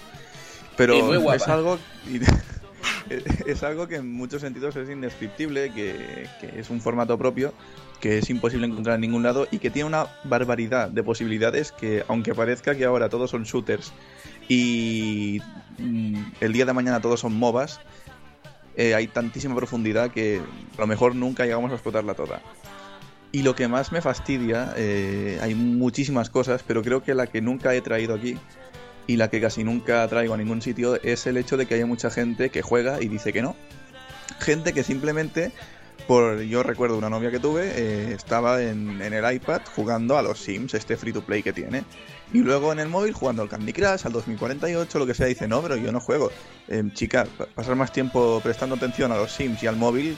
Pero 0.77 1.01
muy 1.03 1.35
es 1.35 1.47
algo 1.47 1.79
es 3.45 3.63
algo 3.63 3.87
que 3.87 3.95
en 3.97 4.11
muchos 4.11 4.41
sentidos 4.41 4.75
es 4.75 4.89
indescriptible, 4.89 5.71
que, 5.73 6.27
que 6.41 6.59
es 6.59 6.69
un 6.69 6.81
formato 6.81 7.17
propio 7.17 7.53
que 7.99 8.19
es 8.19 8.29
imposible 8.29 8.67
encontrar 8.67 8.95
en 8.95 9.01
ningún 9.01 9.23
lado 9.23 9.47
y 9.51 9.59
que 9.59 9.69
tiene 9.69 9.87
una 9.87 10.07
barbaridad 10.23 10.89
de 10.89 11.03
posibilidades 11.03 11.71
que 11.71 12.03
aunque 12.07 12.35
parezca 12.35 12.75
que 12.75 12.85
ahora 12.85 13.09
todos 13.09 13.31
son 13.31 13.43
shooters 13.43 13.93
y 14.47 15.41
mm, 15.79 16.23
el 16.41 16.53
día 16.53 16.65
de 16.65 16.73
mañana 16.73 17.01
todos 17.01 17.21
son 17.21 17.33
MOBAs, 17.33 17.79
eh, 18.75 18.93
hay 18.93 19.07
tantísima 19.07 19.55
profundidad 19.55 20.11
que 20.11 20.41
a 20.77 20.81
lo 20.81 20.87
mejor 20.87 21.15
nunca 21.15 21.45
llegamos 21.45 21.71
a 21.71 21.75
explotarla 21.75 22.13
toda. 22.13 22.41
Y 23.35 23.43
lo 23.43 23.53
que 23.53 23.67
más 23.67 23.91
me 23.91 24.01
fastidia, 24.01 24.73
eh, 24.77 25.39
hay 25.41 25.55
muchísimas 25.55 26.29
cosas, 26.29 26.63
pero 26.65 26.81
creo 26.81 27.03
que 27.03 27.13
la 27.13 27.27
que 27.27 27.41
nunca 27.41 27.73
he 27.73 27.81
traído 27.81 28.13
aquí 28.15 28.37
y 29.07 29.17
la 29.17 29.29
que 29.29 29.41
casi 29.41 29.63
nunca 29.65 30.07
traigo 30.07 30.33
a 30.33 30.37
ningún 30.37 30.61
sitio 30.61 30.95
es 31.03 31.27
el 31.27 31.35
hecho 31.35 31.57
de 31.57 31.65
que 31.65 31.75
haya 31.75 31.85
mucha 31.85 32.09
gente 32.09 32.49
que 32.49 32.61
juega 32.61 33.01
y 33.01 33.09
dice 33.09 33.33
que 33.33 33.41
no. 33.41 33.55
Gente 34.39 34.71
que 34.71 34.83
simplemente, 34.83 35.51
por 36.07 36.39
yo 36.43 36.63
recuerdo 36.63 36.97
una 36.97 37.09
novia 37.09 37.29
que 37.29 37.39
tuve, 37.39 37.71
eh, 37.75 38.13
estaba 38.13 38.61
en, 38.61 39.01
en 39.01 39.13
el 39.13 39.33
iPad 39.35 39.61
jugando 39.75 40.17
a 40.17 40.21
los 40.21 40.39
Sims, 40.39 40.73
este 40.73 40.95
free 40.95 41.11
to 41.11 41.21
play 41.21 41.43
que 41.43 41.51
tiene. 41.51 41.83
Y 42.33 42.39
luego 42.39 42.71
en 42.71 42.79
el 42.79 42.87
móvil 42.87 43.11
jugando 43.13 43.41
al 43.43 43.49
Candy 43.49 43.73
Crush, 43.73 44.05
al 44.05 44.13
2048, 44.13 44.97
lo 44.97 45.05
que 45.05 45.13
sea, 45.13 45.27
dice, 45.27 45.45
no, 45.47 45.61
pero 45.61 45.75
yo 45.75 45.91
no 45.91 45.99
juego. 45.99 46.31
Eh, 46.69 46.83
chica, 46.93 47.27
pa- 47.37 47.47
pasar 47.47 47.75
más 47.75 47.91
tiempo 47.91 48.39
prestando 48.41 48.75
atención 48.75 49.11
a 49.11 49.17
los 49.17 49.31
Sims 49.31 49.61
y 49.61 49.67
al 49.67 49.75
móvil 49.75 50.15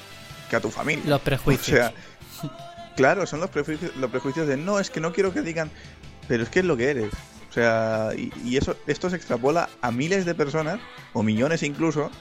que 0.50 0.56
a 0.56 0.62
tu 0.62 0.70
familia. 0.70 1.04
Los 1.06 1.22
prejuicios. 1.22 1.68
O 1.68 1.82
sea, 1.82 1.94
claro, 2.98 3.26
son 3.26 3.40
los 3.40 3.50
prejuicios, 3.50 3.96
los 3.96 4.12
prejuicios 4.12 4.46
de 4.48 4.58
no, 4.58 4.80
es 4.80 4.90
que 4.90 5.00
no 5.00 5.14
quiero 5.14 5.34
que 5.34 5.42
digan, 5.42 5.72
pero 6.28 6.44
es 6.44 6.50
que 6.50 6.60
es 6.60 6.66
lo 6.66 6.76
que 6.76 6.90
eres. 6.90 7.14
O 7.50 7.54
sea, 7.54 8.10
y, 8.18 8.34
y 8.44 8.58
eso, 8.58 8.76
esto 8.88 9.10
se 9.10 9.16
extrapola 9.16 9.70
a 9.82 9.92
miles 9.92 10.26
de 10.26 10.36
personas, 10.36 10.80
o 11.14 11.24
millones 11.24 11.64
incluso, 11.64 12.12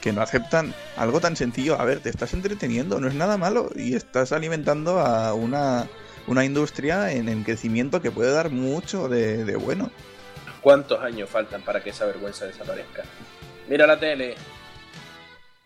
que 0.00 0.12
no 0.12 0.22
aceptan 0.22 0.74
algo 0.96 1.20
tan 1.20 1.36
sencillo. 1.36 1.78
A 1.78 1.84
ver, 1.84 2.00
te 2.00 2.08
estás 2.08 2.32
entreteniendo, 2.32 3.00
no 3.00 3.08
es 3.08 3.14
nada 3.14 3.36
malo, 3.36 3.70
y 3.76 3.94
estás 3.94 4.32
alimentando 4.32 5.00
a 5.00 5.34
una, 5.34 5.86
una 6.26 6.44
industria 6.44 7.12
en, 7.12 7.28
en 7.28 7.44
crecimiento 7.44 8.00
que 8.00 8.10
puede 8.10 8.32
dar 8.32 8.50
mucho 8.50 9.08
de, 9.08 9.44
de 9.44 9.56
bueno. 9.56 9.90
¿Cuántos 10.62 11.00
años 11.02 11.28
faltan 11.28 11.62
para 11.62 11.82
que 11.82 11.90
esa 11.90 12.06
vergüenza 12.06 12.46
desaparezca? 12.46 13.02
Mira 13.68 13.86
la 13.86 13.98
tele. 13.98 14.34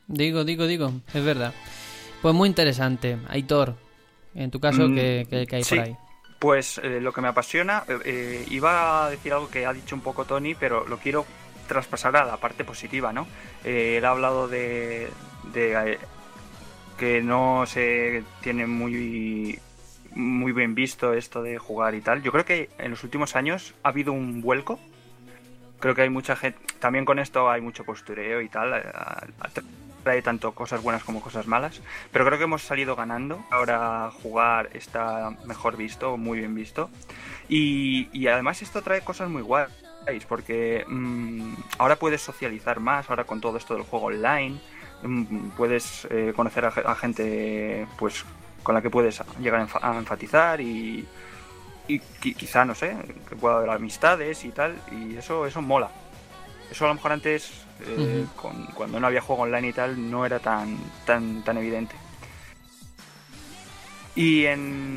Digo, 0.09 0.45
digo, 0.45 0.67
digo, 0.67 0.93
es 1.15 1.25
verdad. 1.25 1.55
Pues 2.23 2.35
muy 2.35 2.49
interesante. 2.49 3.19
Aitor, 3.29 3.77
en 4.35 4.51
tu 4.51 4.61
caso, 4.61 4.91
Mm, 4.91 4.93
¿qué, 4.93 5.27
qué- 5.31 5.47
qué 5.47 5.57
hay 5.57 5.65
sí. 5.65 5.77
por 5.77 5.79
ahí? 5.79 5.97
Pues 6.39 6.79
eh, 6.85 7.01
lo 7.01 7.13
que 7.13 7.21
me 7.21 7.29
apasiona, 7.29 7.85
eh, 7.89 7.99
eh, 8.05 8.45
iba 8.51 9.07
a 9.07 9.11
decir 9.11 9.33
algo 9.33 9.51
que 9.51 9.67
ha 9.67 9.73
dicho 9.73 9.97
un 9.97 10.03
poco 10.03 10.25
Tony, 10.25 10.55
pero 10.55 10.87
lo 10.87 10.99
quiero 10.99 11.27
traspasar 11.67 12.17
a 12.17 12.25
la 12.25 12.37
parte 12.37 12.65
positiva, 12.65 13.13
¿no? 13.13 13.27
Eh, 13.65 13.97
él 13.99 14.05
ha 14.05 14.11
hablado 14.11 14.47
de, 14.49 15.09
de, 15.53 15.99
que 16.97 17.23
no 17.23 17.65
se 17.67 18.25
tiene 18.43 18.67
muy 18.67 19.59
muy 20.15 20.53
bien 20.53 20.75
visto 20.75 21.13
esto 21.13 21.43
de 21.43 21.59
jugar 21.59 21.95
y 21.95 22.01
tal. 22.01 22.23
Yo 22.23 22.33
creo 22.33 22.45
que 22.45 22.71
en 22.79 22.91
los 22.93 23.05
últimos 23.05 23.37
años 23.37 23.75
ha 23.83 23.91
habido 23.91 24.13
un 24.13 24.41
vuelco. 24.41 24.81
Creo 25.81 25.95
que 25.95 26.03
hay 26.03 26.11
mucha 26.11 26.37
gente, 26.37 26.59
también 26.81 27.05
con 27.05 27.19
esto 27.19 27.51
hay 27.51 27.61
mucho 27.61 27.85
postureo 27.85 28.41
y 28.41 28.49
tal. 28.49 28.75
eh, 28.75 29.63
trae 30.03 30.23
tanto 30.23 30.53
cosas 30.53 30.83
buenas 30.83 31.05
como 31.05 31.21
cosas 31.21 31.47
malas. 31.47 31.81
Pero 32.13 32.25
creo 32.25 32.39
que 32.39 32.45
hemos 32.45 32.63
salido 32.63 32.97
ganando. 32.97 33.45
Ahora 33.51 34.11
jugar 34.23 34.71
está 34.73 35.31
mejor 35.45 35.77
visto, 35.77 36.17
muy 36.17 36.39
bien 36.39 36.55
visto. 36.55 36.91
Y, 37.49 38.09
y 38.13 38.29
además 38.29 38.63
esto 38.63 38.83
trae 38.83 39.03
cosas 39.03 39.29
muy 39.29 39.43
guays. 39.43 40.25
Porque 40.29 40.85
mm, 40.89 41.55
ahora 41.79 41.97
puedes 41.97 42.23
socializar 42.23 42.81
más, 42.81 43.11
ahora 43.11 43.25
con 43.25 43.41
todo 43.41 43.59
esto 43.59 43.75
del 43.75 43.83
juego 43.83 44.07
online. 44.07 44.59
mm, 45.03 45.51
puedes 45.57 46.07
eh, 46.11 46.33
conocer 46.35 46.65
a, 46.65 46.69
a 46.69 46.95
gente 46.95 47.87
pues 47.99 48.25
con 48.63 48.75
la 48.75 48.83
que 48.83 48.91
puedes 48.91 49.23
llegar 49.41 49.69
a 49.81 49.99
enfatizar 49.99 50.61
y, 50.61 51.07
y 51.89 51.99
qui- 52.21 52.35
quizá, 52.37 52.65
no 52.65 52.75
sé, 52.75 52.95
que 53.29 53.35
pueda 53.35 53.57
haber 53.57 53.71
amistades 53.71 54.45
y 54.45 54.51
tal. 54.51 54.77
Y 54.93 55.17
eso, 55.17 55.47
eso 55.47 55.61
mola. 55.63 55.91
Eso 56.71 56.85
a 56.85 56.89
lo 56.89 56.95
mejor 56.95 57.13
antes, 57.13 57.51
eh, 57.81 58.25
con- 58.37 58.67
cuando 58.67 59.01
no 59.01 59.07
había 59.07 59.21
juego 59.23 59.43
online 59.43 59.69
y 59.69 59.73
tal, 59.73 60.11
no 60.11 60.25
era 60.27 60.39
tan, 60.39 60.79
tan, 61.07 61.43
tan 61.43 61.57
evidente. 61.59 61.97
Y 64.15 64.47
en... 64.47 64.95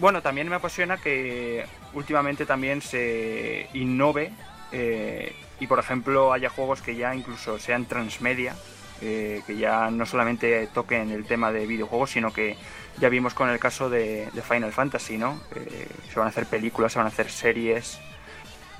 Bueno, 0.00 0.22
también 0.22 0.48
me 0.48 0.54
apasiona 0.56 0.96
que 0.98 1.66
últimamente 1.92 2.46
también 2.46 2.80
se 2.80 3.68
innove 3.74 4.30
eh, 4.70 5.34
y, 5.58 5.66
por 5.66 5.80
ejemplo, 5.80 6.32
haya 6.32 6.48
juegos 6.50 6.80
que 6.82 6.94
ya 6.94 7.14
incluso 7.16 7.58
sean 7.58 7.84
transmedia, 7.86 8.54
eh, 9.00 9.42
que 9.44 9.56
ya 9.56 9.90
no 9.90 10.06
solamente 10.06 10.68
toquen 10.68 11.10
el 11.10 11.24
tema 11.24 11.50
de 11.50 11.66
videojuegos, 11.66 12.10
sino 12.12 12.32
que 12.32 12.56
ya 13.00 13.08
vimos 13.08 13.34
con 13.34 13.48
el 13.50 13.58
caso 13.58 13.88
de, 13.90 14.28
de 14.32 14.42
Final 14.42 14.72
Fantasy, 14.72 15.18
¿no? 15.18 15.40
Eh, 15.54 15.86
se 16.12 16.18
van 16.18 16.26
a 16.26 16.30
hacer 16.30 16.46
películas, 16.46 16.92
se 16.92 16.98
van 16.98 17.06
a 17.06 17.10
hacer 17.10 17.30
series. 17.30 17.98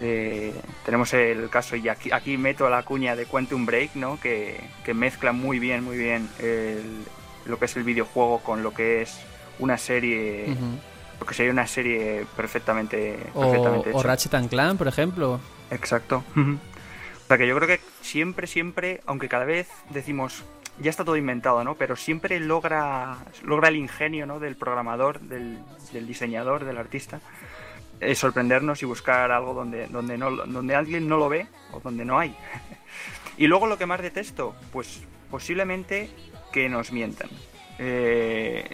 eh, 0.01 0.55
tenemos 0.85 1.13
el 1.15 1.49
caso, 1.51 1.75
y 1.77 1.89
aquí, 1.89 2.13
aquí 2.13 2.37
meto 2.37 2.69
la 2.71 2.83
cuña 2.85 3.17
de 3.17 3.27
Quantum 3.27 3.67
Break, 3.67 3.97
¿no? 3.97 4.19
Que, 4.21 4.61
que 4.85 4.95
mezcla 4.95 5.33
muy 5.33 5.59
bien, 5.59 5.83
muy 5.85 5.97
bien 5.99 6.29
el- 6.39 7.05
lo 7.47 7.59
que 7.59 7.65
es 7.65 7.77
el 7.77 7.83
videojuego 7.83 8.39
con 8.41 8.63
lo 8.63 8.73
que 8.73 9.03
es 9.03 9.19
una 9.59 9.77
serie, 9.77 10.53
Ujú. 10.53 10.79
lo 11.21 11.27
que 11.27 11.35
sería 11.35 11.51
una 11.51 11.67
serie 11.67 12.27
perfectamente, 12.37 13.19
O, 13.35 13.41
perfectamente 13.41 13.91
o 13.93 13.99
hecha. 13.99 14.07
Ratchet 14.09 14.35
and 14.35 14.49
Clank, 14.51 14.79
por 14.79 14.87
ejemplo. 14.89 15.41
Exacto. 15.71 16.23
o 16.37 17.27
sea 17.27 17.37
que 17.39 17.47
yo 17.49 17.57
creo 17.57 17.67
que 17.67 17.81
siempre, 18.03 18.47
siempre, 18.47 19.01
aunque 19.07 19.29
cada 19.29 19.45
vez 19.47 19.69
decimos 19.91 20.45
ya 20.81 20.91
está 20.91 21.05
todo 21.05 21.17
inventado, 21.17 21.63
¿no? 21.65 21.75
Pero 21.75 21.97
siempre 21.97 22.41
logra, 22.41 23.19
logra 23.43 23.69
el 23.69 23.77
ingenio, 23.77 24.27
¿no? 24.27 24.39
Del 24.39 24.57
programador, 24.57 25.21
del, 25.21 25.59
diseñador, 26.07 26.65
del 26.65 26.79
artista, 26.79 27.21
eh, 28.01 28.15
sorprendernos 28.15 28.83
y 28.83 28.87
buscar 28.87 29.31
algo 29.33 29.55
donde, 29.55 29.87
donde, 29.89 30.17
no, 30.17 30.31
donde 30.31 30.75
alguien 30.75 31.09
no 31.09 31.17
lo 31.17 31.29
ve 31.29 31.47
o 31.73 31.81
donde 31.81 32.05
no 32.05 32.19
hay. 32.19 32.35
y 33.39 33.47
luego 33.47 33.67
lo 33.67 33.79
que 33.79 33.87
más 33.87 34.01
detesto, 34.01 34.55
pues 34.73 35.03
posiblemente 35.31 36.11
que 36.53 36.69
nos 36.69 36.93
mientan. 36.93 37.29
Eh, 37.79 38.65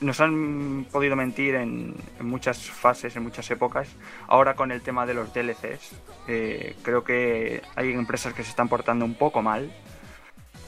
nos 0.00 0.20
han 0.20 0.86
podido 0.90 1.16
mentir 1.16 1.56
en, 1.56 1.94
en 2.18 2.26
muchas 2.26 2.58
fases, 2.58 3.16
en 3.16 3.22
muchas 3.22 3.50
épocas. 3.50 3.88
Ahora 4.28 4.54
con 4.54 4.70
el 4.70 4.82
tema 4.82 5.06
de 5.06 5.14
los 5.14 5.32
DLCs, 5.34 5.92
eh, 6.28 6.76
creo 6.82 7.02
que 7.04 7.62
hay 7.74 7.92
empresas 7.92 8.32
que 8.34 8.44
se 8.44 8.50
están 8.50 8.68
portando 8.68 9.04
un 9.04 9.14
poco 9.14 9.42
mal. 9.42 9.72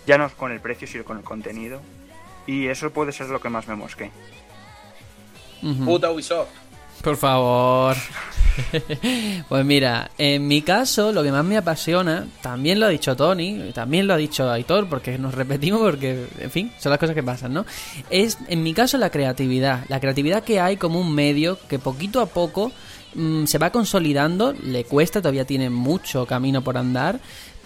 Ya 0.07 0.19
no 0.19 0.29
con 0.31 0.53
el 0.53 0.61
precio, 0.61 0.89
sino 0.89 1.05
con 1.05 1.19
el 1.19 1.25
contenido. 1.25 1.81
Y 2.47 2.67
eso 2.67 2.91
puede 2.91 3.13
ser 3.13 3.29
lo 3.29 3.41
que 3.41 3.49
más 3.49 3.69
me 3.69 3.77
mosque. 3.77 4.11
Ujú. 5.63 5.85
Puta 5.85 6.11
Ubisoft. 6.11 6.49
Por 7.03 7.17
favor. 7.17 7.97
pues 9.49 9.65
mira, 9.65 10.11
en 10.19 10.47
mi 10.47 10.63
caso, 10.63 11.13
lo 11.13 11.23
que 11.23 11.33
más 11.33 11.45
me 11.45 11.57
apasiona, 11.57 12.27
también 12.43 12.79
lo 12.79 12.87
ha 12.87 12.89
dicho 12.89 13.17
Tony, 13.17 13.71
también 13.73 14.07
lo 14.07 14.15
ha 14.15 14.17
dicho 14.17 14.51
Aitor, 14.51 14.89
porque 14.89 15.17
nos 15.19 15.35
repetimos, 15.35 15.81
porque, 15.81 16.27
en 16.39 16.51
fin, 16.51 16.73
son 16.79 16.91
las 16.91 16.99
cosas 16.99 17.15
que 17.15 17.23
pasan, 17.23 17.55
¿no? 17.55 17.65
Es, 18.11 18.39
en 18.49 18.63
mi 18.63 18.75
caso, 18.75 18.99
la 18.99 19.11
creatividad. 19.11 19.85
La 19.89 20.01
creatividad 20.01 20.45
que 20.45 20.61
hay 20.61 20.77
como 20.77 21.01
un 21.01 21.15
medio 21.15 21.59
que 21.69 21.79
poquito 21.79 22.21
a 22.21 22.27
poco 22.27 22.73
mm, 23.15 23.45
se 23.47 23.59
va 23.59 23.71
consolidando, 23.71 24.53
le 24.53 24.85
cuesta, 24.85 25.21
todavía 25.21 25.47
tiene 25.47 25.71
mucho 25.71 26.27
camino 26.27 26.63
por 26.63 26.77
andar, 26.77 27.21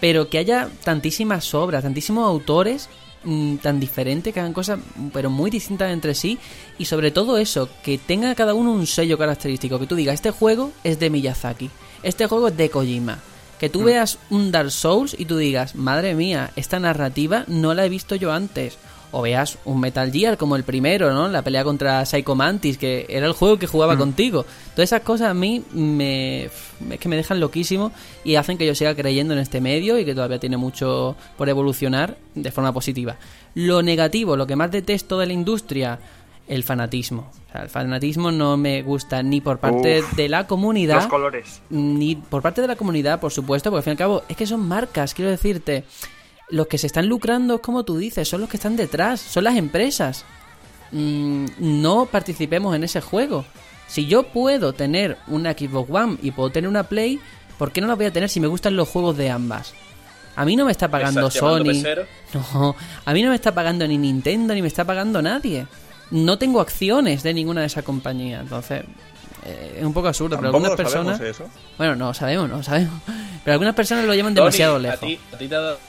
pero 0.05 0.29
que 0.29 0.37
haya 0.37 0.69
tantísimas 0.83 1.55
obras, 1.55 1.81
tantísimos 1.81 2.27
autores 2.27 2.89
mm, 3.23 3.55
tan 3.55 3.79
diferentes, 3.79 4.31
que 4.31 4.39
hagan 4.39 4.53
cosas 4.53 4.79
pero 5.11 5.31
muy 5.31 5.49
distintas 5.49 5.91
entre 5.91 6.13
sí 6.13 6.37
y 6.77 6.85
sobre 6.85 7.09
todo 7.09 7.39
eso, 7.39 7.67
que 7.81 7.97
tenga 7.97 8.35
cada 8.35 8.53
uno 8.53 8.71
un 8.71 8.85
sello 8.85 9.17
característico, 9.17 9.79
que 9.79 9.87
tú 9.87 9.95
digas, 9.95 10.13
este 10.13 10.29
juego 10.29 10.71
es 10.83 10.99
de 10.99 11.09
Miyazaki, 11.09 11.71
este 12.03 12.27
juego 12.27 12.49
es 12.49 12.55
de 12.55 12.69
Kojima, 12.69 13.17
que 13.59 13.67
tú 13.67 13.83
veas 13.83 14.19
un 14.29 14.51
Dark 14.51 14.69
Souls 14.69 15.15
y 15.17 15.25
tú 15.25 15.37
digas, 15.37 15.73
madre 15.73 16.13
mía, 16.13 16.51
esta 16.55 16.79
narrativa 16.79 17.43
no 17.47 17.73
la 17.73 17.83
he 17.83 17.89
visto 17.89 18.15
yo 18.15 18.31
antes. 18.31 18.77
O 19.17 19.21
veas 19.21 19.57
un 19.63 19.79
Metal 19.79 20.11
Gear 20.11 20.37
como 20.37 20.57
el 20.57 20.65
primero, 20.65 21.13
¿no? 21.13 21.29
La 21.29 21.41
pelea 21.41 21.63
contra 21.63 22.05
Psycho 22.05 22.35
Mantis, 22.35 22.77
que 22.77 23.05
era 23.07 23.25
el 23.25 23.31
juego 23.31 23.57
que 23.57 23.65
jugaba 23.65 23.97
contigo. 23.97 24.45
Todas 24.73 24.89
esas 24.89 25.03
cosas 25.03 25.29
a 25.29 25.33
mí 25.33 25.63
me, 25.71 26.43
es 26.45 26.99
que 26.99 27.07
me 27.07 27.15
dejan 27.15 27.39
loquísimo 27.39 27.93
y 28.25 28.35
hacen 28.35 28.57
que 28.57 28.65
yo 28.65 28.75
siga 28.75 28.93
creyendo 28.93 29.33
en 29.33 29.39
este 29.39 29.61
medio 29.61 29.97
y 29.97 30.03
que 30.03 30.13
todavía 30.13 30.37
tiene 30.39 30.57
mucho 30.57 31.15
por 31.37 31.47
evolucionar 31.47 32.17
de 32.33 32.51
forma 32.51 32.73
positiva. 32.73 33.15
Lo 33.53 33.81
negativo, 33.81 34.35
lo 34.35 34.45
que 34.47 34.57
más 34.57 34.69
detesto 34.69 35.17
de 35.17 35.27
la 35.27 35.33
industria, 35.33 35.97
el 36.49 36.63
fanatismo. 36.65 37.31
O 37.47 37.51
sea, 37.53 37.63
el 37.63 37.69
fanatismo 37.69 38.33
no 38.33 38.57
me 38.57 38.81
gusta 38.81 39.23
ni 39.23 39.39
por 39.39 39.59
parte 39.59 40.01
Uf. 40.01 40.13
de 40.15 40.27
la 40.27 40.45
comunidad 40.45 40.95
Los 40.95 41.07
colores. 41.07 41.61
ni 41.69 42.17
por 42.17 42.41
parte 42.41 42.59
de 42.61 42.67
la 42.67 42.75
comunidad, 42.75 43.21
por 43.21 43.31
supuesto, 43.31 43.69
porque 43.71 43.79
al 43.79 43.83
fin 43.83 43.91
y 43.91 43.93
al 43.93 43.97
cabo 43.97 44.23
es 44.27 44.35
que 44.35 44.45
son 44.45 44.67
marcas, 44.67 45.13
quiero 45.13 45.31
decirte. 45.31 45.85
Los 46.49 46.67
que 46.67 46.77
se 46.77 46.87
están 46.87 47.07
lucrando, 47.07 47.61
como 47.61 47.83
tú 47.83 47.97
dices, 47.97 48.27
son 48.27 48.41
los 48.41 48.49
que 48.49 48.57
están 48.57 48.75
detrás, 48.75 49.19
son 49.19 49.43
las 49.45 49.55
empresas. 49.55 50.25
Mm, 50.91 51.45
no 51.59 52.05
participemos 52.05 52.75
en 52.75 52.83
ese 52.83 53.01
juego. 53.01 53.45
Si 53.87 54.07
yo 54.07 54.23
puedo 54.23 54.73
tener 54.73 55.17
una 55.27 55.53
Xbox 55.53 55.89
One 55.89 56.17
y 56.21 56.31
puedo 56.31 56.49
tener 56.51 56.69
una 56.69 56.83
Play, 56.83 57.19
¿por 57.57 57.71
qué 57.71 57.81
no 57.81 57.87
la 57.87 57.95
voy 57.95 58.05
a 58.05 58.13
tener 58.13 58.29
si 58.29 58.39
me 58.39 58.47
gustan 58.47 58.75
los 58.75 58.89
juegos 58.89 59.17
de 59.17 59.29
ambas? 59.29 59.73
A 60.35 60.43
mí 60.45 60.55
no 60.55 60.65
me 60.65 60.71
está 60.71 60.89
pagando 60.89 61.27
¿Estás 61.27 61.41
llamando 61.41 61.73
Sony. 61.73 62.05
No, 62.53 62.75
a 63.05 63.13
mí 63.13 63.23
no 63.23 63.29
me 63.29 63.35
está 63.35 63.53
pagando 63.53 63.87
ni 63.87 63.97
Nintendo 63.97 64.53
ni 64.53 64.61
me 64.61 64.67
está 64.67 64.83
pagando 64.83 65.21
nadie. 65.21 65.65
No 66.11 66.37
tengo 66.37 66.59
acciones 66.59 67.23
de 67.23 67.33
ninguna 67.33 67.61
de 67.61 67.67
esas 67.67 67.83
compañías. 67.83 68.41
Entonces, 68.41 68.83
eh, 69.45 69.77
es 69.79 69.85
un 69.85 69.93
poco 69.93 70.09
absurdo, 70.09 70.35
pero 70.35 70.49
algunas 70.49 70.75
personas. 70.75 71.19
eso. 71.21 71.45
Bueno, 71.77 71.95
no 71.95 72.13
sabemos, 72.13 72.49
no 72.49 72.61
sabemos. 72.63 73.01
Pero 73.43 73.53
algunas 73.53 73.75
personas 73.75 74.05
lo 74.05 74.15
llevan 74.15 74.33
Tony, 74.33 74.43
demasiado 74.45 74.77
A 74.77 74.79
lejos. 74.79 74.99
ti, 75.01 75.19
a 75.31 75.37
ti 75.37 75.47
te 75.47 75.53
ha 75.55 75.59
dado, 75.59 75.79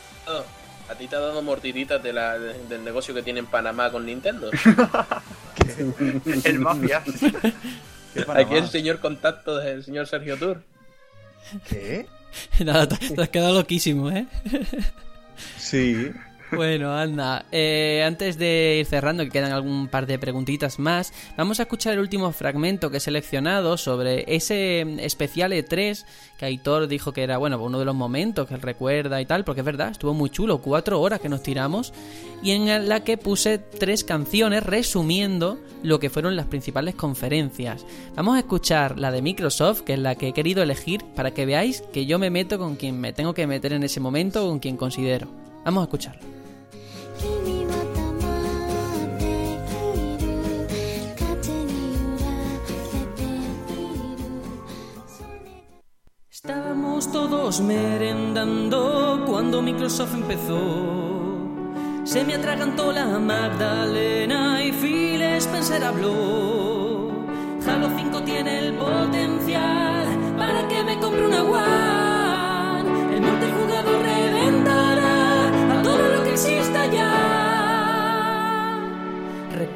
a 0.89 0.95
ti 0.95 1.07
te 1.09 1.17
ha 1.17 1.21
dado 1.21 1.43
mordiditas 1.43 2.03
de 2.03 2.13
la, 2.13 2.39
de- 2.39 2.59
del 2.69 2.85
negocio 2.85 3.15
que 3.15 3.23
tiene 3.23 3.41
en 3.41 3.47
Panamá 3.47 3.91
con 3.91 4.05
Nintendo. 4.07 4.51
El 6.45 6.59
mafia. 6.59 7.03
Aquí 8.35 8.55
el 8.55 8.69
señor 8.69 8.99
contacto 9.01 9.57
del 9.59 9.85
señor 9.85 10.07
Sergio 10.07 10.39
Tour. 10.39 10.63
¿Qué? 11.69 12.07
Nada, 12.65 12.89
te, 12.89 13.11
te 13.11 13.23
has 13.23 13.29
quedado 13.29 13.55
loquísimo, 13.55 14.11
¿eh? 14.11 14.27
Sí. 15.59 16.11
Bueno, 16.53 16.93
anda. 16.93 17.45
Eh, 17.51 18.03
antes 18.07 18.39
de 18.39 18.79
ir 18.81 18.87
cerrando, 18.87 19.25
que 19.25 19.31
quedan 19.31 19.53
algún 19.53 19.89
par 19.89 20.07
de 20.07 20.19
preguntitas 20.19 20.79
más, 20.79 21.13
vamos 21.37 21.59
a 21.59 21.65
escuchar 21.65 21.95
el 21.95 22.01
último 22.01 22.31
fragmento 22.33 22.91
que 22.91 22.99
he 22.99 23.01
seleccionado 23.01 23.77
sobre 23.77 24.25
ese 24.35 24.83
especial 25.05 25.53
E3 25.53 26.05
que 26.37 26.45
Aitor 26.45 26.87
dijo 26.87 27.13
que 27.13 27.23
era, 27.23 27.39
bueno, 27.39 27.59
uno 27.63 27.79
de 27.79 27.85
los 27.85 27.95
momentos 27.95 28.47
que 28.47 28.55
él 28.55 28.63
recuerda 28.63 29.21
y 29.21 29.27
tal, 29.27 29.45
porque 29.45 29.63
es 29.63 29.65
verdad, 29.65 29.91
estuvo 29.91 30.15
muy 30.15 30.31
chulo, 30.31 30.59
cuatro 30.59 31.01
horas 31.01 31.21
que 31.21 31.29
nos 31.29 31.43
tiramos, 31.43 31.93
y 32.43 32.51
en 32.53 32.89
la 32.89 33.01
que 33.01 33.17
puse 33.17 33.59
tres 33.59 34.05
canciones 34.05 34.63
resumiendo 34.63 35.59
lo 35.83 35.99
que 35.99 36.11
fueron 36.11 36.37
las 36.37 36.47
principales 36.47 36.95
conferencias. 36.95 37.87
Vamos 38.15 38.37
a 38.37 38.41
escuchar 38.41 38.99
la 38.99 39.11
de 39.11 39.23
Microsoft, 39.23 39.81
que 39.81 39.95
es 39.95 39.99
la 39.99 40.15
que 40.15 40.29
he 40.29 40.33
querido 40.33 40.63
elegir, 40.63 41.03
para 41.15 41.33
que 41.33 41.47
veáis 41.47 41.83
que 41.93 42.07
yo 42.07 42.19
me 42.19 42.31
meto 42.31 42.59
con 42.59 42.77
quien 42.77 43.01
me 43.01 43.13
tengo 43.13 43.35
que 43.35 43.47
meter 43.47 43.73
en 43.73 43.83
ese 43.83 44.01
momento 44.01 44.47
con 44.47 44.59
quien 44.59 44.77
considero. 44.77 45.29
Vamos 45.65 45.81
a 45.83 45.85
escucharlo. 45.85 46.36
Estábamos 56.49 57.11
todos 57.11 57.61
merendando 57.61 59.25
cuando 59.27 59.61
Microsoft 59.61 60.15
empezó. 60.15 60.55
Se 62.05 62.23
me 62.25 62.37
atragantó 62.37 62.93
la 62.93 63.19
Magdalena 63.19 64.63
y 64.63 64.71
Phil 64.71 65.23
Spencer 65.23 65.83
habló. 65.83 67.11
Halo 67.67 67.89
5 67.97 68.23
tiene 68.23 68.61
el 68.61 68.75
potencial 68.75 70.07
para 70.39 70.69
que 70.69 70.85
me 70.85 70.97
compre 71.01 71.27
una 71.27 71.43
One. 71.43 73.17
El 73.17 73.23
multijugador 73.23 74.03
reventará 74.05 75.49
a 75.49 75.83
todo 75.83 75.99
lo 75.99 76.23
que 76.23 76.31
exista 76.31 76.87
ya. 76.87 77.26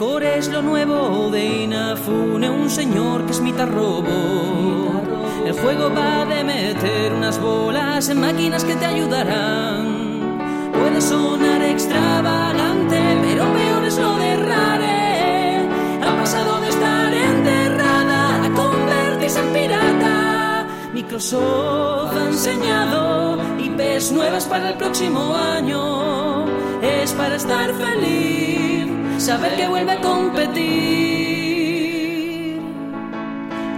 Recore 0.00 0.38
es 0.38 0.48
lo 0.48 0.62
nuevo 0.62 1.28
de 1.30 1.64
Inafune, 1.64 2.48
un 2.48 2.70
señor 2.70 3.26
que 3.26 3.32
es 3.32 3.40
mitad 3.42 3.68
robo. 3.68 5.02
El 5.44 5.52
juego 5.52 5.90
va 5.94 6.24
de 6.24 6.42
meter 6.42 7.12
unas 7.12 7.38
bolas 7.38 8.08
en 8.08 8.18
máquinas 8.18 8.64
que 8.64 8.76
te 8.76 8.86
ayudarán. 8.86 10.72
Puede 10.72 11.02
sonar 11.02 11.60
extravagante, 11.60 12.98
pero 13.20 13.44
peor 13.52 13.84
es 13.84 13.98
lo 13.98 14.16
de 14.16 14.36
Rare. 14.36 15.68
Ha 16.02 16.16
pasado 16.16 16.62
de 16.62 16.68
estar 16.70 17.12
enterrada 17.12 18.42
a 18.42 18.50
convertirse 18.54 19.38
en 19.40 19.52
pirata. 19.52 20.66
Microsoft 20.94 22.16
ha 22.16 22.26
enseñado 22.26 23.36
IPs 23.58 24.12
nuevas 24.12 24.46
para 24.46 24.70
el 24.70 24.78
próximo 24.78 25.34
año. 25.34 26.46
Es 26.80 27.12
para 27.12 27.36
estar 27.36 27.74
feliz, 27.74 28.79
saber 29.20 29.54
que 29.54 29.68
vuelve 29.68 29.92
a 29.92 30.00
competir. 30.00 30.60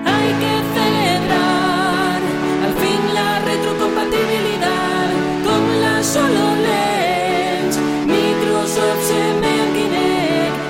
Hay 0.07 0.29
que 0.43 0.55
celebrar 0.77 2.21
al 2.65 2.73
fin 2.83 3.01
la 3.13 3.41
retrocompatibilidad 3.41 5.09
con 5.45 5.63
la 5.83 6.03
solo 6.03 6.45
lens. 6.67 7.77
Microsoft 8.07 9.03
se 9.09 9.23
me 9.41 9.53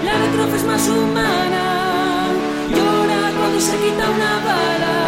la 0.05 0.15
retrof 0.18 0.55
es 0.55 0.65
más 0.65 0.89
humana. 0.89 1.65
Llora 2.70 3.31
cuando 3.39 3.60
se 3.60 3.76
quita 3.76 4.10
una 4.10 4.33
bala. 4.47 5.01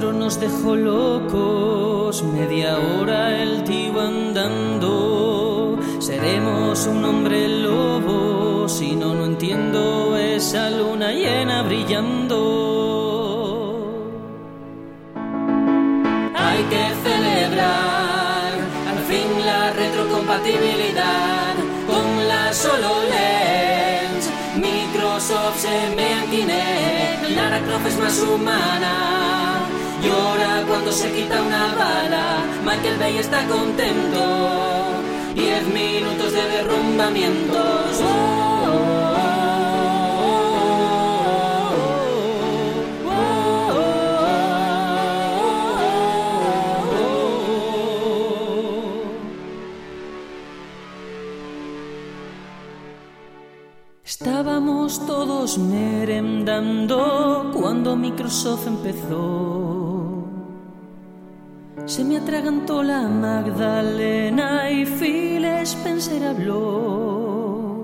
4 0.00 0.14
nos 0.14 0.40
dejó 0.40 0.76
locos, 0.76 2.22
media 2.22 2.78
hora 2.78 3.36
el 3.36 3.64
tío 3.64 4.00
andando. 4.00 5.78
Seremos 5.98 6.86
un 6.86 7.04
hombre 7.04 7.46
lobo, 7.48 8.66
si 8.66 8.96
no, 8.96 9.14
no 9.14 9.26
entiendo 9.26 10.16
esa 10.16 10.70
luna 10.70 11.12
llena 11.12 11.62
brillando. 11.64 12.38
Hay 16.34 16.62
que 16.72 16.94
celebrar 17.04 18.52
al 18.92 19.00
fin 19.06 19.28
la 19.44 19.70
retrocompatibilidad 19.74 21.56
con 21.86 22.26
la 22.26 22.52
HoloLens. 22.62 24.30
Microsoft 24.56 25.58
se 25.58 25.94
Kinect, 26.30 27.36
Lara 27.36 27.60
Croft 27.66 27.86
es 27.86 27.98
más 27.98 28.18
humana. 28.22 29.59
Llora 30.02 30.64
cuando 30.66 30.92
se 30.92 31.12
quita 31.12 31.42
una 31.42 31.74
bala, 31.74 32.42
Michael 32.64 32.98
Bay 32.98 33.18
está 33.18 33.46
contento. 33.46 34.22
Diez 35.34 35.66
minutos 35.66 36.32
de 36.32 36.42
derrumbamientos. 36.42 38.02
Estábamos 54.04 55.06
todos 55.06 55.56
merendando 55.56 57.50
cuando 57.54 57.96
Microsoft 57.96 58.66
empezó. 58.66 59.79
Se 61.86 62.04
me 62.04 62.18
atragantó 62.18 62.82
la 62.82 63.02
Magdalena 63.08 64.70
y 64.70 64.84
Phil 64.86 65.44
Spencer 65.44 66.24
habló. 66.24 67.80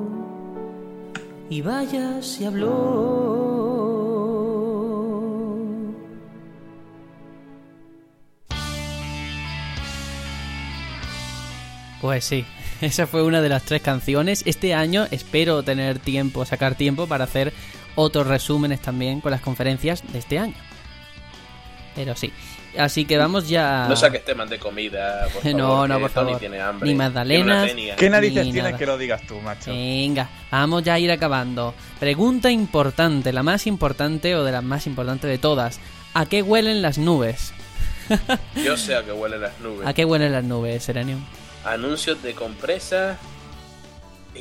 Y 1.49 1.63
vaya 1.63 2.23
si 2.23 2.45
habló. 2.45 3.57
Pues 12.01 12.25
sí, 12.25 12.45
esa 12.81 13.07
fue 13.07 13.23
una 13.23 13.43
de 13.43 13.49
las 13.49 13.65
tres 13.65 13.83
canciones. 13.83 14.43
Este 14.47 14.75
año 14.75 15.07
espero 15.11 15.63
tener 15.63 15.99
tiempo, 15.99 16.45
sacar 16.45 16.75
tiempo 16.77 17.07
para 17.07 17.25
hacer 17.25 17.53
otros 17.97 18.27
resúmenes 18.27 18.81
también 18.81 19.21
con 19.21 19.33
las 19.33 19.41
conferencias 19.41 20.05
de 20.13 20.19
este 20.19 20.39
año. 20.39 20.55
Pero 21.95 22.15
sí. 22.15 22.33
Así 22.79 23.05
que 23.05 23.17
vamos 23.19 23.49
ya. 23.49 23.87
No 23.89 23.97
saques 23.97 24.25
temas 24.25 24.49
de 24.51 24.59
comida, 24.59 25.29
por 25.33 25.43
favor, 25.43 25.57
No, 25.59 25.89
no, 25.89 26.01
por 26.01 26.11
Tony 26.11 26.25
favor. 26.27 26.41
tiene 26.41 26.61
hambre. 26.61 26.89
Ni 26.89 26.95
magdalenas. 26.95 27.47
Tiene 27.47 27.53
una 27.55 27.67
tenia. 27.67 27.97
¿Qué 27.97 28.11
narices 28.11 28.45
Ni 28.47 28.53
tienes 28.53 28.71
nada. 28.73 28.79
que 28.79 28.87
lo 28.87 28.99
digas 28.99 29.23
tú, 29.27 29.37
macho? 29.41 29.71
Venga, 29.71 30.29
vamos 30.51 30.83
ya 30.83 30.95
a 30.95 30.99
ir 30.99 31.11
acabando. 31.11 31.75
Pregunta 32.01 32.51
importante, 32.51 33.33
la 33.33 33.43
más 33.43 33.67
importante 33.67 34.35
o 34.37 34.45
de 34.45 34.53
las 34.53 34.63
más 34.65 34.87
importantes 34.87 35.29
de 35.31 35.39
todas. 35.39 35.81
¿A 36.15 36.27
qué 36.27 36.43
huelen 36.43 36.83
las 36.83 36.99
nubes? 36.99 37.53
Yo 38.65 38.77
sé 38.77 38.95
a 38.95 39.03
que 39.05 39.13
huelen 39.13 39.41
las 39.43 39.59
nubes. 39.61 39.87
¿A 39.87 39.93
qué 39.95 40.05
huelen 40.05 40.33
las 40.33 40.45
nubes, 40.45 40.83
Serenium? 40.85 41.21
Anuncios 41.65 42.23
de 42.23 42.33
compresas 42.35 43.19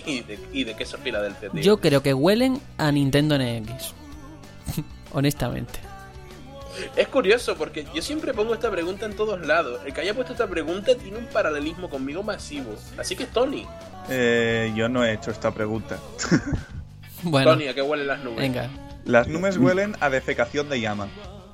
y 0.06 0.22
de, 0.22 0.38
y 0.54 0.64
de 0.66 0.76
queso 0.76 0.98
Filadelfia, 0.98 1.50
tío. 1.50 1.62
Yo 1.62 1.78
creo 1.78 2.04
que 2.04 2.14
huelen 2.14 2.62
a 2.78 2.92
Nintendo 2.92 3.38
NX. 3.38 3.94
Honestamente. 5.14 5.80
Es 6.96 7.08
curioso 7.08 7.56
porque 7.56 7.86
yo 7.94 8.02
siempre 8.02 8.34
pongo 8.34 8.54
esta 8.54 8.70
pregunta 8.72 9.06
en 9.06 9.16
todos 9.16 9.46
lados. 9.46 9.82
El 9.86 9.94
que 9.94 10.02
haya 10.02 10.14
puesto 10.14 10.34
esta 10.34 10.48
pregunta 10.48 10.96
tiene 10.96 11.18
un 11.18 11.26
paralelismo 11.28 11.90
conmigo 11.90 12.24
masivo. 12.24 12.74
Así 12.98 13.16
que 13.16 13.24
es 13.24 13.32
Tony. 13.32 13.66
Eh, 14.10 14.72
yo 14.76 14.88
no 14.90 15.04
he 15.06 15.14
hecho 15.14 15.32
esta 15.32 15.52
pregunta. 15.52 15.98
Bueno, 17.24 17.52
Tony, 17.52 17.68
¿a 17.68 17.74
qué 17.74 17.82
huelen 17.82 18.06
las 18.06 18.20
nubes? 18.24 18.38
venga. 18.38 18.70
Las 19.06 19.28
nubes 19.28 19.58
huelen 19.58 19.96
a 20.00 20.10
defecación 20.12 20.70
de 20.70 20.80
llama. 20.80 21.08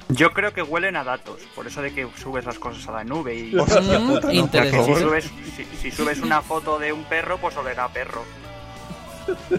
Yo 0.09 0.32
creo 0.33 0.51
que 0.53 0.61
huelen 0.61 0.98
a 0.98 1.06
datos, 1.06 1.40
por 1.56 1.66
eso 1.66 1.82
de 1.82 1.93
que 1.93 2.06
subes 2.22 2.43
las 2.43 2.59
cosas 2.59 2.85
a 2.90 2.91
la 2.91 3.03
nube 3.06 3.35
y 3.35 3.56
Hostia 3.58 3.80
Mm, 4.00 4.08
puta, 4.09 4.27
no, 4.27 4.33
interesante. 4.33 4.85
por 4.85 4.98
si 4.98 5.03
subes, 5.03 5.32
si, 5.56 5.64
si 5.77 5.91
subes 5.91 6.19
una 6.19 6.41
foto 6.41 6.77
de 6.77 6.91
un 6.91 7.06
perro, 7.06 7.38
pues 7.38 7.56
olerá 7.56 7.85
a 7.85 7.93
perro. 7.93 8.24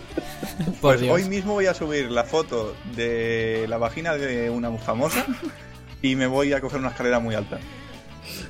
Por 0.67 0.75
Pues 0.81 1.01
Dios. 1.01 1.15
hoy 1.15 1.25
mismo 1.25 1.53
voy 1.55 1.67
a 1.67 1.75
subir 1.75 2.11
la 2.11 2.25
foto 2.25 2.75
de 2.97 3.67
la 3.69 3.79
vagina 3.79 4.15
de 4.15 4.51
una 4.51 4.71
famosa 4.79 5.25
y 6.03 6.17
me 6.17 6.27
voy 6.27 6.53
a 6.53 6.61
coger 6.61 6.81
una 6.81 6.89
escalera 6.91 7.19
muy 7.21 7.35
alta. 7.35 7.59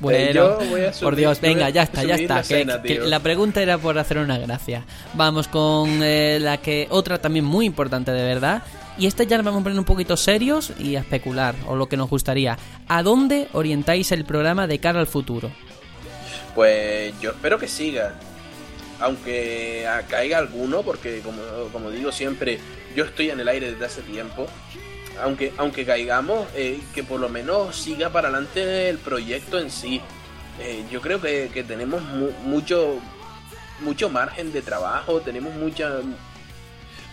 Bueno, 0.01 0.19
Eh, 0.19 0.33
yo 0.35 0.59
voy 0.71 0.83
a 0.85 0.93
por 0.93 1.17
Dios, 1.17 1.41
venga, 1.41 1.69
ya 1.71 1.83
está, 1.83 2.05
ya 2.05 2.15
está. 2.17 2.37
la 2.37 2.43
que- 2.43 2.47
cena, 2.49 2.83
que 2.83 2.95
tío. 2.95 3.05
la 3.07 3.21
pregunta 3.21 3.63
era 3.63 3.79
por 3.79 3.99
hacer 3.99 4.19
una 4.19 4.39
gracia. 4.39 4.85
Vamos 5.15 5.49
con 5.49 6.01
eh, 6.03 6.39
la 6.41 6.59
que 6.59 6.87
otra 6.91 7.21
también 7.21 7.45
muy 7.45 7.67
importante 7.67 8.11
de 8.13 8.23
verdad. 8.23 8.63
Y 8.99 9.07
esta 9.07 9.25
ya 9.25 9.37
nos 9.39 9.47
vamos 9.47 9.61
a 9.63 9.65
poner 9.65 9.79
un 9.79 9.87
poquito 9.87 10.17
serios 10.19 10.73
y 10.79 10.97
a 10.97 11.01
especular, 11.01 11.55
o 11.67 11.77
lo 11.77 11.89
que 11.89 11.97
nos 11.97 12.11
gustaría. 12.11 12.59
¿A 12.89 13.03
dónde 13.03 13.49
orientáis 13.55 14.13
el 14.13 14.25
programa 14.27 14.67
de 14.67 14.79
cara 14.81 15.01
al 15.01 15.07
futuro? 15.07 15.51
Pues 16.55 17.15
yo 17.21 17.31
espero 17.31 17.59
que 17.59 17.69
siga. 17.69 18.15
Aunque 19.03 19.87
caiga 20.09 20.39
alguno, 20.39 20.83
porque 20.83 21.21
como, 21.21 21.91
digo 21.91 22.13
siempre, 22.13 22.59
yo 22.95 23.05
estoy 23.05 23.31
en 23.31 23.41
el 23.41 23.49
aire 23.49 23.73
desde 23.73 23.85
hace 23.85 24.03
tiempo. 24.03 24.47
Aunque, 25.23 25.53
aunque 25.59 25.85
caigamos, 25.85 26.47
eh, 26.55 26.81
que 26.95 27.03
por 27.05 27.21
lo 27.21 27.29
menos 27.29 27.77
siga 27.77 28.11
para 28.11 28.29
adelante 28.29 28.89
el 28.89 28.99
proyecto 28.99 29.59
en 29.59 29.71
sí. 29.71 30.01
Eh, 30.61 30.85
yo 30.91 31.01
creo 31.01 31.21
que, 31.21 31.51
tenemos 31.67 32.01
mu- 32.03 32.31
mucho, 32.45 32.99
mucho 33.81 34.09
margen 34.09 34.53
de 34.53 34.63
trabajo, 34.63 35.21
tenemos 35.21 35.55
mucha, 35.55 36.01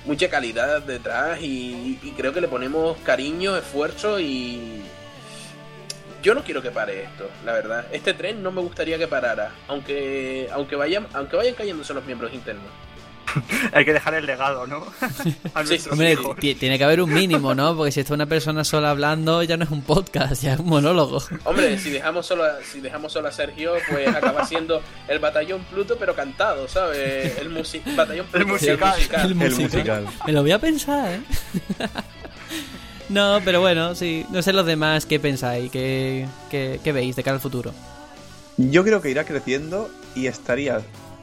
mucha 0.05 0.29
calidad 0.29 0.81
detrás 0.81 1.41
y, 1.41 1.99
y 2.03 2.11
creo 2.15 2.33
que 2.33 2.41
le 2.41 2.47
ponemos 2.47 2.97
cariño, 2.99 3.57
esfuerzo 3.57 4.19
y, 4.19 4.81
yo 6.21 6.33
no 6.35 6.43
quiero 6.43 6.61
que 6.61 6.71
pare 6.71 7.03
esto, 7.03 7.29
la 7.45 7.53
verdad. 7.53 7.85
Este 7.91 8.13
tren 8.13 8.41
no 8.43 8.51
me 8.51 8.61
gustaría 8.61 8.97
que 8.97 9.07
parara, 9.07 9.51
aunque 9.67 10.47
aunque 10.51 10.75
vayan 10.75 11.07
aunque 11.13 11.35
vayan 11.35 11.55
cayéndose 11.55 11.93
los 11.93 12.05
miembros 12.05 12.33
internos. 12.33 12.65
Hay 13.73 13.85
que 13.85 13.93
dejar 13.93 14.15
el 14.15 14.25
legado, 14.25 14.65
¿no? 14.65 14.77
A 15.53 15.63
Sí, 15.63 15.69
nuestros 15.69 15.91
Hombre, 15.93 16.17
tiene 16.55 16.79
que 16.79 16.83
haber 16.83 16.99
un 16.99 17.13
mínimo, 17.13 17.53
¿no? 17.53 17.75
Porque 17.77 17.91
si 17.91 17.99
está 17.99 18.15
una 18.15 18.25
persona 18.25 18.63
sola 18.63 18.89
hablando, 18.89 19.43
ya 19.43 19.55
no 19.55 19.65
es 19.65 19.69
un 19.69 19.83
podcast, 19.83 20.41
ya 20.41 20.53
es 20.53 20.59
un 20.59 20.65
monólogo. 20.65 21.21
Hombre, 21.43 21.77
si 21.77 21.89
dejamos 21.91 22.25
solo 22.25 22.43
a, 22.43 22.55
si 22.63 22.81
dejamos 22.81 23.13
solo 23.13 23.27
a 23.27 23.31
Sergio, 23.31 23.73
pues 23.87 24.07
acaba 24.07 24.47
siendo 24.47 24.81
el 25.07 25.19
batallón 25.19 25.63
Pluto 25.65 25.95
pero 25.99 26.15
cantado, 26.15 26.67
¿sabes? 26.67 27.37
El 27.37 27.51
musi- 27.51 27.83
batallón 27.95 28.25
Pluto, 28.25 28.47
El 28.47 28.51
musical. 28.51 29.25
El 29.25 29.29
El 29.29 29.35
musical. 29.35 30.07
Me 30.25 30.33
lo 30.33 30.41
voy 30.41 30.51
a 30.51 30.57
pensar, 30.59 31.11
¿eh? 31.13 31.21
No, 33.09 33.39
pero 33.43 33.59
bueno, 33.61 33.95
sí. 33.95 34.25
No 34.31 34.41
sé 34.41 34.53
los 34.53 34.65
demás 34.65 35.05
qué 35.05 35.19
pensáis, 35.19 35.71
qué, 35.71 36.25
qué, 36.49 36.79
qué 36.83 36.91
veis 36.91 37.15
de 37.15 37.23
cara 37.23 37.35
al 37.35 37.41
futuro. 37.41 37.73
Yo 38.57 38.83
creo 38.83 39.01
que 39.01 39.09
irá 39.09 39.23
creciendo 39.23 39.89
y 40.15 40.27
estaría, 40.27 40.81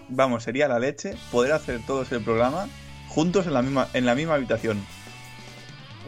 vamos, 0.08 0.42
sería 0.44 0.68
la 0.68 0.78
leche 0.78 1.14
poder 1.30 1.52
hacer 1.52 1.80
todos 1.86 2.10
el 2.12 2.22
programa 2.22 2.66
juntos 3.08 3.46
en 3.46 3.54
la 3.54 3.62
misma, 3.62 3.88
en 3.94 4.06
la 4.06 4.14
misma 4.14 4.34
habitación. 4.34 4.84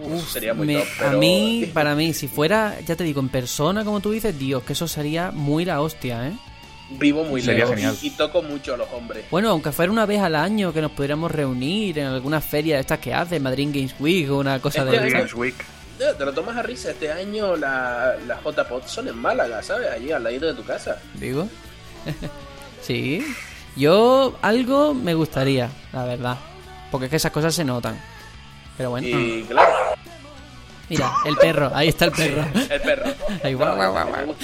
Uf, 0.01 0.31
sería 0.31 0.55
muy 0.55 0.67
Me- 0.69 0.75
top, 0.79 0.87
A 1.01 1.05
pero- 1.09 1.19
mí, 1.19 1.71
para 1.75 1.95
mí, 1.95 2.15
si 2.15 2.29
fuera, 2.29 2.79
ya 2.87 2.95
te 2.97 3.03
digo, 3.05 3.21
en 3.21 3.29
persona, 3.29 3.85
como 3.85 4.01
tú 4.01 4.13
dices, 4.13 4.39
Dios, 4.39 4.63
que 4.63 4.73
eso 4.75 4.87
sería 4.87 5.33
muy 5.33 5.65
la 5.65 5.81
hostia, 5.81 6.29
¿eh? 6.29 6.33
Vivo 6.91 7.25
muy 7.25 7.41
Sería 7.43 7.65
lejos 7.65 7.75
genial. 7.77 7.97
y, 8.03 8.11
toco 8.11 8.43
mucho 8.43 8.75
a 8.75 8.77
los 8.77 8.89
hombres. 8.93 9.25
Bueno, 9.31 9.51
aunque 9.51 9.73
fuera 9.73 9.93
una 9.93 10.07
vez 10.07 10.21
al 10.21 10.35
año 10.35 10.73
que 10.73 10.81
nos 10.81 10.93
pudiéramos 10.93 11.31
reunir 11.31 11.99
en 11.99 12.07
alguna 12.07 12.41
feria 12.41 12.77
de 12.77 12.81
estas 12.81 12.99
que 12.99 13.13
hace, 13.15 13.41
Madrid 13.41 13.69
Games 13.73 13.95
Week 13.99 14.31
o 14.31 14.39
una 14.39 14.61
cosa 14.61 14.85
Este 14.85 15.01
de. 15.01 15.11
Games 15.11 15.35
Week. 15.35 15.55
Te 15.99 16.25
lo 16.25 16.33
tomas 16.33 16.57
a 16.57 16.63
risa, 16.63 16.93
este 16.93 17.11
año 17.11 17.57
la, 17.57 18.15
la 18.27 18.41
JPod 18.41 18.85
son 18.87 19.09
en 19.09 19.17
Málaga, 19.17 19.61
¿sabes? 19.63 19.91
Allí 19.91 20.13
al 20.13 20.23
ladito 20.23 20.47
de 20.47 20.55
tu 20.55 20.65
casa. 20.65 21.01
Digo. 21.15 21.49
sí. 22.83 23.25
Yo 23.77 24.37
algo 24.43 24.95
me 24.95 25.15
gustaría, 25.15 25.69
la 25.93 26.05
verdad. 26.05 26.39
Porque 26.91 27.07
es 27.07 27.11
que 27.11 27.17
esas 27.17 27.33
cosas 27.33 27.55
se 27.55 27.65
notan. 27.65 28.01
Pero 28.77 28.91
bueno. 28.91 29.09
Y 29.09 29.43
claro, 29.43 29.73
Mira, 30.89 31.13
el 31.27 31.37
perro, 31.37 31.71
ahí 31.75 31.89
está 31.89 32.07
el 32.07 32.13
perro. 32.13 32.45
el 32.71 32.81
perro. 32.81 33.05
Ahí, 33.45 33.55
guau, 33.55 33.77
guau, 33.77 33.93
guau, 33.93 34.35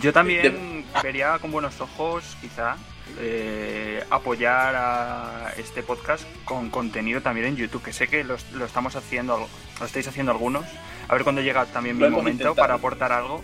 Yo 0.00 0.12
también 0.12 0.75
vería 1.02 1.38
con 1.38 1.50
buenos 1.52 1.80
ojos, 1.80 2.36
quizá, 2.40 2.76
eh, 3.20 4.04
apoyar 4.10 4.74
a 4.76 5.52
este 5.56 5.82
podcast 5.82 6.24
con 6.44 6.70
contenido 6.70 7.20
también 7.20 7.46
en 7.46 7.56
YouTube, 7.56 7.82
que 7.82 7.92
sé 7.92 8.08
que 8.08 8.24
lo, 8.24 8.36
lo 8.54 8.64
estamos 8.64 8.96
haciendo, 8.96 9.46
lo 9.80 9.86
estáis 9.86 10.06
haciendo 10.08 10.32
algunos. 10.32 10.64
A 11.08 11.14
ver 11.14 11.22
cuándo 11.22 11.40
llega 11.40 11.64
también 11.66 11.98
Lo 11.98 12.06
mi 12.06 12.10
momento 12.16 12.30
intentado. 12.30 12.54
para 12.56 12.74
aportar 12.74 13.12
algo. 13.12 13.40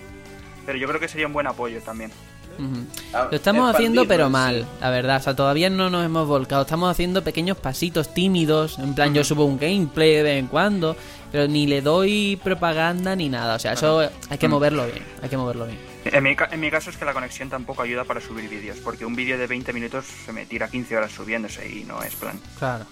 Pero 0.66 0.78
yo 0.78 0.86
creo 0.88 1.00
que 1.00 1.08
sería 1.08 1.26
un 1.26 1.32
buen 1.32 1.46
apoyo 1.46 1.80
también. 1.80 2.10
Ujú. 2.58 2.84
Ah, 3.14 3.28
Lo 3.30 3.36
estamos 3.36 3.72
haciendo 3.74 4.06
pero 4.06 4.26
expandirlo, 4.26 4.64
mal, 4.66 4.80
la 4.80 4.90
verdad. 4.90 5.16
O 5.16 5.22
sea, 5.22 5.34
todavía 5.34 5.70
no 5.70 5.90
nos 5.90 6.04
hemos 6.04 6.28
volcado. 6.28 6.62
Estamos 6.62 6.90
haciendo 6.90 7.24
pequeños 7.24 7.56
pasitos 7.56 8.12
tímidos. 8.12 8.78
En 8.78 8.94
plan, 8.94 9.14
yo 9.14 9.24
subo 9.24 9.44
un 9.44 9.58
gameplay 9.58 10.16
de 10.16 10.22
vez 10.22 10.38
en 10.38 10.46
cuando. 10.48 10.96
Pero 11.32 11.48
ni 11.48 11.66
le 11.66 11.80
doy 11.80 12.38
propaganda 12.44 13.16
ni 13.16 13.28
nada. 13.28 13.56
O 13.56 13.58
sea, 13.58 13.72
eso 13.72 14.00
hay 14.28 14.38
que 14.38 14.48
moverlo 14.48 14.84
bien. 14.86 15.02
Hay 15.22 15.28
que 15.28 15.36
moverlo 15.36 15.66
bien. 15.66 15.78
En 16.04 16.24
mi, 16.24 16.36
en 16.50 16.60
mi 16.60 16.70
caso 16.70 16.90
es 16.90 16.96
que 16.96 17.04
la 17.04 17.12
conexión 17.12 17.48
tampoco 17.48 17.82
ayuda 17.82 18.04
para 18.04 18.20
subir 18.20 18.48
vídeos, 18.48 18.78
porque 18.78 19.04
un 19.04 19.14
vídeo 19.14 19.38
de 19.38 19.46
20 19.46 19.72
minutos 19.72 20.06
se 20.06 20.32
me 20.32 20.46
tira 20.46 20.68
15 20.68 20.96
horas 20.96 21.12
subiéndose 21.12 21.68
y 21.68 21.84
no 21.84 22.02
es 22.02 22.14
plan. 22.16 22.40
Claro. 22.58 22.86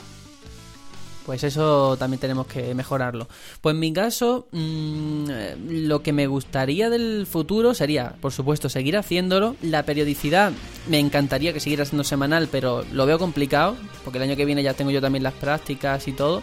Pues 1.26 1.44
eso 1.44 1.96
también 1.96 2.20
tenemos 2.20 2.46
que 2.46 2.74
mejorarlo. 2.74 3.28
Pues 3.60 3.74
en 3.74 3.80
mi 3.80 3.92
caso, 3.92 4.48
mm, 4.52 5.30
eh, 5.30 5.56
lo 5.68 6.02
que 6.02 6.12
me 6.12 6.26
gustaría 6.26 6.88
del 6.88 7.26
futuro 7.26 7.74
sería, 7.74 8.14
por 8.20 8.32
supuesto, 8.32 8.68
seguir 8.68 8.96
haciéndolo. 8.96 9.54
La 9.62 9.84
periodicidad 9.84 10.52
me 10.88 10.98
encantaría 10.98 11.52
que 11.52 11.60
siguiera 11.60 11.84
siendo 11.84 12.04
semanal, 12.04 12.48
pero 12.50 12.84
lo 12.92 13.06
veo 13.06 13.18
complicado, 13.18 13.76
porque 14.04 14.18
el 14.18 14.24
año 14.24 14.36
que 14.36 14.44
viene 14.44 14.62
ya 14.62 14.74
tengo 14.74 14.90
yo 14.90 15.00
también 15.00 15.22
las 15.22 15.34
prácticas 15.34 16.08
y 16.08 16.12
todo. 16.12 16.42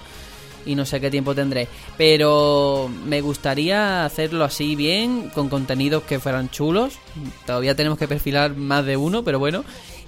Y 0.68 0.76
no 0.76 0.86
sé 0.86 1.02
qué 1.02 1.10
tiempo 1.10 1.34
tendré. 1.34 1.68
Pero 1.98 2.92
me 3.06 3.22
gustaría 3.22 4.06
hacerlo 4.06 4.44
así 4.44 4.76
bien, 4.76 5.30
con 5.34 5.50
contenidos 5.50 6.04
que 6.04 6.20
fueran 6.20 6.50
chulos. 6.50 7.00
Todavía 7.46 7.74
tenemos 7.76 7.98
que 7.98 8.08
perfilar 8.08 8.56
más 8.56 8.86
de 8.86 8.98
uno, 8.98 9.24
pero 9.24 9.40
bueno. 9.40 9.64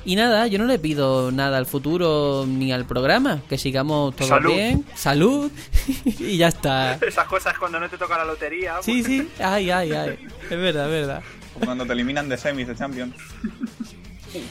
Y 0.05 0.15
nada, 0.15 0.47
yo 0.47 0.59
no 0.59 0.65
le 0.65 0.79
pido 0.79 1.31
nada 1.31 1.57
al 1.57 1.65
futuro 1.65 2.45
ni 2.47 2.71
al 2.71 2.85
programa. 2.85 3.41
Que 3.49 3.57
sigamos 3.57 4.15
todos 4.15 4.29
Salud. 4.29 4.53
bien. 4.53 4.85
Salud. 4.95 5.51
y 6.05 6.37
ya 6.37 6.49
está. 6.49 6.93
Esas 6.95 7.27
cosas 7.27 7.57
cuando 7.57 7.79
no 7.79 7.89
te 7.89 7.97
toca 7.97 8.17
la 8.17 8.25
lotería. 8.25 8.75
Sí, 8.81 9.03
sí. 9.03 9.27
Ay, 9.39 9.71
ay, 9.71 9.91
ay. 9.93 10.19
Es 10.43 10.49
verdad, 10.49 10.85
es 10.85 10.91
verdad. 10.91 11.23
Cuando 11.63 11.85
te 11.85 11.93
eliminan 11.93 12.29
de 12.29 12.37
semis 12.37 12.67
de 12.67 12.75
Champions. 12.75 13.15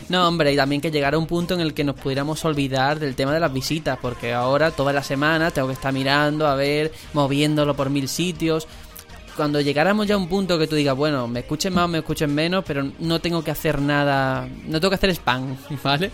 No, 0.09 0.27
hombre, 0.27 0.53
y 0.53 0.57
también 0.57 0.81
que 0.81 0.91
llegara 0.91 1.19
un 1.19 1.27
punto 1.27 1.55
en 1.55 1.61
el 1.61 1.75
que 1.75 1.85
nos 1.85 1.97
pudiéramos 1.97 2.45
olvidar 2.45 2.99
del 2.99 3.15
tema 3.15 3.33
de 3.33 3.41
las 3.41 3.53
visitas, 3.53 3.99
porque 4.01 4.33
ahora 4.33 4.71
toda 4.71 4.93
la 4.93 5.03
semana 5.03 5.51
tengo 5.51 5.69
que 5.69 5.75
estar 5.75 5.93
mirando, 5.93 6.47
a 6.47 6.55
ver, 6.55 6.93
moviéndolo 7.13 7.75
por 7.75 7.91
mil 7.91 8.09
sitios. 8.09 8.67
Cuando 9.37 9.61
llegáramos 9.61 10.07
ya 10.07 10.15
a 10.15 10.19
un 10.19 10.29
punto 10.29 10.59
que 10.59 10.67
tú 10.67 10.75
digas, 10.75 10.97
bueno, 10.97 11.29
me 11.29 11.41
escuchen 11.41 11.73
más 11.73 11.85
o 11.85 11.89
me 11.89 11.99
escuchen 11.99 12.35
menos, 12.35 12.65
pero 12.67 12.91
no 12.99 13.21
tengo 13.21 13.45
que 13.45 13.51
hacer 13.51 13.81
nada, 13.81 14.49
no 14.67 14.81
tengo 14.81 14.91
que 14.91 14.97
hacer 14.97 15.11
spam, 15.11 15.57
¿vale? 15.83 16.11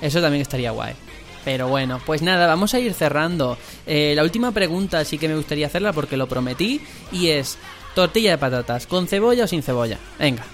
Eso 0.00 0.20
también 0.20 0.42
estaría 0.42 0.70
guay. 0.72 0.94
Pero 1.44 1.68
bueno, 1.68 2.00
pues 2.04 2.22
nada, 2.22 2.46
vamos 2.46 2.74
a 2.74 2.80
ir 2.80 2.92
cerrando. 2.92 3.56
Eh, 3.86 4.12
la 4.16 4.24
última 4.24 4.50
pregunta 4.50 5.04
sí 5.04 5.16
que 5.16 5.28
me 5.28 5.36
gustaría 5.36 5.68
hacerla 5.68 5.92
porque 5.92 6.16
lo 6.16 6.26
prometí, 6.26 6.80
y 7.12 7.28
es, 7.28 7.56
tortilla 7.94 8.32
de 8.32 8.38
patatas, 8.38 8.86
¿con 8.86 9.06
cebolla 9.06 9.44
o 9.44 9.46
sin 9.46 9.62
cebolla? 9.62 9.98
Venga, 10.18 10.44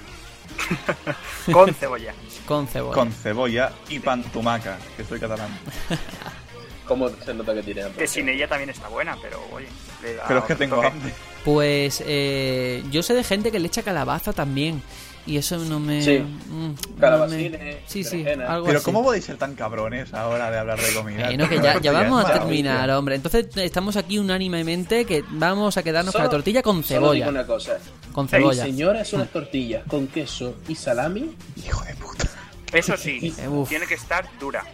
Con 1.53 1.75
cebolla. 1.75 2.15
Con 2.53 2.67
cebolla. 2.69 2.95
Con 2.95 3.13
cebolla 3.13 3.73
y 3.89 3.99
pan 3.99 4.23
tumaca, 4.25 4.79
que 4.97 5.05
soy 5.05 5.19
catalán. 5.21 5.49
¿Cómo 6.87 7.09
se 7.09 7.33
nota 7.33 7.55
que 7.55 7.63
tiene 7.63 7.83
hambre? 7.83 7.99
Que 7.99 8.07
sin 8.09 8.29
ella 8.29 8.49
también 8.49 8.71
está 8.71 8.89
buena, 8.89 9.17
pero 9.23 9.41
oye. 9.53 9.67
le 10.03 10.15
da 10.15 10.25
Pero 10.27 10.41
es 10.41 10.45
que 10.47 10.55
tengo 10.57 10.77
toque. 10.77 10.89
hambre. 10.89 11.13
Pues 11.45 12.03
eh, 12.07 12.83
yo 12.91 13.03
sé 13.03 13.15
de 13.15 13.25
gente 13.25 13.51
que 13.51 13.59
le 13.61 13.69
echa 13.69 13.83
calabaza 13.83 14.33
también. 14.33 14.83
Y 15.25 15.37
eso 15.37 15.57
no 15.57 15.79
me. 15.79 16.03
Sí. 16.03 16.19
mm, 16.19 16.67
no 16.67 16.75
Calabacines, 16.99 17.53
me- 17.61 17.79
Sí, 17.87 18.03
sí, 18.03 18.25
algo 18.27 18.67
Pero 18.67 18.79
así. 18.79 18.85
¿cómo 18.85 19.05
podéis 19.05 19.25
ser 19.25 19.37
tan 19.37 19.55
cabrones 19.55 20.13
ahora 20.15 20.51
de 20.51 20.59
hablar 20.59 20.81
de 20.81 20.93
comida? 20.95 21.27
Bueno, 21.27 21.49
que 21.49 21.61
ya, 21.61 21.81
ya 21.81 21.93
vamos 21.93 22.25
a 22.25 22.33
terminar, 22.33 22.91
hombre. 22.91 23.15
Entonces 23.15 23.47
estamos 23.57 23.95
aquí 23.97 24.19
unánimemente 24.19 25.05
que 25.05 25.23
vamos 25.31 25.77
a 25.77 25.85
quedarnos 25.85 26.13
con 26.13 26.25
la 26.25 26.29
tortilla 26.29 26.61
con 26.61 26.83
Solo 26.83 27.13
digo 27.13 27.27
cebolla. 27.27 27.29
una 27.29 27.47
cosa. 27.47 27.79
Con 28.13 28.25
Mi 28.25 28.31
cebolla. 28.31 28.65
señora 28.65 29.01
es 29.03 29.13
unas 29.13 29.29
tortillas 29.31 29.85
con 29.87 30.09
queso 30.09 30.57
y 30.67 30.75
salami. 30.75 31.37
Hijo 31.65 31.85
de 31.85 31.95
puta. 31.95 32.25
Eso 32.73 32.97
sí, 32.97 33.35
Eh, 33.39 33.65
tiene 33.69 33.87
que 33.87 33.95
estar 33.95 34.27
dura. 34.39 34.65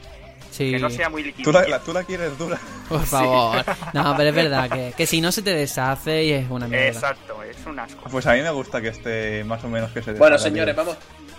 Sí. 0.50 0.72
Que 0.72 0.78
no 0.78 0.88
sea 0.90 1.08
muy 1.08 1.22
líquida. 1.22 1.44
¿Tú 1.44 1.52
la, 1.52 1.62
la- 1.68 1.78
tú 1.80 1.92
la 1.92 2.02
quieres 2.04 2.36
dura? 2.38 2.58
Por 2.88 3.04
favor. 3.04 3.64
No, 3.92 4.14
pero 4.16 4.30
es 4.30 4.34
verdad 4.34 4.70
que, 4.70 4.92
que 4.96 5.06
si 5.06 5.20
no 5.20 5.30
se 5.30 5.42
te 5.42 5.52
deshace 5.54 6.24
y 6.24 6.32
es 6.32 6.50
una 6.50 6.66
mierda. 6.66 6.86
Exacto, 6.88 7.42
es 7.42 7.64
un 7.66 7.78
asco. 7.78 8.08
Pues 8.10 8.26
a 8.26 8.32
mí 8.32 8.40
me 8.42 8.50
gusta 8.50 8.80
que 8.80 8.88
esté 8.88 9.44
más 9.44 9.62
o 9.64 9.68
menos 9.68 9.90
que 9.92 10.02
se 10.02 10.12
Bueno, 10.12 10.36
deshaga 10.36 10.50
señores, 10.50 10.74
vamos 10.74 10.96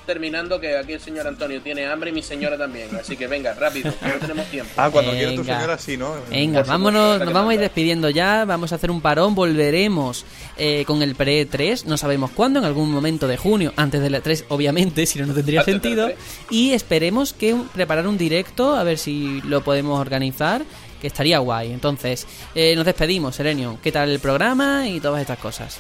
terminando 0.10 0.60
que 0.60 0.76
aquí 0.76 0.94
el 0.94 1.00
señor 1.00 1.28
Antonio 1.28 1.62
tiene 1.62 1.86
hambre 1.86 2.10
y 2.10 2.14
mi 2.14 2.24
señora 2.24 2.58
también. 2.58 2.88
Así 3.00 3.16
que 3.16 3.28
venga, 3.28 3.54
rápido, 3.54 3.94
que 4.00 4.08
no 4.08 4.16
tenemos 4.16 4.48
tiempo. 4.48 4.72
Ah, 4.76 4.90
cuando 4.92 5.12
quiere 5.12 5.36
tu 5.36 5.42
Venga. 5.44 5.56
señora 5.58 5.78
sí, 5.78 5.98
¿no? 5.98 6.16
Venga, 6.32 6.62
Por 6.62 6.68
vámonos, 6.70 7.20
nos 7.20 7.32
vamos 7.32 7.52
a 7.52 7.54
ir 7.54 7.60
despidiendo 7.60 8.10
ya, 8.10 8.44
vamos 8.46 8.72
a 8.72 8.76
hacer 8.76 8.90
un 8.90 9.02
parón, 9.02 9.36
volveremos 9.36 10.26
eh, 10.58 10.84
con 10.88 11.04
el 11.04 11.14
pre-3, 11.16 11.86
no 11.86 11.96
sabemos 11.96 12.32
cuándo, 12.32 12.58
en 12.58 12.66
algún 12.66 12.92
momento 12.92 13.28
de 13.28 13.38
junio, 13.38 13.72
antes 13.76 14.02
del 14.02 14.16
E3, 14.16 14.46
obviamente, 14.50 15.06
si 15.06 15.20
no, 15.20 15.28
no 15.28 15.36
tendría 15.36 15.60
Antes 15.60 15.74
sentido, 15.74 16.10
E3. 16.10 16.16
y 16.50 16.72
esperemos 16.72 17.34
que 17.34 17.56
preparar 17.72 18.08
un 18.08 18.18
directo, 18.18 18.76
a 18.76 18.84
ver 18.84 18.98
si 18.98 19.42
lo 19.42 19.62
podemos 19.64 20.00
organizar, 20.02 20.64
que 21.00 21.06
estaría 21.06 21.38
guay. 21.38 21.72
Entonces, 21.72 22.26
eh, 22.56 22.76
nos 22.76 22.84
despedimos, 22.86 23.36
Serenio, 23.36 23.78
¿qué 23.84 23.92
tal 23.92 24.10
el 24.10 24.20
programa 24.20 24.88
y 24.88 25.00
todas 25.00 25.22
estas 25.22 25.38
cosas? 25.38 25.80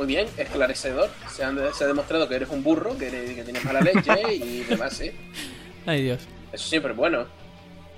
Muy 0.00 0.06
bien, 0.06 0.26
esclarecedor. 0.38 1.10
Se, 1.30 1.44
han- 1.44 1.58
se 1.74 1.84
ha 1.84 1.86
demostrado 1.86 2.26
que 2.26 2.34
eres 2.34 2.48
un 2.48 2.62
burro, 2.62 2.96
que, 2.96 3.08
eres- 3.08 3.34
que 3.34 3.44
tienes 3.44 3.62
mala 3.66 3.82
leche 3.82 4.14
y 4.34 4.60
demás, 4.62 4.98
¿eh? 5.02 5.14
Ay 5.84 6.04
Dios. 6.04 6.20
Eso 6.50 6.66
siempre 6.66 6.92
es 6.92 6.96
bueno. 6.96 7.26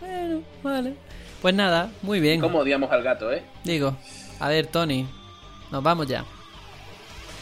Bueno, 0.01 0.43
vale. 0.65 0.95
Pues 1.41 1.55
nada, 1.55 1.91
muy 2.03 2.19
bien. 2.19 2.41
¿Cómo 2.41 2.59
odiamos 2.59 2.91
al 2.91 3.05
gato, 3.05 3.33
eh? 3.33 3.45
Digo, 3.63 3.97
a 4.41 4.49
ver, 4.49 4.67
Tony, 4.67 5.07
nos 5.71 5.81
vamos 5.81 6.09
ya. 6.09 6.25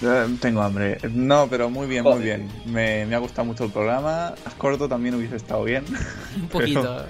Eh, 0.02 0.26
Tengo 0.42 0.60
hambre. 0.60 0.98
No, 1.10 1.46
pero 1.48 1.70
muy 1.70 1.86
bien, 1.86 2.04
muy 2.04 2.18
bien. 2.22 2.50
Me, 2.66 3.06
me 3.06 3.14
ha 3.14 3.18
gustado 3.18 3.46
mucho 3.46 3.64
el 3.64 3.70
programa. 3.72 4.34
Corto 4.58 4.86
también 4.90 5.14
hubiese 5.14 5.36
estado 5.36 5.64
bien. 5.64 5.86
Un 6.36 6.48
poquito. 6.48 7.06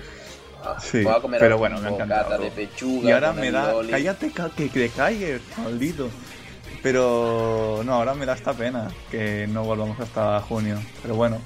Ah, 0.63 0.77
Sí, 0.81 1.03
voy 1.03 1.15
a 1.15 1.21
comer 1.21 1.41
pero 1.41 1.59
bueno, 1.59 1.81
me 1.81 1.89
ha 1.89 1.91
encantado. 1.91 2.39
de 2.45 2.51
pechuga. 2.53 3.09
Y 3.09 3.13
ahora 3.13 3.33
me 3.33 3.51
da. 3.51 3.75
Cállate, 3.91 4.31
que 4.57 4.69
te 4.69 4.89
calles, 4.91 5.41
maldito. 5.59 6.11
Pero 6.83 7.83
no, 7.85 7.95
ahora 7.95 8.15
me 8.15 8.27
da 8.27 8.35
esta 8.35 8.55
pena 8.55 8.91
que 9.11 9.47
no 9.49 9.65
volvamos 9.65 9.99
hasta 10.01 10.41
junio. 10.41 10.79
Pero 11.03 11.15
bueno, 11.15 11.39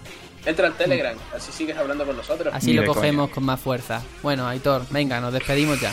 Entra 0.46 0.66
al 0.66 0.74
Telegram, 0.74 1.16
así 1.34 1.52
sigues 1.52 1.76
hablando 1.76 2.04
con 2.04 2.16
nosotros. 2.16 2.52
Así 2.54 2.66
Ni 2.66 2.72
lo 2.74 2.84
cogemos 2.84 3.30
con 3.30 3.44
más 3.44 3.58
fuerza. 3.60 4.02
Bueno, 4.22 4.46
Aitor, 4.46 4.86
venga, 4.90 5.20
nos 5.20 5.32
despedimos 5.32 5.80
ya. 5.80 5.92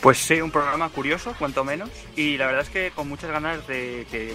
Pues 0.00 0.18
sí, 0.18 0.40
un 0.40 0.50
programa 0.50 0.88
curioso, 0.88 1.32
cuanto 1.38 1.62
menos. 1.62 1.88
Y 2.16 2.36
la 2.38 2.46
verdad 2.46 2.62
es 2.62 2.70
que 2.70 2.90
con 2.90 3.08
muchas 3.08 3.30
ganas 3.30 3.64
de 3.68 4.04
que 4.10 4.34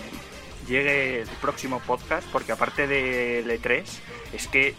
llegue 0.65 1.21
el 1.23 1.27
próximo 1.41 1.81
podcast, 1.85 2.25
porque 2.31 2.53
aparte 2.53 2.87
del 2.87 3.49
E3, 3.49 3.83
es 4.31 4.47
que 4.47 4.75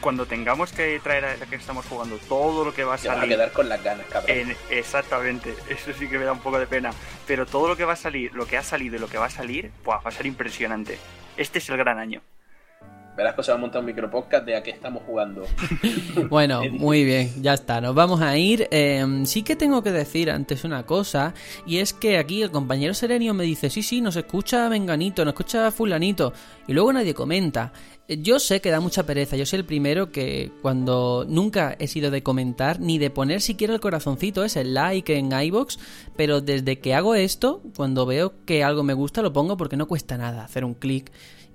cuando 0.00 0.26
tengamos 0.26 0.72
que 0.72 0.98
traer 1.00 1.24
a 1.24 1.36
la 1.36 1.46
que 1.46 1.56
estamos 1.56 1.84
jugando 1.86 2.16
todo 2.28 2.64
lo 2.64 2.72
que 2.74 2.84
va 2.84 2.94
a 2.94 2.98
Te 2.98 3.08
vas 3.08 3.16
a 3.16 3.20
salir. 3.20 3.36
quedar 3.36 3.52
con 3.52 3.68
las 3.68 3.82
ganas, 3.82 4.06
cabrón. 4.06 4.36
en- 4.38 4.56
exactamente, 4.70 5.54
eso 5.68 5.92
sí 5.98 6.08
que 6.08 6.18
me 6.18 6.24
da 6.24 6.32
un 6.32 6.40
poco 6.40 6.58
de 6.58 6.66
pena. 6.66 6.90
Pero 7.26 7.46
todo 7.46 7.68
lo 7.68 7.76
que 7.76 7.84
va 7.84 7.92
a 7.94 7.96
salir, 7.96 8.32
lo 8.34 8.46
que 8.46 8.56
ha 8.56 8.62
salido 8.62 8.96
y 8.96 8.98
lo 8.98 9.08
que 9.08 9.18
va 9.18 9.26
a 9.26 9.30
salir, 9.30 9.70
buah, 9.84 9.98
va 10.00 10.08
a 10.10 10.12
ser 10.12 10.26
impresionante. 10.26 10.98
Este 11.36 11.58
es 11.58 11.68
el 11.68 11.76
gran 11.76 11.98
año. 11.98 12.20
Verás 13.18 13.34
que 13.34 13.42
se 13.42 13.50
va 13.50 13.58
a 13.58 13.60
montar 13.60 13.80
un 13.80 13.86
micropodcast 13.86 14.46
de 14.46 14.54
a 14.54 14.62
qué 14.62 14.70
estamos 14.70 15.02
jugando. 15.04 15.42
Bueno, 16.28 16.62
muy 16.70 17.04
bien, 17.04 17.30
ya 17.42 17.54
está, 17.54 17.80
nos 17.80 17.94
vamos 17.94 18.20
a 18.20 18.36
ir. 18.36 18.68
Eh, 18.70 19.22
sí 19.24 19.42
que 19.42 19.56
tengo 19.56 19.82
que 19.82 19.90
decir 19.90 20.30
antes 20.30 20.62
una 20.62 20.86
cosa, 20.86 21.34
y 21.66 21.78
es 21.78 21.92
que 21.92 22.18
aquí 22.18 22.42
el 22.42 22.50
compañero 22.50 22.94
Serenio 22.94 23.34
me 23.34 23.42
dice, 23.42 23.70
sí, 23.70 23.82
sí, 23.82 24.00
nos 24.00 24.14
escucha 24.14 24.68
Menganito, 24.68 25.24
nos 25.24 25.32
escucha 25.32 25.72
Fulanito, 25.72 26.32
y 26.68 26.74
luego 26.74 26.92
nadie 26.92 27.14
comenta. 27.14 27.72
Yo 28.08 28.38
sé 28.38 28.60
que 28.60 28.70
da 28.70 28.80
mucha 28.80 29.04
pereza, 29.04 29.36
yo 29.36 29.46
soy 29.46 29.58
el 29.58 29.64
primero 29.64 30.12
que 30.12 30.52
cuando 30.62 31.26
nunca 31.28 31.76
he 31.78 31.88
sido 31.88 32.10
de 32.10 32.22
comentar, 32.22 32.78
ni 32.78 32.98
de 32.98 33.10
poner 33.10 33.40
siquiera 33.40 33.74
el 33.74 33.80
corazoncito, 33.80 34.44
ese 34.44 34.64
like 34.64 35.16
en 35.16 35.32
iBox, 35.32 35.78
pero 36.16 36.40
desde 36.40 36.78
que 36.78 36.94
hago 36.94 37.14
esto, 37.14 37.62
cuando 37.76 38.06
veo 38.06 38.44
que 38.44 38.62
algo 38.62 38.82
me 38.82 38.94
gusta, 38.94 39.22
lo 39.22 39.32
pongo 39.32 39.56
porque 39.56 39.76
no 39.76 39.88
cuesta 39.88 40.16
nada 40.16 40.44
hacer 40.44 40.64
un 40.64 40.74
clic. 40.74 41.10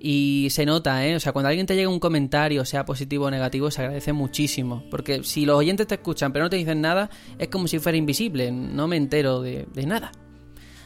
Y 0.06 0.48
se 0.50 0.66
nota, 0.66 1.06
¿eh? 1.06 1.16
O 1.16 1.20
sea, 1.20 1.32
cuando 1.32 1.48
alguien 1.48 1.64
te 1.64 1.74
llega 1.74 1.88
un 1.88 1.98
comentario, 1.98 2.66
sea 2.66 2.84
positivo 2.84 3.24
o 3.24 3.30
negativo, 3.30 3.70
se 3.70 3.80
agradece 3.80 4.12
muchísimo. 4.12 4.84
Porque 4.90 5.24
si 5.24 5.46
los 5.46 5.56
oyentes 5.56 5.86
te 5.86 5.94
escuchan 5.94 6.30
pero 6.30 6.44
no 6.44 6.50
te 6.50 6.56
dicen 6.56 6.82
nada, 6.82 7.08
es 7.38 7.48
como 7.48 7.66
si 7.68 7.78
fuera 7.78 7.96
invisible. 7.96 8.52
No 8.52 8.86
me 8.86 8.98
entero 8.98 9.40
de, 9.40 9.66
de 9.72 9.86
nada. 9.86 10.12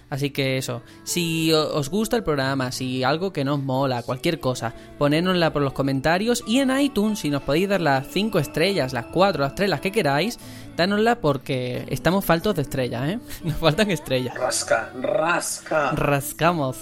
Así 0.08 0.30
que 0.30 0.56
eso, 0.56 0.82
si 1.02 1.52
os 1.52 1.90
gusta 1.90 2.14
el 2.14 2.22
programa, 2.22 2.70
si 2.70 3.02
algo 3.02 3.32
que 3.32 3.44
nos 3.44 3.60
mola, 3.60 4.04
cualquier 4.04 4.38
cosa, 4.38 4.72
ponérnosla 4.98 5.52
por 5.52 5.62
los 5.62 5.72
comentarios 5.72 6.44
y 6.46 6.60
en 6.60 6.70
iTunes, 6.78 7.18
si 7.18 7.28
nos 7.28 7.42
podéis 7.42 7.68
dar 7.68 7.80
las 7.80 8.06
5 8.06 8.38
estrellas, 8.38 8.92
las 8.92 9.06
4, 9.06 9.42
las 9.42 9.56
3, 9.56 9.68
las 9.68 9.80
que 9.80 9.90
queráis, 9.90 10.38
dánosla 10.76 11.20
porque 11.20 11.84
estamos 11.88 12.24
faltos 12.24 12.54
de 12.54 12.62
estrellas, 12.62 13.08
¿eh? 13.08 13.18
Nos 13.42 13.56
faltan 13.56 13.90
estrellas. 13.90 14.36
Rasca, 14.36 14.92
rasca. 15.02 15.90
Rascamos. 15.90 16.78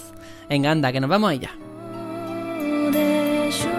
Venga, 0.47 0.69
anda, 0.69 0.91
que 0.91 1.01
nos 1.01 1.09
vamos 1.09 1.31
ahí 1.31 1.41
देश 2.91 3.76